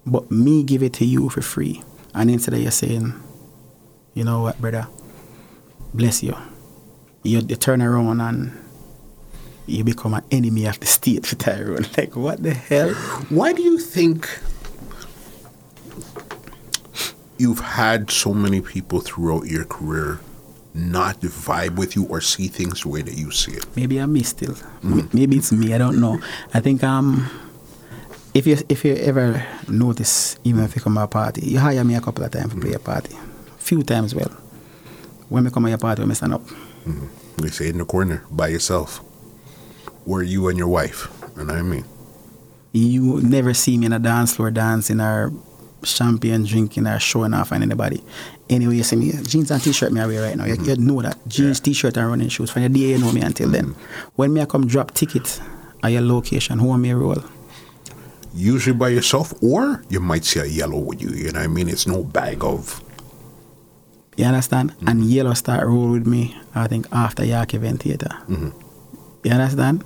But 0.07 0.31
me 0.31 0.63
give 0.63 0.83
it 0.83 0.93
to 0.95 1.05
you 1.05 1.29
for 1.29 1.43
free. 1.43 1.83
And 2.15 2.31
instead 2.31 2.55
of 2.55 2.61
you 2.61 2.71
saying, 2.71 3.15
you 4.15 4.25
know 4.25 4.43
what, 4.43 4.61
brother, 4.61 4.87
bless 5.95 6.23
you. 6.23 6.37
You, 7.25 7.41
turn 7.43 7.81
around 7.83 8.21
and 8.21 8.53
you 9.67 9.85
become 9.85 10.15
an 10.15 10.25
enemy 10.31 10.67
of 10.67 10.81
the 10.81 10.87
state 10.87 11.25
for 11.25 11.37
Tyrone. 11.45 11.87
Like, 11.97 12.17
what 12.17 12.43
the 12.43 12.53
hell? 12.55 12.91
Why 13.31 13.53
do 13.53 13.63
you 13.63 13.79
think 13.79 14.29
you've 17.39 17.61
had 17.61 18.11
so 18.11 18.33
many 18.35 18.61
people 18.61 19.01
throughout 19.01 19.47
your 19.47 19.65
career 19.65 20.21
not 20.75 21.21
vibe 21.21 21.77
with 21.77 21.95
you 21.97 22.07
or 22.07 22.21
see 22.21 22.49
things 22.49 22.83
the 22.83 22.89
way 22.89 23.03
that 23.03 23.15
you 23.15 23.31
see 23.31 23.53
it? 23.53 23.67
Maybe 23.77 24.01
I 24.01 24.07
missed 24.07 24.39
still. 24.39 24.57
M- 24.83 25.09
Maybe 25.13 25.37
it's 25.37 25.53
me. 25.53 25.75
I 25.75 25.79
don't 25.79 26.01
know. 26.01 26.21
I 26.55 26.61
think 26.61 26.83
um, 26.83 27.31
if 28.35 28.47
you 28.47 28.57
if 28.69 28.85
you 28.85 28.95
ever 28.95 29.45
notice, 29.69 30.39
even 30.45 30.65
if 30.65 30.75
you 30.75 30.83
come 30.83 30.95
to 30.95 31.03
a 31.03 31.07
party, 31.09 31.47
you 31.47 31.59
hire 31.61 31.85
me 31.85 31.95
a 31.95 32.01
couple 32.01 32.25
of 32.25 32.31
times 32.33 32.55
to 32.55 32.61
play 32.61 32.73
a 32.73 32.79
party. 32.79 33.17
Few 33.59 33.83
times, 33.85 34.15
well. 34.15 34.31
When 35.29 35.45
we 35.45 35.51
come 35.51 35.63
to 35.65 35.69
your 35.71 35.79
party, 35.79 36.03
when 36.03 36.11
we 36.11 36.15
stand 36.15 36.35
up, 36.35 36.43
They 37.37 37.49
say 37.49 37.69
in 37.69 37.79
the 37.79 37.85
corner 37.85 38.25
by 38.31 38.49
yourself. 38.49 38.99
Where 40.05 40.23
you 40.23 40.49
and 40.49 40.59
your 40.59 40.69
wife. 40.69 41.09
And 41.39 41.51
I 41.51 41.63
mean, 41.63 41.85
you 42.73 43.21
never 43.23 43.55
see 43.55 43.79
me 43.79 43.87
in 43.87 43.93
a 43.93 43.99
dance 43.99 44.35
floor 44.35 44.51
dancing 44.51 45.01
or 45.01 45.33
champagne 45.85 46.45
drinking 46.45 46.87
or 46.87 46.99
showing 46.99 47.35
off 47.35 47.53
on 47.53 47.63
anybody. 47.63 48.03
Anyway, 48.51 48.77
you 48.77 48.83
see 48.83 48.97
me 48.97 49.13
jeans 49.23 49.51
and 49.51 49.63
t-shirt 49.63 49.93
me 49.93 50.01
I 50.01 50.07
wear 50.07 50.23
right 50.23 50.37
now. 50.37 50.45
You, 50.45 50.57
mm-hmm. 50.57 50.65
you 50.65 50.77
know 50.77 51.03
that 51.03 51.19
jeans, 51.29 51.61
t-shirt 51.61 51.97
and 51.97 52.09
running 52.09 52.29
shoes. 52.29 52.51
From 52.51 52.63
the 52.63 52.69
day 52.69 52.81
you 52.81 52.99
know 52.99 53.13
me 53.13 53.21
until 53.21 53.49
then. 53.49 53.75
Mm-hmm. 53.75 54.09
When 54.17 54.33
me 54.33 54.41
I 54.41 54.47
come 54.47 54.67
drop 54.67 54.93
ticket 54.93 55.41
at 55.83 55.93
your 55.93 56.03
location, 56.03 56.59
who 56.59 56.73
am 56.73 56.83
me 56.83 56.93
roll? 56.93 57.23
usually 58.35 58.77
by 58.77 58.89
yourself, 58.89 59.35
or 59.43 59.83
you 59.89 60.01
might 60.01 60.25
see 60.25 60.41
a 60.41 60.45
yellow 60.45 60.79
with 60.79 61.03
you. 61.03 61.11
You 61.11 61.33
know 61.33 61.41
what 61.41 61.45
I 61.45 61.47
mean? 61.49 61.69
It's 61.69 61.87
no 61.87 62.03
bag 62.03 62.45
of. 62.45 62.83
You 64.17 64.27
understand? 64.27 64.73
Mm-hmm. 64.73 64.89
And 64.89 65.05
yellow 65.05 65.35
start 65.35 65.67
roll 65.67 65.93
with 65.93 66.07
me. 66.07 66.37
I 66.55 66.67
think 66.69 66.87
after 66.93 67.25
Yak 67.25 67.55
event 67.55 67.83
theater. 67.83 68.11
Mm-hmm. 68.29 68.51
You 69.25 69.31
understand? 69.31 69.85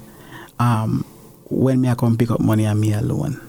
Um, 0.59 1.05
when 1.49 1.81
me 1.81 1.89
I 1.89 1.95
come 1.95 2.17
pick 2.17 2.31
up 2.31 2.41
money 2.41 2.65
and 2.65 2.81
me 2.81 2.93
alone, 2.93 3.41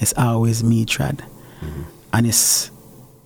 it's 0.00 0.14
always 0.16 0.64
me 0.64 0.84
trad, 0.84 1.20
mm-hmm. 1.60 1.82
and 2.12 2.26
it's 2.26 2.70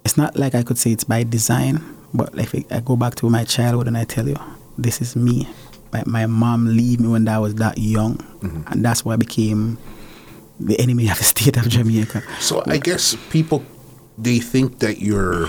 it's 0.04 0.16
not 0.16 0.36
like 0.36 0.54
I 0.54 0.62
could 0.62 0.76
say 0.76 0.90
it's 0.90 1.04
by 1.04 1.22
design, 1.22 1.80
but 2.12 2.34
like 2.34 2.52
if 2.52 2.70
I 2.70 2.80
go 2.80 2.96
back 2.96 3.14
to 3.16 3.30
my 3.30 3.44
childhood 3.44 3.86
and 3.86 3.96
I 3.96 4.04
tell 4.04 4.28
you, 4.28 4.36
this 4.76 5.00
is 5.00 5.16
me. 5.16 5.48
My, 5.92 6.02
my 6.06 6.26
mom 6.26 6.66
leave 6.66 7.00
me 7.00 7.08
when 7.08 7.28
I 7.28 7.38
was 7.38 7.54
that 7.56 7.78
young, 7.78 8.18
and 8.42 8.84
that's 8.84 9.04
why 9.04 9.14
I 9.14 9.16
became 9.16 9.78
the 10.58 10.78
enemy 10.80 11.08
of 11.08 11.18
the 11.18 11.24
state 11.24 11.56
of 11.56 11.68
Jamaica. 11.68 12.22
So 12.40 12.62
I 12.66 12.78
guess 12.78 13.16
people, 13.30 13.64
they 14.18 14.40
think 14.40 14.80
that 14.80 15.00
you're 15.00 15.48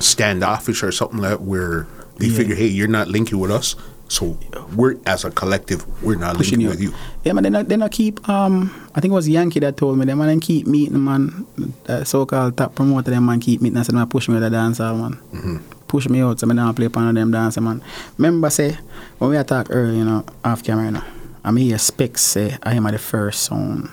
standoffish 0.00 0.82
or 0.82 0.92
something 0.92 1.18
like 1.18 1.30
that, 1.30 1.40
where 1.42 1.86
they 2.18 2.26
Yeah. 2.26 2.36
figure, 2.36 2.54
hey, 2.54 2.66
you're 2.68 2.88
not 2.88 3.08
linking 3.08 3.38
with 3.38 3.50
us. 3.50 3.76
So 4.08 4.36
we're, 4.76 4.96
as 5.06 5.24
a 5.24 5.30
collective, 5.30 5.84
we're 6.02 6.16
not 6.16 6.36
pushing 6.36 6.60
linking 6.60 6.60
you. 6.60 6.68
with 6.68 6.80
you. 6.82 6.94
Yeah, 7.24 7.32
man. 7.32 7.42
They 7.42 7.50
not, 7.50 7.68
they 7.68 7.76
not 7.76 7.90
keep. 7.90 8.28
Um, 8.28 8.70
I 8.94 9.00
think 9.00 9.12
it 9.12 9.14
was 9.14 9.28
Yankee 9.28 9.60
that 9.60 9.76
told 9.78 9.98
me 9.98 10.04
them 10.04 10.18
man. 10.18 10.40
Keep 10.40 10.66
meeting 10.66 11.02
man. 11.02 11.46
Uh, 11.88 12.04
so-called 12.04 12.56
top 12.56 12.74
promoter 12.74 13.10
them 13.10 13.24
man 13.26 13.40
keep 13.40 13.62
meeting. 13.62 13.78
I 13.78 13.82
said 13.82 13.94
man 13.94 14.06
push 14.06 14.28
me 14.28 14.34
to 14.34 14.40
the 14.40 14.50
dance 14.50 14.78
hall 14.78 14.94
man. 14.96 15.64
Push 15.88 16.08
me 16.10 16.20
out 16.20 16.38
so 16.38 16.46
me 16.46 16.54
don't 16.54 16.74
play 16.74 16.86
upon 16.86 17.14
them 17.14 17.30
dance 17.30 17.58
man. 17.58 17.82
Remember 18.18 18.50
say 18.50 18.76
when 19.18 19.30
we 19.30 19.36
attack 19.38 19.68
early, 19.70 19.96
you 19.98 20.04
know, 20.04 20.24
off 20.44 20.62
camera, 20.62 20.84
you 20.84 20.90
know, 20.92 21.02
I'm 21.42 21.56
here 21.56 21.78
specs 21.78 22.20
say 22.20 22.58
I 22.62 22.74
am 22.74 22.86
at 22.86 22.92
the 22.92 22.98
first 22.98 23.42
sound. 23.44 23.88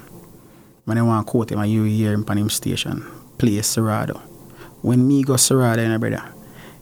When 0.83 0.97
I 0.97 1.03
want 1.03 1.25
to 1.25 1.31
quote 1.31 1.51
him, 1.51 1.63
you 1.65 1.83
hear 1.85 2.11
him 2.13 2.25
on 2.27 2.37
him 2.37 2.49
station 2.49 3.05
play 3.37 3.61
Serato. 3.61 4.21
When 4.81 5.07
me 5.07 5.23
go 5.23 5.35
Serato, 5.37 5.81
you 5.81 5.89
know, 5.89 5.97
brother, 5.99 6.23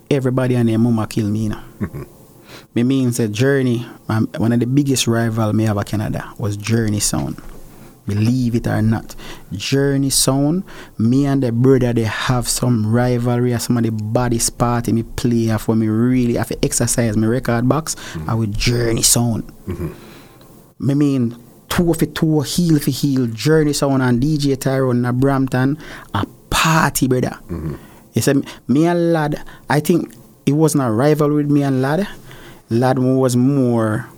everybody 0.10 0.56
and 0.56 0.69
their 0.69 0.80
mama 0.80 1.08
kill 1.08 1.28
me, 1.30 1.44
you 1.44 1.50
know. 1.50 1.61
Me 2.74 2.84
means 2.84 3.19
a 3.19 3.28
journey. 3.28 3.86
um, 4.10 4.28
One 4.38 4.52
of 4.52 4.60
the 4.60 4.66
biggest 4.66 5.08
rival 5.08 5.53
me 5.53 5.66
have 5.66 5.84
Canada 5.86 6.34
was 6.38 6.58
Journey 6.58 7.00
Sound. 7.00 7.40
Believe 8.08 8.56
it 8.56 8.66
or 8.68 8.82
not, 8.82 9.16
Journey 9.52 10.10
Sound. 10.10 10.64
Me 10.98 11.26
and 11.28 11.44
the 11.44 11.52
brother 11.52 11.94
they 11.94 12.03
have 12.03 12.48
some 12.48 12.92
rivalry. 12.92 13.58
Some 13.60 13.78
of 13.78 13.84
the 13.84 13.92
baddest 13.92 14.58
party 14.58 14.92
me 14.94 15.03
play 15.03 15.56
for 15.60 15.76
me 15.76 15.88
really 15.88 16.36
have 16.36 16.48
to 16.48 16.58
exercise 16.66 17.16
my 17.16 17.28
record 17.28 17.69
box. 17.69 17.95
Mm-hmm. 17.95 18.30
I 18.30 18.34
with 18.34 18.58
Journey 18.58 19.03
Sound. 19.03 19.44
Mm-hmm. 19.68 20.88
Me 20.88 20.94
mean 20.95 21.38
two 21.69 21.94
for 21.94 22.06
two, 22.08 22.42
heel 22.42 22.80
for 22.80 22.90
heel, 22.92 23.28
Journey 23.28 23.74
Sound 23.74 24.02
and 24.02 24.22
DJ 24.22 24.60
Tyrone 24.60 25.06
in 25.06 25.19
Brampton, 25.19 25.78
a 26.16 26.26
party, 26.50 27.08
brother. 27.08 27.38
Mm-hmm. 27.48 27.76
You 28.20 28.22
said 28.22 28.46
me 28.68 28.86
and 28.86 29.14
Ladd, 29.14 29.42
I 29.70 29.80
think 29.80 30.14
it 30.46 30.52
wasn't 30.52 30.84
a 30.84 30.92
rival 30.92 31.32
with 31.34 31.50
me 31.50 31.64
and 31.64 31.82
Ladd. 31.82 32.06
Ladd 32.70 33.00
was 33.00 33.38
more, 33.38 34.10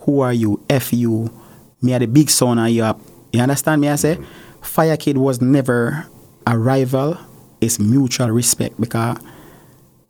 who 0.00 0.20
are 0.20 0.34
you? 0.34 0.60
F 0.68 0.92
you. 0.92 1.32
Me 1.80 1.94
are 1.94 1.98
the 1.98 2.04
big 2.06 2.28
son 2.28 2.58
and 2.58 2.70
you 2.74 2.84
up. 2.84 3.00
You 3.32 3.40
understand 3.40 3.80
me? 3.80 3.88
I 3.88 3.96
say, 3.96 4.18
Fire 4.60 4.98
Kid 4.98 5.16
was 5.16 5.40
never 5.40 6.04
a 6.46 6.58
rival. 6.58 7.16
It's 7.62 7.78
mutual 7.78 8.28
respect 8.30 8.78
because 8.78 9.16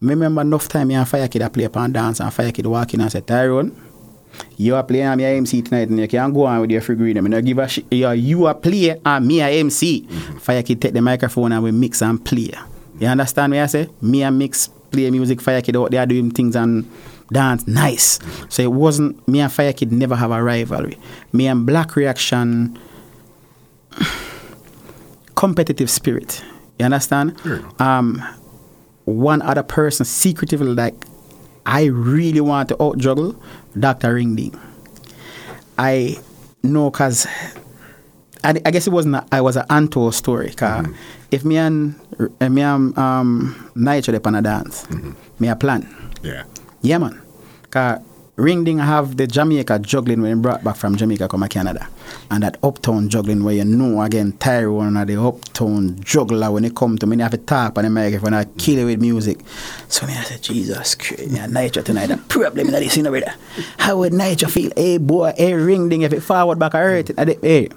me 0.00 0.08
remember 0.14 0.40
enough 0.40 0.66
time 0.68 0.88
me 0.88 0.96
and 0.96 1.08
Fire 1.08 1.28
Kid 1.28 1.42
I 1.42 1.48
play 1.48 1.62
upon 1.62 1.92
dance 1.92 2.18
and 2.18 2.34
Fire 2.34 2.50
Kid 2.50 2.66
walk 2.66 2.92
in 2.92 3.02
and 3.02 3.12
say, 3.12 3.20
Tyrone, 3.20 3.70
You 4.56 4.74
are 4.74 4.82
playing 4.82 5.16
me 5.16 5.22
a 5.22 5.28
MC 5.36 5.62
tonight 5.62 5.90
and 5.90 6.00
you 6.00 6.08
can 6.08 6.32
go 6.32 6.46
on 6.46 6.60
with 6.62 6.72
your 6.72 6.80
free 6.80 6.96
green. 6.96 7.18
I 7.18 7.20
mean, 7.20 7.34
I 7.34 7.40
give 7.40 7.58
a 7.58 7.68
shit. 7.68 7.84
You, 7.92 8.06
are- 8.08 8.16
you 8.16 8.46
are 8.46 8.54
play 8.54 8.98
and 9.06 9.26
me 9.28 9.40
a 9.40 9.46
MC. 9.48 10.08
Mm-hmm. 10.08 10.38
Fire 10.38 10.62
Kid 10.64 10.82
take 10.82 10.92
the 10.92 11.00
microphone 11.00 11.52
and 11.52 11.62
we 11.62 11.70
mix 11.70 12.02
and 12.02 12.22
play. 12.24 12.50
You 13.02 13.08
understand 13.08 13.50
me? 13.50 13.58
I 13.58 13.66
say? 13.66 13.88
Me 14.00 14.22
and 14.22 14.38
mix, 14.38 14.68
play 14.68 15.10
music, 15.10 15.40
Fire 15.40 15.60
Kid 15.60 15.76
out 15.76 15.90
there 15.90 16.06
doing 16.06 16.30
things 16.30 16.54
and 16.54 16.88
dance. 17.32 17.66
Nice. 17.66 18.20
So 18.48 18.62
it 18.62 18.70
wasn't, 18.70 19.26
me 19.26 19.40
and 19.40 19.52
Fire 19.52 19.72
Kid 19.72 19.90
never 19.90 20.14
have 20.14 20.30
a 20.30 20.40
rivalry. 20.40 20.96
Me 21.32 21.48
and 21.48 21.66
Black 21.66 21.96
Reaction, 21.96 22.78
competitive 25.34 25.90
spirit. 25.90 26.44
You 26.78 26.84
understand? 26.84 27.36
Um, 27.80 28.22
one 29.04 29.42
other 29.42 29.64
person 29.64 30.06
secretively 30.06 30.72
like 30.72 30.94
I 31.66 31.86
really 31.86 32.40
want 32.40 32.68
to 32.68 32.80
out 32.80 32.98
juggle 32.98 33.34
Dr. 33.76 34.14
Ringding. 34.14 34.56
I 35.76 36.20
know 36.62 36.92
cause 36.92 37.26
I, 38.44 38.60
I 38.64 38.70
guess 38.70 38.86
it 38.86 38.90
wasn't 38.90 39.16
a, 39.16 39.26
I 39.32 39.40
was 39.40 39.56
an 39.56 39.66
untold 39.70 40.14
story. 40.14 40.50
because 40.50 40.86
if 41.32 41.44
me 41.44 41.56
and 41.56 41.94
uh, 42.40 42.48
me 42.48 42.62
and 42.62 42.96
um 42.98 43.70
Nigel 43.74 44.14
up 44.14 44.26
on 44.26 44.34
a 44.34 44.42
dance, 44.42 44.86
me 45.38 45.48
a 45.48 45.56
plan. 45.56 45.88
Yeah. 46.22 46.44
Yeah, 46.82 46.98
man. 46.98 47.20
Cause 47.70 48.00
Ring 48.36 48.64
Ding 48.64 48.78
have 48.78 49.18
the 49.18 49.26
Jamaica 49.26 49.78
juggling 49.80 50.22
when 50.22 50.36
he 50.36 50.42
brought 50.42 50.64
back 50.64 50.76
from 50.76 50.96
Jamaica 50.96 51.28
come 51.28 51.42
to 51.42 51.48
Canada. 51.48 51.86
And 52.30 52.42
that 52.42 52.56
uptown 52.62 53.08
juggling 53.08 53.44
where 53.44 53.54
you 53.54 53.64
know 53.64 54.00
again 54.02 54.32
Tyrone 54.32 54.96
or 54.96 55.04
the 55.04 55.20
uptown 55.20 56.00
juggler 56.00 56.50
when 56.50 56.64
it 56.64 56.74
come 56.74 56.96
to 56.98 57.06
me, 57.06 57.16
they 57.16 57.22
have 57.22 57.32
to 57.32 57.38
tap 57.38 57.76
on 57.76 57.84
the 57.84 57.90
microphone 57.90 58.34
I 58.34 58.44
kill 58.44 58.78
it 58.78 58.84
with 58.84 59.00
music. 59.00 59.40
So 59.88 60.06
me 60.06 60.14
I 60.14 60.22
said, 60.22 60.42
Jesus 60.42 60.94
Christ, 60.94 61.28
yeah, 61.28 61.46
Nitro 61.46 61.82
tonight, 61.82 62.06
the 62.06 62.16
problem 62.16 62.68
in 62.68 62.72
this, 62.72 62.96
you. 62.96 63.22
How 63.78 63.98
would 63.98 64.14
Nitro 64.14 64.48
feel? 64.48 64.72
Hey 64.76 64.96
boy, 64.98 65.34
hey 65.36 65.52
Ring 65.54 65.90
Ding, 65.90 66.02
if 66.02 66.12
it 66.12 66.20
forward 66.20 66.58
back, 66.58 66.74
I 66.74 66.80
hurt 66.80 67.10
it. 67.10 67.38
Hey, 67.42 67.68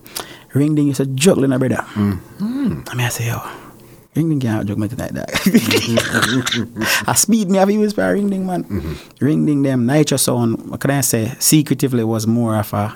Ring 0.55 0.73
Ding 0.73 0.87
is 0.87 0.99
a 1.01 1.05
juggling, 1.05 1.51
uh, 1.51 1.59
brother. 1.59 1.83
Mm-hmm. 1.93 2.83
I 2.87 2.95
mean, 2.95 3.05
I 3.05 3.09
say, 3.09 3.27
yo, 3.27 3.41
Ring 4.15 4.29
Ding 4.29 4.39
can't 4.39 4.65
juggle 4.65 4.81
me 4.81 4.87
tonight, 4.87 5.13
dog. 5.13 5.29
I 7.07 7.13
speed 7.15 7.51
me 7.51 7.57
have 7.57 7.69
use 7.69 7.91
for 7.93 8.11
ring 8.13 8.29
ding 8.29 8.45
man. 8.47 8.63
Ring 9.19 9.45
ding 9.45 9.61
them 9.63 9.85
nature 9.85 10.17
sound, 10.17 10.71
what 10.71 10.79
can 10.79 10.91
I 10.91 11.01
say, 11.01 11.33
secretively 11.39 12.05
was 12.05 12.25
more 12.25 12.55
of 12.55 12.73
a 12.73 12.95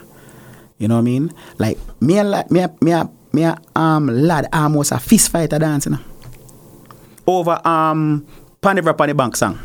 you 0.80 0.88
know 0.88 0.96
what 0.96 1.02
I 1.02 1.04
mean? 1.04 1.34
Like 1.60 1.78
me 2.00 2.18
and 2.18 2.32
Ladd, 2.32 2.50
me 2.50 2.62
a, 2.62 2.74
me 2.82 2.92
a, 2.92 3.10
me 3.34 3.44
a, 3.44 3.58
um 3.76 4.08
Ladd 4.08 4.48
almost 4.54 4.94
a 4.94 5.00
fist 5.00 5.30
fighter 5.30 5.60
dancing. 5.60 6.00
Over 7.28 7.60
um 7.68 8.26
Panivra 8.62 8.98
Pani 8.98 9.14
Bank 9.14 9.36
song. 9.36 9.60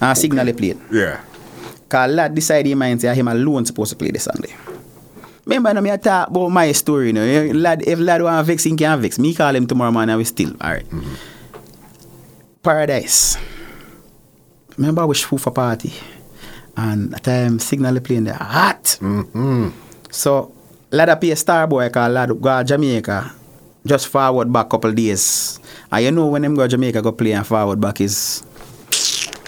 And 0.00 0.16
signal 0.16 0.46
he 0.46 0.52
played. 0.52 0.78
Yeah. 0.92 1.20
Cause 1.88 2.10
Ladd 2.12 2.34
decided 2.34 2.70
in 2.70 2.78
mind 2.78 3.00
say 3.00 3.14
him 3.14 3.28
alone 3.28 3.64
supposed 3.64 3.92
to 3.92 3.96
play 3.96 4.10
this 4.10 4.24
song 4.24 4.36
there. 4.40 4.73
Remember 5.46 5.74
now 5.74 5.80
me 5.80 5.90
a 5.90 5.98
talk 5.98 6.28
about 6.28 6.48
my 6.48 6.72
story 6.72 7.08
you 7.08 7.12
know. 7.12 7.52
Ladd 7.52 7.86
if 7.86 7.98
Ladd 7.98 8.22
want 8.22 8.46
vex, 8.46 8.64
he 8.64 8.74
can 8.74 9.00
vex. 9.00 9.18
Me 9.18 9.34
call 9.34 9.54
him 9.54 9.66
tomorrow 9.66 9.90
morning 9.90 10.10
and 10.10 10.18
we 10.18 10.24
still 10.24 10.50
alright. 10.62 10.88
Mm-hmm. 10.88 11.14
Paradise. 12.62 13.36
Remember 14.76 15.06
we 15.06 15.14
for 15.14 15.50
party. 15.50 15.92
And 16.76 17.14
at 17.14 17.22
time 17.22 17.58
signal 17.58 18.00
playing 18.00 18.24
there 18.24 18.34
hot. 18.34 18.98
Mm-hmm. 19.00 19.68
So 20.10 20.52
Ladd 20.90 21.08
up 21.08 21.24
a 21.24 21.36
star 21.36 21.66
boy 21.66 21.88
call 21.90 22.08
Ladd 22.10 22.40
go 22.40 22.58
to 22.58 22.64
Jamaica 22.64 23.32
just 23.86 24.08
forward 24.08 24.52
back 24.52 24.70
couple 24.70 24.92
days. 24.92 25.60
And 25.92 26.04
you 26.04 26.10
know 26.10 26.26
when 26.26 26.42
them 26.42 26.54
go 26.54 26.62
to 26.62 26.68
Jamaica 26.68 27.02
go 27.02 27.12
play 27.12 27.32
and 27.32 27.46
forward 27.46 27.80
back 27.80 28.00
is 28.00 28.42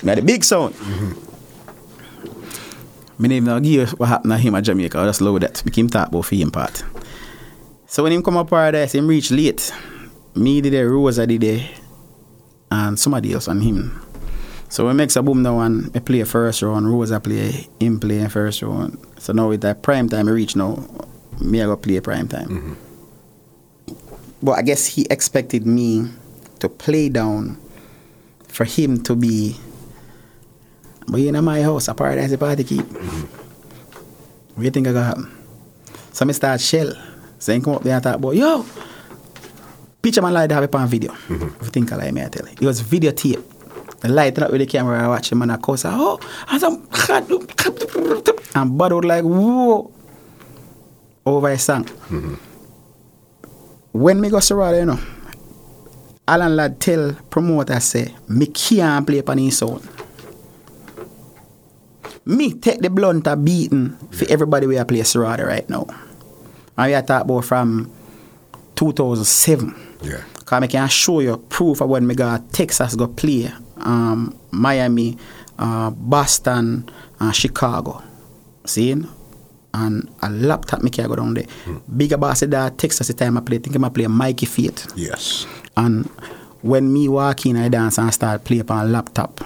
had 0.05 0.19
the 0.19 0.23
big 0.23 0.45
sound. 0.45 0.75
Mm-hmm. 0.75 1.36
Me 3.19 3.29
name 3.29 3.45
now 3.45 3.59
give 3.59 3.93
what 3.99 4.09
happened 4.09 4.33
to 4.33 4.39
him 4.39 4.55
at 4.55 4.65
Jamaica. 4.65 4.99
I 4.99 5.07
just 5.07 5.21
love 5.21 5.41
that. 5.41 5.63
We 5.65 5.71
came 5.71 5.89
talk 5.89 6.09
about 6.09 6.27
for 6.27 6.35
him 6.35 6.51
part. 6.51 6.83
So 7.87 8.03
when 8.03 8.13
him 8.13 8.23
come 8.23 8.37
up 8.37 8.51
paradise, 8.51 8.95
him 8.95 9.07
reach 9.07 9.31
late. 9.31 9.73
Me 10.35 10.61
did 10.61 10.75
a 10.75 10.87
Rosa 10.87 11.27
did 11.27 11.43
a 11.45 11.71
and 12.71 12.99
somebody 12.99 13.33
else 13.33 13.49
on 13.49 13.61
him. 13.61 14.03
So 14.69 14.87
we 14.87 14.93
make 14.93 15.15
a 15.15 15.23
boom 15.23 15.43
now 15.43 15.61
and 15.61 15.97
I 15.97 16.01
play 16.01 16.23
first 16.25 16.61
round, 16.61 16.91
Rosa 16.93 17.21
play, 17.21 17.69
him 17.81 18.01
play 18.01 18.27
first 18.29 18.61
round. 18.63 18.99
So 19.19 19.33
now 19.33 19.49
with 19.49 19.63
that 19.63 19.83
prime 19.83 20.09
time 20.09 20.29
I 20.29 20.33
reach 20.33 20.57
now, 20.57 20.85
me 21.41 21.63
I 21.63 21.67
go 21.67 21.77
play 21.77 22.01
prime 22.01 22.29
time. 22.29 22.49
Mm-hmm. 22.49 23.95
But 24.43 24.53
I 24.53 24.63
guess 24.63 24.87
he 24.87 25.07
expected 25.09 25.67
me 25.67 26.11
to 26.59 26.69
play 26.69 27.09
down 27.09 27.59
for 28.49 28.65
him 28.65 29.03
to 29.05 29.15
be 29.15 29.57
but 31.09 31.21
in 31.21 31.45
my 31.45 31.63
house, 31.63 31.89
a 31.89 31.95
paradise 31.95 32.33
a 32.33 32.39
party 32.39 32.65
keep. 32.65 32.85
Mm-hmm. 32.85 33.27
What 34.55 34.59
do 34.59 34.65
you 34.65 34.71
think 34.71 34.89
I 34.89 34.93
got 34.93 35.07
happen? 35.07 35.31
So 36.13 36.27
I 36.27 36.33
start 36.33 36.61
shell. 36.61 36.93
So 37.39 37.53
I 37.55 37.61
come 37.61 37.75
up 37.75 37.83
there 37.83 37.95
and 37.95 38.03
talk 38.03 38.17
about, 38.17 38.35
yo, 38.35 38.65
picture 40.03 40.23
my 40.23 40.31
like 40.31 40.49
that 40.49 40.55
have 40.55 40.65
it 40.65 40.75
on 40.75 40.89
video. 40.89 41.13
Mm-hmm. 41.13 41.61
If 41.61 41.63
you 41.63 41.69
think 41.71 41.93
I 41.93 41.97
like 41.97 42.13
me, 42.13 42.23
I 42.25 42.29
tell 42.29 42.47
you. 42.47 42.55
It 42.61 42.67
was 42.67 42.83
videotape. 42.83 43.43
The 44.01 44.09
light 44.09 44.39
up 44.39 44.51
with 44.51 44.61
the 44.61 44.67
camera, 44.67 45.03
I 45.03 45.09
watch 45.09 45.33
him 45.33 45.43
and 45.43 45.53
I 45.53 45.57
cuss, 45.57 45.85
oh, 45.87 46.21
and 46.49 46.61
some 46.61 46.87
and 48.55 48.79
Bud 48.79 48.93
would 48.93 49.05
like, 49.05 49.25
whoa, 49.25 49.91
over 51.25 51.49
a 51.51 51.59
song. 51.59 51.85
Mm-hmm. 51.85 52.35
When 53.93 54.21
me 54.21 54.29
go 54.29 54.41
Serato, 54.41 54.79
you 54.79 54.85
know, 54.87 54.99
Alan 56.29 56.57
Ladd 56.57 56.81
tell 56.81 57.15
promoter 57.31 57.81
say, 57.81 58.15
me 58.29 58.47
can't 58.47 59.07
play 59.07 59.19
upon 59.19 59.39
his 59.39 59.59
sound. 59.59 59.89
Me 62.27 62.53
take 62.55 62.81
the 62.81 62.91
blunt 62.91 63.27
a 63.29 63.37
beating 63.37 63.97
for 64.11 64.27
everybody 64.29 64.67
we 64.67 64.77
are 64.77 64.85
play 64.85 65.03
Serato 65.05 65.45
right 65.45 65.69
now. 65.71 65.87
And 66.77 66.91
we 66.91 66.95
are 66.95 67.03
talk 67.03 67.25
about 67.25 67.45
from 67.45 67.91
2007. 68.75 69.75
Yeah. 70.03 70.23
Cause 70.45 70.63
I 70.63 70.67
can 70.67 70.89
show 70.89 71.21
you 71.21 71.37
proof 71.37 71.81
of 71.81 71.89
when 71.89 72.07
me 72.07 72.15
go 72.15 72.39
Texas 72.53 72.95
go 72.97 73.07
play, 73.07 73.53
um, 73.79 74.37
Miami, 74.51 75.17
uh, 75.59 75.91
Boston, 75.91 76.89
and 77.21 77.35
Chicago. 77.35 78.03
See? 78.65 78.95
And 79.75 80.11
a 80.23 80.31
laptop 80.31 80.83
me 80.83 80.91
can 80.91 81.07
go 81.09 81.17
down 81.17 81.35
there. 81.35 81.47
Bigger 81.97 82.17
boss 82.17 82.41
said 82.41 82.51
that 82.51 82.77
Texas 82.79 83.07
the 83.09 83.15
time 83.15 83.37
I 83.37 83.41
play, 83.41 83.59
think 83.59 83.83
I 83.83 83.89
play 83.89 84.07
Mikey 84.07 84.47
Faith. 84.47 84.93
Yes. 84.97 85.47
And 85.77 86.07
when 86.63 86.93
me 86.93 87.09
walk 87.09 87.47
in, 87.47 87.57
I 87.57 87.69
dance 87.69 87.99
and 87.99 88.13
start 88.13 88.45
play 88.45 88.59
upon 88.61 88.91
laptop. 88.91 89.45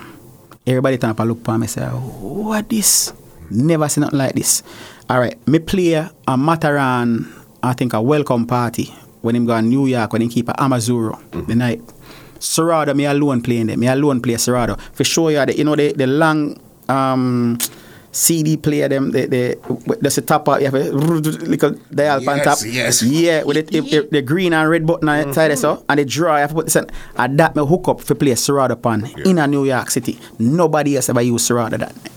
Everybody 0.67 0.99
turn 0.99 1.11
up 1.11 1.21
and 1.21 1.29
look 1.31 1.41
upon 1.41 1.61
me 1.61 1.67
say, 1.67 1.87
what 1.87 2.69
this? 2.69 3.13
Never 3.51 3.89
seen 3.89 4.03
nothing 4.03 4.19
like 4.19 4.35
this. 4.35 4.63
Alright, 5.11 5.47
me 5.49 5.59
play 5.59 5.95
a 5.95 6.37
Matterhorn, 6.37 7.33
I 7.63 7.73
think 7.73 7.95
a 7.95 8.01
welcome 8.03 8.47
party 8.47 8.95
when 9.23 9.37
him 9.37 9.47
go 9.47 9.57
to 9.57 9.63
New 9.63 9.87
York, 9.87 10.13
when 10.13 10.23
him 10.23 10.29
keep 10.29 10.49
a 10.49 10.53
Amazura 10.53 11.19
the 11.47 11.55
night. 11.55 11.81
Serato, 12.39 12.95
me 12.95 13.07
alone 13.07 13.43
playing 13.43 13.67
there. 13.67 13.77
Me 13.77 13.87
alone 13.87 14.21
play 14.21 14.37
Serato. 14.37 14.77
For 14.93 15.05
sure 15.05 15.31
you 15.31 15.45
the, 15.45 15.57
you 15.57 15.65
know 15.65 15.77
the, 15.77 15.93
the 15.93 16.07
long 16.07 16.61
um 16.89 17.59
CD 18.13 18.57
player 18.57 18.89
them 18.89 19.11
the 19.13 19.27
the 19.27 19.97
there's 20.01 20.19
a 20.19 20.23
top 20.23 20.45
part 20.45 20.61
you 20.61 20.67
have 20.67 20.75
a 20.75 20.91
little 20.91 21.71
dial 21.95 22.19
on 22.29 22.37
Yes, 22.39 22.45
top. 22.45 22.59
yes. 22.67 23.03
Yeah, 23.03 23.43
with 23.45 23.69
the, 23.71 23.81
the, 23.81 24.09
the 24.11 24.23
green 24.23 24.53
and 24.53 24.69
red 24.69 24.87
button 24.87 25.09
on 25.09 25.29
the 25.29 25.35
side 25.35 25.57
so 25.59 25.77
mm-hmm. 25.77 25.85
and 25.89 25.99
the 26.01 26.05
draw 26.05 26.35
I 26.35 26.41
have 26.41 26.51
to 26.51 26.55
put 26.57 26.67
this 26.67 26.77
on. 26.77 26.87
And 27.17 27.39
that 27.39 27.55
me 27.55 27.65
hook 27.65 27.89
up 27.89 28.01
for 28.01 28.15
play 28.15 28.35
Serato 28.35 28.75
pan 28.77 29.07
in 29.25 29.39
a 29.39 29.47
New 29.47 29.65
York 29.65 29.91
City. 29.91 30.19
Nobody 30.39 30.97
else 30.97 31.09
ever 31.09 31.23
use 31.23 31.47
Serato 31.47 31.77
that 31.77 31.95
night. 31.95 32.13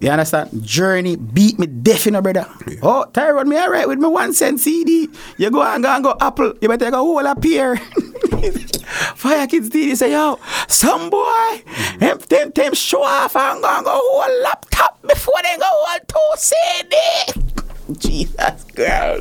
You 0.00 0.10
understand? 0.10 0.62
Journey 0.62 1.16
beat 1.16 1.58
me 1.58 1.66
deaf, 1.66 2.06
you 2.06 2.12
know, 2.12 2.22
brother. 2.22 2.46
Oh, 2.82 3.04
Tyrone, 3.12 3.48
me 3.48 3.58
alright 3.58 3.88
with 3.88 3.98
me 3.98 4.06
one 4.08 4.32
cent 4.32 4.60
CD. 4.60 5.08
You 5.36 5.50
go 5.50 5.62
and 5.62 5.82
go 5.82 5.90
and 5.90 6.04
go 6.04 6.16
Apple. 6.20 6.54
You 6.60 6.68
better 6.68 6.90
go 6.90 6.98
whole 6.98 7.26
up 7.26 7.42
here. 7.42 7.76
Fire 9.16 9.46
Kids 9.48 9.70
TV 9.70 9.96
say, 9.96 10.12
yo, 10.12 10.38
some 10.68 11.10
boy, 11.10 11.18
mm-hmm. 11.18 11.98
them, 11.98 12.18
them, 12.28 12.50
them 12.52 12.74
show 12.74 13.02
off 13.02 13.34
and 13.34 13.60
go 13.60 13.68
and 13.68 13.84
go 13.84 13.90
whole 13.92 14.42
laptop 14.42 15.02
before 15.02 15.34
they 15.42 15.56
go 15.56 15.66
whole 15.66 15.98
two 16.06 16.36
CD. 16.36 17.98
Jesus, 17.98 18.64
girl. 18.64 19.20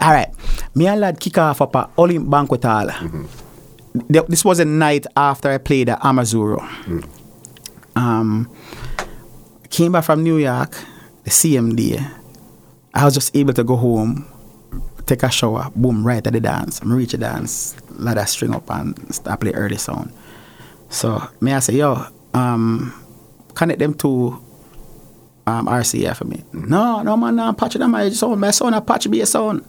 All 0.00 0.12
right. 0.12 0.28
Me 0.74 0.86
and 0.86 1.00
Ladd 1.00 1.18
kick 1.18 1.38
off 1.38 1.60
up 1.60 1.74
a 1.74 1.90
Olymp 1.98 2.30
banquet 2.30 2.62
hall. 2.62 2.86
Mm-hmm. 2.86 4.12
Th- 4.12 4.26
This 4.26 4.44
was 4.44 4.60
a 4.60 4.64
night 4.64 5.06
after 5.16 5.50
I 5.50 5.58
played 5.58 5.88
at 5.88 6.00
Amazura. 6.00 6.60
Mm-hmm. 6.60 7.98
Um, 7.98 8.50
came 9.76 9.92
back 9.92 10.04
from 10.04 10.22
New 10.22 10.38
York, 10.38 10.70
the 11.24 11.30
CMD. 11.30 12.02
I 12.94 13.04
was 13.04 13.12
just 13.12 13.36
able 13.36 13.52
to 13.52 13.62
go 13.62 13.76
home, 13.76 14.24
take 15.04 15.22
a 15.22 15.30
shower, 15.30 15.70
boom, 15.76 16.02
right 16.02 16.26
at 16.26 16.32
the 16.32 16.40
dance. 16.40 16.80
I'm 16.80 16.90
reach 16.90 17.12
the 17.12 17.18
dance, 17.18 17.76
let 17.90 18.14
that 18.14 18.30
string 18.30 18.54
up 18.54 18.70
and 18.70 19.14
start 19.14 19.40
play 19.40 19.52
early 19.52 19.76
sound. 19.76 20.14
So 20.88 21.22
me 21.42 21.52
I 21.52 21.58
say, 21.58 21.74
yo, 21.74 22.06
um, 22.32 22.90
connect 23.52 23.80
them 23.80 23.92
to 23.96 24.42
um, 25.46 25.66
RCA 25.66 26.16
for 26.16 26.24
me. 26.24 26.42
No, 26.54 27.02
no 27.02 27.14
man, 27.18 27.36
no, 27.36 27.52
patch 27.52 27.76
on 27.76 27.90
my 27.90 28.08
sound. 28.08 28.40
My 28.40 28.52
sound 28.52 28.74
I 28.74 28.80
patch 28.80 29.10
be 29.10 29.20
a 29.20 29.26
sound. 29.26 29.62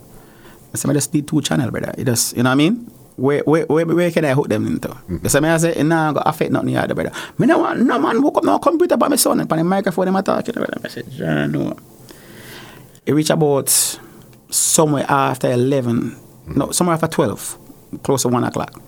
I 0.73 0.77
said, 0.77 0.89
I 0.89 0.93
just 0.93 1.13
need 1.13 1.27
two 1.27 1.41
channel, 1.41 1.69
brother. 1.69 1.93
It 1.97 2.05
just, 2.05 2.37
you 2.37 2.43
know 2.43 2.49
what 2.49 2.53
I 2.53 2.55
mean? 2.55 2.89
Where, 3.17 3.41
where, 3.41 3.65
where, 3.65 3.85
where 3.85 4.11
can 4.11 4.25
I 4.25 4.33
hook 4.33 4.47
them 4.47 4.65
into? 4.67 4.89
Mm-hmm. 4.89 5.27
So 5.27 5.43
I 5.43 5.57
say, 5.57 5.83
nah, 5.83 6.13
go 6.13 6.21
affect 6.21 6.51
nothing 6.51 6.69
yet, 6.69 6.93
brother. 6.93 7.11
Me 7.37 7.47
no 7.47 7.57
want, 7.57 7.81
no 7.81 7.99
man, 7.99 8.21
hook 8.21 8.37
up 8.37 8.43
no 8.43 8.59
computer 8.59 8.95
by 8.95 9.07
my 9.07 9.15
son, 9.15 9.39
and 9.39 9.49
the 9.49 9.63
microphone, 9.63 10.05
them 10.05 10.23
talking, 10.23 10.53
brother. 10.53 10.79
I 10.83 10.87
said, 10.87 11.11
John, 11.11 11.51
no. 11.51 11.77
It 13.05 13.13
reach 13.13 13.31
about 13.31 13.69
somewhere 14.49 15.05
after 15.09 15.51
11, 15.51 16.11
mm-hmm. 16.11 16.59
no, 16.59 16.71
somewhere 16.71 16.93
after 16.93 17.07
12, 17.07 17.57
close 18.03 18.21
to 18.21 18.29
1 18.29 18.43
o'clock. 18.43 18.81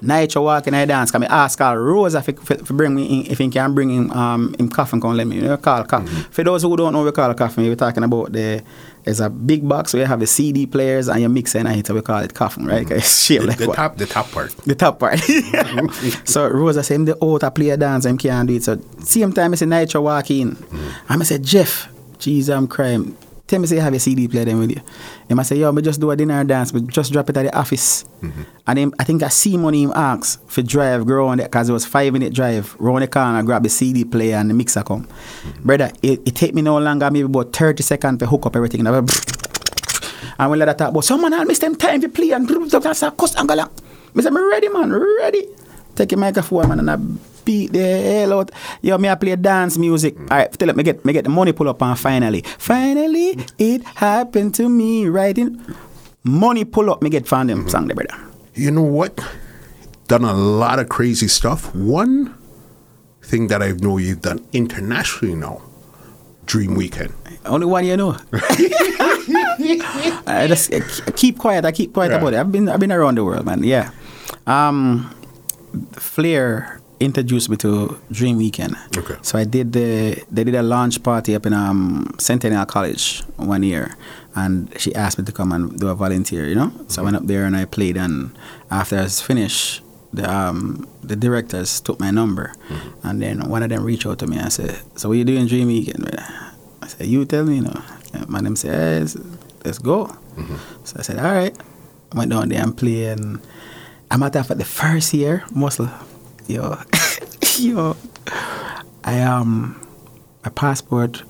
Night 0.00 0.32
you 0.34 0.42
walk 0.42 0.66
in 0.68 0.74
I 0.74 0.84
dance, 0.84 1.12
I 1.12 1.24
ask 1.24 1.58
Carl 1.58 1.76
Rose 1.76 2.14
if, 2.14 2.28
if, 2.28 2.50
if 2.50 2.68
bring 2.68 2.94
me 2.94 3.20
in, 3.20 3.32
if 3.32 3.38
he 3.38 3.48
can 3.48 3.74
bring 3.74 3.90
him 3.90 4.10
um 4.12 4.54
him 4.56 4.68
coffin 4.68 5.00
come 5.00 5.16
let 5.16 5.26
me 5.26 5.36
you 5.36 5.42
know, 5.42 5.56
call 5.56 5.82
coffin. 5.84 6.06
Mm-hmm. 6.06 6.30
For 6.30 6.44
those 6.44 6.62
who 6.62 6.76
don't 6.76 6.92
know 6.92 7.02
we 7.02 7.10
call 7.10 7.34
coffin, 7.34 7.64
we're 7.64 7.74
talking 7.74 8.04
about 8.04 8.32
the 8.32 8.62
there's 9.02 9.18
a 9.18 9.28
big 9.28 9.68
box 9.68 9.92
where 9.92 10.02
you 10.02 10.06
have 10.06 10.20
the 10.20 10.26
CD 10.26 10.66
players 10.66 11.08
and 11.08 11.20
you 11.20 11.28
mix 11.28 11.54
it 11.54 11.66
and 11.66 11.68
hit 11.68 11.90
we 11.90 12.00
call 12.00 12.22
it 12.22 12.32
coffin, 12.32 12.66
right? 12.66 12.86
Mm-hmm. 12.86 12.98
It's 12.98 13.24
shaped 13.24 13.42
the, 13.42 13.48
like 13.48 13.58
the 13.58 13.66
top 13.66 13.96
the 13.96 14.06
top 14.06 14.30
part. 14.30 14.50
The 14.58 14.74
top 14.76 15.00
part. 15.00 15.18
so 16.24 16.48
Rose 16.48 16.78
I 16.78 16.82
say 16.82 16.94
him 16.94 17.04
the 17.04 17.24
out 17.24 17.40
to 17.40 17.50
play 17.50 17.70
a 17.70 17.76
dance 17.76 18.04
and 18.04 18.20
can't 18.20 18.46
do 18.46 18.54
it. 18.54 18.62
So 18.62 18.80
same 19.00 19.32
time 19.32 19.52
I 19.52 19.56
say 19.56 19.66
night 19.66 19.92
you 19.94 20.02
walk 20.02 20.30
in. 20.30 20.52
Mm-hmm. 20.52 21.12
And 21.12 21.22
I 21.22 21.24
say 21.24 21.38
Jeff, 21.38 21.88
Jesus 22.18 22.54
I'm 22.54 22.68
crying 22.68 23.16
Tell 23.48 23.58
me 23.58 23.66
say 23.66 23.76
you 23.76 23.80
have 23.80 23.94
a 23.94 23.98
CD 23.98 24.28
player 24.28 24.44
then 24.44 24.58
with 24.58 24.72
you. 24.72 24.82
He 25.26 25.32
might 25.32 25.44
say, 25.44 25.56
yo, 25.56 25.72
me 25.72 25.80
just 25.80 25.98
do 25.98 26.10
a 26.10 26.16
dinner 26.16 26.44
dance, 26.44 26.70
but 26.70 26.86
just 26.86 27.10
drop 27.10 27.30
it 27.30 27.36
at 27.38 27.44
the 27.44 27.58
office. 27.58 28.04
Mm-hmm. 28.20 28.42
And 28.66 28.78
him, 28.78 28.94
I 28.98 29.04
think 29.04 29.22
I 29.22 29.28
see 29.28 29.56
money 29.56 29.84
him 29.84 29.92
ask 29.96 30.46
for 30.46 30.60
drive, 30.60 31.06
go 31.06 31.26
on 31.28 31.38
there, 31.38 31.46
because 31.48 31.70
it 31.70 31.72
was 31.72 31.86
five 31.86 32.12
minute 32.12 32.34
drive, 32.34 32.76
round 32.78 33.00
the 33.00 33.08
corner, 33.08 33.42
grab 33.42 33.62
the 33.62 33.70
CD 33.70 34.04
player 34.04 34.36
and 34.36 34.50
the 34.50 34.54
mixer 34.54 34.82
come. 34.82 35.06
Mm-hmm. 35.06 35.62
Brother, 35.66 35.90
it, 36.02 36.20
it 36.28 36.36
take 36.36 36.54
me 36.54 36.60
no 36.60 36.78
longer, 36.78 37.10
maybe 37.10 37.24
about 37.24 37.54
30 37.54 37.82
seconds 37.82 38.18
to 38.18 38.26
hook 38.26 38.44
up 38.44 38.54
everything. 38.54 38.86
And 38.86 38.94
when 40.50 40.60
I 40.60 40.66
talk 40.74 40.90
about, 40.90 41.04
someone 41.04 41.32
I 41.32 41.44
miss 41.44 41.58
them 41.58 41.74
time 41.74 42.02
to 42.02 42.10
play 42.10 42.32
and 42.32 42.46
that's 42.70 43.02
a 43.02 43.10
cost 43.12 43.38
angle. 43.38 43.60
I 43.60 44.20
say, 44.20 44.28
I'm 44.28 44.36
ready, 44.36 44.68
man, 44.68 44.92
ready. 44.92 45.48
Take 45.94 46.12
your 46.12 46.20
microphone, 46.20 46.68
man, 46.68 46.80
and 46.80 46.90
I 46.90 46.96
beat 47.48 47.72
the 47.72 47.80
hell 47.80 48.40
out. 48.40 48.50
Yo, 48.82 48.98
me 48.98 49.08
I 49.08 49.14
play 49.14 49.34
dance 49.36 49.78
music. 49.78 50.14
Mm. 50.16 50.30
All 50.30 50.36
right, 50.36 50.52
tell 50.52 50.74
me 50.74 50.82
get 50.84 51.02
me 51.04 51.14
get 51.14 51.24
the 51.24 51.30
money 51.30 51.52
pull 51.52 51.68
up 51.68 51.80
and 51.80 51.98
finally, 51.98 52.42
finally 52.58 53.40
it 53.56 53.82
happened 53.96 54.54
to 54.56 54.68
me. 54.68 55.08
Writing 55.08 55.56
money 56.24 56.64
pull 56.66 56.90
up, 56.90 57.00
me 57.00 57.08
get 57.08 57.26
found 57.26 57.48
them 57.48 57.60
mm-hmm. 57.60 57.68
song 57.72 57.86
there, 57.88 57.96
brother. 57.96 58.20
You 58.52 58.70
know 58.70 58.82
what? 58.82 59.18
Done 60.08 60.24
a 60.24 60.34
lot 60.34 60.78
of 60.78 60.90
crazy 60.90 61.28
stuff. 61.28 61.74
One 61.74 62.36
thing 63.22 63.48
that 63.48 63.62
I 63.62 63.72
know 63.72 63.96
you've 63.96 64.20
done 64.20 64.44
internationally 64.52 65.34
now, 65.34 65.62
Dream 66.44 66.74
Weekend. 66.74 67.14
Only 67.46 67.66
one 67.66 67.86
you 67.86 67.96
know. 67.96 68.16
I 70.28 70.44
just 70.48 70.74
I 70.74 70.80
keep 71.16 71.38
quiet. 71.38 71.64
I 71.64 71.72
keep 71.72 71.94
quiet 71.94 72.10
yeah. 72.12 72.18
about 72.18 72.34
it. 72.34 72.40
I've 72.40 72.52
been 72.52 72.68
I've 72.68 72.80
been 72.80 72.92
around 72.92 73.16
the 73.16 73.24
world, 73.24 73.46
man. 73.46 73.64
Yeah. 73.64 73.90
Um, 74.46 75.14
Flair 75.92 76.77
introduced 77.00 77.48
me 77.48 77.56
to 77.58 77.98
Dream 78.10 78.36
Weekend. 78.36 78.76
Okay. 78.96 79.16
So 79.22 79.38
I 79.38 79.44
did 79.44 79.72
the 79.72 80.22
they 80.30 80.44
did 80.44 80.54
a 80.54 80.62
launch 80.62 81.02
party 81.02 81.34
up 81.34 81.46
in 81.46 81.52
um, 81.52 82.14
Centennial 82.18 82.66
College 82.66 83.20
one 83.36 83.62
year, 83.62 83.96
and 84.34 84.72
she 84.80 84.94
asked 84.94 85.18
me 85.18 85.24
to 85.24 85.32
come 85.32 85.52
and 85.52 85.78
do 85.78 85.88
a 85.88 85.94
volunteer. 85.94 86.46
You 86.46 86.54
know, 86.54 86.72
so 86.88 87.02
I 87.02 87.04
went 87.04 87.16
up 87.16 87.26
there 87.26 87.44
and 87.44 87.56
I 87.56 87.64
played. 87.64 87.96
And 87.96 88.36
after 88.70 88.98
I 88.98 89.02
was 89.02 89.20
finished, 89.20 89.82
the 90.12 90.30
um, 90.30 90.86
the 91.02 91.16
directors 91.16 91.80
took 91.80 92.00
my 92.00 92.10
number, 92.10 92.52
mm-hmm. 92.68 93.06
and 93.06 93.22
then 93.22 93.48
one 93.48 93.62
of 93.62 93.70
them 93.70 93.84
reached 93.84 94.06
out 94.06 94.18
to 94.20 94.26
me 94.26 94.38
and 94.38 94.52
said, 94.52 94.80
"So 94.96 95.08
what 95.08 95.18
you 95.18 95.24
doing 95.24 95.46
Dream 95.46 95.68
Weekend?" 95.68 96.08
I 96.82 96.86
said, 96.86 97.06
"You 97.06 97.24
tell 97.24 97.44
me." 97.44 97.56
You 97.56 97.62
know, 97.62 97.82
and 98.14 98.28
my 98.28 98.40
name 98.40 98.56
says, 98.56 99.14
hey, 99.14 99.20
"Let's 99.64 99.78
go." 99.78 100.06
Mm-hmm. 100.36 100.56
So 100.84 100.96
I 100.98 101.02
said, 101.02 101.18
"All 101.18 101.32
right." 101.32 101.56
I 102.12 102.18
went 102.18 102.30
down 102.30 102.48
there 102.48 102.62
and 102.62 102.76
played. 102.76 103.18
And 103.18 103.40
I'm 104.10 104.22
at 104.22 104.32
the 104.32 104.64
first 104.64 105.12
year, 105.12 105.44
mostly 105.52 105.88
yo, 106.48 106.78
yo, 107.58 107.96
I 109.04 109.20
um, 109.20 109.80
my 110.44 110.50
passport 110.50 111.22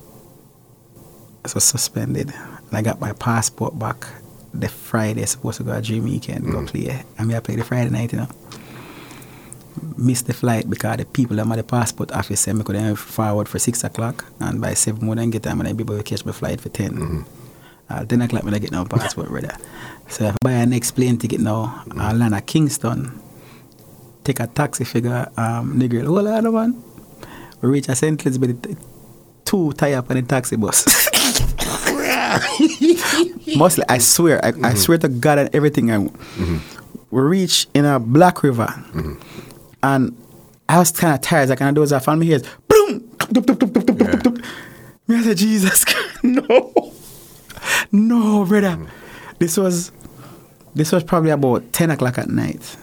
was 1.43 1.65
suspended, 1.65 2.31
and 2.31 2.77
I 2.77 2.83
got 2.83 3.01
my 3.01 3.13
passport 3.13 3.79
back 3.79 4.07
the 4.55 4.69
Friday. 4.69 5.27
Supposed 5.27 5.59
to 5.59 5.65
go 5.65 5.73
a 5.73 5.83
dream 5.83 6.05
weekend, 6.05 6.45
mm. 6.45 6.53
go 6.53 6.65
play. 6.65 7.03
I 7.19 7.25
mean, 7.25 7.37
I 7.37 7.41
played 7.41 7.59
the 7.59 7.65
Friday 7.65 7.91
night, 7.91 8.13
you 8.13 8.19
know. 8.19 8.29
Missed 9.97 10.27
the 10.27 10.35
flight 10.35 10.69
because 10.69 10.97
the 10.97 11.05
people 11.05 11.37
that 11.37 11.47
at 11.47 11.57
the 11.57 11.63
passport 11.63 12.13
office 12.13 12.41
said 12.41 12.57
me 12.57 12.65
could 12.65 12.99
forward 12.99 13.49
for 13.49 13.59
six 13.59 13.85
o'clock, 13.85 14.25
and 14.41 14.61
by 14.61 14.75
seven 14.75 15.05
more 15.05 15.17
than 15.17 15.31
get 15.31 15.43
time, 15.43 15.61
and 15.61 15.69
I 15.69 15.73
be 15.73 15.83
able 15.83 15.97
to 15.97 16.03
catch 16.03 16.25
my 16.25 16.33
flight 16.33 16.61
for 16.61 16.69
10 16.69 16.93
mm-hmm. 16.93 17.23
Uh, 17.91 18.05
10 18.05 18.21
o'clock 18.21 18.45
when 18.45 18.53
I 18.53 18.59
get 18.59 18.71
no 18.71 18.85
passport, 18.85 19.31
brother. 19.31 19.57
So 20.09 20.25
if 20.27 20.35
I 20.35 20.37
buy 20.43 20.53
an 20.53 20.71
next 20.71 20.91
plane 20.91 21.17
ticket 21.17 21.41
now, 21.41 21.83
mm-hmm. 21.87 21.99
I'll 21.99 22.15
land 22.15 22.35
at 22.35 22.47
Kingston 22.47 23.19
take 24.29 24.41
a 24.41 24.47
taxi 24.47 24.85
figure, 24.85 25.27
um, 25.39 25.81
nigga, 25.81 26.05
hold 26.05 26.27
on, 26.27 26.53
man. 26.53 26.85
We 27.63 27.71
reach 27.71 27.89
a 27.89 27.95
St. 27.95 28.21
Elizabeth, 28.25 28.77
two 29.45 29.73
tie 29.73 29.95
up 29.95 30.11
on 30.11 30.17
the 30.17 30.23
taxi 30.23 30.57
bus. 30.57 30.85
Mostly, 33.57 33.85
I 33.89 33.99
swear, 33.99 34.45
I, 34.45 34.53
mm-hmm. 34.53 34.65
I, 34.67 34.75
swear 34.75 34.99
to 34.99 35.09
God 35.09 35.39
and 35.39 35.55
everything. 35.55 35.91
I, 35.91 35.97
mm-hmm. 35.97 36.59
We 37.11 37.23
reach 37.23 37.67
in 37.73 37.87
a 37.87 37.99
Black 37.99 38.43
River, 38.43 38.67
mm-hmm. 38.67 39.15
and 39.83 40.15
I 40.69 40.79
was 40.79 40.93
kind 40.93 41.15
of 41.15 41.23
tired. 41.23 41.51
I 41.51 41.57
kind 41.57 41.71
of 41.71 41.77
doze 41.81 41.95
off, 41.95 42.07
and 42.07 42.21
me 42.21 42.27
hears 42.27 42.43
boom, 42.69 43.11
yeah. 43.33 43.41
Me 45.09 45.17
I 45.17 45.23
said, 45.23 45.39
Jesus, 45.39 45.87
no, 46.23 46.93
no, 47.91 48.45
brother. 48.45 48.77
Mm. 48.77 48.89
This 49.39 49.57
was, 49.57 49.91
this 50.75 50.93
was 50.93 51.03
probably 51.03 51.31
about 51.31 51.73
ten 51.73 51.91
o'clock 51.91 52.19
at 52.19 52.29
night. 52.29 52.77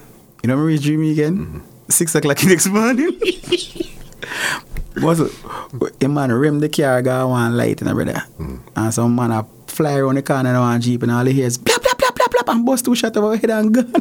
You 0.46 0.54
know, 0.54 0.62
we 0.64 0.78
dream 0.78 1.02
again? 1.10 1.38
Mm-hmm. 1.38 1.60
Six 1.90 2.14
o'clock 2.14 2.44
next 2.44 2.68
morning. 2.68 3.18
was 5.02 5.20
a 5.20 6.08
man 6.08 6.32
rim 6.32 6.60
the 6.60 6.70
car, 6.70 7.02
got 7.02 7.28
one 7.28 7.58
light 7.58 7.82
in 7.82 7.88
the 7.88 7.96
brother. 7.96 8.22
Mm-hmm. 8.38 8.58
And 8.76 8.94
some 8.94 9.16
man 9.16 9.32
a 9.32 9.48
fly 9.66 9.98
around 9.98 10.18
the 10.18 10.22
corner 10.22 10.52
and 10.52 10.60
one 10.60 10.80
jeep 10.82 11.02
and 11.02 11.12
all 11.12 11.26
he 11.26 11.34
hears 11.34 11.58
blah 11.58 11.80
blah 11.80 11.94
blah 11.98 12.12
blah 12.12 12.28
blah 12.28 12.54
and 12.54 12.64
bust 12.64 12.86
two 12.86 12.94
shot 12.94 13.18
over 13.18 13.36
head 13.36 13.50
and 13.50 13.74
gun. 13.74 13.92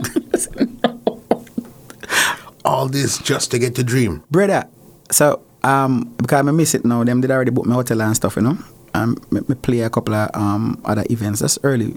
all 2.66 2.88
this 2.88 3.16
just 3.20 3.50
to 3.52 3.58
get 3.58 3.74
to 3.76 3.82
dream. 3.82 4.22
Brother, 4.30 4.68
so 5.10 5.40
um 5.62 6.14
because 6.18 6.46
I 6.46 6.50
miss 6.50 6.74
it 6.74 6.84
now, 6.84 7.04
them 7.04 7.22
did 7.22 7.30
already 7.30 7.52
book 7.52 7.64
my 7.64 7.76
hotel 7.76 8.02
and 8.02 8.14
stuff, 8.14 8.36
you 8.36 8.42
know. 8.42 8.58
And 8.92 9.18
me, 9.32 9.40
me 9.48 9.54
play 9.54 9.80
a 9.80 9.88
couple 9.88 10.12
of 10.12 10.28
um 10.34 10.78
other 10.84 11.06
events. 11.08 11.40
That's 11.40 11.58
early 11.62 11.96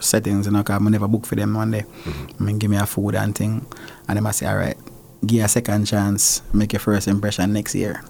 settings, 0.00 0.46
you 0.46 0.52
know, 0.52 0.58
because 0.58 0.80
I 0.80 0.88
never 0.88 1.08
book 1.08 1.26
for 1.26 1.36
them 1.36 1.54
one 1.54 1.70
day. 1.70 1.82
Mm-hmm. 1.82 2.42
I 2.42 2.46
mean, 2.46 2.58
give 2.58 2.70
me 2.70 2.76
a 2.76 2.86
food 2.86 3.14
and 3.14 3.34
thing. 3.34 3.66
And 4.08 4.16
then 4.16 4.26
I 4.26 4.30
say, 4.32 4.46
all 4.46 4.56
right, 4.56 4.76
give 5.24 5.44
a 5.44 5.48
second 5.48 5.86
chance, 5.86 6.42
make 6.52 6.72
your 6.72 6.80
first 6.80 7.08
impression 7.08 7.52
next 7.52 7.74
year. 7.74 8.02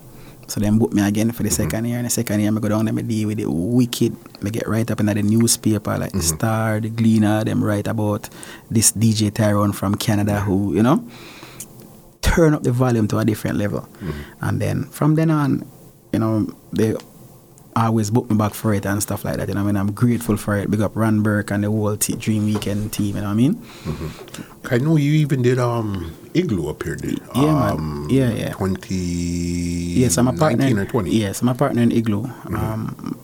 So 0.46 0.58
then 0.58 0.78
book 0.78 0.92
me 0.92 1.06
again 1.06 1.30
for 1.30 1.44
the 1.44 1.48
mm-hmm. 1.48 1.62
second 1.62 1.84
year. 1.84 1.98
And 1.98 2.06
the 2.06 2.10
second 2.10 2.40
year, 2.40 2.50
I 2.50 2.58
go 2.58 2.68
down 2.68 2.88
and 2.88 2.98
I 2.98 3.02
deal 3.02 3.28
with 3.28 3.38
the 3.38 3.46
wicked. 3.48 4.16
I 4.44 4.48
get 4.50 4.66
right 4.66 4.90
up 4.90 4.98
in 4.98 5.06
the 5.06 5.14
newspaper, 5.14 5.96
like 5.96 6.10
mm-hmm. 6.10 6.18
the 6.18 6.24
Star, 6.24 6.80
the 6.80 6.88
Gleaner, 6.88 7.44
them 7.44 7.62
write 7.62 7.86
about 7.86 8.28
this 8.70 8.92
DJ 8.92 9.32
Tyrone 9.32 9.72
from 9.72 9.94
Canada 9.94 10.40
who, 10.40 10.74
you 10.74 10.82
know, 10.82 11.06
turn 12.22 12.54
up 12.54 12.64
the 12.64 12.72
volume 12.72 13.06
to 13.08 13.18
a 13.18 13.24
different 13.24 13.58
level. 13.58 13.80
Mm-hmm. 13.80 14.44
And 14.44 14.60
then 14.60 14.84
from 14.86 15.14
then 15.14 15.30
on, 15.30 15.70
you 16.12 16.18
know, 16.18 16.46
they 16.72 16.96
always 17.76 18.10
book 18.10 18.28
me 18.30 18.36
back 18.36 18.54
for 18.54 18.74
it 18.74 18.84
and 18.86 19.02
stuff 19.02 19.24
like 19.24 19.36
that. 19.36 19.48
You 19.48 19.54
know, 19.54 19.60
I 19.60 19.64
mean, 19.64 19.76
I'm 19.76 19.92
grateful 19.92 20.36
for 20.36 20.56
it. 20.56 20.70
Big 20.70 20.80
up 20.80 20.92
Ron 20.94 21.22
Burke 21.22 21.50
and 21.50 21.64
the 21.64 21.70
whole 21.70 21.96
t- 21.96 22.16
Dream 22.16 22.46
Weekend 22.46 22.92
team. 22.92 23.16
You 23.16 23.22
know 23.22 23.28
what 23.28 23.32
I 23.32 23.34
mean? 23.34 23.54
Mm-hmm. 23.54 24.74
I 24.74 24.78
know 24.78 24.96
you 24.96 25.12
even 25.12 25.42
did 25.42 25.58
um 25.58 26.14
Igloo 26.34 26.68
up 26.70 26.82
here, 26.82 26.96
did 26.96 27.20
yeah, 27.34 27.70
um, 27.70 28.02
man. 28.02 28.10
Yeah, 28.10 28.30
yeah. 28.30 28.52
Twenty. 28.52 28.94
Yes, 28.94 30.18
I'm 30.18 30.28
a 30.28 30.32
partner. 30.32 30.80
or 30.80 30.84
twenty. 30.86 31.10
Yes, 31.10 31.42
I'm 31.42 31.48
a 31.48 31.54
partner 31.54 31.82
in 31.82 31.92
Igloo. 31.92 32.24
Mm-hmm. 32.24 32.56
Um, 32.56 33.18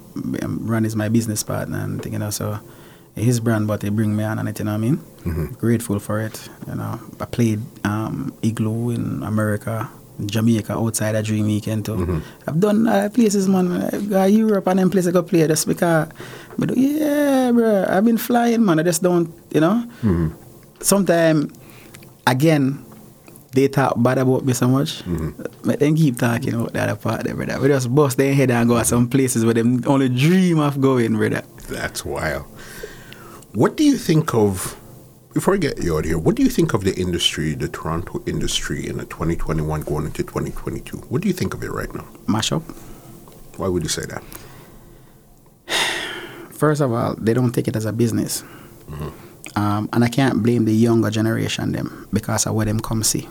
Ron 0.66 0.84
is 0.84 0.96
my 0.96 1.08
business 1.08 1.42
partner 1.42 1.78
and 1.78 2.04
you 2.06 2.18
know. 2.18 2.30
So 2.30 2.58
his 3.14 3.40
brand, 3.40 3.66
but 3.66 3.80
they 3.80 3.88
bring 3.88 4.14
me 4.16 4.24
on 4.24 4.38
and 4.38 4.48
it. 4.48 4.58
You 4.58 4.64
know 4.66 4.72
what 4.72 4.78
I 4.78 4.80
mean? 4.80 4.96
Mm-hmm. 5.24 5.46
Grateful 5.54 5.98
for 5.98 6.20
it. 6.20 6.48
You 6.66 6.74
know, 6.76 7.00
I 7.20 7.24
played 7.24 7.60
um, 7.84 8.34
Igloo 8.42 8.90
in 8.90 9.22
America. 9.22 9.90
Jamaica 10.24 10.72
outside 10.72 11.14
a 11.14 11.22
dream 11.22 11.46
weekend 11.46 11.84
too. 11.84 11.96
Mm-hmm. 11.96 12.18
I've 12.48 12.60
done 12.60 12.86
uh, 12.86 13.08
places, 13.12 13.48
man. 13.48 13.70
I 13.70 13.98
go 13.98 14.24
Europe 14.24 14.66
and 14.68 14.78
then 14.78 14.90
places 14.90 15.08
I 15.08 15.12
go 15.12 15.22
play 15.22 15.46
just 15.46 15.66
because. 15.66 16.08
But 16.58 16.76
yeah, 16.76 17.52
bro, 17.52 17.84
I've 17.88 18.04
been 18.04 18.16
flying, 18.16 18.64
man. 18.64 18.80
I 18.80 18.82
just 18.82 19.02
don't, 19.02 19.32
you 19.52 19.60
know. 19.60 19.84
Mm-hmm. 20.02 20.28
Sometimes, 20.80 21.52
again, 22.26 22.84
they 23.52 23.68
talk 23.68 23.94
bad 23.96 24.18
about 24.18 24.44
me 24.44 24.52
so 24.52 24.68
much, 24.68 25.02
mm-hmm. 25.04 25.30
but 25.64 25.80
then 25.80 25.96
keep 25.96 26.18
talking 26.18 26.54
about 26.54 26.72
the 26.72 26.82
other 26.82 26.96
part 26.96 27.24
there, 27.24 27.34
brother. 27.34 27.60
We 27.60 27.68
just 27.68 27.94
bust 27.94 28.16
their 28.16 28.34
head 28.34 28.50
and 28.50 28.68
go 28.68 28.78
to 28.78 28.84
some 28.84 29.08
places 29.08 29.44
where 29.44 29.54
them 29.54 29.82
only 29.86 30.08
dream 30.08 30.60
of 30.60 30.80
going, 30.80 31.16
brother. 31.16 31.42
That's 31.68 32.04
wild. 32.04 32.44
What 33.52 33.76
do 33.76 33.84
you 33.84 33.96
think 33.96 34.34
of 34.34 34.76
before 35.36 35.52
I 35.52 35.58
get 35.58 35.84
you 35.84 35.98
out 35.98 36.06
here, 36.06 36.16
what 36.16 36.34
do 36.34 36.42
you 36.42 36.48
think 36.48 36.72
of 36.72 36.82
the 36.82 36.94
industry, 36.98 37.52
the 37.52 37.68
Toronto 37.68 38.22
industry 38.24 38.88
in 38.88 38.96
the 38.96 39.04
2021 39.04 39.82
going 39.82 40.06
into 40.06 40.22
2022? 40.22 40.96
What 41.10 41.20
do 41.20 41.28
you 41.28 41.34
think 41.34 41.52
of 41.52 41.62
it 41.62 41.70
right 41.70 41.94
now? 41.94 42.06
Mash 42.26 42.52
up. 42.52 42.62
Why 43.58 43.68
would 43.68 43.82
you 43.82 43.90
say 43.90 44.06
that? 44.06 44.24
First 46.52 46.80
of 46.80 46.90
all, 46.90 47.16
they 47.16 47.34
don't 47.34 47.52
take 47.52 47.68
it 47.68 47.76
as 47.76 47.84
a 47.84 47.92
business. 47.92 48.44
Mm-hmm. 48.88 49.58
Um, 49.58 49.90
and 49.92 50.04
I 50.04 50.08
can't 50.08 50.42
blame 50.42 50.64
the 50.64 50.72
younger 50.72 51.10
generation 51.10 51.72
them 51.72 52.08
because 52.14 52.46
of 52.46 52.54
what 52.54 52.66
them 52.66 52.80
come 52.80 53.02
see. 53.02 53.28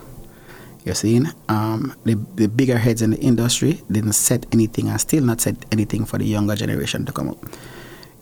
You 0.84 0.94
see, 0.94 1.24
um, 1.48 1.92
the, 2.04 2.14
the 2.36 2.46
bigger 2.46 2.78
heads 2.78 3.02
in 3.02 3.10
the 3.10 3.18
industry 3.18 3.82
didn't 3.90 4.12
set 4.12 4.46
anything 4.52 4.86
and 4.86 5.00
still 5.00 5.24
not 5.24 5.40
set 5.40 5.56
anything 5.72 6.04
for 6.04 6.18
the 6.18 6.24
younger 6.24 6.54
generation 6.54 7.04
to 7.04 7.10
come 7.10 7.30
up. 7.30 7.44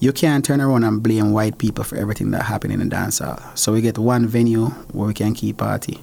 You 0.05 0.13
can't 0.13 0.45
turn 0.45 0.61
around 0.61 0.85
and 0.85 1.03
blame 1.03 1.33
white 1.33 1.57
people 1.57 1.83
for 1.83 1.97
everything 1.97 2.31
that 2.33 2.43
happened 2.43 2.75
in 2.75 2.81
the 2.81 2.85
dance 2.85 3.21
hall. 3.21 3.41
So 3.55 3.73
we 3.73 3.81
get 3.81 3.97
one 3.97 4.27
venue 4.27 4.67
where 4.93 5.07
we 5.07 5.15
can 5.15 5.33
keep 5.33 5.57
party. 5.57 5.99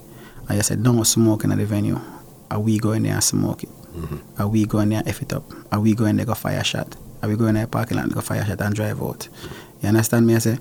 And 0.47 0.57
you 0.57 0.63
said, 0.63 0.79
no 0.79 1.03
smoking 1.03 1.51
at 1.51 1.59
the 1.59 1.67
venue. 1.67 1.99
Are 2.49 2.59
we 2.59 2.79
going 2.79 3.03
there 3.03 3.13
and 3.13 3.23
smoke 3.23 3.61
it? 3.61 3.69
Mm-hmm. 3.69 4.41
Are 4.41 4.47
we 4.47 4.65
going 4.65 4.89
there 4.89 4.97
and 5.01 5.07
F 5.07 5.21
it 5.21 5.31
up? 5.31 5.43
Are 5.71 5.79
we 5.79 5.93
going 5.93 6.17
there 6.17 6.25
go 6.25 6.33
fire 6.33 6.63
shot? 6.63 6.95
Are 7.21 7.29
we 7.29 7.35
going 7.35 7.53
there 7.53 7.67
parking 7.67 7.97
lot 7.97 8.05
and 8.05 8.13
go 8.15 8.21
fire 8.21 8.43
shot 8.43 8.59
and 8.59 8.73
drive 8.73 9.03
out? 9.03 9.27
You 9.83 9.89
understand 9.89 10.25
me? 10.25 10.33
I 10.33 10.39
say, 10.39 10.57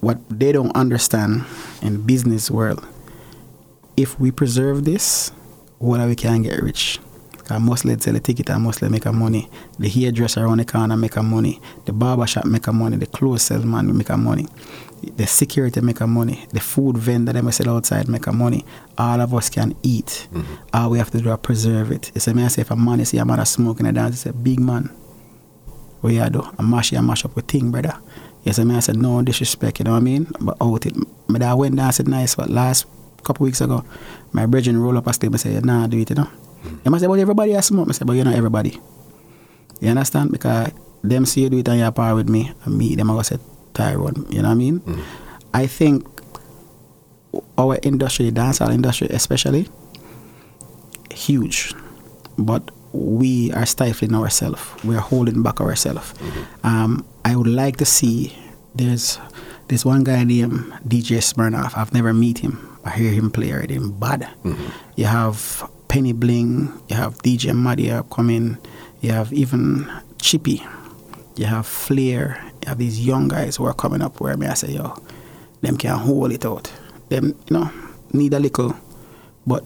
what 0.00 0.18
they 0.30 0.52
don't 0.52 0.74
understand 0.74 1.44
in 1.82 2.06
business 2.06 2.50
world, 2.50 2.86
if 3.98 4.18
we 4.18 4.30
preserve 4.30 4.86
this, 4.86 5.28
what 5.76 6.00
we 6.08 6.16
can 6.16 6.40
get 6.40 6.62
rich. 6.62 7.00
Because 7.44 7.60
mostly 7.60 7.98
sell 7.98 8.16
a 8.16 8.20
ticket 8.20 8.48
and 8.48 8.62
mostly 8.62 8.88
make 8.88 9.04
a 9.04 9.12
money. 9.12 9.50
The 9.78 9.88
hairdresser 9.88 10.44
around 10.44 10.58
the 10.58 10.64
corner 10.64 10.96
make 10.96 11.16
a 11.16 11.22
money. 11.22 11.60
The 11.84 11.92
barber 11.92 12.26
shop 12.26 12.46
make 12.46 12.66
a 12.66 12.72
money. 12.72 12.96
The 12.96 13.06
clothes 13.06 13.42
salesman 13.42 13.96
make 13.96 14.08
a 14.08 14.16
money. 14.16 14.46
The 15.02 15.26
security 15.26 15.82
make 15.82 16.00
a 16.00 16.06
money. 16.06 16.46
The 16.52 16.60
food 16.60 16.96
vendor 16.96 17.34
them 17.34 17.52
sell 17.52 17.76
outside 17.76 18.08
make 18.08 18.26
a 18.26 18.32
money. 18.32 18.64
All 18.96 19.20
of 19.20 19.34
us 19.34 19.50
can 19.50 19.76
eat. 19.82 20.26
Mm-hmm. 20.32 20.54
All 20.72 20.88
we 20.90 20.98
have 20.98 21.10
to 21.10 21.20
do 21.20 21.30
is 21.30 21.38
preserve 21.42 21.92
it. 21.92 22.10
It's 22.14 22.26
a 22.28 22.34
me 22.34 22.44
I 22.44 22.48
say 22.48 22.62
if 22.62 22.70
a 22.70 22.76
man 22.76 23.00
is 23.00 23.10
see 23.10 23.18
a 23.18 23.24
man 23.26 23.44
smoking 23.44 23.86
a 23.86 23.92
dance, 23.92 24.14
it's 24.14 24.26
a 24.26 24.32
big 24.32 24.58
man. 24.58 24.84
What 26.00 26.14
you 26.14 26.30
do? 26.30 26.48
I 26.58 26.62
mash 26.62 26.92
you 26.92 27.02
mash 27.02 27.26
up 27.26 27.36
with 27.36 27.46
thing, 27.46 27.70
brother. 27.70 27.98
Yes, 28.42 28.58
I 28.58 28.64
mean 28.64 28.76
I 28.76 28.80
said 28.80 28.96
no 28.96 29.20
disrespect, 29.20 29.80
you 29.80 29.84
know 29.84 29.92
what 29.92 29.98
I 29.98 30.00
mean? 30.00 30.32
But 30.40 30.56
out 30.62 30.86
it 30.86 30.96
my 31.28 31.38
dad 31.38 31.54
went 31.54 31.76
down 31.76 31.92
said 31.92 32.08
nice, 32.08 32.34
but 32.34 32.48
last 32.48 32.86
couple 33.22 33.44
weeks 33.44 33.60
ago, 33.60 33.84
my 34.32 34.46
brethren 34.46 34.78
roll 34.78 34.96
up 34.96 35.06
a 35.06 35.12
sleep 35.12 35.32
and 35.32 35.40
say, 35.40 35.58
nah, 35.60 35.86
do 35.86 35.98
it, 35.98 36.10
you 36.10 36.16
know. 36.16 36.28
You 36.84 36.90
must 36.90 37.02
say, 37.02 37.08
but 37.08 37.18
everybody 37.18 37.52
has 37.52 37.66
smoke. 37.66 37.88
I 37.88 37.92
say, 37.92 38.04
but 38.04 38.14
you're 38.14 38.24
not 38.24 38.34
everybody. 38.34 38.80
You 39.80 39.90
understand? 39.90 40.32
Because 40.32 40.72
them 41.02 41.26
see 41.26 41.42
you 41.42 41.50
do 41.50 41.58
it 41.58 41.68
and 41.68 41.78
you're 41.78 41.92
part 41.92 42.16
with 42.16 42.28
me, 42.28 42.52
and 42.64 42.78
me, 42.78 42.94
them 42.94 43.10
I 43.10 43.14
go 43.14 43.22
say, 43.22 43.38
Tyrone, 43.74 44.26
you 44.30 44.42
know 44.42 44.48
what 44.48 44.52
I 44.52 44.54
mean? 44.54 44.80
Mm-hmm. 44.80 45.02
I 45.52 45.66
think 45.66 46.06
our 47.58 47.78
industry, 47.82 48.30
dancehall 48.30 48.72
industry 48.72 49.08
especially, 49.10 49.68
huge. 51.12 51.74
But 52.38 52.70
we 52.92 53.52
are 53.52 53.66
stifling 53.66 54.14
ourselves. 54.14 54.62
We 54.84 54.96
are 54.96 55.00
holding 55.00 55.42
back 55.42 55.60
ourselves. 55.60 56.12
Mm-hmm. 56.14 56.66
Um, 56.66 57.06
I 57.24 57.36
would 57.36 57.46
like 57.46 57.76
to 57.78 57.84
see 57.84 58.36
there's 58.74 59.18
there's 59.68 59.84
one 59.84 60.04
guy 60.04 60.24
named 60.24 60.72
DJ 60.86 61.18
Smirnoff. 61.18 61.76
I've 61.76 61.92
never 61.92 62.12
met 62.12 62.38
him. 62.38 62.78
I 62.84 62.90
hear 62.90 63.10
him 63.12 63.30
play 63.30 63.52
already. 63.52 63.78
Bad. 63.78 64.28
Mm-hmm. 64.44 64.68
You 64.96 65.06
have 65.06 65.68
Penny 65.94 66.12
Bling. 66.12 66.72
You 66.88 66.96
have 66.96 67.18
DJ 67.18 67.52
Madia 67.52 68.02
coming. 68.10 68.58
You 69.00 69.12
have 69.12 69.32
even 69.32 69.88
Chippy. 70.20 70.60
You 71.36 71.46
have 71.46 71.68
Flair. 71.68 72.36
You 72.62 72.68
have 72.70 72.78
these 72.78 73.06
young 73.06 73.28
guys 73.28 73.54
who 73.54 73.64
are 73.66 73.74
coming 73.74 74.02
up 74.02 74.20
where 74.20 74.36
me 74.36 74.48
I 74.48 74.54
say, 74.54 74.72
yo, 74.72 75.00
them 75.60 75.76
can 75.76 75.96
hold 75.96 76.32
it 76.32 76.44
out. 76.44 76.72
Them, 77.10 77.26
you 77.48 77.56
know, 77.56 77.70
need 78.12 78.34
a 78.34 78.40
little, 78.40 78.74
but 79.46 79.62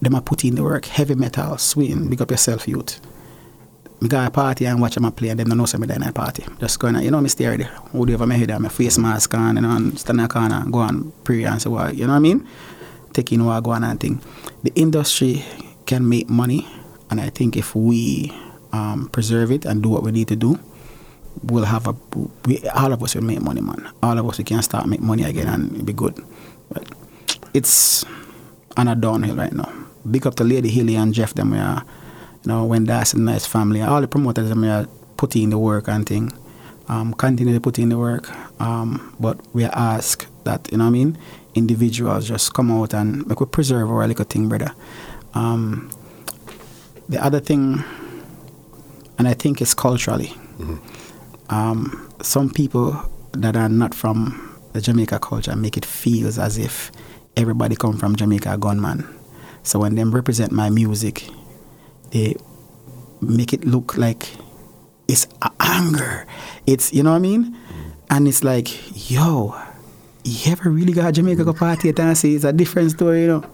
them 0.00 0.14
are 0.14 0.22
put 0.22 0.46
in 0.46 0.54
the 0.54 0.62
work. 0.62 0.86
Heavy 0.86 1.14
metal, 1.14 1.58
swing, 1.58 2.08
big 2.08 2.22
up 2.22 2.30
yourself, 2.30 2.66
youth. 2.66 3.02
Me 4.00 4.08
go 4.08 4.24
a 4.24 4.30
party 4.30 4.64
and 4.64 4.80
watch 4.80 4.94
them 4.94 5.12
play 5.12 5.28
and 5.28 5.38
them 5.38 5.48
don't 5.50 5.58
know 5.58 5.66
there 5.66 5.96
in 5.96 6.02
a 6.02 6.10
party. 6.10 6.46
Just 6.58 6.78
going 6.78 6.98
you 7.02 7.10
know 7.10 7.20
me 7.20 7.28
stay 7.28 7.54
do 7.54 7.66
you 7.92 8.16
have 8.16 8.26
my 8.26 8.34
head 8.34 8.50
and 8.50 8.62
my 8.62 8.70
face 8.70 8.96
mask 8.96 9.34
on, 9.34 9.56
you 9.56 9.60
know, 9.60 9.76
and 9.76 10.00
stand 10.00 10.20
in 10.20 10.24
a 10.24 10.28
corner 10.28 10.54
and 10.54 10.72
go 10.72 10.80
and 10.80 11.12
pray 11.22 11.44
and 11.44 11.60
say 11.60 11.68
what, 11.68 11.94
you 11.94 12.06
know 12.06 12.14
what 12.14 12.16
I 12.16 12.20
mean? 12.20 12.48
Taking 13.12 13.40
on 13.40 13.84
and 13.84 14.00
thing. 14.00 14.20
The 14.62 14.72
industry 14.74 15.44
can 15.86 16.08
make 16.08 16.28
money 16.28 16.66
and 17.10 17.20
I 17.20 17.28
think 17.28 17.56
if 17.56 17.74
we 17.74 18.32
um, 18.72 19.08
preserve 19.10 19.50
it 19.50 19.64
and 19.64 19.82
do 19.82 19.88
what 19.88 20.04
we 20.04 20.12
need 20.12 20.28
to 20.28 20.36
do, 20.36 20.58
we'll 21.42 21.64
have 21.64 21.88
a 21.88 21.94
we, 22.46 22.62
all 22.68 22.92
of 22.92 23.02
us 23.02 23.16
will 23.16 23.24
make 23.24 23.42
money, 23.42 23.60
man. 23.60 23.90
All 24.02 24.16
of 24.16 24.28
us 24.28 24.38
we 24.38 24.44
can 24.44 24.62
start 24.62 24.86
make 24.86 25.00
money 25.00 25.24
again 25.24 25.48
and 25.48 25.84
be 25.84 25.92
good. 25.92 26.14
But 26.70 26.88
it's 27.52 28.04
on 28.76 28.86
a 28.86 28.94
downhill 28.94 29.34
right 29.34 29.52
now. 29.52 29.70
Big 30.08 30.26
up 30.26 30.36
to 30.36 30.44
Lady 30.44 30.70
Hilly 30.70 30.94
and 30.94 31.12
Jeff 31.12 31.34
them 31.34 31.50
we 31.50 31.58
are, 31.58 31.84
you 32.44 32.48
know, 32.48 32.64
when 32.64 32.84
that's 32.84 33.12
a 33.12 33.18
nice 33.18 33.44
family. 33.44 33.82
All 33.82 34.00
the 34.00 34.08
promoters 34.08 34.48
them 34.48 34.60
we 34.62 34.68
are 34.68 34.86
putting 35.16 35.42
in 35.44 35.50
the 35.50 35.58
work 35.58 35.88
and 35.88 36.06
thing. 36.06 36.32
Um, 36.88 37.12
continue 37.14 37.54
to 37.54 37.60
put 37.60 37.78
in 37.78 37.88
the 37.88 37.98
work. 37.98 38.30
Um, 38.60 39.14
but 39.18 39.38
we 39.52 39.64
ask 39.64 40.26
that, 40.44 40.70
you 40.70 40.78
know 40.78 40.84
what 40.84 40.88
I 40.88 40.92
mean, 40.92 41.18
individuals 41.54 42.28
just 42.28 42.54
come 42.54 42.70
out 42.70 42.94
and 42.94 43.26
make 43.26 43.40
we 43.40 43.46
preserve 43.46 43.90
our 43.90 44.06
little 44.06 44.24
thing, 44.24 44.48
brother. 44.48 44.72
Um, 45.34 45.90
the 47.08 47.22
other 47.22 47.40
thing, 47.40 47.82
and 49.18 49.26
I 49.28 49.34
think 49.34 49.60
it's 49.60 49.74
culturally, 49.74 50.32
um, 51.48 52.08
some 52.22 52.50
people 52.50 52.96
that 53.32 53.56
are 53.56 53.68
not 53.68 53.94
from 53.94 54.58
the 54.72 54.80
Jamaica 54.80 55.18
culture 55.18 55.56
make 55.56 55.76
it 55.76 55.84
feels 55.84 56.38
as 56.38 56.58
if 56.58 56.92
everybody 57.36 57.76
come 57.76 57.96
from 57.96 58.16
Jamaica 58.16 58.58
gunman. 58.58 59.08
So 59.62 59.80
when 59.80 59.94
them 59.94 60.14
represent 60.14 60.52
my 60.52 60.70
music, 60.70 61.28
they 62.10 62.36
make 63.20 63.52
it 63.52 63.64
look 63.64 63.96
like 63.96 64.28
it's 65.08 65.26
anger. 65.60 66.26
It's 66.66 66.92
you 66.92 67.02
know 67.02 67.10
what 67.10 67.16
I 67.16 67.20
mean? 67.20 67.56
And 68.08 68.26
it's 68.26 68.42
like, 68.42 69.10
yo, 69.10 69.60
you 70.24 70.52
ever 70.52 70.70
really 70.70 70.92
got 70.92 71.08
a 71.08 71.12
Jamaica 71.12 71.44
go 71.44 71.52
party 71.52 71.88
at 71.88 71.98
and 72.00 72.16
say 72.16 72.30
it's 72.30 72.44
a 72.44 72.52
different 72.52 72.90
story, 72.90 73.22
you 73.22 73.28
know? 73.28 73.44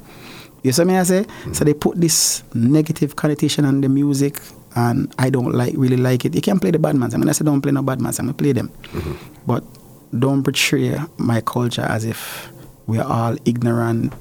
You 0.62 0.73
see 0.73 0.85
me 0.85 0.97
I 0.97 1.03
say? 1.05 1.27
So 1.53 1.65
they 1.65 1.75
put 1.75 2.01
this 2.01 2.43
negative 2.55 3.17
connotation 3.17 3.65
on 3.65 3.81
the 3.81 3.89
music 3.89 4.41
and 4.75 5.12
I 5.19 5.31
don't 5.31 5.53
like 5.53 5.75
really 5.77 5.97
like 5.97 6.25
it. 6.25 6.35
You 6.35 6.43
can 6.43 6.59
play 6.59 6.70
the 6.70 6.78
bad 6.78 6.97
man. 6.97 7.15
I 7.15 7.17
mean 7.17 7.28
I 7.28 7.33
say 7.33 7.45
don't 7.45 7.61
play 7.61 7.73
no 7.73 7.83
bad 7.83 8.01
man, 8.01 8.12
I'm 8.19 8.27
gonna 8.27 8.35
play 8.35 8.53
them. 8.53 8.69
Mm-hmm. 8.69 9.12
But 9.47 9.65
don't 10.19 10.43
portray 10.43 10.97
my 11.19 11.41
culture 11.41 11.83
as 11.83 12.05
if 12.05 12.51
we're 12.86 13.03
all 13.03 13.36
ignorant 13.45 14.12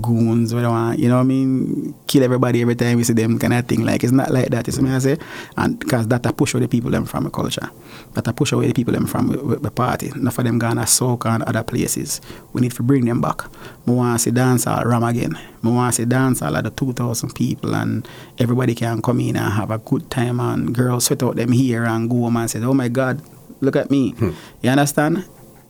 goons, 0.00 0.54
we 0.54 0.60
don't 0.60 0.72
want, 0.72 0.98
you 0.98 1.08
know 1.08 1.16
what 1.16 1.22
I 1.22 1.24
mean, 1.24 1.94
kill 2.06 2.22
everybody 2.22 2.62
every 2.62 2.74
time 2.74 2.96
we 2.96 3.04
see 3.04 3.12
them 3.12 3.38
kind 3.38 3.54
of 3.54 3.66
thing. 3.66 3.84
Like 3.84 4.02
it's 4.02 4.12
not 4.12 4.30
like 4.30 4.48
that, 4.48 4.66
you 4.66 4.72
see 4.72 4.82
me 4.82 4.92
I 4.92 4.98
say? 4.98 5.18
And 5.56 5.78
because 5.78 6.08
that 6.08 6.26
a 6.26 6.32
push 6.32 6.54
away 6.54 6.62
the 6.62 6.68
people 6.68 6.90
them 6.90 7.04
from 7.04 7.24
the 7.24 7.30
culture. 7.30 7.70
That 8.14 8.26
a 8.26 8.32
push 8.32 8.52
away 8.52 8.68
the 8.68 8.72
people 8.72 8.92
them 8.92 9.06
from 9.06 9.28
the, 9.28 9.56
the 9.56 9.70
party. 9.70 10.12
Not 10.16 10.34
for 10.34 10.42
them 10.42 10.58
gonna 10.58 10.86
soak 10.86 11.26
and 11.26 11.42
other 11.44 11.62
places. 11.62 12.20
We 12.52 12.60
need 12.60 12.72
to 12.72 12.82
bring 12.82 13.04
them 13.04 13.20
back. 13.20 13.42
We 13.86 13.94
want 13.94 14.18
to 14.18 14.22
see 14.24 14.30
dance 14.30 14.66
all 14.66 14.84
ram 14.84 15.04
again. 15.04 15.38
We 15.62 15.70
want 15.70 15.94
to 15.94 16.02
see 16.02 16.06
dance 16.06 16.42
all 16.42 16.56
of 16.56 16.64
the 16.64 16.70
2,000 16.70 17.34
people 17.34 17.74
and 17.74 18.06
everybody 18.38 18.74
can 18.74 19.02
come 19.02 19.20
in 19.20 19.36
and 19.36 19.52
have 19.52 19.70
a 19.70 19.78
good 19.78 20.10
time 20.10 20.40
and 20.40 20.74
girls 20.74 21.06
sweat 21.06 21.22
out 21.22 21.36
them 21.36 21.52
here 21.52 21.84
and 21.84 22.10
go 22.10 22.16
home 22.16 22.36
and 22.36 22.50
say, 22.50 22.60
oh 22.62 22.74
my 22.74 22.88
God, 22.88 23.22
look 23.60 23.76
at 23.76 23.90
me. 23.90 24.12
Hmm. 24.12 24.30
You 24.62 24.70
understand? 24.70 25.28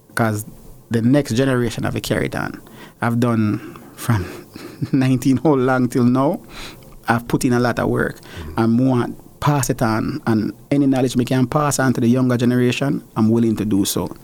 Because 0.09 0.47
the 0.91 1.03
next 1.03 1.35
generation 1.35 1.85
have 1.85 1.97
a 1.97 2.01
carry 2.01 2.27
it 2.27 2.35
on. 2.35 2.63
I've 3.01 3.21
done 3.21 3.83
from 3.97 4.25
19 4.93 5.39
whole 5.39 5.59
long 5.59 5.89
till 5.89 6.05
now. 6.05 6.41
I've 7.09 7.27
put 7.29 7.45
in 7.45 7.53
a 7.53 7.61
lot 7.61 7.79
of 7.79 7.89
work 7.89 8.21
mm-hmm. 8.21 8.59
and 8.59 8.89
want 8.89 9.41
pass 9.41 9.71
it 9.71 9.81
on 9.81 10.21
and 10.27 10.53
any 10.71 10.87
knowledge 10.87 11.15
we 11.15 11.25
can 11.25 11.47
pass 11.47 11.79
on 11.79 11.93
to 11.93 12.01
the 12.01 12.09
younger 12.09 12.37
generation, 12.37 13.07
I'm 13.17 13.29
willing 13.29 13.57
to 13.57 13.65
do 13.65 13.85
so. 13.85 14.15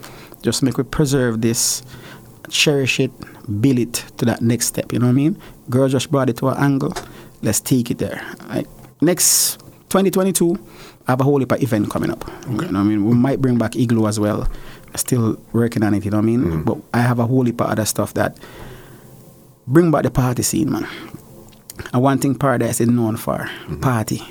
Just 0.43 0.63
make 0.63 0.77
we 0.79 0.85
preserve 0.85 1.41
this, 1.41 1.83
cherish 2.51 2.99
it, 2.99 3.13
build 3.61 3.79
it 3.79 3.95
to 4.17 4.25
that 4.25 4.43
next 4.43 4.67
step, 4.67 4.93
you 4.93 4.99
know 4.99 5.07
what 5.07 5.13
I 5.13 5.15
mean? 5.15 5.41
Girl 5.71 5.89
just 5.89 6.11
brought 6.11 6.29
it 6.29 6.39
to 6.39 6.49
an 6.49 6.59
angle. 6.59 6.93
Let's 7.43 7.61
take 7.61 7.91
it 7.91 7.99
there. 7.99 8.21
Right? 8.49 8.67
Next 9.01 9.59
2022, 9.91 10.59
I 11.07 11.13
have 11.13 11.21
a 11.21 11.25
whole 11.25 11.39
heap 11.39 11.53
of 11.53 11.63
event 11.63 11.91
coming 11.91 12.11
up. 12.11 12.29
You 12.49 12.57
know 12.57 12.65
what 12.65 12.77
I 12.77 12.83
mean? 12.83 13.05
We 13.05 13.15
might 13.15 13.41
bring 13.41 13.59
back 13.59 13.77
Igloo 13.77 14.07
as 14.07 14.19
well. 14.19 14.49
Still 14.97 15.41
working 15.53 15.83
on 15.83 15.95
it, 15.95 16.05
you 16.05 16.11
know 16.11 16.19
what 16.19 16.25
I 16.25 16.27
mean? 16.27 16.41
Mm-hmm. 16.41 16.63
But 16.63 16.79
I 16.93 17.01
have 17.01 17.19
a 17.19 17.27
whole 17.27 17.45
heap 17.45 17.61
of 17.61 17.69
other 17.69 17.85
stuff 17.85 18.13
that 18.15 18.37
bring 19.73 19.91
back 19.91 20.03
the 20.03 20.11
party 20.11 20.43
scene, 20.43 20.71
man. 20.71 20.87
And 21.93 22.03
one 22.03 22.19
thing 22.19 22.35
Paradise 22.35 22.81
is 22.81 22.89
known 22.89 23.17
for 23.17 23.39
mm-hmm. 23.39 23.81
party, 23.81 24.23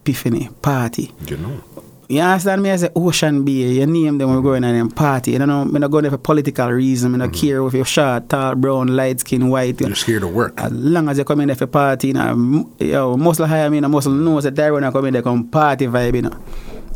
epiphany, 0.00 0.48
party. 0.62 1.12
You 1.26 1.36
know. 1.36 1.62
You 2.08 2.22
understand 2.22 2.62
me? 2.62 2.70
I 2.70 2.76
say 2.76 2.88
Ocean 2.96 3.44
Bay, 3.44 3.52
you 3.52 3.86
name 3.86 4.16
them, 4.16 4.30
we're 4.30 4.36
mm-hmm. 4.36 4.42
going 4.42 4.64
on 4.64 4.74
them 4.74 4.90
party. 4.90 5.32
You 5.32 5.40
know, 5.40 5.60
I'm 5.60 5.72
not 5.72 5.90
going 5.90 6.04
there 6.04 6.10
for 6.10 6.16
political 6.16 6.70
reason. 6.72 7.14
I 7.14 7.18
don't 7.18 7.30
mm-hmm. 7.30 7.46
care 7.46 7.66
if 7.66 7.74
you're 7.74 7.84
short, 7.84 8.30
tall, 8.30 8.54
brown, 8.54 8.88
light 8.88 9.20
skin, 9.20 9.50
white. 9.50 9.78
You're 9.78 9.94
scared 9.94 10.22
of 10.22 10.32
work. 10.32 10.58
As 10.58 10.72
long 10.72 11.10
as 11.10 11.18
you 11.18 11.24
come 11.24 11.40
in 11.40 11.48
there 11.48 11.56
for 11.56 11.66
party, 11.66 12.08
you 12.08 12.14
know, 12.14 12.72
yo, 12.78 13.16
muscle 13.18 13.46
hire 13.46 13.68
me, 13.68 13.76
you 13.76 13.80
know, 13.82 13.88
muscle 13.88 14.12
knows 14.12 14.44
that 14.44 14.56
Tyrone 14.56 14.84
I 14.84 14.90
come 14.90 15.04
in 15.04 15.12
there 15.12 15.22
come 15.22 15.48
party 15.48 15.86
vibe, 15.86 16.14
you 16.14 16.22
know. 16.22 16.42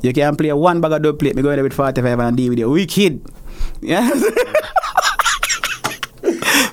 You 0.01 0.15
can 0.15 0.35
play 0.35 0.53
one 0.53 0.81
bag 0.81 0.93
of 0.93 1.03
dub 1.03 1.19
plate, 1.19 1.37
me 1.37 1.43
go 1.43 1.51
in 1.51 1.57
there 1.57 1.63
with 1.63 1.75
45 1.75 2.19
and 2.19 2.37
deal 2.37 2.49
with 2.49 2.59
you. 2.59 2.71
Wicked. 2.71 3.21
Yeah. 3.85 4.09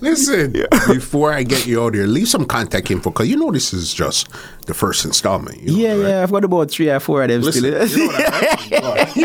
Listen, 0.02 0.53
before 0.88 1.32
I 1.34 1.44
get 1.44 1.66
you 1.68 1.84
out 1.84 1.94
there, 1.94 2.08
leave 2.08 2.28
some 2.28 2.45
contact 2.45 2.90
info 2.92 3.11
because 3.11 3.30
you 3.30 3.38
know 3.38 3.52
this 3.52 3.74
is 3.74 3.94
just 3.94 4.28
the 4.66 4.74
first 4.74 5.06
installment. 5.06 5.61
You 5.61 5.72
know, 5.72 5.78
yeah, 5.78 5.92
right? 5.94 6.08
yeah, 6.10 6.24
I've 6.24 6.32
got 6.32 6.44
about 6.45 6.72
three 6.72 6.90
or 6.90 7.00
four 7.00 7.22
of 7.24 7.30
them 7.30 7.42
Listen, 7.42 7.88
still. 7.88 8.11
you 8.69 8.80
know 8.80 8.95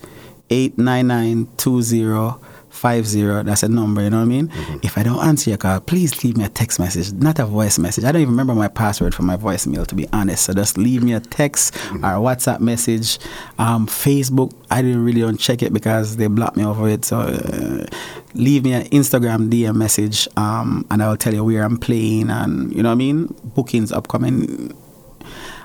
416-899-2050. 0.50 2.38
That's 2.82 3.62
a 3.62 3.68
number, 3.68 4.02
you 4.02 4.10
know 4.10 4.18
what 4.18 4.22
I 4.22 4.26
mean? 4.26 4.50
If 4.82 4.98
I 4.98 5.02
don't 5.02 5.24
answer 5.24 5.50
your 5.50 5.58
call, 5.58 5.80
please 5.80 6.22
leave 6.22 6.36
me 6.36 6.44
a 6.44 6.48
text 6.48 6.78
message, 6.78 7.12
not 7.12 7.38
a 7.38 7.46
voice 7.46 7.78
message. 7.78 8.04
I 8.04 8.12
don't 8.12 8.22
even 8.22 8.32
remember 8.32 8.54
my 8.54 8.68
password 8.68 9.14
for 9.14 9.22
my 9.22 9.36
voicemail, 9.36 9.86
to 9.86 9.94
be 9.94 10.06
honest. 10.12 10.44
So 10.44 10.54
just 10.54 10.78
leave 10.78 11.02
me 11.02 11.12
a 11.12 11.20
text 11.20 11.74
or 11.92 11.96
a 11.96 12.20
WhatsApp 12.20 12.60
message. 12.60 13.18
Um, 13.58 13.86
Facebook, 13.86 14.52
I 14.70 14.82
didn't 14.82 15.04
really 15.04 15.20
don't 15.20 15.38
check 15.38 15.62
it 15.62 15.72
because 15.72 16.16
they 16.16 16.26
blocked 16.26 16.56
me 16.56 16.64
over 16.64 16.88
it. 16.88 17.04
So 17.04 17.20
uh, 17.20 17.86
leave 18.34 18.64
me 18.64 18.72
an 18.72 18.84
Instagram 18.88 19.50
DM 19.50 19.76
message 19.76 20.28
um, 20.36 20.86
and 20.90 21.02
I'll 21.02 21.16
tell 21.16 21.34
you 21.34 21.44
where 21.44 21.62
I'm 21.62 21.78
playing 21.78 22.30
and, 22.30 22.72
you 22.74 22.82
know 22.82 22.90
what 22.90 22.94
I 22.94 22.96
mean? 22.96 23.34
Bookings 23.44 23.92
upcoming. 23.92 24.76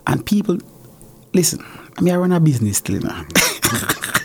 And 0.07 0.25
people, 0.25 0.57
listen, 1.33 1.63
I 1.97 2.01
mean, 2.01 2.13
I 2.13 2.17
run 2.17 2.31
a 2.31 2.39
business 2.39 2.77
still, 2.77 3.01
know. 3.01 3.25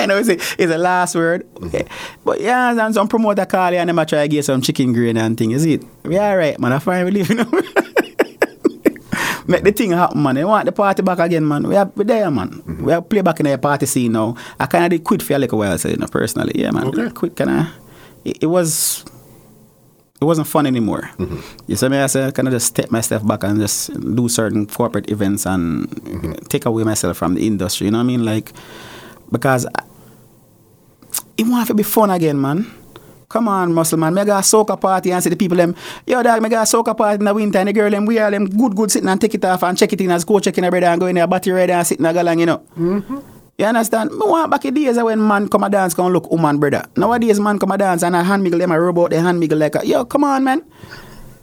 I 0.04 0.06
know 0.06 0.18
it's 0.18 0.28
a, 0.28 0.34
it's 0.62 0.72
a 0.72 0.78
last 0.78 1.14
word. 1.14 1.46
Mm-hmm. 1.54 1.66
Okay. 1.66 1.86
But 2.24 2.40
yeah, 2.40 2.70
and 2.86 2.94
some 2.94 3.08
promoter 3.08 3.46
call 3.46 3.72
you 3.72 3.78
and 3.78 3.88
them 3.88 3.98
a 3.98 4.06
try 4.06 4.22
to 4.22 4.28
get 4.28 4.44
some 4.44 4.60
chicken 4.60 4.92
grain 4.92 5.16
and 5.16 5.36
thing, 5.36 5.52
is 5.52 5.64
it? 5.64 5.82
We 6.04 6.18
alright, 6.18 6.58
man. 6.58 6.72
I 6.72 6.78
find 6.78 7.04
we 7.06 7.10
live, 7.12 7.28
you 7.28 7.34
know. 7.44 7.50
Make 9.46 9.64
the 9.64 9.72
thing 9.72 9.90
happen, 9.90 10.22
man. 10.22 10.36
You 10.36 10.46
want 10.46 10.66
the 10.66 10.72
party 10.72 11.02
back 11.02 11.18
again, 11.18 11.46
man. 11.48 11.66
We 11.66 11.74
are 11.74 11.90
we 11.96 12.04
there, 12.04 12.30
man. 12.30 12.50
Mm-hmm. 12.50 12.84
We 12.84 12.92
are 12.92 13.02
play 13.02 13.20
back 13.22 13.40
in 13.40 13.46
the 13.46 13.58
party 13.58 13.86
scene 13.86 14.12
now. 14.12 14.36
I 14.60 14.66
kind 14.66 14.84
of 14.84 14.90
did 14.90 15.02
quit 15.02 15.22
for 15.22 15.34
a 15.34 15.38
little 15.38 15.58
while, 15.58 15.76
so, 15.76 15.88
you 15.88 15.96
know, 15.96 16.06
personally. 16.06 16.52
Yeah, 16.54 16.70
man. 16.70 16.86
Okay. 16.86 17.10
Quit, 17.10 17.34
kind 17.36 17.50
of. 17.50 17.66
It, 18.24 18.44
it 18.44 18.46
was. 18.46 19.04
It 20.20 20.24
wasn't 20.24 20.46
fun 20.46 20.66
anymore. 20.66 21.10
Mm-hmm. 21.18 21.40
You 21.66 21.76
see 21.76 21.88
me? 21.88 21.98
I 21.98 22.06
said, 22.06 22.34
kind 22.34 22.46
of 22.46 22.52
just 22.52 22.66
step 22.66 22.90
myself 22.92 23.26
back 23.26 23.42
and 23.42 23.58
just 23.58 23.90
do 24.14 24.28
certain 24.28 24.66
corporate 24.66 25.10
events 25.10 25.46
and 25.46 25.88
take 26.48 26.66
away 26.66 26.84
myself 26.84 27.16
from 27.16 27.34
the 27.34 27.46
industry. 27.46 27.86
You 27.86 27.90
know 27.92 27.98
what 27.98 28.04
I 28.04 28.06
mean? 28.06 28.24
Like, 28.24 28.52
because 29.32 29.66
I- 29.66 29.84
it 31.40 31.46
want 31.46 31.66
to 31.68 31.74
be 31.74 31.82
fun 31.82 32.10
again, 32.10 32.38
man. 32.38 32.70
Come 33.28 33.48
on, 33.48 33.72
muscle 33.72 33.96
man. 33.98 34.12
Me 34.12 34.24
go 34.24 34.36
a 34.36 34.40
soca 34.40 34.78
party 34.78 35.12
and 35.12 35.22
see 35.22 35.30
the 35.30 35.36
people 35.36 35.56
them. 35.56 35.74
Yo, 36.06 36.22
dog, 36.22 36.42
me 36.42 36.48
go 36.48 36.60
a 36.60 36.64
soca 36.64 36.94
party 36.96 37.20
in 37.20 37.24
the 37.24 37.32
winter 37.32 37.58
and 37.58 37.68
the 37.68 37.72
girl 37.72 37.90
them 37.90 38.04
we 38.04 38.18
all 38.18 38.30
them 38.30 38.46
good, 38.46 38.76
good 38.76 38.90
sitting 38.90 39.08
and 39.08 39.20
take 39.20 39.34
it 39.34 39.44
off 39.44 39.62
and 39.62 39.78
check 39.78 39.92
it 39.92 40.00
in 40.00 40.10
as 40.10 40.24
go 40.24 40.38
checking 40.38 40.64
a 40.64 40.70
brother 40.70 40.86
and 40.86 41.00
go 41.00 41.06
in 41.06 41.14
there, 41.14 41.26
battery 41.26 41.54
ready 41.54 41.72
and 41.72 41.86
sitting 41.86 42.04
a 42.04 42.10
galang, 42.10 42.40
you 42.40 42.46
know. 42.46 42.58
Mm-hmm. 42.76 43.18
You 43.56 43.66
understand? 43.66 44.10
Me 44.10 44.18
want 44.18 44.50
back 44.50 44.64
in 44.64 44.74
days 44.74 44.98
when 44.98 45.26
man 45.26 45.48
come 45.48 45.64
a 45.64 45.70
dance 45.70 45.94
come 45.94 46.12
look 46.12 46.30
woman 46.30 46.58
brother. 46.58 46.84
Nowadays 46.96 47.40
man 47.40 47.58
come 47.58 47.70
a 47.70 47.78
dance 47.78 48.02
and 48.02 48.16
a 48.16 48.22
hand 48.22 48.44
miggle 48.44 48.58
them 48.58 48.72
a 48.72 48.80
rub 48.80 48.98
out 48.98 49.10
the 49.10 49.20
hand 49.20 49.42
miggle 49.42 49.58
like 49.58 49.76
a, 49.76 49.86
yo, 49.86 50.04
come 50.04 50.24
on 50.24 50.44
man. 50.44 50.62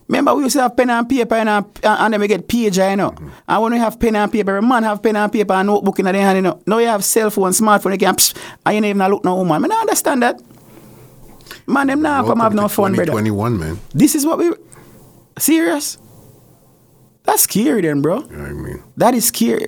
Remember 0.08 0.34
we 0.36 0.44
used 0.44 0.56
to 0.56 0.62
have 0.62 0.76
pen 0.78 0.90
and 0.90 1.08
paper 1.08 1.36
and, 1.36 1.50
uh, 1.50 1.64
and 1.84 2.14
then 2.14 2.22
we 2.22 2.28
get 2.28 2.48
page, 2.48 2.78
you 2.78 2.96
know. 2.96 3.14
And 3.48 3.62
when 3.62 3.74
we 3.74 3.80
have 3.80 4.00
pen 4.00 4.16
and 4.16 4.32
paper, 4.32 4.58
a 4.58 4.62
man 4.62 4.84
have 4.84 5.04
pen 5.04 5.16
and 5.18 5.32
paper 5.32 5.54
and 5.54 5.68
notebook 5.68 6.00
in 6.00 6.06
their 6.06 6.14
hand, 6.14 6.38
you 6.38 6.42
know. 6.44 6.62
Now 6.66 6.78
you 6.78 6.88
have 6.88 7.04
cell 7.04 7.30
phone, 7.30 7.52
smartphone, 7.52 7.92
you 7.92 7.98
can 7.98 8.16
psh, 8.16 8.36
and 8.66 8.76
you 8.76 8.82
don't 8.82 8.90
even 8.90 9.12
look 9.12 9.26
no 9.26 9.36
woman. 9.36 9.66
I 9.66 9.68
don't 9.68 9.82
understand 9.82 10.24
that. 10.24 10.42
Man, 11.66 11.88
them 11.88 12.02
now 12.02 12.24
come 12.26 12.40
have 12.40 12.54
no 12.54 12.70
fun, 12.70 12.94
brother. 12.94 13.12
21, 13.12 13.60
man. 13.60 13.80
This 13.94 14.16
is 14.16 14.26
what 14.26 14.38
we 14.38 14.52
serious. 15.38 15.98
That's 17.24 17.44
scary 17.44 17.82
then, 17.82 18.02
bro. 18.02 18.22
You 18.22 18.38
know 18.38 18.44
what 18.44 18.50
I 18.50 18.54
mean? 18.54 18.84
That 18.96 19.14
is 19.14 19.26
scary. 19.26 19.68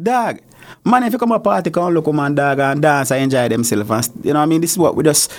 Dog. 0.00 0.40
Man, 0.84 1.02
if 1.04 1.12
you 1.14 1.18
come 1.18 1.32
a 1.32 1.40
party, 1.40 1.70
come 1.70 1.94
look 1.94 2.12
man 2.12 2.34
dog 2.34 2.58
and 2.58 2.82
dance 2.82 3.10
and 3.10 3.22
enjoy 3.22 3.48
themselves 3.48 3.90
and 3.90 4.24
you 4.26 4.32
know 4.34 4.40
what 4.40 4.44
I 4.44 4.46
mean? 4.46 4.60
This 4.60 4.72
is 4.72 4.78
what 4.78 4.94
we 4.94 5.02
just 5.02 5.32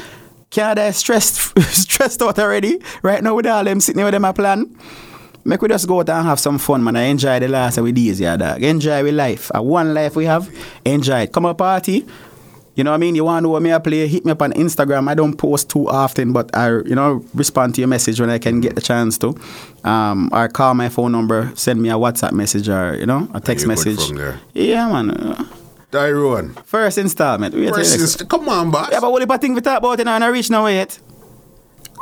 can't 0.50 0.78
die 0.78 0.92
stressed 0.92 1.58
stressed 1.60 2.22
out 2.22 2.40
already. 2.40 2.80
Right 3.02 3.24
now 3.24 3.36
with 3.36 3.48
all 3.48 3.64
them 3.64 3.80
sitting 3.80 4.04
with 4.04 4.14
them 4.14 4.26
a 4.26 4.34
plan. 4.34 4.76
Make 5.46 5.62
we 5.62 5.70
just 5.70 5.88
go 5.88 6.00
out 6.02 6.10
and 6.10 6.28
have 6.28 6.40
some 6.40 6.58
fun, 6.58 6.84
man. 6.84 6.96
I 6.96 7.04
enjoy 7.04 7.40
the 7.40 7.48
last 7.48 7.78
of 7.78 7.86
the 7.86 7.92
days, 7.92 8.20
yeah, 8.20 8.36
dog. 8.36 8.62
Enjoy 8.62 9.04
we 9.04 9.12
life. 9.12 9.50
A 9.56 9.64
one 9.64 9.94
life 9.94 10.16
we 10.16 10.26
have, 10.26 10.50
enjoy 10.86 11.22
it. 11.22 11.32
Come 11.32 11.46
a 11.46 11.56
party. 11.56 12.06
You 12.76 12.84
know 12.84 12.92
what 12.92 12.96
I 12.96 13.00
mean? 13.00 13.16
You 13.16 13.26
want 13.26 13.40
to 13.40 13.42
know 13.44 13.50
what 13.50 13.62
me 13.62 13.74
I 13.74 13.80
play? 13.80 14.08
Hit 14.08 14.26
me 14.26 14.32
up 14.32 14.42
on 14.42 14.54
Instagram. 14.54 15.10
I 15.10 15.14
don't 15.14 15.36
post 15.36 15.70
too 15.70 15.90
often, 15.90 16.32
but 16.32 16.56
I, 16.56 16.70
you 16.70 16.96
know, 16.96 17.26
respond 17.34 17.76
to 17.76 17.82
your 17.82 17.88
message 17.90 18.22
when 18.22 18.30
I 18.30 18.38
can 18.38 18.62
get 18.62 18.76
the 18.76 18.82
chance 18.82 19.18
to. 19.18 19.36
Um, 19.84 20.30
or 20.32 20.48
call 20.48 20.76
my 20.76 20.88
phone 20.88 21.12
number, 21.12 21.52
send 21.56 21.82
me 21.82 21.90
a 21.90 21.96
WhatsApp 21.96 22.32
message 22.32 22.70
or 22.70 22.96
you 22.96 23.06
know 23.06 23.28
a 23.34 23.42
text 23.42 23.66
message. 23.68 24.00
Yeah, 24.54 24.88
man. 24.88 25.50
Tyrone. 25.92 26.54
First 26.66 26.98
installment. 26.98 27.56
Wait 27.56 27.74
First 27.74 27.96
is, 27.96 28.16
come 28.18 28.48
on, 28.50 28.72
boss. 28.72 28.90
Yeah, 28.92 29.00
but 29.00 29.12
what 29.12 29.22
if 29.22 29.32
I 29.32 29.38
think 29.38 29.56
we 29.56 29.62
talk 29.62 29.80
about 29.80 30.00
it 30.00 30.04
now 30.06 30.16
and 30.16 30.24
I 30.24 30.28
reach 30.28 30.50
now 30.50 30.68
yet? 30.68 31.00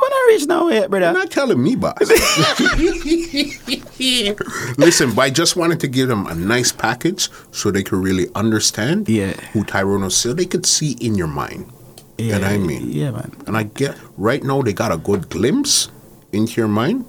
When 0.00 0.12
I 0.12 0.26
reach 0.30 0.46
now 0.46 0.68
yet, 0.68 0.90
brother. 0.90 1.06
You're 1.06 1.14
not 1.14 1.30
telling 1.30 1.62
me, 1.62 1.74
boss. 1.74 1.96
Listen, 4.78 5.14
but 5.14 5.22
I 5.22 5.30
just 5.30 5.56
wanted 5.56 5.80
to 5.80 5.88
give 5.88 6.08
them 6.08 6.26
a 6.26 6.34
nice 6.34 6.70
package 6.70 7.28
so 7.50 7.70
they 7.70 7.82
could 7.82 7.98
really 7.98 8.26
understand 8.34 9.08
Yeah. 9.08 9.32
who 9.52 9.64
Tyrone 9.64 10.04
is, 10.04 10.16
so 10.16 10.32
they 10.32 10.44
could 10.46 10.66
see 10.66 10.92
in 11.00 11.14
your 11.16 11.26
mind. 11.26 11.66
yeah, 12.18 12.36
and 12.36 12.44
I 12.44 12.58
mean- 12.58 12.90
Yeah, 12.92 13.10
man. 13.12 13.32
And 13.46 13.56
I 13.56 13.64
get 13.64 13.96
right 14.16 14.42
now 14.42 14.62
they 14.62 14.72
got 14.72 14.92
a 14.92 14.98
good 14.98 15.28
glimpse 15.30 15.88
into 16.32 16.60
your 16.60 16.68
mind. 16.68 17.04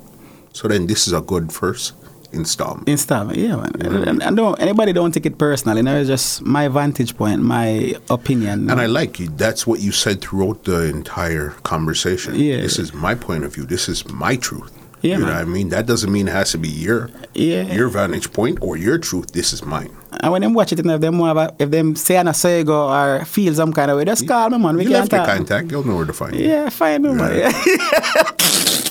So 0.53 0.67
then 0.67 0.87
this 0.87 1.07
is 1.07 1.13
a 1.13 1.21
good 1.21 1.51
first 1.51 1.93
installment. 2.31 2.87
Installment, 2.87 3.37
yeah, 3.37 3.55
man. 3.55 3.71
And, 4.07 4.23
and 4.23 4.37
don't 4.37 4.59
anybody 4.61 4.93
don't 4.93 5.11
take 5.11 5.25
it 5.25 5.37
personal. 5.37 5.77
You 5.77 5.83
know, 5.83 5.97
it's 5.99 6.07
just 6.07 6.41
my 6.41 6.67
vantage 6.67 7.15
point, 7.17 7.41
my 7.41 7.95
opinion. 8.09 8.69
And 8.69 8.79
I 8.79 8.85
like 8.85 9.19
you. 9.19 9.27
That's 9.29 9.65
what 9.67 9.79
you 9.81 9.91
said 9.91 10.21
throughout 10.21 10.63
the 10.63 10.85
entire 10.89 11.49
conversation. 11.63 12.35
Yeah. 12.35 12.57
This 12.57 12.79
is 12.79 12.93
my 12.93 13.15
point 13.15 13.43
of 13.43 13.53
view. 13.55 13.65
This 13.65 13.89
is 13.89 14.07
my 14.09 14.35
truth. 14.35 14.71
Yeah, 15.01 15.13
you 15.13 15.19
know 15.21 15.27
man. 15.27 15.35
what 15.35 15.41
I 15.41 15.45
mean? 15.45 15.69
That 15.69 15.85
doesn't 15.85 16.11
mean 16.11 16.27
it 16.27 16.31
has 16.31 16.51
to 16.51 16.57
be 16.57 16.67
your 16.67 17.09
Yeah. 17.33 17.63
your 17.73 17.87
vantage 17.87 18.33
point 18.33 18.57
or 18.61 18.75
your 18.75 18.97
truth. 18.97 19.31
This 19.31 19.53
is 19.53 19.63
mine. 19.65 19.95
And 20.19 20.33
when 20.33 20.41
them 20.41 20.53
watch 20.53 20.73
it, 20.73 20.79
and 20.79 20.91
if 20.91 20.99
them 20.99 21.19
have 21.21 21.37
a, 21.37 21.55
if 21.57 21.71
them 21.71 21.95
say 21.95 22.17
an 22.17 22.33
say 22.33 22.65
go 22.65 22.89
or 22.89 23.23
feel 23.23 23.53
some 23.53 23.71
kind 23.71 23.89
of 23.91 23.97
way, 23.97 24.03
just 24.03 24.27
call 24.27 24.49
me, 24.49 24.57
man. 24.57 24.75
We 24.75 24.83
you 24.83 24.89
left 24.89 25.13
your 25.13 25.25
contact. 25.25 25.71
You'll 25.71 25.87
know 25.87 25.95
where 25.95 26.05
to 26.05 26.11
find 26.11 26.35
you. 26.35 26.45
Yeah, 26.49 26.67
fine, 26.67 27.03
no, 27.03 27.13
man. 27.13 27.53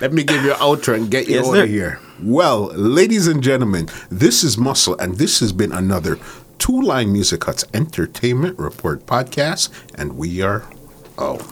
Let 0.00 0.12
me 0.12 0.22
give 0.22 0.44
you 0.44 0.52
an 0.52 0.58
outro 0.58 0.94
and 0.94 1.10
get 1.10 1.26
you 1.28 1.36
Yes, 1.36 1.48
out 1.48 1.56
of 1.58 1.68
here. 1.68 1.98
Well, 2.22 2.66
ladies 2.74 3.26
and 3.26 3.42
gentlemen, 3.42 3.88
this 4.10 4.44
is 4.44 4.56
Muscle, 4.58 4.96
and 4.98 5.16
this 5.16 5.40
has 5.40 5.52
been 5.52 5.72
another 5.72 6.18
Two 6.58 6.80
Line 6.82 7.12
Music 7.12 7.44
Huts 7.44 7.64
Entertainment 7.72 8.58
Report 8.58 9.06
podcast, 9.06 9.70
and 9.94 10.16
we 10.16 10.42
are 10.42 10.64
out 11.18 11.42